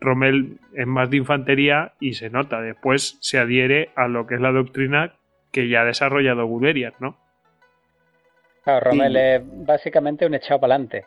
Rommel 0.00 0.58
es 0.74 0.86
más 0.86 1.10
de 1.10 1.18
infantería 1.18 1.92
y 2.00 2.14
se 2.14 2.28
nota, 2.28 2.60
después 2.60 3.16
se 3.20 3.38
adhiere 3.38 3.90
a 3.94 4.08
lo 4.08 4.26
que 4.26 4.34
es 4.34 4.40
la 4.40 4.52
doctrina 4.52 5.14
que 5.52 5.68
ya 5.68 5.82
ha 5.82 5.84
desarrollado 5.84 6.46
Guderian, 6.46 6.94
¿no? 6.98 7.16
Claro, 8.64 8.90
Rommel 8.90 9.16
es 9.16 9.42
básicamente 9.44 10.26
un 10.26 10.34
echado 10.34 10.60
para 10.60 10.74
adelante. 10.74 11.06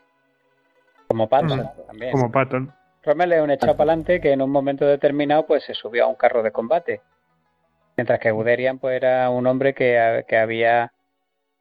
Como 1.08 1.30
Patton 1.30 1.70
también. 1.88 2.12
Como 2.12 2.32
Patton. 2.32 2.74
Rommel 3.04 3.34
es 3.34 3.42
un 3.42 3.52
echado 3.52 3.78
para 3.78 3.92
adelante 3.92 4.20
que 4.20 4.32
en 4.32 4.42
un 4.42 4.50
momento 4.50 4.86
determinado 4.86 5.46
pues 5.46 5.64
se 5.64 5.74
subió 5.74 6.06
a 6.06 6.08
un 6.08 6.16
carro 6.16 6.44
de 6.44 6.52
combate. 6.52 7.02
Mientras 7.98 8.20
que 8.20 8.32
Guderian 8.32 8.80
pues 8.80 8.96
era 8.96 9.30
un 9.30 9.48
hombre 9.48 9.74
que, 9.74 9.98
había 10.36 10.92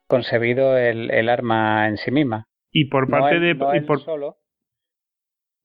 concebido 0.07 0.77
el, 0.77 1.29
arma 1.29 1.89
en 1.89 1.99
sí 1.99 2.11
misma. 2.11 2.49
Y 2.71 2.87
por 2.87 3.09
parte 3.09 3.39
de 3.39 3.51
y 3.51 3.81
por, 3.83 4.01
solo. 4.01 4.39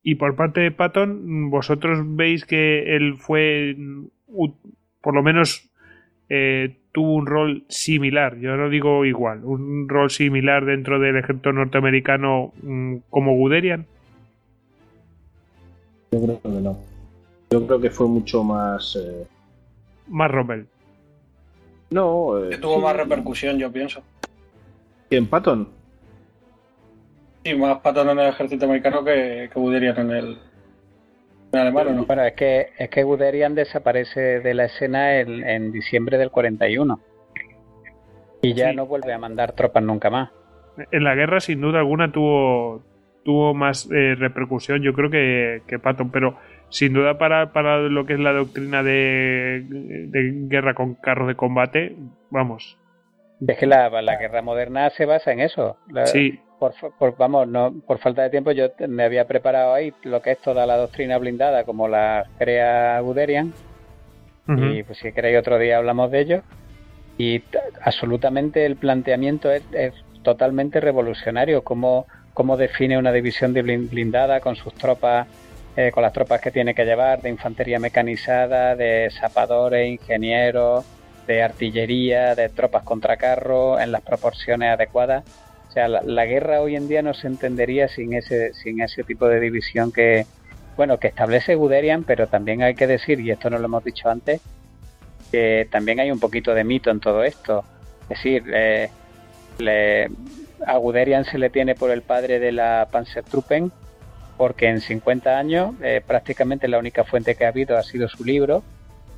y 0.03 0.15
por 0.15 0.35
parte 0.35 0.61
de 0.61 0.71
Patton, 0.71 1.49
vosotros 1.49 1.99
veis 2.03 2.45
que 2.45 2.95
él 2.95 3.15
fue 3.17 3.75
por 5.01 5.15
lo 5.15 5.23
menos 5.23 5.68
eh, 6.29 6.77
tuvo 6.91 7.15
un 7.15 7.25
rol 7.25 7.63
similar, 7.69 8.37
yo 8.37 8.55
no 8.55 8.69
digo 8.69 9.05
igual, 9.05 9.43
un 9.43 9.89
rol 9.89 10.09
similar 10.11 10.65
dentro 10.65 10.99
del 10.99 11.17
ejército 11.17 11.51
norteamericano 11.51 12.53
mm, 12.61 12.97
como 13.09 13.35
Guderian? 13.35 13.85
Yo 16.11 16.23
creo 16.23 16.41
que 16.41 16.49
no. 16.49 16.77
Yo 17.51 17.65
creo 17.65 17.81
que 17.81 17.89
fue 17.89 18.07
mucho 18.07 18.43
más. 18.43 18.95
Eh, 18.95 19.27
más 20.07 20.31
Rommel. 20.31 20.67
No. 21.89 22.37
Eh, 22.45 22.57
tuvo 22.57 22.79
más 22.79 22.95
repercusión, 22.95 23.57
yo 23.57 23.71
pienso. 23.71 24.01
¿En 25.09 25.25
Patton? 25.27 25.67
Sí, 27.43 27.55
más 27.55 27.79
Patton 27.79 28.09
en 28.09 28.19
el 28.19 28.29
ejército 28.29 28.65
americano 28.65 29.03
que, 29.03 29.49
que 29.51 29.59
Guderian 29.59 29.97
en 29.97 30.11
el, 30.11 30.37
bueno, 31.51 32.23
es 32.23 32.33
que, 32.33 32.69
es 32.77 32.89
que 32.89 33.03
Guderian 33.03 33.55
desaparece 33.55 34.39
de 34.39 34.53
la 34.53 34.65
escena 34.65 35.19
en, 35.19 35.71
diciembre 35.71 36.17
del 36.17 36.31
41. 36.31 36.99
Y 38.41 38.53
ya 38.53 38.73
no 38.73 38.85
vuelve 38.85 39.13
a 39.13 39.17
mandar 39.17 39.53
tropas 39.53 39.83
nunca 39.83 40.09
más. 40.09 40.31
En 40.91 41.03
la 41.03 41.15
guerra, 41.15 41.39
sin 41.39 41.59
duda 41.59 41.79
alguna, 41.79 42.11
tuvo, 42.11 42.81
tuvo 43.23 43.53
más 43.53 43.89
eh, 43.91 44.15
repercusión, 44.15 44.81
yo 44.81 44.93
creo 44.93 45.09
que, 45.09 45.61
que 45.67 45.77
Patton, 45.77 46.09
pero 46.09 46.37
sin 46.69 46.93
duda 46.93 47.17
para, 47.17 47.51
para 47.51 47.79
lo 47.79 48.05
que 48.05 48.13
es 48.13 48.19
la 48.19 48.31
doctrina 48.31 48.81
de, 48.81 49.65
guerra 50.47 50.73
con 50.73 50.95
carros 50.95 51.27
de 51.27 51.35
combate, 51.35 51.95
vamos. 52.29 52.77
Es 53.45 53.57
que 53.57 53.65
la, 53.65 53.89
la 54.01 54.17
guerra 54.17 54.41
moderna 54.41 54.89
se 54.91 55.05
basa 55.05 55.31
en 55.31 55.41
eso. 55.41 55.77
sí 56.05 56.39
por, 56.59 57.17
vamos, 57.17 57.47
no, 57.47 57.73
por 57.87 57.99
falta 57.99 58.21
de 58.23 58.29
tiempo 58.29 58.51
yo 58.51 58.67
me 58.87 59.03
había 59.03 59.25
preparado 59.25 59.73
ahí 59.73 59.93
lo 60.03 60.21
que 60.21 60.31
es 60.31 60.39
toda 60.39 60.65
la 60.65 60.77
doctrina 60.77 61.17
blindada 61.17 61.63
como 61.63 61.87
la 61.87 62.25
crea 62.37 62.99
Guderian. 62.99 63.53
Y 64.47 64.81
pues 64.81 64.97
si 64.97 65.11
queréis 65.11 65.37
otro 65.37 65.59
día 65.59 65.77
hablamos 65.77 66.09
de 66.09 66.21
ello. 66.21 66.41
Y 67.19 67.43
absolutamente 67.83 68.65
el 68.65 68.77
planteamiento 68.77 69.51
es, 69.51 69.63
totalmente 70.23 70.81
revolucionario. 70.81 71.63
Cómo, 71.63 72.07
cómo 72.33 72.57
define 72.57 72.97
una 72.97 73.11
división 73.11 73.53
de 73.53 73.61
blindada 73.61 74.39
con 74.39 74.55
sus 74.55 74.73
tropas 74.73 75.27
eh, 75.77 75.91
con 75.91 76.01
las 76.01 76.11
tropas 76.11 76.41
que 76.41 76.51
tiene 76.51 76.73
que 76.73 76.83
llevar 76.83 77.21
de 77.21 77.29
infantería 77.29 77.79
mecanizada 77.79 78.75
de 78.75 79.09
zapadores 79.11 79.87
ingenieros 79.87 80.83
de 81.27 81.43
artillería 81.43 82.33
de 82.33 82.49
tropas 82.49 82.83
contra 82.83 83.17
carro 83.17 83.79
en 83.79 83.91
las 83.91 84.01
proporciones 84.01 84.73
adecuadas 84.73 85.23
o 85.69 85.71
sea, 85.71 85.87
la, 85.87 86.25
guerra 86.25 86.61
hoy 86.61 86.75
en 86.75 86.87
día 86.87 87.03
no 87.03 87.13
se 87.13 87.27
entendería 87.27 87.87
sin 87.87 88.13
ese, 88.13 88.53
sin 88.55 88.81
ese 88.81 89.03
tipo 89.03 89.27
de 89.27 89.39
división 89.39 89.91
que, 89.91 90.25
bueno, 90.75 90.97
que 90.97 91.07
establece 91.07 91.53
Guderian, 91.53 92.03
pero 92.03 92.25
también 92.25 92.63
hay 92.63 92.73
que 92.73 92.87
decir, 92.87 93.19
y 93.19 93.29
esto 93.29 93.51
no 93.51 93.59
lo 93.59 93.65
hemos 93.65 93.83
dicho 93.83 94.09
antes, 94.09 94.41
que 95.31 95.67
también 95.69 95.99
hay 95.99 96.09
un 96.09 96.19
poquito 96.19 96.55
de 96.55 96.63
mito 96.63 96.89
en 96.89 96.99
todo 96.99 97.23
esto. 97.23 97.63
Es 98.03 98.09
decir, 98.09 98.43
a 100.65 100.77
Guderian 100.77 101.23
se 101.25 101.37
le 101.37 101.51
tiene 101.51 101.75
por 101.75 101.91
el 101.91 102.01
padre 102.01 102.39
de 102.39 102.51
la 102.51 102.87
Panzertruppen, 102.91 103.71
porque 104.37 104.69
en 104.69 104.81
50 104.81 105.37
años 105.37 105.75
eh, 105.83 106.01
prácticamente 106.05 106.67
la 106.67 106.79
única 106.79 107.03
fuente 107.03 107.35
que 107.35 107.45
ha 107.45 107.49
habido 107.49 107.77
ha 107.77 107.83
sido 107.83 108.07
su 108.07 108.23
libro. 108.23 108.63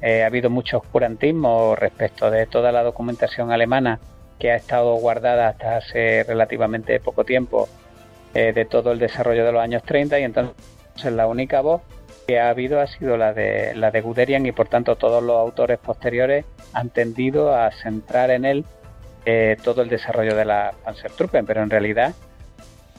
Eh, 0.01 0.23
ha 0.23 0.25
habido 0.25 0.49
mucho 0.49 0.79
oscurantismo 0.79 1.77
respecto 1.77 2.29
de 2.29 2.45
toda 2.45 2.73
la 2.73 2.83
documentación 2.83 3.51
alemana 3.51 3.99
que 4.41 4.51
ha 4.51 4.55
estado 4.55 4.95
guardada 4.95 5.49
hasta 5.49 5.77
hace 5.77 6.23
relativamente 6.23 6.99
poco 6.99 7.23
tiempo 7.23 7.69
eh, 8.33 8.53
de 8.53 8.65
todo 8.65 8.91
el 8.91 8.97
desarrollo 8.97 9.45
de 9.45 9.51
los 9.51 9.61
años 9.61 9.83
30 9.83 10.19
y 10.19 10.23
entonces 10.23 10.55
la 11.11 11.27
única 11.27 11.61
voz 11.61 11.83
que 12.25 12.39
ha 12.39 12.49
habido 12.49 12.81
ha 12.81 12.87
sido 12.87 13.17
la 13.17 13.33
de 13.33 13.75
la 13.75 13.91
de 13.91 14.01
Guderian 14.01 14.43
y 14.47 14.51
por 14.51 14.67
tanto 14.67 14.95
todos 14.95 15.21
los 15.21 15.37
autores 15.37 15.77
posteriores 15.77 16.43
han 16.73 16.89
tendido 16.89 17.53
a 17.53 17.69
centrar 17.71 18.31
en 18.31 18.45
él 18.45 18.65
eh, 19.27 19.57
todo 19.63 19.83
el 19.83 19.89
desarrollo 19.89 20.35
de 20.35 20.45
la 20.45 20.73
Panzertruppen, 20.83 21.45
pero 21.45 21.61
en 21.61 21.69
realidad 21.69 22.15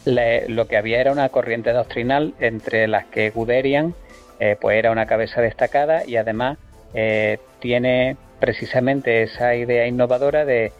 lo 0.04 0.68
que 0.68 0.76
había 0.76 1.00
era 1.00 1.10
una 1.10 1.28
corriente 1.28 1.72
doctrinal 1.72 2.34
entre 2.38 2.86
las 2.86 3.06
que 3.06 3.30
Guderian 3.30 3.94
eh, 4.38 4.56
pues 4.60 4.76
era 4.76 4.92
una 4.92 5.06
cabeza 5.06 5.40
destacada 5.40 6.06
y 6.06 6.16
además 6.16 6.58
tiene 7.58 8.16
precisamente 8.38 9.22
esa 9.22 9.54
idea 9.54 9.86
innovadora 9.86 10.44
de 10.44 10.72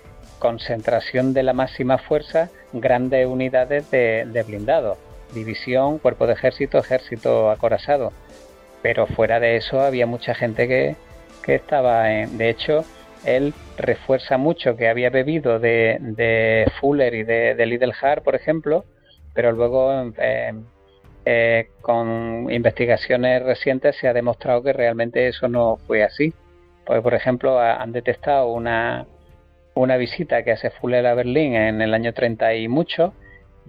concentración 0.43 1.35
de 1.35 1.45
la 1.45 1.53
máxima 1.53 1.99
fuerza, 1.99 2.51
grandes 2.73 3.29
unidades 3.29 3.89
de, 3.93 4.45
blindado, 4.45 4.97
división, 5.33 6.01
cuerpo 6.01 6.27
de 6.27 6.33
ejército, 6.33 6.79
ejército 6.79 7.49
acorazado. 7.49 8.13
Pero 8.83 9.07
fuera 9.07 9.39
de 9.39 9.55
eso 9.55 9.81
había 9.81 10.05
mucha 10.05 10.35
gente 10.35 10.67
que, 10.67 10.97
estaba 11.47 12.13
en... 12.13 12.39
De 12.39 12.51
hecho, 12.51 12.85
él 13.25 13.55
refuerza 13.79 14.37
mucho 14.37 14.77
que 14.77 14.89
había 14.89 15.11
bebido 15.11 15.61
de, 15.61 16.67
Fuller 16.81 17.15
y 17.15 17.23
de, 17.23 17.55
de 17.55 17.67
Lidl 17.67 17.93
por 18.25 18.35
ejemplo, 18.35 18.85
pero 19.35 19.53
luego 19.53 20.13
eh, 21.25 21.69
con 21.83 22.49
investigaciones 22.51 23.45
recientes 23.45 23.95
se 23.95 24.09
ha 24.09 24.13
demostrado 24.13 24.61
que 24.65 24.73
realmente 24.73 25.29
eso 25.29 25.47
no 25.47 25.77
fue 25.87 26.03
así. 26.03 26.35
Porque, 26.85 27.01
por 27.01 27.15
ejemplo, 27.15 27.61
han 27.61 27.93
detectado 27.93 28.49
una, 28.49 29.07
una 29.75 29.97
visita 29.97 30.43
que 30.43 30.53
hace 30.53 30.71
Fuller 30.71 31.07
a 31.07 31.15
Berlín 31.15 31.55
en 31.55 31.81
el 31.81 31.95
año 31.95 32.13
30 32.13 32.55
y 32.55 32.69
mucho. 32.69 33.15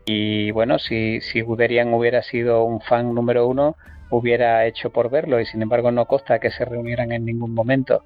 Y 0.05 0.51
bueno, 0.51 0.79
si, 0.79 1.21
si 1.21 1.41
Guderian 1.41 1.93
hubiera 1.93 2.21
sido 2.23 2.63
un 2.65 2.81
fan 2.81 3.13
número 3.13 3.47
uno, 3.47 3.75
hubiera 4.09 4.65
hecho 4.65 4.89
por 4.89 5.09
verlo 5.09 5.39
y 5.39 5.45
sin 5.45 5.61
embargo 5.61 5.91
no 5.91 6.05
consta 6.05 6.39
que 6.39 6.51
se 6.51 6.65
reunieran 6.65 7.11
en 7.11 7.25
ningún 7.25 7.53
momento. 7.53 8.03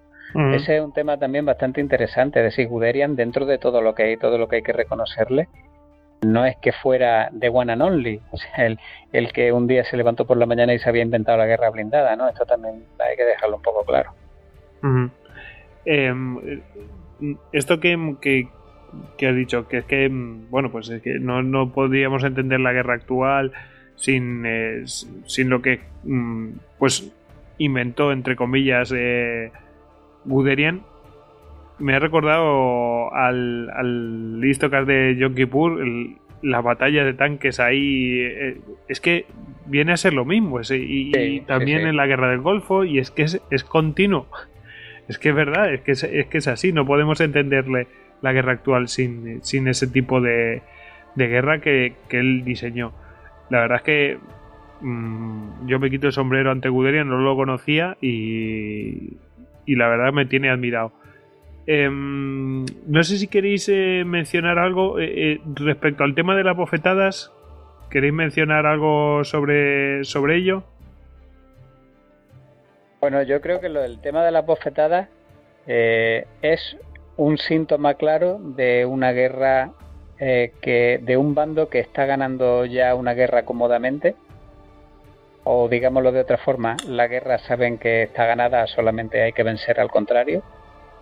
Ese 0.53 0.75
es 0.75 0.83
un 0.83 0.91
tema 0.91 1.17
también 1.17 1.45
bastante 1.45 1.79
interesante, 1.79 2.39
es 2.39 2.45
decir, 2.45 2.67
Guderian 2.67 3.15
dentro 3.15 3.45
de 3.45 3.57
todo 3.57 3.81
lo 3.81 3.95
que 3.95 4.03
hay, 4.03 4.17
todo 4.17 4.37
lo 4.37 4.49
que 4.49 4.57
hay 4.57 4.61
que 4.61 4.73
reconocerle, 4.73 5.47
no 6.21 6.45
es 6.45 6.57
que 6.57 6.73
fuera 6.73 7.29
de 7.31 7.47
one 7.47 7.71
and 7.71 7.81
only, 7.81 8.21
o 8.31 8.37
sea, 8.37 8.65
el, 8.65 8.77
el 9.13 9.31
que 9.31 9.53
un 9.53 9.67
día 9.67 9.85
se 9.85 9.95
levantó 9.95 10.27
por 10.27 10.35
la 10.35 10.45
mañana 10.45 10.73
y 10.73 10.79
se 10.79 10.89
había 10.89 11.01
inventado 11.01 11.37
la 11.37 11.45
guerra 11.45 11.69
blindada, 11.69 12.15
¿no? 12.17 12.27
Esto 12.27 12.45
también 12.45 12.83
hay 12.99 13.15
que 13.15 13.23
dejarlo 13.23 13.55
un 13.55 13.61
poco 13.61 13.85
claro 13.85 14.11
esto 17.51 17.79
que, 17.79 18.47
que, 19.17 19.27
has 19.27 19.35
dicho, 19.35 19.67
que 19.67 19.79
es 19.79 19.85
que, 19.85 20.09
bueno, 20.11 20.71
pues 20.71 20.89
es 20.89 21.01
que 21.01 21.19
no, 21.19 21.43
no 21.43 21.71
podríamos 21.71 22.23
entender 22.23 22.59
la 22.59 22.73
guerra 22.73 22.95
actual 22.95 23.51
sin, 23.95 24.43
eh, 24.45 24.83
sin 24.85 25.49
lo 25.49 25.61
que, 25.61 25.81
mm, 26.03 26.49
pues, 26.77 27.11
inventó, 27.57 28.11
entre 28.11 28.35
comillas, 28.35 28.93
eh, 28.95 29.51
Guderian. 30.25 30.81
me 31.79 31.93
ha 31.93 31.99
recordado 31.99 33.13
al, 33.13 33.69
al 33.69 34.41
de 34.41 35.15
Yom 35.19 35.35
Kippur, 35.35 35.79
la 36.41 36.61
batalla 36.61 37.03
de 37.03 37.13
tanques 37.13 37.59
ahí. 37.59 38.19
Eh, 38.19 38.61
es 38.87 38.99
que 38.99 39.25
viene 39.65 39.93
a 39.93 39.97
ser 39.97 40.13
lo 40.13 40.25
mismo. 40.25 40.59
y, 40.69 41.41
también 41.41 41.87
en 41.87 41.95
la 41.95 42.07
guerra 42.07 42.29
del 42.29 42.41
Golfo, 42.41 42.83
y 42.83 42.99
es 42.99 43.11
que 43.11 43.23
es, 43.23 43.63
continuo. 43.63 44.27
Es 45.07 45.17
que 45.19 45.29
es 45.29 45.35
verdad, 45.35 45.73
es 45.73 45.81
que 45.81 45.91
es, 45.91 46.03
que 46.03 46.37
es 46.37 46.47
así. 46.47 46.73
No 46.73 46.85
podemos 46.85 47.21
entenderle 47.21 47.87
la 48.21 48.33
guerra 48.33 48.53
actual 48.53 48.87
sin, 48.87 49.43
sin 49.43 49.67
ese 49.67 49.87
tipo 49.87 50.21
de, 50.21 50.61
de 51.15 51.27
guerra 51.27 51.59
que, 51.59 51.93
que 52.09 52.19
él 52.19 52.43
diseñó. 52.43 52.93
La 53.49 53.61
verdad 53.61 53.77
es 53.77 53.83
que 53.83 54.17
mm, 54.81 55.67
yo 55.67 55.79
me 55.79 55.89
quito 55.89 56.07
el 56.07 56.13
sombrero 56.13 56.51
ante 56.51 56.69
Guderian, 56.69 57.07
no 57.07 57.19
lo 57.19 57.35
conocía 57.35 57.97
y, 58.01 59.17
y 59.65 59.75
la 59.75 59.87
verdad 59.87 60.11
me 60.13 60.25
tiene 60.25 60.49
admirado. 60.49 60.91
Em, 61.67 62.65
no 62.87 63.03
sé 63.03 63.17
si 63.17 63.27
queréis 63.27 63.67
eh, 63.67 64.03
mencionar 64.05 64.57
algo 64.57 64.99
eh, 64.99 65.33
eh, 65.33 65.41
respecto 65.53 66.05
al 66.05 66.15
tema 66.15 66.35
de 66.35 66.45
las 66.45 66.55
bofetadas. 66.55 67.33
¿Queréis 67.91 68.13
mencionar 68.13 68.65
algo 68.65 69.23
sobre, 69.25 70.03
sobre 70.05 70.37
ello? 70.37 70.63
Bueno, 72.99 73.21
yo 73.23 73.41
creo 73.41 73.59
que 73.59 73.69
lo 73.69 73.81
del 73.81 73.99
tema 74.01 74.25
de 74.25 74.31
las 74.31 74.45
bofetadas 74.45 75.09
es 75.67 76.77
un 77.17 77.37
síntoma 77.37 77.95
claro 77.95 78.39
de 78.39 78.85
una 78.85 79.11
guerra 79.11 79.71
que 80.17 80.99
de 81.01 81.17
un 81.17 81.35
bando 81.35 81.69
que 81.69 81.79
está 81.79 82.05
ganando 82.05 82.65
ya 82.65 82.95
una 82.95 83.13
guerra 83.13 83.43
cómodamente 83.43 84.15
o 85.49 85.69
digámoslo 85.69 86.11
de 86.11 86.19
otra 86.19 86.37
forma, 86.37 86.75
la 86.85 87.07
guerra 87.07 87.37
saben 87.37 87.77
que 87.77 88.03
está 88.03 88.25
ganada, 88.25 88.67
solamente 88.67 89.23
hay 89.23 89.31
que 89.31 89.43
vencer 89.43 89.79
al 89.79 89.89
contrario. 89.89 90.43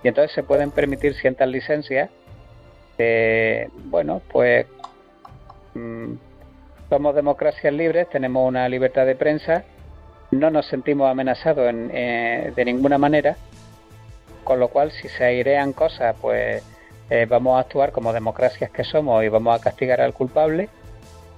Y 0.03 0.07
entonces 0.07 0.33
se 0.33 0.43
pueden 0.43 0.69
permitir 0.69 1.15
ciertas 1.15 1.47
licencias. 1.47 2.11
bueno, 3.85 4.21
pues 4.31 4.67
mm, 5.73 6.13
somos 6.89 7.15
democracias 7.15 7.73
libres, 7.73 8.07
tenemos 8.09 8.47
una 8.47 8.69
libertad 8.69 9.07
de 9.07 9.15
prensa, 9.15 9.63
no 10.39 10.49
nos 10.49 10.67
sentimos 10.67 11.09
amenazados 11.09 11.73
eh, 11.73 12.51
de 12.55 12.65
ninguna 12.65 12.97
manera, 12.97 13.35
con 14.43 14.59
lo 14.59 14.67
cual 14.67 14.91
si 14.91 15.07
se 15.09 15.23
airean 15.23 15.73
cosas, 15.73 16.15
pues 16.21 16.63
eh, 17.09 17.25
vamos 17.29 17.57
a 17.57 17.61
actuar 17.61 17.91
como 17.91 18.13
democracias 18.13 18.69
que 18.71 18.83
somos 18.83 19.23
y 19.23 19.29
vamos 19.29 19.59
a 19.59 19.63
castigar 19.63 20.01
al 20.01 20.13
culpable 20.13 20.69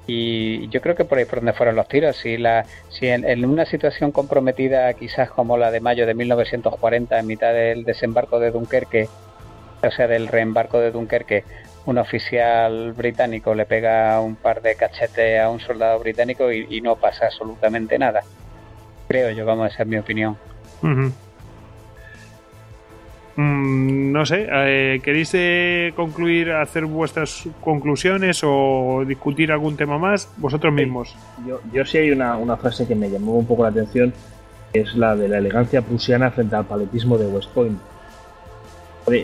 y 0.07 0.69
yo 0.69 0.81
creo 0.81 0.95
que 0.95 1.03
por 1.03 1.17
ahí 1.17 1.25
por 1.25 1.39
donde 1.39 1.51
fueron 1.51 1.75
los 1.75 1.87
tiros. 1.89 2.15
Si, 2.15 2.37
la, 2.37 2.65
si 2.89 3.07
en, 3.07 3.45
una 3.45 3.65
situación 3.65 4.13
comprometida, 4.13 4.91
quizás 4.93 5.29
como 5.29 5.57
la 5.57 5.69
de 5.69 5.81
mayo 5.81 6.07
de 6.07 6.13
1940, 6.13 7.19
en 7.19 7.27
mitad 7.27 7.53
del 7.53 7.83
desembarco 7.83 8.39
de 8.39 8.51
Dunkerque, 8.51 9.09
o 9.83 9.91
sea, 9.91 10.07
del 10.07 10.29
reembarco 10.29 10.79
de 10.79 10.91
Dunkerque, 10.91 11.43
un 11.85 11.97
oficial 11.97 12.93
británico 12.93 13.53
le 13.53 13.65
pega 13.65 14.19
un 14.21 14.35
par 14.35 14.61
de 14.61 14.75
cachetes 14.75 15.41
a 15.41 15.49
un 15.49 15.59
soldado 15.59 15.99
británico 15.99 16.51
y, 16.51 16.81
no 16.81 16.95
pasa 16.95 17.25
absolutamente 17.25 17.99
nada. 17.99 18.21
Creo 19.07 19.31
yo, 19.31 19.45
vamos, 19.45 19.71
esa 19.71 19.83
es 19.83 19.89
mi 19.89 19.97
opinión. 19.97 20.37
Mm, 23.37 24.11
no 24.11 24.25
sé, 24.25 24.47
eh, 24.49 24.99
¿queréis 25.03 25.29
eh, 25.33 25.93
concluir, 25.95 26.51
hacer 26.51 26.85
vuestras 26.85 27.47
conclusiones 27.61 28.41
o 28.43 29.03
discutir 29.07 29.51
algún 29.51 29.77
tema 29.77 29.99
más 29.99 30.27
vosotros 30.37 30.73
mismos? 30.73 31.15
Yo, 31.47 31.61
yo 31.71 31.85
sí 31.85 31.99
hay 31.99 32.09
una, 32.09 32.57
frase 32.57 32.87
que 32.87 32.95
me 32.95 33.09
llamó 33.11 33.37
un 33.37 33.45
poco 33.45 33.61
la 33.61 33.69
atención, 33.69 34.11
que 34.73 34.79
es 34.79 34.95
la 34.95 35.15
de 35.15 35.27
la 35.27 35.37
elegancia 35.37 35.83
prusiana 35.83 36.31
frente 36.31 36.55
al 36.55 36.65
paletismo 36.65 37.15
de 37.17 37.27
West 37.27 37.51
Point. 37.51 37.79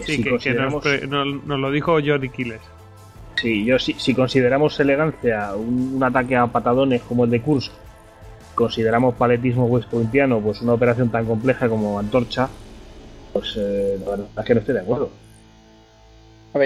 sí, 0.05 0.23
que, 0.23 1.07
nos, 1.07 1.59
lo 1.59 1.71
dijo 1.71 1.93
Jordi 1.93 2.29
Quiles. 2.29 2.61
Sí, 3.35 3.65
yo 3.65 3.79
sí, 3.79 3.95
si 3.97 4.13
consideramos 4.13 4.79
elegancia 4.79 5.55
un, 5.55 5.93
un, 5.95 6.03
ataque 6.03 6.35
a 6.35 6.45
patadones 6.45 7.01
como 7.01 7.25
el 7.25 7.31
de 7.31 7.41
Kursk, 7.41 7.73
consideramos 8.55 9.15
paletismo 9.15 9.65
West 9.65 9.89
Pointiano 9.89 10.39
pues 10.39 10.61
una 10.61 10.73
operación 10.73 11.09
tan 11.09 11.25
compleja 11.25 11.67
como 11.69 11.99
Antorcha, 11.99 12.49
pues 13.31 13.57
eh, 13.59 13.97
la 13.99 14.11
verdad 14.11 14.27
es 14.37 14.45
que 14.45 14.53
no 14.53 14.59
estoy 14.59 14.75
de 14.75 14.81
acuerdo. 14.81 15.09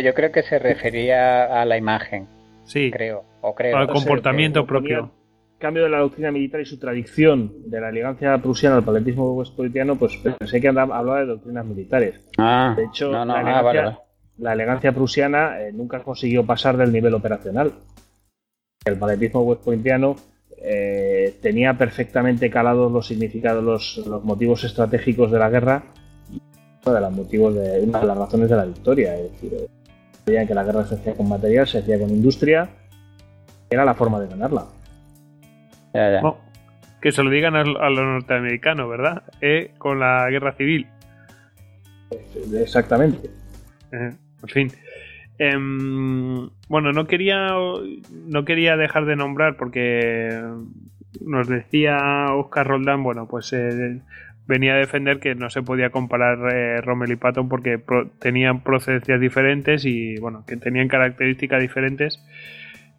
yo 0.04 0.14
creo 0.14 0.32
que 0.32 0.44
se 0.44 0.60
refería 0.60 1.62
a 1.62 1.66
la 1.66 1.78
imagen. 1.78 2.28
Sí. 2.66 2.92
Creo. 2.92 3.24
O 3.42 3.56
creo. 3.56 3.78
Al 3.78 3.88
comportamiento 3.88 4.66
propio. 4.66 5.12
Cambio 5.58 5.84
de 5.86 5.90
la 5.90 6.00
doctrina 6.00 6.32
militar 6.32 6.62
y 6.62 6.66
su 6.66 6.78
tradición 6.78 7.52
de 7.66 7.82
la 7.82 7.90
elegancia 7.90 8.38
prusiana 8.38 8.76
al 8.76 8.84
paletismo 8.84 9.34
westpolitiano, 9.34 9.96
pues 9.96 10.16
pensé 10.18 10.62
que 10.62 10.68
hablaba 10.68 11.20
de 11.22 11.26
doctrinas 11.26 11.66
militares. 11.66 12.30
Ah, 12.38 12.76
de 12.78 12.84
hecho, 12.84 13.10
la, 13.10 13.24
ah, 13.24 13.42
elegancia, 13.42 14.00
la, 14.38 14.54
elegancia, 14.54 14.92
prusiana 14.92 15.60
eh, 15.60 15.72
nunca 15.72 16.04
consiguió 16.04 16.46
pasar 16.46 16.78
del 16.78 16.94
nivel 16.94 17.16
operacional. 17.16 17.72
El 18.86 19.00
paletismo 19.00 19.42
westpolitiano 19.42 20.16
eh, 20.58 21.38
tenía 21.42 21.78
perfectamente 21.78 22.50
calados 22.50 22.92
los 22.92 23.08
significados, 23.08 23.64
los, 23.64 24.08
los 24.08 24.24
motivos 24.24 24.64
estratégicos 24.64 25.32
de 25.32 25.40
la 25.40 25.50
guerra 25.50 25.84
de 26.94 27.02
los 27.02 27.12
motivos 27.12 27.56
de 27.56 27.82
una 27.82 28.00
de 28.00 28.06
las 28.06 28.18
razones 28.18 28.50
de 28.50 28.56
la 28.56 28.66
victoria. 28.66 29.16
Es 29.16 29.32
decir, 29.34 29.68
que 30.26 30.54
la 30.54 30.64
guerra 30.64 30.86
se 30.86 30.96
hacía 30.96 31.14
con 31.16 31.30
material, 31.30 31.68
se 31.68 31.80
hacía 31.80 32.00
con 32.00 32.10
industria, 32.10 32.70
era 33.70 33.86
la 33.86 33.94
forma 33.94 34.20
de 34.20 34.28
ganarla. 34.28 34.66
que 37.02 37.12
se 37.12 37.24
lo 37.24 37.30
digan 37.30 37.56
a, 37.56 37.64
los 37.64 38.06
norteamericanos, 38.06 38.90
¿verdad? 38.90 39.24
Eh, 39.42 39.72
con 39.78 40.00
la 40.00 40.30
guerra 40.30 40.54
civil. 40.54 40.88
Exactamente. 42.54 43.30
en 43.92 44.18
fin. 44.48 44.72
Em, 45.40 46.50
bueno, 46.68 46.92
no 46.94 47.06
quería 47.06 47.50
no 47.52 48.46
quería 48.46 48.76
dejar 48.76 49.06
de 49.06 49.16
nombrar 49.16 49.56
porque 49.56 50.42
nos 51.22 51.48
decía 51.48 52.28
Oscar 52.34 52.68
Roldán, 52.68 53.04
bueno, 53.04 53.28
pues 53.28 53.54
eh, 53.54 54.02
venía 54.48 54.74
a 54.74 54.78
defender 54.78 55.20
que 55.20 55.36
no 55.36 55.50
se 55.50 55.62
podía 55.62 55.90
comparar 55.90 56.40
eh, 56.54 56.82
Rommel 56.82 57.12
y 57.12 57.16
Patton 57.18 57.50
porque 57.50 57.80
tenían 58.20 58.62
procedencias 58.62 59.20
diferentes 59.20 59.86
y 59.86 60.18
bueno, 60.18 60.44
que 60.48 60.58
tenían 60.58 60.88
características 60.88 61.62
diferentes 61.62 62.24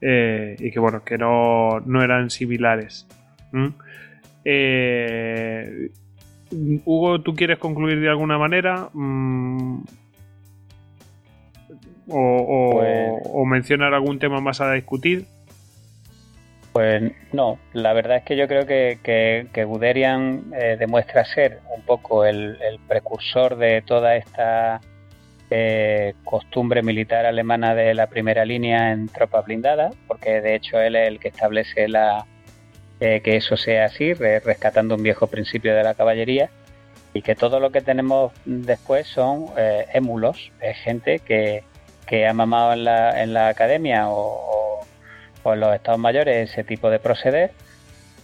eh, 0.01 0.57
y 0.59 0.71
que 0.71 0.79
bueno, 0.79 1.03
que 1.05 1.19
no, 1.19 1.81
eran 2.03 2.31
similares. 2.31 3.07
Eh, 4.45 5.91
Hugo, 6.85 7.21
¿tú 7.21 7.35
quieres 7.35 7.59
concluir 7.59 8.01
de 8.01 8.09
alguna 8.09 8.39
manera? 8.39 8.91
Mm, 8.93 9.81
o, 12.11 12.71
pues 12.73 13.23
o 13.33 13.45
mencionar 13.45 13.95
algún 13.95 14.19
tema 14.19 14.41
más 14.41 14.61
a 14.61 14.73
discutir? 14.73 15.27
Pues 16.73 17.11
no, 17.33 17.59
la 17.73 17.93
verdad 17.93 18.19
es 18.19 18.23
que 18.25 18.37
yo 18.37 18.47
creo 18.47 18.67
que, 18.67 18.99
que, 19.03 19.65
Guderian 19.65 20.53
eh, 20.55 20.77
demuestra 20.79 21.25
ser 21.25 21.61
un 21.75 21.83
poco 21.83 22.25
el, 22.25 22.57
precursor 22.87 23.57
de 23.57 23.83
toda 23.83 24.17
esta 24.17 24.81
eh, 25.51 26.15
costumbre 26.25 26.83
militar 26.83 27.27
alemana 27.27 27.75
de 27.75 27.95
la 27.95 28.07
primera 28.07 28.45
línea 28.45 28.93
en 28.93 29.09
tropas 29.09 29.47
blindadas, 29.47 29.95
porque 30.07 30.41
de 30.41 30.55
hecho 30.55 30.79
él 30.79 30.95
es 30.95 31.09
el 31.09 31.19
que 31.19 31.29
establece 31.29 31.89
la, 31.89 32.27
eh, 33.01 33.23
que 33.25 33.37
eso 33.37 33.57
sea 33.57 33.87
así, 33.87 34.13
rescatando 34.13 34.95
un 34.95 35.03
viejo 35.03 35.27
principio 35.27 35.75
de 35.75 35.83
la 35.83 35.95
caballería, 35.95 36.51
y 37.15 37.23
que 37.23 37.35
todo 37.35 37.59
lo 37.59 37.73
que 37.73 37.81
tenemos 37.81 38.33
después 38.45 39.09
son 39.09 39.47
émulos, 39.93 40.53
gente 40.85 41.19
que, 41.19 41.65
que 42.09 42.27
ha 42.27 42.33
mamado 42.33 42.73
en 42.73 42.85
la, 42.85 43.23
en 43.23 43.35
la 43.35 43.49
academia 43.49 44.09
o 44.09 44.81
pues 45.43 45.59
los 45.59 45.75
estados 45.75 46.01
mayores 46.01 46.51
ese 46.51 46.65
tipo 46.65 46.91
de 46.91 46.99
proceder. 46.99 47.53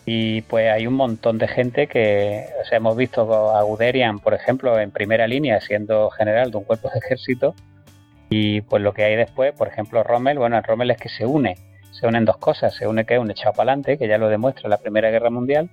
Y 0.06 0.42
pues 0.42 0.70
hay 0.70 0.86
un 0.86 0.94
montón 0.94 1.38
de 1.38 1.48
gente 1.48 1.86
que 1.86 2.46
o 2.60 2.64
sea, 2.66 2.76
hemos 2.76 2.96
visto 2.96 3.54
a 3.54 3.62
Guderian, 3.62 4.18
por 4.18 4.34
ejemplo, 4.34 4.78
en 4.78 4.90
primera 4.90 5.26
línea 5.26 5.60
siendo 5.60 6.10
general 6.10 6.50
de 6.50 6.58
un 6.58 6.64
cuerpo 6.64 6.90
de 6.92 6.98
ejército. 6.98 7.54
Y 8.28 8.62
pues 8.62 8.82
lo 8.82 8.92
que 8.92 9.04
hay 9.04 9.16
después, 9.16 9.52
por 9.54 9.68
ejemplo, 9.68 10.02
Rommel, 10.02 10.38
bueno, 10.38 10.60
Rommel 10.60 10.90
es 10.90 10.98
que 10.98 11.08
se 11.08 11.24
une, 11.24 11.56
se 11.92 12.06
unen 12.06 12.24
dos 12.24 12.36
cosas, 12.38 12.74
se 12.74 12.86
une 12.86 13.04
que 13.04 13.14
es 13.14 13.20
un 13.20 13.30
echado 13.30 13.52
para 13.52 13.72
adelante, 13.72 13.96
que 13.96 14.08
ya 14.08 14.18
lo 14.18 14.28
demuestra 14.28 14.68
la 14.68 14.78
Primera 14.78 15.10
Guerra 15.10 15.30
Mundial 15.30 15.70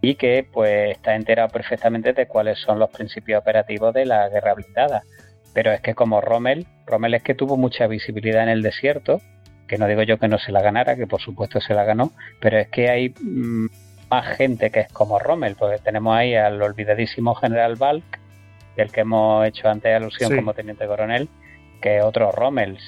y 0.00 0.16
que 0.16 0.46
pues 0.52 0.90
está 0.90 1.14
enterado 1.14 1.48
perfectamente 1.48 2.12
de 2.12 2.26
cuáles 2.26 2.58
son 2.58 2.78
los 2.78 2.90
principios 2.90 3.40
operativos 3.40 3.94
de 3.94 4.04
la 4.04 4.28
guerra 4.28 4.54
blindada. 4.54 5.02
Pero 5.54 5.72
es 5.72 5.80
que 5.80 5.94
como 5.94 6.20
Rommel, 6.20 6.66
Rommel 6.86 7.14
es 7.14 7.22
que 7.22 7.34
tuvo 7.34 7.56
mucha 7.56 7.86
visibilidad 7.86 8.42
en 8.42 8.48
el 8.48 8.62
desierto, 8.62 9.20
que 9.66 9.78
no 9.78 9.86
digo 9.86 10.02
yo 10.02 10.18
que 10.18 10.28
no 10.28 10.38
se 10.38 10.52
la 10.52 10.62
ganara, 10.62 10.96
que 10.96 11.06
por 11.06 11.20
supuesto 11.20 11.60
se 11.60 11.74
la 11.74 11.84
ganó, 11.84 12.12
pero 12.40 12.58
es 12.58 12.68
que 12.68 12.90
hay 12.90 13.14
mm, 13.20 13.66
más 14.10 14.36
gente 14.36 14.70
que 14.70 14.80
es 14.80 14.92
como 14.92 15.18
Rommel, 15.18 15.56
porque 15.56 15.78
tenemos 15.78 16.14
ahí 16.14 16.34
al 16.34 16.60
olvidadísimo 16.60 17.34
general 17.34 17.76
Balk, 17.76 18.20
del 18.76 18.90
que 18.90 19.00
hemos 19.00 19.46
hecho 19.46 19.68
antes 19.68 19.94
alusión 19.94 20.34
como 20.34 20.54
teniente 20.54 20.86
coronel, 20.86 21.28
que 21.80 21.98
es 21.98 22.04
otro 22.04 22.32
Rommel. 22.32 22.78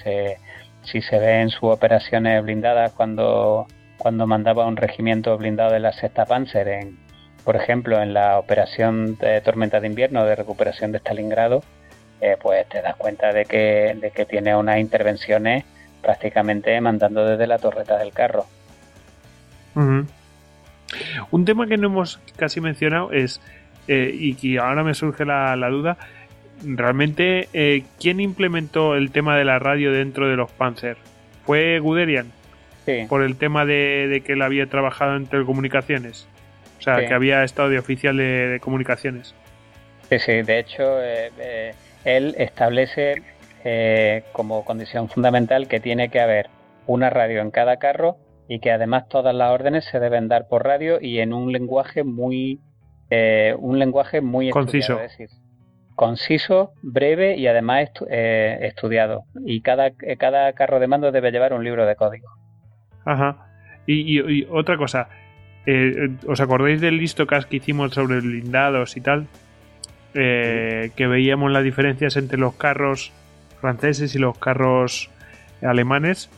si 0.82 1.00
se 1.00 1.18
ve 1.18 1.40
en 1.40 1.50
sus 1.50 1.64
operaciones 1.64 2.42
blindadas 2.42 2.92
cuando, 2.92 3.66
cuando 3.98 4.26
mandaba 4.26 4.66
un 4.66 4.76
regimiento 4.76 5.36
blindado 5.36 5.72
de 5.72 5.80
la 5.80 5.92
sexta 5.92 6.26
Panzer, 6.26 6.68
en, 6.68 6.98
por 7.44 7.56
ejemplo, 7.56 8.02
en 8.02 8.14
la 8.14 8.38
operación 8.38 9.16
de 9.16 9.40
tormenta 9.40 9.80
de 9.80 9.86
invierno 9.86 10.24
de 10.24 10.36
recuperación 10.36 10.92
de 10.92 10.98
Stalingrado, 10.98 11.62
eh, 12.24 12.38
pues 12.40 12.66
te 12.70 12.80
das 12.80 12.96
cuenta 12.96 13.34
de 13.34 13.44
que, 13.44 13.94
de 14.00 14.10
que 14.10 14.24
tiene 14.24 14.56
unas 14.56 14.78
intervenciones 14.78 15.62
prácticamente 16.00 16.80
mandando 16.80 17.26
desde 17.26 17.46
la 17.46 17.58
torreta 17.58 17.98
del 17.98 18.12
carro. 18.14 18.46
Un 19.74 21.44
tema 21.44 21.66
que 21.66 21.76
no 21.76 21.88
hemos 21.88 22.18
casi 22.36 22.62
mencionado 22.62 23.12
es, 23.12 23.42
eh, 23.88 24.10
y 24.14 24.36
que 24.36 24.58
ahora 24.58 24.84
me 24.84 24.94
surge 24.94 25.26
la, 25.26 25.54
duda, 25.68 25.98
realmente, 26.64 27.48
eh, 27.52 27.84
¿quién 28.00 28.20
implementó 28.20 28.94
el 28.94 29.10
tema 29.10 29.36
de 29.36 29.44
la 29.44 29.58
radio 29.58 29.92
dentro 29.92 30.26
de 30.26 30.36
los 30.36 30.50
Panzer? 30.50 30.96
¿Fue 31.44 31.78
Guderian? 31.78 32.32
Sí. 32.86 33.04
Por 33.06 33.22
el 33.22 33.36
tema 33.36 33.66
de, 33.66 34.22
que 34.24 34.32
él 34.32 34.40
había 34.40 34.66
trabajado 34.66 35.16
en 35.16 35.26
telecomunicaciones. 35.26 36.26
O 36.78 36.82
sea, 36.82 37.06
que 37.06 37.12
había 37.12 37.44
estado 37.44 37.68
de 37.68 37.78
oficial 37.78 38.16
de, 38.16 38.58
comunicaciones. 38.62 39.34
Sí, 40.08 40.18
sí, 40.18 40.42
de 40.42 40.58
hecho, 40.58 41.02
eh, 41.02 41.74
él 42.04 42.34
establece 42.38 43.22
como 44.32 44.62
condición 44.66 45.08
fundamental 45.08 45.68
que 45.68 45.80
tiene 45.80 46.10
que 46.10 46.20
haber 46.20 46.50
una 46.86 47.08
radio 47.08 47.40
en 47.40 47.50
cada 47.50 47.78
carro 47.78 48.18
y 48.48 48.60
que 48.60 48.70
además 48.70 49.08
todas 49.08 49.34
las 49.34 49.50
órdenes 49.50 49.84
se 49.86 50.00
deben 50.00 50.28
dar 50.28 50.48
por 50.48 50.64
radio 50.64 50.98
y 51.00 51.20
en 51.20 51.32
un 51.32 51.52
lenguaje 51.52 52.04
muy 52.04 52.60
eh, 53.10 53.54
un 53.58 53.78
lenguaje 53.78 54.20
muy 54.20 54.50
conciso. 54.50 54.96
decir, 54.96 55.28
conciso 55.94 56.72
breve 56.82 57.36
y 57.36 57.46
además 57.46 57.90
eh, 58.10 58.58
estudiado. 58.62 59.24
Y 59.44 59.60
cada 59.60 59.88
eh, 59.88 60.16
cada 60.18 60.52
carro 60.52 60.80
de 60.80 60.86
mando 60.86 61.12
debe 61.12 61.30
llevar 61.30 61.52
un 61.52 61.64
libro 61.64 61.86
de 61.86 61.96
código. 61.96 62.28
Ajá. 63.04 63.46
Y, 63.86 64.44
otra 64.46 64.78
cosa 64.78 65.08
os 66.26 66.40
acordáis 66.40 66.80
del 66.82 66.98
listocast 66.98 67.48
que 67.48 67.56
hicimos 67.56 67.94
sobre 67.94 68.20
blindados 68.20 68.98
y 68.98 69.00
tal 69.00 69.28
que 70.14 71.06
veíamos 71.08 71.52
las 71.52 71.64
diferencias 71.64 72.16
entre 72.16 72.38
los 72.38 72.54
carros 72.54 73.12
franceses 73.60 74.14
y 74.14 74.18
los 74.18 74.38
carros 74.38 75.10
alemanes 75.60 76.30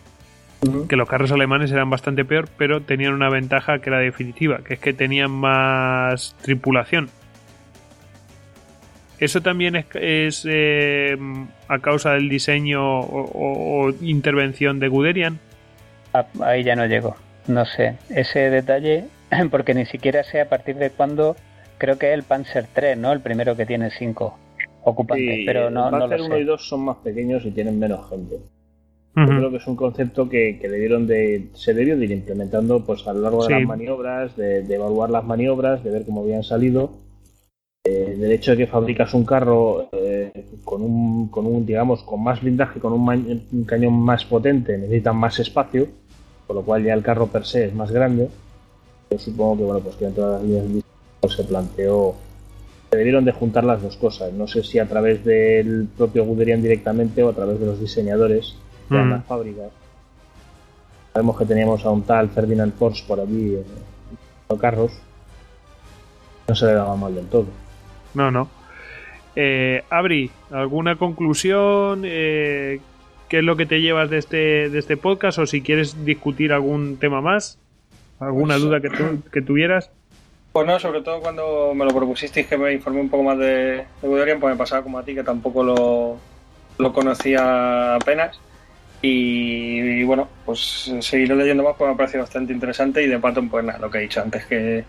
que 0.88 0.96
los 0.96 1.08
carros 1.08 1.32
alemanes 1.32 1.70
eran 1.70 1.90
bastante 1.90 2.24
peor, 2.24 2.48
pero 2.56 2.80
tenían 2.80 3.12
una 3.12 3.28
ventaja 3.28 3.78
que 3.80 3.90
era 3.90 3.98
definitiva, 3.98 4.60
que 4.64 4.74
es 4.74 4.80
que 4.80 4.92
tenían 4.92 5.30
más 5.30 6.34
tripulación. 6.42 7.10
¿Eso 9.18 9.40
también 9.40 9.86
es, 9.94 10.46
eh, 10.48 11.16
a 11.68 11.78
causa 11.78 12.12
del 12.12 12.28
diseño 12.28 13.00
o, 13.00 13.90
intervención 14.02 14.78
de 14.78 14.88
Guderian? 14.88 15.38
Ah, 16.12 16.26
ahí 16.42 16.64
ya 16.64 16.76
no 16.76 16.86
llego. 16.86 17.16
No 17.46 17.64
sé. 17.64 17.96
Ese 18.10 18.50
detalle, 18.50 19.04
porque 19.50 19.72
ni 19.74 19.86
siquiera 19.86 20.22
sé 20.24 20.40
a 20.40 20.48
partir 20.48 20.76
de 20.76 20.90
cuándo. 20.90 21.36
Creo 21.78 21.98
que 21.98 22.08
es 22.08 22.14
el 22.14 22.22
Panzer 22.22 22.66
3, 22.72 22.98
¿no? 22.98 23.12
El 23.12 23.20
primero 23.20 23.56
que 23.56 23.66
tiene 23.66 23.90
5 23.90 24.38
ocupantes. 24.84 25.42
pero 25.44 25.70
no, 25.70 25.86
el 25.88 25.98
Panzer 25.98 26.20
1 26.22 26.38
y 26.38 26.44
2 26.44 26.68
son 26.68 26.84
más 26.84 26.96
pequeños 26.98 27.44
y 27.44 27.50
tienen 27.50 27.78
menos 27.78 28.08
gente. 28.08 28.38
Yo 29.16 29.24
creo 29.24 29.50
que 29.50 29.56
es 29.56 29.66
un 29.66 29.76
concepto 29.76 30.28
que, 30.28 30.58
que 30.60 30.68
debieron 30.68 31.06
de, 31.06 31.48
se 31.54 31.72
debió 31.72 31.96
de 31.96 32.04
ir 32.04 32.10
implementando 32.10 32.84
pues 32.84 33.06
a 33.06 33.14
lo 33.14 33.22
largo 33.22 33.46
de 33.46 33.54
las 33.54 33.64
maniobras, 33.64 34.36
de, 34.36 34.58
evaluar 34.68 35.08
las 35.08 35.24
maniobras, 35.24 35.82
de 35.82 35.90
ver 35.90 36.04
cómo 36.04 36.20
habían 36.20 36.42
salido. 36.42 36.90
Eh, 37.82 38.14
del 38.18 38.32
hecho 38.32 38.50
de 38.50 38.58
que 38.58 38.66
fabricas 38.66 39.14
un 39.14 39.24
carro 39.24 39.88
eh, 39.92 40.32
con, 40.64 40.82
un, 40.82 41.28
con 41.28 41.46
un, 41.46 41.64
digamos, 41.64 42.02
con 42.02 42.22
más 42.22 42.42
blindaje, 42.42 42.78
con 42.78 42.92
un, 42.92 43.64
cañón 43.64 43.94
más 43.94 44.24
potente, 44.26 44.76
necesitan 44.76 45.16
más 45.16 45.38
espacio, 45.38 45.86
por 46.46 46.56
lo 46.56 46.62
cual 46.62 46.84
ya 46.84 46.92
el 46.92 47.02
carro 47.02 47.28
per 47.28 47.46
se 47.46 47.64
es 47.64 47.74
más 47.74 47.90
grande. 47.90 48.28
Yo 49.10 49.18
supongo 49.18 49.56
que, 49.56 49.62
bueno, 49.62 49.80
pues 49.80 49.96
que 49.96 50.04
en 50.04 50.14
todas 50.14 50.42
las 50.42 50.42
líneas 50.42 50.84
se 51.28 51.44
planteó 51.44 52.16
se 52.90 52.96
debieron 52.96 53.24
de 53.24 53.32
juntar 53.32 53.64
las 53.64 53.82
dos 53.82 53.96
cosas. 53.96 54.32
No 54.32 54.46
sé 54.46 54.62
si 54.62 54.78
a 54.78 54.88
través 54.88 55.24
del 55.24 55.88
propio 55.96 56.24
Guderian 56.24 56.62
directamente 56.62 57.22
o 57.22 57.30
a 57.30 57.32
través 57.32 57.58
de 57.58 57.66
los 57.66 57.80
diseñadores 57.80 58.56
de 58.88 58.98
mm. 58.98 59.10
las 59.10 59.24
fábricas. 59.24 59.70
Sabemos 61.12 61.38
que 61.38 61.46
teníamos 61.46 61.84
a 61.84 61.90
un 61.90 62.02
tal 62.02 62.28
Ferdinand 62.28 62.72
Porsche 62.74 63.04
por 63.06 63.20
allí 63.20 63.56
en 64.48 64.56
carros. 64.58 64.92
No 66.46 66.54
se 66.54 66.66
le 66.66 66.72
daba 66.74 66.94
mal 66.96 67.14
del 67.14 67.26
todo. 67.26 67.46
No, 68.14 68.30
no. 68.30 68.48
Eh, 69.34 69.82
Abri, 69.90 70.30
¿alguna 70.50 70.96
conclusión? 70.96 72.02
Eh, 72.04 72.80
¿Qué 73.28 73.38
es 73.38 73.44
lo 73.44 73.56
que 73.56 73.66
te 73.66 73.80
llevas 73.80 74.08
de 74.10 74.18
este, 74.18 74.70
de 74.70 74.78
este 74.78 74.96
podcast? 74.96 75.38
O 75.38 75.46
si 75.46 75.60
quieres 75.60 76.04
discutir 76.04 76.52
algún 76.52 76.96
tema 76.98 77.20
más, 77.20 77.58
alguna 78.20 78.54
pues, 78.54 78.62
duda 78.62 78.80
que, 78.80 78.90
que 79.32 79.42
tuvieras. 79.42 79.90
Pues 80.56 80.66
no, 80.66 80.78
sobre 80.80 81.02
todo 81.02 81.20
cuando 81.20 81.74
me 81.74 81.84
lo 81.84 81.90
propusisteis 81.90 82.46
que 82.46 82.56
me 82.56 82.72
informé 82.72 83.02
un 83.02 83.10
poco 83.10 83.22
más 83.22 83.36
de, 83.36 83.84
de 84.00 84.36
pues 84.40 84.54
me 84.54 84.56
pasaba 84.56 84.82
como 84.82 84.98
a 84.98 85.02
ti, 85.02 85.14
que 85.14 85.22
tampoco 85.22 85.62
lo, 85.62 86.16
lo 86.78 86.92
conocía 86.94 87.96
apenas. 87.96 88.40
Y, 89.02 90.02
bueno, 90.04 90.26
pues 90.46 90.94
seguiré 91.00 91.36
leyendo 91.36 91.62
más 91.62 91.74
porque 91.76 91.88
me 91.88 91.92
ha 91.92 91.96
parecido 91.98 92.22
bastante 92.22 92.54
interesante 92.54 93.02
y 93.02 93.06
de 93.06 93.18
Patton, 93.18 93.50
pues 93.50 93.66
nada, 93.66 93.78
lo 93.78 93.90
que 93.90 93.98
he 93.98 94.00
dicho 94.00 94.22
antes, 94.22 94.46
que, 94.46 94.84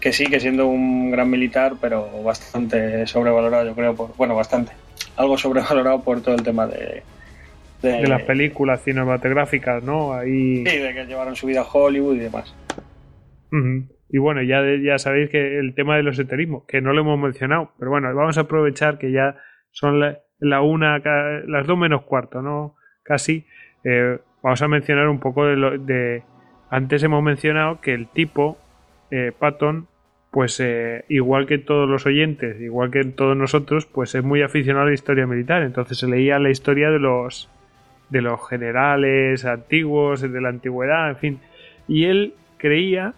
que 0.00 0.10
sí, 0.10 0.24
que 0.24 0.40
siendo 0.40 0.68
un 0.68 1.10
gran 1.10 1.28
militar, 1.28 1.74
pero 1.78 2.22
bastante 2.22 3.06
sobrevalorado, 3.06 3.66
yo 3.66 3.74
creo, 3.74 3.94
por, 3.94 4.16
bueno, 4.16 4.34
bastante, 4.34 4.72
algo 5.16 5.36
sobrevalorado 5.36 6.00
por 6.00 6.22
todo 6.22 6.34
el 6.34 6.42
tema 6.42 6.66
de... 6.66 7.02
De, 7.82 8.08
las 8.08 8.22
películas 8.22 8.82
cinematográficas, 8.84 9.82
¿no? 9.82 10.14
Ahí... 10.14 10.64
Sí, 10.66 10.78
de 10.78 10.94
que 10.94 11.04
llevaron 11.04 11.36
su 11.36 11.46
vida 11.46 11.60
a 11.60 11.70
Hollywood 11.70 12.16
y 12.16 12.20
demás. 12.20 12.54
Y 14.12 14.18
bueno, 14.18 14.42
ya, 14.42 14.62
ya 14.82 14.98
sabéis 14.98 15.30
que 15.30 15.58
el 15.58 15.74
tema 15.74 15.96
de 15.96 16.02
los 16.02 16.18
eterismos, 16.18 16.64
que 16.66 16.80
no 16.80 16.92
lo 16.92 17.02
hemos 17.02 17.18
mencionado, 17.18 17.72
pero 17.78 17.90
bueno, 17.90 18.12
vamos 18.14 18.38
a 18.38 18.42
aprovechar 18.42 18.98
que 18.98 19.12
ya 19.12 19.36
son 19.70 20.00
la 20.38 20.60
una, 20.62 20.98
las 21.46 21.66
dos 21.66 21.78
menos 21.78 22.02
cuarto, 22.02 22.42
¿no? 22.42 22.74
Casi. 23.04 23.46
Eh, 23.84 24.18
vamos 24.42 24.62
a 24.62 24.68
mencionar 24.68 25.08
un 25.08 25.20
poco 25.20 25.46
de, 25.46 25.56
lo, 25.56 25.78
de 25.78 26.22
antes 26.70 27.02
hemos 27.02 27.22
mencionado 27.22 27.80
que 27.80 27.94
el 27.94 28.08
tipo 28.08 28.58
eh, 29.10 29.32
Patton 29.38 29.88
pues 30.30 30.60
eh, 30.60 31.04
igual 31.08 31.46
que 31.46 31.58
todos 31.58 31.88
los 31.88 32.06
oyentes 32.06 32.60
igual 32.60 32.90
que 32.90 33.04
todos 33.04 33.36
nosotros 33.36 33.86
pues 33.86 34.14
es 34.14 34.22
muy 34.22 34.42
aficionado 34.42 34.84
a 34.84 34.88
la 34.88 34.94
historia 34.94 35.26
militar 35.26 35.62
entonces 35.62 35.98
se 35.98 36.06
leía 36.06 36.38
la 36.38 36.50
historia 36.50 36.90
de 36.90 37.00
los 37.00 37.48
de 38.10 38.22
los 38.22 38.48
generales 38.48 39.44
antiguos 39.44 40.20
de 40.20 40.40
la 40.40 40.48
antigüedad 40.48 41.10
en 41.10 41.16
fin 41.16 41.40
y 41.88 42.04
él 42.04 42.34
creía 42.58 43.14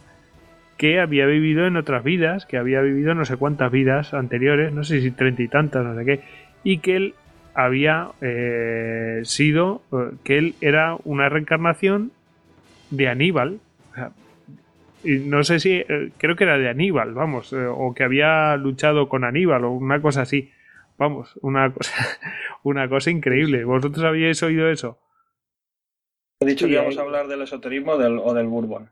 que 0.82 0.98
había 0.98 1.26
vivido 1.26 1.64
en 1.68 1.76
otras 1.76 2.02
vidas 2.02 2.44
que 2.44 2.56
había 2.56 2.80
vivido 2.80 3.14
no 3.14 3.24
sé 3.24 3.36
cuántas 3.36 3.70
vidas 3.70 4.14
anteriores 4.14 4.72
no 4.72 4.82
sé 4.82 5.00
si 5.00 5.12
treinta 5.12 5.40
y 5.40 5.46
tantas 5.46 5.84
no 5.84 5.94
sé 5.94 6.04
qué 6.04 6.20
y 6.64 6.78
que 6.78 6.96
él 6.96 7.14
había 7.54 8.08
eh, 8.20 9.20
sido 9.22 9.82
eh, 9.92 10.10
que 10.24 10.38
él 10.38 10.54
era 10.60 10.96
una 11.04 11.28
reencarnación 11.28 12.10
de 12.90 13.06
Aníbal. 13.06 13.60
y 15.04 15.18
no 15.18 15.44
sé 15.44 15.60
si, 15.60 15.70
eh, 15.70 16.10
creo 16.18 16.34
que 16.34 16.42
era 16.42 16.58
de 16.58 16.68
Aníbal, 16.68 17.14
vamos, 17.14 17.52
o 17.52 17.94
que 17.94 18.02
había 18.02 18.56
luchado 18.56 19.08
con 19.08 19.22
Aníbal 19.22 19.64
o 19.64 19.70
una 19.70 20.02
cosa 20.02 20.22
así. 20.22 20.50
Vamos, 20.98 21.38
una 21.42 21.70
cosa, 21.74 21.94
una 22.64 22.88
cosa 22.88 23.08
increíble. 23.12 23.62
¿Vosotros 23.62 24.04
habíais 24.04 24.42
oído 24.42 24.68
eso? 24.68 24.98
He 26.40 26.46
dicho 26.46 26.66
que 26.66 26.72
íbamos 26.72 26.98
a 26.98 27.02
hablar 27.02 27.28
del 27.28 27.42
esoterismo 27.42 27.92
o 27.92 28.34
del 28.34 28.48
Bourbon. 28.48 28.90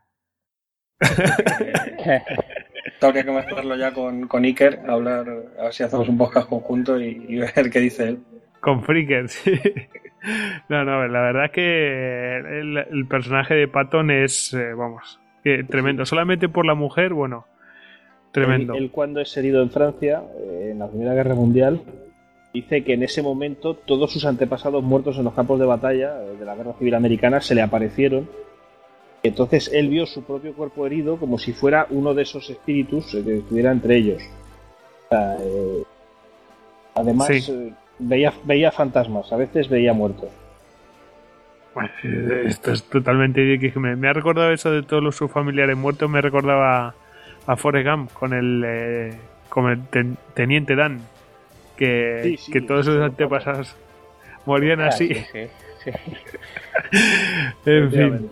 Tengo 3.01 3.13
que 3.13 3.25
mezclarlo 3.25 3.77
ya 3.77 3.93
con, 3.93 4.29
con 4.29 4.45
Iker, 4.45 4.81
hablar, 4.87 5.27
a 5.59 5.65
ver 5.65 5.73
si 5.73 5.83
hacemos 5.83 6.09
un 6.09 6.19
podcast 6.19 6.49
conjunto 6.49 7.01
y, 7.01 7.27
y 7.29 7.37
ver 7.37 7.71
qué 7.71 7.81
dice 7.81 8.11
él. 8.11 8.19
Con 8.61 8.83
Freakers, 8.83 9.43
No, 10.69 10.85
no, 10.85 11.07
la 11.09 11.21
verdad 11.21 11.47
es 11.47 11.51
que 11.53 12.37
el, 12.37 13.07
personaje 13.09 13.55
de 13.55 13.69
Patton 13.69 14.11
es, 14.11 14.53
eh, 14.53 14.75
vamos, 14.75 15.19
tremendo. 15.69 16.05
Solamente 16.05 16.49
por 16.49 16.67
la 16.67 16.75
mujer, 16.75 17.15
bueno, 17.15 17.47
tremendo. 18.33 18.75
Él, 18.75 18.91
cuando 18.91 19.21
es 19.21 19.35
herido 19.37 19.63
en 19.63 19.71
Francia, 19.71 20.23
eh, 20.39 20.69
en 20.73 20.79
la 20.79 20.89
Primera 20.89 21.15
Guerra 21.15 21.35
Mundial, 21.35 21.81
dice 22.53 22.85
que 22.85 22.95
en 22.95 23.03
ese 23.03 23.23
momento 23.23 23.75
todos 23.75 24.13
sus 24.13 24.27
antepasados 24.27 24.83
muertos 24.83 25.17
en 25.17 25.25
los 25.25 25.35
campos 25.35 25.59
de 25.59 25.67
batalla 25.67 26.23
eh, 26.23 26.37
de 26.39 26.45
la 26.45 26.55
Guerra 26.55 26.75
Civil 26.79 26.95
Americana 26.95 27.41
se 27.41 27.55
le 27.55 27.63
aparecieron. 27.63 28.29
Entonces 29.23 29.71
él 29.73 29.89
vio 29.89 30.07
su 30.07 30.23
propio 30.23 30.55
cuerpo 30.55 30.87
herido 30.87 31.17
como 31.19 31.39
si 31.39 31.53
fuera 31.53 31.87
uno 31.91 32.15
de 32.15 32.23
esos 32.23 32.49
espíritus 32.49 33.13
que 33.13 33.39
estuviera 33.39 33.71
entre 33.71 33.97
ellos. 33.97 34.23
además, 36.95 37.53
veía, 37.99 38.33
veía 38.45 38.73
fantasmas, 38.73 39.31
a 39.33 39.37
veces 39.37 39.69
veía 39.69 39.93
muertos. 39.93 40.31
esto 42.47 42.73
es 42.73 42.83
totalmente. 42.85 43.43
Me, 43.77 43.97
me 43.97 44.09
ha 44.09 44.13
recordado 44.15 44.53
eso 44.53 44.71
de 44.71 44.83
todos 44.83 45.03
los 45.03 45.17
sus 45.17 45.31
familiares 45.31 45.77
muertos. 45.77 46.09
Me 46.09 46.23
recordaba 46.23 46.95
a 47.47 47.57
Forrest 47.57 47.89
Gump 47.89 48.13
con 48.13 48.33
el, 48.33 48.63
eh, 48.67 49.19
con 49.51 49.71
el 49.71 49.83
teniente 50.35 50.75
Dan. 50.77 51.01
Que, 51.77 52.39
que 52.53 52.61
todos 52.61 52.87
sus 52.87 53.01
antepasados 53.01 53.75
morían 54.45 54.81
ah, 54.81 54.89
así. 54.89 55.11
en 57.65 57.91
fin. 57.91 58.31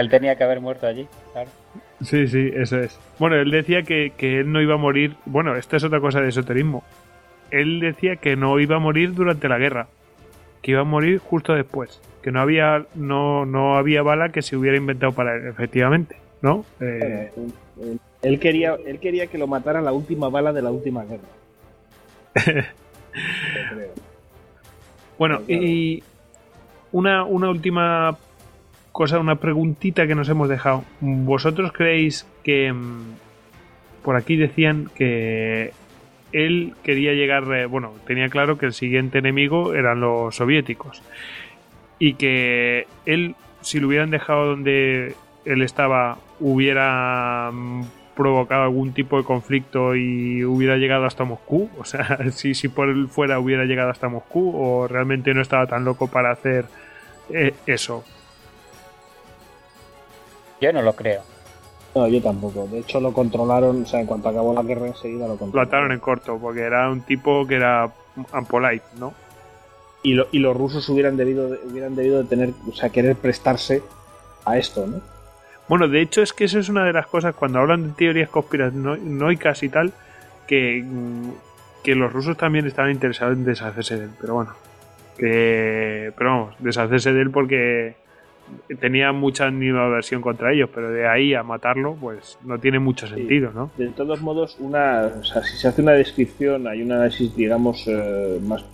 Él 0.00 0.08
tenía 0.10 0.36
que 0.36 0.44
haber 0.44 0.60
muerto 0.60 0.86
allí, 0.86 1.06
claro. 1.32 1.50
Sí, 2.02 2.26
sí, 2.26 2.50
eso 2.54 2.78
es. 2.78 2.98
Bueno, 3.18 3.36
él 3.36 3.50
decía 3.50 3.82
que, 3.82 4.12
que 4.16 4.40
él 4.40 4.50
no 4.50 4.60
iba 4.60 4.74
a 4.74 4.78
morir. 4.78 5.16
Bueno, 5.26 5.56
esta 5.56 5.76
es 5.76 5.84
otra 5.84 6.00
cosa 6.00 6.20
de 6.20 6.28
esoterismo 6.28 6.82
él 7.50 7.80
decía 7.80 8.16
que 8.16 8.36
no 8.36 8.58
iba 8.60 8.76
a 8.76 8.78
morir 8.78 9.14
durante 9.14 9.48
la 9.48 9.58
guerra, 9.58 9.88
que 10.62 10.72
iba 10.72 10.80
a 10.80 10.84
morir 10.84 11.18
justo 11.18 11.52
después, 11.54 12.00
que 12.22 12.30
no 12.30 12.40
había 12.40 12.86
no, 12.94 13.44
no 13.46 13.76
había 13.76 14.02
bala 14.02 14.30
que 14.30 14.42
se 14.42 14.56
hubiera 14.56 14.76
inventado 14.76 15.12
para 15.12 15.36
él, 15.36 15.48
efectivamente, 15.48 16.16
¿no? 16.42 16.64
Eh, 16.80 17.30
él 18.22 18.38
quería 18.38 18.76
él 18.86 18.98
quería 18.98 19.26
que 19.26 19.38
lo 19.38 19.46
matara 19.46 19.80
la 19.80 19.92
última 19.92 20.28
bala 20.28 20.52
de 20.52 20.62
la 20.62 20.70
última 20.70 21.04
guerra. 21.04 21.28
bueno, 25.18 25.40
y 25.48 26.02
una, 26.92 27.24
una 27.24 27.50
última 27.50 28.16
cosa, 29.00 29.18
una 29.18 29.36
preguntita 29.36 30.06
que 30.06 30.14
nos 30.14 30.28
hemos 30.28 30.50
dejado. 30.50 30.84
¿Vosotros 31.00 31.72
creéis 31.72 32.26
que 32.44 32.70
mm, 32.70 33.14
por 34.02 34.14
aquí 34.14 34.36
decían 34.36 34.90
que 34.94 35.72
él 36.32 36.74
quería 36.82 37.14
llegar, 37.14 37.44
eh, 37.54 37.64
bueno, 37.64 37.94
tenía 38.06 38.28
claro 38.28 38.58
que 38.58 38.66
el 38.66 38.74
siguiente 38.74 39.16
enemigo 39.16 39.72
eran 39.72 40.00
los 40.00 40.36
soviéticos 40.36 41.02
y 41.98 42.12
que 42.12 42.86
él, 43.06 43.36
si 43.62 43.80
lo 43.80 43.88
hubieran 43.88 44.10
dejado 44.10 44.44
donde 44.44 45.14
él 45.46 45.62
estaba, 45.62 46.18
hubiera 46.38 47.50
mm, 47.54 47.84
provocado 48.14 48.64
algún 48.64 48.92
tipo 48.92 49.16
de 49.16 49.24
conflicto 49.24 49.96
y 49.96 50.44
hubiera 50.44 50.76
llegado 50.76 51.06
hasta 51.06 51.24
Moscú, 51.24 51.70
o 51.78 51.86
sea, 51.86 52.18
si, 52.32 52.52
si 52.52 52.68
por 52.68 52.90
él 52.90 53.08
fuera 53.08 53.40
hubiera 53.40 53.64
llegado 53.64 53.88
hasta 53.88 54.10
Moscú 54.10 54.52
o 54.54 54.86
realmente 54.86 55.32
no 55.32 55.40
estaba 55.40 55.66
tan 55.66 55.86
loco 55.86 56.08
para 56.08 56.32
hacer 56.32 56.66
eh, 57.30 57.54
eso. 57.64 58.04
Yo 60.60 60.72
no 60.72 60.82
lo 60.82 60.94
creo. 60.94 61.22
No, 61.94 62.06
yo 62.06 62.22
tampoco. 62.22 62.68
De 62.70 62.80
hecho, 62.80 63.00
lo 63.00 63.12
controlaron, 63.12 63.82
o 63.82 63.86
sea, 63.86 64.00
en 64.00 64.06
cuanto 64.06 64.28
acabó 64.28 64.54
la 64.54 64.62
guerra 64.62 64.86
enseguida 64.86 65.26
lo 65.26 65.36
controlaron. 65.36 65.54
Lo 65.54 65.62
ataron 65.62 65.92
en 65.92 65.98
corto, 65.98 66.38
porque 66.38 66.60
era 66.60 66.88
un 66.88 67.00
tipo 67.02 67.46
que 67.46 67.56
era 67.56 67.90
ampolite, 68.32 68.84
¿no? 68.98 69.12
Y, 70.02 70.18
y 70.30 70.38
los 70.38 70.56
rusos 70.56 70.88
hubieran 70.88 71.16
debido, 71.16 71.48
hubieran 71.68 71.96
debido 71.96 72.22
de 72.22 72.28
tener, 72.28 72.50
o 72.68 72.74
sea, 72.74 72.90
querer 72.90 73.16
prestarse 73.16 73.82
a 74.44 74.56
esto, 74.56 74.86
¿no? 74.86 75.00
Bueno, 75.68 75.88
de 75.88 76.00
hecho 76.00 76.22
es 76.22 76.32
que 76.32 76.44
eso 76.44 76.58
es 76.58 76.68
una 76.68 76.84
de 76.84 76.92
las 76.92 77.06
cosas 77.06 77.34
cuando 77.34 77.60
hablan 77.60 77.88
de 77.88 77.92
teorías 77.92 78.28
conspiranoicas 78.28 79.62
y 79.62 79.68
tal, 79.68 79.92
que, 80.46 80.84
que 81.84 81.94
los 81.94 82.12
rusos 82.12 82.36
también 82.36 82.66
estaban 82.66 82.90
interesados 82.90 83.36
en 83.36 83.44
deshacerse 83.44 83.96
de 83.96 84.04
él, 84.04 84.10
pero 84.20 84.34
bueno. 84.34 84.52
Que, 85.16 86.12
pero 86.16 86.30
vamos, 86.30 86.54
deshacerse 86.58 87.12
de 87.12 87.20
él 87.20 87.30
porque 87.30 87.94
tenía 88.78 89.12
mucha 89.12 89.48
versión 89.50 90.22
contra 90.22 90.52
ellos, 90.52 90.70
pero 90.74 90.90
de 90.90 91.06
ahí 91.06 91.34
a 91.34 91.42
matarlo, 91.42 91.96
pues 92.00 92.38
no 92.44 92.58
tiene 92.58 92.78
mucho 92.78 93.06
sentido, 93.06 93.50
¿no? 93.52 93.70
De 93.76 93.88
todos 93.88 94.20
modos, 94.20 94.56
una, 94.60 95.10
o 95.20 95.24
sea, 95.24 95.42
si 95.42 95.56
se 95.56 95.68
hace 95.68 95.82
una 95.82 95.92
descripción, 95.92 96.66
hay 96.66 96.82
un 96.82 96.92
análisis, 96.92 97.34
digamos, 97.34 97.86
eh, 97.86 98.38
más 98.42 98.64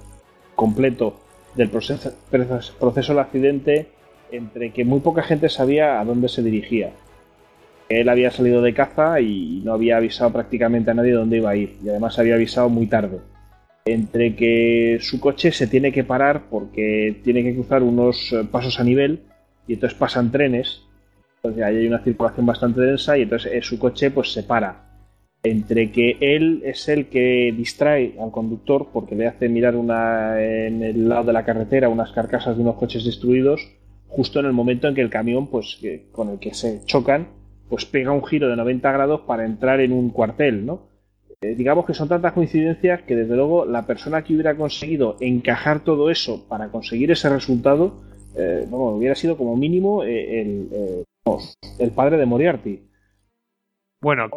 completo 0.55 1.21
del 1.55 1.71
proceso, 1.71 2.13
proceso 2.31 3.13
del 3.13 3.21
accidente, 3.21 3.89
entre 4.31 4.73
que 4.73 4.85
muy 4.85 5.01
poca 5.01 5.23
gente 5.23 5.49
sabía 5.49 6.01
a 6.01 6.05
dónde 6.05 6.29
se 6.29 6.43
dirigía. 6.43 6.93
Él 7.89 8.09
había 8.09 8.31
salido 8.31 8.63
de 8.63 8.75
caza 8.75 9.21
y 9.21 9.63
no 9.65 9.73
había 9.73 9.97
avisado 9.99 10.33
prácticamente 10.33 10.91
a 10.91 10.95
nadie 10.95 11.13
dónde 11.13 11.37
iba 11.37 11.51
a 11.51 11.57
ir, 11.57 11.77
y 11.83 11.89
además 11.89 12.19
había 12.19 12.35
avisado 12.35 12.69
muy 12.69 12.87
tarde. 12.87 13.21
Entre 13.85 14.35
que 14.35 14.99
su 15.01 15.21
coche 15.21 15.53
se 15.53 15.69
tiene 15.69 15.93
que 15.93 16.03
parar 16.03 16.43
porque 16.51 17.21
tiene 17.23 17.45
que 17.45 17.55
cruzar 17.55 17.85
unos 17.85 18.33
eh, 18.33 18.43
pasos 18.51 18.81
a 18.81 18.85
nivel 18.85 19.23
y 19.67 19.75
entonces 19.75 19.99
pasan 19.99 20.31
trenes, 20.31 20.83
pues 21.43 21.57
ahí 21.59 21.77
hay 21.77 21.87
una 21.87 22.03
circulación 22.03 22.47
bastante 22.47 22.81
densa 22.81 23.17
y 23.19 23.23
entonces 23.23 23.53
eh, 23.53 23.63
su 23.63 23.79
coche 23.79 24.11
pues 24.11 24.33
se 24.33 24.43
para. 24.43 24.85
Entre 25.43 25.93
que 25.93 26.17
él 26.21 26.63
es 26.65 26.89
el 26.89 27.09
que 27.09 27.55
distrae 27.57 28.17
al 28.21 28.33
conductor 28.33 28.89
porque 28.93 29.15
le 29.15 29.29
hace 29.29 29.49
mirar 29.49 29.77
una, 29.77 30.41
en 30.43 30.83
el 30.83 31.09
lado 31.09 31.25
de 31.25 31.33
la 31.33 31.45
carretera 31.45 31.89
unas 31.89 32.11
carcasas 32.13 32.57
de 32.57 32.63
unos 32.63 32.77
coches 32.77 33.05
destruidos, 33.05 33.61
justo 34.09 34.41
en 34.41 34.47
el 34.47 34.53
momento 34.53 34.89
en 34.89 34.95
que 34.95 35.03
el 35.03 35.11
camión 35.11 35.49
pues 35.49 35.79
con 36.11 36.31
el 36.31 36.39
que 36.39 36.55
se 36.55 36.85
chocan 36.85 37.29
pues 37.69 37.85
pega 37.85 38.13
un 38.13 38.25
giro 38.25 38.49
de 38.49 38.57
90 38.57 38.93
grados 38.93 39.21
para 39.23 39.45
entrar 39.45 39.81
en 39.81 39.93
un 39.93 40.11
cuartel, 40.11 40.65
¿no? 40.65 40.89
Eh, 41.43 41.55
digamos 41.55 41.85
que 41.85 41.95
son 41.95 42.09
tantas 42.09 42.33
coincidencias 42.33 43.03
que 43.03 43.15
desde 43.15 43.37
luego 43.37 43.67
la 43.67 43.87
persona 43.87 44.23
que 44.25 44.33
hubiera 44.33 44.57
conseguido 44.57 45.17
encajar 45.21 45.85
todo 45.85 46.11
eso 46.11 46.47
para 46.49 46.69
conseguir 46.69 47.11
ese 47.11 47.29
resultado 47.29 48.01
eh, 48.37 48.67
hubiera 48.71 49.15
sido 49.15 49.37
como 49.37 49.57
mínimo 49.57 50.05
eh, 50.05 50.41
el, 50.41 50.69
eh, 50.73 51.05
el 51.79 51.91
padre 51.93 52.17
de 52.17 52.27
Moriarty. 52.27 52.83
Bueno, 54.01 54.29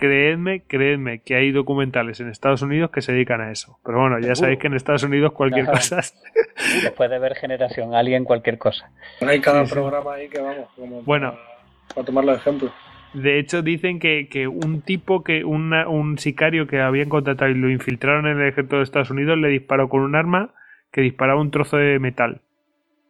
creedme, 0.00 0.64
creedme 0.66 1.20
que 1.22 1.36
hay 1.36 1.52
documentales 1.52 2.20
en 2.20 2.28
Estados 2.28 2.62
Unidos 2.62 2.90
que 2.90 3.00
se 3.00 3.12
dedican 3.12 3.40
a 3.40 3.52
eso. 3.52 3.78
Pero 3.84 4.00
bueno, 4.00 4.18
ya 4.18 4.34
sabéis 4.34 4.58
que 4.58 4.66
en 4.66 4.74
Estados 4.74 5.04
Unidos 5.04 5.32
cualquier 5.32 5.66
cosa. 5.66 6.00
Después 6.82 7.08
de 7.08 7.18
ver 7.20 7.36
Generación 7.36 7.94
Alien, 7.94 8.24
cualquier 8.24 8.58
cosa. 8.58 8.90
Hay 9.20 9.40
cada 9.40 9.64
programa 9.64 10.14
ahí 10.14 10.28
que 10.28 10.40
vamos, 10.40 10.68
como 10.76 11.02
bueno, 11.02 11.34
para, 11.94 12.04
tomar 12.04 12.24
los 12.24 12.36
ejemplos. 12.38 12.72
De 13.14 13.38
hecho, 13.38 13.62
dicen 13.62 14.00
que, 14.00 14.28
que 14.28 14.48
un 14.48 14.82
tipo, 14.82 15.22
que 15.22 15.44
un 15.44 16.18
sicario 16.18 16.66
que 16.66 16.80
habían 16.80 17.08
contratado 17.08 17.52
y 17.52 17.54
lo 17.54 17.70
infiltraron 17.70 18.26
en 18.26 18.40
el 18.40 18.48
ejército 18.48 18.78
de 18.78 18.82
Estados 18.82 19.10
Unidos 19.10 19.38
le 19.38 19.48
disparó 19.48 19.88
con 19.88 20.00
un 20.00 20.16
arma 20.16 20.52
que 20.90 21.02
disparaba 21.02 21.40
un 21.40 21.52
trozo 21.52 21.76
de 21.76 22.00
metal 22.00 22.42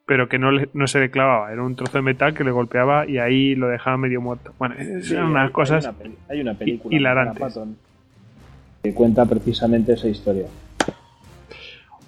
pero 0.07 0.28
que 0.28 0.39
no, 0.39 0.50
no 0.73 0.86
se 0.86 1.00
le 1.00 1.10
clavaba, 1.10 1.52
era 1.52 1.62
un 1.62 1.76
trozo 1.76 1.99
de 1.99 2.02
metal 2.02 2.34
que 2.34 2.44
le 2.44 2.50
golpeaba 2.50 3.07
y 3.08 3.18
ahí 3.18 3.55
lo 3.55 3.68
dejaba 3.68 3.97
medio 3.97 4.20
muerto. 4.20 4.52
Bueno, 4.58 4.74
eran 4.78 5.26
unas 5.26 5.50
cosas 5.50 5.91
hay 6.28 6.41
una, 6.41 6.55
película 6.55 6.94
hilarantes. 6.94 7.58
que 8.83 8.92
cuenta 8.92 9.24
precisamente 9.24 9.94
esa 9.94 10.08
historia. 10.08 10.47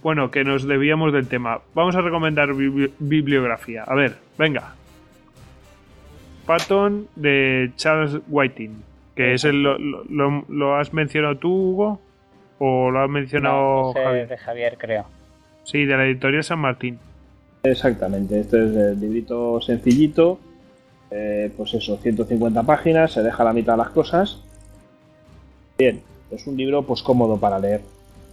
Bueno, 0.03 0.31
que 0.31 0.45
nos 0.45 0.67
debíamos 0.67 1.13
del 1.13 1.27
tema. 1.27 1.61
Vamos 1.75 1.97
a 1.97 2.01
recomendar 2.01 2.51
bibliografía. 2.55 3.83
A 3.85 3.95
ver, 3.95 4.17
venga. 4.39 4.75
Patton 6.47 7.09
de 7.17 7.73
Charles 7.77 8.21
Whiting, 8.29 8.85
que 9.17 9.35
es 9.35 9.45
el, 9.45 9.63
lo, 9.63 10.77
has 10.77 10.93
mencionado 10.93 11.39
tú, 11.39 11.51
Hugo, 11.51 12.01
o 12.59 12.91
lo 12.91 13.03
has 13.03 13.11
mencionado 13.11 13.93
Javier? 13.95 14.29
de 14.29 14.39
Javier, 14.39 14.77
creo. 14.79 15.07
Sí, 15.65 15.85
de 15.87 15.97
la 15.97 16.05
editorial 16.05 16.45
San 16.45 16.61
Martín. 16.61 17.01
Exactamente, 17.71 18.41
este 18.41 18.65
es 18.65 18.77
el 18.77 19.01
librito 19.01 19.61
sencillito, 19.61 20.39
eh, 21.11 21.51
pues 21.57 21.75
eso, 21.75 21.97
150 21.97 22.63
páginas, 22.63 23.13
se 23.13 23.23
deja 23.23 23.45
la 23.45 23.53
mitad 23.53 23.75
de 23.75 23.79
las 23.79 23.91
cosas. 23.91 24.43
Bien, 25.79 26.01
es 26.31 26.47
un 26.47 26.57
libro 26.57 26.83
pues 26.83 27.03
cómodo 27.03 27.39
para 27.39 27.59
leer. 27.59 27.83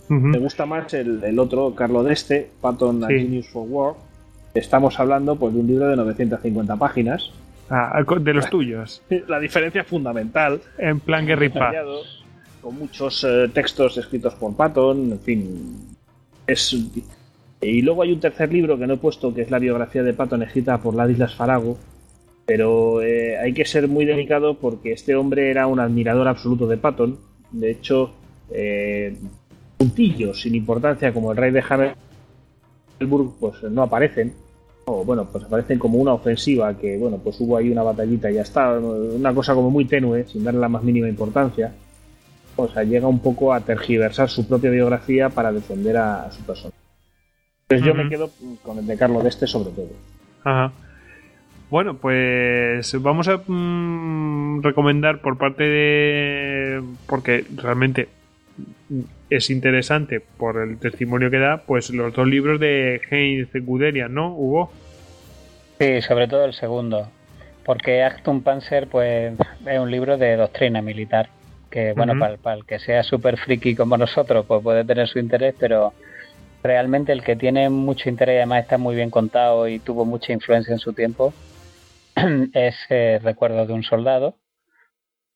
Me 0.09 0.37
gusta 0.37 0.65
más 0.65 0.93
el, 0.93 1.39
otro, 1.39 1.73
Carlo 1.73 2.03
Deste, 2.03 2.49
Patton 2.61 3.03
and 3.03 3.13
Genius 3.13 3.47
for 3.47 3.65
War. 3.67 3.95
Estamos 4.53 4.99
hablando 4.99 5.35
pues 5.37 5.53
de 5.53 5.59
un 5.61 5.67
libro 5.67 5.87
de 5.87 5.95
950 5.95 6.75
páginas. 6.75 7.31
Ah, 7.69 8.03
de 8.19 8.33
los 8.33 8.49
tuyos. 8.49 9.01
La 9.27 9.39
diferencia 9.39 9.83
fundamental. 9.83 10.61
En 10.77 10.99
plan 10.99 11.25
Gary 11.25 11.51
Con 12.61 12.77
muchos 12.77 13.23
eh, 13.23 13.49
textos 13.53 13.97
escritos 13.97 14.35
por 14.35 14.55
Patton, 14.55 15.13
en 15.13 15.19
fin. 15.19 15.95
Es 16.45 16.75
y 17.63 17.81
luego 17.81 18.03
hay 18.03 18.11
un 18.11 18.19
tercer 18.19 18.51
libro 18.51 18.77
que 18.77 18.87
no 18.87 18.95
he 18.95 18.97
puesto, 18.97 19.33
que 19.33 19.41
es 19.41 19.51
la 19.51 19.59
biografía 19.59 20.03
de 20.03 20.13
Patton 20.13 20.43
escrita 20.43 20.77
por 20.79 20.95
Ladislas 20.95 21.35
Farago, 21.35 21.77
pero 22.45 23.01
eh, 23.01 23.37
hay 23.37 23.53
que 23.53 23.65
ser 23.65 23.87
muy 23.87 24.05
delicado 24.05 24.55
porque 24.55 24.91
este 24.91 25.15
hombre 25.15 25.49
era 25.49 25.67
un 25.67 25.79
admirador 25.79 26.27
absoluto 26.27 26.67
de 26.67 26.77
Patton. 26.77 27.17
De 27.51 27.71
hecho, 27.71 28.11
eh, 28.51 29.15
puntillos 29.77 30.41
sin 30.41 30.55
importancia 30.55 31.13
como 31.13 31.31
el 31.31 31.37
rey 31.37 31.51
de 31.51 31.63
Harburg 32.99 33.33
pues 33.39 33.63
no 33.63 33.83
aparecen. 33.83 34.33
O 34.85 35.05
bueno, 35.05 35.25
pues 35.31 35.45
aparecen 35.45 35.79
como 35.79 35.97
una 35.97 36.13
ofensiva 36.13 36.77
que, 36.77 36.97
bueno, 36.97 37.17
pues 37.17 37.39
hubo 37.39 37.55
ahí 37.55 37.69
una 37.69 37.83
batallita 37.83 38.29
y 38.29 38.35
ya 38.35 38.41
está. 38.41 38.77
Una 38.77 39.33
cosa 39.33 39.53
como 39.53 39.69
muy 39.69 39.85
tenue, 39.85 40.25
sin 40.25 40.43
darle 40.43 40.59
la 40.59 40.67
más 40.67 40.83
mínima 40.83 41.07
importancia. 41.07 41.73
O 42.57 42.67
sea, 42.67 42.83
llega 42.83 43.07
un 43.07 43.19
poco 43.19 43.53
a 43.53 43.61
tergiversar 43.61 44.29
su 44.29 44.45
propia 44.45 44.69
biografía 44.69 45.29
para 45.29 45.53
defender 45.53 45.95
a 45.95 46.29
su 46.29 46.43
persona. 46.43 46.73
Pues 47.79 47.85
yo 47.85 47.95
me 47.95 48.09
quedo 48.09 48.29
con 48.63 48.77
el 48.77 48.87
de 48.87 48.97
Carlos 48.97 49.23
de 49.23 49.29
este 49.29 49.47
sobre 49.47 49.71
todo. 49.71 49.89
Ajá. 50.43 50.71
Bueno, 51.69 51.95
pues 51.95 52.93
vamos 53.01 53.27
a 53.27 53.41
mm, 53.47 54.61
recomendar 54.61 55.21
por 55.21 55.39
parte 55.39 55.63
de... 55.63 56.83
porque 57.07 57.45
realmente 57.55 58.09
es 59.31 59.49
interesante 59.49 60.19
por 60.19 60.57
el 60.57 60.77
testimonio 60.77 61.31
que 61.31 61.39
da, 61.39 61.63
pues 61.65 61.89
los 61.89 62.13
dos 62.13 62.27
libros 62.27 62.59
de 62.59 63.01
Heinz 63.09 63.49
Guderian, 63.53 64.13
¿no, 64.13 64.35
Hugo? 64.35 64.71
Sí, 65.79 66.01
sobre 66.03 66.27
todo 66.27 66.45
el 66.45 66.53
segundo. 66.53 67.09
Porque 67.65 68.03
Actum 68.03 68.43
Panzer 68.43 68.87
pues, 68.87 69.33
es 69.65 69.79
un 69.79 69.89
libro 69.89 70.17
de 70.17 70.35
doctrina 70.35 70.81
militar. 70.81 71.29
Que, 71.71 71.93
bueno, 71.93 72.13
para, 72.19 72.37
para, 72.37 72.57
el 72.57 72.65
que 72.65 72.77
sea 72.77 73.01
súper 73.01 73.37
friki 73.37 73.73
como 73.73 73.97
nosotros, 73.97 74.45
pues 74.45 74.61
puede 74.61 74.85
tener 74.85 75.07
su 75.07 75.17
interés, 75.17 75.55
pero 75.59 75.93
realmente 76.63 77.11
el 77.11 77.23
que 77.23 77.35
tiene 77.35 77.69
mucho 77.69 78.09
interés 78.09 78.35
y 78.35 78.37
además 78.37 78.63
está 78.63 78.77
muy 78.77 78.95
bien 78.95 79.09
contado 79.09 79.67
y 79.67 79.79
tuvo 79.79 80.05
mucha 80.05 80.31
influencia 80.31 80.71
en 80.71 80.79
su 80.79 80.93
tiempo 80.93 81.33
es 82.53 82.75
eh, 82.89 83.19
Recuerdo 83.21 83.65
de 83.65 83.73
un 83.73 83.83
soldado, 83.83 84.37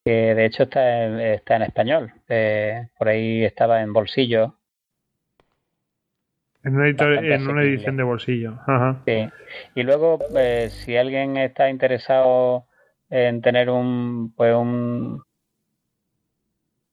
que 0.05 0.33
de 0.35 0.45
hecho 0.45 0.63
está 0.63 1.05
en, 1.05 1.19
está 1.19 1.57
en 1.57 1.61
español. 1.63 2.13
Eh, 2.29 2.87
por 2.97 3.09
ahí 3.09 3.43
estaba 3.43 3.81
en 3.81 3.93
bolsillo 3.93 4.55
En 6.63 6.75
una, 6.75 6.87
en 6.87 7.47
una 7.47 7.63
edición 7.63 7.97
de 7.97 8.03
bolsillo. 8.03 8.59
Sí. 9.05 9.29
Y 9.75 9.83
luego, 9.83 10.19
eh, 10.37 10.69
si 10.69 10.95
alguien 10.95 11.37
está 11.37 11.69
interesado 11.69 12.65
en 13.09 13.41
tener 13.41 13.69
un, 13.69 14.33
pues 14.35 14.55
un 14.55 15.23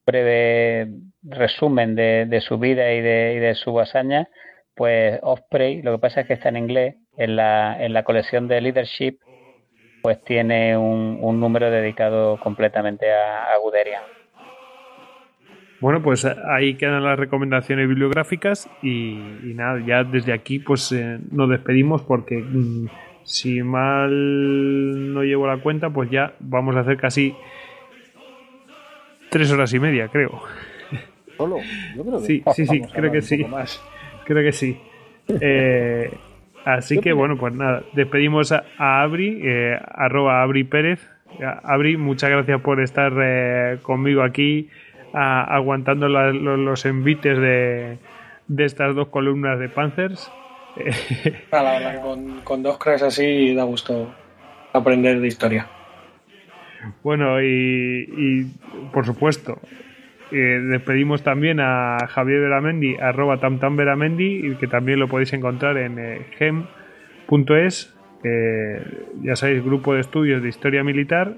breve 0.06 0.88
resumen 1.24 1.94
de, 1.94 2.40
su 2.46 2.58
vida 2.58 2.92
y 2.92 3.00
de, 3.00 3.34
y 3.36 3.38
de 3.38 3.54
su 3.54 3.78
hazaña, 3.80 4.28
pues 4.74 5.18
Osprey, 5.22 5.82
lo 5.82 5.92
que 5.92 5.98
pasa 5.98 6.20
es 6.20 6.26
que 6.26 6.34
está 6.34 6.48
en 6.48 6.56
inglés, 6.56 6.96
en 7.16 7.36
la, 7.36 7.82
en 7.82 7.92
la 7.92 8.04
colección 8.04 8.48
de 8.48 8.60
Leadership, 8.60 9.18
pues 10.02 10.22
tiene 10.24 10.76
un, 10.76 11.18
un 11.20 11.40
número 11.40 11.70
dedicado 11.70 12.38
completamente 12.40 13.10
a, 13.10 13.52
a 13.54 13.58
Guderian. 13.58 14.02
Bueno, 15.84 16.02
pues 16.02 16.24
ahí 16.24 16.76
quedan 16.76 17.04
las 17.04 17.18
recomendaciones 17.18 17.86
bibliográficas 17.86 18.70
y, 18.82 19.18
nada, 19.54 19.82
ya 19.86 20.02
desde 20.02 20.32
aquí 20.32 20.58
pues 20.58 20.90
eh, 20.92 21.18
nos 21.30 21.50
despedimos 21.50 22.00
porque 22.00 22.36
mm, 22.36 22.86
si 23.22 23.62
mal 23.62 25.12
no 25.12 25.22
llevo 25.24 25.46
la 25.46 25.58
cuenta 25.58 25.90
pues 25.90 26.10
ya 26.10 26.32
vamos 26.40 26.74
a 26.76 26.80
hacer 26.80 26.96
casi 26.96 27.34
tres 29.30 29.52
horas 29.52 29.74
y 29.74 29.78
media, 29.78 30.08
creo. 30.08 30.40
¿Solo? 31.36 31.58
Yo 31.96 32.04
creo 32.04 32.20
que 32.20 32.26
sí, 32.26 32.42
sí, 32.54 32.66
sí, 32.66 32.82
creo 32.92 33.12
que 33.12 33.22
sí. 33.22 33.46
Creo 34.24 34.42
que 34.42 34.52
sí. 34.52 34.80
Eh, 35.28 36.10
así 36.64 36.98
que 36.98 37.12
bueno, 37.12 37.36
pues 37.36 37.52
nada, 37.52 37.82
despedimos 37.92 38.52
a, 38.52 38.64
Abri, 38.78 39.42
arroba 39.90 40.42
Abri 40.42 40.64
Pérez. 40.64 41.06
Abri, 41.62 41.98
muchas 41.98 42.30
gracias 42.30 42.58
por 42.62 42.80
estar 42.80 43.12
conmigo 43.82 44.22
aquí 44.22 44.70
aguantando 45.14 46.08
los, 46.08 46.84
envites 46.86 47.38
de, 47.38 47.98
estas 48.64 48.94
dos 48.94 49.08
columnas 49.08 49.58
de 49.58 49.68
Panzers. 49.68 50.30
Ah, 51.52 51.62
la 51.62 51.78
verdad 51.78 52.02
con, 52.42 52.62
dos 52.64 52.78
cracks 52.78 53.02
así 53.02 53.54
da 53.54 53.62
gusto 53.62 54.12
aprender 54.72 55.20
de 55.20 55.28
historia. 55.28 55.68
Bueno, 57.04 57.40
y, 57.40 58.50
por 58.92 59.06
supuesto, 59.06 59.60
eh, 60.34 60.60
despedimos 60.60 61.22
también 61.22 61.60
a 61.60 61.98
Javier 62.08 62.40
Veramendi, 62.40 62.96
arroba 62.96 63.38
tamtamveramendi, 63.38 64.56
que 64.58 64.66
también 64.66 64.98
lo 64.98 65.08
podéis 65.08 65.32
encontrar 65.32 65.78
en 65.78 65.98
eh, 65.98 66.26
gem.es, 66.38 67.94
ya 69.22 69.36
sabéis, 69.36 69.64
grupo 69.64 69.94
de 69.94 70.00
estudios 70.00 70.42
de 70.42 70.48
historia 70.48 70.82
militar. 70.82 71.34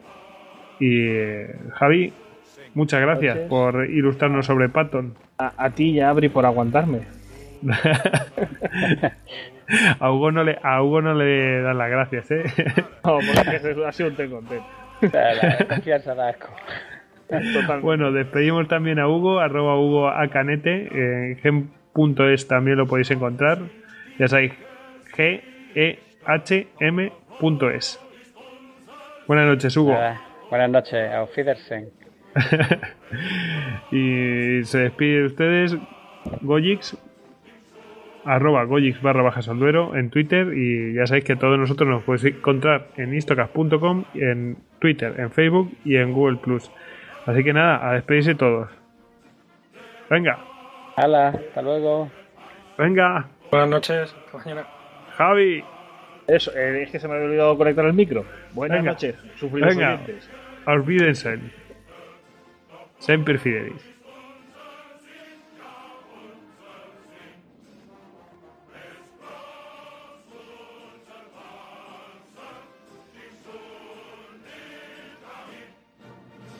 Y 0.79 1.09
eh, 1.09 1.57
Javi, 1.73 2.13
Muchas 2.77 3.01
gracias 3.01 3.39
por 3.49 3.89
ilustrarnos 3.89 4.45
sobre 4.45 4.69
Patton. 4.69 5.15
A, 5.39 5.71
ti 5.71 5.93
y 5.93 6.01
a 6.01 6.11
Abri 6.11 6.29
por 6.29 6.45
aguantarme. 6.45 7.01
a, 9.99 10.13
Hugo 10.13 10.31
no 10.31 10.45
le, 10.45 10.59
a 10.63 10.83
Hugo 10.83 11.01
no 11.01 11.15
le 11.15 11.63
dan 11.63 11.79
las 11.79 11.89
gracias, 11.89 12.31
¿eh? 12.33 12.45
no, 13.05 13.19
porque 13.35 13.57
ha 13.87 13.93
sido 13.93 14.11
un 14.11 14.31
contento. 14.31 14.67
La 15.01 15.67
confianza 15.67 16.15
da 16.15 16.29
asco. 16.29 16.49
Bueno, 17.83 18.13
despedimos 18.13 18.69
también 18.69 18.99
a 18.99 19.09
Hugo, 19.09 19.41
arroba 19.41 19.79
Hugo 19.79 20.09
Acanete, 20.09 20.89
en 20.93 21.37
gem.es 21.39 22.47
también 22.49 22.77
lo 22.77 22.87
podéis 22.87 23.11
encontrar. 23.11 23.59
Ya 24.19 24.29
sabéis, 24.29 24.53
g 25.17 25.43
e 25.75 25.99
h 26.25 26.67
m.es. 26.81 28.01
Buenas 29.27 29.47
noches, 29.47 29.77
Hugo. 29.77 29.97
buenas 30.51 30.71
noches, 30.71 31.13
auf 31.13 31.37
Wiedersehen. 31.37 31.91
y 33.91 34.63
se 34.65 34.79
despide 34.79 35.21
de 35.21 35.27
ustedes 35.27 35.77
Gojix 36.43 36.99
arroba 38.27 38.65
Gojix 38.65 39.01
barra 39.01 39.23
bajas 39.23 39.49
al 39.49 39.59
duero 39.59 39.97
en 39.97 40.11
Twitter 40.11 40.53
y 40.55 40.95
ya 40.95 41.07
sabéis 41.07 41.25
que 41.25 41.37
todos 41.37 41.59
nosotros 41.59 41.89
nos 41.89 42.03
podéis 42.03 42.37
encontrar 42.37 42.89
en 42.97 43.15
istocast.com, 43.15 44.05
en 44.15 44.59
Twitter, 44.81 45.15
en 45.19 45.31
Facebook 45.31 45.73
y 45.85 45.97
en 45.97 46.13
Google 46.13 46.39
Plus. 46.39 46.71
Así 47.27 47.43
que 47.43 47.53
nada, 47.53 47.89
a 47.89 47.95
despedirse 47.95 48.35
todos. 48.35 48.71
Venga. 50.09 50.39
Hala, 50.97 51.29
hasta 51.29 51.63
luego. 51.63 52.11
Venga. 52.79 53.27
Buenas 53.51 53.69
noches, 53.69 54.15
hasta 54.15 54.39
mañana. 54.39 54.67
Javi. 55.17 55.65
Eso, 56.29 56.53
eh, 56.57 56.83
es 56.83 56.91
que 56.91 56.99
se 56.99 57.07
me 57.07 57.15
había 57.15 57.27
olvidado 57.27 57.59
conectar 57.59 57.85
el 57.85 57.93
micro. 57.93 58.25
Buenas 58.53 58.83
noches, 58.83 59.17
Venga. 59.41 60.01
Olvídense. 60.67 61.39
Sempre 62.99 63.39
fidelis. 63.39 63.96